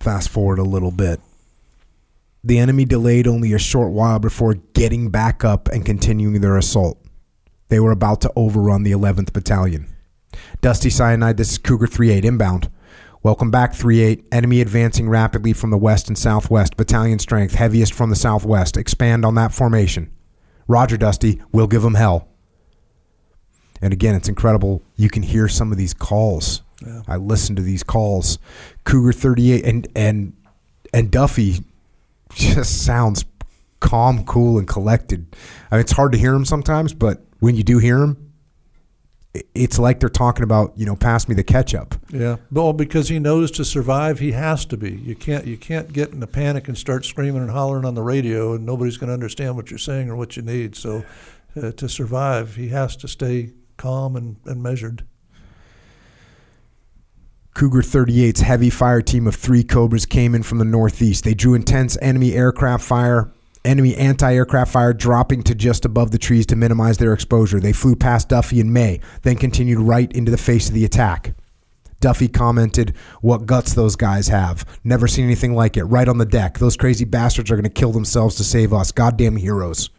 Fast 0.00 0.28
forward 0.28 0.58
a 0.58 0.64
little 0.64 0.90
bit. 0.90 1.20
The 2.44 2.58
enemy 2.58 2.84
delayed 2.84 3.26
only 3.26 3.52
a 3.52 3.58
short 3.58 3.92
while 3.92 4.18
before 4.18 4.54
getting 4.54 5.10
back 5.10 5.44
up 5.44 5.68
and 5.68 5.84
continuing 5.84 6.40
their 6.40 6.56
assault. 6.56 7.02
They 7.68 7.80
were 7.80 7.90
about 7.90 8.20
to 8.22 8.32
overrun 8.36 8.84
the 8.84 8.92
11th 8.92 9.32
Battalion. 9.32 9.88
Dusty 10.60 10.90
Cyanide, 10.90 11.36
this 11.36 11.52
is 11.52 11.58
Cougar 11.58 11.88
38 11.88 12.24
inbound. 12.24 12.70
Welcome 13.22 13.50
back, 13.50 13.72
3-8. 13.72 14.24
Enemy 14.30 14.60
advancing 14.60 15.08
rapidly 15.08 15.52
from 15.52 15.70
the 15.70 15.76
west 15.76 16.06
and 16.08 16.16
southwest. 16.16 16.76
Battalion 16.76 17.18
strength, 17.18 17.54
heaviest 17.54 17.92
from 17.92 18.10
the 18.10 18.16
southwest. 18.16 18.76
Expand 18.76 19.24
on 19.24 19.34
that 19.34 19.52
formation. 19.52 20.10
Roger, 20.68 20.96
Dusty. 20.96 21.42
We'll 21.50 21.66
give 21.66 21.82
them 21.82 21.94
hell. 21.94 22.28
And 23.82 23.92
again, 23.92 24.14
it's 24.14 24.28
incredible. 24.28 24.82
You 24.96 25.10
can 25.10 25.22
hear 25.22 25.48
some 25.48 25.72
of 25.72 25.78
these 25.78 25.94
calls. 25.94 26.62
Yeah. 26.84 27.02
I 27.08 27.16
listen 27.16 27.56
to 27.56 27.62
these 27.62 27.82
calls. 27.82 28.38
Cougar 28.84 29.12
38 29.12 29.64
and 29.64 29.88
and 29.96 30.32
and 30.92 31.10
Duffy 31.10 31.64
just 32.34 32.84
sounds 32.84 33.24
calm, 33.80 34.24
cool, 34.24 34.58
and 34.58 34.66
collected. 34.66 35.34
I 35.70 35.76
mean, 35.76 35.80
it's 35.80 35.92
hard 35.92 36.12
to 36.12 36.18
hear 36.18 36.34
him 36.34 36.44
sometimes, 36.44 36.92
but 36.94 37.24
when 37.40 37.56
you 37.56 37.62
do 37.62 37.78
hear 37.78 37.98
him, 37.98 38.28
it's 39.54 39.78
like 39.78 40.00
they're 40.00 40.08
talking 40.08 40.42
about 40.42 40.72
you 40.76 40.86
know 40.86 40.96
pass 40.96 41.28
me 41.28 41.34
the 41.34 41.44
ketchup. 41.44 41.94
Yeah. 42.10 42.36
Well 42.50 42.72
because 42.72 43.08
he 43.08 43.18
knows 43.18 43.50
to 43.52 43.64
survive 43.64 44.18
he 44.18 44.32
has 44.32 44.64
to 44.66 44.76
be. 44.76 44.92
You 44.92 45.14
can't 45.14 45.46
you 45.46 45.56
can't 45.56 45.92
get 45.92 46.10
in 46.10 46.22
a 46.22 46.26
panic 46.26 46.68
and 46.68 46.76
start 46.76 47.04
screaming 47.04 47.42
and 47.42 47.50
hollering 47.50 47.84
on 47.84 47.94
the 47.94 48.02
radio 48.02 48.54
and 48.54 48.64
nobody's 48.64 48.96
going 48.96 49.08
to 49.08 49.14
understand 49.14 49.56
what 49.56 49.70
you're 49.70 49.78
saying 49.78 50.08
or 50.10 50.16
what 50.16 50.36
you 50.36 50.42
need. 50.42 50.76
So 50.76 51.04
uh, 51.56 51.72
to 51.72 51.88
survive 51.88 52.56
he 52.56 52.68
has 52.68 52.96
to 52.96 53.08
stay 53.08 53.52
calm 53.76 54.16
and, 54.16 54.36
and 54.46 54.62
measured 54.62 55.04
Cougar 57.58 57.82
38's 57.82 58.38
heavy 58.38 58.70
fire 58.70 59.02
team 59.02 59.26
of 59.26 59.34
three 59.34 59.64
Cobras 59.64 60.06
came 60.06 60.36
in 60.36 60.44
from 60.44 60.58
the 60.58 60.64
northeast. 60.64 61.24
They 61.24 61.34
drew 61.34 61.54
intense 61.54 61.98
enemy 62.00 62.32
aircraft 62.34 62.84
fire 62.84 63.32
enemy 63.64 63.96
anti 63.96 64.32
aircraft 64.32 64.70
fire 64.70 64.92
dropping 64.92 65.42
to 65.42 65.56
just 65.56 65.84
above 65.84 66.12
the 66.12 66.18
trees 66.18 66.46
to 66.46 66.54
minimize 66.56 66.98
their 66.98 67.12
exposure. 67.12 67.58
They 67.58 67.72
flew 67.72 67.96
past 67.96 68.28
Duffy 68.28 68.60
in 68.60 68.72
May, 68.72 69.00
then 69.22 69.34
continued 69.34 69.80
right 69.80 70.10
into 70.12 70.30
the 70.30 70.38
face 70.38 70.68
of 70.68 70.74
the 70.74 70.84
attack. 70.84 71.34
Duffy 71.98 72.28
commented, 72.28 72.94
What 73.22 73.46
guts 73.46 73.74
those 73.74 73.96
guys 73.96 74.28
have. 74.28 74.64
Never 74.84 75.08
seen 75.08 75.24
anything 75.24 75.56
like 75.56 75.76
it. 75.76 75.82
Right 75.82 76.08
on 76.08 76.18
the 76.18 76.26
deck. 76.26 76.60
Those 76.60 76.76
crazy 76.76 77.06
bastards 77.06 77.50
are 77.50 77.56
going 77.56 77.64
to 77.64 77.70
kill 77.70 77.90
themselves 77.90 78.36
to 78.36 78.44
save 78.44 78.72
us. 78.72 78.92
Goddamn 78.92 79.34
heroes. 79.34 79.90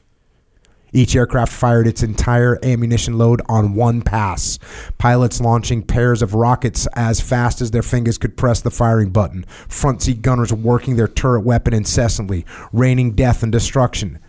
Each 0.92 1.16
aircraft 1.16 1.52
fired 1.52 1.88
its 1.88 2.04
entire 2.04 2.58
ammunition 2.64 3.18
load 3.18 3.42
on 3.48 3.76
one 3.76 4.02
pass, 4.02 4.58
pilots 4.98 5.40
launching 5.40 5.84
pairs 5.84 6.22
of 6.22 6.34
rockets 6.34 6.88
as 6.96 7.22
fast 7.22 7.62
as 7.62 7.72
their 7.72 7.84
fingers 7.84 8.18
could 8.18 8.38
press 8.38 8.62
the 8.62 8.72
firing 8.72 9.10
button, 9.10 9.46
front 9.68 10.02
seat 10.02 10.22
gunners 10.22 10.52
working 10.52 10.96
their 10.96 11.08
turret 11.08 11.42
weapon 11.42 11.74
incessantly, 11.74 12.46
raining 12.74 13.12
death 13.12 13.44
and 13.44 13.52
destruction. 13.52 14.20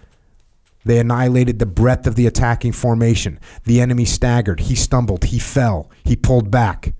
They 0.85 0.99
annihilated 0.99 1.59
the 1.59 1.67
breadth 1.67 2.07
of 2.07 2.15
the 2.15 2.27
attacking 2.27 2.73
formation. 2.73 3.39
The 3.65 3.81
enemy 3.81 4.07
staggered. 4.07 4.61
He 4.61 4.75
stumbled. 4.75 5.25
He 5.25 5.39
fell. 5.39 5.91
He 6.05 6.17
pulled 6.17 6.51
back, 6.51 6.95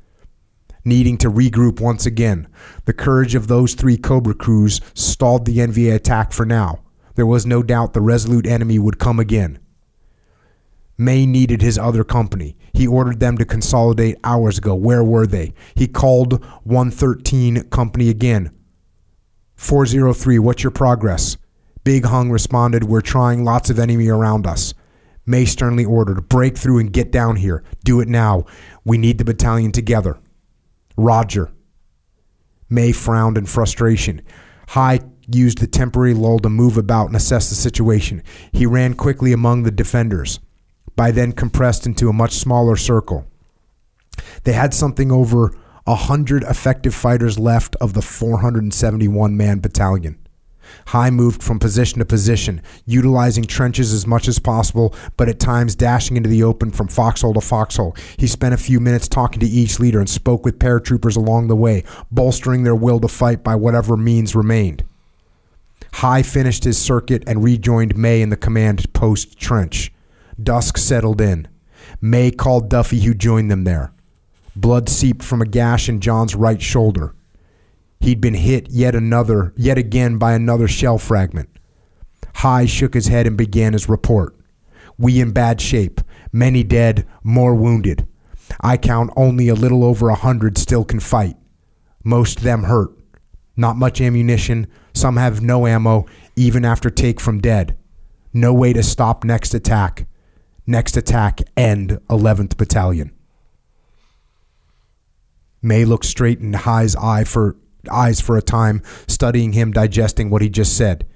needing 0.85 1.17
to 1.19 1.31
regroup 1.31 1.81
once 1.81 2.05
again. 2.05 2.47
The 2.85 2.93
courage 2.93 3.35
of 3.35 3.49
those 3.49 3.75
three 3.75 3.97
Cobra 3.97 4.35
crews 4.35 4.81
stalled 4.95 5.47
the 5.47 5.59
NVA 5.59 5.95
attack 5.95 6.33
for 6.33 6.45
now. 6.45 6.81
There 7.21 7.27
was 7.27 7.45
no 7.45 7.63
doubt 7.63 7.93
the 7.93 8.01
resolute 8.01 8.47
enemy 8.47 8.79
would 8.79 8.99
come 8.99 9.21
again. 9.21 9.59
May 10.97 11.27
needed 11.27 11.61
his 11.61 11.77
other 11.77 12.03
company. 12.03 12.57
He 12.73 12.87
ordered 12.87 13.21
them 13.21 13.37
to 13.37 13.45
consolidate 13.45 14.17
hours 14.25 14.57
ago. 14.57 14.75
Where 14.75 15.05
were 15.05 15.27
they? 15.27 15.53
He 15.75 15.87
called 15.87 16.43
113 16.65 17.65
company 17.65 18.09
again. 18.09 18.57
403, 19.57 20.39
what's 20.39 20.63
your 20.63 20.71
progress? 20.71 21.37
Big 21.85 22.07
Hung 22.07 22.31
responded, 22.31 22.85
We're 22.85 23.03
trying 23.03 23.45
lots 23.45 23.69
of 23.69 23.79
enemy 23.79 24.09
around 24.09 24.47
us. 24.47 24.73
May 25.27 25.45
sternly 25.45 25.85
ordered, 25.85 26.27
Break 26.27 26.57
through 26.57 26.79
and 26.79 26.91
get 26.91 27.11
down 27.11 27.37
here. 27.37 27.63
Do 27.85 28.01
it 28.01 28.09
now. 28.09 28.47
We 28.83 28.97
need 28.97 29.19
the 29.19 29.27
battalion 29.27 29.73
together. 29.73 30.19
Roger. 30.97 31.51
May 32.71 32.93
frowned 32.93 33.37
in 33.37 33.45
frustration. 33.45 34.23
Hai 34.69 35.01
used 35.35 35.59
the 35.59 35.67
temporary 35.67 36.15
lull 36.15 36.39
to 36.41 36.49
move 36.49 36.77
about 36.77 37.07
and 37.07 37.17
assess 37.17 37.49
the 37.49 37.55
situation. 37.55 38.23
He 38.53 38.67
ran 38.67 38.95
quickly 38.95 39.33
among 39.33 39.63
the 39.63 39.71
defenders, 39.71 40.41
by 40.97 41.11
then 41.11 41.33
compressed 41.33 41.87
into 41.87 42.09
a 42.09 42.13
much 42.13 42.33
smaller 42.33 42.77
circle. 42.77 43.27
They 44.45 44.53
had 44.53 44.75
something 44.75 45.11
over 45.11 45.55
a 45.87 45.95
hundred 45.95 46.43
effective 46.45 46.95
fighters 46.95 47.39
left 47.39 47.77
of 47.77 47.95
the 47.95 48.03
471 48.03 49.37
man 49.37 49.61
battalion. 49.61 50.19
Hai 50.87 51.11
moved 51.11 51.43
from 51.43 51.59
position 51.59 51.99
to 51.99 52.05
position, 52.05 52.63
utilizing 52.87 53.45
trenches 53.45 53.93
as 53.93 54.07
much 54.07 54.29
as 54.29 54.39
possible, 54.39 54.95
but 55.17 55.29
at 55.29 55.41
times 55.41 55.75
dashing 55.75 56.17
into 56.17 56.29
the 56.29 56.43
open 56.43 56.71
from 56.71 56.89
foxhole 56.89 57.35
to 57.35 57.41
foxhole. 57.41 57.97
He 58.19 58.27
spent 58.27 58.55
a 58.55 58.59
few 58.59 58.79
minutes 58.79 59.09
talking 59.09 59.41
to 59.41 59.47
each 59.47 59.81
leader 59.81 59.99
and 59.99 60.09
spoke 60.09 60.45
with 60.45 60.59
paratroopers 60.59 61.17
along 61.17 61.49
the 61.49 61.57
way, 61.57 61.85
bolstering 62.11 62.63
their 62.63 62.77
will 62.77 63.01
to 63.01 63.09
fight 63.09 63.43
by 63.43 63.57
whatever 63.57 63.97
means 63.97 64.37
remained. 64.37 64.85
Hai 65.93 66.23
finished 66.23 66.65
his 66.65 66.79
circuit 66.79 67.25
and 67.27 67.45
rejoined 67.45 67.97
May 67.97 68.23
in 68.23 68.31
the 68.31 68.37
command 68.37 68.93
post 68.93 69.39
trench. 69.39 69.93
Dusk 70.43 70.79
settled 70.79 71.21
in. 71.21 71.49
May 72.01 72.31
called 72.31 72.71
Duffy, 72.71 73.01
who 73.01 73.15
joined 73.15 73.51
them 73.51 73.65
there. 73.65 73.93
Blood 74.57 74.89
seeped 74.89 75.23
from 75.23 75.43
a 75.43 75.47
gash 75.47 75.89
in 75.89 76.01
John's 76.01 76.35
right 76.35 76.61
shoulder. 76.61 77.15
He'd 78.01 78.21
been 78.21 78.35
hit 78.35 78.71
yet 78.71 78.95
another, 78.95 79.53
yet 79.57 79.77
again 79.77 80.17
by 80.17 80.33
another 80.33 80.69
shell 80.69 80.99
fragment. 80.99 81.51
Hai 82.37 82.65
shook 82.67 82.95
his 82.95 83.09
head 83.09 83.27
and 83.27 83.37
began 83.37 83.75
his 83.75 83.89
report. 83.89 84.35
We 84.99 85.21
in 85.21 85.33
bad 85.33 85.61
shape. 85.61 86.01
Many 86.33 86.63
dead, 86.63 87.07
more 87.23 87.55
wounded. 87.55 88.07
I 88.61 88.77
count 88.77 89.11
only 89.17 89.49
a 89.49 89.55
little 89.55 89.85
over 89.85 90.09
a 90.09 90.15
hundred 90.15 90.57
still 90.59 90.85
can 90.85 91.01
fight. 91.01 91.37
Most 92.05 92.41
them 92.41 92.65
hurt. 92.65 92.91
Not 93.57 93.77
much 93.77 94.01
ammunition, 94.01 94.67
some 94.93 95.17
have 95.17 95.43
no 95.43 95.67
ammo, 95.67 96.07
even 96.37 96.65
after 96.65 96.91
take 96.91 97.21
from 97.21 97.41
dead. 97.41 97.77
No 98.33 98.55
way 98.55 98.73
to 98.73 98.83
stop 98.83 99.25
next 99.25 99.55
attack. 99.55 100.07
Next 100.67 100.97
attack, 100.97 101.41
end 101.57 101.99
11th 102.09 102.57
Battalion. 102.57 103.13
May 105.63 105.85
looked 105.85 106.07
straight 106.07 106.41
in 106.41 106.53
Hai's 106.53 106.97
eye 106.97 107.25
for 107.25 107.57
eyes 107.91 108.21
for 108.21 108.37
a 108.37 108.43
time, 108.43 108.83
studying 109.07 109.53
him, 109.53 109.73
digesting 109.73 110.31
what 110.31 110.43
he 110.43 110.49
just 110.49 110.77
said. 110.77 111.07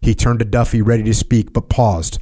He 0.00 0.14
turned 0.14 0.40
to 0.40 0.44
Duffy, 0.44 0.82
ready 0.82 1.02
to 1.04 1.14
speak, 1.14 1.52
but 1.52 1.68
paused. 1.68 2.18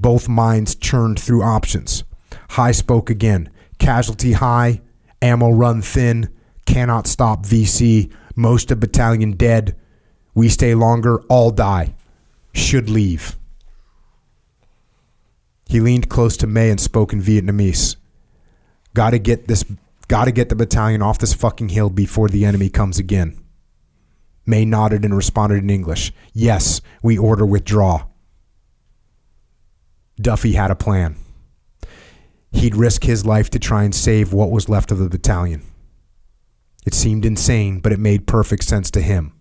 Both 0.00 0.28
minds 0.28 0.74
churned 0.74 1.20
through 1.20 1.42
options. 1.42 2.04
Hai 2.50 2.72
spoke 2.72 3.10
again. 3.10 3.50
Casualty 3.78 4.32
high, 4.32 4.80
ammo 5.22 5.50
run 5.50 5.82
thin, 5.82 6.28
cannot 6.66 7.06
stop 7.06 7.44
VC, 7.44 8.12
most 8.36 8.70
of 8.70 8.80
battalion 8.80 9.32
dead, 9.32 9.76
we 10.34 10.48
stay 10.48 10.74
longer, 10.74 11.18
all 11.28 11.50
die. 11.50 11.94
Should 12.52 12.90
leave. 12.90 13.36
He 15.66 15.80
leaned 15.80 16.08
close 16.08 16.36
to 16.38 16.46
May 16.46 16.70
and 16.70 16.80
spoke 16.80 17.12
in 17.12 17.22
Vietnamese. 17.22 17.96
Gotta 18.92 19.18
get 19.18 19.48
this 19.48 19.64
gotta 20.06 20.30
get 20.30 20.48
the 20.48 20.56
battalion 20.56 21.02
off 21.02 21.18
this 21.18 21.34
fucking 21.34 21.70
hill 21.70 21.90
before 21.90 22.28
the 22.28 22.44
enemy 22.44 22.68
comes 22.68 22.98
again. 22.98 23.40
May 24.46 24.64
nodded 24.64 25.04
and 25.04 25.16
responded 25.16 25.62
in 25.62 25.70
English. 25.70 26.12
Yes, 26.32 26.80
we 27.02 27.16
order 27.16 27.46
withdraw. 27.46 28.04
Duffy 30.20 30.52
had 30.52 30.70
a 30.70 30.76
plan. 30.76 31.16
He'd 32.52 32.76
risk 32.76 33.02
his 33.02 33.26
life 33.26 33.50
to 33.50 33.58
try 33.58 33.82
and 33.82 33.94
save 33.94 34.32
what 34.32 34.50
was 34.50 34.68
left 34.68 34.92
of 34.92 34.98
the 34.98 35.08
battalion. 35.08 35.62
It 36.86 36.94
seemed 36.94 37.24
insane, 37.24 37.80
but 37.80 37.90
it 37.92 37.98
made 37.98 38.26
perfect 38.26 38.62
sense 38.64 38.90
to 38.92 39.00
him. 39.00 39.32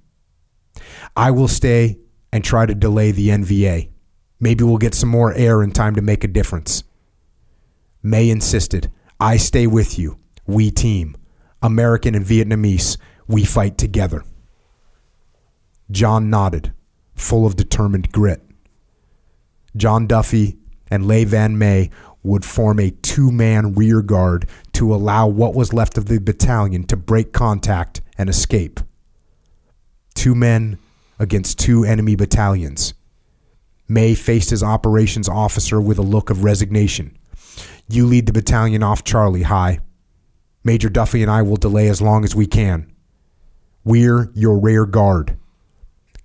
I 1.15 1.31
will 1.31 1.47
stay 1.47 1.99
and 2.31 2.43
try 2.43 2.65
to 2.65 2.73
delay 2.73 3.11
the 3.11 3.29
NVA. 3.29 3.89
Maybe 4.39 4.63
we'll 4.63 4.77
get 4.77 4.95
some 4.95 5.09
more 5.09 5.33
air 5.33 5.61
in 5.61 5.71
time 5.71 5.95
to 5.95 6.01
make 6.01 6.23
a 6.23 6.27
difference. 6.27 6.83
May 8.01 8.29
insisted, 8.29 8.91
I 9.19 9.37
stay 9.37 9.67
with 9.67 9.97
you. 9.97 10.19
We 10.45 10.71
team. 10.71 11.15
American 11.61 12.15
and 12.15 12.25
Vietnamese, 12.25 12.97
we 13.27 13.45
fight 13.45 13.77
together. 13.77 14.23
John 15.91 16.29
nodded, 16.29 16.73
full 17.15 17.45
of 17.45 17.55
determined 17.55 18.11
grit. 18.11 18.41
John 19.77 20.07
Duffy 20.07 20.57
and 20.89 21.07
Le 21.07 21.25
Van 21.25 21.57
May 21.57 21.89
would 22.23 22.43
form 22.43 22.79
a 22.79 22.91
two 22.91 23.31
man 23.31 23.73
rear 23.73 24.01
guard 24.01 24.49
to 24.73 24.93
allow 24.93 25.27
what 25.27 25.53
was 25.53 25.73
left 25.73 25.97
of 25.97 26.05
the 26.05 26.19
battalion 26.19 26.83
to 26.85 26.97
break 26.97 27.31
contact 27.31 28.01
and 28.17 28.29
escape. 28.29 28.79
Two 30.15 30.35
men 30.35 30.77
against 31.23 31.59
two 31.59 31.83
enemy 31.83 32.15
battalions. 32.15 32.93
May 33.87 34.15
faced 34.15 34.51
his 34.51 34.63
operations 34.63 35.27
officer 35.27 35.81
with 35.81 35.97
a 35.97 36.03
look 36.03 36.29
of 36.29 36.43
resignation. 36.43 37.17
You 37.89 38.05
lead 38.05 38.27
the 38.27 38.33
battalion 38.33 38.83
off 38.83 39.03
Charlie 39.03 39.43
Hai. 39.43 39.79
Major 40.63 40.89
Duffy 40.89 41.21
and 41.21 41.31
I 41.31 41.41
will 41.41 41.57
delay 41.57 41.89
as 41.89 42.01
long 42.01 42.23
as 42.23 42.35
we 42.35 42.47
can. 42.47 42.93
We're 43.83 44.31
your 44.33 44.57
rear 44.59 44.85
guard. 44.85 45.37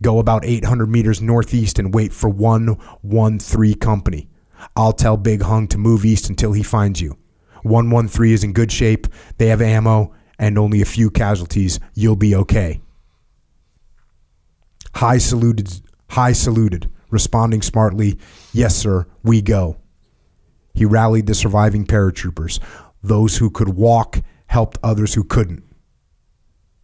Go 0.01 0.20
about 0.20 0.44
800 0.44 0.86
meters 0.86 1.20
northeast 1.20 1.78
and 1.78 1.93
wait 1.93 2.12
for 2.12 2.28
113 2.28 3.75
Company. 3.75 4.28
I'll 4.77 4.93
tell 4.93 5.17
Big 5.17 5.43
Hung 5.43 5.67
to 5.68 5.78
move 5.78 6.05
east 6.05 6.28
until 6.28 6.52
he 6.52 6.62
finds 6.62 7.01
you. 7.01 7.17
113 7.62 8.33
is 8.33 8.44
in 8.44 8.52
good 8.52 8.70
shape. 8.70 9.09
They 9.39 9.49
have 9.49 9.60
ammo 9.60 10.15
and 10.39 10.57
only 10.57 10.81
a 10.81 10.86
few 10.86 11.10
casualties. 11.10 11.81
You'll 11.94 12.17
be 12.17 12.35
okay. 12.36 12.81
Hai 14.94 15.18
saluted, 15.18 15.81
Hai 16.10 16.33
saluted, 16.33 16.91
responding 17.10 17.62
smartly, 17.62 18.18
Yes, 18.52 18.76
sir, 18.76 19.07
we 19.23 19.42
go. 19.42 19.76
He 20.75 20.84
rallied 20.84 21.26
the 21.26 21.34
surviving 21.34 21.86
paratroopers. 21.86 22.60
Those 23.02 23.39
who 23.39 23.50
could 23.50 23.70
walk 23.70 24.20
helped 24.47 24.78
others 24.83 25.15
who 25.15 25.25
couldn't. 25.25 25.65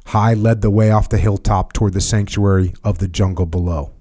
Hai 0.07 0.34
led 0.34 0.60
the 0.60 0.70
way 0.70 0.91
off 0.91 1.08
the 1.08 1.18
hilltop 1.18 1.73
toward 1.73 1.94
the 1.94 2.00
sanctuary 2.00 2.74
of 2.84 2.99
the 2.99 3.08
jungle 3.08 3.47
below. 3.47 3.92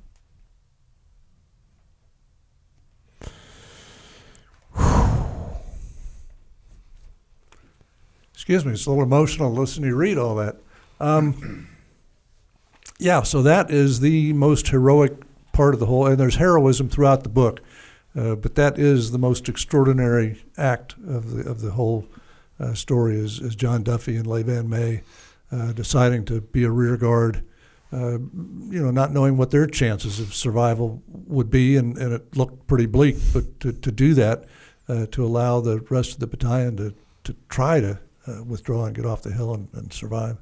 Excuse 8.33 8.65
me, 8.65 8.73
it's 8.73 8.85
a 8.85 8.89
little 8.89 9.05
emotional 9.05 9.53
listening 9.53 9.83
to 9.83 9.87
you 9.89 9.95
read 9.95 10.17
all 10.17 10.35
that. 10.35 10.57
Um, 10.99 11.67
yeah, 12.99 13.23
so 13.23 13.41
that 13.41 13.71
is 13.71 13.99
the 13.99 14.33
most 14.33 14.67
heroic 14.69 15.13
part 15.51 15.73
of 15.73 15.79
the 15.79 15.85
whole, 15.85 16.07
and 16.07 16.17
there's 16.17 16.35
heroism 16.35 16.89
throughout 16.89 17.23
the 17.23 17.29
book, 17.29 17.61
uh, 18.15 18.35
but 18.35 18.55
that 18.55 18.77
is 18.77 19.11
the 19.11 19.17
most 19.17 19.49
extraordinary 19.49 20.43
act 20.57 20.95
of 21.07 21.31
the 21.31 21.49
of 21.49 21.61
the 21.61 21.71
whole 21.71 22.07
uh, 22.59 22.73
story. 22.73 23.15
Is, 23.15 23.39
is 23.39 23.55
John 23.55 23.83
Duffy 23.83 24.15
and 24.15 24.27
Le 24.27 24.43
Van 24.43 24.69
May 24.69 25.01
uh, 25.51 25.71
deciding 25.73 26.25
to 26.25 26.41
be 26.41 26.63
a 26.63 26.71
rear 26.71 26.97
guard, 26.97 27.43
uh, 27.91 28.17
you 28.17 28.81
know, 28.81 28.91
not 28.91 29.11
knowing 29.11 29.37
what 29.37 29.51
their 29.51 29.67
chances 29.67 30.19
of 30.19 30.33
survival 30.33 31.01
would 31.07 31.51
be, 31.51 31.77
and, 31.77 31.97
and 31.97 32.13
it 32.13 32.35
looked 32.35 32.65
pretty 32.67 32.87
bleak, 32.87 33.17
but 33.33 33.59
to, 33.59 33.71
to 33.71 33.91
do 33.91 34.13
that, 34.15 34.45
uh, 34.87 35.05
to 35.11 35.23
allow 35.23 35.61
the 35.61 35.79
rest 35.89 36.13
of 36.13 36.19
the 36.19 36.27
battalion 36.27 36.77
to, 36.77 36.93
to 37.23 37.35
try 37.49 37.79
to 37.79 37.99
uh, 38.27 38.43
withdraw 38.43 38.85
and 38.85 38.95
get 38.95 39.05
off 39.05 39.21
the 39.21 39.31
hill 39.31 39.53
and, 39.53 39.67
and 39.73 39.93
survive. 39.93 40.37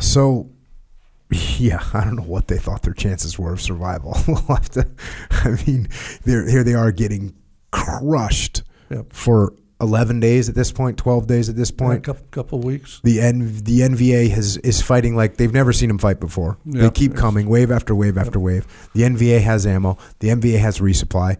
So, 0.00 0.50
yeah, 1.30 1.82
I 1.94 2.04
don't 2.04 2.16
know 2.16 2.22
what 2.22 2.48
they 2.48 2.58
thought 2.58 2.82
their 2.82 2.92
chances 2.94 3.38
were 3.38 3.52
of 3.52 3.60
survival. 3.60 4.16
we'll 4.28 4.36
have 4.48 4.68
to. 4.70 4.86
I 5.30 5.56
mean, 5.66 5.88
here 6.24 6.64
they 6.64 6.74
are 6.74 6.92
getting 6.92 7.34
crushed 7.70 8.62
Yep. 8.88 9.12
for 9.12 9.52
11 9.80 10.20
days 10.20 10.48
at 10.48 10.54
this 10.54 10.70
point, 10.70 10.96
12 10.96 11.26
days 11.26 11.48
at 11.48 11.56
this 11.56 11.70
A 11.70 11.72
point. 11.74 12.04
couple, 12.04 12.24
couple 12.30 12.60
weeks. 12.60 13.00
The 13.02 13.20
N, 13.20 13.52
the 13.64 13.80
NVA 13.80 14.30
has 14.30 14.56
is 14.58 14.80
fighting 14.80 15.16
like 15.16 15.36
they've 15.38 15.52
never 15.52 15.72
seen 15.72 15.88
them 15.88 15.98
fight 15.98 16.20
before. 16.20 16.56
They 16.64 16.88
keep 16.90 17.16
coming, 17.16 17.48
wave 17.48 17.72
after 17.72 17.94
wave 17.96 18.16
after 18.16 18.38
wave. 18.38 18.64
The 18.94 19.02
NVA 19.02 19.40
has 19.42 19.66
ammo. 19.66 19.98
The 20.20 20.28
NVA 20.28 20.60
has 20.60 20.78
resupply. 20.78 21.36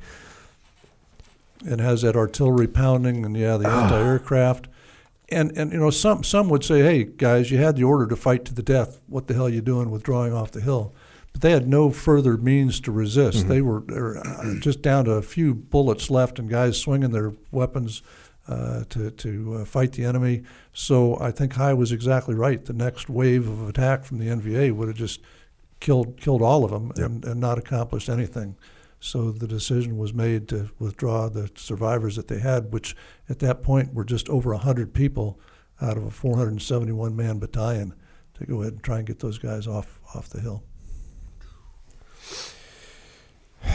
It 1.64 1.78
has 1.78 2.02
that 2.02 2.16
artillery 2.16 2.66
pounding 2.66 3.24
and 3.24 3.36
yeah 3.36 3.56
the 3.56 3.68
anti-aircraft 3.70 4.66
and 5.28 5.56
and 5.56 5.72
you 5.72 5.78
know 5.78 5.90
some 5.90 6.22
some 6.22 6.48
would 6.48 6.64
say 6.64 6.80
hey 6.80 7.04
guys 7.04 7.50
you 7.50 7.58
had 7.58 7.76
the 7.76 7.84
order 7.84 8.06
to 8.06 8.16
fight 8.16 8.44
to 8.46 8.54
the 8.54 8.62
death. 8.62 9.00
What 9.06 9.26
the 9.26 9.34
hell 9.34 9.46
are 9.46 9.50
you 9.50 9.60
doing 9.60 9.90
withdrawing 9.90 10.32
off 10.32 10.52
the 10.52 10.60
hill? 10.60 10.94
But 11.32 11.42
they 11.42 11.50
had 11.50 11.68
no 11.68 11.90
further 11.90 12.38
means 12.38 12.80
to 12.80 12.90
resist. 12.90 13.46
They 13.46 13.60
were, 13.60 13.80
they 13.80 14.00
were 14.00 14.16
uh, 14.16 14.54
just 14.58 14.80
down 14.80 15.04
to 15.04 15.12
a 15.12 15.22
few 15.22 15.52
bullets 15.52 16.08
left 16.08 16.38
and 16.38 16.48
guys 16.48 16.80
swinging 16.80 17.10
their 17.10 17.34
weapons 17.50 18.00
uh, 18.48 18.84
to 18.88 19.10
to 19.10 19.56
uh, 19.56 19.64
fight 19.64 19.92
the 19.92 20.04
enemy. 20.04 20.44
So 20.72 21.18
I 21.20 21.30
think 21.32 21.52
Hai 21.54 21.74
was 21.74 21.92
exactly 21.92 22.34
right. 22.34 22.64
The 22.64 22.72
next 22.72 23.10
wave 23.10 23.48
of 23.48 23.68
attack 23.68 24.04
from 24.04 24.18
the 24.18 24.28
NVA 24.28 24.72
would 24.72 24.88
have 24.88 24.96
just 24.96 25.20
killed 25.80 26.18
killed 26.18 26.40
all 26.40 26.64
of 26.64 26.70
them 26.70 26.92
and, 26.96 27.24
and 27.24 27.40
not 27.40 27.58
accomplished 27.58 28.08
anything 28.08 28.56
so 29.06 29.30
the 29.30 29.46
decision 29.46 29.96
was 29.96 30.12
made 30.12 30.48
to 30.48 30.68
withdraw 30.80 31.28
the 31.28 31.48
survivors 31.54 32.16
that 32.16 32.26
they 32.26 32.40
had, 32.40 32.72
which 32.72 32.96
at 33.28 33.38
that 33.38 33.62
point 33.62 33.94
were 33.94 34.04
just 34.04 34.28
over 34.28 34.50
100 34.50 34.92
people 34.92 35.38
out 35.80 35.96
of 35.96 36.04
a 36.04 36.10
471 36.10 37.14
man 37.14 37.38
battalion, 37.38 37.94
to 38.34 38.44
go 38.44 38.62
ahead 38.62 38.72
and 38.72 38.82
try 38.82 38.98
and 38.98 39.06
get 39.06 39.20
those 39.20 39.38
guys 39.38 39.68
off, 39.68 40.00
off 40.14 40.28
the 40.28 40.40
hill. 40.40 40.64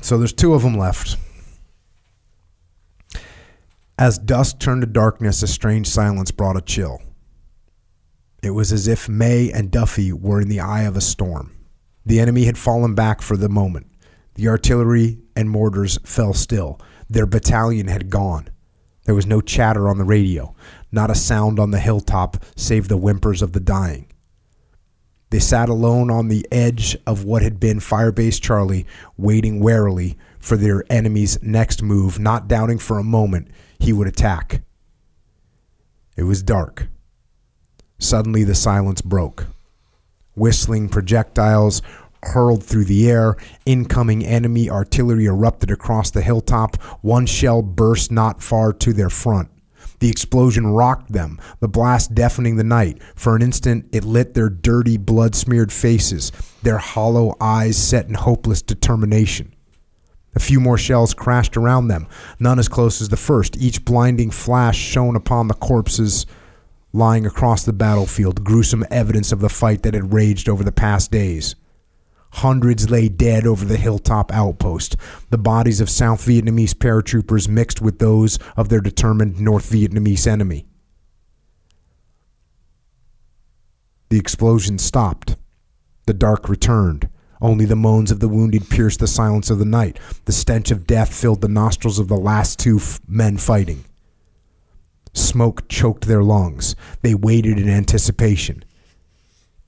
So 0.00 0.18
there's 0.18 0.32
two 0.32 0.52
of 0.52 0.64
them 0.64 0.76
left. 0.76 1.16
As 3.96 4.18
dusk 4.18 4.58
turned 4.58 4.80
to 4.80 4.86
darkness, 4.88 5.44
a 5.44 5.46
strange 5.46 5.86
silence 5.86 6.32
brought 6.32 6.56
a 6.56 6.60
chill. 6.60 7.00
It 8.42 8.50
was 8.50 8.72
as 8.72 8.88
if 8.88 9.08
May 9.08 9.52
and 9.52 9.70
Duffy 9.70 10.12
were 10.12 10.40
in 10.40 10.48
the 10.48 10.58
eye 10.58 10.82
of 10.82 10.96
a 10.96 11.00
storm. 11.00 11.52
The 12.04 12.20
enemy 12.20 12.44
had 12.44 12.58
fallen 12.58 12.94
back 12.94 13.22
for 13.22 13.36
the 13.36 13.48
moment. 13.48 13.86
The 14.34 14.48
artillery 14.48 15.18
and 15.36 15.50
mortars 15.50 15.98
fell 16.04 16.34
still. 16.34 16.80
Their 17.08 17.26
battalion 17.26 17.88
had 17.88 18.10
gone. 18.10 18.48
There 19.04 19.14
was 19.14 19.26
no 19.26 19.40
chatter 19.40 19.88
on 19.88 19.98
the 19.98 20.04
radio, 20.04 20.54
not 20.90 21.10
a 21.10 21.14
sound 21.14 21.58
on 21.58 21.70
the 21.70 21.80
hilltop 21.80 22.42
save 22.56 22.88
the 22.88 22.96
whimpers 22.96 23.42
of 23.42 23.52
the 23.52 23.60
dying. 23.60 24.06
They 25.30 25.38
sat 25.38 25.68
alone 25.68 26.10
on 26.10 26.28
the 26.28 26.46
edge 26.52 26.96
of 27.06 27.24
what 27.24 27.42
had 27.42 27.58
been 27.58 27.80
Firebase 27.80 28.40
Charlie, 28.40 28.86
waiting 29.16 29.60
warily 29.60 30.18
for 30.38 30.56
their 30.56 30.84
enemy's 30.90 31.42
next 31.42 31.82
move, 31.82 32.18
not 32.18 32.48
doubting 32.48 32.78
for 32.78 32.98
a 32.98 33.04
moment 33.04 33.48
he 33.78 33.92
would 33.92 34.06
attack. 34.06 34.62
It 36.16 36.24
was 36.24 36.42
dark. 36.42 36.88
Suddenly, 37.98 38.44
the 38.44 38.54
silence 38.54 39.00
broke. 39.00 39.46
Whistling 40.34 40.88
projectiles 40.88 41.82
hurled 42.22 42.62
through 42.62 42.84
the 42.84 43.10
air. 43.10 43.36
Incoming 43.66 44.24
enemy 44.24 44.70
artillery 44.70 45.26
erupted 45.26 45.70
across 45.70 46.10
the 46.10 46.22
hilltop. 46.22 46.76
One 47.02 47.26
shell 47.26 47.62
burst 47.62 48.10
not 48.10 48.42
far 48.42 48.72
to 48.74 48.92
their 48.92 49.10
front. 49.10 49.48
The 49.98 50.08
explosion 50.08 50.66
rocked 50.66 51.12
them, 51.12 51.40
the 51.60 51.68
blast 51.68 52.12
deafening 52.12 52.56
the 52.56 52.64
night. 52.64 53.00
For 53.14 53.36
an 53.36 53.42
instant, 53.42 53.86
it 53.92 54.04
lit 54.04 54.34
their 54.34 54.48
dirty, 54.48 54.96
blood 54.96 55.36
smeared 55.36 55.72
faces, 55.72 56.32
their 56.62 56.78
hollow 56.78 57.36
eyes 57.40 57.76
set 57.76 58.08
in 58.08 58.14
hopeless 58.14 58.62
determination. 58.62 59.54
A 60.34 60.40
few 60.40 60.58
more 60.58 60.78
shells 60.78 61.14
crashed 61.14 61.56
around 61.56 61.86
them, 61.88 62.08
none 62.40 62.58
as 62.58 62.66
close 62.66 63.00
as 63.00 63.10
the 63.10 63.16
first. 63.16 63.56
Each 63.58 63.84
blinding 63.84 64.30
flash 64.30 64.76
shone 64.76 65.14
upon 65.14 65.46
the 65.46 65.54
corpses 65.54 66.26
lying 66.92 67.26
across 67.26 67.64
the 67.64 67.72
battlefield, 67.72 68.44
gruesome 68.44 68.84
evidence 68.90 69.32
of 69.32 69.40
the 69.40 69.48
fight 69.48 69.82
that 69.82 69.94
had 69.94 70.12
raged 70.12 70.48
over 70.48 70.62
the 70.62 70.72
past 70.72 71.10
days. 71.10 71.54
Hundreds 72.36 72.90
lay 72.90 73.08
dead 73.08 73.46
over 73.46 73.64
the 73.64 73.76
hilltop 73.76 74.32
outpost, 74.32 74.96
the 75.30 75.38
bodies 75.38 75.80
of 75.80 75.90
South 75.90 76.24
Vietnamese 76.24 76.74
paratroopers 76.74 77.48
mixed 77.48 77.82
with 77.82 77.98
those 77.98 78.38
of 78.56 78.68
their 78.68 78.80
determined 78.80 79.38
North 79.38 79.70
Vietnamese 79.70 80.26
enemy. 80.26 80.66
The 84.08 84.18
explosion 84.18 84.78
stopped. 84.78 85.36
The 86.06 86.14
dark 86.14 86.48
returned. 86.48 87.08
Only 87.40 87.64
the 87.64 87.76
moans 87.76 88.10
of 88.10 88.20
the 88.20 88.28
wounded 88.28 88.68
pierced 88.68 89.00
the 89.00 89.06
silence 89.06 89.50
of 89.50 89.58
the 89.58 89.64
night. 89.64 89.98
The 90.26 90.32
stench 90.32 90.70
of 90.70 90.86
death 90.86 91.14
filled 91.14 91.40
the 91.40 91.48
nostrils 91.48 91.98
of 91.98 92.08
the 92.08 92.16
last 92.16 92.58
two 92.58 92.76
f- 92.76 93.00
men 93.08 93.36
fighting. 93.36 93.84
Smoke 95.12 95.68
choked 95.68 96.06
their 96.06 96.22
lungs. 96.22 96.74
They 97.02 97.14
waited 97.14 97.58
in 97.58 97.68
anticipation. 97.68 98.64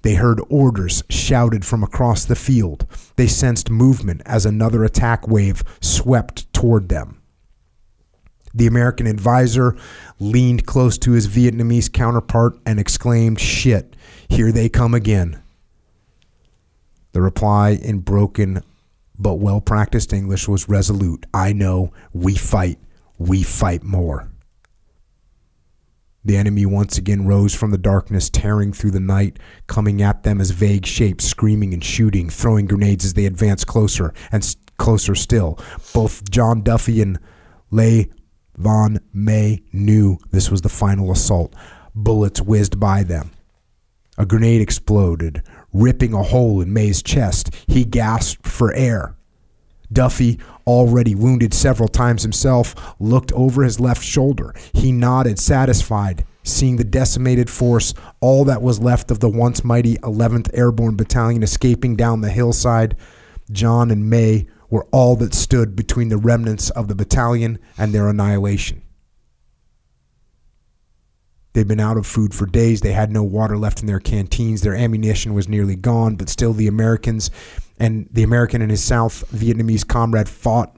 They 0.03 0.15
heard 0.15 0.41
orders 0.51 1.03
shouted 1.09 1.65
from 1.65 1.83
across 1.83 2.25
the 2.25 2.37
field. 2.37 2.87
They 3.17 3.27
sensed 3.27 3.71
movement 3.71 4.21
as 4.27 4.45
another 4.45 4.85
attack 4.85 5.27
wave 5.27 5.65
swept 5.81 6.53
toward 6.53 6.89
them. 6.89 7.23
The 8.53 8.67
American 8.67 9.07
advisor 9.07 9.77
leaned 10.19 10.67
close 10.67 10.99
to 10.99 11.13
his 11.13 11.27
Vietnamese 11.27 11.93
counterpart 11.93 12.59
and 12.65 12.79
exclaimed, 12.79 13.41
Shit, 13.41 13.97
here 14.29 14.53
they 14.53 14.69
come 14.69 14.95
again. 14.95 15.43
The 17.13 17.23
reply 17.23 17.71
in 17.71 18.01
broken 18.01 18.63
but 19.19 19.35
well 19.35 19.61
practiced 19.61 20.13
English 20.13 20.49
was 20.49 20.69
resolute. 20.69 21.25
I 21.33 21.53
know, 21.53 21.93
we 22.13 22.35
fight, 22.35 22.79
we 23.19 23.43
fight 23.43 23.83
more. 23.83 24.31
The 26.25 26.37
enemy 26.37 26.65
once 26.65 26.97
again 26.97 27.27
rose 27.27 27.55
from 27.55 27.71
the 27.71 27.79
darkness, 27.79 28.31
tearing 28.31 28.73
through 28.73 28.93
the 28.93 29.01
night, 29.01 29.39
coming 29.67 30.01
at 30.01 30.23
them 30.23 30.41
as 30.41 30.51
vague 30.51 30.87
shapes, 30.87 31.25
screaming 31.25 31.75
and 31.75 31.85
shooting, 31.85 32.31
throwing 32.31 32.67
grenades 32.67 33.05
as 33.05 33.15
they 33.15 33.27
advanced 33.27 33.67
closer 33.67 34.15
and 34.33 34.43
s- 34.43 34.57
closer 34.79 35.15
still. 35.15 35.59
Both 35.93 36.31
John 36.31 36.63
Duffy 36.63 37.03
and 37.03 37.19
Le 37.71 38.05
Van 38.57 39.01
May 39.13 39.63
knew 39.73 40.19
this 40.31 40.51
was 40.51 40.63
the 40.63 40.69
final 40.69 41.13
assault. 41.13 41.55
Bullets 41.95 42.41
whizzed 42.41 42.81
by 42.81 43.03
them. 43.03 43.31
A 44.17 44.25
grenade 44.25 44.61
exploded, 44.63 45.43
ripping 45.73 46.15
a 46.15 46.23
hole 46.23 46.61
in 46.61 46.73
May's 46.73 47.03
chest. 47.03 47.51
He 47.67 47.85
gasped 47.85 48.47
for 48.47 48.73
air. 48.73 49.15
Duffy, 49.93 50.39
already 50.67 51.15
wounded 51.15 51.55
several 51.55 51.89
times 51.89 52.23
himself, 52.23 52.75
looked 52.99 53.33
over 53.33 53.63
his 53.63 53.81
left 53.81 54.03
shoulder. 54.03 54.55
He 54.73 54.93
nodded, 54.93 55.39
satisfied, 55.39 56.25
seeing 56.43 56.77
the 56.77 56.85
decimated 56.85 57.51
force, 57.51 57.95
all 58.21 58.45
that 58.45 58.63
was 58.63 58.81
left 58.81 59.11
of 59.11 59.21
the 59.21 59.29
once 59.29 59.65
mighty 59.65 59.97
11th 59.99 60.51
Airborne 60.55 60.97
Battalion 60.97 61.43
escaping 61.43 61.97
down 61.97 62.21
the 62.21 62.31
hillside. 62.31 62.97
John 63.51 63.91
and 63.91 64.09
May 64.09 64.47
were 64.71 64.87
all 64.91 65.17
that 65.17 65.35
stood 65.35 65.77
between 65.77 66.09
the 66.09 66.17
remnants 66.17 66.71
of 66.71 66.89
the 66.89 66.95
battalion 66.95 67.59
and 67.79 67.93
their 67.93 68.09
annihilation. 68.09 68.84
They'd 71.55 71.69
been 71.69 71.81
out 71.81 71.97
of 71.97 72.07
food 72.07 72.35
for 72.35 72.47
days. 72.47 72.81
They 72.81 72.93
had 72.93 73.13
no 73.13 73.23
water 73.23 73.57
left 73.57 73.81
in 73.81 73.87
their 73.87 74.01
canteens. 74.01 74.61
Their 74.61 74.75
ammunition 74.75 75.35
was 75.35 75.49
nearly 75.49 75.77
gone, 75.77 76.17
but 76.17 76.29
still 76.29 76.53
the 76.53 76.67
Americans 76.67 77.31
and 77.79 78.09
the 78.11 78.25
American 78.25 78.61
and 78.61 78.71
his 78.71 78.83
South 78.83 79.25
Vietnamese 79.33 79.87
comrade 79.87 80.29
fought, 80.29 80.77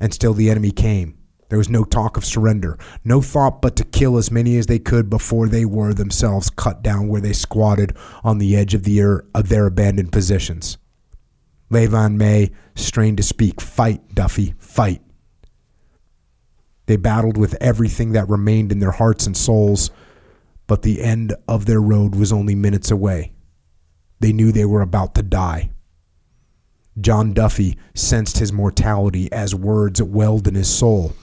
and 0.00 0.14
still 0.14 0.32
the 0.32 0.48
enemy 0.48 0.70
came. 0.70 1.18
There 1.48 1.58
was 1.58 1.68
no 1.68 1.84
talk 1.84 2.16
of 2.16 2.24
surrender, 2.24 2.78
no 3.04 3.20
thought 3.20 3.62
but 3.62 3.76
to 3.76 3.84
kill 3.84 4.16
as 4.16 4.32
many 4.32 4.56
as 4.56 4.66
they 4.66 4.80
could 4.80 5.08
before 5.08 5.48
they 5.48 5.64
were 5.64 5.94
themselves 5.94 6.50
cut 6.50 6.82
down 6.82 7.08
where 7.08 7.20
they 7.20 7.32
squatted 7.32 7.96
on 8.24 8.38
the 8.38 8.56
edge 8.56 8.74
of 8.74 8.82
the 8.82 8.98
air 8.98 9.24
of 9.34 9.48
their 9.48 9.66
abandoned 9.66 10.10
positions. 10.10 10.78
Le 11.70 11.86
Van 11.86 12.16
May 12.16 12.50
strained 12.74 13.16
to 13.16 13.22
speak. 13.22 13.60
Fight, 13.60 14.14
Duffy, 14.14 14.54
fight. 14.58 15.02
They 16.86 16.96
battled 16.96 17.36
with 17.36 17.56
everything 17.60 18.12
that 18.12 18.28
remained 18.28 18.72
in 18.72 18.78
their 18.78 18.92
hearts 18.92 19.26
and 19.26 19.36
souls, 19.36 19.90
but 20.66 20.82
the 20.82 21.02
end 21.02 21.34
of 21.48 21.66
their 21.66 21.80
road 21.80 22.14
was 22.14 22.32
only 22.32 22.54
minutes 22.54 22.90
away. 22.90 23.32
They 24.20 24.32
knew 24.32 24.52
they 24.52 24.64
were 24.64 24.82
about 24.82 25.14
to 25.16 25.22
die. 25.22 25.70
John 27.00 27.34
Duffy 27.34 27.76
sensed 27.94 28.38
his 28.38 28.52
mortality 28.52 29.30
as 29.30 29.54
words 29.54 30.02
welled 30.02 30.48
in 30.48 30.54
his 30.54 30.68
soul. 30.68 31.14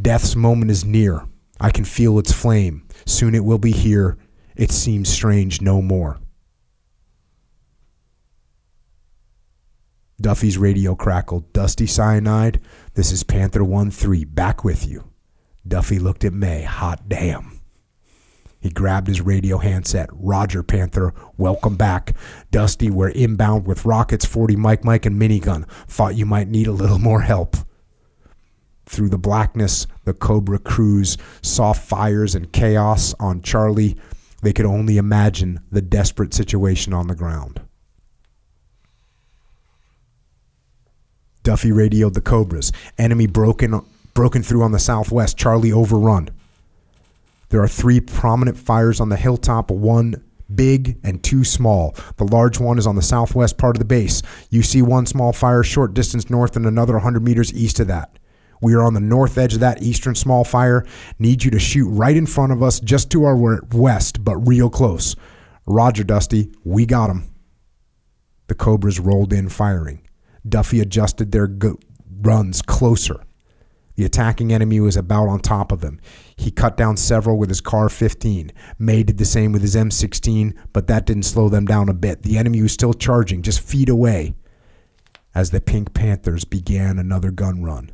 Death's 0.00 0.36
moment 0.36 0.70
is 0.70 0.84
near. 0.84 1.26
I 1.60 1.70
can 1.70 1.84
feel 1.84 2.18
its 2.18 2.32
flame. 2.32 2.86
Soon 3.06 3.34
it 3.34 3.44
will 3.44 3.58
be 3.58 3.72
here. 3.72 4.18
It 4.54 4.70
seems 4.70 5.08
strange 5.08 5.60
no 5.60 5.82
more. 5.82 6.18
Duffy's 10.20 10.56
radio 10.56 10.94
crackled. 10.94 11.52
Dusty 11.52 11.86
cyanide. 11.86 12.60
This 12.94 13.12
is 13.12 13.22
Panther 13.22 13.62
1 13.62 13.90
3. 13.90 14.24
Back 14.24 14.64
with 14.64 14.88
you. 14.88 15.04
Duffy 15.66 15.98
looked 15.98 16.24
at 16.24 16.32
May. 16.32 16.62
Hot 16.62 17.08
damn. 17.08 17.60
He 18.58 18.70
grabbed 18.70 19.08
his 19.08 19.20
radio 19.20 19.58
handset. 19.58 20.08
Roger, 20.12 20.62
Panther. 20.62 21.12
Welcome 21.36 21.76
back. 21.76 22.16
Dusty, 22.50 22.90
we're 22.90 23.10
inbound 23.10 23.66
with 23.66 23.84
rockets, 23.84 24.24
40 24.24 24.56
Mike 24.56 24.84
Mike, 24.84 25.04
and 25.04 25.20
minigun. 25.20 25.68
Thought 25.86 26.16
you 26.16 26.24
might 26.24 26.48
need 26.48 26.66
a 26.66 26.72
little 26.72 26.98
more 26.98 27.20
help. 27.20 27.56
Through 28.86 29.10
the 29.10 29.18
blackness, 29.18 29.86
the 30.04 30.14
Cobra 30.14 30.58
crews 30.58 31.18
saw 31.42 31.74
fires 31.74 32.34
and 32.34 32.52
chaos 32.52 33.14
on 33.20 33.42
Charlie. 33.42 33.96
They 34.42 34.52
could 34.52 34.66
only 34.66 34.96
imagine 34.96 35.60
the 35.70 35.82
desperate 35.82 36.32
situation 36.32 36.94
on 36.94 37.08
the 37.08 37.14
ground. 37.14 37.60
Duffy 41.46 41.70
radioed 41.70 42.14
the 42.14 42.20
Cobras. 42.20 42.72
Enemy 42.98 43.28
broken 43.28 43.80
broken 44.14 44.42
through 44.42 44.64
on 44.64 44.72
the 44.72 44.80
southwest. 44.80 45.38
Charlie 45.38 45.70
overrun. 45.70 46.28
There 47.50 47.62
are 47.62 47.68
three 47.68 48.00
prominent 48.00 48.58
fires 48.58 48.98
on 48.98 49.10
the 49.10 49.16
hilltop, 49.16 49.70
one 49.70 50.24
big 50.52 50.98
and 51.04 51.22
two 51.22 51.44
small. 51.44 51.94
The 52.16 52.24
large 52.24 52.58
one 52.58 52.78
is 52.80 52.86
on 52.88 52.96
the 52.96 53.00
southwest 53.02 53.58
part 53.58 53.76
of 53.76 53.78
the 53.78 53.84
base. 53.84 54.22
You 54.50 54.64
see 54.64 54.82
one 54.82 55.06
small 55.06 55.32
fire 55.32 55.62
short 55.62 55.94
distance 55.94 56.28
north 56.28 56.56
and 56.56 56.66
another 56.66 56.94
100 56.94 57.22
meters 57.22 57.54
east 57.54 57.78
of 57.78 57.86
that. 57.86 58.18
We 58.60 58.74
are 58.74 58.82
on 58.82 58.94
the 58.94 59.00
north 59.00 59.38
edge 59.38 59.54
of 59.54 59.60
that 59.60 59.80
eastern 59.80 60.16
small 60.16 60.42
fire. 60.42 60.84
Need 61.20 61.44
you 61.44 61.52
to 61.52 61.60
shoot 61.60 61.88
right 61.88 62.16
in 62.16 62.26
front 62.26 62.50
of 62.50 62.60
us, 62.60 62.80
just 62.80 63.08
to 63.12 63.22
our 63.22 63.60
west, 63.72 64.24
but 64.24 64.36
real 64.38 64.68
close. 64.68 65.14
Roger, 65.64 66.02
Dusty. 66.02 66.50
We 66.64 66.86
got 66.86 67.08
him. 67.08 67.30
The 68.48 68.56
Cobras 68.56 68.98
rolled 68.98 69.32
in 69.32 69.48
firing. 69.48 70.05
Duffy 70.48 70.80
adjusted 70.80 71.32
their 71.32 71.46
go- 71.46 71.78
runs 72.22 72.62
closer. 72.62 73.20
The 73.96 74.04
attacking 74.04 74.52
enemy 74.52 74.78
was 74.78 74.96
about 74.96 75.28
on 75.28 75.40
top 75.40 75.72
of 75.72 75.82
him. 75.82 75.98
He 76.36 76.50
cut 76.50 76.76
down 76.76 76.98
several 76.98 77.38
with 77.38 77.48
his 77.48 77.62
CAR-15. 77.62 78.50
May 78.78 79.02
did 79.02 79.16
the 79.16 79.24
same 79.24 79.52
with 79.52 79.62
his 79.62 79.74
M16, 79.74 80.54
but 80.72 80.86
that 80.86 81.06
didn't 81.06 81.24
slow 81.24 81.48
them 81.48 81.64
down 81.64 81.88
a 81.88 81.94
bit. 81.94 82.22
The 82.22 82.36
enemy 82.36 82.60
was 82.60 82.72
still 82.72 82.92
charging, 82.92 83.40
just 83.40 83.60
feet 83.60 83.88
away, 83.88 84.34
as 85.34 85.50
the 85.50 85.62
Pink 85.62 85.94
Panthers 85.94 86.44
began 86.44 86.98
another 86.98 87.30
gun 87.30 87.62
run. 87.62 87.90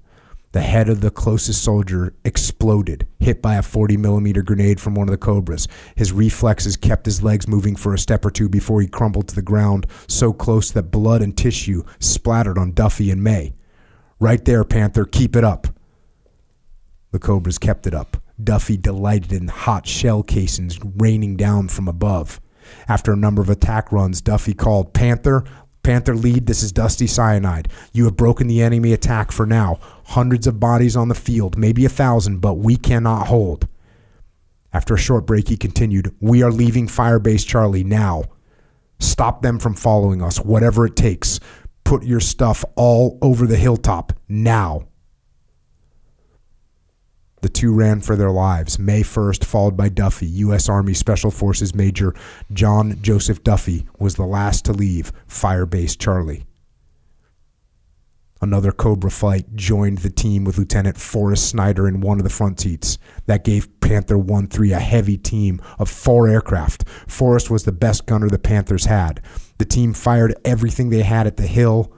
The 0.53 0.61
head 0.61 0.91
of 0.91 1.01
the 1.01 1.11
closest 1.11 1.65
soldier 1.65 2.15
exploded, 2.27 3.07
hit 3.19 3.41
by 3.41 3.55
a 3.55 3.63
40 3.63 3.97
millimeter 3.97 4.43
grenade 4.43 4.79
from 4.79 4.95
one 4.95 5.09
of 5.09 5.13
the 5.13 5.17
Cobras. 5.19 5.67
His 5.97 6.13
reflexes 6.13 6.77
kept 6.77 7.07
his 7.07 7.23
legs 7.23 7.49
moving 7.49 7.75
for 7.75 7.95
a 7.95 7.99
step 7.99 8.23
or 8.25 8.31
two 8.31 8.51
before 8.51 8.83
he 8.83 8.87
crumbled 8.87 9.29
to 9.29 9.35
the 9.35 9.41
ground, 9.41 9.87
so 10.09 10.31
close 10.33 10.71
that 10.73 10.91
blood 10.91 11.23
and 11.23 11.37
tissue 11.37 11.83
splattered 12.01 12.59
on 12.59 12.73
Duffy 12.73 13.11
and 13.11 13.25
May. 13.25 13.55
Right 14.21 14.45
there, 14.45 14.63
Panther, 14.63 15.07
keep 15.07 15.37
it 15.37 15.45
up. 15.45 15.69
The 17.13 17.19
Cobras 17.19 17.59
kept 17.59 17.87
it 17.87 17.95
up. 17.95 18.19
Duffy 18.43 18.77
delighted 18.77 19.33
in 19.33 19.49
hot 19.49 19.87
shell 19.87 20.23
casings 20.23 20.79
raining 20.97 21.37
down 21.37 21.69
from 21.69 21.89
above. 21.89 22.43
After 22.89 23.13
a 23.13 23.17
number 23.17 23.41
of 23.41 23.51
attack 23.51 23.91
runs, 23.91 24.21
Duffy 24.21 24.55
called, 24.55 24.93
Panther, 24.93 25.45
Panther 25.83 26.15
lead, 26.15 26.47
this 26.47 26.63
is 26.63 26.71
Dusty 26.71 27.09
Cyanide. 27.09 27.69
You 27.93 28.05
have 28.05 28.17
broken 28.17 28.47
the 28.47 28.63
enemy 28.63 28.93
attack 28.93 29.33
for 29.33 29.47
now. 29.47 29.81
Hundreds 30.13 30.47
of 30.47 30.61
bodies 30.61 30.95
on 30.95 31.09
the 31.09 31.15
field, 31.15 31.57
maybe 31.57 31.87
a 31.87 31.89
thousand, 31.89 32.39
but 32.41 32.59
we 32.59 32.77
cannot 32.77 33.29
hold. 33.29 33.67
After 34.71 34.93
a 34.93 34.99
short 34.99 35.27
break, 35.27 35.49
he 35.49 35.57
continued, 35.57 36.15
We 36.21 36.43
are 36.43 36.53
leaving 36.53 36.87
Firebase 36.87 37.47
Charlie 37.47 37.83
now. 37.83 38.25
Stop 38.99 39.41
them 39.41 39.59
from 39.59 39.73
following 39.73 40.21
us, 40.21 40.37
whatever 40.39 40.85
it 40.85 40.97
takes. 40.97 41.41
Put 41.85 42.05
your 42.05 42.21
stuff 42.21 42.63
all 42.77 43.19
over 43.23 43.47
the 43.47 43.57
hilltop 43.57 44.13
now. 44.29 44.83
The 47.41 47.49
two 47.49 47.73
ran 47.73 48.03
for 48.03 48.15
their 48.15 48.31
lives. 48.31 48.79
May 48.79 49.01
1st, 49.01 49.47
followed 49.47 49.79
by 49.79 49.89
Duffy. 49.89 50.27
U.S. 50.27 50.69
Army 50.69 50.93
Special 50.93 51.31
Forces 51.31 51.75
Major 51.75 52.15
John 52.53 53.01
Joseph 53.01 53.43
Duffy 53.43 53.87
was 53.99 54.17
the 54.17 54.27
last 54.27 54.67
to 54.67 54.75
leave 54.75 55.11
Firebase 55.27 55.97
Charlie. 55.99 56.45
Another 58.43 58.73
Cobra 58.73 59.09
flight 59.09 59.55
joined 59.55 59.99
the 59.99 60.11
team 60.11 60.43
with 60.43 60.59
Lieutenant 60.59 60.99
Forrest 60.99 61.49
Snyder 61.49 61.87
in 61.87 62.01
one 62.01 62.19
of 62.19 62.25
the 62.25 62.31
front 62.31 62.59
seats. 62.59 62.99
That 63.27 63.45
gave 63.45 63.81
Panther 63.81 64.19
1 64.19 64.49
3 64.49 64.73
a 64.73 64.81
heavy 64.81 65.17
team 65.17 65.61
of 65.79 65.89
four 65.89 66.29
aircraft. 66.29 66.89
Forrest 67.07 67.51
was 67.51 67.62
the 67.62 67.71
best 67.71 68.05
gunner 68.05 68.29
the 68.29 68.41
Panthers 68.41 68.87
had. 68.87 69.23
The 69.59 69.65
team 69.65 69.95
fired 69.95 70.35
everything 70.45 70.91
they 70.91 71.03
had 71.03 71.29
at 71.29 71.37
the 71.37 71.47
hill 71.47 71.93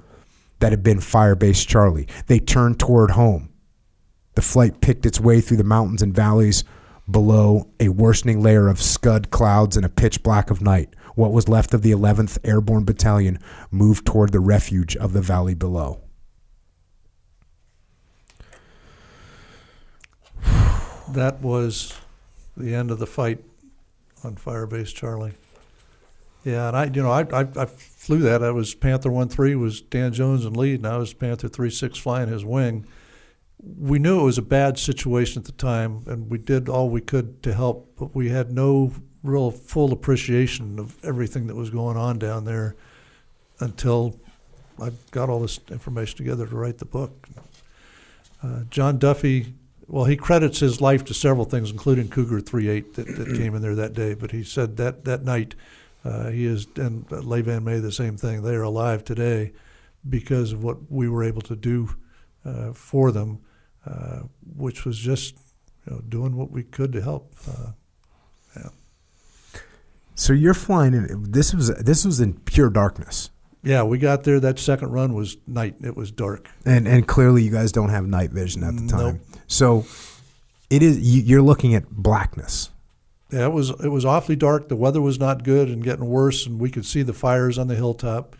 that 0.59 0.71
had 0.71 0.83
been 0.83 0.99
Firebase 0.99 1.67
Charlie. 1.67 2.09
They 2.27 2.41
turned 2.41 2.79
toward 2.79 3.13
home. 3.13 3.49
The 4.35 4.43
flight 4.43 4.83
picked 4.83 5.07
its 5.07 5.19
way 5.19 5.41
through 5.41 5.57
the 5.57 5.65
mountains 5.65 6.03
and 6.03 6.15
valleys, 6.15 6.63
Below, 7.11 7.69
a 7.81 7.91
worsening 7.91 8.43
layer 8.43 8.69
of 8.69 8.81
scud 8.81 9.31
clouds 9.31 9.77
and 9.77 9.85
a 9.85 9.91
pitch 9.91 10.23
black 10.23 10.51
of 10.51 10.63
night. 10.63 10.95
What 11.15 11.33
was 11.33 11.49
left 11.49 11.75
of 11.75 11.83
the 11.83 11.93
11th 11.93 12.39
Airborne 12.45 12.85
Battalion 12.85 13.39
moved 13.71 14.07
toward 14.07 14.33
the 14.33 14.41
refuge 14.41 14.97
of 14.97 15.13
the 15.13 15.21
valley 15.21 15.55
below. 15.55 16.04
That 21.11 21.41
was 21.41 21.93
the 22.57 22.75
end 22.75 22.91
of 22.91 22.99
the 22.99 23.07
fight 23.07 23.45
on 24.23 24.37
Firebase 24.37 24.95
Charlie. 24.95 25.35
Yeah, 26.45 26.69
and 26.69 26.77
I, 26.77 26.85
you 26.87 27.03
know, 27.03 27.11
I, 27.11 27.23
I, 27.33 27.47
I 27.57 27.67
flew 27.67 28.19
that. 28.21 28.43
I 28.43 28.51
was 28.51 28.75
Panther 28.75 29.11
One 29.11 29.29
Three 29.29 29.55
was 29.55 29.81
Dan 29.81 30.13
Jones 30.13 30.45
in 30.45 30.55
lead, 30.55 30.81
and 30.81 30.87
I 30.87 30.99
was 30.99 31.15
Panther 31.15 31.49
Three 31.49 31.71
Six 31.71 31.99
flying 31.99 32.29
his 32.29 32.45
wing. 32.45 32.87
We 33.63 33.99
knew 33.99 34.21
it 34.21 34.25
was 34.25 34.39
a 34.39 34.43
bad 34.43 34.79
situation 34.79 35.41
at 35.41 35.47
the 35.47 35.53
time, 35.53 36.03
and 36.07 36.31
we 36.31 36.39
did 36.39 36.69
all 36.69 36.91
we 36.91 37.01
could 37.01 37.43
to 37.45 37.55
help, 37.55 37.95
but 37.99 38.15
we 38.15 38.29
had 38.29 38.53
no 38.53 38.93
real 39.23 39.51
full 39.51 39.93
appreciation 39.93 40.79
of 40.79 41.03
everything 41.03 41.47
that 41.47 41.57
was 41.57 41.71
going 41.71 41.97
on 41.97 42.19
down 42.19 42.45
there 42.45 42.77
until 43.61 44.21
I 44.83 44.91
got 45.13 45.31
all 45.31 45.41
this 45.41 45.59
information 45.71 46.19
together 46.19 46.47
to 46.47 46.55
write 46.55 46.77
the 46.77 46.85
book. 46.85 47.27
Uh, 48.43 48.65
John 48.69 48.99
Duffy 48.99 49.55
well, 49.87 50.05
he 50.05 50.17
credits 50.17 50.61
his 50.61 50.81
life 50.81 51.05
to 51.07 51.15
several 51.15 51.45
things, 51.45 51.71
including 51.71 52.09
Cougar 52.09 52.41
38 52.41 52.95
that, 52.95 53.07
that 53.17 53.27
came 53.37 53.55
in 53.55 53.63
there 53.63 53.75
that 53.75 53.93
day. 53.93 54.15
But 54.15 54.31
he 54.31 54.43
said 54.43 54.77
that 54.79 55.05
that 55.05 55.25
night, 55.25 55.55
uh, 56.05 56.31
he 56.31 56.47
is 56.47 56.67
and 56.77 57.11
Le 57.11 57.43
Van 57.43 57.65
May 57.65 57.79
the 57.79 57.93
same 57.93 58.17
thing. 58.17 58.43
They 58.43 58.55
are 58.55 58.63
alive 58.63 59.05
today 59.05 59.53
because 60.09 60.53
of 60.53 60.63
what 60.63 60.91
we 60.91 61.09
were 61.09 61.25
able 61.25 61.43
to 61.43 61.57
do 61.57 61.95
uh, 62.45 62.73
for 62.73 63.11
them, 63.11 63.41
uh, 63.87 64.21
which 64.57 64.85
was 64.85 64.99
just 64.99 65.37
you 65.87 65.95
know, 65.95 66.01
doing 66.09 66.37
what 66.37 66.51
we 66.51 66.63
could 66.63 66.93
to 66.93 67.03
help. 67.03 67.35
Uh, 67.49 67.73
yeah. 68.57 69.61
So 70.15 70.33
you're 70.33 70.55
flying 70.55 70.95
in. 70.95 71.31
This 71.31 71.55
was 71.55 71.69
this 71.77 72.05
was 72.05 72.21
in 72.21 72.35
pure 72.41 72.71
darkness. 72.71 73.31
Yeah, 73.63 73.83
we 73.83 73.99
got 73.99 74.25
there. 74.25 74.41
That 74.41 74.59
second 74.59 74.91
run 74.91 75.15
was 75.15 75.39
night. 75.47 75.77
It 75.83 75.97
was 75.97 76.11
dark. 76.11 76.51
And 76.67 76.87
and 76.87 77.07
clearly 77.07 77.43
you 77.43 77.51
guys 77.51 77.73
don't 77.73 77.89
have 77.89 78.07
night 78.07 78.31
vision 78.31 78.63
at 78.63 78.77
the 78.77 78.87
time. 78.87 79.21
Nope. 79.29 79.34
So 79.47 79.87
it 80.71 80.83
is 80.83 80.99
you- 80.99 81.23
you're 81.23 81.43
looking 81.43 81.75
at 81.75 81.91
blackness. 81.91 82.71
Yeah, 83.31 83.47
it 83.47 83.53
was 83.53 83.71
it 83.71 83.89
was 83.89 84.05
awfully 84.05 84.37
dark. 84.37 84.69
The 84.69 84.77
weather 84.77 85.01
was 85.01 85.19
not 85.19 85.43
good 85.45 85.69
and 85.69 85.83
getting 85.83 86.07
worse, 86.07 86.47
and 86.47 86.61
we 86.61 86.71
could 86.71 86.85
see 86.87 87.03
the 87.03 87.13
fires 87.13 87.59
on 87.59 87.67
the 87.69 87.75
hilltop. 87.75 88.37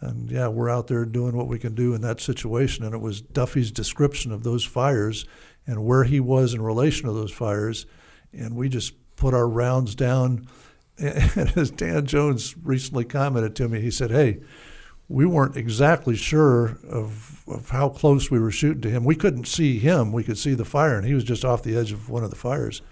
And 0.00 0.30
yeah, 0.30 0.48
we're 0.48 0.68
out 0.68 0.88
there 0.88 1.06
doing 1.06 1.34
what 1.36 1.48
we 1.48 1.58
can 1.58 1.74
do 1.74 1.94
in 1.94 2.02
that 2.02 2.20
situation. 2.20 2.84
And 2.84 2.94
it 2.94 3.00
was 3.00 3.22
Duffy's 3.22 3.70
description 3.70 4.30
of 4.30 4.42
those 4.42 4.62
fires 4.64 5.24
and 5.66 5.84
where 5.84 6.04
he 6.04 6.20
was 6.20 6.52
in 6.52 6.60
relation 6.60 7.06
to 7.06 7.12
those 7.12 7.32
fires, 7.32 7.86
and 8.32 8.54
we 8.56 8.68
just 8.68 8.92
put 9.16 9.32
our 9.34 9.48
rounds 9.48 9.94
down. 9.94 10.46
And 10.98 11.52
as 11.56 11.70
Dan 11.70 12.06
Jones 12.06 12.54
recently 12.62 13.04
commented 13.04 13.54
to 13.56 13.68
me, 13.68 13.82
he 13.82 13.90
said, 13.90 14.10
"Hey, 14.10 14.40
we 15.08 15.24
weren't 15.24 15.56
exactly 15.56 16.16
sure 16.16 16.78
of, 16.88 17.44
of 17.46 17.70
how 17.70 17.88
close 17.88 18.30
we 18.30 18.40
were 18.40 18.50
shooting 18.50 18.80
to 18.82 18.90
him. 18.90 19.04
We 19.04 19.14
couldn't 19.14 19.46
see 19.46 19.78
him; 19.78 20.12
we 20.12 20.24
could 20.24 20.38
see 20.38 20.54
the 20.54 20.64
fire, 20.64 20.96
and 20.96 21.06
he 21.06 21.14
was 21.14 21.24
just 21.24 21.44
off 21.44 21.62
the 21.62 21.76
edge 21.76 21.92
of 21.92 22.08
one 22.10 22.24
of 22.24 22.30
the 22.30 22.36
fires." 22.36 22.82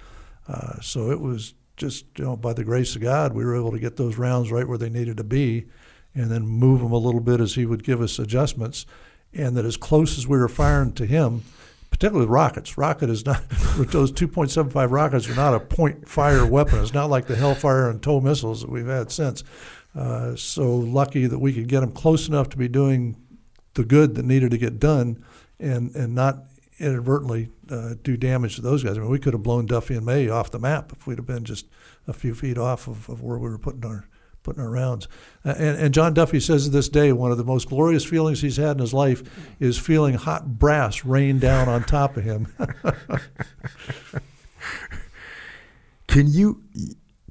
Uh, 0.47 0.81
so 0.81 1.10
it 1.10 1.20
was 1.20 1.55
just, 1.76 2.07
you 2.17 2.25
know, 2.25 2.36
by 2.36 2.52
the 2.52 2.65
grace 2.65 2.94
of 2.94 3.02
God, 3.02 3.33
we 3.33 3.44
were 3.44 3.57
able 3.57 3.73
to 3.73 3.78
get 3.78 3.97
those 3.97 4.17
rounds 4.17 4.52
right 4.52 4.68
where 4.68 4.78
they 4.78 4.91
needed 4.91 5.17
to 5.17 5.25
be, 5.25 5.67
and 6.15 6.31
then 6.31 6.47
move 6.47 6.81
them 6.81 6.93
a 6.93 6.99
little 6.99 7.20
bit 7.20 7.41
as 7.41 7.55
he 7.55 7.67
would 7.67 7.83
give 7.83 8.01
us 8.01 8.18
adjustments, 8.18 8.86
and 9.33 9.57
that 9.57 9.65
as 9.65 9.76
close 9.76 10.17
as 10.17 10.28
we 10.28 10.39
were 10.39 10.49
firing 10.49 10.93
to 10.93 11.07
him, 11.07 11.43
particularly 11.91 12.26
with 12.26 12.33
rockets. 12.33 12.78
Rocket 12.78 13.10
is 13.10 13.26
not 13.26 13.49
those 13.76 14.12
2.75 14.12 14.91
rockets 14.91 15.28
are 15.28 15.34
not 15.34 15.55
a 15.55 15.60
point 15.60 16.09
fire 16.09 16.47
weapon. 16.47 16.81
It's 16.81 16.94
not 16.94 17.10
like 17.10 17.26
the 17.26 17.36
Hellfire 17.36 17.89
and 17.91 18.02
TOW 18.02 18.20
missiles 18.20 18.60
that 18.60 18.70
we've 18.70 18.86
had 18.86 19.10
since. 19.10 19.43
Uh, 19.94 20.34
so 20.34 20.74
lucky 20.74 21.26
that 21.26 21.39
we 21.39 21.52
could 21.52 21.68
get 21.68 21.81
them 21.81 21.92
close 21.92 22.28
enough 22.28 22.48
to 22.50 22.56
be 22.56 22.68
doing 22.68 23.16
the 23.74 23.84
good 23.84 24.14
that 24.14 24.24
needed 24.24 24.50
to 24.50 24.58
get 24.58 24.78
done, 24.78 25.24
and 25.58 25.94
and 25.94 26.14
not 26.14 26.44
inadvertently 26.78 27.48
uh, 27.70 27.94
do 28.02 28.16
damage 28.16 28.56
to 28.56 28.62
those 28.62 28.82
guys. 28.82 28.97
I 28.97 29.00
mean, 29.00 29.10
we 29.10 29.18
could 29.18 29.32
have 29.32 29.42
blown 29.42 29.66
Duffy 29.66 29.94
and 29.94 30.05
May 30.05 30.28
off 30.28 30.50
the 30.50 30.58
map 30.58 30.92
if 30.92 31.06
we'd 31.06 31.18
have 31.18 31.26
been 31.26 31.44
just 31.44 31.66
a 32.08 32.12
few 32.12 32.34
feet 32.34 32.58
off 32.58 32.89
of, 32.89 33.08
of 33.08 33.23
where 33.23 33.39
we 33.39 33.48
were 33.48 33.58
putting 33.58 33.84
our 33.84 34.08
putting 34.42 34.62
our 34.62 34.70
rounds. 34.70 35.08
And, 35.42 35.78
and 35.78 35.94
John 35.94 36.12
Duffy 36.12 36.39
says 36.39 36.64
to 36.64 36.70
this 36.70 36.90
day, 36.90 37.12
one 37.12 37.32
of 37.32 37.39
the 37.39 37.44
most 37.44 37.68
glorious 37.68 38.05
feelings 38.05 38.42
he's 38.42 38.58
had 38.58 38.73
in 38.73 38.78
his 38.81 38.92
life 38.92 39.23
is 39.58 39.78
feeling 39.78 40.14
hot 40.14 40.58
brass 40.58 41.02
rain 41.05 41.39
down 41.39 41.66
on 41.68 41.82
top 41.82 42.18
of 42.18 42.24
him. 42.24 42.52
Can 46.06 46.28
you 46.28 46.62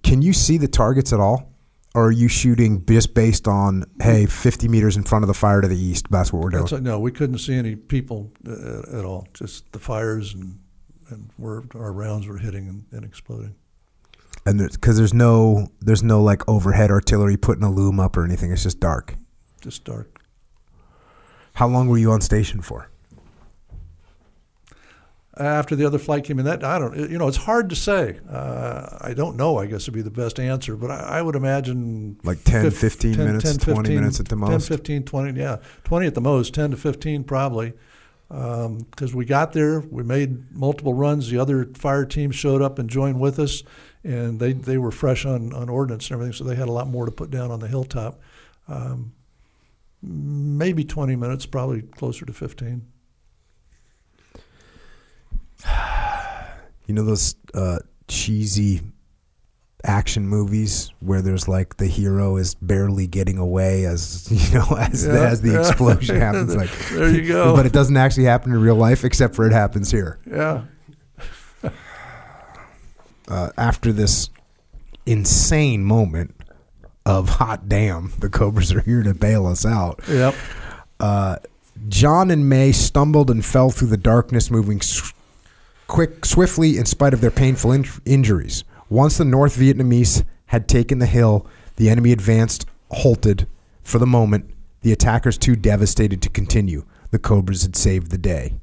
can 0.03 0.21
you 0.21 0.33
see 0.33 0.57
the 0.57 0.67
targets 0.67 1.13
at 1.13 1.21
all? 1.21 1.52
Or 1.95 2.07
are 2.07 2.11
you 2.11 2.27
shooting 2.27 2.83
just 2.85 3.13
based 3.13 3.47
on 3.47 3.85
hey, 4.01 4.25
50 4.25 4.67
meters 4.67 4.97
in 4.97 5.03
front 5.03 5.23
of 5.23 5.27
the 5.27 5.33
fire 5.35 5.61
to 5.61 5.67
the 5.67 5.77
east? 5.77 6.07
That's 6.09 6.33
what 6.33 6.41
we're 6.41 6.49
doing. 6.49 6.65
Like, 6.65 6.81
no, 6.81 6.99
we 6.99 7.11
couldn't 7.11 7.37
see 7.37 7.53
any 7.53 7.75
people 7.75 8.31
uh, 8.47 8.97
at 8.97 9.05
all. 9.05 9.27
Just 9.33 9.71
the 9.71 9.79
fires 9.79 10.33
and 10.33 10.59
and 11.09 11.29
where 11.37 11.63
our 11.75 11.91
rounds 11.91 12.27
were 12.27 12.37
hitting 12.37 12.67
and, 12.67 12.85
and 12.91 13.05
exploding. 13.05 13.53
and 14.45 14.57
because 14.71 14.97
there's 14.97 15.13
no 15.13 15.67
there's 15.81 16.01
no 16.01 16.23
like 16.23 16.47
overhead 16.49 16.89
artillery 16.89 17.37
putting 17.37 17.63
a 17.63 17.71
loom 17.71 17.99
up 17.99 18.17
or 18.17 18.23
anything. 18.25 18.51
It's 18.51 18.63
just 18.63 18.79
dark. 18.79 19.15
Just 19.61 19.83
dark. 19.83 20.19
How 21.53 21.67
long 21.67 21.87
were 21.87 21.97
you 21.99 22.11
on 22.11 22.21
station 22.21 22.61
for? 22.61 22.89
After 25.35 25.75
the 25.75 25.85
other 25.85 25.97
flight 25.97 26.25
came 26.25 26.37
in, 26.37 26.45
that 26.45 26.63
I 26.63 26.77
don't, 26.77 26.95
you 26.95 27.17
know, 27.17 27.27
it's 27.27 27.37
hard 27.37 27.69
to 27.71 27.75
say. 27.75 28.19
Uh, 28.29 28.97
I 29.01 29.13
don't 29.15 29.35
know. 29.35 29.57
I 29.57 29.65
guess 29.65 29.87
would 29.87 29.95
be 29.95 30.03
the 30.03 30.11
best 30.11 30.39
answer, 30.39 30.75
but 30.75 30.91
I, 30.91 30.99
I 30.99 31.21
would 31.23 31.35
imagine 31.35 32.19
Like 32.23 32.43
10, 32.43 32.65
fif- 32.65 32.77
15 32.77 33.17
minutes, 33.17 33.57
20 33.57 33.95
minutes 33.95 34.19
at 34.19 34.27
the 34.27 34.35
10, 34.35 34.39
most? 34.39 34.67
15, 34.67 35.03
20, 35.03 35.39
yeah, 35.39 35.57
20 35.85 36.05
at 36.05 36.13
the 36.13 36.21
most, 36.21 36.53
10 36.53 36.71
to 36.71 36.77
15 36.77 37.23
probably. 37.23 37.73
Because 38.29 39.13
we 39.13 39.25
got 39.25 39.53
there, 39.53 39.79
we 39.79 40.03
made 40.03 40.55
multiple 40.55 40.93
runs. 40.93 41.29
The 41.29 41.37
other 41.39 41.65
fire 41.73 42.05
teams 42.05 42.35
showed 42.35 42.61
up 42.61 42.77
and 42.79 42.89
joined 42.89 43.19
with 43.19 43.39
us, 43.39 43.63
and 44.03 44.39
they, 44.39 44.53
they 44.53 44.77
were 44.77 44.91
fresh 44.91 45.25
on, 45.25 45.51
on 45.53 45.67
ordnance 45.69 46.09
and 46.09 46.13
everything, 46.15 46.33
so 46.33 46.43
they 46.43 46.55
had 46.55 46.67
a 46.67 46.71
lot 46.71 46.87
more 46.87 47.05
to 47.05 47.11
put 47.11 47.31
down 47.31 47.49
on 47.51 47.59
the 47.59 47.67
hilltop. 47.67 48.19
Um, 48.67 49.13
maybe 50.01 50.83
20 50.83 51.15
minutes, 51.15 51.45
probably 51.45 51.81
closer 51.81 52.25
to 52.25 52.33
15. 52.33 52.87
You 56.85 56.93
know 56.93 57.05
those 57.05 57.35
uh, 57.53 57.79
cheesy 58.09 58.81
action 59.85 60.27
movies 60.27 60.91
where 60.99 61.21
there's 61.21 61.47
like 61.47 61.77
the 61.77 61.87
hero 61.87 62.35
is 62.35 62.55
barely 62.55 63.07
getting 63.07 63.37
away 63.37 63.85
as 63.85 64.27
you 64.53 64.59
know 64.59 64.75
as 64.77 65.05
Yeah, 65.05 65.13
as 65.29 65.41
the 65.41 65.53
yeah. 65.53 65.59
explosion 65.69 66.15
happens. 66.19 66.53
Like 66.57 66.69
There 66.89 67.09
you 67.09 67.25
go. 67.25 67.55
but 67.55 67.65
it 67.65 67.71
doesn't 67.71 67.95
actually 67.95 68.25
happen 68.25 68.51
in 68.51 68.59
real 68.59 68.75
life, 68.75 69.05
except 69.05 69.33
for 69.33 69.47
it 69.47 69.53
happens 69.53 69.91
here. 69.91 70.19
Yeah. 70.29 70.63
uh, 73.29 73.49
after 73.57 73.91
this 73.93 74.29
insane 75.05 75.83
moment 75.83 76.35
of 77.05 77.29
hot 77.29 77.67
damn, 77.69 78.11
the 78.19 78.29
Cobras 78.29 78.73
are 78.73 78.81
here 78.81 79.03
to 79.03 79.13
bail 79.13 79.45
us 79.45 79.65
out. 79.65 80.01
Yep. 80.09 80.35
Uh, 80.99 81.37
John 81.87 82.29
and 82.31 82.47
May 82.49 82.71
stumbled 82.71 83.29
and 83.29 83.43
fell 83.43 83.69
through 83.69 83.87
the 83.89 83.97
darkness, 83.97 84.49
moving 84.51 84.81
quick, 85.93 86.25
swiftly 86.25 86.79
in 86.79 86.85
spite 86.85 87.13
of 87.13 87.21
their 87.21 87.29
painful 87.29 87.71
in- 87.71 87.85
injuries. 88.03 88.63
Once 88.89 89.17
the 89.17 89.23
North 89.23 89.55
Vietnamese 89.55 90.25
had 90.47 90.67
taken 90.67 90.97
the 90.97 91.05
hill, 91.05 91.45
the 91.75 91.87
enemy 91.87 92.11
advanced, 92.11 92.65
halted 92.89 93.47
for 93.83 93.99
the 93.99 94.07
moment. 94.07 94.49
The 94.81 94.91
attackers 94.91 95.37
too 95.37 95.55
devastated 95.55 96.19
to 96.23 96.29
continue. 96.29 96.83
The 97.11 97.19
Cobras 97.19 97.61
had 97.61 97.75
saved 97.75 98.09
the 98.09 98.17
day. 98.17 98.55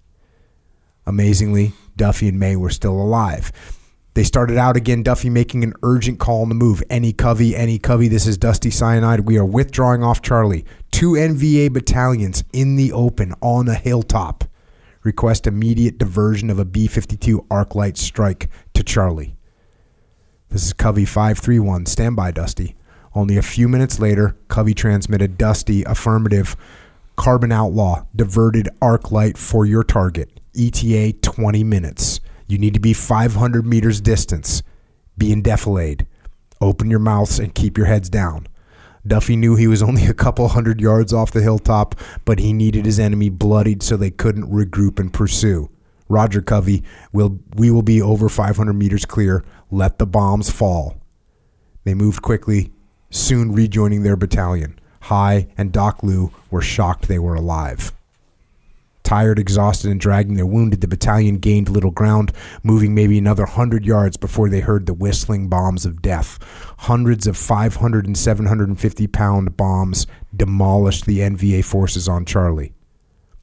Amazingly, 1.06 1.72
Duffy 1.96 2.26
and 2.26 2.40
May 2.40 2.56
were 2.56 2.68
still 2.68 3.00
alive. 3.00 3.52
They 4.14 4.24
started 4.24 4.58
out 4.58 4.76
again, 4.76 5.04
Duffy 5.04 5.30
making 5.30 5.62
an 5.62 5.74
urgent 5.84 6.18
call 6.18 6.42
on 6.42 6.48
the 6.48 6.56
move. 6.56 6.82
Any 6.90 7.12
Covey, 7.12 7.54
any 7.54 7.78
Covey, 7.78 8.08
this 8.08 8.26
is 8.26 8.38
Dusty 8.38 8.70
Cyanide. 8.70 9.20
We 9.20 9.38
are 9.38 9.44
withdrawing 9.44 10.02
off 10.02 10.20
Charlie. 10.20 10.64
Two 10.90 11.12
NVA 11.12 11.72
battalions 11.72 12.42
in 12.52 12.74
the 12.74 12.90
open 12.90 13.34
on 13.40 13.68
a 13.68 13.74
hilltop. 13.74 14.49
Request 15.02 15.46
immediate 15.46 15.96
diversion 15.96 16.50
of 16.50 16.58
a 16.58 16.64
B 16.64 16.86
52 16.86 17.46
arc 17.50 17.74
light 17.74 17.96
strike 17.96 18.50
to 18.74 18.82
Charlie. 18.82 19.34
This 20.50 20.66
is 20.66 20.74
Covey 20.74 21.06
531. 21.06 21.86
Stand 21.86 22.16
by, 22.16 22.30
Dusty. 22.32 22.76
Only 23.14 23.38
a 23.38 23.42
few 23.42 23.66
minutes 23.66 23.98
later, 23.98 24.36
Covey 24.48 24.74
transmitted 24.74 25.38
Dusty 25.38 25.84
affirmative 25.84 26.54
carbon 27.16 27.50
outlaw 27.50 28.04
diverted 28.14 28.68
arc 28.82 29.10
light 29.10 29.38
for 29.38 29.64
your 29.64 29.84
target. 29.84 30.38
ETA 30.58 31.14
20 31.22 31.64
minutes. 31.64 32.20
You 32.46 32.58
need 32.58 32.74
to 32.74 32.80
be 32.80 32.92
500 32.92 33.64
meters 33.64 34.02
distance. 34.02 34.62
Be 35.16 35.32
in 35.32 35.42
defilade. 35.42 36.06
Open 36.60 36.90
your 36.90 36.98
mouths 36.98 37.38
and 37.38 37.54
keep 37.54 37.78
your 37.78 37.86
heads 37.86 38.10
down. 38.10 38.46
Duffy 39.06 39.36
knew 39.36 39.56
he 39.56 39.66
was 39.66 39.82
only 39.82 40.06
a 40.06 40.14
couple 40.14 40.48
hundred 40.48 40.80
yards 40.80 41.12
off 41.12 41.30
the 41.30 41.42
hilltop, 41.42 41.94
but 42.24 42.38
he 42.38 42.52
needed 42.52 42.84
his 42.84 43.00
enemy 43.00 43.28
bloodied 43.28 43.82
so 43.82 43.96
they 43.96 44.10
couldn't 44.10 44.50
regroup 44.50 44.98
and 44.98 45.12
pursue. 45.12 45.70
Roger 46.08 46.42
Covey, 46.42 46.82
we'll, 47.12 47.38
we 47.54 47.70
will 47.70 47.82
be 47.82 48.02
over 48.02 48.28
500 48.28 48.72
meters 48.72 49.04
clear. 49.04 49.44
Let 49.70 49.98
the 49.98 50.06
bombs 50.06 50.50
fall. 50.50 51.00
They 51.84 51.94
moved 51.94 52.20
quickly, 52.20 52.72
soon 53.10 53.52
rejoining 53.52 54.02
their 54.02 54.16
battalion. 54.16 54.78
Hai 55.02 55.48
and 55.56 55.72
Doc 55.72 56.02
Lou 56.02 56.32
were 56.50 56.60
shocked 56.60 57.08
they 57.08 57.18
were 57.18 57.34
alive. 57.34 57.92
Tired, 59.02 59.38
exhausted, 59.38 59.90
and 59.90 60.00
dragging 60.00 60.36
their 60.36 60.46
wounded, 60.46 60.80
the 60.80 60.88
battalion 60.88 61.38
gained 61.38 61.68
little 61.68 61.90
ground, 61.90 62.32
moving 62.62 62.94
maybe 62.94 63.18
another 63.18 63.46
hundred 63.46 63.84
yards 63.84 64.16
before 64.16 64.48
they 64.48 64.60
heard 64.60 64.86
the 64.86 64.94
whistling 64.94 65.48
bombs 65.48 65.84
of 65.84 66.02
death. 66.02 66.38
Hundreds 66.78 67.26
of 67.26 67.36
500 67.36 68.06
and 68.06 68.16
750 68.16 69.06
pound 69.08 69.56
bombs 69.56 70.06
demolished 70.36 71.06
the 71.06 71.20
NVA 71.20 71.64
forces 71.64 72.08
on 72.08 72.24
Charlie. 72.24 72.74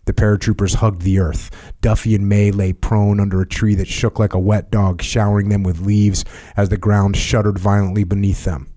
The 0.06 0.14
paratroopers 0.14 0.76
hugged 0.76 1.02
the 1.02 1.19
earth. 1.19 1.52
Duffy 1.82 2.16
and 2.16 2.30
May 2.30 2.52
lay 2.52 2.72
prone 2.72 3.19
under 3.19 3.42
a 3.42 3.48
tree 3.48 3.76
that 3.76 3.90
shook 3.90 4.19
like 4.19 4.34
a 4.34 4.40
wet 4.40 4.72
dog, 4.72 5.02
showering 5.02 5.50
them 5.50 5.64
with 5.64 5.82
leaves 5.82 6.24
as 6.56 6.69
the 6.69 6.77
ground 6.77 7.18
shuddered 7.18 7.60
violently 7.60 8.06
beneath 8.06 8.45
them. 8.45 8.69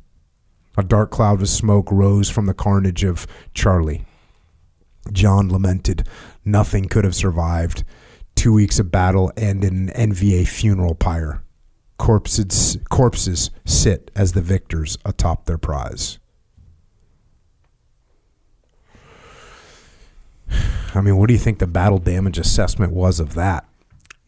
A 0.76 0.83
dark 0.83 1.12
cloud 1.12 1.41
of 1.41 1.49
smoke 1.49 1.92
rose 1.92 2.28
from 2.28 2.47
the 2.47 2.55
carnage 2.55 3.05
of 3.05 3.28
Charlie. 3.55 4.05
John 5.12 5.49
lamented, 5.49 6.07
Nothing 6.44 6.86
could 6.86 7.05
have 7.05 7.15
survived. 7.15 7.85
Two 8.35 8.52
weeks 8.52 8.78
of 8.78 8.91
battle 8.91 9.33
and 9.36 9.65
an 9.65 9.89
NVA 9.89 10.49
funeral 10.49 10.94
pyre. 10.94 11.43
Corpses, 11.99 12.78
corpses 12.89 13.51
sit 13.67 14.10
as 14.17 14.33
the 14.33 14.41
victors 14.41 14.97
atop 15.05 15.44
their 15.44 15.59
prize. 15.59 16.19
I 20.94 21.01
mean, 21.02 21.17
what 21.17 21.28
do 21.28 21.35
you 21.35 21.39
think 21.39 21.59
the 21.59 21.67
battle 21.67 21.99
damage 21.99 22.39
assessment 22.39 22.93
was 22.93 23.20
of 23.20 23.35
that? 23.35 23.67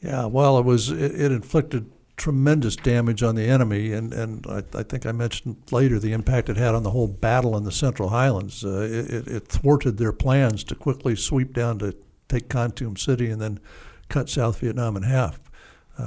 Yeah, 0.02 0.26
well, 0.26 0.58
it 0.58 0.64
was 0.64 0.90
it, 0.90 1.18
it 1.18 1.32
inflicted 1.32 1.90
tremendous 2.16 2.76
damage 2.76 3.22
on 3.22 3.34
the 3.34 3.44
enemy, 3.44 3.92
and 3.92 4.12
and 4.12 4.46
I, 4.46 4.62
I, 4.74 4.82
think 4.82 5.06
I 5.06 5.12
mentioned 5.12 5.56
later 5.70 5.98
the 5.98 6.12
impact 6.12 6.48
it 6.48 6.56
had 6.56 6.74
on 6.74 6.82
the 6.82 6.90
whole 6.90 7.08
battle 7.08 7.56
in 7.56 7.64
the 7.64 7.72
Central 7.72 8.10
Highlands. 8.10 8.64
Uh, 8.64 8.88
it, 8.90 9.28
it, 9.28 9.48
thwarted 9.48 9.98
their 9.98 10.12
plans 10.12 10.64
to 10.64 10.74
quickly 10.74 11.16
sweep 11.16 11.54
down 11.54 11.78
to 11.80 11.96
take 12.28 12.48
Kontum 12.48 12.98
City 12.98 13.30
and 13.30 13.40
then 13.40 13.60
cut 14.08 14.28
South 14.28 14.58
Vietnam 14.60 14.96
in 14.96 15.02
half 15.02 15.40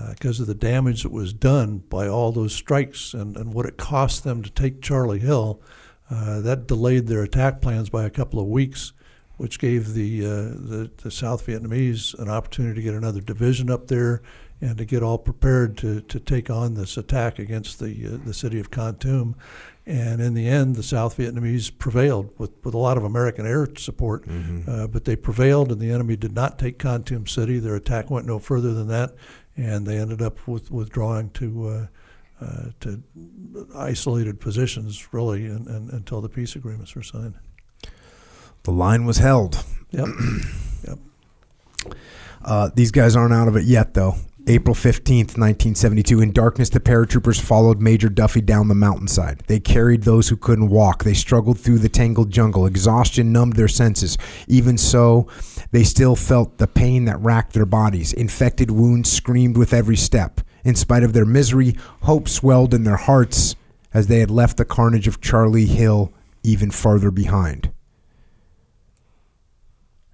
because 0.09 0.39
uh, 0.39 0.43
of 0.43 0.47
the 0.47 0.55
damage 0.55 1.03
that 1.03 1.11
was 1.11 1.33
done 1.33 1.77
by 1.77 2.07
all 2.07 2.31
those 2.31 2.53
strikes 2.53 3.13
and, 3.13 3.37
and 3.37 3.53
what 3.53 3.65
it 3.65 3.77
cost 3.77 4.23
them 4.23 4.41
to 4.41 4.49
take 4.49 4.81
Charlie 4.81 5.19
Hill. 5.19 5.61
Uh, 6.09 6.39
that 6.41 6.67
delayed 6.67 7.07
their 7.07 7.23
attack 7.23 7.61
plans 7.61 7.89
by 7.89 8.03
a 8.03 8.11
couple 8.11 8.39
of 8.39 8.45
weeks 8.45 8.93
which 9.37 9.59
gave 9.59 9.93
the, 9.93 10.25
uh, 10.25 10.29
the, 10.29 10.91
the 11.03 11.11
South 11.11 11.45
Vietnamese 11.45 12.17
an 12.19 12.29
opportunity 12.29 12.75
to 12.75 12.81
get 12.81 12.93
another 12.93 13.21
division 13.21 13.69
up 13.69 13.87
there 13.87 14.21
and 14.61 14.77
to 14.77 14.85
get 14.85 15.03
all 15.03 15.17
prepared 15.17 15.77
to, 15.77 16.01
to 16.01 16.19
take 16.19 16.49
on 16.49 16.73
this 16.75 16.97
attack 16.97 17.39
against 17.39 17.79
the 17.79 18.07
uh, 18.07 18.17
the 18.25 18.33
city 18.33 18.59
of 18.59 18.71
Kontum. 18.71 19.35
And 19.87 20.19
in 20.19 20.33
the 20.33 20.47
end, 20.47 20.75
the 20.75 20.83
South 20.83 21.17
Vietnamese 21.17 21.77
prevailed 21.77 22.31
with, 22.39 22.51
with 22.63 22.73
a 22.73 22.77
lot 22.77 22.97
of 22.97 23.03
American 23.03 23.45
air 23.45 23.67
support, 23.77 24.25
mm-hmm. 24.25 24.67
uh, 24.67 24.87
but 24.87 25.05
they 25.05 25.15
prevailed, 25.15 25.71
and 25.71 25.79
the 25.79 25.91
enemy 25.91 26.15
did 26.15 26.33
not 26.33 26.57
take 26.57 26.79
Kontum 26.79 27.29
City. 27.29 27.59
Their 27.59 27.75
attack 27.75 28.09
went 28.09 28.25
no 28.25 28.39
further 28.39 28.73
than 28.73 28.87
that, 28.87 29.13
and 29.55 29.85
they 29.85 29.99
ended 29.99 30.23
up 30.23 30.47
with 30.47 30.71
withdrawing 30.71 31.29
to 31.31 31.67
uh, 31.67 31.87
uh, 32.41 32.63
to 32.81 33.01
isolated 33.75 34.39
positions, 34.39 35.13
really, 35.13 35.45
and, 35.45 35.67
and, 35.67 35.89
until 35.91 36.19
the 36.19 36.29
peace 36.29 36.55
agreements 36.55 36.95
were 36.95 37.03
signed. 37.03 37.35
The 38.63 38.71
line 38.71 39.05
was 39.05 39.19
held. 39.19 39.63
Yep. 39.91 40.07
yep. 40.87 40.99
Uh, 42.43 42.69
these 42.75 42.91
guys 42.91 43.15
aren't 43.15 43.33
out 43.33 43.47
of 43.47 43.55
it 43.55 43.63
yet, 43.63 43.93
though. 43.93 44.15
April 44.47 44.75
15th, 44.75 45.37
1972. 45.37 46.21
In 46.21 46.31
darkness, 46.31 46.69
the 46.69 46.79
paratroopers 46.79 47.41
followed 47.41 47.81
Major 47.81 48.09
Duffy 48.09 48.41
down 48.41 48.67
the 48.67 48.75
mountainside. 48.75 49.41
They 49.47 49.59
carried 49.59 50.03
those 50.03 50.29
who 50.29 50.37
couldn't 50.37 50.69
walk. 50.69 51.03
They 51.03 51.15
struggled 51.15 51.59
through 51.59 51.79
the 51.79 51.89
tangled 51.89 52.29
jungle. 52.29 52.67
Exhaustion 52.67 53.31
numbed 53.31 53.55
their 53.55 53.67
senses. 53.67 54.19
Even 54.47 54.77
so, 54.77 55.27
they 55.71 55.83
still 55.83 56.15
felt 56.15 56.59
the 56.59 56.67
pain 56.67 57.05
that 57.05 57.19
racked 57.21 57.53
their 57.53 57.65
bodies. 57.65 58.13
Infected 58.13 58.69
wounds 58.69 59.11
screamed 59.11 59.57
with 59.57 59.73
every 59.73 59.97
step. 59.97 60.41
In 60.63 60.75
spite 60.75 61.03
of 61.03 61.13
their 61.13 61.25
misery, 61.25 61.75
hope 62.03 62.29
swelled 62.29 62.73
in 62.75 62.83
their 62.83 62.97
hearts 62.97 63.55
as 63.95 64.07
they 64.07 64.19
had 64.19 64.29
left 64.29 64.57
the 64.57 64.65
carnage 64.65 65.07
of 65.07 65.21
Charlie 65.21 65.65
Hill 65.65 66.13
even 66.43 66.69
farther 66.69 67.09
behind. 67.09 67.71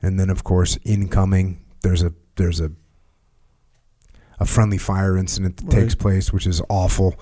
And 0.01 0.17
then, 0.17 0.29
of 0.29 0.45
course, 0.45 0.77
incoming, 0.85 1.65
there's 1.81 2.01
a 2.01 2.13
there's 2.35 2.61
a 2.61 2.71
a 4.41 4.45
friendly 4.45 4.79
fire 4.79 5.17
incident 5.17 5.57
that 5.57 5.65
right. 5.65 5.81
takes 5.83 5.95
place, 5.95 6.33
which 6.33 6.47
is 6.47 6.61
awful. 6.67 7.15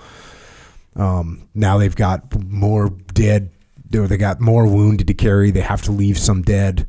Um, 0.96 1.46
now 1.54 1.76
they've 1.76 1.94
got 1.94 2.34
more 2.48 2.88
dead, 3.12 3.50
or 3.94 4.08
they 4.08 4.16
got 4.16 4.40
more 4.40 4.66
wounded 4.66 5.06
to 5.06 5.14
carry. 5.14 5.50
They 5.50 5.60
have 5.60 5.82
to 5.82 5.92
leave 5.92 6.18
some 6.18 6.40
dead. 6.40 6.88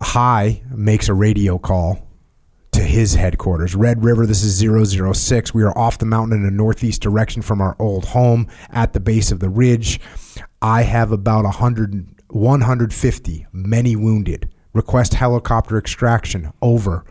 Hai 0.00 0.62
makes 0.70 1.08
a 1.08 1.14
radio 1.14 1.58
call 1.58 2.08
to 2.72 2.82
his 2.82 3.14
headquarters. 3.14 3.74
Red 3.74 4.02
River, 4.02 4.26
this 4.26 4.42
is 4.42 4.58
006. 4.58 5.52
We 5.52 5.62
are 5.62 5.76
off 5.78 5.98
the 5.98 6.06
mountain 6.06 6.40
in 6.40 6.46
a 6.46 6.50
northeast 6.50 7.02
direction 7.02 7.42
from 7.42 7.60
our 7.60 7.76
old 7.78 8.06
home 8.06 8.48
at 8.70 8.94
the 8.94 9.00
base 9.00 9.30
of 9.30 9.40
the 9.40 9.50
ridge. 9.50 10.00
I 10.62 10.82
have 10.82 11.12
about 11.12 11.44
100, 11.44 12.22
150, 12.28 13.46
many 13.52 13.94
wounded. 13.94 14.48
Request 14.72 15.12
helicopter 15.14 15.78
extraction. 15.78 16.50
Over. 16.62 17.04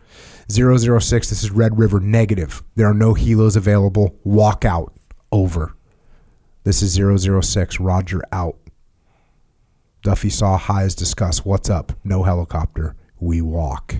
006, 0.49 1.29
this 1.29 1.43
is 1.43 1.51
Red 1.51 1.77
River 1.77 1.99
negative. 1.99 2.63
There 2.75 2.87
are 2.87 2.93
no 2.93 3.13
helos 3.13 3.55
available. 3.55 4.15
Walk 4.23 4.65
out. 4.65 4.93
Over. 5.31 5.75
This 6.63 6.81
is 6.81 6.93
006, 6.93 7.79
Roger 7.79 8.21
out. 8.31 8.57
Duffy 10.03 10.29
saw 10.29 10.57
Hai's 10.57 10.95
discuss. 10.95 11.45
What's 11.45 11.69
up? 11.69 11.93
No 12.03 12.23
helicopter. 12.23 12.95
We 13.19 13.41
walk. 13.41 13.95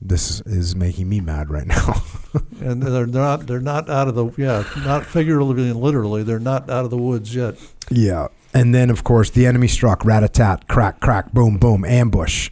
This 0.00 0.40
is 0.42 0.74
making 0.74 1.08
me 1.08 1.20
mad 1.20 1.50
right 1.50 1.66
now. 1.66 2.02
and 2.60 2.82
they're 2.82 3.06
not 3.06 3.46
they're 3.46 3.60
not 3.60 3.90
out 3.90 4.08
of 4.08 4.14
the 4.14 4.30
yeah, 4.36 4.64
not 4.84 5.04
figuratively 5.04 5.68
and 5.68 5.80
literally, 5.80 6.22
they're 6.22 6.38
not 6.38 6.70
out 6.70 6.84
of 6.84 6.90
the 6.90 6.98
woods 6.98 7.34
yet. 7.34 7.56
Yeah. 7.90 8.28
And 8.52 8.74
then, 8.74 8.90
of 8.90 9.04
course, 9.04 9.30
the 9.30 9.46
enemy 9.46 9.68
struck, 9.68 10.04
rat 10.04 10.24
a 10.24 10.28
tat, 10.28 10.66
crack, 10.66 11.00
crack, 11.00 11.32
boom, 11.32 11.56
boom, 11.58 11.84
ambush. 11.84 12.50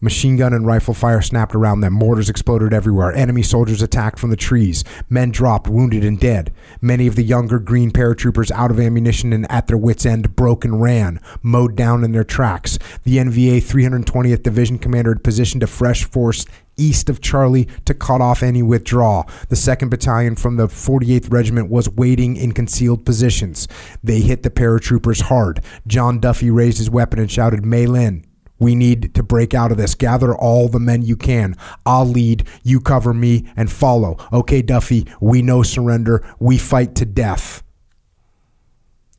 Machine 0.00 0.36
gun 0.36 0.52
and 0.52 0.66
rifle 0.66 0.94
fire 0.94 1.22
snapped 1.22 1.54
around 1.54 1.80
them. 1.80 1.92
Mortars 1.92 2.28
exploded 2.28 2.72
everywhere. 2.72 3.12
Enemy 3.12 3.42
soldiers 3.42 3.82
attacked 3.82 4.18
from 4.18 4.30
the 4.30 4.36
trees. 4.36 4.84
Men 5.08 5.30
dropped, 5.30 5.68
wounded 5.68 6.04
and 6.04 6.18
dead. 6.18 6.52
Many 6.80 7.06
of 7.06 7.16
the 7.16 7.22
younger 7.22 7.58
green 7.58 7.90
paratroopers, 7.90 8.50
out 8.50 8.70
of 8.70 8.80
ammunition 8.80 9.32
and 9.32 9.50
at 9.50 9.66
their 9.66 9.78
wits' 9.78 10.06
end, 10.06 10.36
broke 10.36 10.64
and 10.64 10.80
ran, 10.80 11.20
mowed 11.42 11.76
down 11.76 12.04
in 12.04 12.12
their 12.12 12.24
tracks. 12.24 12.78
The 13.04 13.18
NVA 13.18 13.58
320th 13.58 14.42
Division 14.42 14.78
commander 14.78 15.14
had 15.14 15.24
positioned 15.24 15.62
a 15.62 15.66
fresh 15.66 16.04
force 16.04 16.44
east 16.76 17.08
of 17.08 17.20
Charlie 17.20 17.68
to 17.84 17.94
cut 17.94 18.20
off 18.20 18.42
any 18.42 18.62
withdrawal. 18.62 19.28
The 19.48 19.56
2nd 19.56 19.90
Battalion 19.90 20.36
from 20.36 20.56
the 20.56 20.66
48th 20.66 21.32
Regiment 21.32 21.70
was 21.70 21.88
waiting 21.88 22.36
in 22.36 22.52
concealed 22.52 23.04
positions. 23.04 23.66
They 24.04 24.20
hit 24.20 24.42
the 24.42 24.50
paratroopers 24.50 25.22
hard. 25.22 25.60
John 25.86 26.20
Duffy 26.20 26.50
raised 26.50 26.78
his 26.78 26.90
weapon 26.90 27.18
and 27.18 27.30
shouted, 27.30 27.62
Maylin, 27.62 28.24
we 28.58 28.74
need 28.74 29.14
to 29.14 29.22
break 29.22 29.54
out 29.54 29.70
of 29.70 29.78
this. 29.78 29.94
Gather 29.94 30.34
all 30.34 30.68
the 30.68 30.80
men 30.80 31.02
you 31.02 31.16
can. 31.16 31.56
I'll 31.84 32.06
lead, 32.06 32.46
you 32.62 32.80
cover 32.80 33.12
me, 33.12 33.50
and 33.56 33.70
follow. 33.70 34.16
Okay, 34.32 34.62
Duffy, 34.62 35.06
we 35.20 35.42
know 35.42 35.62
surrender. 35.62 36.24
We 36.38 36.58
fight 36.58 36.94
to 36.96 37.04
death. 37.04 37.62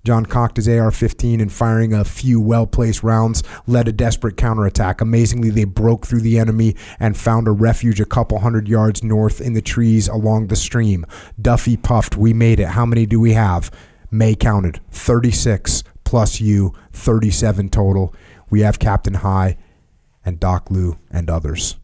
John 0.08 0.26
cocked 0.26 0.56
his 0.56 0.70
AR 0.70 0.90
15 0.90 1.42
and 1.42 1.52
firing 1.52 1.94
a 1.94 2.06
few 2.06 2.40
well 2.40 2.66
placed 2.66 3.04
rounds 3.04 3.44
led 3.66 3.90
a 3.90 3.92
desperate 3.92 4.38
counterattack. 4.38 5.02
Amazingly, 5.02 5.50
they 5.50 5.66
broke 5.66 6.08
through 6.08 6.22
the 6.22 6.40
enemy 6.40 6.78
and 6.98 7.18
found 7.18 7.46
a 7.46 7.52
refuge 7.52 8.00
a 8.00 8.06
couple 8.06 8.40
hundred 8.40 8.70
yards 8.70 9.04
north 9.04 9.42
in 9.42 9.52
the 9.52 9.62
trees 9.62 10.08
along 10.08 10.48
the 10.48 10.56
stream. 10.56 11.06
Duffy 11.42 11.76
puffed, 11.76 12.16
We 12.16 12.32
made 12.34 12.62
it. 12.62 12.70
How 12.70 12.86
many 12.86 13.06
do 13.06 13.20
we 13.20 13.34
have? 13.34 13.70
May 14.10 14.34
counted 14.34 14.80
36 14.92 15.84
plus 16.06 16.40
you, 16.40 16.74
37 16.94 17.68
total. 17.68 18.16
We 18.50 18.62
have 18.62 18.80
Captain 18.80 19.16
Hai 19.16 19.58
and 20.26 20.40
Doc 20.40 20.70
Lou 20.72 20.98
and 21.12 21.30
others. 21.30 21.78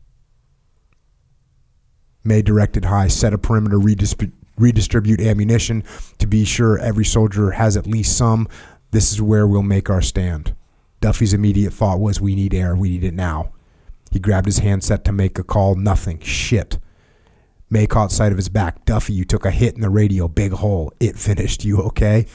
May 2.23 2.41
directed 2.41 2.85
Hai 2.85 3.07
set 3.07 3.33
a 3.33 3.37
perimeter 3.37 3.77
redistrib- 3.77 4.31
redistribute 4.57 5.19
ammunition 5.19 5.83
to 6.19 6.27
be 6.27 6.45
sure 6.45 6.77
every 6.79 7.05
soldier 7.05 7.51
has 7.51 7.75
at 7.75 7.87
least 7.87 8.17
some. 8.17 8.47
This 8.91 9.11
is 9.11 9.21
where 9.21 9.47
we'll 9.47 9.63
make 9.63 9.89
our 9.89 10.01
stand. 10.01 10.55
Duffy's 11.01 11.33
immediate 11.33 11.73
thought 11.73 11.99
was, 11.99 12.21
We 12.21 12.35
need 12.35 12.53
air. 12.53 12.75
We 12.75 12.89
need 12.89 13.03
it 13.03 13.13
now. 13.13 13.51
He 14.11 14.19
grabbed 14.19 14.45
his 14.45 14.59
handset 14.59 15.03
to 15.05 15.11
make 15.11 15.37
a 15.37 15.43
call. 15.43 15.75
Nothing. 15.75 16.19
Shit. 16.19 16.79
May 17.69 17.87
caught 17.87 18.11
sight 18.11 18.31
of 18.31 18.37
his 18.37 18.49
back. 18.49 18.85
Duffy, 18.85 19.13
you 19.13 19.25
took 19.25 19.43
a 19.45 19.51
hit 19.51 19.75
in 19.75 19.81
the 19.81 19.89
radio. 19.89 20.27
Big 20.27 20.51
hole. 20.51 20.93
It 20.99 21.17
finished. 21.17 21.65
You 21.65 21.81
okay? 21.81 22.27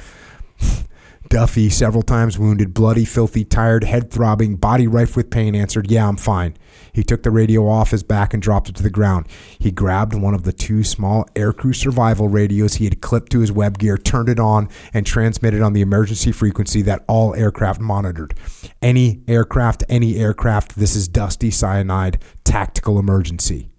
Duffy, 1.29 1.69
several 1.69 2.03
times 2.03 2.39
wounded, 2.39 2.73
bloody, 2.73 3.05
filthy, 3.05 3.45
tired, 3.45 3.85
head 3.85 4.11
throbbing, 4.11 4.57
body 4.57 4.87
rife 4.87 5.15
with 5.15 5.31
pain, 5.31 5.55
answered, 5.55 5.91
Yeah, 5.91 6.09
I'm 6.09 6.17
fine. 6.17 6.57
He 6.93 7.03
took 7.03 7.23
the 7.23 7.31
radio 7.31 7.69
off 7.69 7.91
his 7.91 8.03
back 8.03 8.33
and 8.33 8.43
dropped 8.43 8.71
it 8.71 8.77
to 8.77 8.83
the 8.83 8.91
ground. 8.91 9.27
He 9.59 9.71
grabbed 9.71 10.15
one 10.15 10.35
of 10.35 10.45
the 10.45 10.53
two 10.53 10.83
small 10.83 11.27
aircrew 11.35 11.75
survival 11.75 12.29
radios 12.29 12.75
he 12.75 12.85
had 12.85 13.03
clipped 13.03 13.31
to 13.33 13.41
his 13.41 13.53
web 13.53 13.79
gear, 13.79 13.99
turned 13.99 14.29
it 14.29 14.41
on, 14.41 14.69
and 14.95 15.05
transmitted 15.05 15.61
on 15.61 15.75
the 15.75 15.83
emergency 15.83 16.33
frequency 16.33 16.81
that 16.83 17.05
all 17.07 17.35
aircraft 17.35 17.81
monitored. 17.81 18.35
Any 18.81 19.23
aircraft, 19.29 19.85
any 19.89 20.17
aircraft, 20.17 20.77
this 20.77 20.97
is 20.97 21.09
Dusty 21.09 21.51
Cyanide, 21.51 22.23
tactical 22.45 22.99
emergency. 22.99 23.71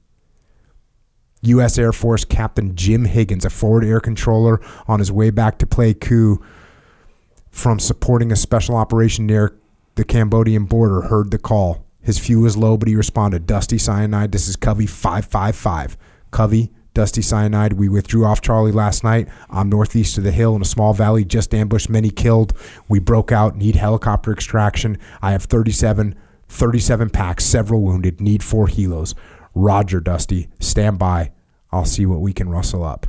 U.S. 1.42 1.78
Air 1.78 1.94
Force 1.94 2.26
Captain 2.26 2.76
Jim 2.76 3.06
Higgins, 3.06 3.46
a 3.46 3.50
forward 3.50 3.86
air 3.86 4.02
controller 4.02 4.62
on 4.88 5.00
his 5.00 5.12
way 5.12 5.30
back 5.30 5.58
to 5.60 5.66
Pleiku 5.66 6.44
from 7.60 7.78
supporting 7.78 8.32
a 8.32 8.38
special 8.38 8.76
operation 8.76 9.26
near 9.26 9.54
the 9.96 10.06
Cambodian 10.06 10.64
border, 10.64 11.02
heard 11.02 11.30
the 11.30 11.38
call. 11.38 11.86
His 12.02 12.18
fuel 12.18 12.44
was 12.44 12.56
low, 12.56 12.78
but 12.78 12.88
he 12.88 12.96
responded, 12.96 13.46
Dusty 13.46 13.78
Cyanide, 13.78 14.32
this 14.32 14.48
is 14.48 14.56
Covey 14.56 14.86
555. 14.88 15.98
Covey, 16.32 16.72
Dusty 16.94 17.22
Cyanide, 17.22 17.74
we 17.74 17.90
withdrew 17.90 18.26
off 18.26 18.40
Charlie 18.40 18.72
last 18.72 19.04
night. 19.04 19.28
I'm 19.50 19.70
northeast 19.70 20.18
of 20.18 20.24
the 20.24 20.32
hill 20.32 20.56
in 20.56 20.62
a 20.62 20.66
small 20.66 20.94
valley, 20.94 21.26
just 21.26 21.54
ambushed, 21.54 21.90
many 21.90 22.10
killed. 22.10 22.54
We 22.88 23.00
broke 23.00 23.34
out, 23.34 23.58
need 23.58 23.76
helicopter 23.76 24.32
extraction. 24.32 24.98
I 25.22 25.34
have 25.34 25.44
37, 25.44 26.16
37 26.48 27.10
packs, 27.10 27.44
several 27.44 27.82
wounded, 27.82 28.22
need 28.22 28.42
four 28.42 28.68
helos. 28.68 29.16
Roger, 29.54 30.00
Dusty, 30.00 30.48
stand 30.62 30.98
by. 30.98 31.32
I'll 31.72 31.86
see 31.86 32.06
what 32.06 32.22
we 32.22 32.32
can 32.32 32.50
rustle 32.50 32.84
up. 32.84 33.06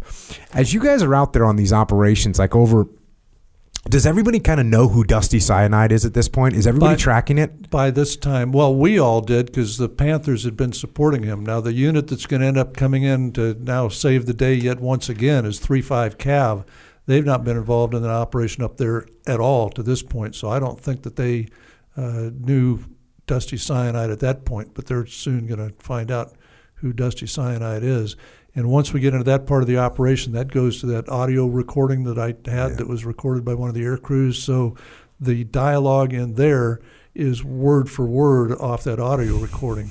As 0.52 0.74
you 0.74 0.80
guys 0.80 1.02
are 1.02 1.14
out 1.14 1.32
there 1.32 1.46
on 1.46 1.56
these 1.56 1.72
operations, 1.72 2.38
like 2.38 2.54
over 2.54 2.86
does 3.88 4.06
everybody 4.06 4.38
kind 4.38 4.60
of 4.60 4.66
know 4.66 4.88
who 4.88 5.04
Dusty 5.04 5.40
Cyanide 5.40 5.90
is 5.90 6.04
at 6.04 6.14
this 6.14 6.28
point? 6.28 6.54
Is 6.54 6.66
everybody 6.66 6.94
By- 6.94 7.00
tracking 7.00 7.38
it? 7.38 7.70
By 7.70 7.90
this 7.90 8.16
time, 8.16 8.52
well, 8.52 8.74
we 8.74 8.98
all 8.98 9.20
did 9.20 9.46
because 9.46 9.78
the 9.78 9.88
Panthers 9.88 10.44
had 10.44 10.56
been 10.56 10.72
supporting 10.72 11.22
him. 11.22 11.44
Now, 11.44 11.60
the 11.60 11.72
unit 11.72 12.08
that's 12.08 12.26
going 12.26 12.42
to 12.42 12.46
end 12.46 12.58
up 12.58 12.76
coming 12.76 13.02
in 13.02 13.32
to 13.32 13.54
now 13.54 13.88
save 13.88 14.26
the 14.26 14.34
day 14.34 14.54
yet 14.54 14.80
once 14.80 15.08
again 15.08 15.46
is 15.46 15.58
3-5 15.58 16.16
Cav. 16.16 16.64
They've 17.06 17.24
not 17.24 17.42
been 17.42 17.56
involved 17.56 17.94
in 17.94 18.04
an 18.04 18.10
operation 18.10 18.62
up 18.62 18.76
there 18.76 19.06
at 19.26 19.40
all 19.40 19.70
to 19.70 19.82
this 19.82 20.02
point, 20.02 20.34
so 20.34 20.48
I 20.48 20.58
don't 20.58 20.78
think 20.78 21.02
that 21.02 21.16
they 21.16 21.48
uh, 21.96 22.30
knew 22.38 22.84
Dusty 23.26 23.56
Cyanide 23.56 24.10
at 24.10 24.20
that 24.20 24.44
point, 24.44 24.74
but 24.74 24.86
they're 24.86 25.06
soon 25.06 25.46
going 25.46 25.70
to 25.70 25.74
find 25.82 26.10
out 26.10 26.34
who 26.74 26.92
Dusty 26.92 27.26
Cyanide 27.26 27.82
is. 27.82 28.16
And 28.54 28.68
once 28.70 28.92
we 28.92 29.00
get 29.00 29.12
into 29.14 29.24
that 29.24 29.46
part 29.46 29.62
of 29.62 29.68
the 29.68 29.78
operation, 29.78 30.32
that 30.32 30.48
goes 30.50 30.80
to 30.80 30.86
that 30.86 31.08
audio 31.08 31.46
recording 31.46 32.04
that 32.04 32.18
I 32.18 32.34
had 32.50 32.78
that 32.78 32.88
was 32.88 33.04
recorded 33.04 33.44
by 33.44 33.54
one 33.54 33.68
of 33.68 33.74
the 33.74 33.84
air 33.84 33.96
crews. 33.96 34.42
So 34.42 34.76
the 35.20 35.44
dialogue 35.44 36.12
in 36.12 36.34
there 36.34 36.80
is 37.14 37.44
word 37.44 37.88
for 37.90 38.06
word 38.06 38.52
off 38.52 38.84
that 38.84 38.98
audio 38.98 39.36
recording. 39.36 39.90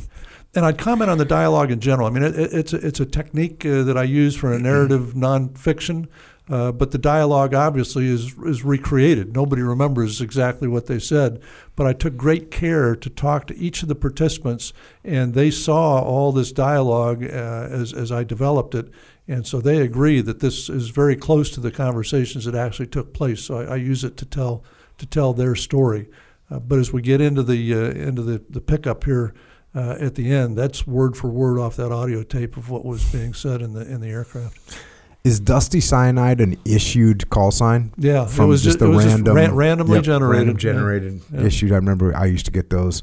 And 0.55 0.65
I'd 0.65 0.77
comment 0.77 1.11
on 1.11 1.17
the 1.19 1.25
dialogue 1.25 1.71
in 1.71 1.79
general. 1.79 2.07
I 2.07 2.11
mean, 2.11 2.23
it, 2.23 2.37
it- 2.37 2.53
it's 2.53 2.73
a, 2.73 2.85
it's 2.85 2.99
a 2.99 3.05
technique 3.05 3.65
uh, 3.65 3.83
that 3.83 3.97
I 3.97 4.03
use 4.03 4.35
for 4.35 4.51
a 4.51 4.59
narrative 4.59 5.13
nonfiction, 5.15 6.07
uh, 6.49 6.71
but 6.71 6.91
the 6.91 6.97
dialogue 6.97 7.53
obviously 7.53 8.07
is 8.07 8.33
is 8.45 8.63
recreated. 8.63 9.35
Nobody 9.35 9.61
remembers 9.61 10.19
exactly 10.19 10.67
what 10.67 10.87
they 10.87 10.97
said, 10.97 11.41
but 11.75 11.85
I 11.85 11.93
took 11.93 12.17
great 12.17 12.49
care 12.49 12.95
to 12.95 13.09
talk 13.09 13.45
to 13.47 13.57
each 13.57 13.83
of 13.83 13.87
the 13.87 13.95
participants, 13.95 14.73
and 15.03 15.33
they 15.33 15.51
saw 15.51 16.01
all 16.01 16.31
this 16.31 16.51
dialogue 16.51 17.23
uh, 17.23 17.27
as 17.71 17.93
as 17.93 18.11
I 18.11 18.23
developed 18.23 18.73
it, 18.73 18.89
and 19.27 19.45
so 19.45 19.61
they 19.61 19.81
agree 19.81 20.21
that 20.21 20.39
this 20.39 20.69
is 20.69 20.89
very 20.89 21.15
close 21.15 21.51
to 21.51 21.59
the 21.59 21.71
conversations 21.71 22.45
that 22.45 22.55
actually 22.55 22.87
took 22.87 23.13
place. 23.13 23.41
So 23.43 23.59
I, 23.59 23.73
I 23.73 23.75
use 23.75 24.03
it 24.03 24.17
to 24.17 24.25
tell 24.25 24.63
to 24.97 25.05
tell 25.05 25.33
their 25.33 25.55
story. 25.55 26.09
Uh, 26.49 26.59
but 26.59 26.79
as 26.79 26.91
we 26.91 27.03
get 27.03 27.21
into 27.21 27.43
the 27.43 27.73
uh, 27.75 27.91
into 27.91 28.23
the, 28.23 28.43
the 28.49 28.61
pickup 28.61 29.03
here 29.03 29.35
uh, 29.75 29.97
at 29.99 30.15
the 30.15 30.31
end, 30.31 30.57
that's 30.57 30.87
word 30.87 31.15
for 31.15 31.29
word 31.29 31.59
off 31.59 31.75
that 31.75 31.91
audio 31.91 32.23
tape 32.23 32.57
of 32.57 32.71
what 32.71 32.83
was 32.83 33.03
being 33.11 33.35
said 33.35 33.61
in 33.61 33.73
the 33.73 33.81
in 33.81 34.01
the 34.01 34.09
aircraft. 34.09 34.79
Is 35.25 35.39
Dusty 35.39 35.81
Cyanide 35.81 36.39
an 36.39 36.57
issued 36.65 37.29
call 37.29 37.51
sign? 37.51 37.91
Yeah, 37.97 38.25
From 38.25 38.45
it 38.45 38.47
was 38.47 38.61
just 38.63 38.77
just, 38.77 38.79
the 38.79 38.85
it 38.85 38.95
was 38.95 39.03
just 39.03 39.15
random, 39.15 39.35
ran- 39.35 39.55
randomly 39.55 39.95
Yep, 39.95 40.03
generated. 40.05 40.37
random 40.37 40.57
generated 40.57 41.21
Yeah. 41.33 41.41
issued. 41.41 41.71
I 41.71 41.75
remember 41.75 42.15
I 42.15 42.25
used 42.25 42.45
to 42.45 42.51
get 42.51 42.69
those. 42.69 43.01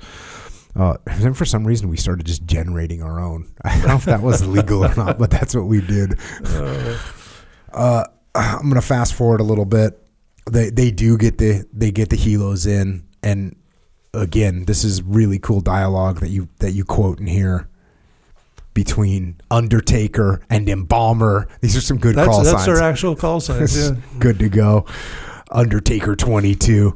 Uh, 0.75 0.95
and 1.07 1.23
then 1.23 1.35
for 1.35 1.45
some 1.45 1.67
reason 1.67 1.89
we 1.89 1.97
started 1.97 2.27
just 2.27 2.45
generating 2.47 3.03
our 3.03 3.21
own. 3.21 3.47
I 3.65 3.79
don't 3.79 3.89
know 3.89 3.95
if 3.97 4.05
that 4.07 4.23
was 4.23 4.47
legal 4.47 4.85
or 4.85 4.95
not, 4.97 5.19
but 5.19 5.31
that's 5.31 5.55
what 5.55 5.67
we 5.67 5.81
did. 5.81 6.19
Uh, 6.45 6.97
Uh, 7.73 8.05
I'm 8.35 8.69
gonna 8.69 8.81
fast 8.83 9.15
forward 9.15 9.41
a 9.41 9.45
little 9.45 9.65
bit. 9.67 9.99
They 10.51 10.71
they 10.71 10.91
do 10.91 11.17
get 11.19 11.37
the 11.39 11.65
they 11.73 11.91
get 11.91 12.09
the 12.11 12.17
helos 12.17 12.67
in, 12.67 13.03
and 13.23 13.57
again, 14.15 14.65
this 14.67 14.85
is 14.85 15.03
really 15.03 15.39
cool 15.39 15.61
dialogue 15.61 16.21
that 16.21 16.29
you 16.31 16.49
that 16.61 16.73
you 16.73 16.85
quote 16.85 17.19
in 17.21 17.27
here 17.27 17.69
between 18.77 19.41
Undertaker 19.51 20.43
and 20.51 20.69
Embalmer. 20.69 21.49
These 21.63 21.77
are 21.79 21.81
some 21.81 21.97
good 21.97 22.15
that's 22.15 22.29
call 22.29 22.45
that's 22.45 22.51
signs. 22.51 22.67
their 22.67 22.83
actual 22.83 23.17
call 23.17 23.41
signs. 23.41 23.75
Yeah. 23.91 23.97
good 24.19 24.39
to 24.39 24.51
go. 24.51 24.85
Undertaker 25.51 26.15
22. 26.15 26.95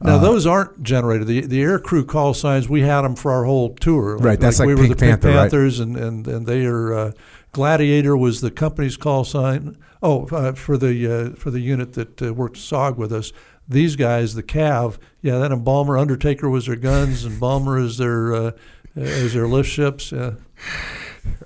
Now 0.00 0.16
Uh, 0.16 0.18
those 0.18 0.46
aren't 0.46 0.82
generated. 0.84 1.26
The 1.26 1.40
the 1.40 1.60
air 1.62 1.80
crew 1.80 2.04
call 2.04 2.32
signs 2.32 2.68
we 2.68 2.82
had 2.82 3.02
them 3.02 3.16
for 3.16 3.32
our 3.32 3.44
whole 3.44 3.74
tour. 3.74 4.18
Right, 4.18 4.38
that's 4.38 4.60
like 4.60 4.68
we 4.68 4.74
were 4.76 4.82
Pink 4.84 4.98
the 4.98 5.06
Pink 5.06 5.20
Panther, 5.20 5.28
right? 5.28 5.50
Panthers, 5.50 5.80
and 5.80 5.96
and 5.96 6.28
and 6.28 6.46
they 6.46 6.64
are. 6.64 6.94
Uh, 6.94 7.12
Gladiator 7.52 8.16
was 8.16 8.40
the 8.42 8.50
company's 8.50 8.96
call 8.98 9.24
sign. 9.24 9.76
Oh, 10.02 10.26
uh, 10.26 10.52
for 10.52 10.76
the 10.76 10.94
uh, 11.06 11.30
for 11.36 11.50
the 11.50 11.60
unit 11.60 11.94
that 11.94 12.22
uh, 12.22 12.32
worked 12.34 12.56
SOG 12.58 12.96
with 12.96 13.12
us. 13.12 13.32
These 13.68 13.96
guys, 13.96 14.34
the 14.34 14.42
Cav, 14.44 14.98
yeah, 15.22 15.38
that 15.38 15.50
Embalmer, 15.50 15.98
Undertaker 15.98 16.48
was 16.48 16.66
their 16.66 16.76
guns, 16.76 17.24
Embalmer 17.24 17.78
is 17.78 17.96
their 17.96 18.32
uh, 18.34 18.50
is 18.94 19.32
their 19.34 19.48
lift 19.48 19.70
ships. 19.70 20.12
Yeah. 20.12 20.32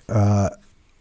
Uh, 0.09 0.51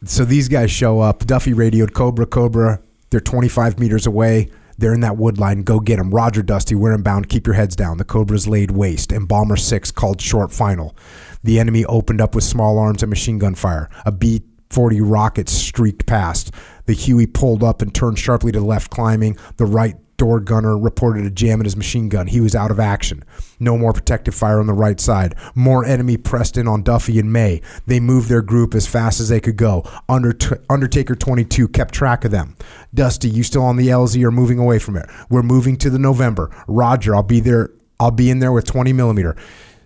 so 0.03 0.25
these 0.25 0.47
guys 0.47 0.71
show 0.71 0.99
up. 0.99 1.25
Duffy 1.25 1.53
radioed 1.53 1.93
Cobra, 1.93 2.25
Cobra. 2.25 2.81
They're 3.09 3.19
25 3.19 3.79
meters 3.79 4.07
away. 4.07 4.49
They're 4.77 4.93
in 4.93 5.01
that 5.01 5.17
wood 5.17 5.37
line. 5.39 5.63
Go 5.63 5.79
get 5.79 5.97
them. 5.97 6.09
Roger 6.09 6.41
Dusty, 6.41 6.73
we're 6.73 6.93
inbound. 6.93 7.27
Keep 7.27 7.47
your 7.47 7.55
heads 7.55 7.75
down. 7.75 7.97
The 7.97 8.05
Cobra's 8.05 8.47
laid 8.47 8.71
waste. 8.71 9.11
Embalmer 9.11 9.57
6 9.57 9.91
called 9.91 10.21
short 10.21 10.53
final. 10.53 10.95
The 11.43 11.59
enemy 11.59 11.83
opened 11.85 12.21
up 12.21 12.33
with 12.33 12.43
small 12.43 12.79
arms 12.79 13.03
and 13.03 13.09
machine 13.09 13.39
gun 13.39 13.55
fire. 13.55 13.89
A 14.05 14.11
B 14.11 14.41
40 14.69 15.01
rocket 15.01 15.49
streaked 15.49 16.05
past. 16.05 16.53
The 16.85 16.93
Huey 16.93 17.27
pulled 17.27 17.63
up 17.63 17.81
and 17.81 17.93
turned 17.93 18.19
sharply 18.19 18.51
to 18.51 18.59
the 18.59 18.65
left, 18.65 18.91
climbing. 18.91 19.37
The 19.57 19.65
right 19.65 19.95
door 20.19 20.39
gunner 20.39 20.77
reported 20.77 21.25
a 21.25 21.31
jam 21.31 21.59
in 21.59 21.65
his 21.65 21.75
machine 21.75 22.09
gun. 22.09 22.27
He 22.27 22.39
was 22.41 22.53
out 22.53 22.69
of 22.69 22.79
action. 22.79 23.23
No 23.59 23.77
more 23.77 23.93
protective 23.93 24.35
fire 24.35 24.59
on 24.59 24.67
the 24.67 24.73
right 24.73 24.99
side. 24.99 25.33
More 25.55 25.83
enemy 25.83 26.17
pressed 26.17 26.57
in 26.57 26.67
on 26.67 26.83
Duffy 26.83 27.17
and 27.17 27.33
May. 27.33 27.61
They 27.87 27.99
moved 27.99 28.29
their 28.29 28.43
group 28.43 28.75
as 28.75 28.85
fast 28.85 29.19
as 29.19 29.29
they 29.29 29.39
could 29.39 29.57
go. 29.57 29.83
Undert- 30.07 30.63
Undertaker 30.69 31.15
22 31.15 31.69
kept 31.69 31.93
track 31.93 32.23
of 32.25 32.31
them. 32.31 32.55
Dusty, 32.93 33.29
you 33.29 33.41
still 33.41 33.63
on 33.63 33.77
the 33.77 33.87
LZ 33.87 34.23
or 34.23 34.31
moving 34.31 34.59
away 34.59 34.77
from 34.77 34.97
it? 34.97 35.09
We're 35.29 35.41
moving 35.41 35.77
to 35.77 35.89
the 35.89 35.99
November. 35.99 36.51
Roger, 36.67 37.15
I'll 37.15 37.23
be 37.23 37.39
there. 37.39 37.71
I'll 37.99 38.11
be 38.11 38.29
in 38.29 38.39
there 38.39 38.51
with 38.51 38.65
20 38.65 38.93
millimeter. 38.93 39.35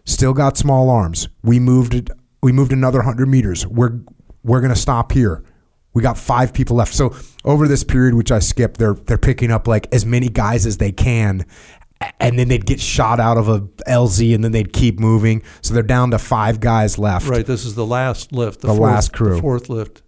Still 0.06 0.34
got 0.34 0.58
small 0.58 0.90
arms. 0.90 1.30
We 1.44 1.60
moved. 1.60 2.12
We 2.42 2.52
moved 2.52 2.74
another 2.74 3.00
100 3.00 3.28
meters. 3.28 3.66
We're 3.66 4.00
we're 4.44 4.60
gonna 4.62 4.76
stop 4.76 5.14
here. 5.14 5.44
We 5.94 6.02
got 6.02 6.18
five 6.18 6.54
people 6.54 6.76
left. 6.76 6.94
So 6.94 7.16
over 7.46 7.68
this 7.68 7.84
period, 7.84 8.16
which 8.16 8.32
I 8.32 8.40
skipped, 8.40 8.78
they're 8.78 8.96
they're 8.96 9.18
picking 9.18 9.52
up 9.52 9.68
like 9.68 9.88
as 9.94 10.06
many 10.06 10.30
guys 10.30 10.66
as 10.66 10.78
they 10.78 10.92
can, 10.92 11.46
and 12.20 12.38
then 12.38 12.48
they'd 12.48 12.66
get 12.66 12.80
shot 12.80 13.20
out 13.20 13.38
of 13.38 13.48
a 13.48 13.62
LZ, 13.88 14.34
and 14.34 14.44
then 14.44 14.52
they'd 14.52 14.74
keep 14.74 15.00
moving. 15.00 15.44
So 15.62 15.74
they're 15.74 15.84
down 15.84 16.12
to 16.12 16.20
five 16.20 16.60
guys 16.60 16.98
left. 16.98 17.28
Right. 17.28 17.46
This 17.46 17.66
is 17.66 17.76
the 17.76 17.86
last 17.86 18.32
lift. 18.32 18.62
The 18.62 18.68
fourth, 18.70 18.80
last 18.80 19.14
crew. 19.14 19.36
The 19.36 19.42
fourth 19.42 19.70
lift. 19.70 20.02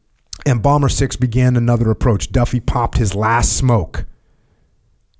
Embalmer 0.45 0.89
Six 0.89 1.15
began 1.15 1.55
another 1.55 1.89
approach. 1.89 2.31
Duffy 2.31 2.59
popped 2.59 2.97
his 2.97 3.15
last 3.15 3.55
smoke. 3.55 4.05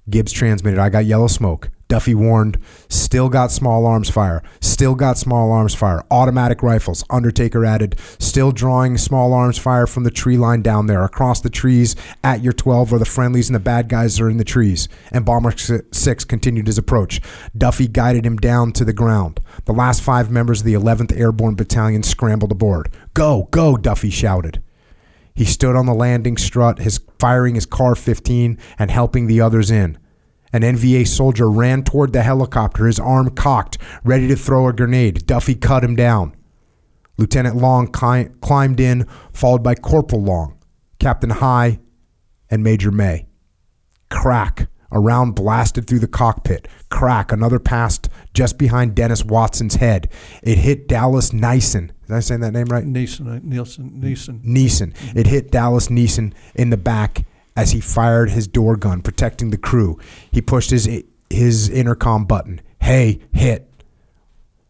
Gibbs 0.10 0.32
transmitted, 0.32 0.80
I 0.80 0.90
got 0.90 1.06
yellow 1.06 1.28
smoke. 1.28 1.72
Duffy 1.88 2.16
warned, 2.16 2.58
still 2.90 3.30
got 3.30 3.52
small 3.52 3.86
arms 3.86 4.10
fire. 4.10 4.42
Still 4.60 4.96
got 4.96 5.18
small 5.18 5.52
arms 5.52 5.76
fire. 5.76 6.04
Automatic 6.10 6.64
rifles. 6.64 7.04
Undertaker 7.12 7.64
added, 7.64 7.96
still 8.18 8.52
drawing 8.52 8.98
small 8.98 9.34
arms 9.34 9.60
fire 9.60 9.86
from 9.86 10.04
the 10.04 10.12
tree 10.12 10.38
line 10.38 10.64
down 10.64 10.88
there. 10.88 11.04
Across 11.04 11.42
the 11.42 11.50
trees 11.50 11.96
at 12.24 12.42
your 12.42 12.54
12 12.54 12.92
where 12.92 13.00
the 13.00 13.06
friendlies 13.06 13.50
and 13.50 13.56
the 13.56 13.60
bad 13.60 13.88
guys 13.88 14.20
are 14.20 14.30
in 14.30 14.38
the 14.38 14.44
trees. 14.44 14.90
Embalmer 15.12 15.54
6 15.56 16.24
continued 16.26 16.66
his 16.66 16.80
approach. 16.80 17.22
Duffy 17.56 17.88
guided 17.88 18.26
him 18.26 18.38
down 18.38 18.72
to 18.74 18.84
the 18.84 18.94
ground. 18.94 19.40
The 19.66 19.74
last 19.74 20.02
five 20.02 20.32
members 20.32 20.62
of 20.62 20.66
the 20.66 20.74
11th 20.74 21.16
Airborne 21.16 21.56
Battalion 21.56 22.02
scrambled 22.02 22.52
aboard. 22.52 22.92
Go, 23.14 23.48
go, 23.52 23.78
Duffy 23.78 24.10
shouted. 24.10 24.62
He 25.36 25.46
stood 25.46 25.76
on 25.76 25.86
the 25.86 25.94
landing 25.94 26.38
strut, 26.38 26.80
his 26.80 27.00
firing 27.20 27.56
his 27.56 27.66
CAR-15 27.66 28.58
and 28.80 28.90
helping 28.90 29.28
the 29.28 29.42
others 29.42 29.70
in. 29.70 29.98
An 30.56 30.62
NVA 30.62 31.06
soldier 31.06 31.50
ran 31.50 31.84
toward 31.84 32.14
the 32.14 32.24
helicopter, 32.24 32.88
his 32.88 32.98
arm 32.98 33.30
cocked, 33.32 33.78
ready 34.06 34.30
to 34.30 34.38
throw 34.38 34.70
a 34.70 34.74
grenade. 34.74 35.26
Duffy 35.28 35.54
cut 35.54 35.84
him 35.84 35.98
down. 35.98 36.34
Lieutenant 37.18 37.58
Long 37.58 37.88
cli- 37.88 38.30
climbed 38.40 38.80
in, 38.80 39.06
followed 39.34 39.64
by 39.64 39.76
Corporal 39.76 40.24
Long, 40.24 40.58
Captain 40.98 41.30
Hai, 41.30 41.80
and 42.50 42.64
Major 42.64 42.90
May. 42.90 43.28
Crack. 44.10 44.70
A 44.92 45.00
round 45.02 45.36
blasted 45.36 45.88
through 45.88 46.00
the 46.00 46.08
cockpit. 46.08 46.70
Crack, 46.90 47.34
another 47.34 47.60
passed 47.60 48.08
just 48.34 48.58
behind 48.58 48.96
Dennis 48.96 49.24
Watson's 49.24 49.76
head. 49.76 50.10
It 50.42 50.58
hit 50.58 50.88
Dallas 50.88 51.32
Neeson. 51.32 51.92
Did 52.08 52.16
I 52.16 52.22
say 52.22 52.38
that 52.38 52.54
name 52.54 52.68
right? 52.68 52.86
Neeson, 52.86 53.44
Nielsen, 53.44 54.00
Neeson. 54.02 54.42
Neeson. 54.46 55.18
It 55.18 55.28
hit 55.28 55.52
Dallas 55.52 55.90
Neeson 55.90 56.34
in 56.54 56.70
the 56.70 56.78
back 56.78 57.26
as 57.56 57.72
he 57.72 57.80
fired 57.80 58.30
his 58.30 58.48
door 58.48 58.76
gun, 58.76 59.02
protecting 59.02 59.50
the 59.50 59.58
crew. 59.58 59.98
He 60.32 60.42
pushed 60.42 60.72
his 60.72 60.90
his 61.30 61.70
intercom 61.70 62.26
button. 62.26 62.62
Hey, 62.82 63.20
hit. 63.32 63.70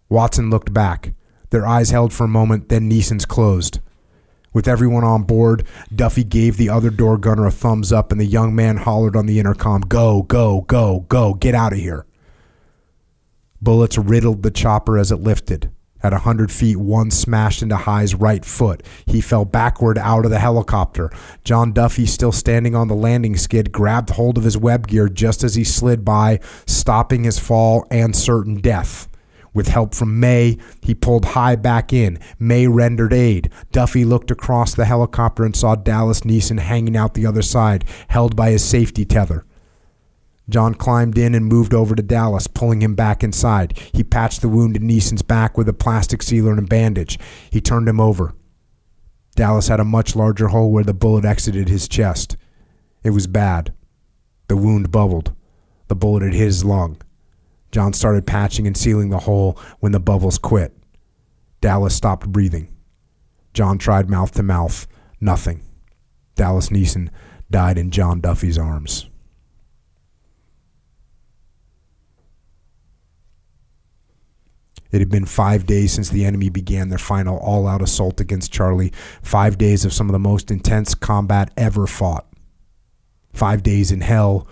Watson 0.10 0.50
looked 0.50 0.74
back. 0.74 1.14
Their 1.50 1.68
eyes 1.68 1.90
held 1.90 2.14
for 2.14 2.24
a 2.24 2.30
moment, 2.30 2.70
then 2.70 2.90
Neeson's 2.90 3.26
closed. 3.26 3.80
With 4.54 4.68
everyone 4.68 5.04
on 5.04 5.24
board, 5.24 5.68
Duffy 5.94 6.24
gave 6.24 6.56
the 6.56 6.70
other 6.70 6.90
door 6.90 7.18
gunner 7.18 7.46
a 7.46 7.52
thumbs 7.52 7.92
up, 7.92 8.12
and 8.12 8.22
the 8.22 8.26
young 8.26 8.56
man 8.56 8.78
hollered 8.78 9.16
on 9.16 9.26
the 9.26 9.40
intercom, 9.40 9.82
Go, 9.82 10.24
go, 10.24 10.62
go, 10.62 11.02
go, 11.10 11.34
get 11.34 11.54
out 11.54 11.74
of 11.74 11.80
here. 11.80 12.06
Bullets 13.62 13.98
riddled 13.98 14.44
the 14.44 14.52
chopper 14.52 14.98
as 14.98 15.12
it 15.12 15.18
lifted. 15.18 15.72
At 16.06 16.14
a 16.14 16.20
hundred 16.20 16.52
feet, 16.52 16.78
one 16.78 17.10
smashed 17.10 17.64
into 17.64 17.78
Hai's 17.78 18.14
right 18.14 18.46
foot. 18.46 18.84
He 19.08 19.22
fell 19.22 19.44
backward 19.44 19.98
out 19.98 20.24
of 20.24 20.30
the 20.30 20.38
helicopter. 20.38 21.10
John 21.44 21.74
Duffy, 21.74 22.06
still 22.06 22.32
standing 22.32 22.76
on 22.76 22.88
the 22.88 22.94
landing 22.94 23.36
skid, 23.38 23.72
grabbed 23.72 24.12
hold 24.12 24.38
of 24.38 24.44
his 24.44 24.56
web 24.56 24.86
gear 24.86 25.10
just 25.10 25.44
as 25.44 25.56
he 25.56 25.64
slid 25.64 26.06
by, 26.06 26.42
stopping 26.68 27.24
his 27.24 27.40
fall 27.40 27.88
and 27.90 28.16
certain 28.16 28.58
death. 28.58 29.08
With 29.56 29.68
help 29.68 29.96
from 29.96 30.20
May, 30.20 30.60
he 30.80 30.94
pulled 30.94 31.26
Hai 31.26 31.56
back 31.56 31.92
in. 31.92 32.20
May 32.38 32.68
rendered 32.68 33.12
aid. 33.12 33.50
Duffy 33.72 34.06
looked 34.06 34.30
across 34.30 34.76
the 34.76 34.86
helicopter 34.86 35.44
and 35.44 35.56
saw 35.56 35.74
Dallas 35.74 36.20
Neeson 36.22 36.60
hanging 36.60 36.96
out 36.96 37.16
the 37.16 37.26
other 37.26 37.42
side, 37.42 37.84
held 38.10 38.36
by 38.36 38.52
his 38.52 38.64
safety 38.64 39.06
tether. 39.06 39.44
John 40.48 40.76
climbed 40.76 41.18
in 41.18 41.34
and 41.34 41.46
moved 41.46 41.74
over 41.74 41.96
to 41.96 42.04
Dallas, 42.04 42.48
pulling 42.48 42.82
him 42.82 42.94
back 42.96 43.24
inside. 43.24 43.78
He 43.94 44.04
patched 44.04 44.42
the 44.42 44.50
wound 44.50 44.76
in 44.76 44.84
Neeson's 44.84 45.24
back 45.24 45.58
with 45.58 45.68
a 45.68 45.74
plastic 45.74 46.22
sealer 46.22 46.52
and 46.52 46.60
a 46.60 46.64
bandage. 46.64 47.18
He 47.50 47.62
turned 47.62 47.90
him 47.90 48.00
over. 48.00 48.34
Dallas 49.36 49.68
had 49.68 49.80
a 49.80 49.86
much 49.86 50.16
larger 50.16 50.50
hole 50.50 50.72
where 50.72 50.84
the 50.84 50.94
bullet 50.94 51.26
exited 51.26 51.68
his 51.68 51.88
chest. 51.88 52.38
It 53.04 53.10
was 53.10 53.28
bad. 53.28 53.74
The 54.48 54.56
wound 54.56 54.92
bubbled. 54.92 55.36
The 55.88 55.96
bullet 55.96 56.24
had 56.24 56.34
hit 56.34 56.46
his 56.46 56.64
lung. 56.64 57.02
John 57.72 57.94
started 57.94 58.28
patching 58.28 58.68
and 58.68 58.78
sealing 58.78 59.10
the 59.10 59.20
hole 59.20 59.60
when 59.80 59.92
the 59.92 60.00
bubbles 60.00 60.38
quit. 60.38 60.78
Dallas 61.60 61.96
stopped 61.96 62.32
breathing. 62.32 62.70
John 63.54 63.78
tried 63.78 64.10
mouth 64.10 64.32
to 64.34 64.44
mouth. 64.44 64.88
Nothing. 65.20 65.64
Dallas 66.36 66.70
Neeson 66.70 67.10
died 67.50 67.78
in 67.78 67.92
John 67.92 68.22
Duffy's 68.22 68.58
arms. 68.58 69.10
It 74.96 75.00
had 75.00 75.10
been 75.10 75.26
five 75.26 75.66
days 75.66 75.92
since 75.92 76.08
the 76.08 76.24
enemy 76.24 76.48
began 76.48 76.88
their 76.88 76.98
final 76.98 77.38
all 77.40 77.68
out 77.68 77.82
assault 77.82 78.22
against 78.22 78.54
Charlie. 78.54 78.94
Five 79.22 79.58
days 79.58 79.84
of 79.84 79.92
some 79.92 80.08
of 80.08 80.14
the 80.14 80.20
most 80.20 80.50
intense 80.50 80.96
combat 80.96 81.52
ever 81.58 81.86
fought. 81.86 82.26
Five 83.34 83.62
days 83.62 83.92
in 83.92 84.00
hell 84.00 84.48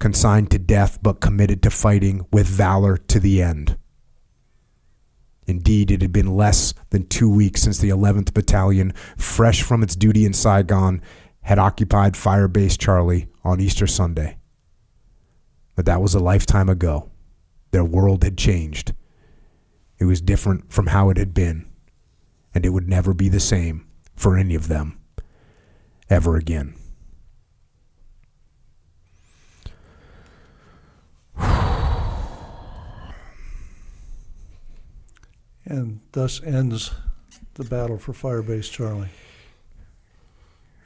consigned 0.00 0.50
to 0.50 0.58
death 0.58 0.98
but 1.00 1.20
committed 1.20 1.62
to 1.62 1.70
fighting 1.70 2.26
with 2.32 2.48
valor 2.48 2.96
to 2.96 3.20
the 3.20 3.40
end. 3.40 3.76
Indeed, 5.46 5.92
it 5.92 6.02
had 6.02 6.12
been 6.12 6.34
less 6.34 6.74
than 6.90 7.06
two 7.06 7.30
weeks 7.30 7.62
since 7.62 7.78
the 7.78 7.90
11th 7.90 8.34
Battalion, 8.34 8.94
fresh 9.16 9.62
from 9.62 9.84
its 9.84 9.94
duty 9.94 10.24
in 10.24 10.32
Saigon, 10.32 11.02
had 11.42 11.60
occupied 11.60 12.14
Firebase 12.14 12.76
Charlie 12.76 13.28
on 13.44 13.60
Easter 13.60 13.86
Sunday. 13.86 14.38
But 15.76 15.86
that 15.86 16.02
was 16.02 16.16
a 16.16 16.18
lifetime 16.18 16.68
ago. 16.68 17.12
Their 17.70 17.84
world 17.84 18.24
had 18.24 18.36
changed. 18.36 18.92
It 19.98 20.04
was 20.04 20.20
different 20.20 20.72
from 20.72 20.88
how 20.88 21.10
it 21.10 21.16
had 21.16 21.34
been, 21.34 21.66
and 22.54 22.66
it 22.66 22.70
would 22.70 22.88
never 22.88 23.14
be 23.14 23.28
the 23.28 23.40
same 23.40 23.86
for 24.16 24.36
any 24.36 24.54
of 24.54 24.68
them 24.68 24.98
ever 26.10 26.36
again. 26.36 26.74
And 35.66 36.00
thus 36.12 36.42
ends 36.42 36.90
the 37.54 37.64
battle 37.64 37.96
for 37.96 38.12
Firebase 38.12 38.70
Charlie. 38.70 39.08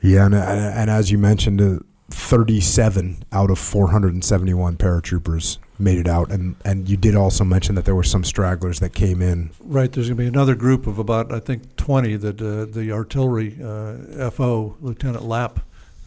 Yeah, 0.01 0.27
and, 0.27 0.35
and 0.37 0.89
as 0.89 1.11
you 1.11 1.19
mentioned, 1.19 1.61
uh, 1.61 1.81
37 2.11 3.25
out 3.33 3.51
of 3.51 3.59
471 3.59 4.77
paratroopers 4.77 5.59
made 5.79 5.99
it 5.99 6.09
out, 6.09 6.31
and 6.31 6.57
and 6.65 6.89
you 6.89 6.97
did 6.97 7.15
also 7.15 7.45
mention 7.45 7.75
that 7.77 7.85
there 7.85 7.95
were 7.95 8.03
some 8.03 8.25
stragglers 8.25 8.81
that 8.81 8.93
came 8.93 9.23
in. 9.23 9.51
Right, 9.61 9.91
there's 9.91 10.09
going 10.09 10.17
to 10.17 10.23
be 10.23 10.29
another 10.29 10.55
group 10.55 10.87
of 10.87 10.99
about 10.99 11.33
I 11.33 11.41
think 11.41 11.77
20 11.77 12.17
that 12.17 12.41
uh, 12.41 12.65
the 12.65 12.93
artillery 12.93 13.59
uh, 13.63 14.31
FO 14.31 14.77
Lieutenant 14.81 15.25
Lapp 15.25 15.61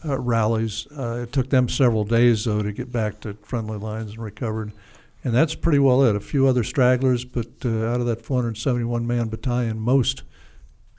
uh, 0.04 0.18
rallies. 0.18 0.86
Uh, 0.96 1.20
it 1.22 1.32
took 1.32 1.50
them 1.50 1.68
several 1.68 2.04
days 2.04 2.44
though 2.44 2.62
to 2.62 2.72
get 2.72 2.92
back 2.92 3.20
to 3.20 3.34
friendly 3.42 3.78
lines 3.78 4.12
and 4.12 4.22
recovered, 4.22 4.72
and 5.24 5.34
that's 5.34 5.54
pretty 5.54 5.78
well 5.78 6.02
it. 6.02 6.16
A 6.16 6.20
few 6.20 6.46
other 6.46 6.64
stragglers, 6.64 7.24
but 7.24 7.48
uh, 7.64 7.86
out 7.86 8.00
of 8.00 8.06
that 8.06 8.22
471 8.22 9.06
man 9.06 9.28
battalion, 9.28 9.78
most 9.78 10.22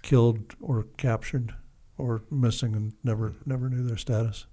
killed 0.01 0.55
or 0.61 0.87
captured 0.97 1.55
or 1.97 2.23
missing 2.31 2.75
and 2.75 2.93
never 3.03 3.33
never 3.45 3.69
knew 3.69 3.83
their 3.83 3.97
status. 3.97 4.45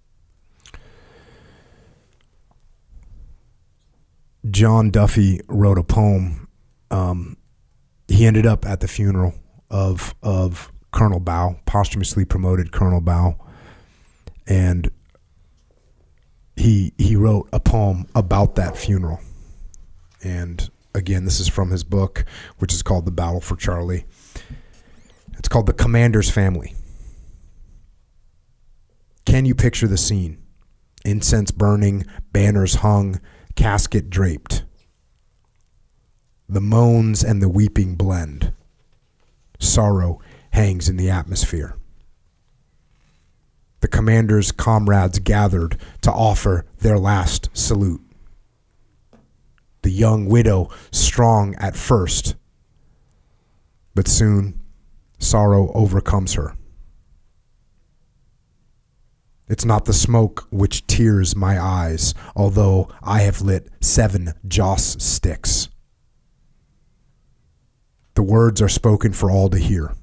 John 4.49 4.91
Duffy 4.91 5.41
wrote 5.49 5.78
a 5.78 5.83
poem. 5.83 6.49
Um, 6.91 7.36
he 8.09 8.27
ended 8.27 8.47
up 8.47 8.65
at 8.67 8.81
the 8.81 8.89
funeral 8.89 9.35
of 9.70 10.15
of 10.23 10.73
Colonel 10.93 11.20
Bao, 11.20 11.65
posthumously 11.67 12.25
promoted 12.25 12.73
Colonel 12.73 13.01
Bao, 13.01 13.36
and 14.47 14.91
he 16.57 16.93
he 16.99 17.17
wrote 17.17 17.49
a 17.52 17.60
poem 17.60 18.07
about 18.15 18.55
that 18.57 18.77
funeral. 18.77 19.20
And 20.23 20.69
again, 20.94 21.25
this 21.25 21.41
is 21.41 21.49
from 21.49 21.70
his 21.70 21.85
book, 21.85 22.25
which 22.59 22.73
is 22.73 22.83
called 22.83 23.05
"The 23.05 23.12
Battle 23.12 23.41
for 23.41 23.57
Charlie." 23.57 24.07
It's 25.39 25.49
called 25.49 25.67
"The 25.67 25.73
Commander's 25.73 26.31
Family." 26.31 26.75
Can 29.27 29.44
you 29.44 29.55
picture 29.55 29.86
the 29.86 29.99
scene? 29.99 30.39
Incense 31.05 31.51
burning, 31.51 32.05
banners 32.33 32.77
hung 32.77 33.20
casket 33.61 34.09
draped. 34.09 34.65
The 36.49 36.63
moans 36.63 37.23
and 37.23 37.43
the 37.43 37.49
weeping 37.51 37.95
blend. 37.95 38.55
Sorrow 39.59 40.19
hangs 40.53 40.89
in 40.89 40.97
the 40.97 41.11
atmosphere. 41.11 41.77
The 43.81 43.89
commander's 43.89 44.51
comrades 44.51 45.19
gathered 45.19 45.77
to 46.01 46.11
offer 46.11 46.65
their 46.79 46.97
last 46.97 47.51
salute. 47.53 48.01
The 49.83 49.91
young 49.91 50.25
widow 50.25 50.71
strong 50.91 51.55
at 51.57 51.77
first, 51.77 52.37
but 53.95 54.09
soon 54.09 54.59
sorrow 55.19 55.71
overcomes 55.75 56.33
her. 56.33 56.57
It's 59.51 59.65
not 59.65 59.85
the 59.85 59.93
smoke 59.93 60.47
which 60.53 60.87
tears 60.87 61.35
my 61.35 61.61
eyes, 61.61 62.15
although 62.37 62.89
I 63.03 63.23
have 63.23 63.43
lit 63.43 63.69
seven 63.81 64.33
joss 64.47 65.03
sticks. 65.03 65.69
The 68.15 68.23
words 68.23 68.62
are 68.62 68.69
spoken 68.69 69.12
for 69.12 69.29
all 69.29 69.51
to 69.51 69.59
hear. 69.59 69.97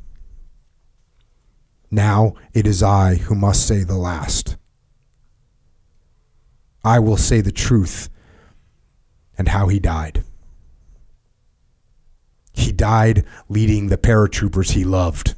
Now 1.90 2.34
it 2.53 2.67
is 2.67 2.84
I 2.84 3.16
who 3.16 3.35
must 3.35 3.66
say 3.66 3.85
the 3.85 3.95
last. 3.95 4.58
I 6.84 7.00
will 7.00 7.16
say 7.16 7.40
the 7.40 7.53
truth 7.53 8.09
and 9.38 9.48
how 9.48 9.69
he 9.69 9.80
died. 9.80 10.26
He 12.51 12.74
died 12.74 13.24
leading 13.48 13.88
the 13.88 13.98
paratroopers 13.98 14.72
he 14.72 14.84
loved. 14.84 15.35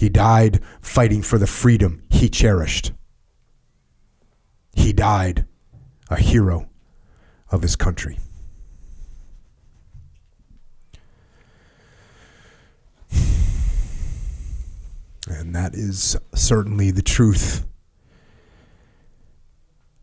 He 0.00 0.08
died 0.08 0.60
fighting 0.80 1.20
for 1.20 1.36
the 1.36 1.46
freedom 1.46 2.02
he 2.08 2.30
cherished. 2.30 2.92
He 4.72 4.94
died 4.94 5.44
a 6.08 6.16
hero 6.16 6.70
of 7.50 7.60
his 7.60 7.76
country. 7.76 8.18
And 15.26 15.54
that 15.54 15.74
is 15.74 16.16
certainly 16.34 16.90
the 16.90 17.02
truth. 17.02 17.66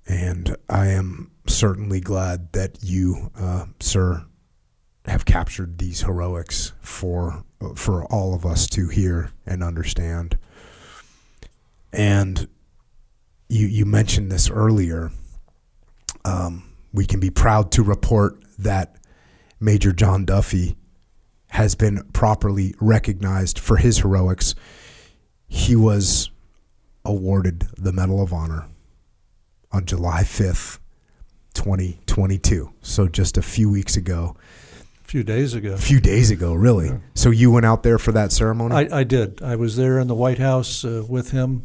And 0.06 0.56
I 0.70 0.90
am 0.90 1.32
certainly 1.48 2.02
glad 2.02 2.54
that 2.54 2.84
you, 2.84 3.32
uh, 3.36 3.66
sir, 3.80 4.28
have 5.06 5.26
captured 5.26 5.80
these 5.80 6.02
heroics 6.02 6.74
for 6.82 7.44
for 7.76 8.06
all 8.06 8.34
of 8.34 8.46
us 8.46 8.68
to 8.68 8.88
hear 8.88 9.32
and 9.46 9.64
understand. 9.64 10.38
And 11.92 12.48
you 13.50 13.68
you 13.68 13.86
mentioned 13.86 14.32
this 14.32 14.50
earlier. 14.50 15.12
Um, 16.26 16.74
we 16.94 17.06
can 17.06 17.20
be 17.20 17.30
proud 17.30 17.72
to 17.74 17.84
report 17.84 18.44
that 18.60 18.98
Major 19.60 19.92
John 19.92 20.26
Duffy 20.26 20.76
has 21.50 21.76
been 21.76 22.04
properly 22.12 22.76
recognized 22.80 23.58
for 23.58 23.78
his 23.78 24.00
heroics. 24.00 24.54
He 25.48 25.76
was 25.76 26.30
awarded 27.06 27.68
the 27.78 27.94
Medal 27.94 28.22
of 28.22 28.34
Honor 28.34 28.68
on 29.72 29.86
July 29.86 30.24
5th, 30.24 30.80
2022. 31.54 32.74
So 32.82 33.08
just 33.08 33.38
a 33.38 33.42
few 33.42 33.70
weeks 33.70 33.96
ago. 33.96 34.36
A 35.08 35.10
few 35.10 35.24
days 35.24 35.54
ago. 35.54 35.72
A 35.72 35.78
few 35.78 36.02
days 36.02 36.32
ago, 36.32 36.54
really. 36.54 36.88
Yeah. 36.88 36.98
So 37.16 37.30
you 37.30 37.50
went 37.50 37.66
out 37.66 37.84
there 37.84 37.98
for 37.98 38.12
that 38.12 38.34
ceremony? 38.34 38.76
I, 38.76 39.00
I 39.00 39.04
did. 39.06 39.42
I 39.42 39.56
was 39.56 39.78
there 39.78 40.00
in 40.00 40.08
the 40.08 40.16
White 40.16 40.38
House 40.38 40.84
uh, 40.84 41.06
with 41.08 41.32
him, 41.32 41.64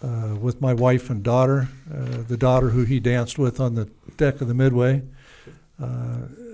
uh, 0.00 0.36
with 0.40 0.60
my 0.60 0.74
wife 0.74 1.10
and 1.10 1.24
daughter, 1.24 1.66
uh, 1.92 2.22
the 2.28 2.36
daughter 2.36 2.68
who 2.68 2.84
he 2.84 3.00
danced 3.00 3.36
with 3.36 3.58
on 3.58 3.74
the 3.74 3.90
deck 4.16 4.40
of 4.40 4.46
the 4.46 4.54
Midway. 4.54 5.02
Uh, 5.80 5.86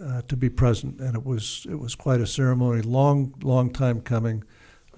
uh, 0.02 0.22
to 0.28 0.36
be 0.36 0.50
present, 0.50 1.00
and 1.00 1.14
it 1.14 1.24
was 1.24 1.66
it 1.70 1.78
was 1.78 1.94
quite 1.94 2.20
a 2.20 2.26
ceremony. 2.26 2.82
Long, 2.82 3.34
long 3.42 3.70
time 3.70 4.02
coming. 4.02 4.44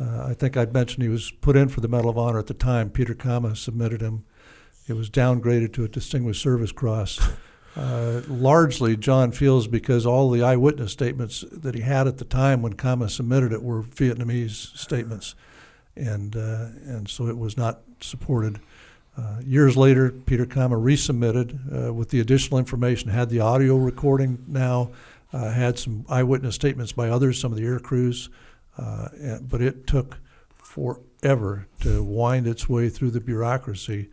Uh, 0.01 0.27
I 0.27 0.35
think 0.35 0.57
I'd 0.57 0.73
mentioned 0.73 1.03
he 1.05 1.09
was 1.09 1.31
put 1.31 1.57
in 1.57 1.69
for 1.69 1.81
the 1.81 1.89
Medal 1.89 2.11
of 2.11 2.19
Honor 2.19 2.41
at 2.41 2.49
the 2.49 2.55
time. 2.55 2.91
Peter 2.91 3.15
Kama 3.15 3.55
submitted 3.55 4.01
him. 4.01 4.25
It 4.89 4.95
was 4.95 5.09
downgraded 5.11 5.73
to 5.75 5.85
a 5.85 5.89
Distinguished 5.89 6.43
Service 6.43 6.73
Cross. 6.73 7.21
Uh, 7.77 8.23
largely, 8.27 8.97
John 8.97 9.33
feels 9.33 9.69
because 9.69 10.07
all 10.07 10.31
the 10.31 10.43
eyewitness 10.43 10.93
statements 10.93 11.45
that 11.53 11.75
he 11.75 11.83
had 11.83 12.07
at 12.07 12.17
the 12.17 12.25
time 12.25 12.63
when 12.63 12.73
Kama 12.73 13.11
submitted 13.11 13.53
it 13.53 13.63
were 13.63 13.83
Vietnamese 13.83 14.77
statements, 14.77 15.35
and 15.95 16.35
uh, 16.35 16.69
and 16.87 17.07
so 17.07 17.27
it 17.27 17.37
was 17.37 17.57
not 17.59 17.81
supported. 18.01 18.61
Uh, 19.19 19.41
years 19.45 19.77
later, 19.77 20.11
Peter 20.11 20.47
Kama 20.47 20.77
resubmitted 20.77 21.89
uh, 21.89 21.93
with 21.93 22.09
the 22.11 22.21
additional 22.21 22.59
information, 22.59 23.11
had 23.11 23.29
the 23.29 23.41
audio 23.41 23.77
recording 23.77 24.43
now, 24.47 24.91
uh, 25.33 25.51
had 25.51 25.79
some 25.79 26.05
eyewitness 26.09 26.55
statements 26.55 26.93
by 26.93 27.11
others, 27.11 27.39
some 27.39 27.53
of 27.53 27.59
the 27.59 27.65
air 27.65 27.79
crews, 27.79 28.31
and, 28.79 29.49
but 29.49 29.61
it 29.61 29.87
took 29.87 30.19
forever 30.57 31.67
to 31.81 32.03
wind 32.03 32.47
its 32.47 32.69
way 32.69 32.89
through 32.91 33.11
the 33.11 33.21
bureaucracy 33.21 34.09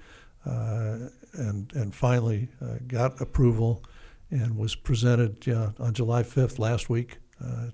and, 1.34 1.72
and 1.74 1.94
finally 1.94 2.50
uh, 2.62 2.76
got 2.88 3.20
approval 3.22 3.84
and 4.30 4.58
was 4.58 4.76
presented 4.76 5.48
on 5.80 5.94
July 5.94 6.24
5th 6.24 6.60
last 6.60 6.90
week 6.90 7.20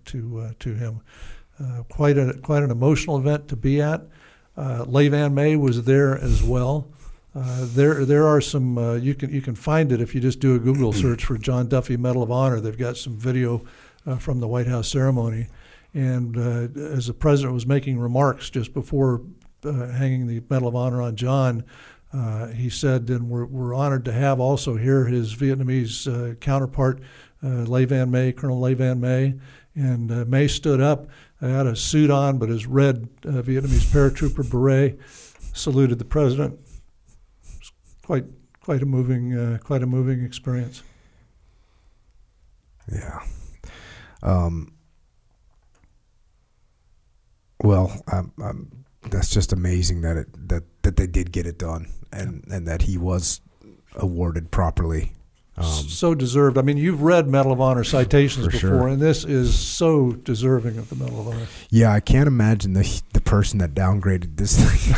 to, 0.05 0.53
to 0.59 0.73
him. 0.73 1.01
quite, 1.87 2.17
a, 2.17 2.33
quite 2.41 2.63
an 2.63 2.71
emotional 2.71 3.17
event 3.17 3.47
to 3.47 3.55
be 3.55 3.81
at. 3.81 4.01
Uh, 4.59 4.83
Le 4.87 5.09
Van 5.09 5.33
May 5.33 5.55
was 5.55 5.85
there 5.85 6.17
as 6.17 6.43
well. 6.43 6.91
Uh, 7.33 7.65
there, 7.69 8.03
there 8.03 8.27
are 8.27 8.41
some. 8.41 8.77
Uh, 8.77 8.95
you 8.95 9.15
can 9.15 9.29
you 9.29 9.41
can 9.41 9.55
find 9.55 9.91
it 9.91 10.01
if 10.01 10.13
you 10.13 10.19
just 10.19 10.39
do 10.39 10.55
a 10.55 10.59
Google 10.59 10.91
search 11.03 11.23
for 11.23 11.37
John 11.37 11.69
Duffy 11.69 11.95
Medal 11.95 12.23
of 12.23 12.31
Honor. 12.31 12.59
They've 12.59 12.77
got 12.77 12.97
some 12.97 13.15
video 13.15 13.63
uh, 14.05 14.17
from 14.17 14.41
the 14.41 14.47
White 14.47 14.67
House 14.67 14.89
ceremony, 14.89 15.47
and 15.93 16.35
uh, 16.35 16.81
as 16.81 17.07
the 17.07 17.13
president 17.13 17.53
was 17.53 17.65
making 17.65 17.99
remarks 17.99 18.49
just 18.49 18.73
before 18.73 19.21
uh, 19.63 19.87
hanging 19.87 20.27
the 20.27 20.41
Medal 20.49 20.67
of 20.67 20.75
Honor 20.75 21.01
on 21.01 21.15
John, 21.15 21.63
Uh, 22.11 22.47
he 22.47 22.69
said, 22.69 23.09
"And 23.09 23.29
we're 23.29 23.45
we're 23.45 23.73
honored 23.73 24.05
to 24.05 24.11
have 24.11 24.39
also 24.39 24.75
here 24.75 25.05
his 25.05 25.35
Vietnamese 25.35 26.07
uh, 26.07 26.35
counterpart, 26.35 27.01
uh, 27.43 27.65
Le 27.67 27.85
Van 27.85 28.09
May, 28.09 28.31
Colonel 28.31 28.59
Le 28.59 28.75
Van 28.75 28.99
May." 28.99 29.35
And 29.75 30.27
May 30.27 30.47
stood 30.47 30.81
up, 30.81 31.07
had 31.39 31.67
a 31.67 31.75
suit 31.75 32.09
on, 32.09 32.37
but 32.37 32.49
his 32.49 32.65
red 32.65 33.07
Vietnamese 33.21 33.85
paratrooper 33.93 34.49
beret, 34.49 34.99
saluted 35.53 35.99
the 35.99 36.05
president 36.05 36.59
quite 38.09 38.25
quite 38.59 38.81
a 38.81 38.87
moving 38.87 39.37
uh, 39.37 39.59
quite 39.63 39.83
a 39.83 39.85
moving 39.85 40.23
experience. 40.23 40.81
Yeah. 42.91 43.19
Um, 44.23 44.73
well, 47.63 48.01
I'm, 48.07 48.31
I'm, 48.43 48.85
that's 49.11 49.29
just 49.29 49.53
amazing 49.53 50.01
that 50.01 50.17
it 50.17 50.49
that 50.49 50.63
that 50.81 50.95
they 50.95 51.05
did 51.05 51.31
get 51.31 51.45
it 51.45 51.59
done 51.59 51.85
and 52.11 52.43
and 52.51 52.67
that 52.67 52.83
he 52.83 52.97
was 52.97 53.41
awarded 53.95 54.51
properly. 54.51 55.13
Um, 55.57 55.65
so 55.65 56.15
deserved. 56.15 56.57
I 56.57 56.61
mean, 56.61 56.77
you've 56.77 57.01
read 57.01 57.27
Medal 57.27 57.51
of 57.51 57.59
Honor 57.59 57.83
citations 57.83 58.47
before, 58.47 58.59
sure. 58.59 58.87
and 58.87 59.01
this 59.01 59.25
is 59.25 59.57
so 59.59 60.13
deserving 60.13 60.77
of 60.77 60.89
the 60.89 60.95
Medal 60.95 61.19
of 61.19 61.27
Honor. 61.35 61.47
Yeah, 61.69 61.91
I 61.91 61.99
can't 61.99 62.27
imagine 62.27 62.73
the 62.73 63.01
the 63.13 63.21
person 63.21 63.59
that 63.59 63.73
downgraded 63.73 64.37
this 64.37 64.57
thing. 64.57 64.95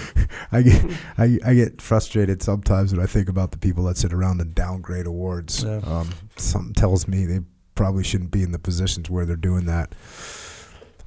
I 0.52 0.62
get 0.62 0.84
I, 1.18 1.38
I 1.44 1.54
get 1.54 1.82
frustrated 1.82 2.42
sometimes 2.42 2.92
when 2.92 3.02
I 3.02 3.06
think 3.06 3.28
about 3.28 3.50
the 3.50 3.58
people 3.58 3.84
that 3.84 3.96
sit 3.96 4.12
around 4.12 4.40
and 4.40 4.54
downgrade 4.54 5.06
awards. 5.06 5.64
Yeah. 5.64 5.80
Um, 5.84 6.10
something 6.36 6.74
tells 6.74 7.08
me 7.08 7.24
they 7.24 7.40
probably 7.74 8.04
shouldn't 8.04 8.30
be 8.30 8.42
in 8.42 8.52
the 8.52 8.58
positions 8.58 9.10
where 9.10 9.26
they're 9.26 9.36
doing 9.36 9.66
that. 9.66 9.94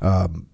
Um, 0.02 0.48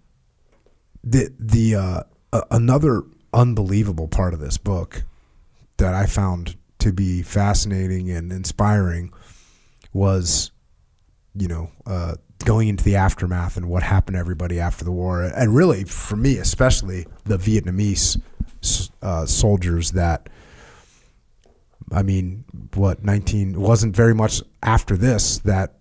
the 1.03 1.33
the 1.39 1.75
uh, 1.75 2.03
uh, 2.31 2.41
another 2.51 3.03
unbelievable 3.33 4.07
part 4.07 4.33
of 4.33 4.39
this 4.39 4.57
book 4.57 5.03
that 5.77 5.93
I 5.93 6.05
found 6.05 6.55
to 6.79 6.91
be 6.91 7.21
fascinating 7.21 8.09
and 8.09 8.31
inspiring 8.31 9.13
was, 9.93 10.51
you 11.35 11.47
know, 11.47 11.71
uh, 11.85 12.15
going 12.45 12.67
into 12.67 12.83
the 12.83 12.95
aftermath 12.95 13.55
and 13.57 13.69
what 13.69 13.83
happened 13.83 14.15
to 14.15 14.19
everybody 14.19 14.59
after 14.59 14.83
the 14.83 14.91
war, 14.91 15.21
and 15.23 15.55
really 15.55 15.83
for 15.83 16.15
me 16.15 16.37
especially 16.37 17.05
the 17.25 17.37
Vietnamese 17.37 18.19
uh, 19.01 19.25
soldiers 19.25 19.91
that. 19.91 20.29
I 21.93 22.03
mean, 22.03 22.45
what 22.73 23.03
nineteen 23.03 23.59
wasn't 23.59 23.95
very 23.95 24.15
much 24.15 24.41
after 24.63 24.95
this 24.95 25.39
that 25.39 25.75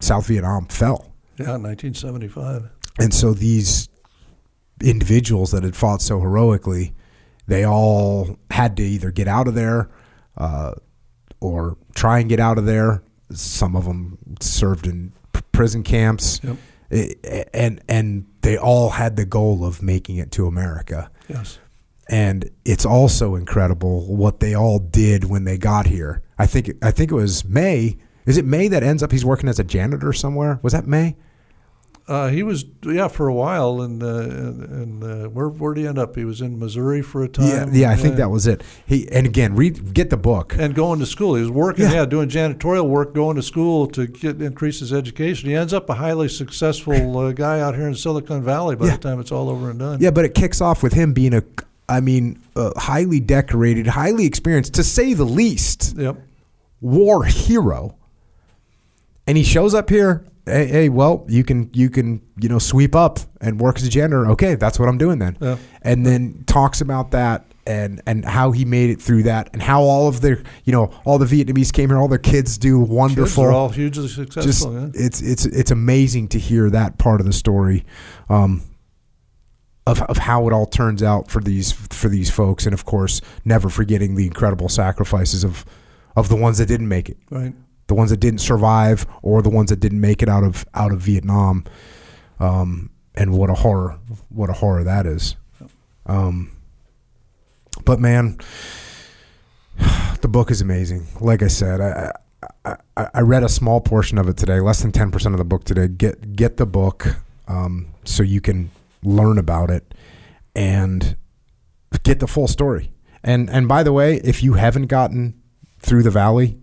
South 0.00 0.26
Vietnam 0.26 0.66
fell. 0.66 1.14
Yeah, 1.38 1.56
nineteen 1.56 1.94
seventy 1.94 2.28
five. 2.28 2.68
And 2.98 3.14
so 3.14 3.32
these 3.32 3.88
individuals 4.82 5.52
that 5.52 5.62
had 5.62 5.76
fought 5.76 6.02
so 6.02 6.20
heroically, 6.20 6.94
they 7.46 7.64
all 7.64 8.38
had 8.50 8.76
to 8.76 8.82
either 8.82 9.10
get 9.10 9.28
out 9.28 9.48
of 9.48 9.54
there 9.54 9.90
uh, 10.36 10.72
or 11.40 11.76
try 11.94 12.18
and 12.18 12.28
get 12.28 12.40
out 12.40 12.58
of 12.58 12.66
there. 12.66 13.02
Some 13.30 13.76
of 13.76 13.84
them 13.84 14.18
served 14.40 14.86
in 14.86 15.12
prison 15.52 15.82
camps, 15.82 16.40
yep. 16.42 16.56
and 17.54 17.80
and 17.88 18.26
they 18.42 18.56
all 18.56 18.90
had 18.90 19.16
the 19.16 19.24
goal 19.24 19.64
of 19.64 19.82
making 19.82 20.16
it 20.16 20.30
to 20.32 20.46
America. 20.46 21.10
Yes. 21.28 21.58
And 22.08 22.50
it's 22.64 22.84
also 22.84 23.36
incredible 23.36 24.14
what 24.14 24.40
they 24.40 24.54
all 24.54 24.78
did 24.78 25.24
when 25.24 25.44
they 25.44 25.56
got 25.56 25.86
here. 25.86 26.22
I 26.38 26.46
think 26.46 26.72
I 26.82 26.90
think 26.90 27.10
it 27.10 27.14
was 27.14 27.44
May. 27.44 27.96
Is 28.26 28.36
it 28.36 28.44
May 28.44 28.68
that 28.68 28.82
ends 28.82 29.02
up 29.02 29.12
he's 29.12 29.24
working 29.24 29.48
as 29.48 29.58
a 29.58 29.64
janitor 29.64 30.12
somewhere? 30.12 30.60
Was 30.62 30.72
that 30.72 30.86
May? 30.86 31.16
Uh, 32.08 32.28
he 32.28 32.42
was 32.42 32.64
yeah 32.84 33.06
for 33.06 33.28
a 33.28 33.34
while, 33.34 33.80
and 33.80 34.02
uh, 34.02 34.06
and 34.06 35.04
uh, 35.04 35.28
where 35.28 35.48
where 35.48 35.72
did 35.72 35.82
he 35.82 35.86
end 35.86 35.98
up? 35.98 36.16
He 36.16 36.24
was 36.24 36.40
in 36.40 36.58
Missouri 36.58 37.00
for 37.00 37.22
a 37.22 37.28
time. 37.28 37.46
Yeah, 37.46 37.66
yeah, 37.72 37.90
I 37.90 37.96
think 37.96 38.16
that 38.16 38.28
was 38.28 38.46
it. 38.48 38.62
He 38.84 39.08
and 39.12 39.24
again, 39.24 39.54
read 39.54 39.94
get 39.94 40.10
the 40.10 40.16
book 40.16 40.56
and 40.58 40.74
going 40.74 40.98
to 40.98 41.06
school. 41.06 41.36
He 41.36 41.42
was 41.42 41.50
working, 41.50 41.84
yeah, 41.84 41.92
yeah 41.92 42.04
doing 42.04 42.28
janitorial 42.28 42.88
work, 42.88 43.14
going 43.14 43.36
to 43.36 43.42
school 43.42 43.86
to 43.88 44.08
get 44.08 44.42
increase 44.42 44.80
his 44.80 44.92
education. 44.92 45.48
He 45.48 45.54
ends 45.54 45.72
up 45.72 45.88
a 45.90 45.94
highly 45.94 46.28
successful 46.28 47.18
uh, 47.18 47.30
guy 47.32 47.60
out 47.60 47.76
here 47.76 47.86
in 47.86 47.94
Silicon 47.94 48.42
Valley 48.42 48.74
by 48.74 48.86
yeah. 48.86 48.96
the 48.96 48.98
time 48.98 49.20
it's 49.20 49.30
all 49.30 49.48
over 49.48 49.70
and 49.70 49.78
done. 49.78 50.00
Yeah, 50.00 50.10
but 50.10 50.24
it 50.24 50.34
kicks 50.34 50.60
off 50.60 50.82
with 50.82 50.94
him 50.94 51.12
being 51.12 51.34
a, 51.34 51.44
I 51.88 52.00
mean, 52.00 52.42
highly 52.56 53.20
decorated, 53.20 53.86
highly 53.86 54.26
experienced, 54.26 54.74
to 54.74 54.82
say 54.82 55.14
the 55.14 55.24
least. 55.24 55.96
Yep. 55.96 56.16
War 56.80 57.24
hero. 57.24 57.94
And 59.24 59.38
he 59.38 59.44
shows 59.44 59.72
up 59.72 59.88
here 59.88 60.24
hey, 60.46 60.66
hey, 60.66 60.88
well, 60.88 61.24
you 61.28 61.44
can 61.44 61.70
you 61.72 61.90
can 61.90 62.20
you 62.40 62.48
know 62.48 62.58
sweep 62.58 62.94
up 62.94 63.18
and 63.40 63.60
work 63.60 63.76
as 63.76 63.84
a 63.84 63.88
janitor. 63.88 64.26
Okay, 64.30 64.54
that's 64.54 64.78
what 64.78 64.88
I'm 64.88 64.98
doing 64.98 65.18
then. 65.18 65.36
Yeah. 65.40 65.56
And 65.82 66.04
then 66.04 66.44
talks 66.46 66.80
about 66.80 67.12
that 67.12 67.46
and 67.66 68.02
and 68.06 68.24
how 68.24 68.50
he 68.50 68.64
made 68.64 68.90
it 68.90 69.00
through 69.00 69.24
that 69.24 69.50
and 69.52 69.62
how 69.62 69.82
all 69.82 70.08
of 70.08 70.20
their 70.20 70.42
you 70.64 70.72
know 70.72 70.92
all 71.04 71.18
the 71.18 71.26
Vietnamese 71.26 71.72
came 71.72 71.88
here, 71.88 71.98
all 71.98 72.08
their 72.08 72.18
kids 72.18 72.58
do 72.58 72.78
wonderful. 72.78 73.44
Kids 73.44 73.54
all 73.54 73.68
hugely 73.68 74.08
successful. 74.08 74.42
Just, 74.42 74.68
yeah. 74.68 75.04
It's 75.06 75.22
it's 75.22 75.44
it's 75.46 75.70
amazing 75.70 76.28
to 76.28 76.38
hear 76.38 76.70
that 76.70 76.98
part 76.98 77.20
of 77.20 77.26
the 77.26 77.32
story. 77.32 77.84
Um, 78.28 78.62
of, 79.84 80.00
of 80.02 80.16
how 80.16 80.46
it 80.46 80.52
all 80.52 80.66
turns 80.66 81.02
out 81.02 81.28
for 81.28 81.40
these 81.40 81.72
for 81.72 82.08
these 82.08 82.30
folks, 82.30 82.66
and 82.66 82.72
of 82.72 82.84
course, 82.84 83.20
never 83.44 83.68
forgetting 83.68 84.14
the 84.14 84.28
incredible 84.28 84.68
sacrifices 84.68 85.42
of 85.42 85.64
of 86.14 86.28
the 86.28 86.36
ones 86.36 86.58
that 86.58 86.66
didn't 86.66 86.86
make 86.86 87.08
it. 87.08 87.16
Right 87.30 87.52
the 87.92 87.96
ones 87.96 88.08
that 88.08 88.20
didn't 88.20 88.40
survive 88.40 89.06
or 89.20 89.42
the 89.42 89.50
ones 89.50 89.68
that 89.68 89.78
didn't 89.78 90.00
make 90.00 90.22
it 90.22 90.28
out 90.28 90.42
of 90.42 90.64
out 90.72 90.92
of 90.92 91.00
Vietnam. 91.00 91.62
Um, 92.40 92.88
and 93.14 93.34
what 93.34 93.50
a 93.50 93.54
horror! 93.54 93.98
What 94.30 94.48
a 94.48 94.54
horror 94.54 94.82
that 94.82 95.04
is. 95.04 95.36
Um, 96.06 96.56
but 97.84 98.00
man, 98.00 98.38
the 100.22 100.28
book 100.28 100.50
is 100.50 100.62
amazing. 100.62 101.06
Like 101.20 101.42
I 101.42 101.48
said, 101.48 101.82
I, 101.82 102.12
I, 102.96 103.08
I 103.12 103.20
read 103.20 103.42
a 103.42 103.48
small 103.50 103.82
portion 103.82 104.16
of 104.16 104.26
it 104.26 104.38
today, 104.38 104.60
less 104.60 104.80
than 104.80 104.90
ten 104.90 105.10
percent 105.10 105.34
of 105.34 105.38
the 105.38 105.44
book 105.44 105.64
today. 105.64 105.86
Get 105.86 106.34
get 106.34 106.56
the 106.56 106.64
book 106.64 107.16
um, 107.46 107.88
so 108.04 108.22
you 108.22 108.40
can 108.40 108.70
learn 109.02 109.36
about 109.36 109.70
it 109.70 109.92
and 110.56 111.14
get 112.04 112.20
the 112.20 112.26
full 112.26 112.48
story. 112.48 112.90
And 113.22 113.50
and 113.50 113.68
by 113.68 113.82
the 113.82 113.92
way, 113.92 114.16
if 114.24 114.42
you 114.42 114.54
haven't 114.54 114.86
gotten 114.86 115.42
through 115.80 116.04
the 116.04 116.10
valley, 116.10 116.56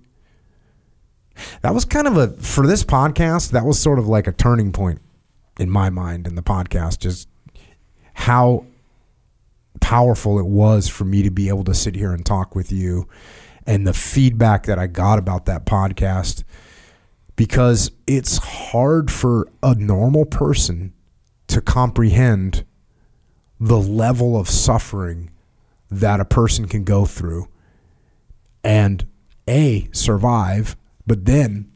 that 1.61 1.73
was 1.73 1.85
kind 1.85 2.07
of 2.07 2.17
a 2.17 2.29
for 2.41 2.65
this 2.65 2.83
podcast, 2.83 3.51
that 3.51 3.65
was 3.65 3.79
sort 3.79 3.99
of 3.99 4.07
like 4.07 4.27
a 4.27 4.31
turning 4.31 4.71
point 4.71 4.99
in 5.59 5.69
my 5.69 5.89
mind 5.89 6.25
in 6.25 6.35
the 6.35 6.41
podcast 6.41 6.99
just 6.99 7.27
how 8.13 8.65
powerful 9.81 10.39
it 10.39 10.45
was 10.45 10.87
for 10.87 11.05
me 11.05 11.21
to 11.21 11.29
be 11.29 11.49
able 11.49 11.63
to 11.63 11.73
sit 11.73 11.95
here 11.95 12.13
and 12.13 12.25
talk 12.25 12.55
with 12.55 12.71
you 12.71 13.07
and 13.65 13.85
the 13.85 13.93
feedback 13.93 14.65
that 14.65 14.79
I 14.79 14.87
got 14.87 15.19
about 15.19 15.45
that 15.45 15.65
podcast 15.65 16.43
because 17.35 17.91
it's 18.07 18.37
hard 18.37 19.11
for 19.11 19.47
a 19.61 19.75
normal 19.75 20.25
person 20.25 20.93
to 21.47 21.61
comprehend 21.61 22.65
the 23.59 23.79
level 23.79 24.39
of 24.39 24.49
suffering 24.49 25.29
that 25.91 26.19
a 26.19 26.25
person 26.25 26.67
can 26.67 26.83
go 26.83 27.05
through 27.05 27.47
and 28.63 29.05
a 29.47 29.89
survive 29.91 30.75
but 31.09 31.25
then 31.25 31.69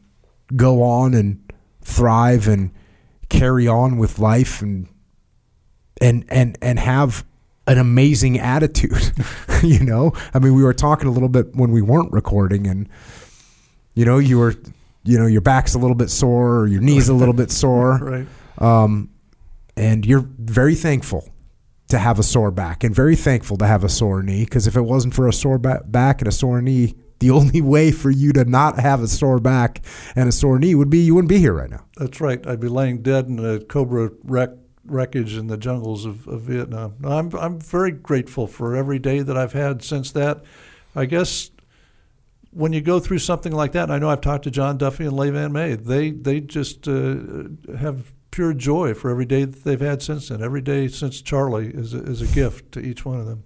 go 0.56 0.82
on 0.82 1.12
and 1.12 1.38
thrive 1.82 2.48
and 2.48 2.70
carry 3.28 3.68
on 3.68 3.98
with 3.98 4.18
life 4.18 4.62
and 4.62 4.88
and 6.00 6.24
and 6.28 6.56
and 6.62 6.78
have 6.78 7.24
an 7.66 7.78
amazing 7.78 8.38
attitude 8.38 9.12
you 9.62 9.80
know 9.80 10.12
i 10.34 10.38
mean 10.38 10.54
we 10.54 10.62
were 10.62 10.74
talking 10.74 11.08
a 11.08 11.10
little 11.10 11.28
bit 11.28 11.54
when 11.54 11.70
we 11.70 11.80
weren't 11.82 12.12
recording 12.12 12.66
and 12.66 12.88
you 13.94 14.04
know 14.04 14.18
you 14.18 14.38
were 14.38 14.54
you 15.04 15.18
know 15.18 15.26
your 15.26 15.40
back's 15.40 15.74
a 15.74 15.78
little 15.78 15.94
bit 15.96 16.10
sore 16.10 16.58
or 16.58 16.66
your 16.66 16.80
knees 16.80 17.08
a 17.08 17.14
little 17.14 17.34
bit 17.34 17.50
sore 17.62 17.98
Right. 17.98 18.26
um, 18.58 19.10
and 19.76 20.04
you're 20.06 20.26
very 20.38 20.74
thankful 20.74 21.28
to 21.88 21.98
have 21.98 22.18
a 22.18 22.22
sore 22.22 22.50
back 22.50 22.84
and 22.84 22.94
very 22.94 23.16
thankful 23.16 23.56
to 23.58 23.66
have 23.66 23.84
a 23.84 23.88
sore 23.88 24.22
knee 24.22 24.44
because 24.44 24.66
if 24.66 24.76
it 24.76 24.82
wasn't 24.82 25.14
for 25.14 25.28
a 25.28 25.32
sore 25.32 25.58
ba- 25.58 25.82
back 25.86 26.20
and 26.20 26.28
a 26.28 26.32
sore 26.32 26.60
knee 26.62 26.94
the 27.20 27.30
only 27.30 27.60
way 27.60 27.90
for 27.90 28.10
you 28.10 28.32
to 28.32 28.44
not 28.44 28.78
have 28.78 29.02
a 29.02 29.08
sore 29.08 29.40
back 29.40 29.80
and 30.16 30.28
a 30.28 30.32
sore 30.32 30.58
knee 30.58 30.74
would 30.74 30.90
be 30.90 30.98
you 30.98 31.14
wouldn't 31.14 31.28
be 31.28 31.38
here 31.38 31.54
right 31.54 31.70
now 31.70 31.84
That's 31.96 32.20
right. 32.20 32.44
I'd 32.46 32.60
be 32.60 32.68
laying 32.68 33.02
dead 33.02 33.26
in 33.26 33.38
a 33.38 33.60
Cobra 33.60 34.10
wreck, 34.24 34.50
wreckage 34.84 35.36
in 35.36 35.46
the 35.46 35.56
jungles 35.56 36.04
of, 36.04 36.26
of 36.28 36.42
Vietnam. 36.42 36.96
I'm, 37.04 37.34
I'm 37.34 37.60
very 37.60 37.92
grateful 37.92 38.46
for 38.46 38.76
every 38.76 38.98
day 38.98 39.20
that 39.20 39.36
I've 39.36 39.52
had 39.52 39.82
since 39.82 40.10
that. 40.12 40.42
I 40.94 41.06
guess 41.06 41.50
when 42.50 42.72
you 42.72 42.80
go 42.80 43.00
through 43.00 43.18
something 43.18 43.52
like 43.52 43.72
that, 43.72 43.84
and 43.84 43.92
I 43.92 43.98
know 43.98 44.10
I've 44.10 44.20
talked 44.20 44.44
to 44.44 44.50
John 44.50 44.78
Duffy 44.78 45.04
and 45.04 45.16
Le 45.16 45.30
Van 45.30 45.52
May, 45.52 45.74
they, 45.74 46.10
they 46.10 46.40
just 46.40 46.86
uh, 46.86 47.16
have 47.78 48.12
pure 48.30 48.52
joy 48.52 48.94
for 48.94 49.10
every 49.10 49.24
day 49.24 49.44
that 49.44 49.64
they've 49.64 49.80
had 49.80 50.02
since 50.02 50.28
then. 50.28 50.42
Every 50.42 50.60
day 50.60 50.88
since 50.88 51.20
Charlie 51.20 51.68
is 51.68 51.94
a, 51.94 52.02
is 52.02 52.20
a 52.20 52.26
gift 52.34 52.72
to 52.72 52.80
each 52.80 53.04
one 53.04 53.20
of 53.20 53.26
them. 53.26 53.44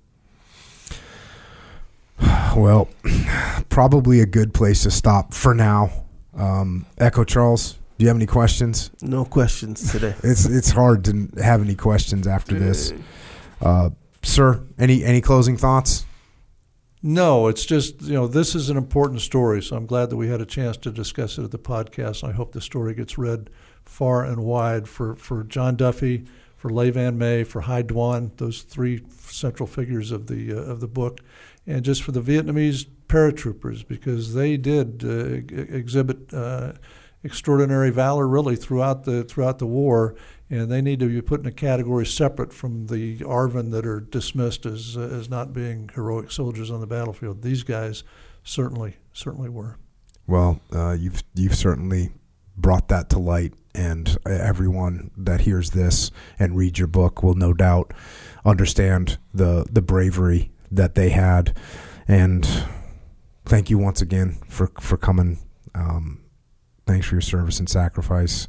well 2.56 2.88
probably 3.68 4.20
a 4.20 4.26
good 4.26 4.55
place 4.55 4.82
to 4.82 4.90
stop 4.90 5.34
for 5.34 5.55
now. 5.55 5.90
Um, 6.34 6.86
echo 6.98 7.24
charles 7.24 7.78
do 7.98 8.05
you 8.05 8.08
have 8.08 8.16
any 8.16 8.26
questions? 8.26 8.90
No 9.02 9.24
questions 9.24 9.90
today. 9.90 10.14
it's 10.22 10.47
it's 10.47 10.70
hard 10.70 11.05
to 11.06 11.28
have 11.42 11.60
any 11.60 11.74
questions 11.74 12.28
after 12.28 12.56
this. 12.56 12.92
Uh, 13.60 13.90
sir 14.22 14.62
any 14.78 15.05
any 15.05 15.20
closing 15.20 15.56
thoughts? 15.56 16.05
No, 17.00 17.47
it's 17.47 17.64
just, 17.64 18.02
you 18.02 18.14
know, 18.14 18.26
this 18.26 18.56
is 18.56 18.70
an 18.70 18.76
important 18.76 19.20
story, 19.20 19.62
so 19.62 19.76
I'm 19.76 19.86
glad 19.86 20.10
that 20.10 20.16
we 20.16 20.28
had 20.28 20.40
a 20.40 20.47
chance 20.47 20.76
to 20.78 20.90
discuss 20.90 21.38
it 21.38 21.44
at 21.44 21.52
the 21.52 21.58
podcast. 21.58 22.28
I 22.28 22.32
hope 22.32 22.50
the 22.50 22.60
story 22.60 22.92
gets 22.92 23.16
read 23.16 23.50
far 23.84 24.24
and 24.24 24.42
wide 24.42 24.88
for, 24.88 25.14
for 25.14 25.44
John 25.44 25.76
Duffy, 25.76 26.24
for 26.56 26.72
Le 26.72 26.90
Van 26.90 27.16
May, 27.16 27.44
for 27.44 27.60
Hai 27.60 27.84
Duan, 27.84 28.36
those 28.38 28.62
three 28.62 29.02
central 29.20 29.68
figures 29.68 30.10
of 30.10 30.26
the 30.26 30.52
uh, 30.52 30.56
of 30.56 30.80
the 30.80 30.88
book, 30.88 31.20
and 31.68 31.84
just 31.84 32.02
for 32.02 32.12
the 32.12 32.22
Vietnamese 32.22 32.86
paratroopers 33.08 33.86
because 33.86 34.34
they 34.34 34.56
did 34.56 35.05
uh, 35.05 35.55
exhibit 35.72 36.32
uh, 36.32 36.72
extraordinary 37.22 37.90
valor 37.90 38.26
really 38.26 38.56
throughout 38.56 39.05
the 39.05 39.22
throughout 39.24 39.58
the 39.58 39.66
war, 39.66 40.16
and 40.50 40.70
they 40.70 40.80
need 40.80 40.98
to 40.98 41.06
be 41.06 41.20
put 41.20 41.40
in 41.40 41.47
a 41.47 41.52
category 41.52 42.06
separate 42.06 42.52
from 42.52 42.86
the 42.86 43.18
ARVN 43.18 43.70
that 43.70 43.86
are 43.86 44.00
dismissed 44.00 44.66
as 44.66 44.97
uh, 44.97 45.02
as 45.02 45.28
not 45.28 45.52
being 45.52 45.90
heroic 45.94 46.32
soldiers 46.32 46.70
on 46.70 46.80
the 46.80 46.86
battlefield. 46.86 47.42
These 47.42 47.62
guys 47.62 48.02
certainly 48.42 48.97
certainly 49.12 49.50
were. 49.50 49.76
Well, 50.26 50.60
uh, 50.72 50.97
you've 50.98 51.22
you've 51.34 51.56
certainly 51.56 52.10
brought 52.56 52.88
that 52.88 53.10
to 53.10 53.18
light, 53.18 53.52
and 53.74 54.16
everyone 54.26 55.10
that 55.18 55.42
hears 55.42 55.70
this 55.70 56.10
and 56.38 56.56
reads 56.56 56.78
your 56.78 56.88
book 56.88 57.22
will 57.22 57.34
no 57.34 57.52
doubt 57.52 57.92
understand 58.44 59.18
the 59.34 59.66
the 59.70 59.82
bravery 59.82 60.50
that 60.70 60.94
they 60.94 61.10
had. 61.10 61.56
And 62.06 62.47
thank 63.44 63.70
you 63.70 63.78
once 63.78 64.00
again 64.00 64.38
for 64.48 64.70
for 64.80 64.97
coming. 64.97 65.38
Um, 65.74 66.22
thanks 66.86 67.06
for 67.06 67.14
your 67.14 67.22
service 67.22 67.58
and 67.58 67.68
sacrifice. 67.68 68.48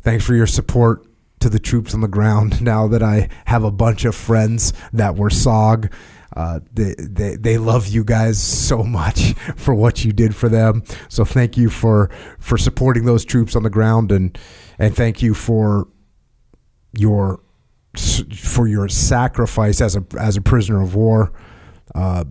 Thanks 0.00 0.24
for 0.24 0.34
your 0.34 0.46
support 0.46 1.04
to 1.40 1.48
the 1.48 1.58
troops 1.58 1.94
on 1.94 2.00
the 2.00 2.08
ground. 2.08 2.60
Now 2.66 2.88
that 2.88 3.02
I 3.02 3.28
have 3.46 3.64
a 3.64 3.70
bunch 3.70 4.04
of 4.04 4.14
friends 4.14 4.72
that 4.92 5.16
were 5.16 5.30
SOG. 5.30 5.92
Uh, 6.34 6.60
they, 6.72 6.94
they 6.98 7.36
they 7.36 7.58
love 7.58 7.86
you 7.86 8.04
guys 8.04 8.42
so 8.42 8.82
much 8.82 9.32
for 9.56 9.74
what 9.74 10.04
you 10.04 10.12
did 10.12 10.34
for 10.34 10.48
them. 10.48 10.82
So 11.08 11.24
thank 11.24 11.56
you 11.56 11.70
for 11.70 12.10
for 12.38 12.58
supporting 12.58 13.04
those 13.04 13.24
troops 13.24 13.56
on 13.56 13.62
the 13.62 13.70
ground 13.70 14.12
and 14.12 14.38
and 14.78 14.94
thank 14.94 15.22
you 15.22 15.32
for 15.32 15.88
your 16.92 17.40
for 17.98 18.66
your 18.66 18.88
sacrifice 18.88 19.80
as 19.80 19.96
a 19.96 20.04
as 20.18 20.36
a 20.36 20.40
prisoner 20.40 20.82
of 20.82 20.94
war 20.94 21.32
uh, 21.94 22.24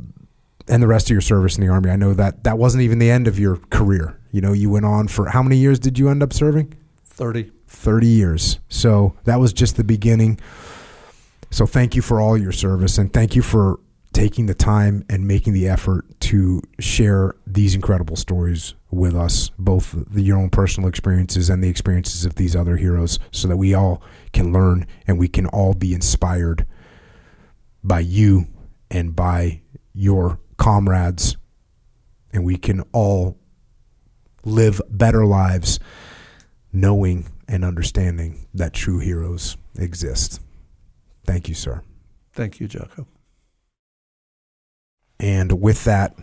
and 0.68 0.82
the 0.82 0.88
rest 0.88 1.08
of 1.08 1.12
your 1.12 1.22
service 1.22 1.58
in 1.58 1.66
the 1.66 1.72
army. 1.72 1.90
I 1.90 1.96
know 1.96 2.14
that 2.14 2.44
that 2.44 2.58
wasn't 2.58 2.84
even 2.84 3.00
the 3.00 3.12
end 3.12 3.28
of 3.28 3.40
your 3.40 3.58
career. 3.70 4.20
You 4.32 4.42
know, 4.42 4.54
you 4.54 4.70
went 4.70 4.86
on 4.86 5.08
for 5.08 5.30
how 5.30 5.42
many 5.42 5.58
years 5.58 5.80
did 5.80 5.98
you 5.98 6.10
end 6.10 6.24
up 6.24 6.34
serving? 6.34 6.74
Thirty. 7.04 7.52
30 7.76 8.08
years. 8.08 8.60
So 8.70 9.16
that 9.26 9.40
was 9.40 9.54
just 9.54 9.76
the 9.76 9.84
beginning. 9.84 10.40
So 11.52 11.66
thank 11.66 11.96
you 11.96 12.02
for 12.02 12.20
all 12.20 12.38
your 12.38 12.52
service 12.52 12.98
and 12.98 13.12
thank 13.14 13.36
you 13.36 13.42
for 13.42 13.80
taking 14.16 14.46
the 14.46 14.56
time 14.56 15.04
and 15.10 15.28
making 15.28 15.52
the 15.52 15.68
effort 15.68 16.06
to 16.22 16.62
share 16.80 17.36
these 17.46 17.76
incredible 17.76 18.16
stories 18.16 18.74
with 18.90 19.14
us, 19.14 19.52
both 19.60 19.94
the, 20.14 20.22
your 20.22 20.38
own 20.38 20.50
personal 20.50 20.88
experiences 20.88 21.50
and 21.50 21.62
the 21.62 21.68
experiences 21.68 22.24
of 22.24 22.36
these 22.36 22.56
other 22.56 22.78
heroes, 22.78 23.20
so 23.32 23.46
that 23.50 23.58
we 23.58 23.74
all 23.74 24.02
can 24.32 24.54
learn 24.54 24.88
and 25.06 25.20
we 25.20 25.28
can 25.28 25.46
all 25.48 25.74
be 25.74 25.94
inspired 25.94 26.66
by 27.84 28.00
you 28.00 28.48
and 28.90 29.14
by 29.18 29.62
your 29.94 30.40
comrades, 30.56 31.36
and 32.32 32.46
we 32.46 32.56
can 32.56 32.82
all 32.94 33.38
live 34.46 34.82
better 34.90 35.26
lives 35.26 35.78
knowing 36.72 37.26
and 37.50 37.66
understanding 37.66 38.48
that 38.54 38.72
true 38.72 39.00
heroes 39.00 39.58
exist. 39.78 40.40
Thank 41.26 41.50
you, 41.50 41.54
sir. 41.54 41.82
Thank 42.32 42.62
you, 42.62 42.70
Jocko. 42.70 43.08
And 45.20 45.62
with 45.62 45.84
that, 45.86 46.16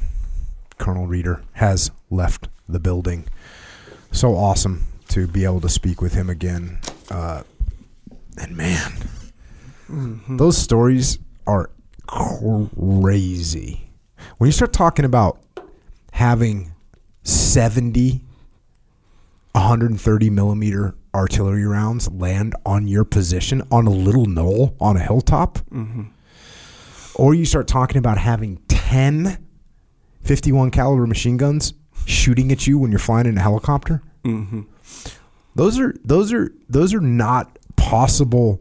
Colonel 0.79 1.07
Reeder 1.07 1.43
has 1.53 1.91
left 2.11 2.49
the 2.69 2.81
building. 2.81 3.25
So 4.11 4.35
awesome 4.37 4.85
to 5.09 5.27
be 5.27 5.45
able 5.45 5.61
to 5.62 5.69
speak 5.69 6.01
with 6.03 6.15
him 6.15 6.29
again. 6.29 6.79
Uh, 7.11 7.43
and 8.39 8.57
man, 8.57 8.93
Mhm. 9.91 10.39
those 10.39 10.57
stories 10.59 11.19
are 11.47 11.71
crazy. 12.07 13.91
When 14.39 14.49
you 14.49 14.53
start 14.53 14.73
talking 14.73 15.05
about 15.05 15.39
having 16.12 16.73
70 17.23 18.25
130 19.55 20.31
millimeter 20.31 20.95
artillery 21.15 21.67
rounds 21.67 22.11
land 22.11 22.55
on 22.65 22.89
your 22.89 23.05
position 23.05 23.62
on 23.71 23.87
a 23.87 23.91
little 23.91 24.25
knoll 24.25 24.75
on 24.81 24.97
a 24.97 25.01
hilltop, 25.01 25.59
Mhm. 25.71 26.07
or 27.15 27.35
you 27.35 27.45
start 27.45 27.67
talking 27.69 27.99
about 27.99 28.17
having 28.17 28.57
10 28.97 29.39
51 30.23 30.71
caliber 30.71 31.07
machine 31.07 31.39
guns 31.39 31.73
shooting 32.05 32.53
at 32.53 32.67
you 32.67 32.79
when 32.79 32.91
you're 32.93 32.99
flying 32.99 33.27
in 33.27 33.39
a 33.39 33.41
helicopter, 33.41 34.03
Mhm. 34.23 34.67
those 35.55 35.79
are 35.81 35.95
those 36.05 36.31
are 36.33 36.53
those 36.69 36.93
are 36.93 37.01
not 37.01 37.59
possible 37.77 38.61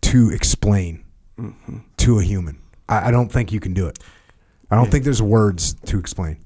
to 0.00 0.30
explain 0.30 1.04
Mhm. 1.38 1.82
to 1.98 2.18
a 2.18 2.22
human. 2.24 2.58
I, 2.88 3.08
I 3.08 3.10
don't 3.12 3.30
think 3.30 3.52
you 3.52 3.60
can 3.60 3.74
do 3.74 3.86
it. 3.86 3.98
I 4.72 4.74
don't 4.76 4.86
Yeah. 4.86 4.90
think 4.90 5.04
there's 5.04 5.22
words 5.22 5.74
to 5.86 5.98
explain. 6.00 6.38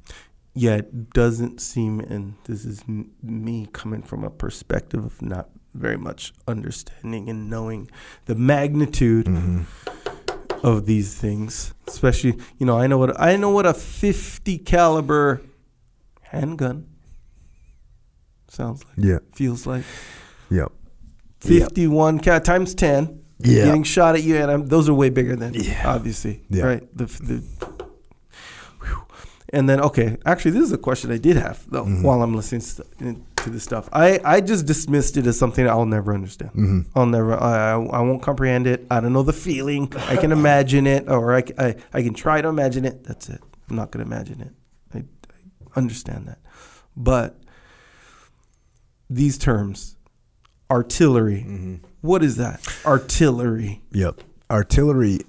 Yeah, 0.54 0.74
it 0.76 1.10
doesn't 1.14 1.60
seem, 1.62 2.00
and 2.00 2.34
this 2.44 2.64
is 2.66 2.82
m- 2.88 3.10
me 3.22 3.68
coming 3.72 4.02
from 4.02 4.22
a 4.22 4.28
perspective 4.30 5.02
of 5.04 5.22
not 5.22 5.48
very 5.74 5.96
much 5.96 6.34
understanding 6.46 7.30
and 7.30 7.48
knowing 7.48 7.88
the 8.26 8.34
magnitude 8.34 9.26
Mm-hmm. 9.26 9.60
Of 10.62 10.86
these 10.86 11.14
things. 11.14 11.72
Especially, 11.86 12.38
you 12.58 12.66
know, 12.66 12.78
I 12.78 12.86
know 12.86 12.98
what 12.98 13.20
I 13.20 13.36
know 13.36 13.50
what 13.50 13.66
a 13.66 13.74
50 13.74 14.58
caliber 14.58 15.40
handgun 16.22 16.86
sounds 18.48 18.84
like, 18.84 18.94
Yeah. 19.06 19.18
feels 19.34 19.66
like. 19.66 19.84
Yep. 20.50 20.72
51 21.40 22.18
cal 22.20 22.40
times 22.40 22.74
10 22.74 23.20
Yeah. 23.40 23.66
getting 23.66 23.82
shot 23.84 24.14
at 24.16 24.22
you 24.24 24.36
and 24.36 24.50
I'm, 24.50 24.66
those 24.66 24.88
are 24.88 24.94
way 24.94 25.10
bigger 25.10 25.36
than 25.36 25.54
Yeah. 25.54 25.84
obviously 25.94 26.42
Yeah. 26.50 26.64
right 26.64 26.96
the, 26.96 27.04
the 27.06 27.42
And 29.50 29.66
then, 29.66 29.80
okay, 29.80 30.18
actually, 30.26 30.50
this 30.50 30.64
is 30.64 30.72
a 30.72 30.78
question 30.78 31.10
I 31.10 31.16
did 31.18 31.36
have 31.36 31.64
though 31.70 31.84
Mm-hmm. 31.84 32.02
while 32.02 32.22
I'm 32.22 32.34
listening 32.34 33.24
to 33.48 33.54
this 33.54 33.64
stuff. 33.64 33.88
I, 33.92 34.20
I 34.24 34.40
just 34.40 34.66
dismissed 34.66 35.16
it 35.16 35.26
as 35.26 35.38
something 35.38 35.68
I'll 35.68 35.86
never 35.86 36.14
understand. 36.14 36.52
Mm-hmm. 36.52 36.80
I'll 36.94 37.06
never, 37.06 37.34
I, 37.34 37.72
I 37.72 37.74
I 37.74 38.00
won't 38.02 38.22
comprehend 38.22 38.66
it. 38.66 38.86
I 38.90 39.00
don't 39.00 39.12
know 39.12 39.22
the 39.24 39.32
feeling. 39.32 39.92
I 39.96 40.16
can 40.16 40.30
imagine 40.32 40.86
it, 40.86 41.08
or 41.08 41.34
I, 41.36 41.42
I, 41.58 41.76
I 41.92 42.02
can 42.02 42.14
try 42.14 42.40
to 42.40 42.48
imagine 42.48 42.84
it. 42.84 43.04
That's 43.04 43.28
it. 43.28 43.40
I'm 43.68 43.76
not 43.76 43.90
going 43.90 44.04
to 44.06 44.10
imagine 44.14 44.40
it. 44.40 44.52
I, 44.94 44.98
I 45.74 45.78
understand 45.78 46.28
that. 46.28 46.38
But 46.96 47.38
these 49.10 49.38
terms, 49.38 49.96
artillery, 50.70 51.44
Mm-hmm. 51.46 51.74
what 52.02 52.22
is 52.22 52.36
that? 52.36 52.60
Artillery. 52.84 53.82
Yep. 53.92 54.20
Artillery 54.50 55.20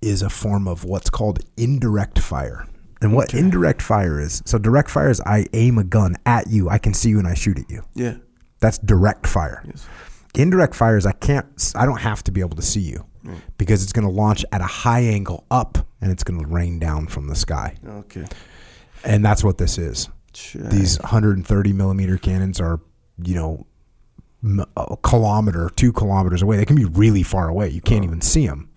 is 0.00 0.22
a 0.22 0.30
form 0.30 0.68
of 0.68 0.84
what's 0.84 1.10
called 1.10 1.40
indirect 1.56 2.18
fire. 2.18 2.66
And 3.00 3.12
what 3.12 3.32
indirect 3.32 3.80
fire 3.80 4.20
is, 4.20 4.42
so 4.44 4.58
direct 4.58 4.90
fire 4.90 5.10
is 5.10 5.20
I 5.20 5.46
aim 5.52 5.78
a 5.78 5.84
gun 5.84 6.16
at 6.26 6.48
you, 6.48 6.68
I 6.68 6.78
can 6.78 6.94
see 6.94 7.10
you 7.10 7.18
and 7.18 7.28
I 7.28 7.34
shoot 7.34 7.58
at 7.58 7.70
you. 7.70 7.82
Yeah. 7.94 8.16
That's 8.60 8.78
direct 8.78 9.26
fire. 9.26 9.62
Yes. 9.66 9.86
Indirect 10.34 10.74
fire 10.74 10.96
is 10.96 11.06
I 11.06 11.12
can't, 11.12 11.46
I 11.76 11.86
don't 11.86 12.00
have 12.00 12.24
to 12.24 12.32
be 12.32 12.40
able 12.40 12.56
to 12.56 12.62
see 12.62 12.80
you 12.80 13.04
because 13.56 13.82
it's 13.82 13.92
going 13.92 14.06
to 14.06 14.12
launch 14.12 14.44
at 14.52 14.60
a 14.60 14.66
high 14.66 15.00
angle 15.00 15.44
up 15.50 15.78
and 16.00 16.10
it's 16.10 16.24
going 16.24 16.40
to 16.40 16.46
rain 16.46 16.78
down 16.78 17.06
from 17.06 17.26
the 17.28 17.36
sky. 17.36 17.76
Okay. 17.86 18.24
And 19.04 19.24
that's 19.24 19.44
what 19.44 19.58
this 19.58 19.78
is. 19.78 20.08
Check. 20.32 20.70
These 20.70 20.98
130 21.00 21.72
millimeter 21.72 22.18
cannons 22.18 22.60
are, 22.60 22.80
you 23.22 23.34
know, 23.34 23.66
a 24.76 24.96
kilometer, 25.02 25.70
two 25.74 25.92
kilometers 25.92 26.42
away. 26.42 26.56
They 26.56 26.64
can 26.64 26.76
be 26.76 26.84
really 26.84 27.22
far 27.22 27.48
away. 27.48 27.68
You 27.70 27.80
can't 27.80 28.02
oh. 28.02 28.08
even 28.08 28.20
see 28.20 28.46
them. 28.46 28.70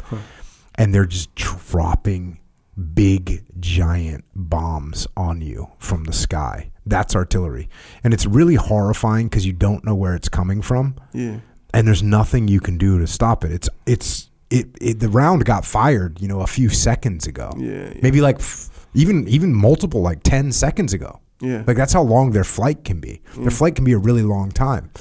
And 0.76 0.94
they're 0.94 1.06
just 1.06 1.34
dropping 1.36 2.40
big, 2.82 3.44
giant 3.60 4.26
bombs 4.36 5.08
on 5.16 5.42
you 5.42 5.72
from 5.78 6.04
the 6.04 6.14
sky. 6.14 6.72
That's 6.86 7.16
artillery. 7.16 7.70
And 8.04 8.14
it's 8.14 8.26
really 8.26 8.56
horrifying 8.56 9.28
because 9.28 9.46
you 9.46 9.54
don't 9.54 9.86
know 9.86 9.96
where 9.96 10.16
it's 10.16 10.30
coming 10.30 10.62
from. 10.62 10.96
Yeah. 11.14 11.40
And 11.74 11.88
there's 11.88 12.04
nothing 12.04 12.48
you 12.48 12.60
can 12.60 12.78
do 12.78 13.00
to 13.00 13.08
stop 13.08 13.46
it. 13.46 13.52
It's, 13.52 13.70
it's, 13.86 14.30
it, 14.50 14.68
it 14.82 15.00
the 15.00 15.08
round 15.08 15.46
got 15.46 15.66
fired, 15.66 16.20
you 16.20 16.28
know, 16.28 16.42
a 16.42 16.48
few 16.48 16.70
seconds 16.70 17.28
ago. 17.28 17.54
Yeah, 17.58 17.90
yeah. 17.94 18.00
Maybe 18.02 18.20
like 18.20 18.40
f- 18.40 18.88
even, 18.94 19.28
even 19.28 19.54
multiple, 19.54 20.02
like 20.02 20.24
10 20.24 20.52
seconds 20.52 20.94
ago. 20.94 21.22
Yeah. 21.40 21.64
Like 21.66 21.78
that's 21.78 21.94
how 21.94 22.04
long 22.04 22.32
their 22.32 22.44
flight 22.44 22.84
can 22.84 23.00
be. 23.00 23.22
Their 23.36 23.46
mm. 23.46 23.54
flight 23.54 23.76
can 23.76 23.86
be 23.86 23.94
a 23.94 23.98
really 23.98 24.24
long 24.24 24.52
time. 24.52 24.92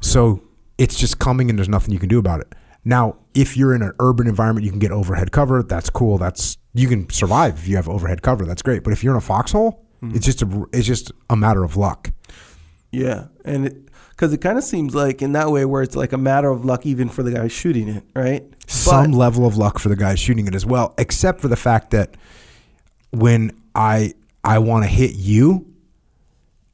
So 0.00 0.42
it's 0.78 0.96
just 0.96 1.18
coming 1.18 1.50
and 1.50 1.58
there's 1.58 1.68
nothing 1.68 1.92
you 1.92 2.00
can 2.00 2.08
do 2.08 2.18
about 2.18 2.40
it. 2.40 2.52
Now, 2.90 3.18
if 3.34 3.56
you're 3.56 3.72
in 3.72 3.82
an 3.82 3.92
urban 4.00 4.26
environment, 4.26 4.64
you 4.64 4.70
can 4.70 4.80
get 4.80 4.90
overhead 4.90 5.30
cover. 5.30 5.62
That's 5.62 5.88
cool. 5.88 6.18
That's 6.18 6.58
you 6.74 6.88
can 6.88 7.08
survive 7.08 7.54
if 7.54 7.68
you 7.68 7.76
have 7.76 7.88
overhead 7.88 8.22
cover. 8.22 8.44
That's 8.44 8.62
great. 8.62 8.82
But 8.82 8.92
if 8.92 9.04
you're 9.04 9.12
in 9.12 9.16
a 9.16 9.20
foxhole, 9.20 9.86
hmm. 10.00 10.10
it's 10.12 10.26
just 10.26 10.42
a 10.42 10.66
it's 10.72 10.88
just 10.88 11.12
a 11.30 11.36
matter 11.36 11.62
of 11.62 11.76
luck. 11.76 12.10
Yeah, 12.90 13.28
and 13.44 13.88
because 14.08 14.32
it, 14.32 14.38
kind 14.38 14.58
of 14.58 14.64
seems 14.64 14.92
like 14.92 15.22
in 15.22 15.30
that 15.32 15.52
way 15.52 15.64
where 15.64 15.82
it's 15.82 15.94
like 15.94 16.12
a 16.12 16.18
matter 16.18 16.50
of 16.50 16.64
luck 16.64 16.84
even 16.84 17.08
for 17.08 17.22
the 17.22 17.30
guy 17.30 17.46
shooting 17.46 17.88
it, 17.88 18.02
right? 18.16 18.42
Some 18.66 19.12
But- 19.12 19.16
level 19.16 19.46
of 19.46 19.56
luck 19.56 19.78
for 19.78 19.88
the 19.88 19.94
guy 19.94 20.16
shooting 20.16 20.48
it 20.48 20.56
as 20.56 20.66
well, 20.66 20.92
except 20.98 21.40
for 21.40 21.46
the 21.46 21.54
fact 21.54 21.92
that 21.92 22.16
when 23.12 23.52
I 23.76 24.14
I 24.42 24.58
want 24.58 24.82
to 24.82 24.90
hit 24.90 25.14
you, 25.14 25.64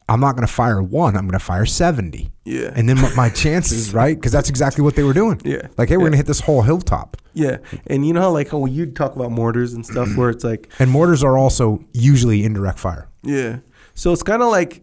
I'm 0.09 0.21
not 0.21 0.37
going 0.37 0.47
to 0.47 0.53
fire 0.53 0.81
one. 0.83 1.17
I'm 1.17 1.23
going 1.27 1.39
to 1.39 1.45
fire 1.45 1.67
seventy. 1.67 2.31
Yeah. 2.45 2.71
And 2.77 2.89
then 2.89 3.01
my, 3.01 3.13
my 3.15 3.29
chances, 3.29 3.93
right? 4.01 4.17
Because 4.17 4.31
that's 4.33 4.49
exactly 4.49 4.83
what 4.85 4.95
they 4.95 5.03
were 5.03 5.13
doing. 5.13 5.41
Yeah. 5.45 5.67
Like, 5.77 5.89
hey, 5.89 5.97
we're 5.97 6.03
Yeah. 6.05 6.11
going 6.11 6.13
to 6.13 6.17
hit 6.19 6.27
this 6.27 6.41
whole 6.41 6.63
hilltop. 6.63 7.17
yeah, 7.35 7.59
and 7.89 8.07
you 8.07 8.13
know 8.13 8.21
how 8.23 8.31
like 8.31 8.51
how 8.51 8.65
you 8.67 8.87
talk 8.87 9.17
about 9.17 9.31
mortars 9.33 9.75
and 9.75 9.85
stuff 9.85 10.09
where 10.17 10.31
it's 10.31 10.45
like 10.45 10.71
And 10.79 10.91
mortars 10.91 11.23
are 11.25 11.37
also 11.37 11.85
usually 11.93 12.45
indirect 12.45 12.79
fire. 12.79 13.09
yeah, 13.23 13.59
so 13.95 14.13
it's 14.13 14.23
kind 14.23 14.43
of 14.43 14.49
like 14.51 14.83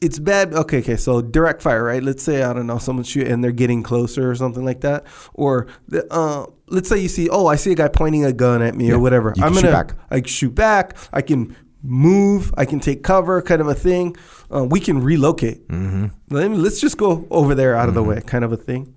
it's 0.00 0.18
bad. 0.18 0.52
Okay, 0.54 0.78
okay, 0.78 0.96
so 0.96 1.20
direct 1.22 1.60
fire, 1.62 1.84
right? 1.84 2.02
Let's 2.02 2.22
say 2.22 2.42
I 2.42 2.52
don't 2.52 2.66
know 2.66 2.78
someone 2.78 3.04
shoot 3.04 3.26
and 3.28 3.42
they're 3.42 3.52
getting 3.52 3.82
closer 3.82 4.30
or 4.30 4.34
something 4.34 4.64
like 4.64 4.80
that, 4.82 5.04
or 5.34 5.66
the, 5.88 6.06
uh, 6.12 6.46
let's 6.68 6.88
say 6.88 6.98
you 6.98 7.08
see 7.08 7.28
oh 7.28 7.46
I 7.46 7.56
see 7.56 7.72
a 7.72 7.74
guy 7.74 7.88
pointing 7.88 8.24
a 8.24 8.32
gun 8.32 8.62
at 8.62 8.74
me 8.74 8.88
Yeah. 8.88 8.94
or 8.94 8.98
whatever. 9.00 9.34
I'm 9.42 9.52
gonna 9.54 9.70
back. 9.70 9.94
I 10.10 10.22
shoot 10.22 10.54
back. 10.54 10.96
I 11.12 11.20
can 11.22 11.54
move. 11.82 12.52
I 12.56 12.64
can 12.64 12.80
take 12.80 13.02
cover, 13.02 13.42
kind 13.42 13.60
of 13.60 13.68
a 13.68 13.74
thing. 13.74 14.16
Uh, 14.54 14.64
we 14.64 14.80
can 14.80 15.02
relocate. 15.02 15.66
Mm-hmm. 15.68 16.06
Let 16.30 16.50
me, 16.50 16.56
let's 16.56 16.80
just 16.80 16.96
go 16.96 17.26
over 17.30 17.54
there 17.54 17.74
out 17.74 17.88
of 17.88 17.94
Mm-hmm. 17.94 18.04
the 18.04 18.08
way, 18.16 18.20
kind 18.22 18.44
of 18.44 18.52
a 18.52 18.56
thing. 18.56 18.94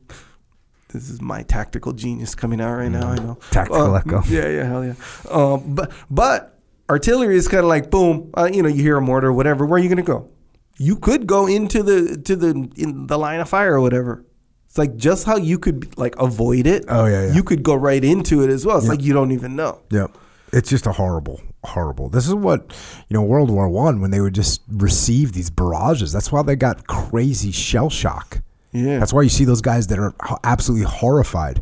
This 0.94 1.10
is 1.10 1.22
my 1.22 1.44
tactical 1.44 1.92
genius 1.94 2.36
coming 2.36 2.62
out 2.62 2.74
right 2.76 2.90
now. 2.90 3.10
I 3.10 3.16
know 3.16 3.38
Tactical 3.52 3.94
Uh, 3.96 4.00
echo. 4.00 4.22
Yeah, 4.28 4.48
yeah, 4.48 4.64
hell 4.64 4.86
yeah. 4.86 4.94
Um, 5.30 5.76
but 5.76 5.92
but 6.10 6.58
artillery 6.90 7.36
is 7.36 7.48
kind 7.50 7.64
of 7.64 7.70
like 7.70 7.90
boom. 7.92 8.32
Uh, 8.38 8.50
you 8.52 8.64
know, 8.64 8.70
you 8.70 8.82
hear 8.82 8.98
a 8.98 9.02
mortar, 9.02 9.34
whatever. 9.34 9.66
Where 9.66 9.78
are 9.80 9.84
you 9.84 9.90
gonna 9.90 10.04
go? 10.04 10.30
You 10.78 10.96
could 10.96 11.28
go 11.28 11.48
into 11.48 11.84
the 11.84 12.18
to 12.24 12.36
the 12.38 12.70
in 12.78 13.08
the 13.08 13.18
line 13.18 13.42
of 13.42 13.50
fire 13.50 13.74
or 13.74 13.82
whatever. 13.82 14.24
It's 14.68 14.78
like 14.78 14.96
just 14.96 15.26
how 15.26 15.36
you 15.36 15.60
could 15.60 15.98
like 15.98 16.16
avoid 16.18 16.66
it. 16.68 16.86
Oh, 16.88 17.06
yeah, 17.08 17.28
yeah. 17.28 17.34
You 17.34 17.44
could 17.44 17.62
go 17.64 17.76
right 17.76 18.04
into 18.04 18.42
it 18.44 18.50
as 18.50 18.66
well. 18.66 18.78
It's 18.78 18.88
like 18.88 19.02
you 19.04 19.12
don't 19.14 19.32
even 19.34 19.56
know. 19.58 19.82
Yep. 19.90 20.18
It's 20.56 20.70
just 20.70 20.88
a 20.88 20.94
horrible, 20.94 21.42
horrible. 21.66 22.08
This 22.08 22.28
is 22.28 22.34
what, 22.34 22.74
you 23.10 23.14
know, 23.14 23.22
World 23.22 23.52
War 23.52 23.68
One, 23.68 24.00
when 24.00 24.12
they 24.12 24.22
would 24.22 24.34
just 24.34 24.62
receive 24.70 25.34
these 25.34 25.50
barrages. 25.50 26.14
That's 26.14 26.32
why 26.32 26.44
they 26.44 26.56
got 26.56 26.88
crazy 26.88 27.52
shell 27.52 27.90
shock. 27.90 28.40
Yeah. 28.72 29.00
That's 29.00 29.12
why 29.12 29.24
you 29.24 29.30
see 29.30 29.44
those 29.44 29.62
guys 29.62 29.88
that 29.88 30.00
are 30.00 30.14
absolutely 30.46 30.86
horrified 30.86 31.62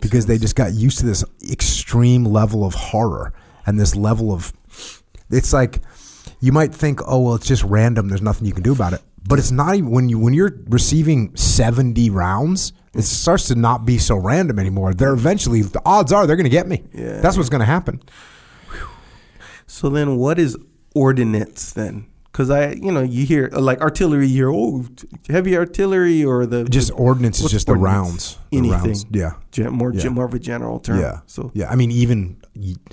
because 0.00 0.26
they 0.26 0.36
just 0.38 0.56
got 0.56 0.74
used 0.74 0.98
to 0.98 1.06
this 1.06 1.24
extreme 1.50 2.24
level 2.24 2.64
of 2.66 2.74
horror 2.74 3.32
and 3.66 3.80
this 3.80 3.96
level 3.96 4.30
of. 4.30 4.52
It's 5.30 5.54
like 5.54 5.80
you 6.40 6.52
might 6.52 6.74
think, 6.74 7.00
oh 7.06 7.20
well, 7.20 7.34
it's 7.34 7.46
just 7.46 7.64
random. 7.64 8.08
There's 8.08 8.22
nothing 8.22 8.46
you 8.46 8.52
can 8.52 8.62
do 8.62 8.72
about 8.72 8.92
it. 8.92 9.00
But 9.26 9.38
it's 9.38 9.50
not 9.50 9.74
even 9.74 9.90
when 9.90 10.10
you 10.10 10.18
when 10.18 10.34
you're 10.34 10.54
receiving 10.68 11.34
70 11.34 12.10
rounds. 12.10 12.74
It 12.94 13.02
starts 13.02 13.48
to 13.48 13.56
not 13.56 13.84
be 13.84 13.98
so 13.98 14.16
random 14.16 14.58
anymore. 14.58 14.94
They're 14.94 15.14
eventually 15.14 15.62
the 15.62 15.82
odds 15.84 16.12
are 16.12 16.26
they're 16.26 16.36
going 16.36 16.44
to 16.44 16.50
get 16.50 16.68
me. 16.68 16.84
Yeah. 16.92 17.20
That's 17.20 17.36
what's 17.36 17.48
going 17.48 17.60
to 17.60 17.66
happen. 17.66 18.00
So 19.74 19.88
then, 19.90 20.16
what 20.16 20.38
is 20.38 20.56
ordnance 20.94 21.72
then? 21.72 22.06
Because 22.30 22.48
I, 22.48 22.72
you 22.72 22.92
know, 22.92 23.02
you 23.02 23.26
hear 23.26 23.48
like 23.52 23.80
artillery. 23.80 24.28
You 24.28 24.34
hear 24.36 24.50
oh, 24.52 24.84
heavy 25.28 25.56
artillery 25.56 26.24
or 26.24 26.46
the 26.46 26.62
Just 26.64 26.92
ordnance 26.94 27.40
is 27.40 27.50
just 27.50 27.66
the 27.66 27.72
ordnance? 27.72 27.92
rounds. 27.92 28.38
The 28.52 28.58
Anything. 28.58 28.78
rounds. 28.84 29.06
Yeah. 29.10 29.32
gen- 29.50 29.72
more 29.72 29.92
Yeah. 29.92 30.08
more 30.10 30.26
of 30.26 30.34
a 30.34 30.38
general 30.38 30.78
term. 30.78 31.00
Yeah. 31.00 31.20
So 31.26 31.50
yeah, 31.54 31.70
I 31.70 31.74
mean, 31.74 31.90
even 31.90 32.36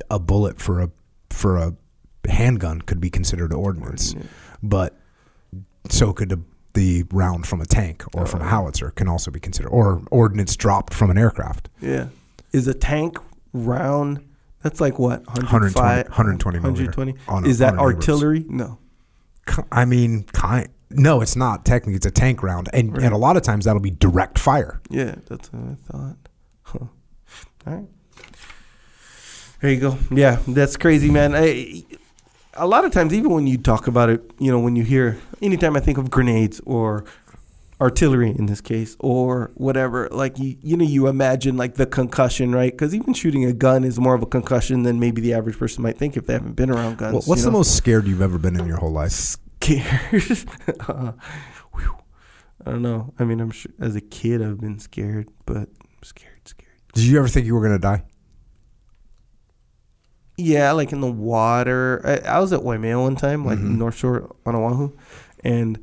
a 0.09 0.17
bullet 0.17 0.59
for 0.59 0.81
a 0.81 0.89
for 1.29 1.57
a 1.57 1.75
handgun 2.27 2.81
could 2.81 2.99
be 2.99 3.09
considered 3.11 3.53
ordnance, 3.53 4.15
but 4.63 4.97
so 5.89 6.13
could 6.13 6.29
the, 6.29 6.39
the 6.73 7.03
round 7.11 7.45
from 7.45 7.61
a 7.61 7.65
tank 7.65 8.03
or 8.15 8.25
from 8.25 8.41
a 8.41 8.45
howitzer 8.47 8.89
can 8.91 9.07
also 9.07 9.29
be 9.29 9.39
considered, 9.39 9.69
or 9.69 10.01
ordnance 10.09 10.55
dropped 10.55 10.93
from 10.95 11.09
an 11.11 11.17
aircraft. 11.17 11.69
yeah, 11.79 12.07
is 12.53 12.67
a 12.67 12.73
tank 12.73 13.17
round? 13.53 14.19
That's 14.61 14.79
like 14.79 14.99
what 14.99 15.25
120 15.27 15.73
105 15.73 16.05
120 16.09 16.59
millimeter 16.59 16.85
120? 16.91 17.15
on 17.27 17.45
Is 17.45 17.59
that 17.59 17.73
on 17.73 17.73
an 17.73 17.79
Abrams. 17.79 17.95
artillery? 17.95 18.45
No. 18.47 18.77
I 19.71 19.85
mean, 19.85 20.23
kind. 20.33 20.69
No, 20.91 21.21
it's 21.21 21.35
not 21.35 21.65
technically. 21.65 21.95
It's 21.95 22.05
a 22.05 22.11
tank 22.11 22.43
round, 22.43 22.69
and 22.73 22.95
and 22.97 23.13
a 23.13 23.17
lot 23.17 23.37
of 23.37 23.43
times 23.43 23.65
that'll 23.65 23.81
be 23.81 23.91
direct 23.91 24.37
fire. 24.37 24.81
Yeah, 24.89 25.15
that's 25.27 25.51
what 25.51 25.71
I 25.71 25.75
thought. 25.91 26.15
Huh. 26.63 26.85
All 27.67 27.73
right. 27.73 27.87
There 29.61 29.71
you 29.71 29.79
go. 29.79 29.97
Yeah, 30.11 30.39
that's 30.47 30.75
crazy, 30.75 31.09
man. 31.09 31.33
I, 31.35 31.83
a 32.55 32.67
lot 32.67 32.83
of 32.83 32.91
times, 32.91 33.13
even 33.13 33.31
when 33.31 33.47
you 33.47 33.57
talk 33.57 33.87
about 33.87 34.09
it, 34.09 34.21
you 34.39 34.51
know, 34.51 34.59
when 34.59 34.75
you 34.75 34.83
hear, 34.83 35.17
anytime 35.41 35.75
I 35.75 35.79
think 35.79 35.97
of 35.97 36.09
grenades 36.09 36.59
or 36.65 37.05
artillery 37.81 38.29
in 38.29 38.45
this 38.45 38.61
case 38.61 38.95
or 38.99 39.51
whatever, 39.55 40.07
like 40.11 40.37
you, 40.37 40.55
you 40.61 40.77
know, 40.77 40.85
you 40.85 41.07
imagine 41.07 41.57
like 41.57 41.73
the 41.75 41.85
concussion, 41.87 42.53
right? 42.53 42.71
Because 42.71 42.93
even 42.93 43.13
shooting 43.13 43.43
a 43.43 43.53
gun 43.53 43.83
is 43.83 43.99
more 43.99 44.13
of 44.13 44.21
a 44.21 44.27
concussion 44.27 44.83
than 44.83 44.99
maybe 44.99 45.19
the 45.19 45.33
average 45.33 45.57
person 45.57 45.81
might 45.81 45.97
think 45.97 46.15
if 46.15 46.27
they 46.27 46.33
haven't 46.33 46.53
been 46.55 46.69
around 46.69 46.99
guns. 46.99 47.13
Well, 47.13 47.21
what's 47.25 47.43
the 47.43 47.49
know? 47.49 47.57
most 47.57 47.75
scared 47.75 48.05
you've 48.07 48.21
ever 48.21 48.37
been 48.37 48.57
in 48.59 48.67
your 48.67 48.77
whole 48.77 48.91
life? 48.91 49.11
scared? 49.11 50.45
uh. 50.87 51.11
I 52.63 52.69
don't 52.69 52.83
know. 52.83 53.11
I 53.17 53.23
mean, 53.23 53.39
I'm 53.41 53.49
sure 53.49 53.71
as 53.79 53.95
a 53.95 54.01
kid 54.01 54.39
I've 54.43 54.59
been 54.61 54.77
scared, 54.77 55.29
but 55.47 55.57
I'm 55.57 56.03
scared, 56.03 56.47
scared. 56.47 56.69
Did 56.93 57.05
you 57.05 57.17
ever 57.17 57.27
think 57.27 57.47
you 57.47 57.55
were 57.55 57.61
gonna 57.63 57.79
die? 57.79 58.03
Yeah, 60.37 60.71
like 60.73 60.91
in 60.91 61.01
the 61.01 61.11
water. 61.11 62.01
I, 62.05 62.35
I 62.35 62.39
was 62.39 62.53
at 62.53 62.63
Waimea 62.63 62.99
one 62.99 63.15
time, 63.15 63.45
like 63.45 63.57
Mhm. 63.57 63.77
North 63.77 63.95
Shore 63.95 64.35
on 64.45 64.55
Oahu, 64.55 64.91
and 65.43 65.79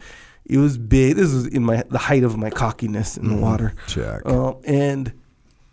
it 0.48 0.58
was 0.58 0.78
big. 0.78 1.16
This 1.16 1.32
was 1.32 1.46
in 1.46 1.64
my 1.64 1.84
the 1.90 1.98
height 1.98 2.24
of 2.24 2.36
my 2.36 2.50
cockiness 2.50 3.16
in 3.16 3.28
the 3.28 3.34
Mhm. 3.34 3.40
water. 3.40 3.74
Check. 3.86 4.22
Um, 4.26 4.56
and 4.64 5.12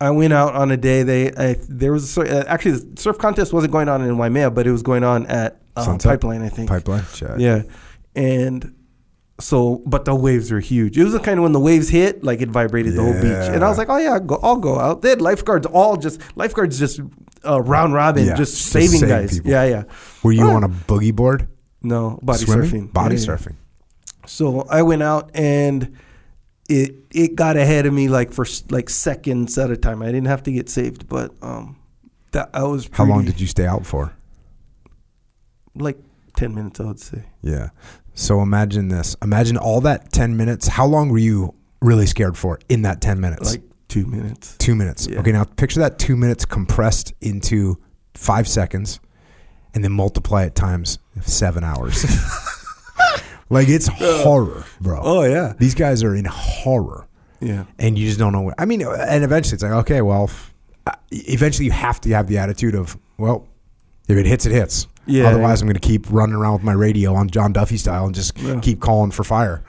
I 0.01 0.11
went 0.11 0.33
out 0.33 0.53
on 0.55 0.71
a 0.71 0.77
day. 0.77 1.03
They 1.03 1.31
I, 1.33 1.55
there 1.69 1.91
was 1.93 2.03
a, 2.03 2.07
sur- 2.07 2.27
uh, 2.27 2.43
actually 2.47 2.79
the 2.79 3.01
surf 3.01 3.17
contest 3.17 3.53
wasn't 3.53 3.71
going 3.73 3.87
on 3.89 4.01
in 4.01 4.17
Waimea, 4.17 4.51
but 4.51 4.67
it 4.67 4.71
was 4.71 4.83
going 4.83 5.03
on 5.03 5.25
at 5.27 5.61
uh, 5.77 5.83
Sunset? 5.85 6.09
Pipeline, 6.11 6.41
I 6.41 6.49
think. 6.49 6.69
Pipeline. 6.69 7.03
Check. 7.13 7.31
Yeah, 7.37 7.63
and 8.15 8.73
so 9.39 9.81
but 9.85 10.05
the 10.05 10.15
waves 10.15 10.51
were 10.51 10.59
huge. 10.59 10.97
It 10.97 11.03
was 11.03 11.13
the 11.13 11.19
kind 11.19 11.39
of 11.39 11.43
when 11.43 11.51
the 11.51 11.59
waves 11.59 11.89
hit, 11.89 12.23
like 12.23 12.41
it 12.41 12.49
vibrated 12.49 12.95
the 12.95 13.03
whole 13.03 13.13
beach, 13.13 13.23
and 13.53 13.63
I 13.63 13.69
was 13.69 13.77
like, 13.77 13.89
oh 13.89 13.97
yeah, 13.97 14.13
I'll 14.13 14.19
go, 14.21 14.39
I'll 14.43 14.55
go 14.57 14.79
out. 14.79 15.01
They 15.01 15.09
had 15.09 15.21
lifeguards, 15.21 15.65
all 15.67 15.97
just 15.97 16.21
lifeguards, 16.37 16.79
just 16.79 16.99
uh, 17.45 17.61
round 17.61 17.93
robin, 17.93 18.25
Yeah, 18.25 18.35
just 18.35 18.53
just 18.55 18.67
saving 18.71 19.07
guys. 19.07 19.33
people. 19.35 19.51
Yeah, 19.51 19.65
yeah. 19.65 19.83
Were 20.23 20.31
you 20.31 20.47
Oh. 20.47 20.55
on 20.55 20.63
a 20.63 20.69
boogie 20.69 21.13
board? 21.15 21.47
No, 21.83 22.17
body 22.23 22.39
Swimming? 22.45 22.69
surfing. 22.89 22.93
Body 22.93 23.15
Yeah, 23.15 23.21
yeah. 23.21 23.27
surfing. 23.35 23.53
So 24.27 24.61
I 24.69 24.81
went 24.81 25.03
out 25.03 25.31
and 25.33 25.97
it 26.69 26.95
it 27.11 27.35
got 27.35 27.57
ahead 27.57 27.85
of 27.85 27.93
me 27.93 28.07
like 28.07 28.31
for 28.31 28.45
like 28.69 28.89
seconds 28.89 29.57
at 29.57 29.71
a 29.71 29.77
time. 29.77 30.01
I 30.01 30.07
didn't 30.07 30.25
have 30.25 30.43
to 30.43 30.51
get 30.51 30.69
saved, 30.69 31.07
but 31.07 31.31
um, 31.41 31.77
that 32.31 32.49
I 32.53 32.63
was. 32.63 32.89
How 32.91 33.05
long 33.05 33.25
did 33.25 33.39
you 33.39 33.47
stay 33.47 33.65
out 33.65 33.85
for? 33.85 34.13
Like 35.75 35.97
ten 36.35 36.55
minutes, 36.55 36.79
I 36.79 36.83
would 36.85 36.99
say. 36.99 37.23
Yeah. 37.41 37.69
So 38.15 38.41
imagine 38.41 38.87
this. 38.87 39.15
Imagine 39.21 39.57
all 39.57 39.81
that 39.81 40.11
10 40.11 40.37
minutes. 40.37 40.67
How 40.69 40.85
long 40.85 41.09
were 41.09 41.17
you 41.17 41.53
really 41.81 42.05
scared 42.05 42.37
for 42.37 42.59
in 42.69 42.83
that 42.83 43.01
10 43.01 43.19
minutes? 43.19 43.51
Like 43.51 43.61
two 43.89 44.05
minutes. 44.05 44.55
two 44.57 44.73
minutes. 44.73 45.05
Yeah. 45.05 45.19
Okay, 45.19 45.33
now 45.33 45.43
picture 45.43 45.81
that 45.81 45.99
two 45.99 46.15
minutes 46.15 46.45
compressed 46.45 47.13
into 47.21 47.77
five 48.13 48.47
seconds 48.47 49.01
and 49.73 49.83
then 49.83 49.91
multiply 49.91 50.45
it 50.45 50.55
times 50.55 50.97
seven 51.21 51.63
hours. 51.65 52.05
like 53.49 53.67
it's 53.69 53.87
horror, 53.87 54.65
bro. 54.81 54.99
Oh 55.01 55.23
yeah, 55.23 55.53
These 55.57 55.75
guys 55.75 56.03
are 56.03 56.15
in 56.15 56.25
horror. 56.25 57.07
yeah. 57.39 57.65
And 57.79 57.97
you 57.97 58.07
just 58.07 58.19
don't 58.19 58.31
know 58.33 58.41
what. 58.41 58.55
I 58.57 58.65
mean, 58.65 58.81
and 58.81 59.23
eventually 59.23 59.55
it's 59.55 59.63
like, 59.63 59.71
okay, 59.73 60.01
well, 60.01 60.29
uh, 60.87 60.91
eventually 61.11 61.65
you 61.65 61.71
have 61.71 61.99
to 62.01 62.09
have 62.11 62.27
the 62.27 62.37
attitude 62.37 62.75
of, 62.75 62.97
well, 63.17 63.47
if 64.07 64.17
it 64.17 64.25
hits, 64.25 64.45
it 64.45 64.51
hits. 64.51 64.87
Yeah, 65.07 65.25
Otherwise, 65.27 65.59
yeah. 65.59 65.63
I'm 65.65 65.67
going 65.67 65.79
to 65.79 65.87
keep 65.87 66.11
running 66.11 66.35
around 66.35 66.53
with 66.53 66.63
my 66.63 66.73
radio 66.73 67.13
on 67.13 67.29
John 67.29 67.53
Duffy 67.53 67.77
style 67.77 68.05
and 68.05 68.15
just 68.15 68.37
Yeah. 68.39 68.59
keep 68.59 68.79
calling 68.79 69.11
for 69.11 69.23
fire. 69.23 69.63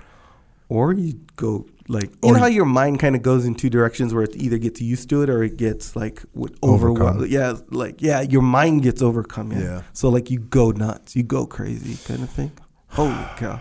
Or 0.68 0.92
you 0.94 1.20
go 1.36 1.66
like 1.88 2.04
you 2.10 2.30
Or 2.30 2.32
know 2.32 2.40
how 2.40 2.46
your 2.46 2.64
mind 2.64 2.98
kind 2.98 3.14
of 3.14 3.22
goes 3.22 3.44
in 3.46 3.54
two 3.54 3.70
directions 3.70 4.12
where 4.12 4.24
it 4.24 4.34
either 4.34 4.58
gets 4.58 4.80
used 4.80 5.08
to 5.10 5.22
it 5.22 5.30
or 5.30 5.42
it 5.44 5.56
gets 5.56 5.94
like 5.94 6.22
w- 6.34 6.52
Overcome. 6.62 6.96
overwhelmed. 7.06 7.30
Yeah, 7.30 7.54
like 7.70 8.00
yeah, 8.02 8.22
your 8.22 8.42
mind 8.42 8.82
gets 8.82 9.02
overcome. 9.02 9.52
Yeah. 9.52 9.60
Yeah. 9.60 9.82
So 9.92 10.08
like 10.08 10.28
you 10.30 10.38
go 10.40 10.70
nuts, 10.72 11.14
you 11.14 11.22
go 11.22 11.46
crazy, 11.46 11.96
kind 12.06 12.22
of 12.24 12.30
thing. 12.30 12.50
Holy 12.96 13.12
cow! 13.36 13.60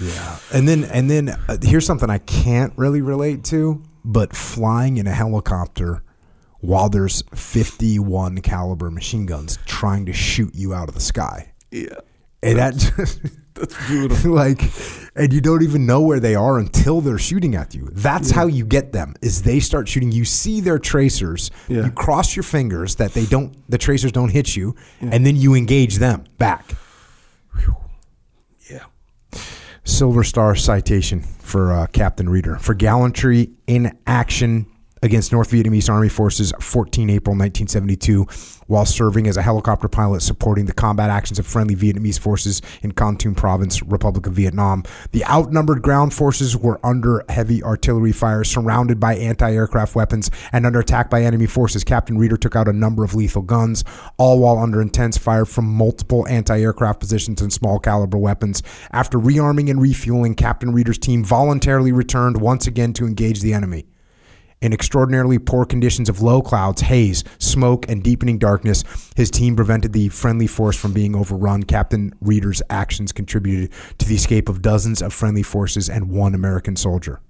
Yeah, 0.00 0.38
and 0.52 0.68
then 0.68 0.84
and 0.84 1.10
then 1.10 1.28
uh, 1.48 1.56
here's 1.62 1.84
something 1.86 2.08
I 2.10 2.18
can't 2.18 2.72
really 2.76 3.00
relate 3.02 3.44
to, 3.44 3.82
but 4.04 4.34
flying 4.34 4.96
in 4.98 5.06
a 5.06 5.12
helicopter 5.12 6.02
while 6.60 6.88
there's 6.88 7.22
51 7.34 8.38
caliber 8.42 8.90
machine 8.90 9.26
guns 9.26 9.58
trying 9.66 10.06
to 10.06 10.12
shoot 10.12 10.54
you 10.54 10.72
out 10.74 10.88
of 10.88 10.94
the 10.94 11.00
sky, 11.00 11.52
Yeah, 11.70 11.88
and 12.42 12.58
that 12.58 12.74
just, 12.76 13.20
that's 13.54 13.74
brutal. 13.86 14.32
like, 14.32 14.60
and 15.14 15.32
you 15.32 15.40
don't 15.40 15.62
even 15.62 15.86
know 15.86 16.00
where 16.00 16.18
they 16.20 16.34
are 16.34 16.58
until 16.58 17.00
they're 17.00 17.18
shooting 17.18 17.54
at 17.54 17.74
you. 17.74 17.88
That's 17.92 18.30
how 18.30 18.46
you 18.46 18.64
get 18.64 18.92
them. 18.92 19.14
Is 19.22 19.42
they 19.42 19.60
start 19.60 19.88
shooting. 19.88 20.12
You 20.12 20.24
see 20.24 20.60
their 20.60 20.78
tracers. 20.78 21.50
Yeah. 21.68 21.84
You 21.84 21.90
cross 21.90 22.34
your 22.36 22.42
fingers 22.42 22.96
that 22.96 23.12
they 23.14 23.26
don't. 23.26 23.54
The 23.70 23.78
tracers 23.78 24.12
don't 24.12 24.30
hit 24.30 24.54
you, 24.56 24.74
and 25.00 25.24
then 25.26 25.36
you 25.36 25.54
engage 25.54 25.96
them 25.96 26.24
back. 26.38 26.66
Yeah. 27.58 27.74
Silver 29.86 30.24
Star 30.24 30.54
citation 30.56 31.22
for 31.22 31.72
uh, 31.72 31.86
Captain 31.86 32.28
Reeder. 32.28 32.56
For 32.56 32.74
gallantry 32.74 33.50
in 33.66 33.96
action 34.06 34.66
against 35.02 35.30
North 35.30 35.50
Vietnamese 35.50 35.90
Army 35.90 36.08
forces 36.08 36.52
14 36.60 37.10
April 37.10 37.34
1972 37.34 38.26
while 38.66 38.86
serving 38.86 39.26
as 39.26 39.36
a 39.36 39.42
helicopter 39.42 39.88
pilot 39.88 40.20
supporting 40.20 40.66
the 40.66 40.72
combat 40.72 41.10
actions 41.10 41.38
of 41.38 41.46
friendly 41.46 41.76
Vietnamese 41.76 42.18
forces 42.18 42.62
in 42.82 42.92
Con 42.92 43.16
Province, 43.16 43.82
Republic 43.82 44.26
of 44.26 44.32
Vietnam. 44.32 44.82
The 45.12 45.24
outnumbered 45.26 45.82
ground 45.82 46.12
forces 46.12 46.56
were 46.56 46.80
under 46.84 47.24
heavy 47.28 47.62
artillery 47.62 48.12
fire, 48.12 48.44
surrounded 48.44 48.98
by 48.98 49.16
anti-aircraft 49.16 49.94
weapons, 49.94 50.30
and 50.52 50.66
under 50.66 50.80
attack 50.80 51.10
by 51.10 51.22
enemy 51.22 51.46
forces. 51.46 51.84
Captain 51.84 52.18
Reeder 52.18 52.36
took 52.36 52.56
out 52.56 52.68
a 52.68 52.72
number 52.72 53.04
of 53.04 53.14
lethal 53.14 53.42
guns, 53.42 53.84
all 54.18 54.40
while 54.40 54.58
under 54.58 54.82
intense 54.82 55.16
fire 55.16 55.44
from 55.44 55.66
multiple 55.66 56.26
anti-aircraft 56.28 57.00
positions 57.00 57.40
and 57.40 57.52
small 57.52 57.78
caliber 57.78 58.18
weapons. 58.18 58.62
After 58.92 59.18
rearming 59.18 59.70
and 59.70 59.80
refueling, 59.80 60.34
Captain 60.34 60.72
Reeder's 60.72 60.98
team 60.98 61.24
voluntarily 61.24 61.92
returned 61.92 62.40
once 62.40 62.66
again 62.66 62.92
to 62.94 63.06
engage 63.06 63.40
the 63.40 63.54
enemy. 63.54 63.86
In 64.62 64.72
extraordinarily 64.72 65.38
poor 65.38 65.66
conditions 65.66 66.08
of 66.08 66.22
low 66.22 66.40
clouds, 66.40 66.80
haze, 66.80 67.24
smoke, 67.38 67.88
and 67.90 68.02
deepening 68.02 68.38
darkness, 68.38 68.84
his 69.14 69.30
team 69.30 69.54
prevented 69.54 69.92
the 69.92 70.08
friendly 70.08 70.46
force 70.46 70.76
from 70.76 70.94
being 70.94 71.14
overrun. 71.14 71.62
Captain 71.62 72.14
Reeder's 72.22 72.62
actions 72.70 73.12
contributed 73.12 73.70
to 73.98 74.08
the 74.08 74.14
escape 74.14 74.48
of 74.48 74.62
dozens 74.62 75.02
of 75.02 75.12
friendly 75.12 75.42
forces 75.42 75.90
and 75.90 76.10
one 76.10 76.34
American 76.34 76.74
soldier. 76.74 77.20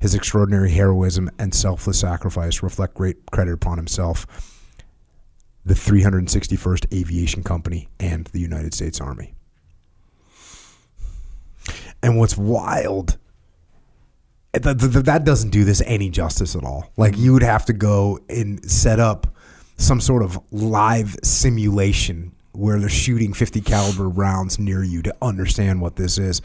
His 0.00 0.14
extraordinary 0.14 0.72
heroism 0.72 1.30
and 1.38 1.54
selfless 1.54 2.00
sacrifice 2.00 2.62
reflect 2.62 2.94
great 2.94 3.30
credit 3.30 3.54
upon 3.54 3.78
himself, 3.78 4.26
the 5.64 5.74
361st 5.74 6.92
Aviation 6.92 7.44
Company, 7.44 7.88
and 8.00 8.26
the 8.26 8.40
United 8.40 8.74
States 8.74 9.00
Army. 9.00 9.34
And 12.02 12.18
what's 12.18 12.36
wild 12.36 13.18
th- 14.62 14.78
th- 14.78 14.92
th- 14.92 15.04
that 15.04 15.24
doesn't 15.24 15.50
do 15.50 15.64
this 15.64 15.82
any 15.86 16.08
justice 16.10 16.54
at 16.56 16.64
all. 16.64 16.90
Like 16.96 17.16
you 17.16 17.32
would 17.32 17.42
have 17.42 17.64
to 17.66 17.72
go 17.72 18.18
and 18.28 18.68
set 18.70 19.00
up 19.00 19.26
some 19.76 20.00
sort 20.00 20.22
of 20.22 20.38
live 20.52 21.16
simulation 21.22 22.32
where 22.52 22.78
they're 22.78 22.88
shooting 22.88 23.32
50 23.32 23.60
caliber 23.62 24.08
rounds 24.08 24.58
near 24.60 24.84
you 24.84 25.02
to 25.02 25.14
understand 25.20 25.80
what 25.80 25.96
this 25.96 26.18
is. 26.18 26.40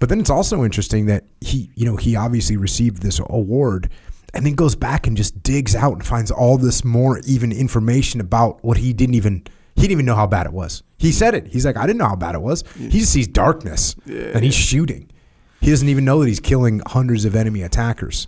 But 0.00 0.08
then 0.08 0.18
it's 0.18 0.30
also 0.30 0.64
interesting 0.64 1.06
that 1.06 1.24
he, 1.40 1.70
you 1.76 1.84
know, 1.86 1.96
he 1.96 2.16
obviously 2.16 2.56
received 2.56 3.00
this 3.02 3.20
award 3.30 3.90
and 4.34 4.44
then 4.44 4.54
goes 4.54 4.74
back 4.74 5.06
and 5.06 5.16
just 5.16 5.40
digs 5.44 5.76
out 5.76 5.92
and 5.92 6.04
finds 6.04 6.32
all 6.32 6.58
this 6.58 6.84
more 6.84 7.20
even 7.26 7.52
information 7.52 8.20
about 8.20 8.62
what 8.64 8.76
he 8.76 8.92
didn't 8.92 9.14
even 9.14 9.44
he 9.76 9.82
didn't 9.82 9.92
even 9.92 10.06
know 10.06 10.16
how 10.16 10.26
bad 10.26 10.46
it 10.46 10.52
was. 10.52 10.82
He 10.98 11.12
said 11.12 11.34
it. 11.34 11.46
He's 11.48 11.64
like, 11.66 11.76
I 11.76 11.86
didn't 11.86 11.98
know 11.98 12.08
how 12.08 12.16
bad 12.16 12.34
it 12.34 12.40
was. 12.40 12.64
He 12.76 13.00
just 13.00 13.12
sees 13.12 13.28
darkness 13.28 13.94
and 14.34 14.42
he's 14.42 14.54
shooting. 14.54 15.10
He 15.60 15.70
doesn't 15.70 15.88
even 15.88 16.04
know 16.04 16.20
that 16.20 16.28
he's 16.28 16.40
killing 16.40 16.80
hundreds 16.86 17.24
of 17.24 17.34
enemy 17.34 17.62
attackers. 17.62 18.26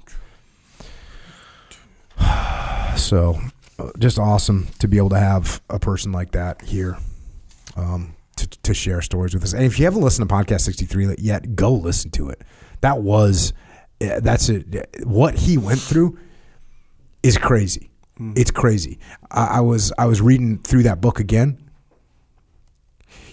So, 2.97 3.39
uh, 3.79 3.91
just 4.01 4.19
awesome 4.19 4.67
to 4.81 4.89
be 4.89 4.97
able 4.97 5.11
to 5.11 5.21
have 5.21 5.63
a 5.71 5.79
person 5.79 6.11
like 6.11 6.33
that 6.33 6.63
here 6.63 6.99
um, 7.77 8.17
to, 8.35 8.49
to 8.49 8.75
share 8.75 9.01
stories 9.03 9.35
with 9.35 9.45
us. 9.45 9.53
And 9.53 9.63
if 9.63 9.79
you 9.79 9.85
haven't 9.85 10.03
listened 10.03 10.29
to 10.29 10.35
Podcast 10.35 10.63
63 10.63 11.15
yet, 11.17 11.55
go 11.55 11.73
listen 11.73 12.11
to 12.11 12.29
it. 12.31 12.43
That 12.81 13.03
was, 13.03 13.53
that's 14.01 14.49
it. 14.49 14.97
What 15.05 15.37
he 15.37 15.59
went 15.59 15.81
through 15.81 16.19
is 17.23 17.39
crazy. 17.39 17.89
It's 18.35 18.51
crazy. 18.51 18.99
I, 19.31 19.47
I 19.47 19.61
was 19.61 19.93
I 19.97 20.07
was 20.07 20.21
reading 20.21 20.59
through 20.59 20.83
that 20.85 21.01
book 21.01 21.21
again. 21.21 21.68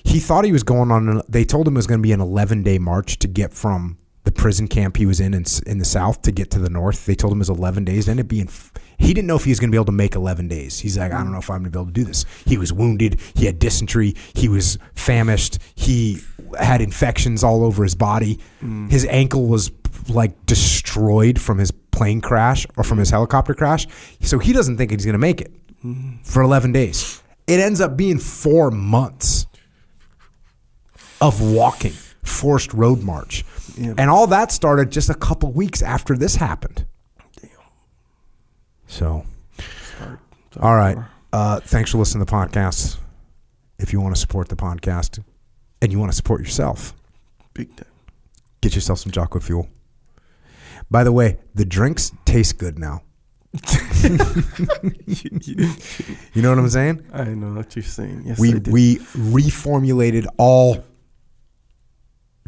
He 0.06 0.20
thought 0.20 0.46
he 0.46 0.52
was 0.52 0.64
going 0.64 0.92
on. 0.92 1.10
An, 1.10 1.22
they 1.28 1.44
told 1.44 1.68
him 1.68 1.74
it 1.74 1.80
was 1.80 1.88
going 1.88 2.00
to 2.00 2.04
be 2.04 2.12
an 2.12 2.22
11 2.22 2.64
day 2.64 2.78
march 2.78 3.18
to 3.20 3.28
get 3.28 3.54
from 3.54 3.98
the 4.24 4.32
prison 4.32 4.68
camp 4.68 4.98
he 4.98 5.06
was 5.06 5.20
in, 5.20 5.34
in 5.34 5.46
in 5.66 5.78
the 5.78 5.86
south 5.86 6.22
to 6.24 6.32
get 6.32 6.52
to 6.52 6.60
the 6.60 6.70
north. 6.70 7.06
They 7.06 7.16
told 7.16 7.34
him 7.34 7.40
it 7.40 7.48
was 7.48 7.50
11 7.50 7.86
days. 7.86 8.08
It 8.08 8.12
ended 8.12 8.26
up 8.26 8.30
being. 8.30 8.50
He 8.98 9.14
didn't 9.14 9.28
know 9.28 9.36
if 9.36 9.44
he 9.44 9.52
was 9.52 9.60
going 9.60 9.70
to 9.70 9.72
be 9.72 9.78
able 9.78 9.86
to 9.86 9.92
make 9.92 10.16
11 10.16 10.48
days. 10.48 10.80
He's 10.80 10.98
like, 10.98 11.12
I 11.12 11.18
don't 11.18 11.32
know 11.32 11.40
if 11.40 11.50
I'm 11.50 11.60
going 11.60 11.66
to 11.66 11.70
be 11.72 11.80
able 11.80 11.88
to 11.88 11.92
do 11.92 12.04
this. 12.04 12.26
He 12.46 12.58
was 12.58 12.72
wounded. 12.72 13.20
He 13.36 13.46
had 13.46 13.60
dysentery. 13.60 14.16
He 14.34 14.48
was 14.48 14.78
famished. 14.94 15.60
He 15.76 16.22
had 16.58 16.82
infections 16.82 17.44
all 17.44 17.64
over 17.64 17.84
his 17.84 17.96
body. 17.96 18.40
Mm. 18.64 18.90
His 18.90 19.06
ankle 19.08 19.48
was 19.48 19.72
like 20.08 20.46
destroyed 20.46 21.42
from 21.42 21.58
his 21.58 21.72
plane 21.72 22.22
crash 22.22 22.66
or 22.78 22.84
from 22.84 23.00
his 23.00 23.10
helicopter 23.10 23.54
crash. 23.54 23.88
So 24.22 24.40
he 24.40 24.54
doesn't 24.54 24.78
think 24.78 24.92
he's 24.92 25.06
going 25.06 25.14
to 25.14 25.20
make 25.20 25.42
it 25.42 25.52
mm. 25.84 26.26
for 26.26 26.42
11 26.42 26.72
days. 26.72 27.22
It 27.48 27.60
ends 27.60 27.82
up 27.82 27.98
being 27.98 28.18
four 28.18 28.72
months 28.72 29.46
of 31.22 31.42
walking, 31.42 31.94
forced 32.24 32.74
road 32.74 33.02
march. 33.04 33.44
Yeah. 33.78 33.94
And 33.98 34.10
all 34.10 34.28
that 34.28 34.52
started 34.52 34.92
just 34.92 35.10
a 35.10 35.14
couple 35.14 35.52
weeks 35.52 35.82
after 35.82 36.16
this 36.18 36.36
happened. 36.36 36.86
So, 38.88 39.26
all 40.60 40.76
right. 40.76 40.98
Uh, 41.34 41.60
thanks 41.60 41.92
for 41.92 41.98
listening 41.98 42.26
to 42.26 42.32
the 42.32 42.38
podcast. 42.38 42.98
If 43.80 43.92
you 43.92 44.00
want 44.00 44.16
to 44.16 44.22
support 44.22 44.48
the 44.48 44.56
podcast 44.56 45.22
and 45.82 45.92
you 45.92 46.00
want 46.00 46.12
to 46.12 46.16
support 46.16 46.40
yourself, 46.42 46.94
Big 47.54 47.76
time. 47.76 47.88
get 48.62 48.76
yourself 48.76 49.00
some 49.00 49.12
Jocko 49.12 49.40
Fuel. 49.40 49.68
By 50.90 51.04
the 51.04 51.12
way, 51.12 51.40
the 51.56 51.66
drinks 51.66 52.12
taste 52.26 52.58
good 52.58 52.78
now. 52.80 53.02
You 56.34 56.42
know 56.42 56.50
what 56.50 56.60
I'm 56.60 56.70
saying? 56.70 57.06
I 57.14 57.24
know 57.26 57.54
what 57.56 57.76
you're 57.76 57.84
saying. 57.84 58.24
Yes, 58.26 58.40
we 58.40 58.56
we 58.56 58.98
reformulated 59.16 60.28
all 60.38 60.84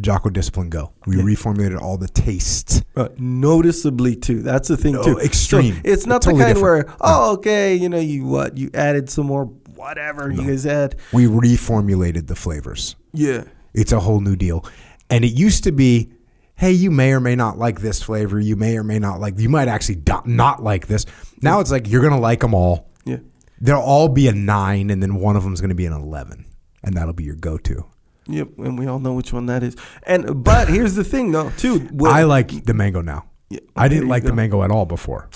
Jocko 0.02 0.30
Discipline 0.30 0.70
Go. 0.70 0.94
We 1.06 1.16
reformulated 1.16 1.82
all 1.82 1.98
the 1.98 2.08
tastes. 2.08 2.82
Uh, 2.96 3.10
noticeably 3.18 4.16
too. 4.16 4.42
That's 4.42 4.68
the 4.68 4.78
thing 4.78 4.94
No, 4.94 5.04
too. 5.04 5.20
extreme. 5.20 5.76
So 5.76 5.82
it's 5.86 6.06
not 6.06 6.22
Totally 6.22 6.40
the 6.42 6.46
kind 6.46 6.56
different. 6.56 6.88
where 6.88 6.96
oh 7.02 7.34
okay, 7.34 7.76
you 7.76 7.90
know 7.90 8.00
you 8.00 8.26
what 8.26 8.58
you 8.58 8.70
added 8.74 9.10
some 9.10 9.26
more 9.28 9.46
whatever 9.76 10.32
you 10.32 10.46
guys 10.46 10.66
add. 10.66 10.96
We 11.14 11.26
reformulated 11.26 12.28
the 12.28 12.36
flavors. 12.36 12.96
Yeah. 13.14 13.44
It's 13.74 13.92
a 13.92 14.00
whole 14.00 14.20
new 14.22 14.36
deal. 14.36 14.66
And 15.10 15.24
it 15.24 15.32
used 15.34 15.64
to 15.66 15.72
be, 15.72 16.12
hey, 16.56 16.72
you 16.72 16.90
may 16.92 17.14
or 17.14 17.20
may 17.20 17.36
not 17.36 17.58
like 17.58 17.82
this 17.82 18.02
flavor. 18.02 18.40
You 18.40 18.56
may 18.56 18.78
or 18.78 18.84
may 18.84 19.00
not 19.00 19.20
like. 19.20 19.40
You 19.40 19.50
might 19.50 19.68
actually 19.68 20.02
not 20.26 20.62
like 20.64 20.88
this. 20.88 21.06
Now 21.42 21.60
it's 21.60 21.72
like 21.72 21.88
you're 21.88 22.02
gonna 22.02 22.20
like 22.20 22.40
them 22.42 22.54
all. 22.54 22.90
Yeah. 23.06 23.18
They'll 23.62 23.78
all 23.80 24.10
be 24.10 24.28
a 24.28 24.34
nine, 24.34 24.90
and 24.90 25.02
then 25.02 25.16
one 25.16 25.36
of 25.36 25.44
them's 25.44 25.62
gonna 25.62 25.76
be 25.76 25.86
an 25.86 25.94
eleven, 25.94 26.46
and 26.84 26.96
that'll 26.96 27.14
be 27.14 27.24
your 27.24 27.36
go-to. 27.36 27.86
Yep, 28.30 28.50
and 28.58 28.78
we 28.78 28.88
all 28.88 29.00
know 29.00 29.14
which 29.14 29.32
one 29.32 29.46
that 29.48 29.64
is. 29.64 29.76
And 30.04 30.44
but 30.44 30.68
here's 30.68 30.96
the 30.96 31.04
thing, 31.04 31.32
though, 31.32 31.50
too. 31.52 31.80
When- 31.92 32.12
I 32.12 32.24
like 32.24 32.66
the 32.66 32.74
mango 32.74 33.02
now. 33.02 33.26
Yeah, 33.50 33.60
I 33.76 33.88
didn't 33.88 34.10
like 34.10 34.24
go. 34.24 34.30
the 34.30 34.36
mango 34.36 34.64
at 34.64 34.72
all 34.72 34.86
before. 34.86 35.30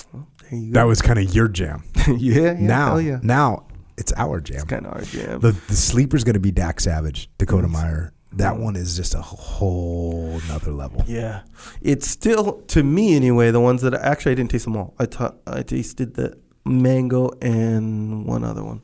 You 0.52 0.74
That 0.74 0.84
was 0.84 1.02
kind 1.02 1.18
of 1.18 1.34
your 1.34 1.48
jam. 1.48 1.84
yeah, 2.08 2.42
yeah. 2.42 2.54
now, 2.54 2.88
hell 2.88 3.02
yeah. 3.02 3.20
now 3.24 3.68
it's 3.98 4.12
our 4.18 4.42
jam. 4.42 4.56
It's 4.56 4.66
kind 4.66 4.86
of 4.86 4.94
our 4.94 5.02
jam. 5.02 5.40
The 5.40 5.52
the 5.52 5.76
sleeper's 5.76 6.24
going 6.24 6.34
to 6.34 6.40
be 6.40 6.52
Dak 6.52 6.80
Savage, 6.82 7.30
Dakota 7.38 7.68
Meyer. 7.68 8.14
That 8.34 8.56
mm. 8.56 8.62
one 8.62 8.76
is 8.76 8.96
just 8.96 9.14
a 9.14 9.22
whole 9.22 10.42
nother 10.48 10.72
level. 10.72 11.04
Yeah, 11.08 11.42
it's 11.82 12.08
still 12.08 12.62
to 12.68 12.84
me 12.84 13.16
anyway. 13.16 13.52
The 13.52 13.60
ones 13.60 13.82
that 13.84 13.94
actually 13.94 14.34
I 14.34 14.36
didn't 14.36 14.52
taste 14.52 14.66
them 14.66 14.76
all. 14.76 14.94
I 15.00 15.06
ta- 15.06 15.36
I 15.46 15.64
tasted 15.64 16.16
the 16.16 16.38
mango 16.66 17.32
and 17.42 18.26
one 18.26 18.44
other 18.44 18.64
one, 18.64 18.82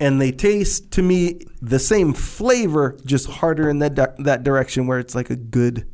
and 0.00 0.20
they 0.20 0.32
taste 0.32 0.90
to 0.92 1.02
me 1.02 1.40
the 1.62 1.78
same 1.78 2.12
flavor, 2.14 2.96
just 3.04 3.28
harder 3.28 3.68
in 3.68 3.78
that 3.80 3.94
di- 3.94 4.14
that 4.20 4.42
direction 4.42 4.86
where 4.86 4.98
it's 4.98 5.14
like 5.14 5.30
a 5.30 5.36
good, 5.36 5.86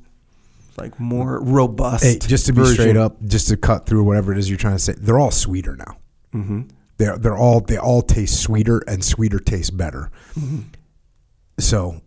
like 0.79 0.99
more 1.01 1.41
robust. 1.43 2.05
Hey, 2.05 2.19
just 2.19 2.47
to 2.47 2.53
be 2.53 2.61
version. 2.63 2.75
straight 2.77 2.97
up, 2.97 3.23
just 3.25 3.49
to 3.49 3.57
cut 3.57 3.87
through 3.87 4.05
whatever 4.05 4.33
it 4.33 4.39
is 4.39 4.49
you're 4.49 4.59
trying 4.59 4.77
to 4.77 4.83
say, 4.83 4.95
they're 4.97 5.19
all 5.19 5.31
sweeter 5.31 5.77
now. 5.77 5.97
Mm-hmm. 6.35 6.63
They're 6.99 7.19
they're 7.19 7.37
all 7.37 7.61
they 7.61 7.77
all 7.77 8.01
taste 8.03 8.41
sweeter, 8.41 8.79
and 8.89 9.05
sweeter 9.05 9.39
tastes 9.39 9.71
better. 9.71 10.11
Mm-hmm. 10.39 10.61
So, 11.59 12.01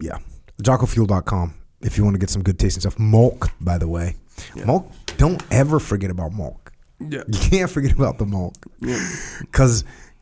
yeah, 0.00 0.18
jockofuel.com 0.62 1.54
if 1.82 1.96
you 1.96 2.04
want 2.04 2.14
to 2.14 2.18
get 2.18 2.30
some 2.30 2.42
good 2.42 2.58
tasting 2.58 2.80
stuff. 2.82 2.98
Mulk, 2.98 3.50
by 3.60 3.78
the 3.78 3.88
way, 3.88 4.16
Yeah. 4.54 4.64
Mulk. 4.66 4.90
Don't 5.16 5.42
ever 5.50 5.78
forget 5.80 6.10
about 6.10 6.32
Mulk. 6.32 6.72
Yeah. 6.98 7.22
You 7.26 7.38
can't 7.38 7.70
forget 7.70 7.92
about 7.92 8.18
the 8.18 8.26
Mulk. 8.26 8.54
Yeah. 8.80 9.02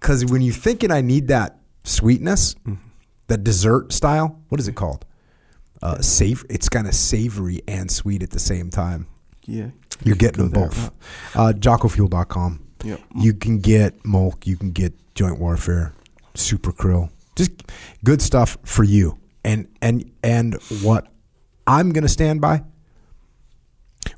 Because 0.00 0.24
when 0.26 0.42
you're 0.42 0.54
thinking 0.54 0.90
I 0.90 1.00
need 1.00 1.28
that 1.28 1.58
sweetness, 1.84 2.54
Mm-hmm. 2.66 2.74
that 3.28 3.44
dessert 3.44 3.92
style, 3.92 4.40
what 4.48 4.60
is 4.60 4.68
it 4.68 4.74
called? 4.74 5.04
Uh, 5.82 6.00
sav- 6.00 6.44
It's 6.50 6.68
kind 6.68 6.86
of 6.86 6.94
savory 6.94 7.60
and 7.68 7.90
sweet 7.90 8.22
at 8.22 8.30
the 8.30 8.38
same 8.40 8.70
time. 8.70 9.06
Yeah. 9.44 9.68
You're 10.04 10.16
getting 10.16 10.48
them 10.50 10.50
both. 10.62 10.90
Uh, 11.34 11.52
JockoFuel.com. 11.56 12.60
Yeah. 12.84 12.96
You 13.16 13.34
can 13.34 13.58
get 13.58 14.04
Mulk. 14.04 14.46
You 14.46 14.56
can 14.56 14.70
get 14.72 14.92
Joint 15.14 15.38
Warfare, 15.40 15.92
Super 16.34 16.72
Krill. 16.72 17.10
Just 17.34 17.50
good 18.04 18.20
stuff 18.22 18.56
for 18.64 18.84
you. 18.84 19.18
And 19.44 19.66
and 19.80 20.10
and 20.22 20.54
what 20.82 21.06
I'm 21.66 21.90
gonna 21.92 22.08
stand 22.08 22.40
by. 22.40 22.62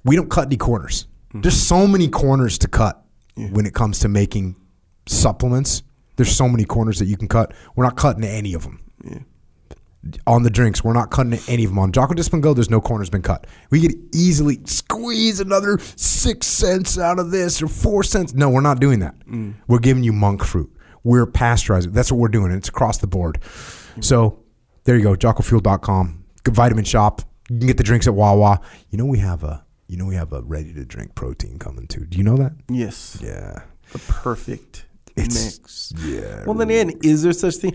We 0.04 0.16
don't 0.16 0.30
cut 0.30 0.46
any 0.46 0.56
corners. 0.56 1.06
There's 1.32 1.60
so 1.60 1.86
many 1.86 2.08
corners 2.08 2.58
to 2.58 2.68
cut 2.68 3.04
when 3.36 3.64
it 3.66 3.72
comes 3.74 4.00
to 4.00 4.08
making 4.08 4.56
supplements. 5.10 5.82
There's 6.16 6.34
so 6.34 6.48
many 6.48 6.64
corners 6.64 6.98
that 6.98 7.06
you 7.06 7.16
can 7.16 7.28
cut. 7.28 7.52
We're 7.74 7.84
not 7.84 7.96
cutting 7.96 8.24
any 8.24 8.54
of 8.54 8.62
them 8.62 8.80
Yeah. 9.04 9.18
on 10.26 10.42
the 10.42 10.50
drinks. 10.50 10.84
We're 10.84 10.92
not 10.92 11.10
cutting 11.10 11.38
any 11.48 11.64
of 11.64 11.70
them 11.70 11.78
on 11.78 11.92
Jocko 11.92 12.14
Discipline 12.14 12.42
Go. 12.42 12.52
There's 12.54 12.70
no 12.70 12.80
corners 12.80 13.10
been 13.10 13.22
cut. 13.22 13.46
We 13.70 13.80
could 13.80 13.94
easily 14.14 14.60
squeeze 14.64 15.40
another 15.40 15.78
six 15.96 16.46
cents 16.46 16.98
out 16.98 17.18
of 17.18 17.30
this 17.30 17.62
or 17.62 17.68
four 17.68 18.02
cents. 18.02 18.34
No, 18.34 18.48
we're 18.50 18.60
not 18.60 18.80
doing 18.80 19.00
that. 19.00 19.14
Mm. 19.26 19.54
We're 19.66 19.78
giving 19.78 20.02
you 20.04 20.12
monk 20.12 20.44
fruit. 20.44 20.70
We're 21.04 21.26
pasteurizing. 21.26 21.92
That's 21.92 22.12
what 22.12 22.18
we're 22.18 22.28
doing. 22.28 22.52
It's 22.52 22.68
across 22.68 22.98
the 22.98 23.06
board. 23.06 23.40
Mm. 23.96 24.04
So 24.04 24.40
there 24.84 24.96
you 24.96 25.02
go. 25.02 25.14
JockoFuel.com. 25.14 26.24
Good 26.44 26.54
vitamin 26.54 26.84
shop. 26.84 27.22
You 27.48 27.58
can 27.58 27.66
get 27.66 27.76
the 27.78 27.82
drinks 27.82 28.06
at 28.06 28.14
Wawa. 28.14 28.60
You 28.90 28.98
know 28.98 29.06
we 29.06 29.18
have 29.18 29.42
a. 29.42 29.64
You 29.88 29.96
know 29.96 30.04
we 30.06 30.14
have 30.14 30.32
a 30.32 30.42
ready 30.42 30.72
to 30.74 30.84
drink 30.84 31.14
protein 31.16 31.58
coming 31.58 31.86
too. 31.88 32.04
Do 32.06 32.16
you 32.16 32.22
know 32.24 32.36
that? 32.36 32.52
Yes. 32.68 33.18
Yeah. 33.22 33.62
The 33.92 33.98
perfect 33.98 34.84
mix. 35.28 35.92
Yeah. 36.04 36.44
Well, 36.44 36.54
then 36.54 36.70
again, 36.70 36.98
is 37.02 37.22
there 37.22 37.32
such 37.32 37.56
thing 37.56 37.74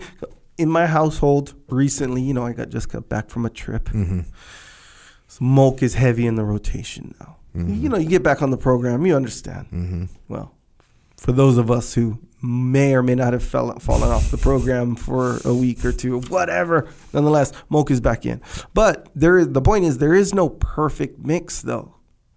in 0.58 0.68
my 0.68 0.86
household? 0.86 1.54
Recently, 1.68 2.22
you 2.22 2.34
know, 2.34 2.46
I 2.46 2.52
got 2.52 2.70
just 2.70 2.88
got 2.88 3.08
back 3.08 3.30
from 3.30 3.46
a 3.46 3.50
trip. 3.50 3.86
Mm-hmm. 3.86 4.20
Smoke 5.28 5.82
is 5.82 5.94
heavy 5.94 6.26
in 6.26 6.36
the 6.36 6.44
rotation 6.44 7.14
now. 7.20 7.36
You 7.58 7.88
know, 7.88 7.96
you 7.96 8.08
get 8.08 8.22
back 8.22 8.42
on 8.42 8.50
the 8.50 8.58
program, 8.58 9.06
you 9.06 9.16
understand. 9.16 9.66
Mm-hmm. 9.72 10.04
Well, 10.28 10.54
for 11.16 11.32
those 11.32 11.56
of 11.56 11.70
us 11.70 11.94
who 11.94 12.18
may 12.42 12.94
or 12.94 13.02
may 13.02 13.14
not 13.14 13.32
have 13.32 13.42
fell, 13.42 13.78
fallen 13.78 14.10
off 14.10 14.30
the 14.30 14.36
program 14.36 14.94
for 14.94 15.38
a 15.42 15.54
week 15.54 15.82
or 15.82 15.92
two, 15.92 16.20
whatever, 16.20 16.86
nonetheless, 17.14 17.52
Moke 17.70 17.90
is 17.90 18.00
back 18.00 18.26
in. 18.26 18.42
But 18.74 19.08
there, 19.14 19.38
is, 19.38 19.52
the 19.52 19.62
point 19.62 19.86
is, 19.86 19.98
there 19.98 20.12
is 20.12 20.34
no 20.34 20.50
perfect 20.50 21.24
mix, 21.24 21.62
though. 21.62 21.94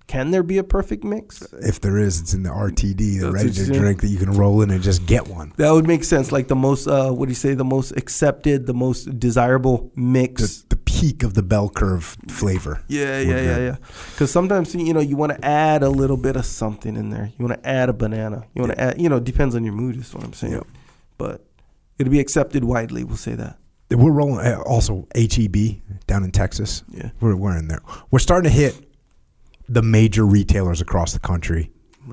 Can 0.09 0.31
there 0.31 0.41
be 0.41 0.57
a 0.57 0.63
perfect 0.63 1.03
mix? 1.03 1.43
If 1.53 1.81
there 1.81 1.99
is, 1.99 2.19
it's 2.19 2.33
in 2.33 2.41
the 2.41 2.49
RTD, 2.49 3.19
the 3.19 3.31
ready 3.31 3.51
to 3.51 3.65
drink 3.67 4.01
that 4.01 4.07
you 4.07 4.17
can 4.17 4.31
roll 4.31 4.63
in 4.63 4.71
and 4.71 4.81
just 4.81 5.05
get 5.05 5.27
one. 5.27 5.53
That 5.57 5.69
would 5.69 5.85
make 5.85 6.03
sense. 6.03 6.31
Like 6.31 6.47
the 6.47 6.55
most, 6.55 6.87
uh, 6.87 7.11
what 7.11 7.27
do 7.27 7.29
you 7.29 7.35
say, 7.35 7.53
the 7.53 7.63
most 7.63 7.91
accepted, 7.91 8.65
the 8.65 8.73
most 8.73 9.19
desirable 9.19 9.91
mix. 9.95 10.61
the, 10.61 10.69
the 10.69 10.75
peak 10.77 11.21
of 11.21 11.35
the 11.35 11.43
bell 11.43 11.69
curve 11.69 12.17
flavor. 12.27 12.81
Yeah, 12.87 13.19
yeah, 13.19 13.39
yeah, 13.39 13.57
yeah. 13.59 13.75
Because 14.13 14.31
sometimes 14.31 14.73
you 14.73 14.95
know 14.95 14.99
you 14.99 15.15
want 15.15 15.31
to 15.33 15.45
add 15.45 15.83
a 15.83 15.89
little 15.89 16.17
bit 16.17 16.35
of 16.35 16.45
something 16.47 16.95
in 16.95 17.11
there. 17.11 17.31
You 17.37 17.45
want 17.45 17.61
to 17.61 17.69
add 17.69 17.89
a 17.89 17.93
banana. 17.93 18.47
You 18.55 18.63
want 18.63 18.73
to 18.73 18.81
add. 18.81 18.99
You 18.99 19.09
know, 19.09 19.17
it 19.17 19.25
depends 19.25 19.53
on 19.53 19.63
your 19.63 19.75
mood. 19.75 19.95
Is 19.95 20.11
what 20.11 20.23
I'm 20.23 20.33
saying. 20.33 20.53
Yep. 20.53 20.67
But 21.19 21.45
it'll 21.99 22.09
be 22.09 22.19
accepted 22.19 22.63
widely. 22.63 23.03
We'll 23.03 23.15
say 23.15 23.35
that. 23.35 23.59
We're 23.91 24.11
rolling 24.11 24.43
uh, 24.43 24.63
also 24.65 25.07
HEB 25.13 25.81
down 26.07 26.23
in 26.23 26.31
Texas. 26.31 26.83
Yeah. 26.89 27.11
We're, 27.19 27.35
we're 27.35 27.57
in 27.57 27.67
there. 27.67 27.81
We're 28.09 28.17
starting 28.17 28.49
to 28.49 28.55
hit 28.55 28.88
the 29.69 29.81
major 29.81 30.25
retailers 30.25 30.81
across 30.81 31.13
the 31.13 31.19
country, 31.19 31.71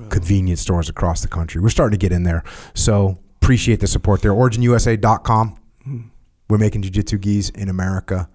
convenience 0.09 0.61
stores 0.61 0.89
across 0.89 1.21
the 1.21 1.27
country. 1.27 1.59
We're 1.59 1.69
starting 1.69 1.97
to 1.99 2.01
get 2.01 2.11
in 2.11 2.23
there. 2.23 2.43
So 2.75 3.17
appreciate 3.41 3.79
the 3.79 3.87
support 3.87 4.21
there. 4.21 4.31
OriginUSA.com. 4.31 5.57
Hmm. 5.83 6.01
We're 6.49 6.59
making 6.59 6.83
jiu-jitsu 6.83 7.17
gis 7.17 7.49
in 7.49 7.67
America. 7.67 8.29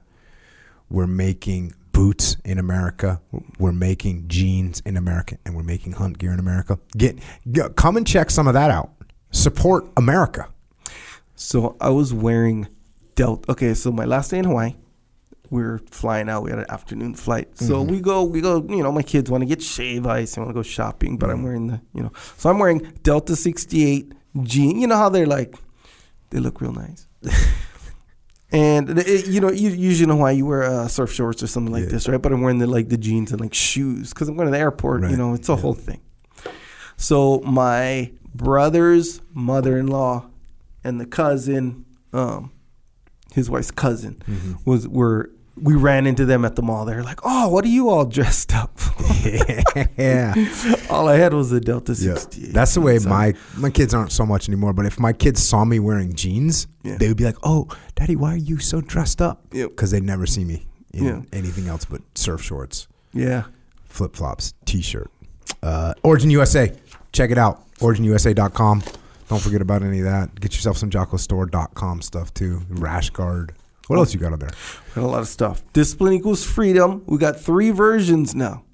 We're 0.91 1.07
making 1.07 1.73
boots 1.93 2.37
in 2.45 2.59
America. 2.59 3.21
We're 3.59 3.73
making 3.73 4.29
jeans 4.29 4.83
in 4.85 4.97
America, 4.97 5.39
and 5.47 5.55
we're 5.55 5.63
making 5.63 5.93
hunt 5.93 6.19
gear 6.19 6.33
in 6.33 6.39
America. 6.39 6.79
Get, 6.97 7.19
get 7.51 7.77
come 7.77 7.97
and 7.97 8.07
check 8.07 8.31
some 8.31 8.47
of 8.49 8.55
that 8.55 8.71
out. 8.71 8.91
Support 9.31 9.87
America. 9.97 10.49
So 11.35 11.77
I 11.81 11.91
was 11.91 12.13
wearing 12.13 12.69
Delta. 13.15 13.53
Okay, 13.53 13.75
so 13.75 13.91
my 13.93 14.05
last 14.05 14.31
day 14.31 14.39
in 14.39 14.45
Hawaii, 14.45 14.75
we 15.53 15.63
were 15.63 15.81
flying 15.91 16.29
out. 16.29 16.43
We 16.45 16.51
had 16.51 16.59
an 16.61 16.71
afternoon 16.71 17.15
flight. 17.15 17.57
So 17.59 17.83
we 17.83 18.01
go, 18.01 18.25
we 18.25 18.41
go. 18.41 18.65
You 18.69 18.83
know, 18.83 18.91
my 18.91 19.03
kids 19.03 19.31
want 19.31 19.43
to 19.43 19.47
get 19.47 19.63
shave 19.63 20.07
ice. 20.07 20.35
They 20.35 20.41
want 20.41 20.51
to 20.51 20.55
go 20.55 20.63
shopping, 20.63 21.19
but 21.19 21.29
I'm 21.31 21.43
wearing 21.43 21.67
the, 21.69 21.81
you 21.95 22.03
know, 22.03 22.13
so 22.39 22.49
I'm 22.51 22.59
wearing 22.59 22.79
Delta 23.03 23.37
68 23.37 24.13
jean. 24.43 24.81
You 24.81 24.87
know 24.87 24.97
how 24.97 25.09
they're 25.11 25.27
like, 25.39 25.55
they 26.31 26.39
look 26.41 26.61
real 26.61 26.73
nice. 26.73 27.07
And 28.55 28.99
it, 28.99 29.29
you 29.29 29.41
know, 29.41 29.51
you, 29.51 29.71
usually 29.71 30.07
know 30.07 30.17
why 30.17 30.33
you 30.33 30.45
wear 30.45 30.65
uh, 30.65 30.87
surf 30.87 31.11
shorts 31.11 31.43
or 31.43 31.47
something 31.47 31.73
like 31.73 31.85
Yeah. 31.85 31.89
this, 31.91 32.07
right? 32.07 32.21
But 32.21 32.33
I'm 32.33 32.43
wearing 32.43 32.59
the 32.59 32.67
like 32.67 32.91
the 32.91 32.99
jeans 32.99 33.33
and 33.33 33.41
like 33.41 33.55
shoes 33.55 34.11
because 34.11 34.29
I'm 34.29 34.37
going 34.37 34.45
to 34.47 34.53
the 34.53 34.59
airport. 34.59 35.09
You 35.09 35.17
know, 35.17 35.33
it's 35.33 35.49
a 35.49 35.57
whole 35.57 35.73
thing. 35.73 36.03
So 36.99 37.41
my 37.41 38.13
brother's 38.35 39.23
mother-in-law 39.33 40.27
and 40.85 41.01
the 41.01 41.07
cousin, 41.07 41.87
um, 42.13 42.53
his 43.33 43.49
wife's 43.49 43.71
cousin, 43.71 44.23
Mm-hmm. 44.29 44.53
was 44.71 44.87
were 44.87 45.31
we 45.57 45.75
ran 45.75 46.07
into 46.07 46.25
them 46.25 46.45
at 46.45 46.57
the 46.57 46.63
mall. 46.63 46.85
They're 46.85 47.03
like, 47.03 47.21
"Oh, 47.25 47.49
what 47.49 47.65
are 47.65 47.69
you 47.69 47.89
all 47.91 48.05
dressed 48.05 48.55
up?" 48.55 48.79
yeah. 49.99 50.35
all 50.91 51.09
I 51.09 51.17
had 51.17 51.35
was 51.35 51.51
the 51.51 51.61
Delta 51.61 51.93
Yeah, 51.93 52.15
68. 52.15 52.53
that's 52.55 52.75
the 52.75 52.81
way 52.81 52.99
So- 52.99 53.09
my 53.09 53.35
my 53.57 53.71
kids 53.71 53.95
aren't 53.95 54.13
so 54.13 54.25
much 54.25 54.49
anymore. 54.49 54.73
But 54.73 54.87
if 54.87 54.99
my 54.99 55.13
kids 55.13 55.43
saw 55.43 55.65
me 55.65 55.79
wearing 55.79 56.15
jeans, 56.15 56.67
Yeah. 56.83 56.97
they 56.99 57.09
would 57.09 57.17
be 57.17 57.25
like, 57.25 57.37
"Oh, 57.43 57.69
Daddy, 57.95 58.17
why 58.17 58.33
are 58.35 58.37
you 58.37 58.59
so 58.59 58.81
dressed 58.81 59.21
up?" 59.21 59.43
Yep. 59.53 59.71
Because 59.71 59.91
they 59.91 60.01
never 60.01 60.27
see 60.27 60.45
me 60.45 60.67
in 60.93 61.05
Yeah. 61.05 61.21
anything 61.33 61.69
else 61.69 61.85
but 61.85 62.03
surf 62.15 62.43
shorts, 62.43 62.89
Yeah, 63.13 63.45
flip 63.85 64.17
flops, 64.17 64.55
t 64.65 64.81
shirt. 64.83 65.11
Uh, 65.63 65.95
Origin 66.03 66.31
USA, 66.31 66.73
check 67.13 67.31
it 67.31 67.39
out. 67.39 67.63
OriginUSA.com. 67.79 68.83
Don't 69.29 69.41
forget 69.43 69.61
about 69.63 69.83
any 69.83 69.99
of 70.01 70.05
that. 70.05 70.39
Get 70.41 70.55
yourself 70.55 70.77
some 70.77 70.91
JockoStore.com 70.91 72.03
stuff 72.03 72.33
too. 72.35 72.63
Rash 72.69 73.11
guard. 73.11 73.53
What 73.93 73.99
else 73.99 74.15
you 74.15 74.21
got 74.21 74.33
on 74.33 74.39
there? 74.39 74.51
got 74.95 75.05
a 75.05 75.07
lot 75.07 75.21
of 75.21 75.29
stuff. 75.29 75.63
Discipline 75.73 76.13
equals 76.15 76.45
freedom. 76.45 77.03
We 77.07 77.19
got 77.19 77.39
three 77.39 77.71
versions 77.71 78.35
now. 78.35 78.65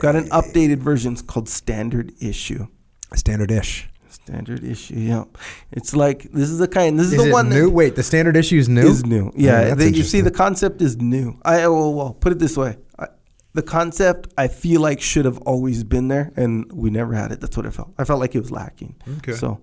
Got 0.00 0.16
an 0.16 0.28
updated 0.30 0.78
version 0.78 1.12
It's 1.12 1.22
called 1.22 1.48
Standard 1.48 2.12
Issue. 2.20 2.66
Standard 3.14 3.50
ish. 3.50 3.88
Standard 4.08 4.64
issue. 4.64 4.94
Yeah, 4.94 5.24
it's 5.70 5.96
like 5.96 6.22
this 6.32 6.48
is 6.48 6.58
the 6.58 6.68
kind. 6.68 6.98
This 6.98 7.08
is, 7.08 7.14
Is 7.14 7.22
the 7.24 7.28
it 7.30 7.32
one 7.32 7.48
new? 7.48 7.66
that 7.66 7.70
Wait, 7.70 7.96
the 7.96 8.02
standard 8.02 8.36
issue 8.36 8.56
is 8.56 8.68
new. 8.68 8.86
is 8.88 9.04
new. 9.04 9.32
Yeah, 9.34 9.74
you 9.76 10.02
see, 10.02 10.20
the 10.20 10.30
concept 10.30 10.80
is 10.80 10.96
new. 10.96 11.38
I 11.44 11.66
well, 11.68 11.92
well 11.92 12.12
put 12.14 12.30
it 12.32 12.38
this 12.38 12.56
way: 12.56 12.76
I, 12.98 13.08
the 13.54 13.62
concept 13.62 14.32
I 14.38 14.48
feel 14.48 14.80
like 14.80 15.00
should 15.00 15.24
have 15.24 15.38
always 15.38 15.82
been 15.82 16.08
there, 16.08 16.32
and 16.36 16.70
we 16.72 16.90
never 16.90 17.14
had 17.14 17.32
it. 17.32 17.40
That's 17.40 17.56
what 17.56 17.66
I 17.66 17.70
felt. 17.70 17.92
I 17.98 18.04
felt 18.04 18.20
like 18.20 18.34
it 18.34 18.40
was 18.40 18.50
lacking. 18.50 18.96
Okay. 19.18 19.32
So 19.32 19.60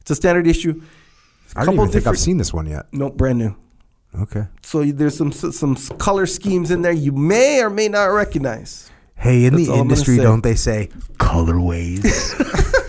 it's 0.00 0.10
a 0.10 0.16
standard 0.16 0.46
issue. 0.46 0.82
I 1.56 1.64
don't 1.64 1.74
even 1.74 1.88
think 1.88 2.06
I've 2.06 2.18
seen 2.18 2.36
this 2.36 2.52
one 2.52 2.66
yet. 2.66 2.86
Nope, 2.92 3.16
brand 3.16 3.38
new. 3.38 3.56
Okay. 4.20 4.46
So 4.62 4.84
there's 4.84 5.16
some 5.16 5.32
some 5.32 5.76
color 5.98 6.26
schemes 6.26 6.70
in 6.70 6.82
there 6.82 6.92
you 6.92 7.12
may 7.12 7.62
or 7.62 7.70
may 7.70 7.88
not 7.88 8.06
recognize. 8.06 8.90
Hey, 9.16 9.44
in 9.44 9.54
That's 9.54 9.66
the 9.66 9.70
gonna 9.70 9.82
industry, 9.82 10.16
don't 10.18 10.42
they 10.42 10.54
say 10.54 10.88
colorways? 11.18 12.02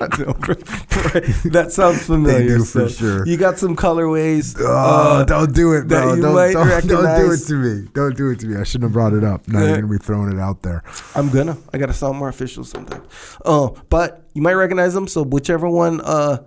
That 0.00 1.72
sounds 1.72 2.06
familiar. 2.06 2.58
do 2.58 2.64
for 2.64 2.88
so 2.88 2.88
sure. 2.88 3.26
You 3.26 3.36
got 3.36 3.58
some 3.58 3.76
colorways. 3.76 4.56
Oh, 4.58 4.66
uh, 4.66 5.24
don't 5.24 5.54
do 5.54 5.74
it, 5.74 5.88
bro. 5.88 6.16
Don't, 6.16 6.22
don't, 6.22 6.54
don't 6.86 7.18
do 7.18 7.32
it 7.32 7.46
to 7.46 7.54
me. 7.54 7.88
Don't 7.92 8.16
do 8.16 8.30
it 8.30 8.40
to 8.40 8.46
me. 8.46 8.58
I 8.58 8.64
shouldn't 8.64 8.84
have 8.84 8.92
brought 8.92 9.12
it 9.12 9.24
up. 9.24 9.46
Now 9.46 9.62
you're 9.64 9.82
to 9.82 9.86
be 9.86 9.98
throwing 9.98 10.32
it 10.32 10.38
out 10.40 10.62
there. 10.62 10.82
I'm 11.14 11.28
gonna. 11.28 11.58
I 11.74 11.78
gotta 11.78 11.92
sound 11.92 12.18
more 12.18 12.30
official 12.30 12.64
sometimes. 12.64 13.06
Oh, 13.44 13.76
but 13.90 14.24
you 14.32 14.40
might 14.40 14.54
recognize 14.54 14.94
them. 14.94 15.06
So 15.06 15.22
whichever 15.22 15.68
one 15.68 16.00
uh, 16.00 16.44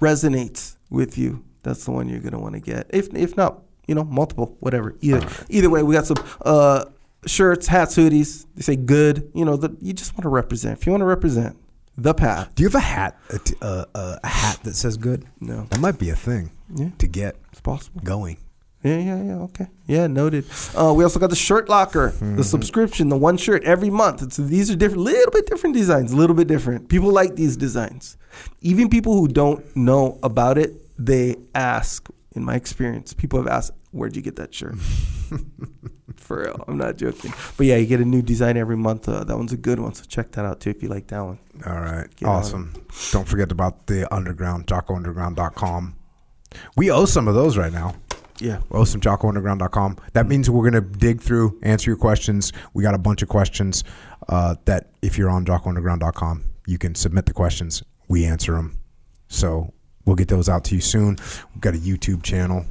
resonates 0.00 0.76
with 0.90 1.16
you, 1.16 1.44
that's 1.66 1.84
the 1.84 1.90
one 1.90 2.08
you're 2.08 2.20
gonna 2.20 2.38
want 2.40 2.54
to 2.54 2.60
get. 2.60 2.86
If 2.90 3.12
if 3.14 3.36
not, 3.36 3.62
you 3.86 3.94
know, 3.94 4.04
multiple, 4.04 4.56
whatever. 4.60 4.94
Either 5.00 5.26
either 5.48 5.68
way, 5.70 5.82
we 5.82 5.94
got 5.94 6.06
some 6.06 6.16
uh, 6.44 6.84
shirts, 7.26 7.66
hats, 7.66 7.96
hoodies. 7.96 8.46
They 8.54 8.62
say 8.62 8.76
good. 8.76 9.30
You 9.34 9.44
know, 9.44 9.56
the, 9.56 9.76
you 9.80 9.92
just 9.92 10.14
want 10.14 10.22
to 10.22 10.28
represent. 10.28 10.78
If 10.78 10.86
you 10.86 10.92
want 10.92 11.02
to 11.02 11.06
represent 11.06 11.56
the 11.98 12.14
path, 12.14 12.54
Do 12.54 12.62
you 12.62 12.68
have 12.68 12.74
a 12.74 12.80
hat, 12.80 13.18
a, 13.30 13.38
t- 13.38 13.54
uh, 13.62 13.84
uh, 13.94 14.18
a 14.22 14.28
hat 14.28 14.60
that 14.64 14.74
says 14.74 14.96
good? 14.96 15.26
no, 15.40 15.66
That 15.70 15.80
might 15.80 15.98
be 15.98 16.10
a 16.10 16.14
thing 16.16 16.50
Yeah. 16.74 16.90
to 16.98 17.06
get 17.06 17.36
it's 17.52 17.60
possible. 17.62 18.00
going. 18.04 18.36
Yeah, 18.82 18.98
yeah, 18.98 19.22
yeah. 19.22 19.36
Okay. 19.48 19.66
Yeah, 19.86 20.06
noted. 20.06 20.44
Uh, 20.76 20.92
we 20.94 21.02
also 21.02 21.18
got 21.18 21.30
the 21.30 21.34
shirt 21.36 21.68
locker, 21.68 22.10
the 22.20 22.44
subscription, 22.44 23.08
the 23.08 23.16
one 23.16 23.36
shirt 23.38 23.64
every 23.64 23.90
month. 23.90 24.22
It's, 24.22 24.36
these 24.36 24.70
are 24.70 24.76
different, 24.76 25.02
little 25.04 25.32
bit 25.32 25.46
different 25.46 25.74
designs, 25.74 26.12
a 26.12 26.16
little 26.16 26.36
bit 26.36 26.46
different. 26.46 26.88
People 26.88 27.10
like 27.10 27.34
these 27.34 27.56
designs. 27.56 28.16
Even 28.60 28.88
people 28.88 29.14
who 29.14 29.26
don't 29.26 29.64
know 29.74 30.18
about 30.22 30.58
it, 30.58 30.74
they 30.98 31.36
ask. 31.54 32.08
In 32.32 32.44
my 32.44 32.54
experience, 32.54 33.14
people 33.14 33.38
have 33.38 33.48
asked, 33.48 33.72
"Where'd 33.92 34.14
you 34.14 34.22
get 34.22 34.36
that 34.36 34.52
shirt?" 34.54 34.76
For 36.16 36.42
real, 36.42 36.64
I'm 36.68 36.76
not 36.76 36.96
joking. 36.96 37.32
But 37.56 37.66
yeah, 37.66 37.76
you 37.76 37.86
get 37.86 38.00
a 38.00 38.04
new 38.04 38.22
design 38.22 38.56
every 38.56 38.76
month. 38.76 39.08
Uh, 39.08 39.24
that 39.24 39.36
one's 39.36 39.52
a 39.52 39.56
good 39.56 39.78
one, 39.78 39.94
so 39.94 40.04
check 40.06 40.32
that 40.32 40.44
out 40.44 40.60
too 40.60 40.70
if 40.70 40.82
you 40.82 40.88
like 40.88 41.06
that 41.08 41.20
one. 41.24 41.38
All 41.66 41.80
right. 41.80 42.06
Get 42.16 42.28
awesome. 42.28 42.72
Don't 43.10 43.26
forget 43.26 43.52
about 43.52 43.86
the 43.86 44.12
underground, 44.14 44.66
jockounderground.com. 44.66 45.94
We 46.76 46.90
owe 46.90 47.04
some 47.04 47.28
of 47.28 47.34
those 47.34 47.56
right 47.56 47.72
now. 47.72 47.94
Yeah, 48.38 48.58
We 48.70 48.78
owe 48.78 48.84
some 48.84 49.00
jockounderground.com. 49.00 49.96
That 50.12 50.26
means 50.26 50.50
we're 50.50 50.68
going 50.70 50.84
to 50.84 50.98
dig 50.98 51.20
through, 51.22 51.58
answer 51.62 51.90
your 51.90 51.96
questions. 51.96 52.52
We 52.74 52.82
got 52.82 52.94
a 52.94 52.98
bunch 52.98 53.22
of 53.22 53.28
questions 53.28 53.82
uh, 54.28 54.56
that 54.66 54.90
if 55.00 55.16
you're 55.16 55.30
on 55.30 55.46
jockounderground.com, 55.46 56.44
you 56.66 56.76
can 56.76 56.94
submit 56.94 57.26
the 57.26 57.32
questions. 57.32 57.82
We 58.08 58.26
answer 58.26 58.52
them. 58.54 58.78
So 59.28 59.72
we'll 60.06 60.16
get 60.16 60.28
those 60.28 60.48
out 60.48 60.64
to 60.64 60.74
you 60.74 60.80
soon. 60.80 61.18
We've 61.52 61.60
got 61.60 61.74
a 61.74 61.78
YouTube 61.78 62.22
channel. 62.22 62.64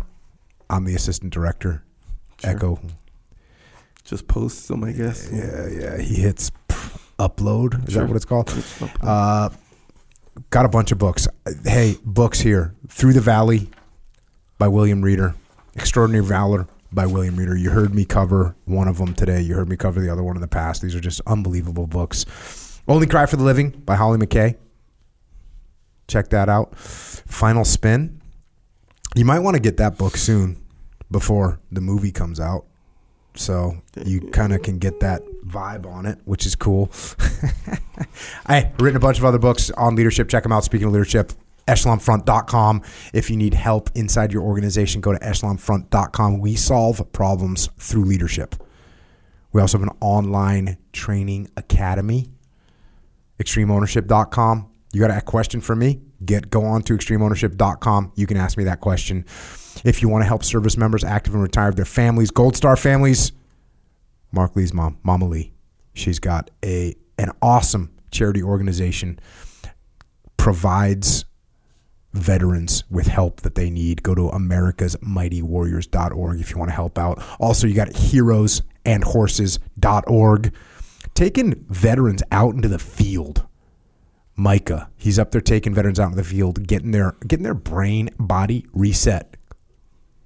I'm 0.69 0.85
the 0.85 0.95
assistant 0.95 1.31
director. 1.31 1.83
Sure. 2.41 2.49
Echo. 2.51 2.80
just 4.03 4.27
post 4.27 4.67
them, 4.67 4.83
I 4.83 4.91
guess. 4.91 5.30
Yeah, 5.31 5.67
yeah. 5.67 5.97
He 5.97 6.15
hits 6.15 6.51
upload. 7.19 7.88
Is 7.88 7.93
Sure. 7.93 8.01
that 8.03 8.07
what 8.07 8.15
it's 8.15 8.25
called? 8.25 8.49
It's 8.55 8.81
Uh, 9.01 9.49
got 10.49 10.65
a 10.65 10.69
bunch 10.69 10.91
of 10.91 10.97
books. 10.97 11.27
Hey, 11.64 11.97
books 12.03 12.39
here. 12.39 12.73
Through 12.89 13.14
the 13.14 13.22
Valley 13.22 13.69
by 14.57 14.67
William 14.67 15.01
Reeder. 15.01 15.33
Extraordinary 15.75 16.23
Valor 16.25 16.67
by 16.91 17.05
William 17.05 17.35
Reeder. 17.35 17.55
You 17.55 17.69
heard 17.72 17.93
me 17.95 18.05
cover 18.05 18.55
one 18.65 18.88
of 18.88 18.97
them 18.97 19.14
today. 19.14 19.41
You 19.41 19.55
heard 19.55 19.69
me 19.69 19.75
cover 19.75 19.99
the 19.99 20.09
other 20.09 20.23
one 20.23 20.35
in 20.35 20.41
the 20.41 20.47
past. 20.47 20.81
These 20.81 20.95
are 20.95 20.99
just 21.01 21.22
unbelievable 21.27 21.88
books. 21.88 22.25
Only 22.88 23.07
Cry 23.07 23.25
for 23.25 23.38
the 23.38 23.43
Living 23.43 23.69
by 23.85 23.95
Holly 23.95 24.17
McKay. 24.19 24.55
Check 26.08 26.30
that 26.30 26.50
out. 26.50 26.75
Final 26.77 27.66
Spin. 27.66 28.22
You 29.16 29.25
might 29.25 29.40
want 29.40 29.56
to 29.56 29.61
get 29.61 29.77
that 29.77 29.98
book 29.98 30.17
soon 30.17 30.61
before 31.09 31.59
the 31.72 31.82
movie 31.82 32.11
comes 32.11 32.40
out. 32.40 32.66
So 33.35 33.77
you 34.03 34.22
kind 34.32 34.53
of 34.53 34.61
can 34.61 34.80
get 34.80 35.00
that 35.00 35.22
vibe 35.45 35.85
on 35.85 36.06
it, 36.06 36.19
which 36.25 36.45
is 36.45 36.56
cool. 36.56 36.92
I've 38.45 38.80
written 38.80 38.98
a 38.98 39.00
bunch 39.00 39.17
of 39.17 39.25
other 39.25 39.40
books 39.40 39.72
on 39.72 39.95
leadership. 39.95 40.30
Check 40.30 40.43
them 40.43 40.51
out. 40.51 40.64
Speaking 40.64 40.88
of 40.88 40.93
leadership, 40.93 41.32
echelonfront.com. 41.67 42.82
If 43.14 43.30
you 43.30 43.38
need 43.38 43.53
help 43.53 43.90
inside 43.95 44.32
your 44.32 44.43
organization, 44.43 45.01
go 45.01 45.11
to 45.11 45.19
echelonfront.com. 45.19 46.40
We 46.40 46.56
solve 46.56 47.11
problems 47.11 47.69
through 47.77 48.06
leadership. 48.06 48.56
We 49.51 49.61
also 49.61 49.77
have 49.77 49.88
an 49.88 49.95
online 50.01 50.77
training 50.92 51.50
academy, 51.56 52.30
extremeownership.com. 53.40 54.69
You 54.95 55.01
got 55.01 55.11
a 55.11 55.19
question 55.19 55.59
for 55.59 55.75
me? 55.75 55.99
Get 56.24 56.49
go 56.49 56.64
on 56.64 56.82
to 56.83 56.93
extremeownership.com. 56.93 58.14
You 58.15 58.25
can 58.25 58.38
ask 58.38 58.57
me 58.57 58.64
that 58.64 58.80
question. 58.80 59.25
If 59.83 60.01
you 60.01 60.07
want 60.07 60.22
to 60.22 60.25
help 60.25 60.41
service 60.41 60.77
members, 60.77 61.03
active 61.03 61.33
and 61.33 61.43
retired, 61.43 61.75
their 61.75 61.83
families, 61.83 62.32
Gold 62.32 62.56
Star 62.56 62.77
families, 62.77 63.33
Mark 64.32 64.56
Lee's 64.56 64.74
mom, 64.74 64.98
Mama 65.03 65.25
Lee. 65.25 65.51
She's 65.95 66.19
got 66.19 66.49
a 66.64 66.95
an 67.17 67.32
awesome 67.41 67.91
charity 68.09 68.41
organization 68.41 69.19
provides 70.38 71.25
veterans 72.14 72.85
with 72.90 73.07
help 73.07 73.41
that 73.41 73.56
they 73.56 73.69
need. 73.69 74.01
Go 74.01 74.15
to 74.15 74.30
americasmightywarriors.org 74.30 76.40
if 76.40 76.51
you 76.51 76.57
want 76.57 76.69
to 76.69 76.75
help 76.75 76.98
out. 76.98 77.22
Also, 77.38 77.67
you 77.67 77.74
got 77.74 77.90
heroesandhorses.org. 77.90 80.53
Taking 81.15 81.65
veterans 81.67 82.24
out 82.32 82.56
into 82.56 82.69
the 82.69 82.80
field. 82.80 83.45
Micah, 84.35 84.89
he's 84.97 85.17
up 85.17 85.31
there 85.31 85.41
taking 85.41 85.73
veterans 85.73 85.99
out 85.99 86.05
into 86.05 86.17
the 86.17 86.23
field, 86.23 86.67
getting 86.67 86.91
their 86.91 87.14
getting 87.27 87.43
their 87.43 87.53
brain 87.53 88.09
body 88.19 88.65
reset. 88.73 89.38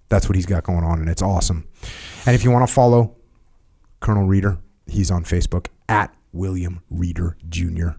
That's 0.10 0.28
what 0.28 0.36
he's 0.36 0.48
got 0.48 0.64
going 0.64 0.84
on, 0.84 1.00
and 1.00 1.10
it's 1.10 1.22
awesome. 1.22 1.68
And 2.26 2.36
if 2.36 2.44
you 2.44 2.50
want 2.50 2.68
to 2.68 2.74
follow 2.74 3.16
Colonel 4.00 4.26
Reeder, 4.26 4.58
he's 4.88 5.12
on 5.12 5.24
Facebook 5.24 5.68
at 5.88 6.14
William 6.34 6.82
Reeder 6.90 7.38
Jr. 7.48 7.90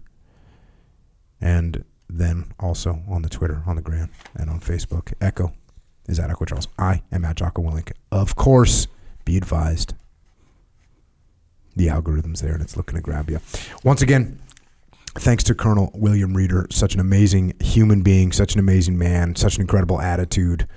And 1.39 1.85
then 2.09 2.53
also 2.59 3.01
on 3.09 3.21
the 3.21 3.29
Twitter, 3.29 3.63
on 3.65 3.77
the 3.77 3.81
Gram, 3.81 4.09
and 4.35 4.49
on 4.49 4.59
Facebook. 4.59 5.13
Echo 5.21 5.53
is 6.07 6.19
at 6.19 6.29
Echo 6.29 6.45
Charles. 6.45 6.67
I 6.77 7.01
am 7.11 7.23
at 7.23 7.37
Jocko 7.37 7.61
Willink. 7.61 7.93
Of 8.11 8.35
course, 8.35 8.87
be 9.23 9.37
advised. 9.37 9.93
The 11.75 11.87
algorithm's 11.87 12.41
there 12.41 12.53
and 12.53 12.61
it's 12.61 12.75
looking 12.75 12.95
to 12.97 13.01
grab 13.01 13.29
you. 13.29 13.39
Once 13.83 14.01
again, 14.01 14.39
thanks 15.15 15.43
to 15.45 15.55
Colonel 15.55 15.91
William 15.93 16.35
Reeder, 16.35 16.67
such 16.71 16.93
an 16.93 16.99
amazing 16.99 17.53
human 17.59 18.01
being, 18.01 18.31
such 18.31 18.53
an 18.53 18.59
amazing 18.59 18.97
man, 18.97 19.35
such 19.35 19.55
an 19.55 19.61
incredible 19.61 19.99
attitude. 19.99 20.67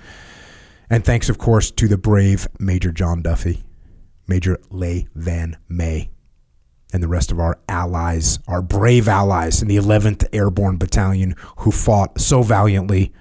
And 0.89 1.03
thanks, 1.03 1.29
of 1.29 1.37
course, 1.37 1.71
to 1.71 1.87
the 1.87 1.97
brave 1.97 2.47
Major 2.59 2.91
John 2.91 3.21
Duffy, 3.21 3.63
Major 4.27 4.59
Le 4.69 5.03
Van 5.15 5.57
May, 5.69 6.09
and 6.93 7.01
the 7.01 7.07
rest 7.07 7.31
of 7.31 7.39
our 7.39 7.59
allies, 7.67 8.39
our 8.47 8.61
brave 8.61 9.07
allies 9.07 9.61
in 9.61 9.67
the 9.67 9.77
11th 9.77 10.27
Airborne 10.33 10.77
Battalion 10.77 11.35
who 11.57 11.71
fought 11.71 12.19
so 12.19 12.43
valiantly, 12.43 13.13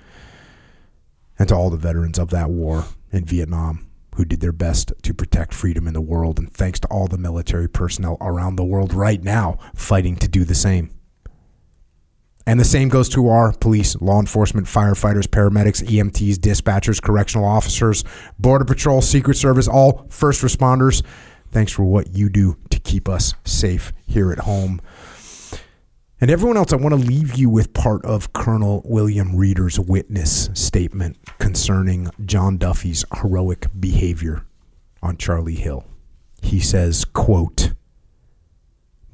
and 1.39 1.49
to 1.49 1.55
all 1.55 1.71
the 1.71 1.77
veterans 1.77 2.19
of 2.19 2.31
that 2.31 2.51
war 2.51 2.85
in 3.11 3.25
Vietnam 3.25 3.87
who 4.17 4.25
did 4.25 4.41
their 4.41 4.53
best 4.53 4.93
to 5.03 5.13
protect 5.13 5.53
freedom 5.53 5.89
in 5.89 5.95
the 5.95 6.01
world. 6.01 6.39
And 6.39 6.53
thanks 6.53 6.79
to 6.81 6.89
all 6.89 7.09
the 7.09 7.19
military 7.19 7.69
personnel 7.69 8.17
around 8.21 8.57
the 8.57 8.65
world 8.65 8.95
right 8.95 9.23
now 9.23 9.59
fighting 9.75 10.17
to 10.17 10.29
do 10.29 10.45
the 10.45 10.55
same. 10.55 10.91
And 12.47 12.61
the 12.61 12.65
same 12.65 12.89
goes 12.89 13.09
to 13.11 13.29
our 13.29 13.53
police, 13.53 13.97
law 14.03 14.21
enforcement, 14.21 14.67
firefighters, 14.67 15.27
paramedics, 15.27 15.83
EMTs, 15.83 16.35
dispatchers, 16.35 17.01
correctional 17.01 17.47
officers, 17.47 18.05
Border 18.39 18.67
Patrol, 18.67 19.01
Secret 19.01 19.37
Service, 19.37 19.67
all 19.67 20.07
first 20.11 20.43
responders. 20.43 21.03
Thanks 21.53 21.73
for 21.73 21.85
what 21.85 22.15
you 22.15 22.29
do 22.29 22.57
to 22.71 22.79
keep 22.81 23.09
us 23.09 23.33
safe 23.45 23.93
here 24.07 24.31
at 24.31 24.41
home. 24.41 24.81
And 26.21 26.31
everyone 26.31 26.57
else, 26.57 26.73
I 26.73 26.77
want 26.77 26.95
to 26.95 27.01
leave 27.01 27.35
you 27.35 27.49
with 27.49 27.73
part 27.75 28.05
of 28.05 28.33
Colonel 28.33 28.83
William 28.85 29.37
Reeder's 29.37 29.79
witness 29.81 30.49
statement 30.55 31.17
concerning 31.39 32.11
John 32.25 32.57
Duffy's 32.57 33.05
heroic 33.21 33.67
behavior 33.79 34.45
on 35.03 35.17
Charlie 35.17 35.55
Hill. 35.55 35.85
He 36.43 36.61
says, 36.61 37.05
quote, 37.05 37.73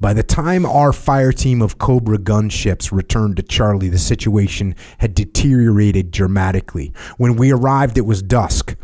by 0.01 0.13
the 0.13 0.23
time 0.23 0.65
our 0.65 0.91
fire 0.91 1.31
team 1.31 1.61
of 1.61 1.77
Cobra 1.77 2.17
gunships 2.17 2.91
returned 2.91 3.37
to 3.37 3.43
Charlie, 3.43 3.87
the 3.87 3.99
situation 3.99 4.75
had 4.97 5.13
deteriorated 5.13 6.09
dramatically. 6.09 6.91
When 7.17 7.35
we 7.35 7.51
arrived, 7.53 7.99
it 7.99 8.05
was 8.07 8.23
dusk. 8.23 8.75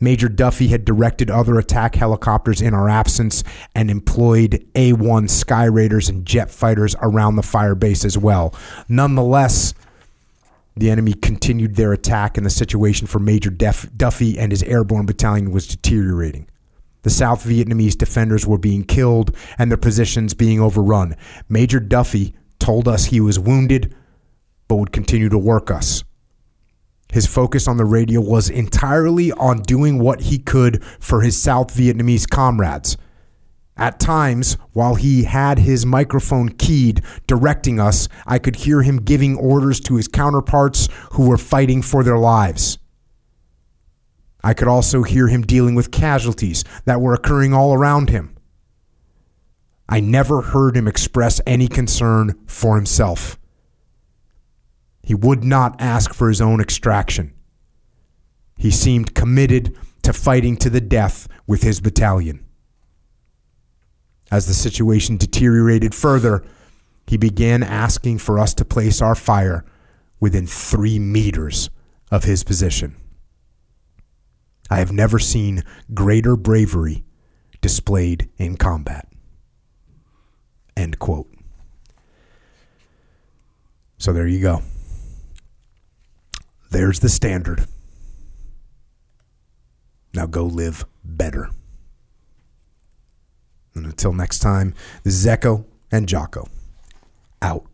Major 0.00 0.30
Duffy 0.30 0.68
had 0.68 0.86
directed 0.86 1.30
other 1.30 1.58
attack 1.58 1.94
helicopters 1.94 2.62
in 2.62 2.72
our 2.72 2.88
absence 2.88 3.44
and 3.74 3.90
employed 3.90 4.66
A 4.74 4.94
1 4.94 5.26
Skyraiders 5.26 6.08
and 6.08 6.24
jet 6.24 6.50
fighters 6.50 6.96
around 7.02 7.36
the 7.36 7.42
fire 7.42 7.74
base 7.74 8.02
as 8.04 8.16
well. 8.16 8.54
Nonetheless, 8.88 9.74
the 10.74 10.90
enemy 10.90 11.12
continued 11.12 11.76
their 11.76 11.92
attack, 11.92 12.36
and 12.36 12.44
the 12.44 12.50
situation 12.50 13.06
for 13.06 13.18
Major 13.18 13.50
Def- 13.50 13.90
Duffy 13.94 14.38
and 14.38 14.52
his 14.52 14.62
airborne 14.62 15.06
battalion 15.06 15.50
was 15.50 15.66
deteriorating. 15.66 16.46
The 17.06 17.10
South 17.10 17.44
Vietnamese 17.44 17.96
defenders 17.96 18.48
were 18.48 18.58
being 18.58 18.82
killed 18.82 19.36
and 19.58 19.70
their 19.70 19.78
positions 19.78 20.34
being 20.34 20.60
overrun. 20.60 21.14
Major 21.48 21.78
Duffy 21.78 22.34
told 22.58 22.88
us 22.88 23.04
he 23.04 23.20
was 23.20 23.38
wounded 23.38 23.94
but 24.66 24.74
would 24.74 24.90
continue 24.90 25.28
to 25.28 25.38
work 25.38 25.70
us. 25.70 26.02
His 27.12 27.24
focus 27.24 27.68
on 27.68 27.76
the 27.76 27.84
radio 27.84 28.20
was 28.20 28.50
entirely 28.50 29.30
on 29.30 29.62
doing 29.62 30.00
what 30.00 30.22
he 30.22 30.40
could 30.40 30.82
for 30.98 31.20
his 31.20 31.40
South 31.40 31.72
Vietnamese 31.72 32.28
comrades. 32.28 32.96
At 33.76 34.00
times, 34.00 34.54
while 34.72 34.96
he 34.96 35.22
had 35.22 35.60
his 35.60 35.86
microphone 35.86 36.48
keyed, 36.48 37.02
directing 37.28 37.78
us, 37.78 38.08
I 38.26 38.40
could 38.40 38.56
hear 38.56 38.82
him 38.82 38.96
giving 38.96 39.36
orders 39.36 39.78
to 39.82 39.94
his 39.94 40.08
counterparts 40.08 40.88
who 41.12 41.28
were 41.28 41.38
fighting 41.38 41.82
for 41.82 42.02
their 42.02 42.18
lives. 42.18 42.78
I 44.46 44.54
could 44.54 44.68
also 44.68 45.02
hear 45.02 45.26
him 45.26 45.42
dealing 45.42 45.74
with 45.74 45.90
casualties 45.90 46.62
that 46.84 47.00
were 47.00 47.14
occurring 47.14 47.52
all 47.52 47.74
around 47.74 48.10
him. 48.10 48.36
I 49.88 49.98
never 49.98 50.40
heard 50.40 50.76
him 50.76 50.86
express 50.86 51.40
any 51.48 51.66
concern 51.66 52.38
for 52.46 52.76
himself. 52.76 53.40
He 55.02 55.16
would 55.16 55.42
not 55.42 55.74
ask 55.80 56.14
for 56.14 56.28
his 56.28 56.40
own 56.40 56.60
extraction. 56.60 57.34
He 58.56 58.70
seemed 58.70 59.16
committed 59.16 59.76
to 60.02 60.12
fighting 60.12 60.56
to 60.58 60.70
the 60.70 60.80
death 60.80 61.26
with 61.48 61.64
his 61.64 61.80
battalion. 61.80 62.46
As 64.30 64.46
the 64.46 64.54
situation 64.54 65.16
deteriorated 65.16 65.92
further, 65.92 66.44
he 67.08 67.16
began 67.16 67.64
asking 67.64 68.18
for 68.18 68.38
us 68.38 68.54
to 68.54 68.64
place 68.64 69.02
our 69.02 69.16
fire 69.16 69.64
within 70.20 70.46
three 70.46 71.00
meters 71.00 71.68
of 72.12 72.22
his 72.22 72.44
position. 72.44 72.94
I 74.70 74.78
have 74.78 74.92
never 74.92 75.18
seen 75.18 75.62
greater 75.94 76.36
bravery 76.36 77.04
displayed 77.60 78.28
in 78.36 78.56
combat. 78.56 79.08
End 80.76 80.98
quote. 80.98 81.28
So 83.98 84.12
there 84.12 84.26
you 84.26 84.40
go. 84.40 84.62
There's 86.70 87.00
the 87.00 87.08
standard. 87.08 87.66
Now 90.12 90.26
go 90.26 90.44
live 90.44 90.84
better. 91.04 91.50
And 93.74 93.86
until 93.86 94.12
next 94.12 94.40
time, 94.40 94.74
this 95.02 95.14
is 95.14 95.26
Echo 95.26 95.66
and 95.92 96.08
Jocko. 96.08 96.48
Out. 97.42 97.66